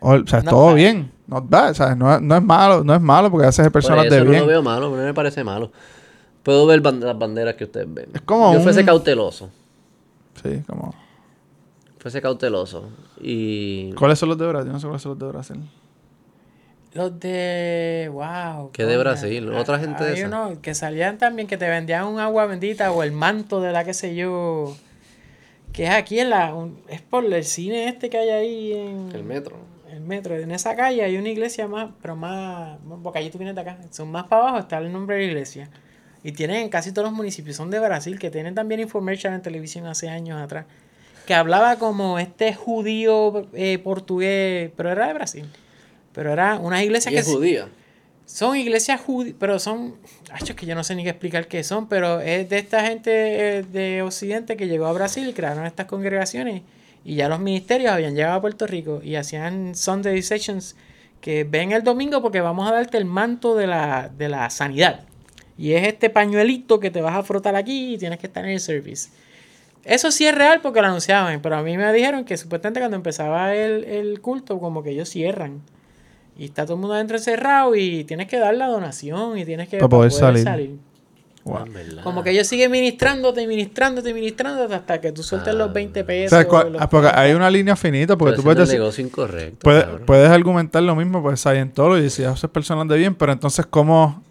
O, 0.00 0.12
o 0.14 0.26
sea, 0.26 0.38
es 0.40 0.44
Not 0.44 0.52
todo 0.54 0.66
bad. 0.66 0.74
bien. 0.74 1.10
Not 1.26 1.44
bad, 1.48 1.70
o 1.70 1.74
sea, 1.74 1.94
no, 1.94 2.20
no 2.20 2.36
es 2.36 2.42
malo, 2.42 2.82
no 2.84 2.94
es 2.94 3.00
malo 3.00 3.30
porque 3.30 3.46
haces 3.46 3.64
Por 3.66 3.72
personas 3.72 4.06
eso 4.06 4.14
de 4.14 4.24
no 4.24 4.30
bien. 4.30 4.40
lo 4.42 4.46
veo 4.48 4.62
malo, 4.62 4.90
no 4.96 5.02
me 5.02 5.12
parece 5.14 5.44
malo. 5.44 5.70
Puedo 6.42 6.64
ver 6.66 6.82
las 6.82 7.18
banderas 7.18 7.54
que 7.54 7.64
ustedes 7.64 7.86
ven. 7.92 8.06
Es 8.14 8.22
como 8.22 8.52
Yo 8.52 8.58
un- 8.58 8.64
fuese 8.64 8.84
cauteloso. 8.84 9.50
Sí, 10.42 10.62
como... 10.66 10.94
Fuese 12.08 12.22
cauteloso. 12.22 12.88
Y. 13.20 13.92
¿Cuáles 13.92 14.18
son 14.18 14.30
los 14.30 14.38
de 14.38 14.46
Brasil? 14.46 14.68
Yo 14.68 14.72
no 14.72 14.80
sé 14.80 14.86
cuáles 14.86 15.02
son 15.02 15.10
los 15.10 15.18
de 15.18 15.26
Brasil. 15.26 15.60
Los 16.94 17.20
de. 17.20 18.10
¡Wow! 18.10 18.70
¿Qué 18.72 18.86
de. 18.86 18.96
Brasil? 18.96 19.46
¿Otra 19.52 19.78
gente 19.78 20.02
de 20.04 20.14
esa? 20.14 20.52
que 20.62 20.74
salían 20.74 21.18
también 21.18 21.46
que 21.46 21.58
te 21.58 21.68
vendían 21.68 22.06
un 22.06 22.18
agua 22.18 22.46
bendita 22.46 22.90
o 22.92 23.02
el 23.02 23.12
manto 23.12 23.60
de 23.60 23.72
la 23.72 23.84
que 23.84 23.92
sé 23.92 24.14
yo. 24.14 24.74
Que 25.74 25.84
es 25.84 25.90
aquí 25.90 26.18
en 26.18 26.30
la. 26.30 26.54
un- 26.54 26.80
es 26.88 27.02
por 27.02 27.26
el 27.26 27.44
cine 27.44 27.88
este 27.88 28.08
que 28.08 28.16
hay 28.16 28.30
ahí 28.30 28.72
en. 28.72 29.12
El 29.14 29.22
metro. 29.24 29.56
el 29.90 30.00
metro. 30.00 30.34
En 30.34 30.50
esa 30.50 30.74
calle 30.76 31.02
hay 31.04 31.18
una 31.18 31.28
iglesia 31.28 31.68
más, 31.68 31.90
pero 32.00 32.16
más, 32.16 32.78
porque 33.02 33.18
allí 33.18 33.28
tú 33.28 33.36
vienes 33.36 33.54
de 33.54 33.60
acá, 33.60 33.76
son 33.90 34.10
más 34.10 34.24
para 34.24 34.44
abajo, 34.44 34.58
está 34.60 34.78
el 34.78 34.90
nombre 34.90 35.16
de 35.16 35.24
la 35.24 35.28
iglesia. 35.28 35.68
Y 36.24 36.32
tienen 36.32 36.56
en 36.62 36.68
casi 36.70 36.90
todos 36.92 37.06
los 37.08 37.14
municipios, 37.14 37.56
son 37.56 37.70
de 37.70 37.78
Brasil, 37.80 38.18
que 38.18 38.30
tienen 38.30 38.54
también 38.54 38.80
information 38.80 39.34
en 39.34 39.42
televisión 39.42 39.86
hace 39.86 40.08
años 40.08 40.40
atrás, 40.40 40.64
que 41.28 41.34
hablaba 41.34 41.76
como 41.76 42.18
este 42.18 42.54
judío 42.54 43.46
eh, 43.52 43.76
portugués, 43.76 44.70
pero 44.74 44.90
era 44.90 45.08
de 45.08 45.12
Brasil. 45.12 45.44
Pero 46.14 46.32
era 46.32 46.58
unas 46.58 46.82
iglesias 46.82 47.12
que 47.12 47.20
es 47.20 47.26
judía. 47.26 47.68
son 48.24 48.56
iglesias 48.56 48.98
judías, 48.98 49.36
pero 49.38 49.58
son, 49.58 49.96
ay, 50.32 50.40
es 50.48 50.54
que 50.54 50.64
yo 50.64 50.74
no 50.74 50.82
sé 50.84 50.94
ni 50.94 51.02
qué 51.04 51.10
explicar 51.10 51.46
qué 51.46 51.62
son, 51.64 51.86
pero 51.86 52.22
es 52.22 52.48
de 52.48 52.56
esta 52.56 52.82
gente 52.82 53.10
eh, 53.58 53.62
de 53.62 54.00
Occidente 54.00 54.56
que 54.56 54.68
llegó 54.68 54.86
a 54.86 54.92
Brasil 54.94 55.28
y 55.28 55.34
crearon 55.34 55.66
estas 55.66 55.84
congregaciones 55.84 56.62
y 57.04 57.16
ya 57.16 57.28
los 57.28 57.40
ministerios 57.40 57.92
habían 57.92 58.14
llegado 58.14 58.38
a 58.38 58.40
Puerto 58.40 58.66
Rico 58.66 59.02
y 59.04 59.16
hacían 59.16 59.74
Sunday 59.74 60.22
sessions 60.22 60.76
que 61.20 61.44
ven 61.44 61.72
el 61.72 61.82
domingo 61.82 62.22
porque 62.22 62.40
vamos 62.40 62.66
a 62.66 62.72
darte 62.72 62.96
el 62.96 63.04
manto 63.04 63.54
de 63.54 63.66
la, 63.66 64.10
de 64.16 64.30
la 64.30 64.48
sanidad. 64.48 65.04
Y 65.58 65.72
es 65.72 65.86
este 65.86 66.08
pañuelito 66.08 66.80
que 66.80 66.90
te 66.90 67.02
vas 67.02 67.16
a 67.16 67.22
frotar 67.22 67.54
aquí 67.54 67.92
y 67.92 67.98
tienes 67.98 68.18
que 68.18 68.28
estar 68.28 68.46
en 68.46 68.52
el 68.52 68.60
service. 68.60 69.10
Eso 69.84 70.10
sí 70.10 70.26
es 70.26 70.34
real 70.34 70.60
porque 70.62 70.80
lo 70.82 70.88
anunciaban, 70.88 71.40
pero 71.40 71.56
a 71.56 71.62
mí 71.62 71.76
me 71.76 71.90
dijeron 71.92 72.24
que 72.24 72.36
supuestamente 72.36 72.80
cuando 72.80 72.96
empezaba 72.96 73.54
el, 73.54 73.84
el 73.84 74.20
culto 74.20 74.58
como 74.58 74.82
que 74.82 74.90
ellos 74.90 75.08
cierran. 75.08 75.60
Y 76.36 76.44
está 76.46 76.64
todo 76.64 76.74
el 76.74 76.80
mundo 76.80 76.94
adentro 76.94 77.16
encerrado 77.16 77.74
y 77.74 78.04
tienes 78.04 78.28
que 78.28 78.38
dar 78.38 78.54
la 78.54 78.66
donación 78.68 79.38
y 79.38 79.44
tienes 79.44 79.68
que 79.68 79.78
Para 79.78 79.88
poder 79.88 80.12
salir. 80.12 80.46
Ah. 81.50 81.64
Como 82.02 82.22
que 82.22 82.30
ellos 82.30 82.46
siguen 82.46 82.70
ministrándote, 82.70 83.46
ministrándote, 83.46 84.12
ministrándote 84.12 84.74
hasta 84.74 85.00
que 85.00 85.12
tú 85.12 85.22
sueltes 85.22 85.54
los 85.54 85.72
20 85.72 86.00
O 86.02 86.06
pesos. 86.06 86.30
sea, 86.30 86.46
cua- 86.46 86.68
los 86.70 86.80
ah, 86.82 86.88
porque 86.88 87.06
40. 87.06 87.20
hay 87.20 87.32
una 87.32 87.50
línea 87.50 87.74
finita 87.74 88.16
porque 88.18 88.32
Pero 88.32 88.36
tú 88.36 88.42
puedes 88.44 88.58
decir... 88.60 88.78
negocio 88.78 89.04
incorrecto. 89.04 89.58
Puedes, 89.62 89.86
puedes 90.04 90.30
argumentar 90.30 90.82
lo 90.82 90.94
mismo, 90.94 91.22
pues 91.22 91.40
Scientology, 91.40 92.10
si 92.10 92.24
haces 92.24 92.50
personas 92.50 92.86
de 92.88 92.98
bien, 92.98 93.14
pero 93.14 93.32
entonces 93.32 93.64
¿cómo 93.66 94.22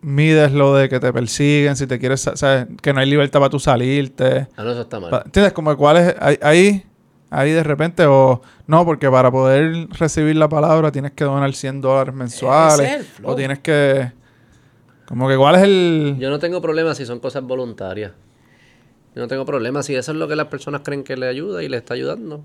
mides 0.00 0.52
lo 0.52 0.74
de 0.74 0.88
que 0.88 1.00
te 1.00 1.12
persiguen, 1.12 1.76
si 1.76 1.86
te 1.86 1.98
quieres, 1.98 2.20
sa- 2.22 2.36
sabes, 2.36 2.66
que 2.82 2.92
no 2.92 3.00
hay 3.00 3.08
libertad 3.10 3.40
para 3.40 3.50
tú 3.50 3.58
salirte? 3.58 4.48
Ah, 4.56 4.64
no, 4.64 4.70
eso 4.72 4.82
está 4.82 4.98
mal. 5.00 5.22
¿Entiendes? 5.24 5.52
Como 5.52 5.76
cuál 5.76 5.96
es, 5.98 6.14
ahí, 6.42 6.84
ahí, 7.30 7.50
de 7.52 7.62
repente, 7.62 8.06
o 8.06 8.40
no, 8.66 8.84
porque 8.84 9.10
para 9.10 9.30
poder 9.30 9.88
recibir 9.90 10.36
la 10.36 10.48
palabra 10.48 10.90
tienes 10.90 11.12
que 11.12 11.24
donar 11.24 11.52
100 11.54 11.80
dólares 11.80 12.14
mensuales, 12.14 13.06
o 13.22 13.34
tienes 13.36 13.58
que, 13.58 14.12
como 15.06 15.28
que 15.28 15.36
cuál 15.36 15.56
es 15.56 15.62
el... 15.62 16.16
Yo 16.18 16.30
no 16.30 16.38
tengo 16.38 16.60
problema 16.60 16.94
si 16.94 17.04
son 17.04 17.20
cosas 17.20 17.42
voluntarias. 17.42 18.12
Yo 19.14 19.22
no 19.22 19.28
tengo 19.28 19.44
problema 19.44 19.82
si 19.82 19.94
eso 19.96 20.12
es 20.12 20.18
lo 20.18 20.28
que 20.28 20.36
las 20.36 20.46
personas 20.46 20.82
creen 20.84 21.02
que 21.02 21.16
le 21.16 21.26
ayuda 21.26 21.62
y 21.64 21.68
le 21.68 21.76
está 21.78 21.94
ayudando. 21.94 22.42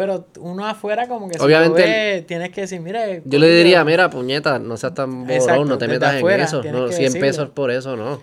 Pero 0.00 0.24
uno 0.38 0.66
afuera 0.66 1.06
como 1.08 1.28
que 1.28 1.34
si 1.34 1.44
Obviamente 1.44 1.80
lo 1.82 1.86
ve, 1.86 2.24
tienes 2.26 2.48
que 2.52 2.62
decir, 2.62 2.80
mire... 2.80 3.20
Yo 3.26 3.38
le 3.38 3.50
diría, 3.54 3.84
mira, 3.84 4.08
puñeta, 4.08 4.58
no 4.58 4.78
seas 4.78 4.94
tan 4.94 5.10
borrón, 5.24 5.30
Exacto, 5.30 5.64
no 5.66 5.76
te 5.76 5.88
metas 5.88 6.14
afuera 6.14 6.36
en 6.36 6.42
eso. 6.44 6.62
No, 6.62 6.86
que 6.86 6.92
100 6.94 7.04
decirlo. 7.12 7.20
pesos 7.26 7.48
por 7.50 7.70
eso, 7.70 7.96
no. 7.96 8.22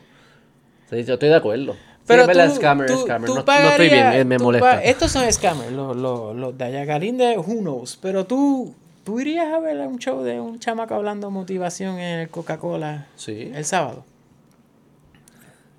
Sí, 0.90 1.04
yo 1.04 1.14
estoy 1.14 1.30
de 1.30 1.36
acuerdo. 1.36 1.76
Pero 2.08 2.26
tú, 2.28 2.34
scammer, 2.56 2.88
tú- 2.88 3.02
scammer. 3.04 3.28
tú 3.28 3.36
No, 3.36 3.44
no 3.46 3.70
estoy 3.70 3.90
bien, 3.90 4.28
me, 4.28 4.40
molesta. 4.40 4.82
estos 4.84 5.12
son 5.12 5.32
scammers, 5.32 5.72
los, 5.72 5.96
los, 5.96 6.36
los 6.36 6.58
de 6.58 6.66
Ayacarín 6.66 7.20
de 7.20 7.38
Who 7.38 7.60
Knows. 7.60 8.00
Pero 8.02 8.26
tú, 8.26 8.74
tú 9.04 9.20
irías 9.20 9.54
a 9.54 9.60
ver 9.60 9.78
un 9.82 10.00
show 10.00 10.24
de 10.24 10.40
un 10.42 10.58
chamaco 10.60 10.96
hablando 10.96 11.30
motivación 11.30 12.00
en 12.00 12.22
el 12.22 12.30
Coca-Cola 12.30 13.06
Sí. 13.18 13.52
el 13.54 13.66
sábado. 13.66 14.04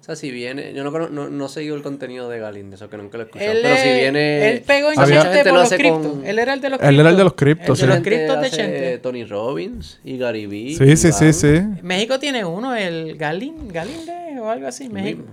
Sea, 0.08 0.16
si 0.16 0.30
viene... 0.30 0.72
Yo 0.72 0.84
no, 0.84 0.90
cono- 0.90 1.10
no, 1.10 1.28
no 1.28 1.48
seguido 1.48 1.76
el 1.76 1.82
contenido 1.82 2.30
de 2.30 2.38
Galín, 2.38 2.72
eso 2.72 2.88
que 2.88 2.96
nunca 2.96 3.18
lo 3.18 3.24
he 3.24 3.26
escuchado. 3.26 3.50
Él, 3.52 3.58
pero 3.60 3.76
si 3.76 3.88
viene... 3.90 4.50
él 4.52 4.62
pegó 4.62 4.90
en 4.90 4.98
Había- 4.98 5.20
gente 5.20 5.44
por 5.44 5.52
lo 5.52 5.58
los 5.60 5.68
criptos. 5.68 6.06
con... 6.06 6.26
Él 6.26 6.38
era 6.38 6.54
el 6.54 6.60
de 6.62 6.70
los 6.70 6.80
Él 6.80 6.98
era 6.98 7.10
el 7.10 7.16
de 7.18 7.24
los 7.24 7.34
criptos. 7.34 7.78
criptos, 7.78 7.78
de 7.78 7.84
sí. 7.84 7.92
los 7.92 8.02
criptos 8.02 8.40
de 8.40 8.46
hace 8.46 8.56
Chente. 8.56 8.98
Tony 9.00 9.24
Robbins 9.26 10.00
y 10.04 10.16
Gary 10.16 10.46
Vee. 10.46 10.74
Sí, 10.76 10.96
sí, 10.96 11.12
sí, 11.12 11.32
sí. 11.34 11.60
México 11.82 12.18
tiene 12.18 12.42
uno, 12.42 12.74
el 12.74 13.18
Galín, 13.18 13.68
Galinde 13.68 14.40
o 14.40 14.48
algo 14.48 14.66
así. 14.68 14.88
México. 14.88 15.24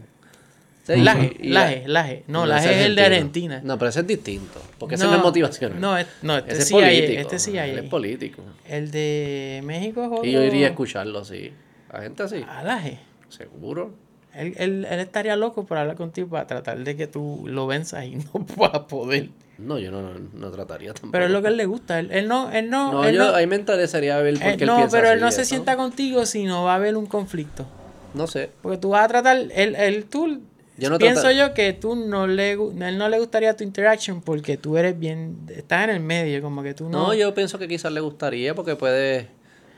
Sí, 0.85 0.97
Laje, 0.97 1.37
y- 1.39 1.47
y- 1.47 1.51
Laje, 1.51 1.83
Laje. 1.87 2.23
No, 2.27 2.41
ese 2.43 2.49
Laje 2.49 2.79
es 2.81 2.85
el 2.85 2.95
de. 2.97 3.01
Argentina. 3.05 3.61
No, 3.63 3.79
pero 3.79 3.87
ese 3.89 4.01
es 4.01 4.07
distinto. 4.07 4.61
Porque 4.77 4.95
ese 4.95 5.05
no 5.05 5.15
es 5.15 5.21
motivacional. 5.23 5.79
No, 5.79 5.97
es- 5.97 6.05
no, 6.21 6.37
este 6.37 6.51
ese 6.51 6.61
es 6.63 6.67
sí 6.67 6.75
hay, 6.75 6.97
político. 6.99 7.21
este 7.21 7.39
sí 7.39 7.57
hay. 7.57 7.69
él 7.71 7.79
es 7.79 7.89
político. 7.89 8.41
El 8.67 8.91
de 8.91 9.61
México 9.63 10.01
es 10.03 10.09
otro. 10.11 10.25
Y 10.25 10.33
yo 10.33 10.43
iría 10.43 10.67
a 10.67 10.69
escucharlo 10.71 11.19
así. 11.19 11.53
A 11.89 12.01
gente 12.01 12.21
así. 12.23 12.43
A 12.45 12.61
Laje. 12.61 12.99
Seguro. 13.29 14.03
Él, 14.35 14.53
él, 14.57 14.87
él 14.89 14.99
estaría 14.99 15.35
loco 15.35 15.65
por 15.65 15.77
hablar 15.77 15.95
contigo 15.95 16.27
para 16.29 16.45
tratar 16.47 16.77
de 16.83 16.95
que 16.95 17.07
tú 17.07 17.43
lo 17.47 17.67
venzas 17.67 18.05
y 18.05 18.15
no 18.33 18.45
puedas 18.45 18.79
poder. 18.79 19.29
No, 19.57 19.79
yo 19.79 19.89
no, 19.89 20.01
no, 20.01 20.09
no 20.33 20.51
trataría 20.51 20.89
tampoco. 20.93 21.11
Pero 21.13 21.25
es 21.25 21.31
lo 21.31 21.41
que 21.41 21.47
él 21.47 21.55
le 21.57 21.65
gusta. 21.65 21.99
Él, 21.99 22.09
él 22.11 22.27
no, 22.27 22.51
él 22.51 22.69
no, 22.69 22.91
No, 22.91 23.05
él 23.05 23.15
yo, 23.15 23.27
no, 23.29 23.35
ahí 23.35 23.47
me 23.47 23.55
interesaría 23.55 24.17
ver 24.19 24.37
por 24.37 24.47
él- 24.47 24.57
qué 24.57 24.63
él 24.65 24.67
no, 24.69 24.75
piensa 24.77 24.97
pero 24.97 25.11
él 25.11 25.21
no 25.21 25.31
se 25.31 25.45
sienta 25.45 25.77
contigo 25.77 26.25
si 26.25 26.43
no 26.43 26.65
va 26.65 26.73
a 26.73 26.75
haber 26.75 26.97
un 26.97 27.05
conflicto. 27.05 27.65
No 28.13 28.27
sé. 28.27 28.49
Porque 28.61 28.77
tú 28.77 28.89
vas 28.89 29.05
a 29.05 29.07
tratar, 29.07 29.37
él, 29.37 29.75
él 29.75 30.05
tú, 30.05 30.41
Yo 30.77 30.89
no 30.89 30.97
pienso 30.97 31.31
yo 31.31 31.53
que 31.53 31.71
tú 31.73 31.95
no 31.95 32.27
le, 32.27 32.51
él 32.53 32.97
no 32.97 33.07
le 33.09 33.17
gustaría 33.19 33.55
tu 33.55 33.63
interaction 33.63 34.21
porque 34.21 34.57
tú 34.57 34.75
eres 34.77 34.97
bien, 34.99 35.37
estás 35.49 35.85
en 35.85 35.89
el 35.91 35.99
medio, 36.01 36.41
como 36.41 36.61
que 36.63 36.73
tú 36.73 36.89
no. 36.89 37.07
No, 37.07 37.13
yo 37.13 37.33
pienso 37.33 37.57
que 37.57 37.67
quizás 37.69 37.91
le 37.93 38.01
gustaría 38.01 38.53
porque 38.55 38.75
puede 38.75 39.29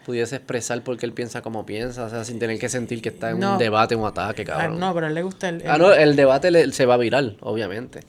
pudiese 0.08 0.38
expresar 0.38 0.82
por 0.84 0.98
qué 0.98 1.06
él 1.06 1.12
piensa 1.12 1.42
como 1.42 1.66
piensa, 1.66 2.06
o 2.06 2.10
sea, 2.10 2.24
sin 2.24 2.40
tener 2.40 2.58
que 2.58 2.70
sentir 2.70 3.02
que 3.02 3.10
está 3.10 3.32
en 3.32 3.40
No. 3.40 3.52
un 3.54 3.58
debate, 3.60 3.94
un 3.94 4.08
ataque, 4.08 4.44
Ah, 4.44 4.46
cabrón. 4.58 4.80
no, 4.80 4.94
pero 4.94 5.06
a 5.06 5.10
él 5.10 5.16
le 5.16 5.22
gusta 5.22 5.50
el, 5.50 5.62
Ah, 5.68 5.76
el- 5.76 5.82
no, 5.82 5.94
el 5.94 6.16
debate 6.16 6.50
le- 6.50 6.72
se 6.72 6.86
va 6.86 6.94
a 6.94 6.98
viral, 6.98 7.36
obviamente. 7.42 8.00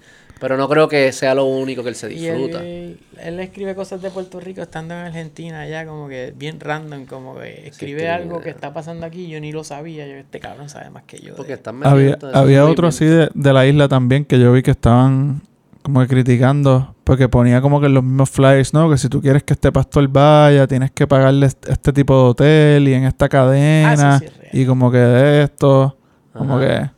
Pero 0.41 0.57
no 0.57 0.68
creo 0.68 0.89
que 0.89 1.10
sea 1.10 1.35
lo 1.35 1.47
único 1.47 1.83
que 1.83 1.89
él 1.89 1.97
se 1.97 2.12
y 2.15 2.25
él, 2.28 2.36
disfruta. 2.39 2.65
él 2.65 3.41
escribe 3.41 3.75
cosas 3.75 4.01
de 4.01 4.10
Puerto 4.12 4.39
Rico 4.39 4.62
estando 4.62 4.94
en 4.94 5.01
Argentina 5.01 5.67
ya 5.67 5.85
como 5.85 6.09
que 6.09 6.33
bien 6.36 6.60
random, 6.60 7.07
como 7.07 7.35
que 7.35 7.67
escribe 7.67 7.68
escribe, 8.02 8.09
algo 8.09 8.41
que 8.41 8.51
está 8.51 8.73
pasando 8.73 9.05
aquí 9.05 9.25
y 9.25 9.31
yo 9.31 9.41
ni 9.41 9.51
lo 9.51 9.65
sabía, 9.65 10.07
yo 10.07 10.15
este 10.15 10.39
cabrón 10.39 10.68
sabe 10.68 10.91
más 10.91 11.02
que 11.02 11.18
yo. 11.18 11.31
de- 11.33 11.36
Porque 11.36 11.55
están 11.55 11.85
Había, 11.85 12.17
había 12.35 12.65
otro 12.67 12.86
así 12.86 13.05
de, 13.07 13.28
de 13.35 13.52
la 13.52 13.67
isla 13.67 13.89
también 13.89 14.25
que 14.25 14.39
yo 14.39 14.52
vi 14.52 14.62
que 14.62 14.70
estaban 14.70 15.43
como 15.89 16.00
que 16.00 16.08
criticando 16.08 16.94
porque 17.02 17.28
ponía 17.31 17.62
como 17.62 17.81
que 17.81 17.86
en 17.86 17.94
los 17.94 18.05
mismos 18.05 18.28
flyers, 18.28 18.75
¿no? 18.75 18.91
Que 18.91 18.99
si 18.99 19.08
tú 19.08 19.23
quieres 19.23 19.42
que 19.42 19.55
este 19.55 19.73
pastor 19.73 20.07
vaya, 20.08 20.67
tienes 20.67 20.91
que 20.91 21.07
pagarle 21.07 21.47
est- 21.47 21.67
este 21.68 21.92
tipo 21.94 22.15
de 22.15 22.28
hotel 22.31 22.89
y 22.89 22.92
en 22.94 23.05
esta 23.05 23.26
cadena 23.28 24.17
Ah, 24.17 24.18
sí 24.18 24.26
y 24.52 24.67
como 24.67 24.91
que 24.91 24.99
de 24.99 25.42
esto, 25.44 25.97
como 26.34 26.58
que... 26.58 26.91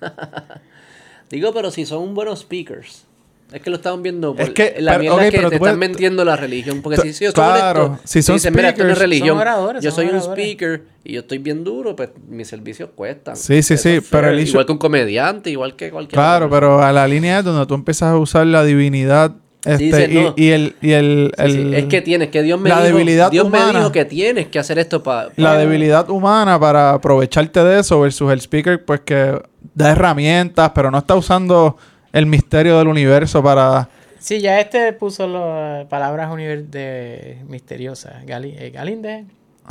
Digo, 1.30 1.52
pero 1.52 1.70
si 1.70 1.84
son 1.86 2.14
buenos 2.14 2.40
speakers. 2.40 3.06
Es 3.52 3.60
que 3.60 3.70
lo 3.70 3.76
estamos 3.76 4.00
viendo 4.02 4.32
por 4.34 4.40
Es 4.44 4.50
que- 4.50 4.76
la 4.78 4.98
mierda 4.98 5.16
ok, 5.16 5.22
que 5.22 5.30
te 5.30 5.38
puedes- 5.42 5.52
están 5.62 5.78
mintiendo 5.78 6.24
la 6.24 6.36
religión. 6.36 6.80
Porque 6.82 7.00
si, 7.02 7.12
si 7.12 7.24
yo 7.24 7.32
claro, 7.32 7.86
soy 7.88 7.96
si 8.04 8.22
son 8.22 8.36
dicen, 8.36 8.54
mira, 8.54 8.70
esto 8.70 8.84
no 8.84 8.90
es 8.92 8.98
religión. 8.98 9.28
Son 9.28 9.38
oradores, 9.38 9.82
yo 9.84 9.90
son 9.90 10.06
soy 10.06 10.14
un 10.14 10.20
speaker 10.22 10.82
y 11.04 11.12
yo 11.14 11.20
estoy 11.20 11.38
bien 11.38 11.62
duro, 11.64 11.94
pues 11.94 12.10
mis 12.28 12.48
servicios 12.48 12.90
cuestan. 12.94 13.36
Sí, 13.36 13.62
sí, 13.62 13.76
sí, 13.76 13.90
es 13.90 14.04
pero 14.10 14.28
el 14.30 14.40
Igual 14.40 14.64
que 14.66 14.72
un 14.72 14.78
comediante, 14.78 15.50
igual 15.50 15.76
que 15.76 15.90
cualquier 15.90 16.14
Claro, 16.14 16.48
pero 16.48 16.82
a 16.82 16.92
la 16.92 17.06
línea 17.06 17.40
es 17.40 17.44
donde 17.44 17.66
tú 17.66 17.74
empiezas 17.74 18.12
a 18.12 18.16
usar 18.16 18.46
la 18.46 18.64
divinidad 18.64 19.32
este, 19.64 20.10
y, 20.10 20.14
no. 20.14 20.34
y 20.36 20.48
el, 20.48 20.74
y 20.82 20.90
el, 20.90 21.32
Sí, 21.38 21.52
sí, 21.52 21.58
el- 21.60 21.74
Es 21.74 21.84
que 21.84 22.00
tienes, 22.02 22.30
que 22.30 22.42
Dios 22.42 22.58
me 22.60 22.68
la 22.68 22.82
dijo, 22.82 22.96
debilidad 22.96 23.30
Dios 23.30 23.48
me 23.48 23.58
dijo 23.64 23.92
que 23.92 24.04
tienes 24.04 24.48
que 24.48 24.58
hacer 24.58 24.78
esto 24.80 25.04
para... 25.04 25.28
la 25.36 25.56
debilidad 25.56 26.10
humana 26.10 26.58
para 26.58 26.90
aprovecharte 26.94 27.62
de 27.62 27.78
eso 27.78 28.00
versus 28.00 28.32
el 28.32 28.40
speaker 28.40 28.84
pues 28.84 29.02
que 29.04 29.40
da 29.74 29.92
herramientas 29.92 30.72
pero 30.74 30.90
no 30.90 30.98
está 30.98 31.14
usando 31.14 31.76
el 32.12 32.26
misterio 32.26 32.78
del 32.78 32.88
universo 32.88 33.42
para 33.42 33.88
Sí, 34.18 34.40
ya 34.40 34.60
este 34.60 34.92
puso 34.92 35.26
las 35.26 35.86
palabras 35.86 36.30
univer- 36.30 36.66
de 36.68 37.38
misteriosas. 37.48 38.24
Gali- 38.24 38.54
eh, 38.56 38.70
Galinde 38.70 39.24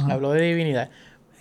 habló 0.10 0.32
de 0.32 0.42
divinidad. 0.42 0.90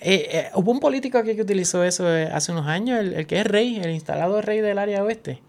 Eh, 0.01 0.29
eh, 0.33 0.47
hubo 0.55 0.71
un 0.71 0.79
político 0.81 1.19
aquí 1.19 1.35
que 1.35 1.43
utilizó 1.43 1.83
eso 1.85 2.09
eh, 2.09 2.29
hace 2.33 2.53
unos 2.53 2.67
años, 2.67 3.01
el, 3.01 3.15
el 3.15 3.27
que 3.27 3.41
es 3.41 3.47
rey, 3.47 3.81
el 3.83 3.91
instalado 3.91 4.41
rey 4.41 4.61
del 4.61 4.79
área 4.79 5.03
oeste, 5.03 5.43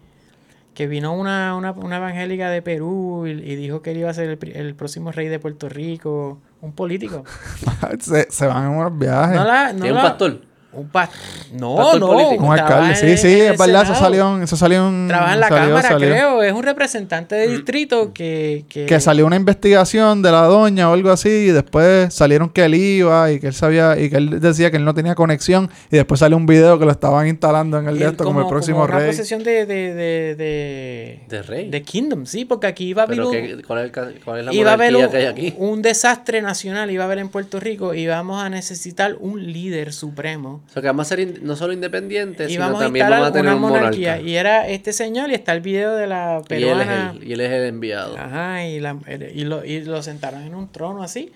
que 0.74 0.86
vino 0.88 1.14
una, 1.14 1.54
una, 1.54 1.70
una 1.72 1.98
evangélica 1.98 2.50
de 2.50 2.62
Perú 2.62 3.26
y, 3.26 3.30
y 3.30 3.54
dijo 3.56 3.80
que 3.80 3.92
él 3.92 3.98
iba 3.98 4.10
a 4.10 4.14
ser 4.14 4.28
el, 4.30 4.56
el 4.56 4.74
próximo 4.74 5.12
rey 5.12 5.28
de 5.28 5.38
Puerto 5.38 5.68
Rico, 5.68 6.40
un 6.60 6.72
político. 6.72 7.24
se, 8.00 8.30
se 8.30 8.46
van 8.46 8.64
en 8.64 8.70
unos 8.78 8.98
viajes 8.98 9.36
No 9.36 9.44
la, 9.44 9.72
no 9.72 9.80
Tiene 9.82 9.90
un 9.90 9.96
la- 9.96 10.02
pastor. 10.02 10.40
Un 10.74 10.90
pas- 10.90 11.10
No, 11.52 11.76
Pastor 11.76 12.00
no. 12.00 12.06
político. 12.08 12.44
un 12.44 12.52
alcalde 12.58 12.94
sí 12.96 13.16
sí 13.18 13.40
es 13.42 13.58
verdad 13.58 13.82
eso 13.82 13.94
salió 13.94 14.36
en- 14.36 14.42
eso 14.42 14.56
salió 14.56 14.88
en 14.88 15.06
Trabaja 15.06 15.34
en 15.34 15.40
la 15.40 15.48
salió- 15.48 15.66
Cámara, 15.68 15.88
salió. 15.88 16.08
creo. 16.08 16.42
Es 16.42 16.52
un 16.54 16.62
representante 16.62 17.34
de 17.34 17.48
distrito 17.48 18.12
que... 18.14 18.64
Que, 18.70 18.86
que 18.86 19.00
salió 19.00 19.26
una 19.26 19.36
investigación 19.36 20.22
de 20.22 20.30
la 20.32 20.42
doña 20.46 20.88
o 20.88 20.94
algo 20.94 21.10
así 21.10 21.28
y 21.28 21.46
después 21.50 22.14
salieron 22.14 22.48
que 22.48 22.64
él 22.64 22.74
iba 22.74 23.30
y 23.30 23.38
que 23.38 23.48
él 23.48 23.52
sabía 23.54 23.98
y 23.98 24.08
que 24.08 24.16
él 24.16 24.40
decía 24.40 24.70
que 24.70 24.78
él 24.78 24.84
no 24.86 24.94
tenía 24.94 25.14
conexión 25.14 25.70
y 25.90 25.96
después 25.96 26.20
salió 26.20 26.36
un 26.38 26.46
video 26.46 26.78
que 26.78 26.86
lo 26.86 26.90
estaban 26.90 27.26
instalando 27.28 27.78
en 27.78 27.88
el 27.88 27.98
de 27.98 28.06
esto 28.06 28.24
como, 28.24 28.40
el 28.40 28.46
próximo 28.46 28.84
una 28.84 28.96
rey 28.98 29.08
posesión 29.08 29.42
de, 29.44 29.66
de, 29.66 29.94
de, 29.94 30.34
de, 30.36 31.20
De 31.28 31.42
rey. 31.42 31.68
de 31.68 31.82
Kingdom, 31.82 32.24
sí, 32.24 32.44
porque 32.46 32.66
aquí 32.66 32.86
iba 32.86 33.02
a 33.02 33.04
haber, 33.04 33.18
Pero 33.18 33.28
un, 33.28 33.34
¿qué- 33.34 33.62
¿cuál, 33.66 33.80
es 33.80 33.84
el 33.84 33.90
ca- 33.92 34.08
cuál 34.24 34.40
es 34.40 34.46
la 34.46 34.54
iba 34.54 34.70
a 34.70 34.74
haber 34.74 34.96
un, 34.96 35.08
que 35.10 35.16
hay 35.18 35.26
aquí? 35.26 35.54
un 35.58 35.82
desastre 35.82 36.40
nacional, 36.40 36.90
iba 36.90 37.02
a 37.04 37.06
haber 37.06 37.18
en 37.18 37.28
Puerto 37.28 37.60
Rico 37.60 37.92
y 37.94 38.06
vamos 38.06 38.42
a 38.42 38.48
necesitar 38.48 39.16
un 39.20 39.52
líder 39.52 39.92
supremo. 39.92 40.61
O 40.68 40.72
sea, 40.72 40.80
que 40.82 40.88
vamos 40.88 41.06
a 41.06 41.08
ser 41.10 41.20
in- 41.20 41.38
no 41.42 41.54
solo 41.54 41.72
independientes, 41.72 42.48
Y 42.48 42.54
sino 42.54 42.64
vamos 42.64 42.80
a 42.80 42.84
también 42.84 43.04
instalar 43.04 43.20
vamos 43.20 43.30
a 43.30 43.32
tener 43.38 43.52
una 43.54 43.66
un 43.66 43.72
monarquía. 43.72 44.20
Y 44.20 44.36
era 44.36 44.66
este 44.68 44.92
señor 44.94 45.30
y 45.30 45.34
está 45.34 45.52
el 45.52 45.60
video 45.60 45.94
de 45.96 46.06
la 46.06 46.40
Y 46.48 46.54
él, 46.54 46.62
es 46.62 46.68
peruana. 46.70 47.14
el, 47.14 47.28
y 47.28 47.32
él 47.34 47.40
es 47.42 47.50
el 47.52 47.64
enviado. 47.66 48.16
Ajá, 48.18 48.66
y, 48.66 48.80
la- 48.80 48.96
y, 49.34 49.44
lo, 49.44 49.64
y 49.64 49.82
lo 49.82 50.02
sentaron 50.02 50.42
en 50.42 50.54
un 50.54 50.72
trono 50.72 51.02
así. 51.02 51.30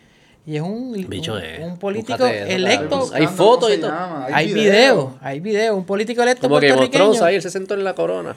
Y 0.46 0.56
es 0.56 0.62
un, 0.62 0.92
Bicho, 1.08 1.34
un, 1.34 1.70
un 1.72 1.78
político 1.78 2.18
búscate 2.18 2.54
electo. 2.54 3.10
Hay 3.12 3.26
fotos 3.26 3.74
y 3.74 3.78
todo. 3.78 3.92
Hay 4.32 4.54
video, 4.54 5.18
hay 5.20 5.40
video. 5.40 5.76
Un 5.76 5.84
político 5.84 6.22
electo 6.22 6.48
Como 6.48 6.60
que. 6.60 6.72
Thrones 6.88 7.20
ahí, 7.20 7.34
él 7.34 7.42
se 7.42 7.50
sentó 7.50 7.74
en 7.74 7.82
la 7.82 7.94
corona. 7.94 8.36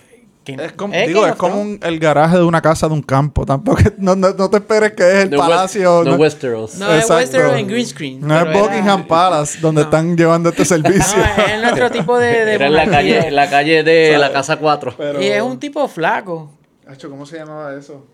Es 0.58 0.72
como, 0.74 0.94
es 0.94 1.08
digo, 1.08 1.26
es 1.28 1.36
como 1.36 1.62
un- 1.62 1.80
el 1.84 2.00
garaje 2.00 2.38
de 2.38 2.44
una 2.44 2.62
casa 2.62 2.88
de 2.88 2.94
un 2.94 3.02
campo. 3.02 3.46
Tampoco 3.46 3.80
no, 3.98 4.16
no, 4.16 4.30
no 4.32 4.50
te 4.50 4.58
esperes 4.58 4.94
que 4.94 5.04
es 5.04 5.24
el 5.26 5.30
No 5.32 5.38
West- 5.40 5.50
palacio. 5.50 6.04
no 6.04 6.12
no- 6.12 6.16
Westeros. 6.18 6.76
No, 6.76 6.92
es. 6.94 7.10
Westeros 7.10 7.54
en 7.58 7.68
green 7.68 7.86
screen. 7.86 8.20
No 8.22 8.36
es 8.36 8.42
era- 8.46 8.60
Buckingham 8.60 9.08
Palace 9.08 9.60
donde 9.60 9.82
No. 9.82 9.86
están 9.86 10.16
llevando 10.18 10.50
este 10.50 10.66
servicio. 10.66 11.18
No, 11.18 11.46
es 11.46 11.62
nuestro 11.62 11.92
tipo 11.92 12.18
de. 12.18 12.46
de 12.46 12.54
Era 12.54 12.68
en 12.68 12.74
la 12.74 12.86
calle, 12.88 13.28
en 13.28 13.36
la 13.36 13.50
calle 13.50 13.84
de 13.84 14.18
la 14.20 14.32
casa 14.32 14.58
4. 14.58 14.94
Pero- 14.98 15.22
Y 15.22 15.28
es 15.28 15.42
un 15.42 15.60
tipo 15.60 15.88
flaco. 15.88 16.52
¿Cómo 17.10 17.26
se 17.26 17.38
llamaba 17.38 17.76
eso? 17.76 18.06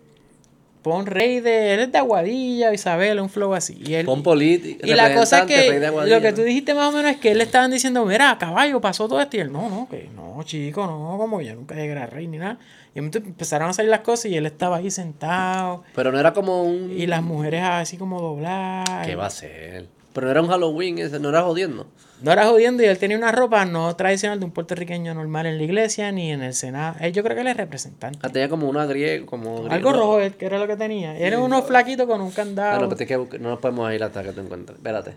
Pon 0.86 1.08
rey 1.08 1.40
de. 1.40 1.74
Él 1.74 1.80
es 1.80 1.92
de 1.92 1.98
Aguadilla, 1.98 2.72
Isabel, 2.72 3.20
un 3.20 3.28
flow 3.28 3.56
así. 3.56 3.82
Y, 3.84 3.96
él, 3.96 4.06
Con 4.06 4.22
política. 4.22 4.86
y 4.86 4.94
la 4.94 5.16
cosa 5.16 5.40
es 5.40 5.46
que. 5.48 5.80
Lo 5.80 6.22
que 6.22 6.32
tú 6.32 6.44
dijiste 6.44 6.76
más 6.76 6.94
o 6.94 6.96
menos 6.96 7.14
es 7.14 7.18
que 7.18 7.32
él 7.32 7.40
le 7.40 7.44
estaban 7.44 7.72
diciendo, 7.72 8.06
mira, 8.06 8.38
caballo, 8.38 8.80
pasó 8.80 9.08
todo 9.08 9.20
esto. 9.20 9.36
Y 9.36 9.40
él, 9.40 9.52
no, 9.52 9.68
no, 9.68 9.88
que 9.90 10.12
no, 10.16 10.44
chico, 10.44 10.86
no, 10.86 11.18
como 11.18 11.42
yo 11.42 11.56
nunca 11.56 11.74
llegué 11.74 11.98
a 11.98 12.06
rey 12.06 12.28
ni 12.28 12.38
nada. 12.38 12.60
Y 12.94 13.00
empezaron 13.00 13.68
a 13.68 13.74
salir 13.74 13.90
las 13.90 14.02
cosas 14.02 14.28
y 14.28 14.38
él 14.38 14.46
estaba 14.46 14.78
ahí 14.78 14.92
sentado. 14.92 15.84
Pero 15.96 16.12
no 16.12 16.20
era 16.20 16.34
como 16.34 16.62
un. 16.62 16.92
Y 16.96 17.08
las 17.08 17.24
mujeres 17.24 17.64
así 17.64 17.98
como 17.98 18.22
dobladas. 18.22 19.08
¿Qué 19.08 19.16
va 19.16 19.26
a 19.26 19.32
ser? 19.32 19.88
Pero 20.14 20.28
no 20.28 20.32
era 20.32 20.42
un 20.44 20.50
Halloween 20.50 21.00
ese, 21.00 21.20
no 21.20 21.30
era 21.30 21.42
jodiendo. 21.42 21.88
No 22.22 22.32
era 22.32 22.48
jodiendo 22.48 22.82
y 22.82 22.86
él 22.86 22.98
tenía 22.98 23.18
una 23.18 23.32
ropa 23.32 23.66
no 23.66 23.94
tradicional 23.96 24.40
de 24.40 24.46
un 24.46 24.52
puertorriqueño 24.52 25.14
normal 25.14 25.46
en 25.48 25.58
la 25.58 25.64
iglesia 25.64 26.12
ni 26.12 26.32
en 26.32 26.42
el 26.42 26.54
Senado. 26.54 26.96
Él, 27.02 27.12
yo 27.12 27.24
creo 27.24 27.36
que 27.36 27.42
él 27.42 27.48
es 27.48 27.58
representante. 27.58 28.18
Ah, 28.22 28.30
tenía 28.30 28.48
como 28.50 28.70
una 28.70 28.86
griega, 28.86 29.26
como... 29.26 29.58
Algo 29.58 29.70
griego. 29.70 29.92
rojo, 29.92 30.20
él, 30.22 30.34
que 30.36 30.46
era 30.46 30.58
lo 30.58 30.66
que 30.66 30.78
tenía. 30.78 31.18
Era 31.18 31.40
uno 31.40 31.62
flaquito 31.62 32.08
con 32.08 32.22
un 32.22 32.30
Ah, 32.30 32.36
candado. 32.36 32.82
no, 32.82 32.90
pero 32.90 33.24
es 33.24 33.30
que 33.30 33.40
no 33.40 33.50
nos 33.50 33.60
podemos 33.60 33.94
ir 33.94 34.02
hasta 34.04 34.24
que 34.24 34.32
te 34.32 34.42
encuentres. 34.42 34.78
Espérate. 34.78 35.14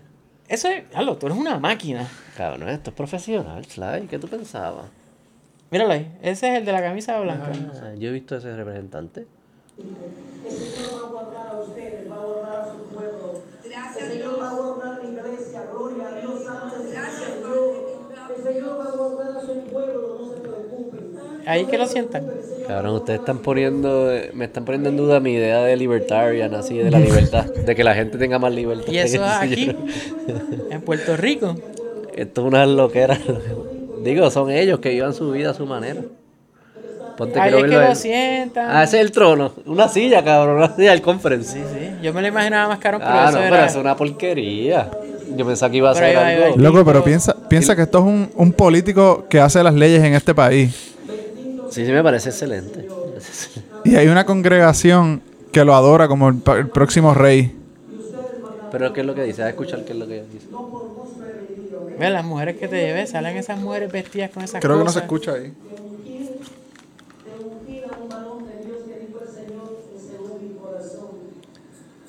Eso 0.49 0.67
es, 0.67 0.83
Carlos, 0.91 1.17
tú 1.19 1.27
eres 1.27 1.37
una 1.37 1.57
máquina. 1.57 2.07
Cabrón, 2.35 2.67
esto 2.69 2.89
es 2.89 2.95
profesional, 2.95 3.63
Sly. 3.65 4.07
¿Qué 4.09 4.19
tú 4.19 4.27
pensabas? 4.27 4.85
Míralo 5.71 5.93
ahí. 5.93 6.11
Ese 6.21 6.49
es 6.51 6.57
el 6.57 6.65
de 6.65 6.71
la 6.71 6.81
camisa 6.81 7.19
blanca. 7.19 7.51
Ah, 7.81 7.93
yo 7.97 8.09
he 8.09 8.11
visto 8.11 8.35
ese 8.35 8.53
representante. 8.55 9.25
El 9.77 10.51
Señor 10.51 10.91
va 10.93 11.07
a 11.07 11.11
guardar 11.11 11.47
a 11.55 11.59
ustedes, 11.61 12.11
va 12.11 12.15
a 12.15 12.19
guardar 12.25 12.61
a 12.61 12.65
su 12.65 12.83
pueblo. 12.93 13.41
El 13.69 14.11
Señor 14.11 14.41
va 14.41 14.49
a 14.49 14.53
guardar 14.53 15.03
la 15.03 15.09
iglesia, 15.09 15.63
gloria 15.71 16.07
a 16.07 16.19
Dios, 16.19 16.43
santo 16.43 16.75
el 16.75 16.89
Señor. 16.89 17.89
El 18.35 18.43
Señor 18.43 18.79
va 18.79 18.83
a 18.83 18.95
guardar 18.95 19.37
a 19.37 19.41
su 19.41 19.63
pueblo, 19.65 20.17
no 20.19 20.29
se 20.33 20.39
preocupen. 20.39 21.19
Ahí 21.45 21.65
que 21.65 21.77
lo 21.77 21.87
sientan. 21.87 22.27
Cabrón, 22.67 22.95
ustedes 22.95 23.19
están 23.19 23.39
poniendo, 23.39 24.13
eh, 24.13 24.31
me 24.33 24.45
están 24.45 24.65
poniendo 24.65 24.89
en 24.89 24.97
duda 24.97 25.19
mi 25.19 25.33
idea 25.33 25.63
de 25.63 25.75
libertarian, 25.75 26.53
así, 26.53 26.77
de 26.77 26.91
la 26.91 26.99
libertad, 26.99 27.45
de 27.45 27.75
que 27.75 27.83
la 27.83 27.95
gente 27.95 28.17
tenga 28.17 28.39
más 28.39 28.53
libertad. 28.53 28.91
Y 28.91 28.97
eso 28.97 29.23
aquí, 29.25 29.75
en 30.69 30.81
Puerto 30.81 31.17
Rico. 31.17 31.55
Esto 32.13 32.41
es 32.41 32.47
una 32.47 32.65
loquera. 32.65 33.17
Digo, 34.03 34.29
son 34.29 34.51
ellos 34.51 34.79
que 34.79 34.89
vivan 34.89 35.13
su 35.13 35.31
vida 35.31 35.51
a 35.51 35.53
su 35.53 35.65
manera. 35.65 36.01
Ponte 37.19 37.37
es 37.37 37.53
que 37.53 37.67
lo 37.67 37.95
sientan. 37.95 38.67
Ah, 38.69 38.83
ese 38.83 38.97
es 38.97 39.05
el 39.05 39.11
trono. 39.11 39.51
Una 39.65 39.87
silla, 39.89 40.23
cabrón, 40.23 40.55
una 40.57 40.73
silla 40.75 40.91
del 40.91 41.01
conference. 41.01 41.51
Sí, 41.53 41.59
sí. 41.73 41.89
Yo 42.01 42.13
me 42.13 42.21
lo 42.21 42.27
imaginaba 42.29 42.69
más 42.69 42.79
caro, 42.79 42.97
pero 42.97 43.11
Ah, 43.11 43.25
eso 43.29 43.37
no, 43.39 43.43
era... 43.43 43.49
pero 43.57 43.65
es 43.65 43.75
una 43.75 43.95
porquería. 43.95 44.89
Yo 45.35 45.45
pensaba 45.45 45.69
que 45.69 45.77
iba 45.77 45.91
a 45.91 45.93
Pero 45.93 46.05
ser 46.07 46.17
va. 46.17 46.27
algo. 46.45 46.57
Loco, 46.57 46.85
pero 46.85 47.03
piensa, 47.03 47.35
piensa 47.49 47.75
que 47.75 47.81
esto 47.83 47.99
es 47.99 48.03
un, 48.05 48.29
un 48.35 48.53
político 48.53 49.25
que 49.29 49.39
hace 49.39 49.61
las 49.61 49.73
leyes 49.75 50.01
en 50.03 50.13
este 50.13 50.33
país. 50.33 50.93
Sí, 51.69 51.85
sí, 51.85 51.91
me 51.91 52.01
parece 52.01 52.29
excelente. 52.29 52.87
Y 53.83 53.95
hay 53.97 54.07
una 54.07 54.25
congregación 54.25 55.21
que 55.51 55.63
lo 55.65 55.75
adora 55.75 56.07
como 56.07 56.29
el, 56.29 56.37
próximo 56.69 57.13
rey. 57.13 57.53
Pero 58.71 58.93
¿qué 58.93 59.01
es 59.01 59.05
lo 59.05 59.13
que 59.13 59.23
dice? 59.23 59.43
A 59.43 59.49
escuchar 59.49 59.83
qué 59.83 59.91
es 59.91 59.99
lo 59.99 60.07
que 60.07 60.23
dice. 60.23 60.47
Ve, 61.99 62.09
las 62.09 62.23
mujeres 62.23 62.55
que 62.57 62.67
te 62.69 62.77
llevé, 62.77 63.05
salen 63.07 63.35
esas 63.35 63.59
mujeres 63.59 63.91
vestidas 63.91 64.29
con 64.31 64.41
esas 64.43 64.61
Creo 64.61 64.77
que 64.77 64.85
no 64.85 64.89
se 64.89 65.01
cosas. 65.01 65.03
escucha 65.03 65.33
ahí. 65.33 65.51
De 67.25 67.43
ungir 67.43 67.83
a 67.85 67.97
un 68.01 68.09
varón 68.09 68.45
de 68.45 68.65
Dios 68.65 68.77
que 68.87 69.05
dijo 69.05 69.19
el 69.21 69.27
Señor, 69.27 69.77
que 69.91 69.99
según 69.99 70.41
mi 70.41 70.53
corazón. 70.57 71.09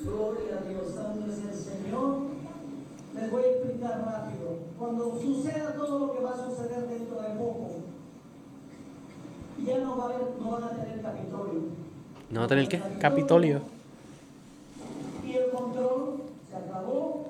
Gloria 0.01 0.59
a 0.59 0.69
Dios, 0.69 0.95
santo 0.95 1.25
es 1.29 1.37
el 1.37 1.63
Señor. 1.83 2.15
Les 3.21 3.31
voy 3.31 3.43
a 3.43 3.47
explicar 3.47 4.01
rápido. 4.05 4.57
Cuando 4.79 5.19
suceda 5.21 5.73
todo 5.75 5.99
lo 6.07 6.13
que 6.13 6.23
va 6.23 6.31
a 6.31 6.37
suceder 6.45 6.87
dentro 6.87 7.21
de 7.21 7.29
poco, 7.37 7.67
ya 9.65 9.77
no, 9.79 9.97
va 9.97 10.03
a 10.03 10.07
haber, 10.07 10.21
no 10.41 10.51
van 10.51 10.63
a 10.63 10.69
tener 10.71 11.01
Capitolio. 11.01 11.61
¿No 12.31 12.39
va 12.39 12.45
a 12.45 12.49
tener 12.49 12.67
qué? 12.67 12.81
Capitolio. 12.99 13.61
Y 15.25 15.33
el 15.33 15.51
control 15.51 16.21
se 16.49 16.55
acabó. 16.55 17.25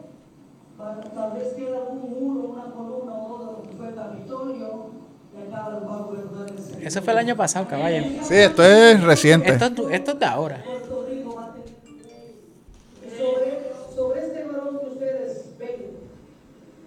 Tal 0.77 1.31
vez 1.33 1.53
queda 1.53 1.77
un 1.89 1.99
muro, 2.09 2.49
una 2.53 2.63
columna 2.73 3.13
o 3.13 3.43
lo 3.43 3.61
que 3.69 3.75
fue 3.77 3.89
el 3.89 3.95
Capitolio. 3.95 5.01
Eso 6.81 7.01
fue 7.01 7.13
el 7.13 7.19
año 7.19 7.35
pasado, 7.35 7.67
caballo. 7.67 8.03
Sí, 8.23 8.35
esto 8.35 8.63
es 8.63 9.03
reciente. 9.03 9.49
Esto, 9.51 9.65
es 9.65 9.75
tu- 9.75 9.89
esto 9.89 10.11
es 10.11 10.19
de 10.19 10.25
ahora. 10.25 10.63
Puerto 10.63 11.05
Rico 11.09 11.35
va 11.35 11.45
a 11.45 11.53
tener 11.53 11.69
ley. 12.05 12.39
sobre, 13.17 13.95
sobre 13.95 14.21
este 14.27 14.43
varón 14.45 14.79
que 14.79 14.85
ustedes 14.87 15.45
ven 15.59 15.75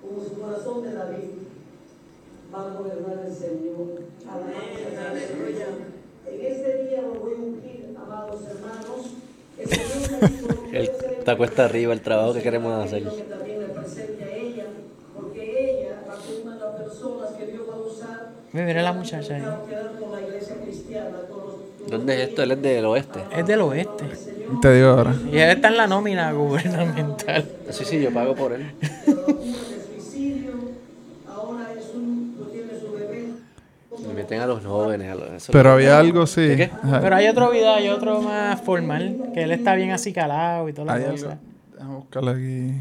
como 0.02 0.24
su 0.24 0.40
corazón 0.40 0.82
de 0.82 0.92
David 0.94 1.18
va 2.54 2.60
a 2.66 2.74
gobernar 2.74 3.24
el 3.26 3.34
Señor. 3.34 4.02
Alabanza 4.28 5.10
al 5.10 5.18
Señor. 5.18 5.74
En 6.26 6.46
este 6.52 6.84
día 6.84 7.02
lo 7.02 7.14
voy 7.20 7.32
a 7.32 7.36
ungir, 7.36 7.94
amados 7.96 8.40
hermanos. 8.46 9.06
El 9.58 9.68
Señor 9.68 10.22
me 10.22 10.28
dijo, 10.28 10.48
"No 10.48 10.54
Él 10.78 10.88
puede 10.90 11.00
ser 11.00 11.18
está 11.18 11.36
cuesta 11.36 11.64
arriba 11.64 11.92
el 11.92 12.00
trabajo 12.00 12.34
que 12.34 12.42
queremos 12.42 12.72
hacer. 12.84 13.02
que 13.04 13.22
también 13.22 13.60
le 13.60 13.66
presente 13.68 14.24
a 14.24 14.36
ella, 14.36 14.64
porque 15.14 15.80
ella 15.80 16.02
va 16.08 16.14
a 16.14 16.20
ser 16.20 16.42
una 16.42 16.54
de 16.54 16.60
las 16.60 16.74
personas 16.82 17.30
que 17.32 17.46
Dios 17.46 17.62
va 17.68 17.74
a 17.74 17.78
usar. 17.78 18.28
Mira 18.52 18.82
la 18.82 18.92
muchacha 18.92 19.34
ahí. 19.36 19.42
los- 19.42 19.54
¿Dónde 21.90 22.14
es 22.22 22.28
esto? 22.30 22.42
Él 22.42 22.52
es 22.52 22.62
del 22.62 22.84
oeste. 22.86 23.20
Es 23.36 23.46
del 23.46 23.60
oeste. 23.60 24.04
Te 24.62 24.72
digo 24.74 24.88
ahora. 24.88 25.14
Y 25.30 25.36
él 25.38 25.50
está 25.50 25.68
en 25.68 25.76
la 25.76 25.86
nómina 25.86 26.32
gubernamental. 26.32 27.44
Sí, 27.70 27.84
sí, 27.84 28.00
yo 28.00 28.12
pago 28.12 28.34
por 28.34 28.52
él. 28.54 28.72
de 28.80 29.12
suicidio, 30.00 30.52
ahora 31.28 31.72
es 31.78 31.94
un, 31.94 32.36
no 32.40 32.46
tiene 32.46 32.72
su 32.80 32.90
bebé. 32.92 33.28
Mira 33.98 34.03
meten 34.14 34.40
a 34.40 34.46
los 34.46 34.64
jóvenes. 34.64 35.10
A 35.10 35.14
los, 35.14 35.30
eso 35.30 35.52
Pero 35.52 35.72
había 35.72 35.98
algo, 35.98 36.26
sí. 36.26 36.42
¿De 36.46 36.56
qué? 36.56 36.70
Ajá. 36.82 37.00
Pero 37.00 37.16
hay 37.16 37.28
otro 37.28 37.50
video, 37.50 37.74
hay 37.74 37.88
otro 37.88 38.20
más 38.22 38.60
formal, 38.60 39.30
que 39.34 39.42
él 39.42 39.52
está 39.52 39.74
bien 39.74 39.90
así 39.90 40.12
calado 40.12 40.68
y 40.68 40.72
toda 40.72 40.94
Hay 40.94 41.02
la 41.02 41.08
algo. 41.10 41.22
cosa. 41.22 41.38
Déjame 41.72 41.94
buscarlo 41.96 42.30
aquí. 42.30 42.72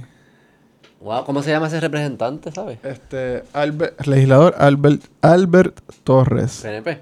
Wow, 1.02 1.26
¿cómo 1.26 1.44
se 1.44 1.52
llama 1.52 1.68
ese 1.68 1.82
representante, 1.82 2.52
sabes? 2.52 2.80
Este, 2.84 3.44
Albert, 3.52 4.06
legislador 4.08 4.56
Albert, 4.58 5.02
Albert 5.22 5.82
Torres. 6.06 6.62
PNP. 6.62 7.00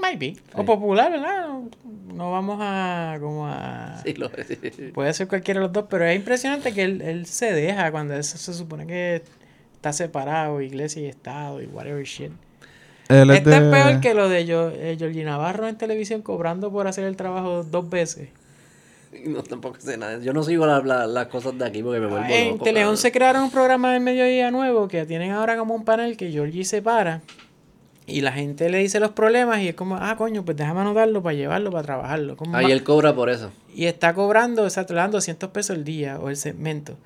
Maybe. 0.00 0.36
O 0.54 0.64
popular, 0.64 1.10
¿verdad? 1.10 1.48
No, 2.14 2.30
vamos 2.30 2.58
a 2.62 3.18
como 3.20 3.46
a... 3.46 4.00
Sí, 4.02 4.14
lo 4.14 4.30
sí. 4.30 4.56
Puede 4.94 5.12
ser 5.12 5.28
cualquiera 5.28 5.60
de 5.60 5.66
los 5.66 5.72
dos, 5.72 5.84
pero 5.90 6.04
es 6.06 6.16
impresionante 6.16 6.72
que 6.72 6.84
él, 6.84 7.02
él 7.02 7.26
se 7.26 7.52
deja 7.52 7.90
cuando 7.90 8.14
eso 8.14 8.38
se 8.38 8.54
supone 8.54 8.86
que 8.86 9.22
está 9.74 9.92
separado, 9.92 10.62
iglesia 10.62 11.02
y 11.02 11.06
Estado 11.06 11.60
y 11.60 11.66
whatever 11.66 12.02
shit. 12.04 12.32
Él 13.08 13.30
es 13.30 13.38
Este 13.38 13.50
de... 13.50 13.56
es 13.56 13.62
peor 13.62 14.00
que 14.00 14.14
lo 14.14 14.28
de 14.28 14.44
yo, 14.46 14.70
eh, 14.70 14.96
Georgie 14.98 15.24
Navarro 15.24 15.68
en 15.68 15.76
televisión 15.78 16.22
cobrando 16.22 16.70
por 16.72 16.86
hacer 16.86 17.04
el 17.04 17.16
trabajo 17.16 17.62
dos 17.64 17.88
veces. 17.88 18.28
No, 19.24 19.42
tampoco 19.42 19.76
sé 19.80 19.96
nada. 19.96 20.18
Yo 20.18 20.34
no 20.34 20.42
sigo 20.42 20.66
la- 20.66 20.80
la- 20.80 21.06
las 21.06 21.28
cosas 21.28 21.56
de 21.56 21.64
aquí 21.64 21.82
porque 21.82 22.00
me 22.00 22.06
vuelvo 22.06 22.26
En 22.28 22.50
loco. 22.50 22.64
Teleón 22.64 22.98
se 22.98 23.10
crearon 23.12 23.44
un 23.44 23.50
programa 23.50 23.92
del 23.94 24.02
mediodía 24.02 24.50
nuevo 24.50 24.88
que 24.88 25.06
tienen 25.06 25.30
ahora 25.32 25.56
como 25.56 25.74
un 25.74 25.84
panel 25.86 26.18
que 26.18 26.30
Georgie 26.30 26.64
se 26.66 26.82
para 26.82 27.22
y 28.06 28.20
la 28.20 28.32
gente 28.32 28.68
le 28.68 28.76
dice 28.78 29.00
los 29.00 29.12
problemas 29.12 29.60
y 29.60 29.68
es 29.68 29.74
como, 29.74 29.96
ah, 29.96 30.16
coño, 30.18 30.44
pues 30.44 30.56
déjame 30.58 30.80
anotarlo 30.80 31.22
para 31.22 31.34
llevarlo, 31.34 31.70
para 31.70 31.82
trabajarlo. 31.84 32.36
Como 32.36 32.54
Ahí 32.56 32.66
ma- 32.66 32.72
él 32.72 32.84
cobra 32.84 33.14
por 33.14 33.30
eso. 33.30 33.50
Y 33.74 33.86
está 33.86 34.12
cobrando, 34.12 34.64
o 34.64 34.70
sea, 34.70 34.84
te 34.84 34.92
le 34.92 35.00
dan 35.00 35.10
200 35.12 35.48
pesos 35.50 35.76
el 35.76 35.84
día 35.84 36.18
o 36.20 36.28
el 36.28 36.36
segmento. 36.36 36.98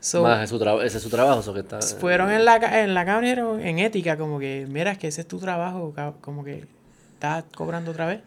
So, 0.00 0.22
Más 0.22 0.44
es 0.44 0.50
su 0.50 0.56
ese 0.82 0.96
es 0.98 1.02
su 1.02 1.10
trabajo, 1.10 1.40
eso 1.40 1.52
que 1.52 1.60
está. 1.60 1.80
fueron 1.82 2.30
en 2.30 2.44
la, 2.44 2.56
en 2.84 2.94
la 2.94 3.04
cámara 3.04 3.28
en 3.60 3.78
ética, 3.80 4.16
como 4.16 4.38
que, 4.38 4.66
mira, 4.68 4.92
es 4.92 4.98
que 4.98 5.08
ese 5.08 5.22
es 5.22 5.26
tu 5.28 5.38
trabajo, 5.38 5.92
como 6.20 6.44
que 6.44 6.64
estás 7.14 7.44
cobrando 7.54 7.90
otra 7.90 8.06
vez. 8.06 8.20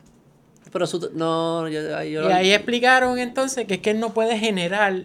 Pero 0.72 0.86
su. 0.86 1.12
No, 1.14 1.68
yo, 1.70 1.98
ahí 1.98 2.12
yo- 2.12 2.30
Y 2.30 2.34
ahí 2.34 2.52
explicaron 2.52 3.18
entonces 3.20 3.66
que 3.68 3.76
es 3.76 3.80
que 3.82 3.92
él 3.92 4.00
no 4.00 4.14
puede 4.14 4.38
generar 4.38 5.04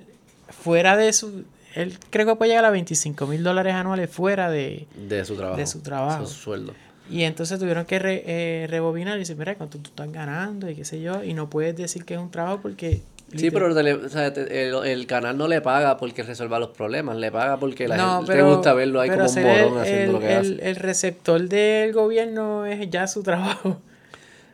fuera 0.49 0.97
de 0.97 1.13
su... 1.13 1.45
Él 1.75 1.99
creo 2.11 2.27
que 2.27 2.35
puede 2.37 2.51
llegar 2.51 2.65
a 2.65 2.71
25 2.71 3.27
mil 3.27 3.43
dólares 3.43 3.75
anuales 3.75 4.09
fuera 4.11 4.49
de... 4.51 4.87
De 5.09 5.25
su 5.25 5.37
trabajo. 5.37 5.57
de 5.59 5.67
su 5.67 5.81
trabajo. 5.81 6.27
Su 6.27 6.35
sueldo. 6.35 6.73
Y 7.11 7.23
entonces 7.23 7.59
tuvieron 7.59 7.85
que 7.85 7.99
re- 7.99 8.25
eh, 8.27 8.67
rebobinar 8.69 9.17
y 9.17 9.21
decir, 9.21 9.37
mira, 9.37 9.55
cuánto 9.57 9.79
tú 9.79 9.91
estás 9.91 10.11
ganando 10.11 10.69
y 10.71 10.75
qué 10.75 10.85
sé 10.85 11.01
yo. 11.01 11.23
Y 11.23 11.35
no 11.35 11.49
puedes 11.51 11.77
decir 11.77 12.05
que 12.05 12.15
es 12.15 12.21
un 12.21 12.31
trabajo 12.31 12.61
porque... 12.63 13.03
Sí, 13.35 13.51
pero 13.51 13.69
o 13.73 14.09
sea, 14.09 14.27
el, 14.29 14.75
el 14.87 15.07
canal 15.07 15.37
no 15.37 15.49
le 15.49 15.61
paga 15.61 15.97
porque 15.97 16.23
resuelva 16.23 16.59
los 16.61 16.71
problemas, 16.71 17.17
le 17.17 17.33
paga 17.33 17.59
porque 17.59 17.89
la 17.89 17.97
No, 17.97 18.17
gente 18.19 18.33
pero- 18.35 18.49
le 18.49 18.55
gusta 18.55 18.73
verlo 18.73 19.01
ahí 19.01 19.11
como 19.11 19.23
un 19.25 19.39
el, 19.39 19.79
haciendo 19.79 20.13
lo 20.13 20.21
que 20.21 20.33
hace. 20.35 20.69
el 20.71 20.77
receptor 20.77 21.49
del 21.49 21.93
gobierno 21.93 22.67
es 22.67 22.89
ya 22.89 23.07
su 23.09 23.23
trabajo. 23.25 23.81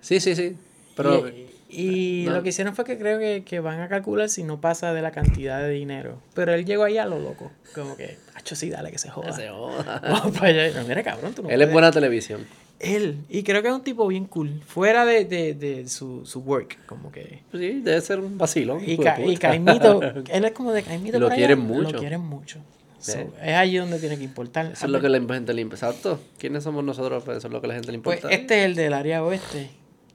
Sí, 0.01 0.21
sí, 0.21 0.35
sí. 0.35 0.57
Pero 0.97 1.29
y 1.29 1.53
y 1.75 2.25
no. 2.27 2.33
lo 2.33 2.43
que 2.43 2.51
hicieron 2.51 2.75
fue 2.75 2.85
que 2.85 2.99
creo 2.99 3.19
que, 3.19 3.45
que 3.45 3.61
van 3.61 3.81
a 3.81 3.89
calcular 3.89 4.29
si 4.29 4.43
no 4.43 4.61
pasa 4.61 4.93
de 4.93 5.01
la 5.01 5.11
cantidad 5.11 5.61
de 5.63 5.71
dinero. 5.71 6.19
Pero 6.35 6.53
él 6.53 6.65
llegó 6.67 6.85
ahí 6.85 6.99
a 6.99 7.07
lo 7.07 7.19
loco. 7.19 7.51
Como 7.75 7.97
que, 7.97 8.19
hacho, 8.35 8.55
sí, 8.57 8.69
dale 8.69 8.91
que 8.91 8.99
se 8.99 9.09
joda. 9.09 9.33
se 9.33 9.49
joda. 9.49 10.01
Vamos 10.03 10.37
para 10.39 10.49
allá. 10.49 10.69
Y 10.69 10.75
no, 10.75 10.85
mira, 10.85 11.03
cabrón, 11.03 11.33
tú 11.35 11.43
no 11.43 11.49
Él 11.49 11.55
es 11.55 11.59
puedes". 11.67 11.73
buena 11.73 11.91
televisión. 11.91 12.47
Él. 12.83 13.19
Y 13.29 13.43
creo 13.45 13.63
que 13.63 13.69
es 13.69 13.75
un 13.75 13.83
tipo 13.83 14.07
bien 14.09 14.25
cool. 14.27 14.61
Fuera 14.67 15.05
de, 15.05 15.25
de, 15.25 15.55
de 15.55 15.89
su, 15.89 16.27
su 16.27 16.41
work. 16.41 16.85
Como 16.87 17.11
que... 17.13 17.43
Sí, 17.53 17.81
debe 17.81 18.01
ser 18.01 18.19
un 18.21 18.37
vacilón. 18.37 18.83
Y, 18.85 18.97
de 18.97 19.05
Ca- 19.05 19.21
y. 19.25 19.37
Caimito, 19.37 20.01
él 20.33 20.45
es 20.45 20.53
como 20.53 20.73
de 20.73 20.83
Caimito. 20.83 21.19
Lo 21.21 21.27
allá, 21.27 21.37
quieren 21.37 21.61
mucho. 21.61 21.93
Lo 21.93 21.99
quieren 21.99 22.21
mucho. 22.21 22.59
So, 22.99 23.19
es 23.43 23.55
allí 23.55 23.77
donde 23.79 23.99
tiene 23.99 24.17
que 24.19 24.25
importar. 24.25 24.67
Eso 24.67 24.87
es 24.87 24.91
lo 24.93 25.01
que 25.01 25.09
la 25.09 25.19
gente 25.19 25.53
le 25.55 25.61
importa. 25.63 25.87
Exacto. 25.89 26.21
¿Quiénes 26.39 26.63
somos 26.65 26.85
nosotros? 26.85 27.23
Pues 27.25 27.39
eso 27.39 27.49
es 27.49 27.53
lo 27.53 27.61
que 27.61 27.67
la 27.69 27.75
gente 27.75 27.91
le 27.93 27.99
Pues 27.99 28.19
importa. 28.19 28.35
este 28.37 28.61
es 28.61 28.65
el 28.67 28.75
del 28.77 28.93
área 28.93 29.25
oeste. 29.25 29.71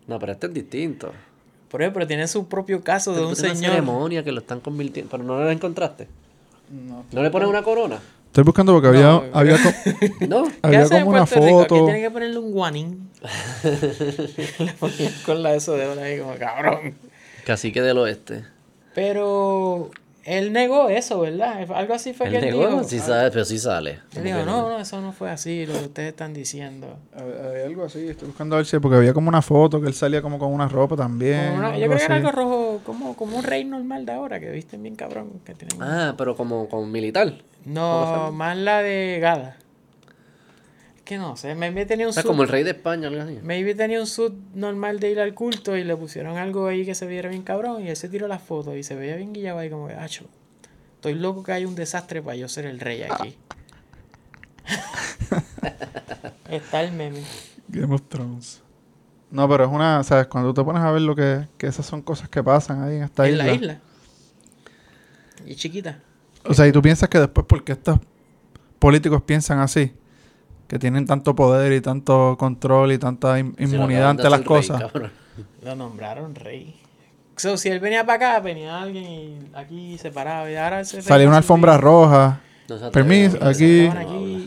No, 0.07 0.19
pero 0.19 0.31
este 0.33 0.47
es 0.47 0.53
distinto. 0.53 1.11
Por 1.69 1.81
ejemplo, 1.81 2.07
tiene 2.07 2.27
su 2.29 2.47
propio 2.47 2.81
caso 2.81 3.11
de 3.11 3.17
Pero 3.17 3.27
un 3.27 3.33
es 3.33 3.39
una 3.41 3.55
señor. 3.55 3.71
ceremonia 3.71 4.23
que 4.23 4.31
lo 4.31 4.39
están 4.39 4.61
convirtiendo. 4.61 5.09
Pero 5.11 5.23
no 5.23 5.37
lo 5.37 5.51
encontraste. 5.51 6.07
No. 6.69 7.05
le 7.23 7.29
pones 7.29 7.47
una 7.49 7.61
corona? 7.63 7.99
Estoy 8.27 8.43
buscando 8.43 8.71
porque 8.73 8.87
había, 8.89 9.01
No, 9.07 9.23
había 9.33 9.57
co- 9.57 9.69
No. 10.27 10.43
¿Qué 10.45 10.51
había 10.61 10.81
hace 10.83 10.95
en 10.97 11.01
como 11.05 11.15
una 11.15 11.25
Puerto 11.25 11.45
Rico? 11.45 11.61
Aquí 11.61 11.69
foto. 11.69 11.85
tiene 11.85 12.01
que 12.01 12.11
ponerle 12.11 12.37
un 12.39 12.51
guanín. 12.51 13.09
Le 14.59 14.73
ponían 14.73 15.13
con 15.25 15.41
la 15.43 15.55
eso 15.55 15.73
de 15.75 15.85
ahora 15.85 16.03
ahí 16.03 16.19
como 16.19 16.35
cabrón. 16.35 16.95
Cacique 17.45 17.81
del 17.81 17.97
oeste. 17.97 18.43
Pero 18.93 19.89
él 20.29 20.51
negó 20.51 20.89
eso, 20.89 21.21
¿verdad? 21.21 21.65
Algo 21.71 21.93
así 21.93 22.13
fue 22.13 22.29
que 22.29 22.37
Él 22.37 22.43
él 22.43 22.49
negó, 22.57 22.67
dijo. 22.67 22.83
sí 22.83 22.99
sabe, 22.99 23.31
pero 23.31 23.45
sí 23.45 23.57
sale. 23.57 23.99
Él 24.15 24.23
dijo, 24.25 24.39
no, 24.39 24.69
no, 24.69 24.79
eso 24.79 24.99
no 24.99 25.13
fue 25.13 25.29
así, 25.31 25.65
lo 25.65 25.73
que 25.73 25.85
ustedes 25.85 26.09
están 26.09 26.33
diciendo. 26.33 26.99
Había 27.15 27.65
algo 27.65 27.85
así, 27.85 28.07
estoy 28.09 28.27
buscando 28.27 28.55
a 28.55 28.59
ver 28.59 28.65
si 28.65 28.77
porque 28.79 28.97
había 28.97 29.13
como 29.13 29.29
una 29.29 29.41
foto 29.41 29.79
que 29.79 29.87
él 29.87 29.93
salía 29.93 30.21
como 30.21 30.37
con 30.37 30.51
una 30.53 30.67
ropa 30.67 30.97
también. 30.97 31.53
Una- 31.53 31.77
yo 31.77 31.85
creo 31.87 31.97
que 31.97 32.03
era 32.03 32.15
algo 32.15 32.31
rojo, 32.31 32.81
como, 32.85 33.15
como 33.15 33.37
un 33.37 33.43
rey 33.43 33.63
normal 33.63 34.05
de 34.05 34.11
ahora, 34.11 34.39
que 34.39 34.49
visten 34.51 34.83
bien 34.83 34.95
cabrón. 34.95 35.31
Que 35.45 35.53
tienen... 35.53 35.81
Ah, 35.81 36.13
pero 36.17 36.35
como, 36.35 36.67
como 36.67 36.85
militar. 36.85 37.33
no, 37.65 38.31
más 38.33 38.57
la 38.57 38.81
de 38.83 39.19
Gada. 39.21 39.55
Que 41.07 41.17
no 41.17 41.37
sé, 41.37 41.55
maybe 41.55 41.85
tenía 41.85 42.05
un 42.05 42.09
O 42.09 42.13
sea, 42.13 42.23
suit, 42.23 42.29
como 42.29 42.43
el 42.43 42.49
rey 42.49 42.63
de 42.65 42.71
España, 42.71 43.07
algo 43.07 43.21
así. 43.21 43.39
maybe 43.41 43.73
tenía 43.75 43.97
un 44.01 44.07
suit 44.07 44.33
normal 44.53 44.99
de 44.99 45.09
ir 45.09 45.21
al 45.21 45.33
culto 45.33 45.77
y 45.77 45.85
le 45.85 45.95
pusieron 45.95 46.37
algo 46.37 46.67
ahí 46.67 46.85
que 46.85 46.95
se 46.95 47.07
viera 47.07 47.29
bien 47.29 47.43
cabrón 47.43 47.81
y 47.81 47.89
él 47.89 47.95
se 47.95 48.09
tiró 48.09 48.27
la 48.27 48.39
foto 48.39 48.75
y 48.75 48.83
se 48.83 48.93
veía 48.95 49.15
bien 49.15 49.31
guillado 49.31 49.59
ahí 49.59 49.69
como 49.69 49.87
que, 49.87 49.93
acho, 49.93 50.25
estoy 50.95 51.13
loco 51.13 51.43
que 51.43 51.53
hay 51.53 51.63
un 51.63 51.75
desastre 51.75 52.21
para 52.21 52.35
yo 52.35 52.49
ser 52.49 52.65
el 52.65 52.81
rey 52.81 53.03
aquí. 53.03 53.37
Está 56.49 56.81
el 56.83 56.91
meme. 56.91 57.23
Game 57.69 57.93
of 57.95 58.01
Thrones. 58.09 58.61
No, 59.31 59.47
pero 59.47 59.63
es 59.65 59.69
una, 59.69 60.03
¿sabes? 60.03 60.27
Cuando 60.27 60.49
tú 60.53 60.61
te 60.61 60.65
pones 60.65 60.81
a 60.81 60.91
ver 60.91 61.01
lo 61.03 61.15
que, 61.15 61.47
que 61.57 61.67
esas 61.67 61.85
son 61.85 62.01
cosas 62.01 62.27
que 62.27 62.43
pasan 62.43 62.83
ahí 62.83 62.97
en 62.97 63.03
esta 63.03 63.25
en 63.25 63.31
isla. 63.33 63.45
la 63.45 63.53
isla. 63.53 63.79
Y 65.45 65.55
chiquita. 65.55 65.99
O 66.43 66.53
sea, 66.53 66.67
y 66.67 66.71
tú 66.73 66.81
piensas 66.81 67.07
que 67.07 67.19
después 67.19 67.45
porque 67.47 67.73
estos 67.73 67.97
políticos 68.79 69.21
piensan 69.25 69.59
así, 69.59 69.93
que 70.67 70.79
tienen 70.79 71.05
tanto 71.05 71.35
poder 71.35 71.71
y 71.73 71.81
tanto 71.81 72.35
control 72.37 72.91
y 72.91 72.97
tanta 72.97 73.39
in- 73.39 73.55
inmunidad 73.59 74.09
ante 74.11 74.29
las 74.29 74.39
rey, 74.39 74.45
cosas. 74.47 74.83
Lo 75.63 75.75
nombraron 75.75 76.35
rey. 76.35 76.75
So, 77.35 77.55
si 77.57 77.69
él 77.69 77.79
venía 77.79 78.05
para 78.05 78.33
acá, 78.33 78.39
venía 78.41 78.81
alguien 78.81 79.03
y 79.03 79.37
aquí 79.53 79.97
se 79.97 80.11
paraba 80.11 80.49
y 80.51 80.55
ahora 80.55 80.83
se 80.83 81.01
Salía 81.01 81.27
una 81.27 81.37
alfombra 81.37 81.77
roja. 81.77 82.41
No 82.67 82.91
Permiso, 82.91 83.37
aquí- 83.41 83.89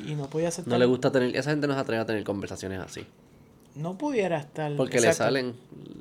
y 0.06 0.14
no 0.16 0.26
podía 0.26 0.48
aceptar. 0.48 0.72
No 0.72 0.78
le 0.78 0.84
gusta 0.86 1.10
tener, 1.10 1.34
esa 1.36 1.50
gente 1.50 1.66
no 1.66 1.74
se 1.74 1.80
atreve 1.80 2.02
a 2.02 2.06
tener 2.06 2.22
conversaciones 2.24 2.80
así. 2.80 3.06
No 3.76 3.96
pudiera 3.96 4.38
estar. 4.38 4.72
Porque 4.76 5.00
le 5.00 5.12
salen, 5.12 5.54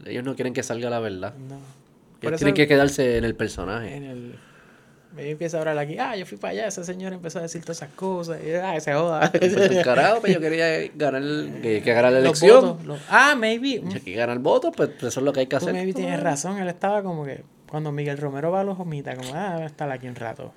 ellos 0.05 0.23
no 0.23 0.35
quieren 0.35 0.53
que 0.53 0.63
salga 0.63 0.89
la 0.89 0.99
verdad. 0.99 1.33
No. 1.35 1.57
Ellos 2.21 2.37
tienen 2.39 2.55
que 2.55 2.67
quedarse 2.67 3.17
en 3.17 3.23
el 3.23 3.35
personaje. 3.35 3.95
en 3.95 4.03
el. 4.03 4.35
Me 5.15 5.31
empieza 5.31 5.57
a 5.57 5.61
hablar 5.61 5.77
aquí. 5.79 5.97
Ah, 5.97 6.15
yo 6.15 6.25
fui 6.25 6.37
para 6.37 6.51
allá. 6.51 6.67
Esa 6.67 6.83
señora 6.83 7.15
empezó 7.15 7.39
a 7.39 7.41
decir 7.41 7.61
todas 7.61 7.77
esas 7.77 7.89
cosas. 7.95 8.39
Y, 8.45 8.51
ah, 8.53 8.79
se 8.79 8.93
joda. 8.93 9.31
Pues 9.37 9.53
el 9.53 9.81
carajo, 9.83 10.21
pues 10.21 10.33
yo 10.35 10.39
quería 10.39 10.87
ganar, 10.95 11.21
que, 11.61 11.81
que 11.83 11.93
ganar 11.93 12.11
la 12.13 12.19
Los 12.19 12.41
elección. 12.41 12.61
votos, 12.65 12.85
los- 12.85 12.99
Ah, 13.09 13.35
maybe. 13.37 13.81
Y 13.89 13.95
aquí 13.95 14.13
ganar 14.13 14.37
votos, 14.39 14.71
pues 14.77 14.91
eso 14.99 15.07
es 15.07 15.17
lo 15.25 15.33
que 15.33 15.41
hay 15.41 15.45
que 15.47 15.57
Tú 15.57 15.63
hacer. 15.65 15.73
maybe 15.73 15.93
tienes 15.93 16.21
razón. 16.21 16.57
Él 16.59 16.67
estaba 16.69 17.01
como 17.03 17.25
que. 17.25 17.43
Cuando 17.69 17.91
Miguel 17.91 18.17
Romero 18.17 18.49
va 18.51 18.61
a 18.61 18.63
los 18.63 18.79
homitas, 18.79 19.15
como, 19.17 19.29
ah, 19.35 19.55
va 19.57 19.63
a 19.63 19.65
estar 19.65 19.89
aquí 19.91 20.07
un 20.07 20.15
rato. 20.15 20.53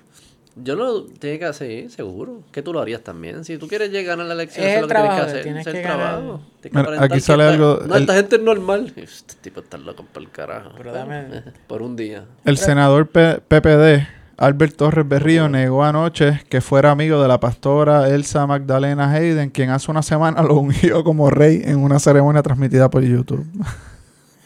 Yo 0.55 0.75
lo 0.75 1.05
tiene 1.05 1.39
que 1.39 1.45
hacer, 1.45 1.89
seguro. 1.89 2.41
Que 2.51 2.61
tú 2.61 2.73
lo 2.73 2.79
harías 2.79 3.01
también. 3.01 3.43
Si 3.43 3.57
tú 3.57 3.67
quieres 3.67 3.89
llegar 3.89 4.19
a 4.19 4.23
la 4.23 4.33
elección, 4.35 4.63
Es 4.67 4.77
eso 4.77 4.85
es 4.85 4.91
lo 4.91 4.97
el 4.99 5.01
que 5.03 5.09
tienes 5.09 5.15
que 5.15 5.29
hacer. 5.31 5.43
tienes 5.43 5.61
es 5.61 5.73
el 5.73 5.73
que 5.73 5.87
trabajo. 5.87 6.41
Tienes 6.61 6.83
que 6.85 6.91
Mira, 6.91 7.03
aquí 7.05 7.13
que 7.15 7.19
sale 7.21 7.43
algo- 7.43 7.79
No, 7.87 7.95
el- 7.95 8.01
esta 8.01 8.13
gente 8.13 8.35
es 8.35 8.41
normal. 8.43 8.93
Este 8.95 9.33
tipo 9.41 9.61
está 9.61 9.77
loco 9.79 10.05
por 10.11 10.21
el 10.21 10.29
carajo. 10.29 10.69
Pero 10.77 10.93
dame- 10.93 11.43
Por 11.65 11.81
un 11.81 11.95
día. 11.95 12.25
El 12.45 12.57
senador 12.59 13.07
P- 13.09 13.39
PPD, 13.47 14.07
Albert 14.37 14.75
Torres 14.75 15.07
Berrío, 15.07 15.47
negó 15.47 15.83
anoche 15.83 16.41
que 16.49 16.61
fuera 16.61 16.91
amigo 16.91 17.21
de 17.21 17.27
la 17.27 17.39
pastora 17.39 18.09
Elsa 18.09 18.47
Magdalena 18.47 19.11
Hayden, 19.11 19.49
quien 19.49 19.69
hace 19.69 19.91
una 19.91 20.01
semana 20.01 20.41
lo 20.43 20.55
ungió 20.55 21.03
como 21.03 21.29
rey 21.29 21.61
en 21.63 21.79
una 21.79 21.99
ceremonia 21.99 22.41
transmitida 22.41 22.89
por 22.89 23.03
YouTube. 23.03 23.45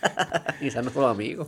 Quizás 0.60 0.84
no 0.84 0.92
fueron 0.92 1.12
amigos. 1.12 1.48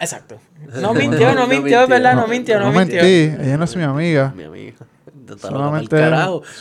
Exacto. 0.00 0.40
No 0.80 0.94
mintió, 0.94 1.34
no 1.34 1.46
mintió, 1.46 1.82
es 1.82 1.88
verdad, 1.88 2.14
no 2.14 2.26
mintió, 2.26 2.60
no, 2.60 2.70
mintió. 2.70 3.02
mentí, 3.02 3.42
ella 3.42 3.56
no 3.56 3.64
es 3.64 3.76
mi 3.76 3.82
amiga. 3.82 4.32
Mi 4.36 4.44
amiga. 4.44 4.74
Solamente-. 5.38 5.96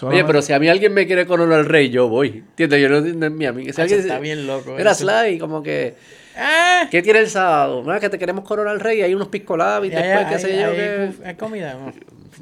Oye, 0.04 0.24
pero 0.24 0.42
si 0.42 0.54
a 0.54 0.60
mí 0.60 0.68
alguien 0.68 0.94
me 0.94 1.06
quiere 1.06 1.26
coronar 1.26 1.60
al 1.60 1.66
rey, 1.66 1.90
yo 1.90 2.08
voy. 2.08 2.44
¿Entiendes? 2.50 2.82
Yo 2.82 2.90
no, 2.90 3.26
es 3.26 3.32
mi 3.32 3.46
amiga. 3.46 3.74
Si 3.74 3.82
alguien 3.82 4.00
está 4.00 4.20
bien 4.20 4.48
loco. 4.48 4.78
Era 4.78 4.92
eso. 4.92 5.06
Sly, 5.06 5.40
como 5.40 5.64
que. 5.64 5.96
Ah, 6.40 6.88
¿Qué 6.90 7.02
tiene 7.02 7.20
el 7.20 7.30
sábado? 7.30 7.84
¿No? 7.84 8.00
Que 8.00 8.10
te 8.10 8.18
queremos 8.18 8.44
coronar 8.46 8.74
al 8.74 8.80
rey. 8.80 9.02
Hay 9.02 9.14
unos 9.14 9.28
piscolabs 9.28 9.86
y 9.86 9.88
y 9.88 9.92
después, 9.92 10.26
hay, 10.26 10.34
qué 10.34 10.40
sé 10.40 10.60
yo. 10.60 10.68
buf- 10.72 11.26
hay 11.26 11.36
comida. 11.36 11.76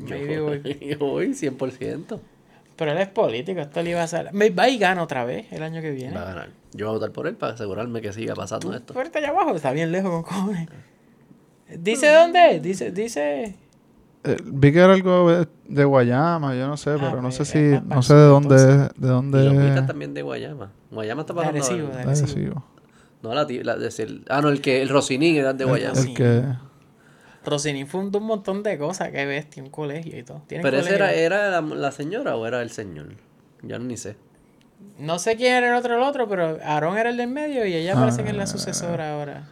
Yo 0.06 0.16
voy. 0.46 0.60
voy, 0.60 0.80
yo 0.92 1.00
voy 1.00 1.28
100%. 1.34 2.20
Pero 2.76 2.92
él 2.92 2.98
es 3.00 3.08
político, 3.08 3.60
esto 3.60 3.82
le 3.82 3.90
iba 3.90 4.02
a 4.02 4.04
hacer. 4.04 4.32
Me 4.34 4.52
va 4.52 4.70
y 4.70 4.78
gana 4.78 5.02
otra 5.02 5.26
vez 5.26 5.52
el 5.52 5.64
año 5.64 5.82
que 5.82 5.90
viene. 5.92 6.14
Va 6.16 6.22
a 6.22 6.26
ganar. 6.26 6.50
Yo 6.74 6.86
voy 6.86 6.96
a 6.96 6.98
votar 7.00 7.12
por 7.12 7.26
él 7.28 7.36
para 7.36 7.54
asegurarme 7.54 8.02
que 8.02 8.14
siga 8.14 8.36
pasando 8.36 8.72
esto. 8.76 8.94
Fuerte 8.94 9.18
allá 9.18 9.30
abajo, 9.30 9.56
está 9.56 9.72
bien 9.72 9.92
lejos 9.92 10.12
con 10.12 10.22
cojones. 10.24 10.68
¿Dice 11.80 12.10
dónde? 12.14 12.60
Dice, 12.62 12.92
dice. 12.92 13.56
eh, 14.24 14.38
vi 14.46 14.72
que 14.72 14.80
era 14.80 14.94
algo 14.94 15.30
de, 15.32 15.48
de 15.68 15.84
Guayama, 15.86 16.56
yo 16.56 16.68
no 16.68 16.78
sé, 16.78 16.92
Ah, 16.92 16.98
pero 17.00 17.16
no 17.18 17.30
pues, 17.30 17.36
sé 17.36 17.44
es 17.44 17.50
si, 17.50 17.86
no 17.88 18.02
sé 18.04 18.14
de 18.14 18.22
dónde, 18.26 18.56
entonces. 18.56 18.92
de 19.02 19.08
Y 19.08 19.10
dónde 19.10 19.44
los 19.44 19.54
mitas 19.56 19.88
también 19.88 20.14
de 20.14 20.22
Guayama. 20.22 20.72
Guayama 20.92 21.22
está 21.22 21.34
De 21.34 21.38
para 21.38 21.50
Arecibo, 21.50 21.88
de 21.90 21.96
de 21.96 22.02
Arecibo. 22.04 22.64
No, 23.22 23.34
la, 23.34 23.46
la 23.50 23.76
de 23.78 23.92
ser- 23.92 24.22
Ah, 24.30 24.42
no, 24.42 24.50
el 24.50 24.62
que 24.62 24.82
el 24.82 24.90
Rosinín 24.90 25.36
era 25.38 25.54
de 25.54 25.66
Guayama. 25.66 26.00
El 26.00 26.14
que 26.14 26.44
Rosinin 27.46 27.88
fundó 27.88 28.20
un 28.20 28.26
montón 28.26 28.62
de 28.64 28.78
cosas, 28.78 29.10
que 29.12 29.26
bestia, 29.26 29.64
un 29.64 29.70
colegio 29.70 30.18
y 30.20 30.24
todo. 30.24 30.44
Pero 30.48 30.78
ese 30.78 30.96
era, 30.96 31.14
era 31.14 31.50
la, 31.50 31.62
la 31.62 31.92
señora 31.92 32.36
o 32.36 32.46
era 32.46 32.62
el 32.62 32.70
señor. 32.70 33.16
Ya 33.64 33.80
ni 33.80 33.98
sé. 33.98 34.18
No 35.00 35.18
sé 35.18 35.36
quién 35.38 35.54
era 35.56 35.70
el 35.70 35.76
otro 35.76 35.96
el 35.96 36.02
otro, 36.04 36.28
pero 36.28 36.60
Aarón 36.64 36.98
era 36.98 37.10
el 37.10 37.18
del 37.18 37.30
medio 37.30 37.66
y 37.66 37.74
ella 37.74 37.96
parece 37.96 38.24
que 38.24 38.30
es 38.30 38.36
la 38.36 38.46
sucesora 38.48 39.14
ahora. 39.14 39.48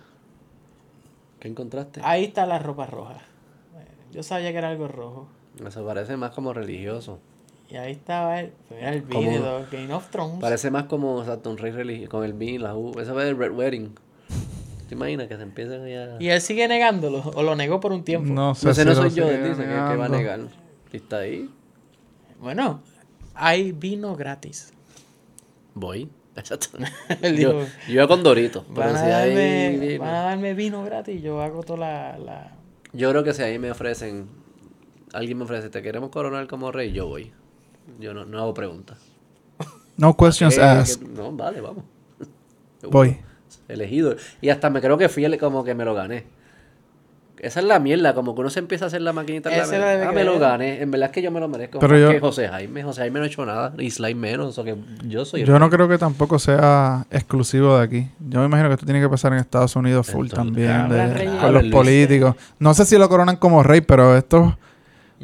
¿Qué 1.39 1.47
encontraste? 1.47 2.01
Ahí 2.03 2.25
está 2.25 2.45
la 2.45 2.59
ropa 2.59 2.85
roja. 2.85 3.17
Yo 4.11 4.23
sabía 4.23 4.51
que 4.51 4.57
era 4.57 4.69
algo 4.69 4.87
rojo. 4.87 5.27
Eso 5.65 5.85
parece 5.85 6.15
más 6.17 6.31
como 6.31 6.53
religioso. 6.53 7.19
Y 7.69 7.75
ahí 7.77 7.93
estaba 7.93 8.39
el, 8.41 8.53
mira 8.69 8.93
el 8.93 9.01
video, 9.01 9.65
Game 9.71 9.91
of 9.93 10.09
Thrones. 10.09 10.39
Parece 10.39 10.69
más 10.69 10.83
como 10.83 11.19
exacto, 11.21 11.49
un 11.49 11.57
rey 11.57 11.71
religioso. 11.71 12.11
Con 12.11 12.23
el 12.23 12.33
B, 12.33 12.59
la 12.59 12.75
U. 12.75 12.91
Eso 12.99 13.13
fue 13.13 13.27
el 13.27 13.37
Red 13.37 13.51
Wedding. 13.51 13.95
¿Te 14.87 14.93
imaginas 14.93 15.27
que 15.27 15.35
se 15.35 15.41
empieza 15.41 15.77
ya... 15.87 16.17
Y 16.19 16.29
él 16.29 16.41
sigue 16.41 16.67
negándolo, 16.67 17.23
o 17.33 17.41
lo 17.41 17.55
negó 17.55 17.79
por 17.79 17.91
un 17.91 18.03
tiempo. 18.03 18.31
no 18.31 18.53
sé 18.53 18.67
No 18.67 18.73
sé, 18.75 18.83
si 18.83 18.87
no 18.87 18.95
soy 18.95 19.09
yo, 19.09 19.29
él 19.29 19.43
dice 19.43 19.63
que, 19.63 19.67
que 19.67 19.95
va 19.95 20.05
a 20.05 20.09
negar. 20.09 20.41
Y 20.93 20.97
está 20.97 21.17
ahí. 21.19 21.49
Bueno, 22.39 22.81
hay 23.33 23.71
vino 23.71 24.15
gratis. 24.15 24.71
Voy. 25.73 26.07
Exacto. 26.35 26.67
Él 27.21 27.37
yo, 27.37 27.61
dijo, 27.61 27.71
yo 27.87 27.93
iba 27.93 28.07
con 28.07 28.21
Dorito. 28.21 28.63
Pero 28.75 28.87
Van 28.87 28.95
a, 28.95 28.99
si 28.99 29.05
hay 29.11 29.29
darme, 29.33 29.77
vino- 29.87 30.03
van 30.03 30.13
a 30.15 30.19
darme 30.19 30.53
vino 30.53 30.83
gratis, 30.83 31.21
yo 31.21 31.41
hago 31.41 31.63
toda 31.63 31.79
la... 31.79 32.17
la... 32.19 32.51
Yo 32.93 33.09
creo 33.09 33.23
que 33.23 33.33
si 33.33 33.41
ahí 33.41 33.57
me 33.57 33.71
ofrecen, 33.71 34.27
alguien 35.13 35.37
me 35.37 35.45
ofrece, 35.45 35.69
te 35.69 35.81
queremos 35.81 36.09
coronar 36.11 36.45
como 36.47 36.71
rey, 36.71 36.91
yo 36.91 37.07
voy. 37.07 37.31
Yo 37.99 38.13
no, 38.13 38.25
no 38.25 38.39
hago 38.39 38.53
preguntas. 38.53 38.97
No 39.97 40.15
questions 40.17 40.57
Eh, 40.57 40.61
asked. 40.61 41.01
que- 41.01 41.07
no, 41.13 41.31
vale, 41.31 41.61
vamos. 41.61 41.83
Voy. 42.91 43.17
Elegido. 43.67 44.15
Y 44.41 44.49
hasta 44.49 44.69
me 44.69 44.81
creo 44.81 44.97
que 44.97 45.09
fui 45.09 45.23
el, 45.25 45.37
como 45.37 45.63
que 45.63 45.73
me 45.73 45.85
lo 45.85 45.93
gané. 45.93 46.25
Esa 47.39 47.59
es 47.59 47.65
la 47.65 47.79
mierda, 47.79 48.13
como 48.15 48.33
que 48.33 48.41
uno 48.41 48.49
se 48.49 48.59
empieza 48.59 48.85
a 48.85 48.87
hacer 48.87 49.01
la 49.01 49.11
maquinita. 49.13 49.49
la 49.49 49.63
ah, 50.07 50.11
me 50.11 50.23
lo 50.23 50.39
gané. 50.39 50.81
En 50.81 50.89
verdad 50.89 51.09
es 51.09 51.13
que 51.13 51.21
yo 51.21 51.31
me 51.31 51.39
lo 51.39 51.47
merezco. 51.47 51.79
Pero 51.79 51.97
yo- 51.97 52.09
que 52.09 52.19
José 52.19 52.47
Jaime. 52.47 52.81
José 52.81 53.01
Jaime 53.01 53.19
no 53.19 53.25
ha 53.25 53.27
hecho 53.27 53.45
nada. 53.45 53.73
Y 53.77 53.91
Sly 53.91 54.15
menos. 54.15 54.57
O 54.57 54.63
que 54.63 54.75
yo 55.05 55.25
soy 55.25 55.43
Yo 55.43 55.59
no 55.59 55.69
creo 55.69 55.87
que 55.87 55.97
tampoco 55.97 56.39
sea 56.39 57.05
exclusivo 57.11 57.77
de 57.77 57.83
aquí. 57.83 58.07
Yo 58.29 58.39
me 58.39 58.45
imagino 58.45 58.69
que 58.69 58.75
esto 58.75 58.85
tiene 58.85 59.01
que 59.01 59.09
pasar 59.09 59.33
en 59.33 59.39
Estados 59.39 59.75
Unidos 59.75 60.07
full 60.07 60.27
Entonces, 60.27 60.45
también, 60.67 60.89
de- 60.89 61.37
con 61.39 61.53
los 61.53 61.63
políticos. 61.65 62.35
No 62.59 62.73
sé 62.73 62.85
si 62.85 62.97
lo 62.97 63.07
coronan 63.09 63.35
como 63.35 63.63
rey, 63.63 63.81
pero 63.81 64.15
estos 64.17 64.53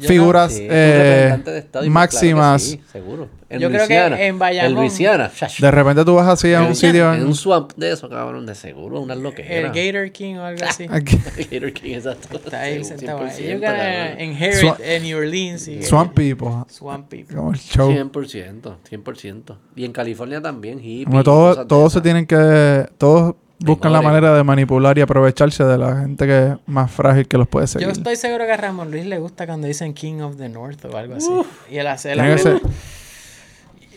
Yo 0.02 0.08
figuras 0.08 0.52
Sí, 0.52 0.62
un 0.64 0.68
eh, 0.70 1.28
Estado 1.34 1.58
y 1.62 1.66
claro 1.68 1.90
máximas. 1.90 2.62
sí, 2.62 2.80
seguro. 2.92 3.28
En 3.48 3.60
Yo 3.60 3.68
creo 3.68 3.86
que 3.86 3.94
Luisiana, 3.94 4.22
en 4.22 4.38
Bayamón- 4.38 4.64
En 4.66 4.74
Luisiana. 4.74 5.30
De 5.58 5.70
repente 5.70 6.04
tú 6.06 6.14
vas 6.14 6.26
así 6.26 6.54
a 6.54 6.60
un 6.60 6.66
Luisiana, 6.68 6.92
sitio 6.92 7.14
En 7.14 7.26
un 7.26 7.34
swamp 7.34 7.72
de 7.76 7.92
eso, 7.92 8.08
cabrón, 8.08 8.46
de 8.46 8.54
seguro, 8.54 9.00
una 9.00 9.12
El 9.12 9.22
loquera. 9.22 9.68
Gator 9.74 10.10
King 10.10 10.36
o 10.36 10.42
algo 10.44 10.64
así. 10.64 10.86
Gator 10.90 11.72
King, 11.74 11.94
exacto. 11.96 12.36
Está 12.38 12.60
ahí 12.60 12.78
Sí, 12.78 12.84
sentado. 12.96 13.18
ahí. 13.18 13.30
100%, 13.30 13.38
You're 13.42 13.54
gonna 13.66 13.76
cabrón. 14.08 14.20
inherit 14.20 14.56
Swamp- 14.56 14.80
en 14.82 15.02
New 15.02 15.18
Orleans. 15.18 15.68
y- 15.68 15.82
Swamp 15.82 16.14
People. 16.14 16.48
Swamp 16.68 17.08
people. 17.08 17.36
Como 17.36 17.52
el 17.52 17.58
show. 17.58 17.90
100%, 17.92 18.76
100%. 18.88 19.58
Y 19.76 19.84
en 19.84 19.92
California 19.92 20.40
también, 20.40 20.78
hippie. 20.78 21.04
Como 21.04 21.22
todos 21.22 21.92
se 21.92 22.00
tienen 22.00 22.24
que. 22.26 22.86
Todos 22.96 23.34
buscan 23.64 23.92
la 23.92 24.02
manera 24.02 24.34
de 24.36 24.42
manipular 24.44 24.96
y 24.98 25.00
aprovecharse 25.00 25.64
de 25.64 25.78
la 25.78 25.96
gente 26.00 26.26
que 26.26 26.46
es 26.48 26.54
más 26.66 26.90
frágil 26.90 27.26
que 27.28 27.38
los 27.38 27.48
puede 27.48 27.66
seguir. 27.66 27.86
Yo 27.88 27.92
estoy 27.92 28.16
seguro 28.16 28.44
que 28.46 28.52
a 28.52 28.56
Ramón 28.56 28.90
Luis 28.90 29.06
le 29.06 29.18
gusta 29.18 29.46
cuando 29.46 29.66
dicen 29.66 29.94
King 29.94 30.20
of 30.20 30.36
the 30.36 30.48
North 30.48 30.84
o 30.84 30.96
algo 30.96 31.14
así. 31.16 31.30
y 31.70 31.78
él 31.78 31.86
hace. 31.86 32.12
él 32.12 32.20
hace- 32.20 32.38
ser- 32.38 32.60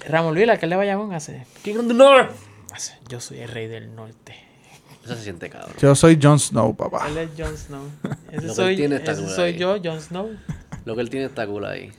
Ramón 0.07 0.35
Luis, 0.35 0.45
la 0.47 0.57
que 0.57 0.67
le 0.67 0.75
vaya 0.75 0.95
a 0.95 1.15
hace. 1.15 1.45
King 1.63 1.77
of 1.77 1.87
the 1.87 1.93
North. 1.93 2.29
hace, 2.73 2.93
Yo 3.09 3.19
soy 3.19 3.39
el 3.39 3.49
rey 3.49 3.67
del 3.67 3.95
norte. 3.95 4.35
Eso 5.03 5.15
se 5.15 5.21
siente 5.23 5.49
cabrón. 5.49 5.71
Yo 5.79 5.93
soy 5.95 6.17
Jon 6.21 6.39
Snow, 6.39 6.75
papá. 6.75 7.07
Él 7.07 7.17
es 7.17 7.29
Jon 7.37 7.55
Snow. 7.55 7.81
Ese 8.31 8.49
soy, 8.49 8.75
tiene 8.75 8.95
está 8.95 9.11
ese 9.11 9.27
soy 9.29 9.53
yo, 9.55 9.77
Jon 9.83 10.01
Snow. 10.01 10.29
Lo 10.83 10.95
que 10.95 11.01
él 11.01 11.09
tiene 11.11 11.27
está 11.27 11.45
cool 11.45 11.65
ahí. 11.65 11.91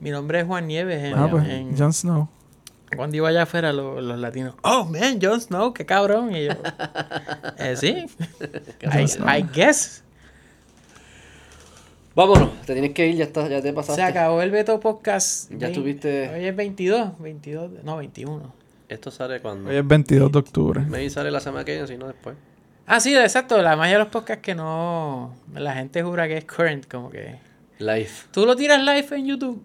Mi 0.00 0.10
nombre 0.10 0.40
es 0.40 0.46
Juan 0.46 0.66
Nieves. 0.66 1.02
En, 1.04 1.14
Ah, 1.18 1.28
pues, 1.30 1.46
en- 1.48 1.76
Jon 1.76 1.92
Snow. 1.92 2.28
Cuando 2.96 3.16
iba 3.16 3.28
allá 3.28 3.42
afuera, 3.42 3.72
lo- 3.72 4.00
los 4.00 4.18
latinos, 4.18 4.54
oh 4.62 4.84
man, 4.84 5.18
Jon 5.20 5.40
Snow, 5.40 5.72
qué 5.72 5.86
cabrón. 5.86 6.34
Y 6.34 6.44
yo, 6.46 6.52
eh, 7.58 7.76
sí, 7.76 8.06
I, 8.82 9.38
I 9.38 9.42
guess. 9.52 10.02
Vámonos, 12.14 12.50
te 12.66 12.74
tienes 12.74 12.92
que 12.92 13.06
ir, 13.08 13.16
ya, 13.16 13.24
está, 13.24 13.48
ya 13.48 13.62
te 13.62 13.72
pasaste. 13.72 14.02
Se 14.02 14.06
acabó 14.06 14.42
el 14.42 14.50
Beto 14.50 14.78
Podcast. 14.80 15.50
Ya 15.52 15.68
Vein- 15.68 15.74
tuviste- 15.74 16.30
Hoy 16.34 16.44
es 16.44 16.54
22, 16.54 17.18
22, 17.18 17.70
no, 17.84 17.96
21. 17.96 18.52
Esto 18.88 19.10
sale 19.10 19.40
cuando. 19.40 19.70
Hoy 19.70 19.76
es 19.76 19.86
22 19.86 20.30
de 20.30 20.38
octubre. 20.38 20.80
Me 20.82 21.08
sale 21.08 21.30
la 21.30 21.40
semana 21.40 21.64
que 21.64 21.72
viene, 21.72 21.86
si 21.88 21.96
no 21.96 22.06
después. 22.08 22.36
Ah, 22.86 23.00
sí, 23.00 23.16
exacto. 23.16 23.56
La 23.62 23.76
mayoría 23.76 23.98
de 23.98 24.04
los 24.04 24.12
podcasts 24.12 24.42
que 24.42 24.54
no. 24.54 25.34
La 25.54 25.72
gente 25.72 26.02
jura 26.02 26.28
que 26.28 26.36
es 26.36 26.44
current, 26.44 26.86
como 26.86 27.08
que. 27.08 27.36
Live. 27.78 28.10
¿Tú 28.30 28.44
lo 28.44 28.54
tiras 28.56 28.80
live 28.82 29.06
en 29.16 29.26
YouTube? 29.26 29.62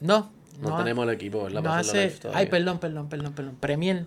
No. 0.00 0.30
No, 0.70 0.76
tenemos 0.78 1.04
el 1.08 1.14
equipo, 1.14 1.44
¿verdad? 1.44 1.62
No 1.62 1.72
hace. 1.72 2.12
Ay, 2.32 2.46
perdón, 2.46 2.78
perdón, 2.78 3.08
perdón, 3.08 3.32
perdón. 3.32 3.56
Premier. 3.60 4.06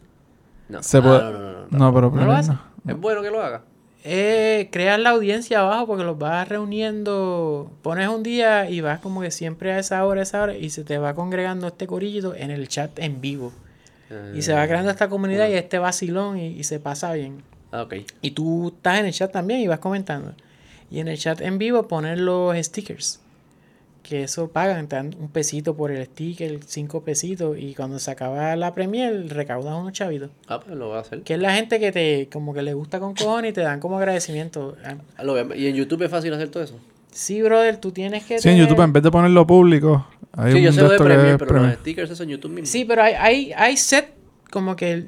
No. 0.70 0.82
Se 0.82 0.98
Ah, 0.98 1.02
puede- 1.02 1.20
no, 1.20 1.32
no, 1.32 1.40
no, 1.40 1.52
no. 1.70 1.78
No, 1.78 1.94
pero 1.94 2.10
¿No 2.12 2.26
lo 2.26 2.32
hace? 2.32 2.54
Es 2.88 2.98
bueno 2.98 3.22
que 3.22 3.30
lo 3.32 3.42
haga. 3.42 3.62
Eh, 4.08 4.70
creas 4.72 5.00
la 5.00 5.10
audiencia 5.12 5.62
abajo 5.62 5.88
porque 5.88 6.04
los 6.04 6.18
vas 6.18 6.48
reuniendo. 6.48 7.72
Pones 7.82 8.08
un 8.08 8.22
día 8.24 8.70
y 8.70 8.82
vas 8.82 9.00
como 9.00 9.22
que 9.22 9.32
siempre 9.32 9.74
a 9.74 9.80
esa 9.80 10.06
hora, 10.06 10.20
a 10.20 10.24
esa 10.24 10.42
hora, 10.44 10.56
y 10.56 10.70
se 10.70 10.84
te 10.84 10.98
va 10.98 11.14
congregando 11.16 11.68
este 11.68 11.88
corillito 11.88 12.36
en 12.36 12.52
el 12.52 12.68
chat 12.68 12.98
en 13.00 13.20
vivo. 13.22 13.52
Y 14.36 14.44
se 14.44 14.54
va 14.54 14.66
creando 14.68 14.92
esta 14.92 15.10
comunidad 15.10 15.50
y 15.50 15.54
este 15.54 15.80
vacilón 15.80 16.38
y, 16.38 16.48
y 16.50 16.64
se 16.64 16.80
pasa 16.80 17.12
bien. 17.14 17.42
Ah, 17.72 17.82
ok. 17.82 17.96
Y 18.22 18.32
tú 18.32 18.68
estás 18.68 19.00
en 19.00 19.08
el 19.08 19.14
chat 19.14 19.32
también 19.32 19.60
y 19.62 19.68
vas 19.68 19.80
comentando. 19.80 20.34
Y 20.92 21.00
en 21.00 21.08
el 21.08 21.18
chat 21.18 21.42
en 21.42 21.58
vivo 21.58 21.88
poner 21.88 22.20
los 22.20 22.56
stickers. 22.58 23.20
Que 24.08 24.22
eso 24.22 24.50
pagan, 24.50 24.88
te 24.88 24.96
dan 24.98 25.16
un 25.20 25.30
pesito 25.30 25.76
por 25.76 25.90
el 25.92 26.06
sticker, 26.06 26.60
cinco 26.68 27.02
pesitos. 27.02 27.58
Y 27.58 27.74
cuando 27.74 27.98
se 27.98 28.12
acaba 28.12 28.56
la 28.56 28.72
premier, 28.76 29.28
recaudas 29.34 29.74
unos 29.80 29.94
chavitos. 29.94 30.30
Ah, 30.48 30.60
pues 30.60 30.78
lo 30.78 30.90
voy 30.90 30.98
a 30.98 31.00
hacer. 31.00 31.22
Que 31.24 31.34
es 31.34 31.40
la 31.40 31.56
gente 31.56 31.80
que 31.80 31.92
te, 31.92 32.30
como 32.32 32.54
que 32.54 32.62
le 32.62 32.76
gusta 32.76 33.00
con 33.00 33.16
cojones 33.16 33.50
y 33.50 33.54
te 33.54 33.62
dan 33.62 33.80
como 33.80 33.98
agradecimiento. 33.98 34.76
Ah, 34.86 34.96
Ah, 35.18 35.24
Y 35.56 35.66
en 35.68 35.76
YouTube 35.76 36.04
es 36.04 36.12
fácil 36.12 36.32
hacer 36.34 36.50
todo 36.50 36.62
eso. 36.62 36.76
Sí, 37.12 37.42
brother, 37.42 37.78
tú 37.78 37.92
tienes 37.92 38.26
que. 38.26 38.38
Sí, 38.38 38.50
en 38.50 38.58
YouTube, 38.58 38.82
en 38.82 38.94
vez 38.94 39.02
de 39.02 39.10
ponerlo 39.10 39.48
público, 39.48 40.06
hay 40.34 40.54
sí, 40.54 40.62
yo 40.62 40.72
sé 40.72 40.78
de 40.78 40.84
lo 40.84 40.90
de 40.90 40.96
esto 40.96 41.04
que 41.04 41.10
Premiere, 41.10 41.32
es 41.32 41.40
pero 41.40 41.60
los 41.62 41.74
stickers 41.76 42.12
eso 42.12 42.24
en 42.24 42.30
YouTube 42.30 42.52
mismo. 42.52 42.68
Sí, 42.68 42.86
pero 42.86 43.02
hay, 43.02 43.14
hay, 43.14 43.54
hay 43.56 43.78
set, 43.78 44.14
como 44.52 44.76
que 44.76 45.06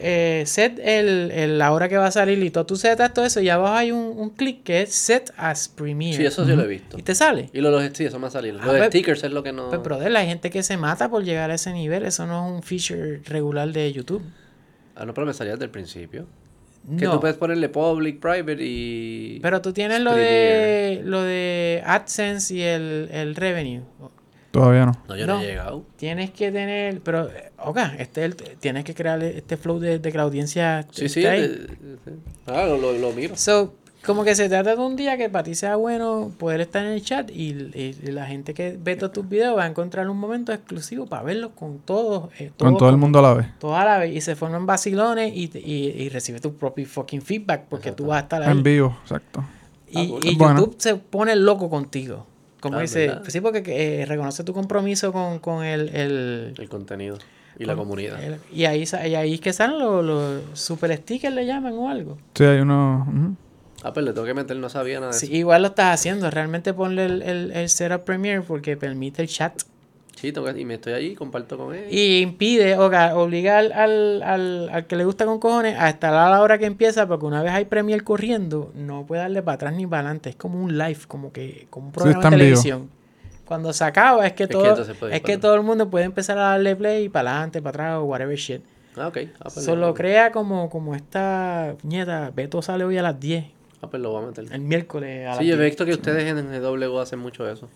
eh, 0.00 0.44
set 0.46 0.78
el, 0.82 1.30
el- 1.30 1.58
la 1.58 1.72
hora 1.72 1.88
que 1.88 1.96
va 1.96 2.06
a 2.06 2.10
salir 2.10 2.42
y 2.42 2.50
todo. 2.50 2.66
Tú 2.66 2.76
setas 2.76 3.12
todo 3.14 3.24
eso 3.24 3.40
y 3.40 3.48
abajo 3.48 3.74
hay 3.74 3.92
un, 3.92 4.18
un 4.18 4.30
clic 4.30 4.62
que 4.62 4.82
es 4.82 4.94
set 4.94 5.32
as 5.36 5.68
premiere. 5.68 6.16
Sí, 6.16 6.24
eso 6.24 6.44
sí 6.44 6.52
lo 6.52 6.62
he 6.62 6.66
visto. 6.66 6.98
Y 6.98 7.02
te 7.02 7.14
sale. 7.14 7.48
Y 7.52 7.60
lo, 7.60 7.70
los, 7.70 7.82
sí, 7.94 8.04
eso 8.04 8.18
me 8.18 8.26
ha 8.26 8.30
salido. 8.30 8.58
Ah, 8.60 8.66
Los 8.66 8.76
pues- 8.76 8.86
stickers 8.88 9.24
es 9.24 9.32
lo 9.32 9.42
que 9.42 9.52
no. 9.52 9.68
Pues, 9.70 9.82
brother, 9.82 10.14
hay 10.16 10.26
gente 10.26 10.50
que 10.50 10.62
se 10.62 10.76
mata 10.76 11.08
por 11.08 11.24
llegar 11.24 11.50
a 11.50 11.54
ese 11.54 11.72
nivel. 11.72 12.04
Eso 12.04 12.26
no 12.26 12.46
es 12.48 12.52
un 12.54 12.62
feature 12.62 13.20
regular 13.26 13.68
de 13.72 13.92
YouTube. 13.92 14.22
Ah, 14.94 15.04
no, 15.06 15.14
pero 15.14 15.26
me 15.26 15.32
salía 15.32 15.52
desde 15.52 15.64
el 15.64 15.70
principio. 15.70 16.26
Que 16.98 17.04
No. 17.04 17.12
tú 17.12 17.20
puedes 17.20 17.36
ponerle 17.36 17.68
public, 17.68 18.18
private 18.20 18.56
y. 18.60 19.38
Pero 19.40 19.62
tú 19.62 19.72
tienes 19.72 20.00
lo 20.00 20.14
de 20.16 21.00
lo 21.04 21.22
de 21.22 21.80
AdSense 21.86 22.52
y 22.54 22.60
el, 22.62 23.08
el 23.12 23.36
revenue. 23.36 23.82
Todavía 24.52 24.86
no. 24.86 24.96
No, 25.08 25.16
yo 25.16 25.26
no, 25.26 25.34
No. 25.36 25.42
he 25.42 25.46
llegado. 25.46 25.82
Tienes 25.96 26.30
que 26.30 26.52
tener, 26.52 27.00
pero, 27.00 27.26
eh, 27.28 27.50
oga, 27.58 27.94
este 27.98 28.24
es 28.24 28.26
el- 28.26 28.36
tienes 28.58 28.84
que 28.84 28.94
crear 28.94 29.20
este 29.22 29.56
flow 29.56 29.78
de, 29.80 29.98
de 29.98 30.12
que 30.12 30.16
la 30.18 30.24
audiencia 30.24 30.86
Sí, 30.92 31.08
sí. 31.08 31.26
ahí. 31.26 31.40
eh, 31.42 31.66
eh, 32.06 32.12
Ah, 32.46 32.66
lo, 32.66 32.76
lo, 32.76 32.92
lo 32.92 33.12
miro. 33.12 33.36
So, 33.36 33.74
como 34.04 34.24
que 34.24 34.34
se 34.34 34.48
trata 34.48 34.74
de 34.74 34.82
un 34.82 34.96
día 34.96 35.16
que 35.16 35.30
para 35.30 35.44
ti 35.44 35.54
sea 35.54 35.76
bueno 35.76 36.32
poder 36.36 36.60
estar 36.60 36.84
en 36.84 36.90
el 36.92 37.02
chat 37.02 37.30
y, 37.30 37.50
y- 37.72 37.96
y 38.02 38.10
la 38.10 38.26
gente 38.26 38.52
que 38.52 38.76
ve 38.78 38.96
todos 38.96 39.12
tus 39.12 39.28
videos 39.28 39.56
va 39.56 39.62
a 39.64 39.66
encontrar 39.68 40.10
un 40.10 40.18
momento 40.18 40.52
exclusivo 40.52 41.06
para 41.06 41.22
verlos 41.22 41.52
con 41.54 41.78
todos. 41.78 42.28
eh, 42.38 42.50
Con 42.58 42.70
todos 42.70 42.78
todo 42.78 42.88
el 42.90 42.96
mundo 42.98 43.20
a 43.20 43.22
la 43.22 43.34
vez. 43.34 43.46
toda 43.58 43.84
la 43.84 43.98
vez 43.98 44.14
y 44.14 44.20
se 44.20 44.34
forman 44.36 44.66
vacilones 44.66 45.32
y, 45.34 45.50
y, 45.56 46.02
y 46.02 46.08
recibe 46.08 46.40
tu 46.40 46.52
propio 46.54 46.84
fucking 46.86 47.22
feedback 47.22 47.62
porque 47.70 47.92
tú 47.92 48.06
vas 48.06 48.18
a 48.18 48.22
estar 48.24 48.42
ahí. 48.42 48.50
En 48.50 48.62
vivo, 48.62 48.98
exacto. 49.02 49.44
Y, 49.88 49.98
Ah, 49.98 50.08
cool. 50.08 50.20
y 50.26 50.34
Bueno. 50.36 50.60
YouTube 50.60 50.74
se 50.78 50.96
pone 50.96 51.36
loco 51.36 51.70
contigo. 51.70 52.26
Como 52.62 52.78
Ah, 52.78 52.82
dice, 52.82 53.08
¿verdad? 53.08 53.24
sí, 53.26 53.40
porque 53.40 53.62
eh, 53.66 54.06
reconoce 54.06 54.44
tu 54.44 54.54
compromiso 54.54 55.12
con, 55.12 55.40
con 55.40 55.64
el, 55.64 55.88
el, 55.88 56.54
El 56.56 56.68
contenido 56.68 57.18
y 57.58 57.64
la 57.64 57.74
comunidad. 57.74 58.22
el- 58.22 58.38
y 58.52 58.66
ahí 58.66 58.84
y 59.04 59.14
ahí 59.16 59.34
es 59.34 59.40
que 59.40 59.52
salen 59.52 59.80
los, 59.80 60.04
los 60.04 60.42
super 60.58 60.96
stickers 60.96 61.34
le 61.34 61.44
llaman 61.44 61.72
o 61.74 61.88
algo. 61.88 62.18
Sí, 62.36 62.44
hay 62.44 62.60
uno. 62.60 63.04
ujú. 63.08 63.34
Ah, 63.82 63.92
pero 63.92 64.06
le 64.06 64.12
tengo 64.12 64.24
que 64.28 64.34
meter, 64.34 64.56
no 64.58 64.68
sabía 64.68 65.00
nada 65.00 65.10
de 65.12 65.18
Sí, 65.18 65.26
eso. 65.26 65.34
igual 65.34 65.62
lo 65.62 65.68
estás 65.68 65.92
haciendo. 65.98 66.30
Realmente 66.30 66.72
ponle 66.72 67.04
el, 67.06 67.22
el, 67.22 67.50
el 67.50 67.68
Setup 67.68 68.04
Premiere 68.04 68.42
porque 68.42 68.76
permite 68.76 69.22
el 69.22 69.28
chat. 69.28 69.60
Sí, 70.16 70.30
tengo 70.32 70.52
que- 70.52 70.60
y 70.60 70.64
me 70.64 70.74
estoy 70.74 70.92
ahí, 70.92 71.14
comparto 71.14 71.56
con 71.58 71.74
él. 71.74 71.86
Y 71.90 72.20
impide, 72.20 72.76
o 72.78 72.88
sea, 72.90 73.16
obliga 73.16 73.58
al, 73.58 73.72
al, 73.72 74.22
al- 74.22 74.68
al 74.70 74.86
que 74.86 74.94
le 74.96 75.04
gusta 75.04 75.24
con 75.26 75.38
cojones 75.40 75.76
a 75.78 75.88
estar 75.88 76.14
a 76.14 76.30
la 76.30 76.40
hora 76.42 76.58
que 76.58 76.66
empieza, 76.66 77.08
porque 77.08 77.26
una 77.26 77.42
vez 77.42 77.52
hay 77.52 77.64
premier 77.64 78.04
corriendo, 78.04 78.70
no 78.74 79.04
puede 79.06 79.22
darle 79.22 79.42
para 79.42 79.54
atrás 79.56 79.74
ni 79.74 79.86
para 79.86 80.00
adelante. 80.02 80.30
Es 80.30 80.36
como 80.36 80.62
un 80.62 80.78
live, 80.78 80.98
como 81.08 81.32
que 81.32 81.66
como 81.70 81.86
un 81.86 81.92
programa 81.92 82.20
de 82.22 82.28
vivo. 82.28 82.38
televisión. 82.38 82.90
Cuando 83.44 83.72
se 83.72 83.84
acaba 83.84 84.24
es 84.26 84.32
que, 84.34 84.46
que 84.46 84.52
todo, 84.52 84.76
puede 84.98 85.16
es 85.16 85.22
que 85.22 85.36
todo 85.38 85.54
el 85.56 85.62
mundo 85.62 85.90
puede 85.90 86.04
empezar 86.04 86.38
a 86.38 86.42
darle 86.50 86.76
play 86.76 87.04
y 87.04 87.08
para 87.08 87.30
adelante, 87.32 87.60
para 87.60 87.70
atrás 87.70 87.98
o 87.98 88.04
whatever 88.04 88.36
shit. 88.36 88.62
Ah, 88.96 89.08
ok. 89.08 89.18
Ah, 89.40 89.48
pues 89.52 89.64
Solo 89.64 89.88
lo- 89.88 89.94
crea 89.94 90.30
como, 90.32 90.70
como 90.70 90.94
esta 90.94 91.74
nieta, 91.82 92.30
Beto 92.34 92.62
sale 92.62 92.84
hoy 92.84 92.96
a 92.98 93.02
las 93.02 93.18
10, 93.18 93.46
Ah, 93.80 93.88
pues 93.90 94.00
lo 94.00 94.10
voy 94.12 94.22
a 94.22 94.26
meter. 94.28 94.44
el 94.52 94.60
miércoles 94.60 95.26
a 95.26 95.30
las 95.30 95.38
Sí, 95.38 95.46
yo 95.46 95.54
he 95.54 95.56
10. 95.58 95.70
visto 95.70 95.84
que 95.84 95.92
ustedes 95.92 96.30
en 96.30 96.38
el 96.52 96.62
W 96.62 97.00
hacen 97.00 97.18
mucho 97.18 97.48
eso. 97.50 97.68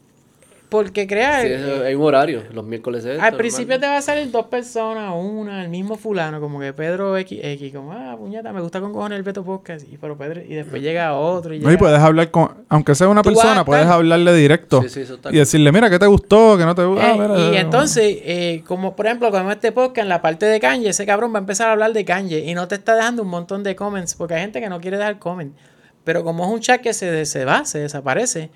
Porque 0.69 1.07
crea... 1.07 1.43
Sí, 1.43 1.47
eh, 1.47 1.55
eso- 1.55 1.85
hay 1.85 1.95
un 1.95 2.03
horario, 2.03 2.43
los 2.53 2.65
miércoles 2.65 3.05
es 3.05 3.21
Al 3.21 3.35
principio 3.37 3.79
te 3.79 3.87
va 3.87 3.99
a 3.99 4.03
salir 4.03 4.31
dos 4.33 4.47
personas, 4.47 5.13
una, 5.17 5.63
el 5.63 5.69
mismo 5.69 5.97
fulano, 5.97 6.41
como 6.41 6.59
que 6.59 6.73
Pedro 6.73 7.17
X, 7.19 7.39
X 7.41 7.73
como, 7.73 7.93
ah, 7.93 8.17
puñeta, 8.19 8.53
me 8.53 8.61
gusta 8.61 8.81
con 8.81 8.93
cojones 8.93 9.17
el 9.17 9.23
Beto 9.23 9.45
Podcast. 9.45 9.87
Y, 9.89 9.97
pero 9.97 10.19
Pedro, 10.19 10.41
y 10.43 10.55
después 10.55 10.83
llega 10.83 11.15
otro 11.15 11.55
y 11.55 11.61
No, 11.61 11.69
y 11.69 11.75
llega- 11.75 11.79
puedes 11.79 12.01
hablar 12.01 12.33
con, 12.33 12.65
aunque 12.69 12.97
sea 12.97 13.07
una 13.09 13.23
persona, 13.23 13.65
puedes 13.65 13.85
estar- 13.85 13.95
hablarle 13.97 14.35
directo. 14.35 14.83
Sí, 14.83 14.89
sí, 14.89 15.01
eso 15.03 15.15
está 15.15 15.31
y 15.33 15.37
decirle, 15.39 15.71
mira, 15.71 15.89
¿qué 15.89 16.01
te 16.01 16.07
gustó? 16.07 16.57
¿Qué 16.59 16.65
no 16.65 16.75
te 16.75 16.85
gustó? 16.85 17.01
Eh, 17.07 17.11
Ah, 17.11 17.17
mira, 17.17 17.39
y 17.39 17.57
eh, 17.57 17.61
entonces, 17.61 18.03
eh, 18.25 18.65
como 18.67 18.97
por 18.97 19.07
ejemplo, 19.07 19.31
como 19.31 19.53
este 19.53 19.71
podcast, 19.71 19.99
en 20.03 20.09
la 20.09 20.21
parte 20.21 20.47
de 20.47 20.59
Kanye, 20.59 20.89
ese 20.89 21.07
cabrón 21.07 21.33
va 21.33 21.37
a 21.39 21.41
empezar 21.43 21.69
a 21.69 21.73
hablar 21.73 21.93
de 21.93 22.05
Kanye 22.05 22.41
y 22.41 22.55
no 22.55 22.67
te 22.67 22.75
está 22.75 22.97
dejando 22.97 23.23
un 23.23 23.29
montón 23.29 23.63
de 23.63 23.77
comments, 23.77 24.15
porque 24.17 24.35
hay 24.35 24.41
gente 24.41 24.61
que 24.61 24.69
no 24.69 24.81
quiere 24.81 24.97
dejar 24.99 25.21
comment. 25.21 25.55
Pero 26.03 26.25
como 26.25 26.45
es 26.45 26.51
un 26.51 26.59
chat 26.61 26.81
que 26.81 26.93
se, 26.93 27.25
se 27.25 27.45
va, 27.45 27.65
se 27.65 27.79
desaparece, 27.79 28.51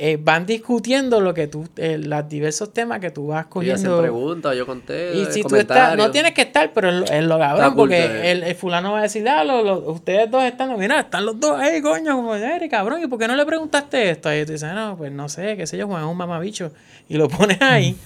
eh, 0.00 0.16
van 0.22 0.46
discutiendo 0.46 1.20
lo 1.20 1.34
que 1.34 1.48
tú, 1.48 1.66
eh, 1.76 1.98
los 1.98 2.28
diversos 2.28 2.72
temas 2.72 3.00
que 3.00 3.10
tú 3.10 3.26
vas 3.26 3.46
Y 3.46 3.70
hacen 3.70 3.86
cogiendo. 3.90 4.00
preguntas, 4.00 4.56
yo 4.56 4.64
conté. 4.64 5.16
Y 5.16 5.24
si 5.26 5.42
tú 5.42 5.56
estás, 5.56 5.96
no 5.96 6.10
tienes 6.10 6.32
que 6.34 6.42
estar, 6.42 6.72
pero 6.72 6.88
es 6.88 6.94
lo, 6.94 7.04
es 7.04 7.24
lo 7.24 7.38
cabrón, 7.38 7.74
porque 7.74 8.04
eh. 8.04 8.30
el, 8.30 8.42
el 8.44 8.54
fulano 8.54 8.92
va 8.92 9.00
a 9.00 9.02
decir, 9.02 9.28
ah, 9.28 9.42
lo- 9.44 9.62
lo- 9.62 9.90
ustedes 9.90 10.30
dos 10.30 10.44
están, 10.44 10.78
mira, 10.78 11.00
están 11.00 11.26
los 11.26 11.40
dos 11.40 11.58
ahí, 11.58 11.82
coño, 11.82 12.14
como 12.16 12.34
eres, 12.34 12.70
cabrón, 12.70 13.02
¿y 13.02 13.06
por 13.08 13.18
qué 13.18 13.26
no 13.26 13.34
le 13.36 13.44
preguntaste 13.44 14.10
esto? 14.10 14.32
Y 14.34 14.44
tú 14.46 14.52
dices, 14.52 14.72
no, 14.72 14.96
pues 14.96 15.10
no 15.10 15.28
sé, 15.28 15.56
qué 15.56 15.66
sé 15.66 15.76
yo, 15.76 15.86
Juan 15.88 16.04
es 16.04 16.08
un 16.10 16.16
mamabicho, 16.16 16.70
y 17.08 17.16
lo 17.16 17.28
pones 17.28 17.60
ahí, 17.60 17.96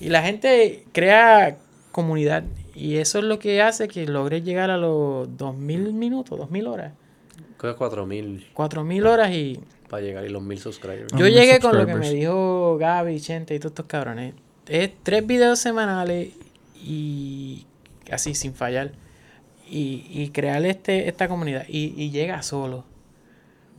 y 0.00 0.08
la 0.08 0.22
gente 0.22 0.84
crea 0.92 1.56
comunidad, 1.90 2.44
y 2.76 2.96
eso 2.98 3.18
es 3.18 3.24
lo 3.24 3.38
que 3.40 3.60
hace 3.60 3.88
que 3.88 4.06
logres 4.06 4.44
llegar 4.44 4.70
a 4.70 4.76
los 4.76 5.36
2000 5.36 5.92
minutos, 5.94 6.38
2000 6.38 6.66
horas, 6.68 6.92
Creo 7.56 7.74
que 7.74 7.78
4000 7.78 8.46
4000 8.54 9.06
horas, 9.06 9.30
y 9.32 9.60
para 9.90 10.02
llegar 10.02 10.24
y 10.24 10.28
los 10.28 10.40
1000 10.42 10.58
subscribers. 10.60 11.12
Yo 11.12 11.24
mil 11.24 11.34
llegué 11.34 11.58
con 11.58 11.76
lo 11.76 11.84
que 11.84 11.96
me 11.96 12.10
dijo 12.10 12.78
Gaby, 12.78 13.20
Chente 13.20 13.56
y 13.56 13.58
todos 13.58 13.72
estos 13.72 13.86
cabrones. 13.86 14.34
Es 14.68 14.92
tres 15.02 15.26
videos 15.26 15.58
semanales 15.58 16.32
y 16.76 17.66
así 18.10 18.34
sin 18.34 18.54
fallar. 18.54 18.92
Y, 19.68 20.06
y 20.08 20.30
crear 20.30 20.64
este, 20.64 21.08
esta 21.08 21.28
comunidad. 21.28 21.64
Y, 21.68 21.94
y 21.96 22.10
llega 22.10 22.42
solo. 22.42 22.84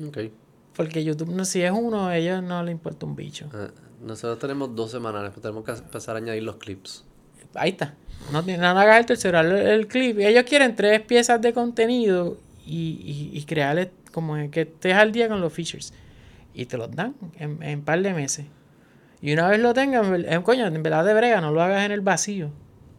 Ok. 0.06 0.18
Porque 0.76 1.04
YouTube, 1.04 1.32
no, 1.32 1.44
si 1.44 1.62
es 1.62 1.72
uno, 1.72 2.08
a 2.08 2.18
ellos 2.18 2.44
no 2.44 2.64
les 2.64 2.74
importa 2.74 3.06
un 3.06 3.16
bicho. 3.16 3.50
Ah, 3.54 3.70
nosotros 4.02 4.40
tenemos 4.40 4.76
dos 4.76 4.92
semanales, 4.92 5.32
pero 5.32 5.42
tenemos 5.42 5.64
que 5.66 5.72
empezar 5.72 6.16
a 6.16 6.20
añadir 6.20 6.44
los 6.44 6.58
clips. 6.58 7.06
Ahí 7.56 7.72
está. 7.72 7.96
No, 8.32 8.42
no 8.42 8.68
hagas 8.68 9.00
el 9.00 9.06
tercero, 9.06 9.40
el, 9.40 9.52
el 9.52 9.88
clip. 9.88 10.20
Ellos 10.20 10.44
quieren 10.44 10.76
tres 10.76 11.02
piezas 11.02 11.42
de 11.42 11.54
contenido 11.54 12.38
y, 12.66 13.30
y, 13.34 13.38
y 13.38 13.44
crearle 13.44 13.92
como 14.12 14.36
que 14.50 14.62
estés 14.62 14.94
al 14.94 15.12
día 15.12 15.28
con 15.28 15.42
los 15.42 15.52
features. 15.52 15.94
Y 16.54 16.66
te 16.66 16.78
los 16.78 16.92
dan 16.96 17.16
en, 17.38 17.62
en 17.64 17.82
par 17.84 18.02
de 18.02 18.14
meses. 18.14 18.46
Y 19.22 19.34
una 19.34 19.48
vez 19.50 19.60
lo 19.62 19.74
tengan, 19.74 20.12
ver- 20.12 20.26
eh, 20.34 20.42
coño, 20.44 20.68
en 20.68 20.84
verdad 20.84 21.06
de 21.06 21.14
brega, 21.14 21.42
no 21.42 21.52
lo 21.52 21.62
hagas 21.62 21.86
en 21.86 21.92
el 21.92 22.02
vacío. 22.02 22.52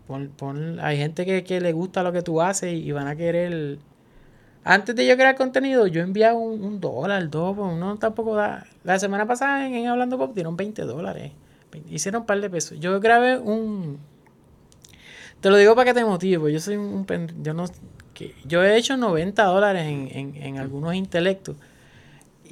Pon, 0.06 0.30
pon- 0.36 0.80
hay 0.80 0.98
gente 0.98 1.26
que, 1.26 1.44
que 1.44 1.60
le 1.60 1.72
gusta 1.72 2.02
lo 2.02 2.12
que 2.12 2.22
tú 2.22 2.42
haces 2.42 2.72
y, 2.74 2.92
van 2.92 3.08
a 3.08 3.16
querer. 3.16 3.78
Antes 4.64 4.96
de 4.96 5.06
yo 5.06 5.16
crear 5.16 5.36
contenido, 5.36 5.86
yo 5.88 6.02
enviaba 6.02 6.38
un, 6.38 6.62
un 6.64 6.80
dólar, 6.80 7.30
dos, 7.30 7.56
pues 7.56 7.72
uno 7.72 7.96
tampoco 7.98 8.36
da. 8.36 8.66
La 8.84 8.98
semana 8.98 9.26
pasada 9.26 9.66
en, 9.66 9.74
en 9.74 9.88
Hablando 9.88 10.18
Pop 10.18 10.34
dieron 10.34 10.56
20 10.56 10.82
dólares. 10.82 11.32
Hicieron 11.90 12.22
un 12.22 12.26
par 12.26 12.40
de 12.40 12.50
pesos. 12.50 12.78
Yo 12.80 13.00
grabé 13.00 13.38
un, 13.38 13.98
te 15.40 15.50
lo 15.50 15.56
digo 15.56 15.74
para 15.74 15.86
que 15.92 15.94
te 15.98 16.04
motive, 16.04 16.52
yo 16.52 16.60
soy 16.60 16.76
un 16.76 17.06
yo 17.42 17.54
no 17.54 17.64
que 18.14 18.34
yo 18.44 18.62
he 18.62 18.76
hecho 18.76 18.96
90 18.96 19.44
dólares 19.44 19.86
en, 19.86 20.08
en, 20.12 20.36
en 20.36 20.58
algunos 20.58 20.94
intelectos 20.94 21.56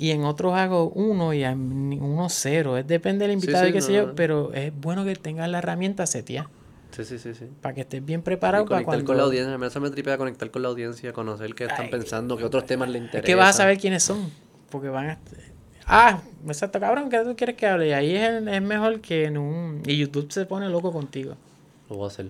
y 0.01 0.13
en 0.13 0.25
otros 0.25 0.55
hago 0.55 0.89
uno 0.91 1.35
y 1.35 1.45
en 1.45 1.99
uno 2.03 2.29
cero. 2.31 2.79
Es 2.79 2.87
depende 2.87 3.27
del 3.27 3.35
invitado 3.35 3.65
sí, 3.65 3.71
y 3.71 3.73
qué 3.75 3.81
sé 3.83 3.93
no, 3.93 3.99
yo, 3.99 4.07
no. 4.09 4.15
pero 4.15 4.53
es 4.55 4.73
bueno 4.75 5.05
que 5.05 5.15
tengas 5.15 5.49
la 5.51 5.59
herramienta 5.59 6.07
setia 6.07 6.49
Sí, 6.91 7.05
sí, 7.05 7.19
sí, 7.19 7.35
sí. 7.35 7.45
para 7.61 7.75
que 7.75 7.83
estés 7.83 8.05
bien 8.05 8.21
Y 8.21 8.23
preparado 8.23 8.65
para 8.65 8.79
conectar 8.79 8.85
cuando 8.87 9.05
con 9.07 9.17
la 9.19 9.23
audiencia, 9.25 9.59
me 9.59 9.67
hace 9.67 9.79
me 9.79 9.91
tripea 9.91 10.17
conectar 10.17 10.51
con 10.51 10.63
la 10.63 10.69
audiencia, 10.69 11.13
conocer 11.13 11.55
qué 11.55 11.65
están 11.65 11.85
Ay, 11.85 11.91
pensando, 11.91 12.37
qué 12.37 12.45
otros 12.45 12.65
temas 12.67 12.89
le 12.89 12.99
es 12.99 13.05
interesan. 13.05 13.27
que 13.27 13.35
vas 13.37 13.51
a 13.51 13.59
saber 13.59 13.79
quiénes 13.79 14.03
son, 14.03 14.31
porque 14.71 14.89
van 14.89 15.11
a 15.11 15.19
Ah, 15.87 16.21
exacto, 16.47 16.81
cabrón, 16.81 17.11
¿qué 17.11 17.19
tú 17.25 17.37
quieres 17.37 17.57
que 17.57 17.67
hable? 17.67 17.89
Y 17.89 17.93
ahí 17.93 18.15
es, 18.17 18.47
es 18.47 18.63
mejor 18.63 19.01
que 19.01 19.25
en 19.27 19.37
un 19.39 19.83
y 19.87 19.97
YouTube 19.99 20.33
se 20.33 20.47
pone 20.47 20.69
loco 20.69 20.93
contigo. 20.93 21.35
Lo 21.89 21.97
voy 21.97 22.05
a 22.05 22.09
hacer. 22.09 22.27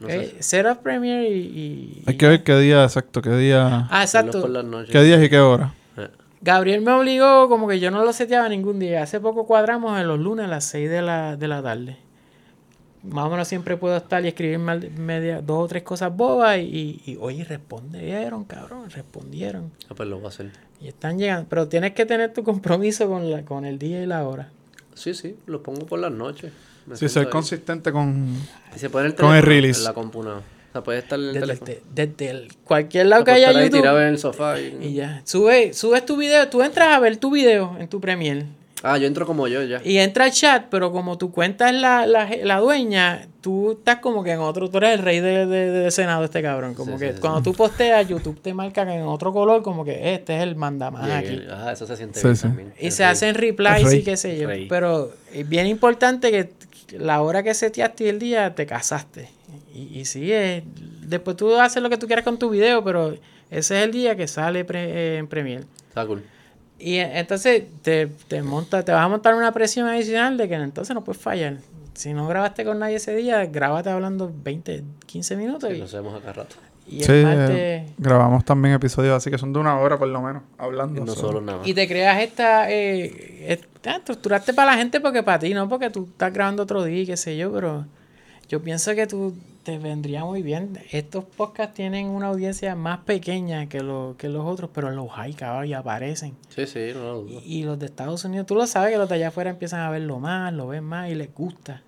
No 0.00 0.08
Eh, 0.08 0.34
sé. 0.38 0.42
Setup 0.42 0.82
Premiere 0.82 1.28
y, 1.28 1.38
y- 1.38 2.02
Hay 2.06 2.16
que 2.16 2.26
ver 2.28 2.42
qué 2.42 2.56
día 2.58 2.84
exacto, 2.84 3.20
qué 3.22 3.30
día, 3.36 3.86
Ah, 3.90 4.02
exacto. 4.02 4.40
por 4.40 4.50
las 4.50 4.64
noches. 4.64 4.90
qué 4.90 5.02
días 5.02 5.22
y 5.22 5.28
qué 5.28 5.38
hora. 5.40 5.74
Gabriel 6.44 6.82
me 6.82 6.92
obligó, 6.92 7.48
como 7.48 7.66
que 7.66 7.80
yo 7.80 7.90
no 7.90 8.04
lo 8.04 8.12
seteaba 8.12 8.48
ningún 8.50 8.78
día. 8.78 9.02
Hace 9.02 9.18
poco 9.18 9.46
cuadramos 9.46 9.98
en 9.98 10.06
los 10.06 10.18
lunes 10.18 10.44
a 10.44 10.48
las 10.48 10.64
6 10.66 10.90
de 10.90 11.00
la, 11.02 11.36
de 11.36 11.48
la 11.48 11.62
tarde. 11.62 11.96
Más 13.02 13.24
o 13.26 13.30
menos 13.30 13.48
siempre 13.48 13.76
puedo 13.76 13.96
estar 13.96 14.24
y 14.24 14.28
escribir 14.28 14.58
mal- 14.58 14.90
media, 14.92 15.40
dos 15.42 15.64
o 15.64 15.68
tres 15.68 15.82
cosas 15.82 16.14
bobas 16.14 16.58
y, 16.58 17.02
y, 17.06 17.16
oye, 17.20 17.44
respondieron, 17.44 18.44
cabrón, 18.44 18.90
respondieron. 18.90 19.72
ah, 19.90 19.94
pues 19.94 20.08
lo 20.08 20.16
voy 20.16 20.26
a 20.26 20.28
hacer. 20.28 20.50
Y 20.80 20.88
están 20.88 21.18
llegando. 21.18 21.46
Pero 21.48 21.68
tienes 21.68 21.92
que 21.92 22.06
tener 22.06 22.32
tu 22.32 22.42
compromiso 22.44 23.08
con, 23.08 23.30
la, 23.30 23.42
con 23.44 23.64
el 23.64 23.78
día 23.78 24.02
y 24.02 24.06
la 24.06 24.26
hora. 24.26 24.50
Sí, 24.94 25.12
sí, 25.14 25.36
lo 25.46 25.62
pongo 25.62 25.86
por 25.86 25.98
las 25.98 26.12
noches. 26.12 26.52
Me 26.86 26.96
Sí, 26.96 27.08
ser 27.08 27.24
ahí. 27.26 27.30
consistente 27.30 27.90
con... 27.92 28.34
Y 28.74 28.78
se 28.78 28.90
pone 28.90 29.06
el 29.06 29.14
con 29.14 29.34
el 29.34 29.42
release. 29.42 29.80
En 29.80 29.84
la 29.84 29.92
compuna. 29.94 30.40
Sea, 30.74 30.82
puede 30.82 30.98
estar 30.98 31.20
en 31.20 31.26
el 31.26 31.34
Desde, 31.34 31.46
teléfono. 31.46 31.70
el 31.70 31.78
te- 31.78 32.06
desde 32.08 32.30
el- 32.30 32.48
cualquier 32.64 33.06
lado 33.06 33.22
que 33.22 33.30
haya 33.30 33.52
YouTube. 33.52 33.70
tirado 33.78 34.00
en 34.02 34.08
el 34.08 34.18
sofá. 34.18 34.60
y- 34.60 34.76
Y 34.82 34.94
ya. 34.94 35.22
Sube, 35.24 35.72
subes 35.72 36.04
tu 36.04 36.16
video. 36.16 36.48
Tú 36.48 36.62
entras 36.64 36.88
a 36.88 36.98
ver 36.98 37.16
tu 37.16 37.30
video 37.30 37.76
en 37.78 37.86
tu 37.86 38.00
Premiere. 38.00 38.46
Ah, 38.82 38.98
yo 38.98 39.06
entro 39.06 39.24
como 39.24 39.46
yo 39.46 39.62
ya. 39.62 39.80
Y 39.84 39.98
entra 39.98 40.24
al 40.24 40.32
chat, 40.32 40.66
pero 40.70 40.90
como 40.90 41.16
tu 41.16 41.30
cuenta 41.30 41.68
es 41.70 41.76
la, 41.76 42.06
la, 42.08 42.28
la 42.42 42.58
dueña, 42.58 43.28
tú 43.40 43.72
estás 43.78 44.00
como 44.00 44.24
que 44.24 44.32
en 44.32 44.40
otro, 44.40 44.68
tú 44.68 44.78
eres 44.78 44.98
el 44.98 45.04
rey 45.04 45.20
de, 45.20 45.46
de- 45.46 45.70
del 45.70 45.92
Senado, 45.92 46.24
este 46.24 46.42
cabrón. 46.42 46.74
Como 46.74 46.94
Sí, 46.94 46.98
que 46.98 47.08
sí, 47.10 47.14
sí. 47.14 47.20
cuando 47.20 47.40
tú 47.40 47.54
posteas, 47.54 48.06
YouTube 48.08 48.42
te 48.42 48.52
marca 48.52 48.82
en 48.82 49.02
otro 49.04 49.32
color, 49.32 49.62
como 49.62 49.84
que 49.84 50.12
este 50.14 50.36
es 50.36 50.42
el 50.42 50.56
mandamás 50.56 51.08
aquí. 51.08 51.40
Ajá, 51.50 51.70
eso 51.72 51.86
se 51.86 51.96
siente 51.96 52.18
Sí, 52.18 52.26
bien 52.26 52.36
sí. 52.36 52.42
también. 52.42 52.74
Y 52.80 52.86
El 52.86 52.92
se 52.92 53.04
rey. 53.04 53.12
hacen 53.12 53.34
replies 53.36 53.94
y 53.94 54.02
qué 54.02 54.16
sé 54.16 54.36
yo. 54.36 54.48
Rey. 54.48 54.66
Pero 54.68 55.12
es 55.32 55.48
bien 55.48 55.68
importante 55.68 56.30
que 56.32 56.50
la 56.98 57.22
hora 57.22 57.42
que 57.44 57.54
seteaste 57.54 58.04
y 58.04 58.08
el 58.08 58.18
día 58.18 58.54
te 58.56 58.66
casaste. 58.66 59.30
Y, 59.74 60.00
y 60.00 60.04
sí, 60.04 60.32
es, 60.32 60.62
después 61.02 61.36
tú 61.36 61.54
haces 61.56 61.82
lo 61.82 61.90
que 61.90 61.96
tú 61.98 62.06
quieras 62.06 62.24
con 62.24 62.38
tu 62.38 62.50
video, 62.50 62.82
pero 62.84 63.12
ese 63.50 63.78
es 63.78 63.84
el 63.84 63.92
día 63.92 64.16
que 64.16 64.26
sale 64.28 64.64
pre- 64.64 65.14
eh, 65.14 65.18
en 65.18 65.26
Premiere. 65.26 65.64
Está 65.88 66.06
cool. 66.06 66.22
Y 66.78 66.96
eh, 66.96 67.18
entonces 67.18 67.64
te, 67.82 68.06
te 68.28 68.42
monta, 68.42 68.84
te 68.84 68.92
vas 68.92 69.04
a 69.04 69.08
montar 69.08 69.34
una 69.34 69.52
presión 69.52 69.86
adicional 69.88 70.36
de 70.36 70.48
que 70.48 70.54
entonces 70.54 70.94
no 70.94 71.04
puedes 71.04 71.20
fallar. 71.22 71.58
Si 71.94 72.12
no 72.12 72.26
grabaste 72.26 72.64
con 72.64 72.80
nadie 72.80 72.96
ese 72.96 73.14
día, 73.14 73.46
grábate 73.46 73.90
hablando 73.90 74.32
20, 74.42 74.82
15 75.06 75.36
minutos 75.36 75.72
y, 75.72 75.78
nos 75.78 75.92
vemos 75.92 76.12
acá 76.20 76.32
rato. 76.32 76.56
y 76.88 76.98
el 76.98 77.04
Sí, 77.04 77.12
martes- 77.24 77.50
eh, 77.56 77.86
grabamos 77.98 78.44
también 78.44 78.74
episodios 78.74 79.14
así 79.16 79.30
que 79.30 79.38
son 79.38 79.52
de 79.52 79.60
una 79.60 79.78
hora 79.78 79.96
por 79.96 80.08
lo 80.08 80.20
menos, 80.20 80.42
Y 80.58 80.62
hablando. 80.62 81.04
no 81.04 81.14
so- 81.14 81.20
solo 81.20 81.40
nada 81.40 81.58
más. 81.58 81.68
Y 81.68 81.72
te 81.74 81.86
creas 81.86 82.20
esta... 82.20 82.68
Eh, 82.70 83.46
esta- 83.52 83.96
estructuraste 83.96 84.52
para 84.54 84.72
la 84.72 84.76
gente 84.78 85.00
porque 85.00 85.22
para 85.22 85.38
ti, 85.38 85.54
no 85.54 85.68
porque 85.68 85.90
tú 85.90 86.08
estás 86.10 86.32
grabando 86.32 86.64
otro 86.64 86.82
día 86.82 87.02
y 87.02 87.06
qué 87.06 87.16
sé 87.16 87.36
yo, 87.36 87.52
pero 87.52 87.86
yo 88.48 88.62
pienso 88.62 88.94
que 88.94 89.06
tú 89.06 89.34
te 89.62 89.78
vendría 89.78 90.24
muy 90.24 90.42
bien. 90.42 90.78
Estos 90.92 91.24
podcasts 91.24 91.74
tienen 91.74 92.08
una 92.08 92.26
audiencia 92.26 92.74
más 92.74 92.98
pequeña 93.00 93.66
que, 93.68 93.80
lo, 93.80 94.14
que 94.18 94.28
los 94.28 94.44
otros, 94.44 94.70
pero 94.74 94.90
los 94.90 95.08
hay, 95.14 95.32
cabrón, 95.34 95.66
y 95.66 95.72
aparecen. 95.74 96.34
Sí, 96.50 96.66
sí, 96.66 96.90
no 96.94 97.00
lo 97.02 97.22
dudo. 97.22 97.40
Y, 97.44 97.60
y 97.60 97.62
los 97.62 97.78
de 97.78 97.86
Estados 97.86 98.24
Unidos, 98.24 98.46
tú 98.46 98.54
lo 98.54 98.66
sabes 98.66 98.90
que 98.92 98.98
los 98.98 99.08
de 99.08 99.14
allá 99.14 99.28
afuera 99.28 99.50
empiezan 99.50 99.80
a 99.80 99.90
verlo 99.90 100.18
más, 100.18 100.52
lo 100.52 100.68
ven 100.68 100.84
más 100.84 101.10
y 101.10 101.14
les 101.14 101.32
gusta. 101.34 101.82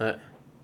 Eh, 0.00 0.14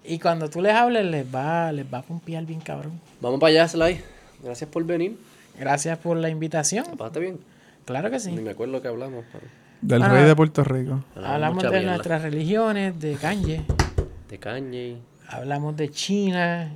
Y 0.04 0.18
cuando 0.20 0.48
tú 0.48 0.62
les 0.62 0.72
hables, 0.74 1.04
les 1.06 1.26
va, 1.34 1.72
les 1.72 1.84
va 1.92 1.98
a 1.98 2.02
pompear 2.02 2.44
bien 2.46 2.60
cabrón. 2.60 3.00
Vamos 3.20 3.40
para 3.40 3.50
allá, 3.50 3.68
Sly. 3.68 4.00
Gracias 4.42 4.70
por 4.70 4.84
venir. 4.84 5.18
Gracias 5.58 5.98
por 5.98 6.16
la 6.16 6.28
invitación. 6.28 6.84
Pásate 6.96 7.18
bien. 7.20 7.38
Claro 7.84 8.08
que 8.10 8.16
Ni 8.16 8.20
sí. 8.22 8.30
me 8.32 8.50
acuerdo 8.50 8.80
que 8.80 8.86
hablamos. 8.88 9.24
pero 9.32 9.44
Del 9.80 10.02
Ah. 10.02 10.08
rey 10.08 10.24
de 10.24 10.36
Puerto 10.36 10.62
Rico. 10.62 11.02
Hablamos 11.16 11.56
mucha 11.56 11.70
de 11.70 11.78
mierda. 11.78 11.90
nuestras 11.94 12.22
religiones, 12.22 13.00
de 13.00 13.14
Kanye. 13.16 13.62
De 14.28 14.38
Kanye, 14.38 14.96
Hablamos 15.28 15.76
de 15.76 15.90
China, 15.90 16.70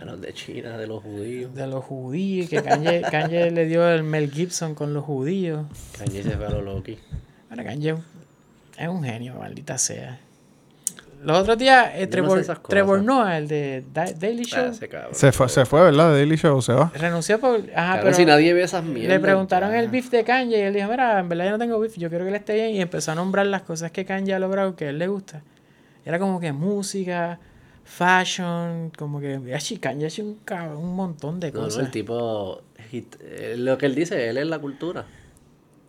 a 0.00 0.04
los 0.04 0.20
de 0.20 0.32
China, 0.32 0.76
de 0.78 0.86
los 0.86 1.02
judíos. 1.02 1.54
de 1.54 1.66
los 1.66 1.84
judíos, 1.84 2.48
que 2.48 2.62
Kanye, 2.62 3.02
Kanye 3.10 3.50
le 3.50 3.66
dio 3.66 3.88
el 3.88 4.02
Mel 4.02 4.30
Gibson 4.30 4.74
con 4.74 4.94
los 4.94 5.04
judíos. 5.04 5.66
Kanye 5.98 6.22
se 6.22 6.30
fue 6.32 6.46
a 6.46 6.50
lo 6.50 6.62
loqui. 6.62 6.98
Bueno, 7.48 7.64
Kanye 7.64 7.94
es 8.78 8.88
un 8.88 9.02
genio, 9.02 9.34
maldita 9.34 9.76
sea. 9.78 10.18
Los 11.22 11.36
otros 11.38 11.58
días, 11.58 11.90
eh, 11.96 12.04
no 12.04 12.08
Trevor. 12.10 12.42
Trevor 12.68 13.02
Noah, 13.02 13.36
el 13.38 13.46
de 13.46 13.84
Da- 13.92 14.10
Daily 14.12 14.44
Show, 14.44 14.72
Ah, 14.72 14.86
cabrón. 14.90 15.14
Se 15.14 15.32
fue, 15.32 15.48
se 15.50 15.66
fue, 15.66 15.82
¿verdad? 15.82 16.12
Daily 16.12 16.36
Show 16.36 16.62
se 16.62 16.72
va. 16.72 16.90
renunció 16.94 17.38
por... 17.38 17.60
Ajá, 17.76 17.98
pero 18.00 18.14
si 18.14 18.24
nadie 18.24 18.54
ve 18.54 18.62
esas 18.62 18.82
mierdas. 18.82 19.10
le 19.10 19.20
preguntaron 19.20 19.74
el 19.74 19.88
beef 19.88 20.08
de 20.10 20.24
Kanye 20.24 20.58
y 20.58 20.60
él 20.62 20.72
dijo, 20.72 20.88
mira, 20.88 21.20
en 21.20 21.28
verdad 21.28 21.44
yo 21.44 21.50
no 21.50 21.58
tengo 21.58 21.78
beef, 21.78 21.96
yo 21.98 22.08
quiero 22.08 22.24
que 22.24 22.30
él 22.30 22.36
esté 22.36 22.54
bien. 22.54 22.70
Y 22.70 22.80
empezó 22.80 23.12
a 23.12 23.16
nombrar 23.16 23.44
las 23.46 23.62
cosas 23.62 23.90
que 23.90 24.06
Kanye 24.06 24.32
ha 24.32 24.38
logrado 24.38 24.74
que 24.76 24.86
a 24.86 24.90
él 24.90 24.98
le 24.98 25.08
gusta. 25.08 25.42
Era 26.10 26.18
como 26.18 26.38
que 26.40 26.52
música, 26.52 27.38
fashion, 27.84 28.90
como 28.96 29.20
que... 29.20 29.40
Achi, 29.54 29.78
Kanye 29.78 30.04
ha 30.04 30.08
hecho 30.08 30.22
un, 30.24 30.38
un 30.76 30.94
montón 30.96 31.40
de 31.40 31.50
No, 31.52 31.58
no, 31.60 31.64
cosas. 31.64 31.84
el 31.86 31.90
tipo. 31.90 32.62
hit- 32.92 33.16
eh, 33.20 33.54
lo 33.58 33.76
que 33.78 33.86
él 33.86 33.94
dice, 33.94 34.28
él 34.28 34.36
es 34.38 34.46
la 34.46 34.58
cultura. 34.58 35.06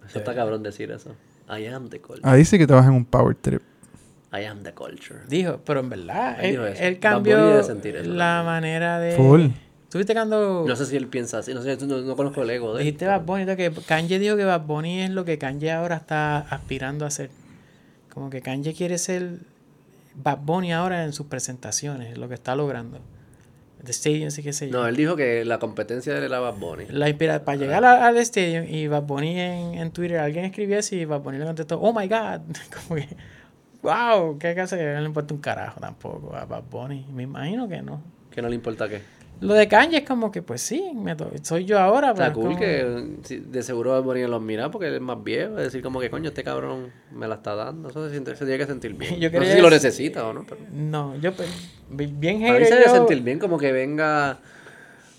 Eso 0.08 0.20
está 0.20 0.34
cabrón 0.36 0.62
decir 0.64 0.92
eso. 0.92 1.16
I 1.50 1.66
am 1.68 1.90
the 1.90 2.00
culture. 2.00 2.22
Ahí 2.28 2.46
sí 2.46 2.58
que 2.58 2.66
te 2.68 2.74
vas 2.74 2.86
en 2.86 2.94
un 2.94 3.06
power 3.06 3.36
trip. 3.36 3.62
I 4.34 4.46
am 4.46 4.64
the 4.64 4.72
culture. 4.74 5.20
Dijo, 5.28 5.60
pero 5.66 5.82
en 5.82 5.90
verdad, 5.90 6.38
Él 6.44 6.60
él, 6.80 7.00
cambió 7.00 7.62
sentir 7.64 7.96
eso 7.98 8.10
la 8.12 8.38
también. 8.38 8.46
manera 8.46 9.00
de... 9.00 9.16
Full. 9.18 9.48
¿Tuviste 9.90 10.14
cuando 10.14 10.64
No 10.66 10.76
sé 10.78 10.86
si 10.86 10.96
él 10.96 11.08
piensa 11.08 11.40
así, 11.40 11.54
no 11.54 11.62
sé, 11.62 11.76
no, 11.86 11.98
no 12.02 12.16
conozco 12.16 12.44
el 12.44 12.50
ego 12.50 12.74
de 12.74 12.80
él. 12.82 12.86
dijiste 12.86 13.08
Bad 13.08 13.24
Bunny? 13.26 13.46
Que 13.58 13.72
Kanye 13.86 14.20
dijo 14.20 14.38
que 14.38 14.46
Bad 14.46 14.62
Bunny 14.66 15.02
es 15.02 15.10
lo 15.10 15.26
que 15.26 15.38
Kanye 15.38 15.72
ahora 15.74 15.98
está 15.98 16.38
aspirando 16.40 17.06
a 17.06 17.10
ser. 17.10 17.30
Como 18.14 18.30
que 18.30 18.42
Kanye 18.42 18.74
quiere 18.74 18.98
ser 18.98 19.40
Bad 20.16 20.40
Bunny 20.40 20.74
ahora 20.74 21.04
en 21.04 21.14
sus 21.14 21.28
presentaciones, 21.28 22.18
lo 22.18 22.28
que 22.28 22.34
está 22.36 22.56
logrando. 22.56 23.00
The 23.84 23.92
Stadium, 23.92 24.30
sí 24.30 24.44
que 24.44 24.54
sé 24.54 24.70
yo. 24.70 24.78
No, 24.80 24.88
él 24.88 24.96
dijo 24.96 25.16
que 25.16 25.44
la 25.44 25.58
competencia 25.58 26.16
era 26.18 26.40
Bad 26.40 26.56
Bunny. 26.56 26.86
La 26.90 27.10
inspira 27.10 27.44
para 27.44 27.58
llegar 27.58 27.84
a- 27.84 28.06
al 28.08 28.18
Stadium 28.18 28.66
y 28.68 28.88
Bad 28.88 29.04
Bunny 29.04 29.40
en, 29.40 29.74
en 29.76 29.92
Twitter, 29.92 30.20
alguien 30.20 30.46
escribió 30.46 30.78
así 30.78 30.98
y 30.98 31.06
Bad 31.06 31.22
Bunny 31.22 31.40
le 31.40 31.46
contestó, 31.46 31.80
oh 31.82 31.92
my 31.92 32.08
god, 32.08 32.42
como 32.88 33.02
que, 33.02 33.08
wow, 33.82 34.38
¿qué 34.38 34.50
hace? 34.50 34.94
No 34.94 35.00
le 35.00 35.06
importa 35.08 35.34
un 35.34 35.40
carajo 35.42 35.80
tampoco 35.80 36.36
a 36.36 36.46
Bad 36.46 36.64
Bunny. 36.70 37.08
Me 37.12 37.24
imagino 37.24 37.68
que 37.68 37.82
no. 37.82 38.02
Que 38.30 38.42
no 38.44 38.50
le 38.50 38.56
importa 38.56 38.88
qué. 38.88 39.02
Lo 39.42 39.56
de 39.56 39.68
Kanye 39.68 39.98
es 39.98 40.08
como 40.08 40.32
que, 40.32 40.42
pues 40.44 40.62
sí, 40.62 40.92
me 40.96 41.16
soy 41.42 41.66
yo 41.66 41.80
ahora. 41.80 42.12
Está 42.12 42.28
pero 42.28 42.30
es 42.30 42.34
cool 42.36 42.44
como- 42.50 42.60
que 43.24 43.38
de 43.38 43.64
seguro 43.64 43.92
Bad 43.92 44.04
Bunny 44.04 44.28
los 44.28 44.42
mira 44.42 44.70
porque 44.70 44.88
él 44.88 44.94
es 44.96 45.02
más 45.02 45.22
viejo. 45.24 45.58
Es 45.58 45.66
decir, 45.66 45.82
como 45.82 46.00
que 46.00 46.10
coño, 46.12 46.30
este 46.30 46.44
cabrón 46.44 46.92
me 47.12 47.28
la 47.28 47.36
está 47.36 47.56
dando. 47.56 47.90
Eso 47.90 48.06
se, 48.06 48.12
siente, 48.12 48.36
se 48.36 48.46
tiene 48.46 48.60
que 48.60 48.68
sentir 48.68 48.94
bien. 48.94 49.16
Yo 49.20 49.32
no 49.32 49.44
sé 49.44 49.56
si 49.56 49.62
lo 49.62 49.70
necesita 49.72 50.28
o 50.28 50.34
no, 50.34 50.46
pero. 50.48 50.62
No, 50.72 51.16
yo 51.18 51.34
pues, 51.34 51.50
bi- 51.90 52.06
bien 52.16 52.38
A 52.48 52.54
mí 52.60 52.66
se 52.66 52.74
debe 52.76 52.86
yo- 52.86 52.94
sentir 52.96 53.22
bien 53.22 53.40
como 53.40 53.58
que 53.58 53.72
venga. 53.72 54.38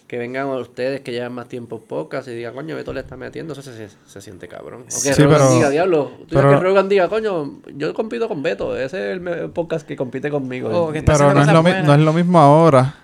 Que 0.06 0.18
vengan 0.18 0.46
ustedes 0.48 1.00
que 1.00 1.10
llevan 1.10 1.32
más 1.32 1.48
tiempo 1.48 1.76
en 1.76 1.82
podcast 1.88 2.28
y 2.28 2.32
digan, 2.32 2.52
coño, 2.52 2.76
Beto 2.76 2.92
le 2.92 3.00
está 3.00 3.16
metiendo, 3.16 3.54
eso 3.54 3.62
se, 3.62 3.72
se, 3.88 3.96
se 4.06 4.20
siente 4.20 4.46
cabrón. 4.46 4.82
O 4.82 4.84
que 4.84 5.14
Sí, 5.14 5.22
Rogan 5.22 5.38
pero- 5.40 5.54
diga, 5.54 5.70
diablo, 5.70 6.12
tú 6.28 6.36
pero- 6.36 6.50
que 6.50 6.56
Rogan 6.56 6.88
diga, 6.90 7.08
coño, 7.08 7.60
yo 7.74 7.94
compito 7.94 8.28
con 8.28 8.42
Beto, 8.42 8.76
ese 8.76 9.12
es 9.14 9.20
el 9.22 9.50
podcast 9.52 9.86
que 9.88 9.96
compite 9.96 10.28
conmigo. 10.30 10.68
Oh, 10.70 10.92
que 10.92 11.02
Pero 11.02 11.32
no 11.32 11.40
es, 11.40 11.46
lo 11.46 11.62
no 11.62 11.94
es 11.94 12.00
lo 12.00 12.12
mismo 12.12 12.38
ahora 12.38 12.94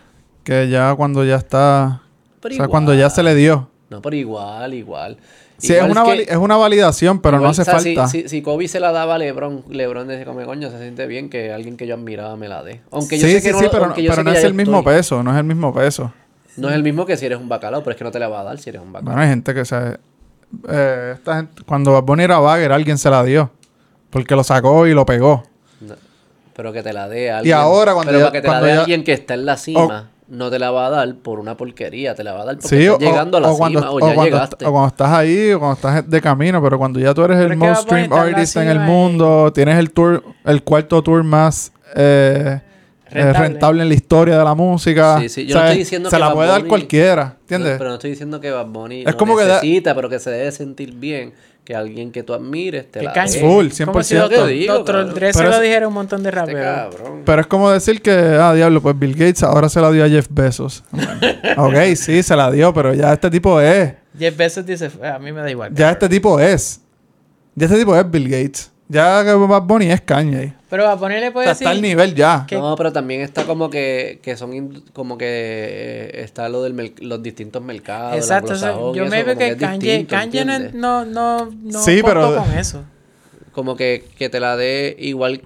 que 0.48 0.68
ya 0.68 0.94
cuando 0.94 1.24
ya 1.24 1.36
está... 1.36 2.00
Pero 2.40 2.54
o 2.54 2.56
sea, 2.56 2.68
cuando 2.68 2.94
ya 2.94 3.10
se 3.10 3.22
le 3.22 3.34
dio. 3.34 3.68
No, 3.90 4.00
pero 4.00 4.16
igual, 4.16 4.72
igual. 4.74 5.18
Sí, 5.58 5.72
Igual 5.74 5.86
es 5.86 5.92
una, 5.92 6.02
que- 6.04 6.08
vali- 6.10 6.26
es 6.28 6.36
una 6.36 6.56
validación, 6.56 7.20
pero 7.20 7.36
igual, 7.36 7.48
no 7.48 7.50
hace 7.50 7.62
o 7.62 7.64
sea, 7.64 7.80
si- 7.80 7.94
falta. 7.96 8.08
Si, 8.10 8.28
si, 8.28 8.42
Kobe 8.42 8.66
se 8.68 8.80
la 8.80 8.92
daba 8.92 9.16
a 9.16 9.18
LeBron, 9.18 9.64
LeBron 9.68 10.08
dice, 10.08 10.24
como 10.24 10.42
coño, 10.46 10.70
se 10.70 10.78
siente 10.78 11.06
bien 11.06 11.28
que 11.28 11.52
alguien 11.52 11.76
que 11.76 11.86
yo 11.86 11.94
admiraba 11.96 12.36
me 12.36 12.48
la 12.48 12.62
dé. 12.62 12.80
Aunque 12.92 13.18
yo 13.18 13.26
sí, 13.26 13.32
sé 13.34 13.40
sí, 13.40 13.46
que 13.48 13.52
no, 13.52 13.58
sí, 13.58 13.66
pero, 13.70 13.86
no- 13.88 13.94
pero 13.94 14.22
no 14.22 14.32
es 14.32 14.44
el 14.44 14.54
mismo 14.54 14.78
estoy- 14.78 14.94
peso, 14.94 15.22
no 15.22 15.32
es 15.32 15.36
el 15.38 15.44
mismo 15.44 15.74
peso. 15.74 16.12
No 16.56 16.68
es 16.70 16.74
el 16.74 16.82
mismo 16.82 17.04
que 17.06 17.16
si 17.16 17.26
eres 17.26 17.38
un 17.38 17.48
bacalao, 17.48 17.82
pero 17.82 17.90
es 17.92 17.98
que 17.98 18.04
no 18.04 18.10
te 18.10 18.18
la 18.18 18.28
va 18.28 18.40
a 18.40 18.44
dar 18.44 18.58
si 18.58 18.70
eres 18.70 18.80
un 18.82 18.92
bacalao. 18.92 19.12
Bueno, 19.14 19.22
hay 19.22 19.28
gente 19.28 19.52
que 19.52 19.64
se... 19.64 19.98
eh, 20.68 21.12
esta 21.16 21.36
gente- 21.36 21.62
cuando 21.66 21.92
Bad 21.92 22.04
Bunny 22.04 22.22
era 22.24 22.38
bagger, 22.38 22.72
alguien 22.72 22.96
se 22.98 23.10
la 23.10 23.22
dio. 23.24 23.50
Porque 24.10 24.34
lo 24.34 24.42
sacó 24.44 24.86
y 24.86 24.94
lo 24.94 25.04
pegó. 25.04 25.42
No, 25.80 25.94
pero 26.54 26.72
que 26.72 26.82
te 26.82 26.92
la 26.92 27.08
dé 27.08 27.30
alguien. 27.30 27.56
ahora 27.56 27.92
cuando 27.94 28.10
pero 28.12 28.18
ya- 28.20 28.24
para 28.26 28.32
que 28.32 28.42
te 28.42 28.48
la 28.48 28.60
dé 28.60 28.74
ya- 28.74 28.80
alguien 28.80 29.04
que 29.04 29.12
está 29.12 29.34
en 29.34 29.44
la 29.46 29.56
cima, 29.56 30.10
no 30.28 30.50
te 30.50 30.58
la 30.58 30.70
va 30.70 30.86
a 30.88 30.90
dar 30.90 31.14
por 31.16 31.38
una 31.40 31.56
porquería, 31.56 32.14
te 32.14 32.22
la 32.22 32.32
va 32.34 32.42
a 32.42 32.44
dar 32.44 32.56
porque 32.58 32.68
Sí, 32.76 32.84
estás 32.84 32.98
llegando 32.98 33.38
a 33.38 33.40
la 33.40 33.48
cuando, 33.50 33.78
cima 33.80 33.90
o 33.90 33.94
o 33.96 34.00
ya 34.00 34.14
cuando- 34.14 34.24
llegaste. 34.24 34.66
o 34.66 34.70
cuando 34.72 34.88
estás 34.88 35.10
ahí 35.12 35.52
o 35.52 35.58
cuando 35.58 35.74
estás 35.76 36.10
de 36.10 36.20
camino, 36.20 36.62
pero 36.62 36.76
cuando 36.78 37.00
ya 37.00 37.14
tú 37.14 37.22
eres 37.24 37.38
el 37.38 37.56
most 37.56 37.82
stream 37.82 38.12
artist 38.12 38.56
en 38.56 38.68
el 38.68 38.76
y- 38.76 38.80
mundo, 38.80 39.50
tienes 39.54 39.78
el 39.78 39.90
tour, 39.90 40.22
el 40.44 40.62
cuarto 40.62 41.02
tour 41.02 41.24
más 41.24 41.72
eh, 41.96 42.60
eh, 43.10 43.32
Rentable. 43.32 43.82
en 43.82 43.88
la 43.88 43.94
historia 43.94 44.36
de 44.38 44.44
la 44.44 44.54
música. 44.54 45.18
Sí, 45.20 45.30
sí, 45.30 45.46
yo 45.46 45.56
O 45.56 45.60
no 45.60 45.64
estoy 45.64 45.78
diciendo 45.78 46.10
se 46.10 46.16
que 46.16 46.20
la 46.20 46.26
Bad 46.26 46.34
puede 46.34 46.48
dar 46.50 46.64
cualquiera, 46.66 47.36
¿entiendes? 47.40 47.72
No, 47.72 47.78
pero 47.78 47.88
no 47.90 47.94
estoy 47.94 48.10
diciendo 48.10 48.38
que 48.40 48.50
Bad 48.50 48.66
Bunny 48.66 49.00
Es 49.00 49.06
no 49.12 49.16
como 49.16 49.34
que 49.38 49.44
da- 49.46 49.60
pero 49.94 50.10
que 50.10 50.18
se 50.18 50.30
debe 50.30 50.52
sentir 50.52 50.94
bien 50.94 51.32
que 51.68 51.76
alguien 51.76 52.10
que 52.10 52.22
tú 52.22 52.32
admires 52.32 52.90
te 52.90 53.00
Que 53.00 53.04
la 53.04 53.12
Kanye- 53.12 53.30
dé. 53.34 53.40
Full, 53.40 53.68
Como 53.84 54.02
si 54.02 54.14
100%. 54.14 54.20
Doctor, 54.22 54.46
Te 54.46 54.52
digo, 54.54 54.72
Doctor 54.72 54.94
cabrón. 54.96 55.14
Dre 55.14 55.32
se 55.34 55.42
lo 55.44 55.60
dijera 55.60 55.86
un 55.86 55.92
montón 55.92 56.22
de 56.22 56.30
Este 56.30 56.40
raperos. 56.40 56.94
Pero 57.26 57.40
es 57.42 57.46
como 57.46 57.70
decir 57.70 58.00
que, 58.00 58.10
ah, 58.10 58.54
diablo, 58.54 58.80
pues 58.80 58.98
Bill 58.98 59.12
Gates 59.12 59.42
ahora 59.42 59.68
se 59.68 59.78
la 59.78 59.90
dio 59.90 60.02
a 60.02 60.08
Jeff 60.08 60.28
Bezos. 60.30 60.82
ok, 61.58 61.74
sí, 61.94 62.22
se 62.22 62.34
la 62.34 62.50
dio, 62.50 62.72
pero 62.72 62.94
ya 62.94 63.12
este 63.12 63.28
tipo 63.30 63.60
es. 63.60 63.92
Jeff 64.18 64.34
Bezos 64.34 64.64
dice, 64.64 64.90
a 65.04 65.18
mí 65.18 65.30
me 65.30 65.42
da 65.42 65.50
igual. 65.50 65.74
Ya 65.74 65.90
este 65.90 66.08
tipo 66.08 66.40
es. 66.40 66.80
Ya 67.54 67.66
este 67.66 67.78
tipo 67.78 67.94
es 67.94 68.10
Bill 68.10 68.30
Gates. 68.30 68.72
Ya 68.88 69.22
que 69.22 69.34
Bad 69.34 69.62
Bunny 69.64 69.90
es 69.90 70.00
Kanye. 70.00 70.54
Pero 70.70 70.86
a 70.88 70.98
ponerle 70.98 71.28
O 71.28 71.32
puede 71.32 71.46
sea, 71.46 71.52
decir... 71.54 71.66
está 71.66 71.70
al 71.76 71.80
nivel 71.82 72.14
ya. 72.14 72.44
que- 72.46 72.56
No, 72.56 72.76
pero 72.76 72.92
también 72.92 73.22
está 73.22 73.44
como 73.44 73.70
que, 73.70 74.20
que 74.22 74.36
son 74.36 74.52
in- 74.52 74.84
como 74.92 75.16
que 75.16 75.24
eh, 75.26 76.20
está 76.24 76.48
lo 76.48 76.62
de 76.62 76.92
los 77.00 77.22
distintos 77.22 77.62
mercados. 77.62 78.16
Exacto, 78.16 78.52
o 78.52 78.56
sea, 78.56 78.72
yo 78.94 79.06
me 79.06 79.22
veo 79.22 79.36
que 79.38 79.56
Kanye, 79.56 80.06
Kanye 80.06 80.44
no, 80.74 81.04
no, 81.06 81.46
no, 81.46 81.82
Sí, 81.82 82.02
pero- 82.04 82.36
con 82.36 82.52
eso. 82.58 82.82
Como 83.52 83.76
que, 83.76 84.04
que 84.16 84.28
te 84.28 84.40
la 84.40 84.56
dé 84.56 84.94
igual 84.98 85.42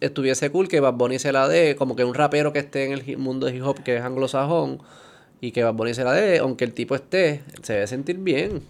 estuviese 0.00 0.50
cool 0.50 0.68
que 0.68 0.80
Bad 0.80 0.94
Bunny 0.94 1.18
se 1.18 1.32
la 1.32 1.48
dé, 1.48 1.76
como 1.76 1.94
que 1.96 2.04
un 2.04 2.14
rapero 2.14 2.52
que 2.52 2.58
esté 2.58 2.84
en 2.86 2.92
el 2.92 3.16
mundo 3.18 3.46
de 3.46 3.56
hip 3.56 3.64
hop 3.64 3.82
que 3.82 3.96
es 3.96 4.02
anglosajón 4.02 4.80
y 5.40 5.52
que 5.52 5.62
Bad 5.64 5.74
Bunny 5.74 5.94
se 5.94 6.02
la 6.04 6.12
dé, 6.12 6.38
aunque 6.38 6.64
el 6.64 6.72
tipo 6.72 6.94
esté, 6.94 7.42
se 7.62 7.74
debe 7.74 7.86
sentir 7.86 8.18
bien. 8.18 8.62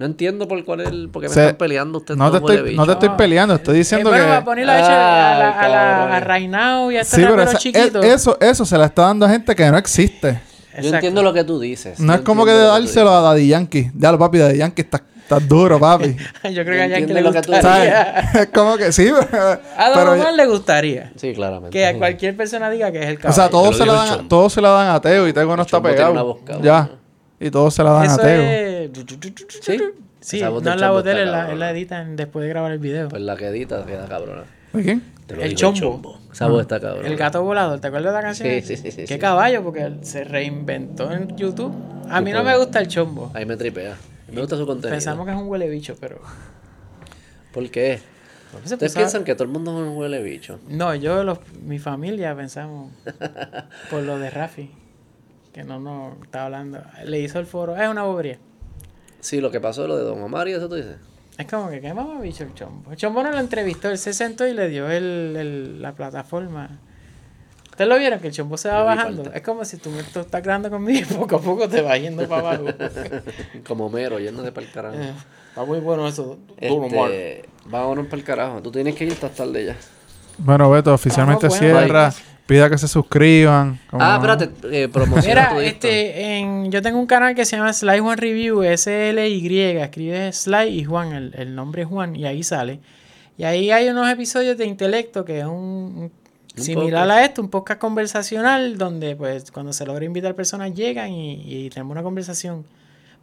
No 0.00 0.06
entiendo 0.06 0.48
por 0.48 0.64
cuál 0.64 0.80
es 0.80 0.88
el, 0.88 1.10
por 1.10 1.20
qué 1.20 1.28
me 1.28 1.34
están 1.34 1.56
peleando 1.56 1.98
ustedes 1.98 2.16
No 2.16 2.30
te, 2.30 2.38
estoy, 2.38 2.74
no 2.74 2.86
te 2.86 2.92
estoy 2.92 3.08
peleando, 3.10 3.54
estoy 3.54 3.76
diciendo 3.76 4.08
Eh, 4.08 4.12
bueno, 4.12 4.24
que... 4.24 4.30
va 4.30 4.36
a 4.38 4.44
ponerlo 4.46 4.72
a, 4.72 4.78
hecho 4.78 4.86
a, 4.86 4.90
la, 4.90 5.50
a, 5.60 5.68
la, 5.68 6.16
a 6.16 6.20
Reinao 6.20 6.90
y 6.90 6.96
a 6.96 7.02
estos 7.02 7.16
Sí, 7.20 7.26
pero 7.28 7.42
esa- 7.42 7.58
es- 7.58 7.94
eso, 8.14 8.38
eso 8.40 8.64
se 8.64 8.78
la 8.78 8.86
está 8.86 9.02
dando 9.02 9.26
a 9.26 9.28
gente 9.28 9.54
que 9.54 9.70
no 9.70 9.76
existe. 9.76 10.40
Yo 10.82 10.88
entiendo 10.94 11.22
lo 11.22 11.34
que 11.34 11.44
tú 11.44 11.60
dices. 11.60 12.00
No 12.00 12.14
yo 12.14 12.18
es 12.20 12.24
como 12.24 12.46
que 12.46 12.52
de 12.52 12.64
dárselo 12.64 13.10
a 13.10 13.20
Daddy 13.20 13.48
Yankee. 13.48 13.90
Ya 13.94 14.10
lo 14.10 14.18
papi, 14.18 14.38
Daddy 14.38 14.56
Yankee 14.56 14.80
está, 14.82 15.02
está 15.20 15.38
duro, 15.38 15.78
papi. 15.78 16.16
Yo 16.44 16.64
creo 16.64 16.64
Yo 16.64 16.64
que 16.64 16.82
a 16.82 16.86
Yankee 16.86 17.12
le 17.12 17.20
lo 17.20 17.32
que 17.32 17.42
tú 17.42 17.52
gustaría. 17.52 18.10
Es 18.34 18.46
como 18.54 18.76
que 18.78 18.92
sí, 18.92 19.10
pero... 19.30 19.42
A 19.76 19.90
Don 19.90 19.98
pero- 19.98 20.12
Omar 20.14 20.32
le 20.32 20.46
gustaría. 20.46 21.12
Sí, 21.16 21.34
claramente. 21.34 21.76
Que 21.76 21.84
a 21.84 21.94
cualquier 21.98 22.34
persona 22.38 22.70
diga 22.70 22.90
que 22.90 23.00
es 23.02 23.06
el 23.08 23.16
o 23.16 23.20
caballo. 23.20 23.34
sea, 23.34 23.50
todos 23.50 23.76
se, 23.76 23.84
la 23.84 23.92
dan, 23.92 24.28
todos 24.28 24.52
se 24.52 24.62
la 24.62 24.70
dan 24.70 24.94
a 24.94 25.00
Teo 25.02 25.28
y 25.28 25.32
Tego 25.34 25.54
no 25.56 25.62
está 25.62 25.76
chombo 25.76 25.88
tiene 25.90 26.04
una 26.10 26.22
pegado. 26.22 26.62
Ya. 26.62 26.88
Y 27.40 27.50
todos 27.50 27.74
se 27.74 27.82
la 27.82 27.90
dan 27.92 28.10
a 28.10 28.16
Teo. 28.18 28.42
es... 28.42 28.90
Sí. 29.62 29.78
Sí, 30.20 30.36
Esa 30.36 30.50
voz 30.50 30.62
no 30.62 30.70
la 30.74 30.76
chombo 30.76 30.94
botella, 30.96 31.24
la, 31.24 31.54
la 31.54 31.70
editan 31.70 32.14
después 32.14 32.42
de 32.42 32.50
grabar 32.50 32.72
el 32.72 32.78
video. 32.78 33.08
Pues 33.08 33.22
la 33.22 33.36
que 33.36 33.46
edita 33.46 33.86
queda 33.86 34.06
cabrona. 34.06 34.42
¿De 34.74 34.82
quién? 34.82 35.02
El 35.28 35.54
chombo. 35.54 36.20
Esa 36.30 36.46
voz 36.48 36.60
está 36.60 36.78
cabrona. 36.78 37.08
El 37.08 37.16
gato 37.16 37.42
volador, 37.42 37.80
¿te 37.80 37.86
acuerdas 37.86 38.12
de 38.12 38.18
la 38.18 38.22
canción? 38.22 38.48
Sí, 38.50 38.60
sí, 38.60 38.76
sí, 38.76 38.90
sí, 38.90 38.96
Qué 39.06 39.14
sí. 39.14 39.18
caballo, 39.18 39.62
porque 39.64 39.90
se 40.02 40.24
reinventó 40.24 41.10
en 41.10 41.34
YouTube. 41.38 41.74
A 42.10 42.20
mí 42.20 42.32
no 42.32 42.44
me 42.44 42.54
gusta 42.58 42.80
el 42.80 42.88
chombo. 42.88 43.30
Ahí 43.32 43.46
me 43.46 43.56
tripea. 43.56 43.96
Me 44.30 44.40
gusta 44.42 44.56
su 44.58 44.66
contenido. 44.66 44.90
Pensamos 44.94 45.24
que 45.24 45.32
es 45.32 45.38
un 45.38 45.48
huele 45.48 45.68
bicho, 45.70 45.96
pero. 45.98 46.20
¿Por 47.52 47.70
qué? 47.70 48.00
¿por 48.52 48.60
qué 48.60 48.68
se 48.68 48.74
Ustedes 48.74 48.92
pensaba- 48.92 49.04
piensan 49.04 49.24
que 49.24 49.34
todo 49.34 49.44
el 49.44 49.50
mundo 49.50 49.70
es 49.82 49.88
un 49.88 49.96
huele 49.96 50.22
bicho. 50.22 50.58
No, 50.68 50.94
yo, 50.94 51.24
los, 51.24 51.38
mi 51.62 51.78
familia 51.78 52.34
pensamos 52.36 52.92
por 53.90 54.02
lo 54.02 54.18
de 54.18 54.28
Rafi. 54.30 54.70
Que 55.52 55.64
no 55.64 55.80
nos 55.80 56.20
estaba 56.22 56.46
hablando. 56.46 56.82
Le 57.04 57.20
hizo 57.20 57.38
el 57.38 57.46
foro. 57.46 57.76
Es 57.76 57.88
una 57.88 58.02
bobería. 58.04 58.38
Sí, 59.20 59.40
lo 59.40 59.50
que 59.50 59.60
pasó 59.60 59.86
lo 59.86 59.96
de 59.96 60.04
Don 60.04 60.22
Omar 60.22 60.48
y 60.48 60.52
eso 60.52 60.68
tú 60.68 60.76
dices. 60.76 60.96
Es 61.38 61.46
como 61.46 61.70
que 61.70 61.80
qué 61.80 61.92
mamá 61.94 62.20
bicho 62.20 62.44
el 62.44 62.54
chombo. 62.54 62.90
El 62.92 62.96
chombo 62.96 63.22
no 63.22 63.30
lo 63.30 63.38
entrevistó, 63.38 63.88
él 63.90 63.98
se 63.98 64.12
sentó 64.12 64.46
y 64.46 64.52
le 64.54 64.68
dio 64.68 64.90
el, 64.90 65.34
el- 65.38 65.82
la 65.82 65.92
plataforma. 65.92 66.78
¿Ustedes 67.70 67.88
lo 67.88 67.98
vieron? 67.98 68.20
Que 68.20 68.26
el 68.28 68.32
chombo 68.34 68.56
se 68.58 68.68
va 68.68 68.82
bajando. 68.82 69.32
Es 69.32 69.40
como 69.42 69.64
si 69.64 69.78
tú, 69.78 69.88
me, 69.90 70.02
tú 70.02 70.20
estás 70.20 70.42
grabando 70.42 70.68
conmigo 70.70 71.00
y 71.10 71.14
poco 71.14 71.36
a 71.36 71.40
poco 71.40 71.66
te 71.68 71.80
va 71.80 71.96
yendo 71.96 72.28
para 72.28 72.50
abajo. 72.50 72.64
Como 73.66 73.88
mero, 73.88 74.18
yéndose 74.18 74.52
para 74.52 74.66
el 74.66 74.72
carajo. 74.72 74.96
Eh, 74.98 75.12
Está 75.48 75.64
muy 75.64 75.80
bueno 75.80 76.06
eso. 76.06 76.38
Este, 76.58 77.48
vámonos 77.64 78.04
para 78.06 78.16
el 78.18 78.24
carajo. 78.24 78.60
Tú 78.62 78.70
tienes 78.70 78.94
que 78.94 79.04
ir 79.06 79.12
hasta 79.12 79.30
tarde 79.30 79.64
ya. 79.64 79.76
Bueno, 80.38 80.70
Beto, 80.70 80.92
oficialmente 80.92 81.48
bueno. 81.48 81.58
cierra. 81.58 82.12
Pida 82.50 82.68
que 82.68 82.78
se 82.78 82.88
suscriban. 82.88 83.78
Ah, 83.92 84.18
no. 84.20 84.32
espérate, 84.32 84.82
eh, 84.82 84.88
promociona 84.88 85.48
tu 85.50 85.54
Mira, 85.56 85.66
este, 85.66 86.38
en, 86.38 86.70
yo 86.72 86.82
tengo 86.82 86.98
un 86.98 87.06
canal 87.06 87.34
que 87.34 87.44
se 87.44 87.56
llama 87.56 87.72
Sly 87.72 88.00
Juan 88.00 88.18
Review, 88.18 88.62
S-L-Y, 88.64 89.60
escribe 89.78 90.32
Sly 90.32 90.68
y 90.68 90.84
Juan, 90.84 91.12
el, 91.12 91.34
el 91.36 91.54
nombre 91.54 91.82
es 91.82 91.88
Juan, 91.88 92.16
y 92.16 92.26
ahí 92.26 92.42
sale. 92.42 92.80
Y 93.38 93.44
ahí 93.44 93.70
hay 93.70 93.88
unos 93.88 94.08
episodios 94.10 94.58
de 94.58 94.66
intelecto 94.66 95.24
que 95.24 95.38
es 95.40 95.44
un, 95.46 95.52
un- 95.52 96.12
Un 96.56 96.62
similar 96.64 97.04
podcast. 97.04 97.10
a 97.20 97.24
esto, 97.24 97.42
un 97.42 97.48
podcast 97.50 97.80
conversacional, 97.80 98.76
donde 98.76 99.14
pues 99.16 99.50
cuando 99.52 99.72
se 99.72 99.86
logra 99.86 100.04
invitar 100.04 100.34
personas 100.34 100.74
llegan 100.74 101.12
y, 101.12 101.40
y 101.46 101.70
tenemos 101.70 101.92
una 101.92 102.02
conversación 102.02 102.64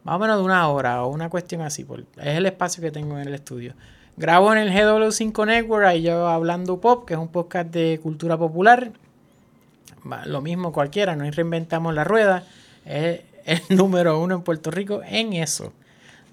más 0.04 0.16
o 0.16 0.18
menos 0.18 0.38
de 0.38 0.42
una 0.44 0.66
hora 0.68 1.04
o 1.04 1.08
una 1.12 1.28
cuestión 1.28 1.60
así. 1.60 1.84
por- 1.84 2.00
es 2.00 2.36
el 2.38 2.46
espacio 2.46 2.82
que 2.82 2.90
tengo 2.90 3.18
en 3.18 3.28
el 3.28 3.34
estudio. 3.34 3.74
Grabo 4.16 4.52
en 4.52 4.58
el 4.58 4.70
GW5 4.72 5.46
Network, 5.46 5.84
ahí 5.86 6.02
yo 6.02 6.26
hablando 6.26 6.80
pop, 6.80 7.06
que 7.06 7.12
es 7.14 7.20
un 7.20 7.28
podcast 7.28 7.68
de 7.70 8.00
cultura 8.02 8.36
popular. 8.38 8.90
Lo 10.26 10.40
mismo 10.40 10.72
cualquiera, 10.72 11.16
no 11.16 11.30
reinventamos 11.30 11.94
la 11.94 12.04
rueda. 12.04 12.44
Es 12.84 13.20
el 13.44 13.60
número 13.76 14.20
uno 14.20 14.36
en 14.36 14.42
Puerto 14.42 14.70
Rico 14.70 15.00
en 15.04 15.32
eso. 15.34 15.72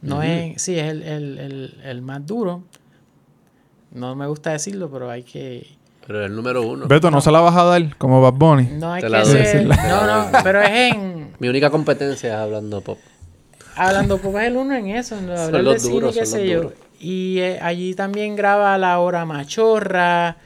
No 0.01 0.21
es, 0.21 0.61
sí, 0.61 0.77
es 0.77 0.85
el, 0.91 1.01
el- 1.03 1.37
el- 1.39 1.81
el 1.83 2.01
más 2.01 2.25
duro. 2.25 2.63
No 3.91 4.15
me 4.15 4.27
gusta 4.27 4.51
decirlo, 4.51 4.89
pero 4.91 5.09
hay 5.09 5.23
que, 5.23 5.67
Pero 6.05 6.25
el 6.25 6.35
número 6.35 6.61
uno. 6.61 6.87
Beto, 6.87 7.09
no 7.09 7.21
se 7.21 7.31
la 7.31 7.39
vas 7.39 7.55
a 7.55 7.63
dar 7.63 7.95
como 7.97 8.21
Bad 8.21 8.33
Bunny. 8.33 8.67
no 8.73 8.91
hay 8.93 9.01
Te 9.01 9.09
que 9.09 9.25
ser, 9.25 9.65
no, 9.65 10.05
no, 10.05 10.27
pero 10.43 10.61
es 10.61 10.69
en, 10.93 11.33
Mi 11.39 11.47
única 11.47 11.69
competencia 11.69 12.29
es 12.29 12.35
hablando 12.35 12.81
pop. 12.81 12.99
Hablando 13.77 14.17
poco 14.19 14.39
es 14.39 14.47
el 14.47 14.57
uno 14.57 14.75
en 14.75 14.87
eso, 14.87 15.17
en 15.17 15.27
lo 15.27 15.31
de 15.33 15.37
Son 15.37 15.45
hablar 15.47 15.63
los 15.63 15.73
de 15.75 15.79
cine, 15.79 15.93
duros, 15.93 16.13
qué 16.17 16.25
son 16.25 16.39
sé 16.39 16.45
los 16.45 16.49
yo. 16.53 16.57
duros. 16.63 16.73
Y 16.99 17.39
eh, 17.39 17.59
allí 17.61 17.93
también 17.93 18.35
graba 18.35 18.77
La 18.77 18.99
Hora 18.99 19.25
Machorra, 19.25 20.37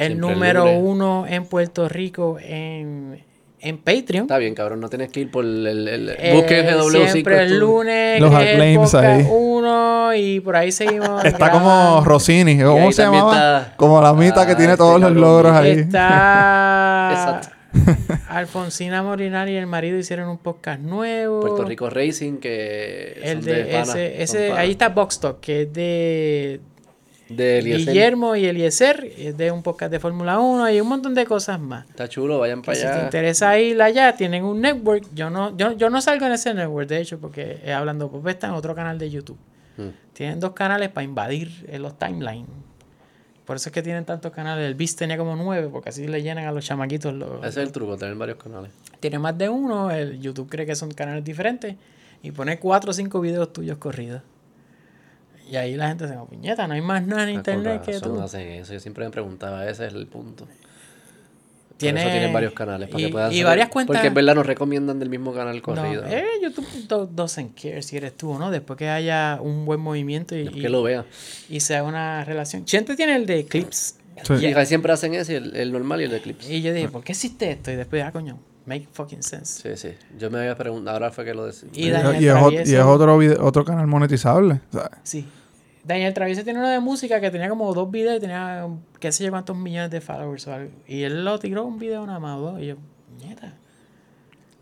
el 0.00 0.12
Siempre 0.14 0.30
número 0.34 0.70
uno 0.78 1.26
en 1.28 1.44
Puerto 1.46 1.88
Rico 1.88 2.38
en, 2.40 3.22
en 3.60 3.78
Patreon. 3.78 4.24
Está 4.24 4.38
bien, 4.38 4.54
cabrón. 4.54 4.80
No 4.80 4.88
tienes 4.88 5.10
que 5.10 5.20
ir 5.20 5.30
por 5.30 5.44
el. 5.44 5.66
el, 5.66 5.88
el 5.88 6.08
Eh, 6.18 6.32
busque 6.34 6.64
GW5. 6.64 7.08
siempre 7.08 7.42
el 7.42 7.48
tú. 7.50 7.58
lunes, 7.60 8.20
Los 8.20 8.34
acclaims 8.34 8.94
ahí. 8.94 9.26
uno 9.30 10.14
y 10.14 10.40
por 10.40 10.56
ahí 10.56 10.72
seguimos. 10.72 11.24
Está 11.24 11.50
como. 11.50 12.02
Rossini. 12.04 12.58
¿Cómo 12.62 12.90
se 12.92 13.02
llamaba? 13.02 13.32
está- 13.62 13.76
Como 13.76 14.00
la 14.00 14.12
mitad 14.14 14.46
que 14.46 14.52
Ah, 14.52 14.56
tiene 14.56 14.72
este 14.72 14.78
todos 14.78 15.00
los 15.00 15.10
cabrón. 15.10 15.20
logros 15.22 15.52
ahí. 15.56 15.70
Está 15.72 17.10
Exacto. 17.12 17.48
Alfonsina 18.28 19.02
Morinari 19.02 19.52
y 19.52 19.56
el 19.56 19.66
marido 19.66 19.96
hicieron 19.98 20.28
un 20.28 20.38
podcast 20.38 20.80
nuevo. 20.80 21.40
Puerto 21.40 21.64
Rico 21.64 21.88
Racing, 21.90 22.38
que. 22.38 23.20
El 23.22 23.36
son 23.38 23.44
de, 23.44 23.64
pana, 23.66 24.00
ese, 24.02 24.52
ahí 24.52 24.72
está 24.72 24.88
Box 24.88 25.20
Talk, 25.20 25.40
que 25.40 25.62
es 25.62 25.72
de 25.72 26.60
De 27.30 27.60
Eliezer. 27.60 27.86
Guillermo 27.94 28.34
y 28.34 28.44
Eliezer, 28.44 29.12
es 29.16 29.36
de 29.36 29.52
un 29.52 29.62
podcast 29.62 29.92
de 29.92 30.00
Fórmula 30.00 30.40
1 30.40 30.70
y 30.70 30.80
un 30.80 30.88
montón 30.88 31.14
de 31.14 31.24
cosas 31.24 31.60
más. 31.60 31.88
Está 31.88 32.08
chulo, 32.08 32.40
vayan 32.40 32.60
para 32.60 32.74
si 32.74 32.82
te 32.82 32.88
allá. 32.88 33.04
interesa 33.04 33.58
ir 33.58 33.80
allá, 33.80 34.16
tienen 34.16 34.44
un 34.44 34.60
network. 34.60 35.06
Yo 35.14 35.30
no, 35.30 35.56
yo, 35.56 35.72
yo 35.72 35.90
no 35.90 36.00
salgo 36.00 36.26
en 36.26 36.32
ese 36.32 36.52
network, 36.52 36.88
de 36.88 37.00
hecho, 37.00 37.18
porque 37.20 37.60
eh, 37.64 37.72
Hablando 37.72 38.10
Pop 38.10 38.26
está 38.26 38.48
en 38.48 38.54
otro 38.54 38.74
canal 38.74 38.98
de 38.98 39.10
YouTube. 39.10 39.38
Mm. 39.76 39.88
Tienen 40.12 40.40
dos 40.40 40.52
canales 40.52 40.88
para 40.88 41.04
invadir 41.04 41.66
eh, 41.68 41.78
los 41.78 41.96
timelines. 41.98 42.48
Por 43.44 43.56
eso 43.56 43.68
es 43.68 43.72
que 43.72 43.82
tienen 43.82 44.04
tantos 44.04 44.32
canales. 44.32 44.66
El 44.66 44.74
Beast 44.74 44.98
tenía 44.98 45.16
como 45.16 45.34
nueve, 45.36 45.68
porque 45.72 45.88
así 45.88 46.06
le 46.06 46.22
llenan 46.22 46.46
a 46.46 46.52
los 46.52 46.64
chamaquitos 46.64 47.14
los, 47.14 47.38
Ese 47.40 47.48
es 47.48 47.66
el 47.66 47.72
truco, 47.72 47.96
tener 47.96 48.14
varios 48.16 48.38
canales. 48.38 48.70
tiene 49.00 49.18
más 49.18 49.36
de 49.38 49.48
uno, 49.48 49.90
el 49.90 50.20
YouTube 50.20 50.48
cree 50.48 50.66
que 50.66 50.74
son 50.74 50.90
canales 50.92 51.24
diferentes 51.24 51.76
y 52.22 52.32
pone 52.32 52.58
cuatro 52.58 52.90
o 52.90 52.94
cinco 52.94 53.20
videos 53.20 53.52
tuyos 53.52 53.78
corridos. 53.78 54.22
Y 55.50 55.56
ahí 55.56 55.74
la 55.74 55.88
gente 55.88 56.06
se 56.06 56.12
dice, 56.14 56.24
puñeta, 56.28 56.66
no 56.68 56.74
hay 56.74 56.80
más 56.80 57.04
nada 57.06 57.24
en 57.24 57.28
Ah, 57.30 57.32
internet 57.32 57.82
que 57.84 57.98
tú. 57.98 58.20
hacen 58.20 58.46
eso. 58.48 58.72
Yo 58.72 58.80
siempre 58.80 59.04
me 59.04 59.10
preguntaba, 59.10 59.68
ese 59.68 59.86
es 59.86 59.94
el 59.94 60.06
punto. 60.06 60.46
Tiene- 61.76 62.00
Por 62.02 62.08
eso 62.08 62.12
tienen 62.12 62.32
varios 62.34 62.52
canales. 62.52 62.88
Para 62.90 63.00
y- 63.00 63.06
que 63.06 63.10
puedan 63.12 63.32
y 63.32 63.36
saber- 63.36 63.46
varias 63.46 63.68
cuentas- 63.70 63.96
Porque 63.96 64.08
en 64.08 64.14
verdad 64.14 64.34
nos 64.34 64.46
recomiendan 64.46 64.98
del 64.98 65.08
mismo 65.08 65.32
canal 65.32 65.56
No, 65.56 65.62
corrido. 65.62 66.04
eh, 66.06 66.24
YouTube 66.42 66.66
do- 66.86 67.06
doesn't 67.06 67.54
care 67.58 67.80
si 67.82 67.96
eres 67.96 68.16
tú 68.16 68.32
o 68.32 68.38
no, 68.38 68.50
después 68.50 68.76
que 68.78 68.88
haya 68.90 69.38
un 69.40 69.64
buen 69.64 69.80
movimiento 69.80 70.36
y, 70.36 70.46
que 70.50 70.68
lo 70.68 70.82
vean. 70.82 71.06
y, 71.48 71.60
sea 71.60 71.82
una 71.82 72.22
relación. 72.24 72.66
Chente 72.66 72.96
tiene 72.96 73.16
el 73.16 73.24
de 73.26 73.46
clips. 73.46 73.96
Sí. 74.22 74.34
Y 74.46 74.66
siempre 74.66 74.92
hacen 74.92 75.14
ese, 75.14 75.36
el, 75.38 75.56
el 75.56 75.72
normal 75.72 76.02
y 76.02 76.04
el 76.04 76.10
de 76.10 76.20
clips. 76.20 76.50
Y 76.50 76.60
yo 76.60 76.74
dije, 76.74 76.88
¿por 76.88 77.02
qué 77.02 77.12
existe 77.12 77.50
esto? 77.50 77.70
Y 77.70 77.76
después, 77.76 78.04
ah, 78.04 78.12
coño, 78.12 78.38
make 78.66 78.86
fucking 78.92 79.22
sense. 79.22 79.62
Sí, 79.74 79.88
sí. 79.88 79.96
Yo 80.18 80.30
me 80.30 80.40
había 80.40 80.54
preguntado, 80.56 80.96
ahora 80.98 81.10
fue 81.10 81.24
que 81.24 81.32
lo 81.32 81.46
decía. 81.46 81.70
Y 81.72 81.86
Y, 81.86 81.90
Daniel 81.90 82.22
y 82.22 82.56
es, 82.58 82.68
y 82.68 82.76
otro, 82.76 83.16
vide- 83.16 83.38
otro 83.40 83.64
canal 83.64 83.86
monetizable. 83.86 84.60
Sí. 85.02 85.26
Daniel 85.94 86.14
Travieso 86.14 86.44
tiene 86.44 86.58
uno 86.58 86.68
de 86.68 86.80
música 86.80 87.20
que 87.20 87.30
tenía 87.30 87.48
como 87.48 87.72
dos 87.74 87.90
videos 87.90 88.16
y 88.18 88.20
tenía 88.20 88.66
qué 88.98 89.10
sé 89.12 89.24
yo 89.24 89.30
cuántos 89.30 89.56
millones 89.56 89.90
de 89.90 90.00
followers 90.00 90.46
o 90.46 90.54
algo. 90.54 90.70
Y 90.86 91.02
él 91.02 91.24
lo 91.24 91.38
tiró 91.38 91.64
un 91.64 91.78
video 91.78 92.06
nada 92.06 92.18
más 92.20 92.38
o 92.38 92.40
dos. 92.52 92.60
Y 92.60 92.66
yo, 92.68 92.76
nieta. 93.18 93.52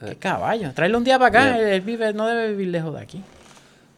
Qué 0.00 0.12
Eh. 0.12 0.16
caballo. 0.16 0.72
Tráelo 0.74 0.98
un 0.98 1.04
día 1.04 1.18
para 1.18 1.28
acá. 1.28 1.58
Él, 1.58 1.66
él 1.66 1.80
vive, 1.82 2.12
no 2.12 2.26
debe 2.26 2.50
vivir 2.50 2.68
lejos 2.68 2.94
de 2.94 3.00
aquí. 3.00 3.22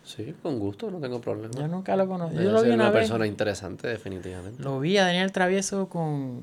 Sí, 0.03 0.35
con 0.43 0.59
gusto, 0.59 0.91
no 0.91 0.99
tengo 0.99 1.21
problema. 1.21 1.53
Yo 1.57 1.69
nunca 1.69 1.95
lo 1.95 2.09
conocí. 2.09 2.33
Debe 2.35 2.47
Yo 2.47 2.53
lo 2.53 2.63
vi 2.63 2.69
una 2.71 2.85
una 2.85 2.91
vez. 2.91 3.03
persona 3.03 3.27
interesante, 3.27 3.87
definitivamente. 3.87 4.61
Lo 4.63 4.81
vi 4.81 4.99
a 4.99 5.05
Daniel 5.05 5.31
Travieso 5.31 5.89
con. 5.89 6.41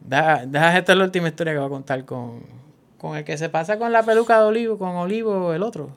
Deja, 0.00 0.44
deja 0.44 0.76
esta 0.78 0.92
es 0.92 0.98
la 0.98 1.04
última 1.04 1.28
historia 1.28 1.52
que 1.54 1.58
voy 1.60 1.66
a 1.66 1.70
contar 1.70 2.04
con. 2.04 2.42
Con 2.98 3.16
el 3.16 3.24
que 3.24 3.38
se 3.38 3.48
pasa 3.48 3.78
con 3.78 3.90
la 3.92 4.02
peluca 4.02 4.38
de 4.38 4.44
Olivo, 4.44 4.76
con 4.76 4.96
Olivo 4.96 5.54
el 5.54 5.62
otro. 5.62 5.90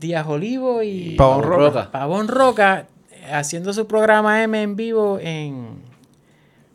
Díaz 0.00 0.26
Olivo 0.26 0.82
y. 0.82 1.14
Pavón 1.16 1.42
Roca. 1.42 1.90
Pavón 1.90 2.28
Roca 2.28 2.86
eh, 3.12 3.32
haciendo 3.32 3.72
su 3.72 3.86
programa 3.86 4.42
M 4.42 4.60
en 4.62 4.76
vivo 4.76 5.18
en 5.20 5.68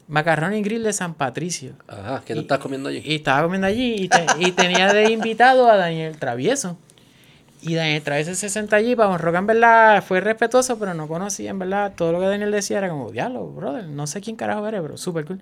Macarrón 0.08 0.54
y 0.56 0.62
Grill 0.62 0.84
de 0.84 0.94
San 0.94 1.14
Patricio. 1.14 1.74
Ajá, 1.88 2.22
¿qué 2.26 2.34
tú 2.34 2.42
estás 2.42 2.60
comiendo 2.60 2.90
allí? 2.90 3.02
Y 3.06 3.16
estaba 3.16 3.44
comiendo 3.44 3.68
allí 3.68 3.96
y, 3.98 4.10
te- 4.10 4.26
y 4.40 4.52
tenía 4.52 4.92
de 4.92 5.12
invitado 5.12 5.70
a 5.70 5.78
Daniel 5.78 6.18
Travieso. 6.18 6.78
Y 7.62 7.76
Daniel 7.76 8.02
Travieso 8.02 8.34
se 8.36 8.50
senta 8.50 8.78
allí. 8.78 8.96
Pavón 8.96 9.20
Roca 9.20 9.38
en 9.38 9.46
verdad 9.48 10.04
fue 10.04 10.20
respetuoso, 10.20 10.80
pero 10.80 10.94
no 10.96 11.08
conocía 11.08 11.52
en 11.52 11.60
verdad. 11.60 11.94
Todo 11.96 12.12
lo 12.12 12.20
que 12.20 12.26
Daniel 12.26 12.52
decía 12.52 12.80
era 12.80 12.90
como, 12.90 13.12
diablo, 13.12 13.46
brother, 13.48 13.86
no 13.88 14.08
sé 14.08 14.20
quién 14.20 14.36
carajo 14.36 14.68
eres, 14.68 14.82
pero 14.82 14.98
súper 14.98 15.26
cool. 15.26 15.40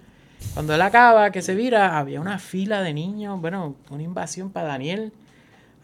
Cuando 0.53 0.73
él 0.75 0.81
acaba, 0.81 1.31
que 1.31 1.41
se 1.41 1.55
vira, 1.55 1.97
había 1.97 2.19
una 2.21 2.37
fila 2.39 2.81
de 2.81 2.93
niños, 2.93 3.39
bueno, 3.41 3.75
una 3.89 4.03
invasión 4.03 4.51
para 4.51 4.67
Daniel. 4.67 5.11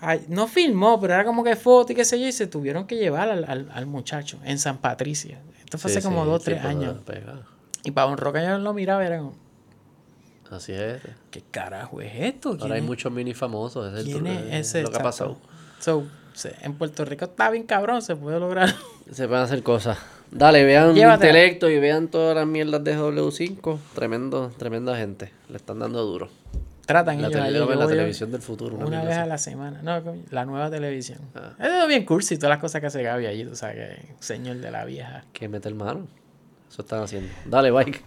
Ay, 0.08 0.26
no 0.30 0.48
filmó, 0.48 1.00
pero 1.00 1.14
era 1.16 1.26
como 1.26 1.44
que 1.44 1.56
foto 1.56 1.92
y 1.94 1.96
qué 1.96 2.06
sé 2.06 2.20
yo, 2.20 2.28
y 2.28 2.32
se 2.32 2.48
tuvieron 2.48 2.86
que 2.88 2.96
llevar 2.96 3.30
al, 3.30 3.44
al- 3.46 3.70
al 3.74 3.86
muchacho 3.86 4.38
en 4.44 4.60
San 4.60 4.78
Patricio. 4.78 5.38
Esto 5.64 5.78
fue 5.78 5.90
Sí, 5.92 5.98
hace 5.98 6.08
como 6.08 6.24
sí, 6.24 6.30
dos, 6.30 6.44
tres 6.44 6.64
años. 6.64 6.98
Y 7.84 7.92
Pavón 7.92 8.18
Roca 8.18 8.44
yo 8.44 8.58
lo 8.58 8.74
miraba 8.74 9.04
y 9.04 9.08
era 9.08 9.18
como, 9.20 9.34
Así 10.52 10.74
es. 10.74 11.02
¿qué 11.32 11.42
carajo 11.50 12.02
es 12.02 12.12
esto? 12.16 12.52
¿Quién 12.52 12.62
Ahora 12.64 12.76
hay 12.76 12.82
es? 12.82 12.88
muchos 12.88 13.12
mini 13.12 13.34
famosos. 13.34 13.92
Es, 13.94 14.00
el 14.00 14.06
¿Quién 14.06 14.24
truco, 14.26 14.40
es 14.40 14.68
ese? 14.68 14.84
lo 14.84 14.92
que 14.92 14.98
ha 14.98 15.04
pasado. 15.04 15.38
So, 15.80 16.04
en 16.62 16.74
Puerto 16.76 17.04
Rico 17.06 17.26
está 17.26 17.50
bien 17.50 17.64
cabrón, 17.64 18.02
se 18.02 18.16
puede 18.16 18.40
lograr. 18.40 18.74
Se 19.12 19.28
pueden 19.28 19.44
hacer 19.44 19.62
cosas. 19.64 19.98
Dale, 20.32 20.64
vean 20.66 20.96
Llévatela. 20.96 21.30
intelecto 21.30 21.70
y 21.70 21.80
vean 21.80 22.08
todas 22.08 22.36
las 22.36 22.48
mierdas 22.48 22.84
de 22.84 22.98
W5. 22.98 23.78
Tremendo, 23.94 24.52
tremenda 24.58 24.98
gente. 24.98 25.32
Le 25.50 25.58
están 25.58 25.78
dando 25.80 26.04
duro. 26.04 26.30
Tratan 26.86 27.22
La, 27.22 27.28
ellos 27.30 27.42
tele- 27.42 27.76
la 27.76 27.88
televisión 27.88 28.32
del 28.32 28.42
futuro. 28.42 28.78
Una 28.78 29.04
vez 29.04 29.18
a 29.18 29.26
la 29.26 29.38
semana. 29.38 29.82
No, 29.82 30.02
la 30.30 30.46
nueva 30.46 30.70
televisión. 30.70 31.20
Ah. 31.34 31.54
Es 31.84 31.88
bien 31.88 32.06
cursi, 32.06 32.38
todas 32.38 32.52
las 32.52 32.60
cosas 32.60 32.82
que 32.82 32.88
hace 32.88 33.02
Gaby 33.04 33.26
allí, 33.26 33.44
tú 33.46 33.56
sabes 33.56 33.76
que 34.00 34.14
señor 34.20 34.58
de 34.58 34.72
la 34.72 34.86
vieja. 34.86 35.24
Que 35.34 35.48
mete 35.50 35.68
el 35.70 35.76
mano. 35.76 36.08
Eso 36.70 36.82
están 36.82 37.04
haciendo. 37.04 37.30
Dale, 37.46 37.72
bye. 37.72 38.02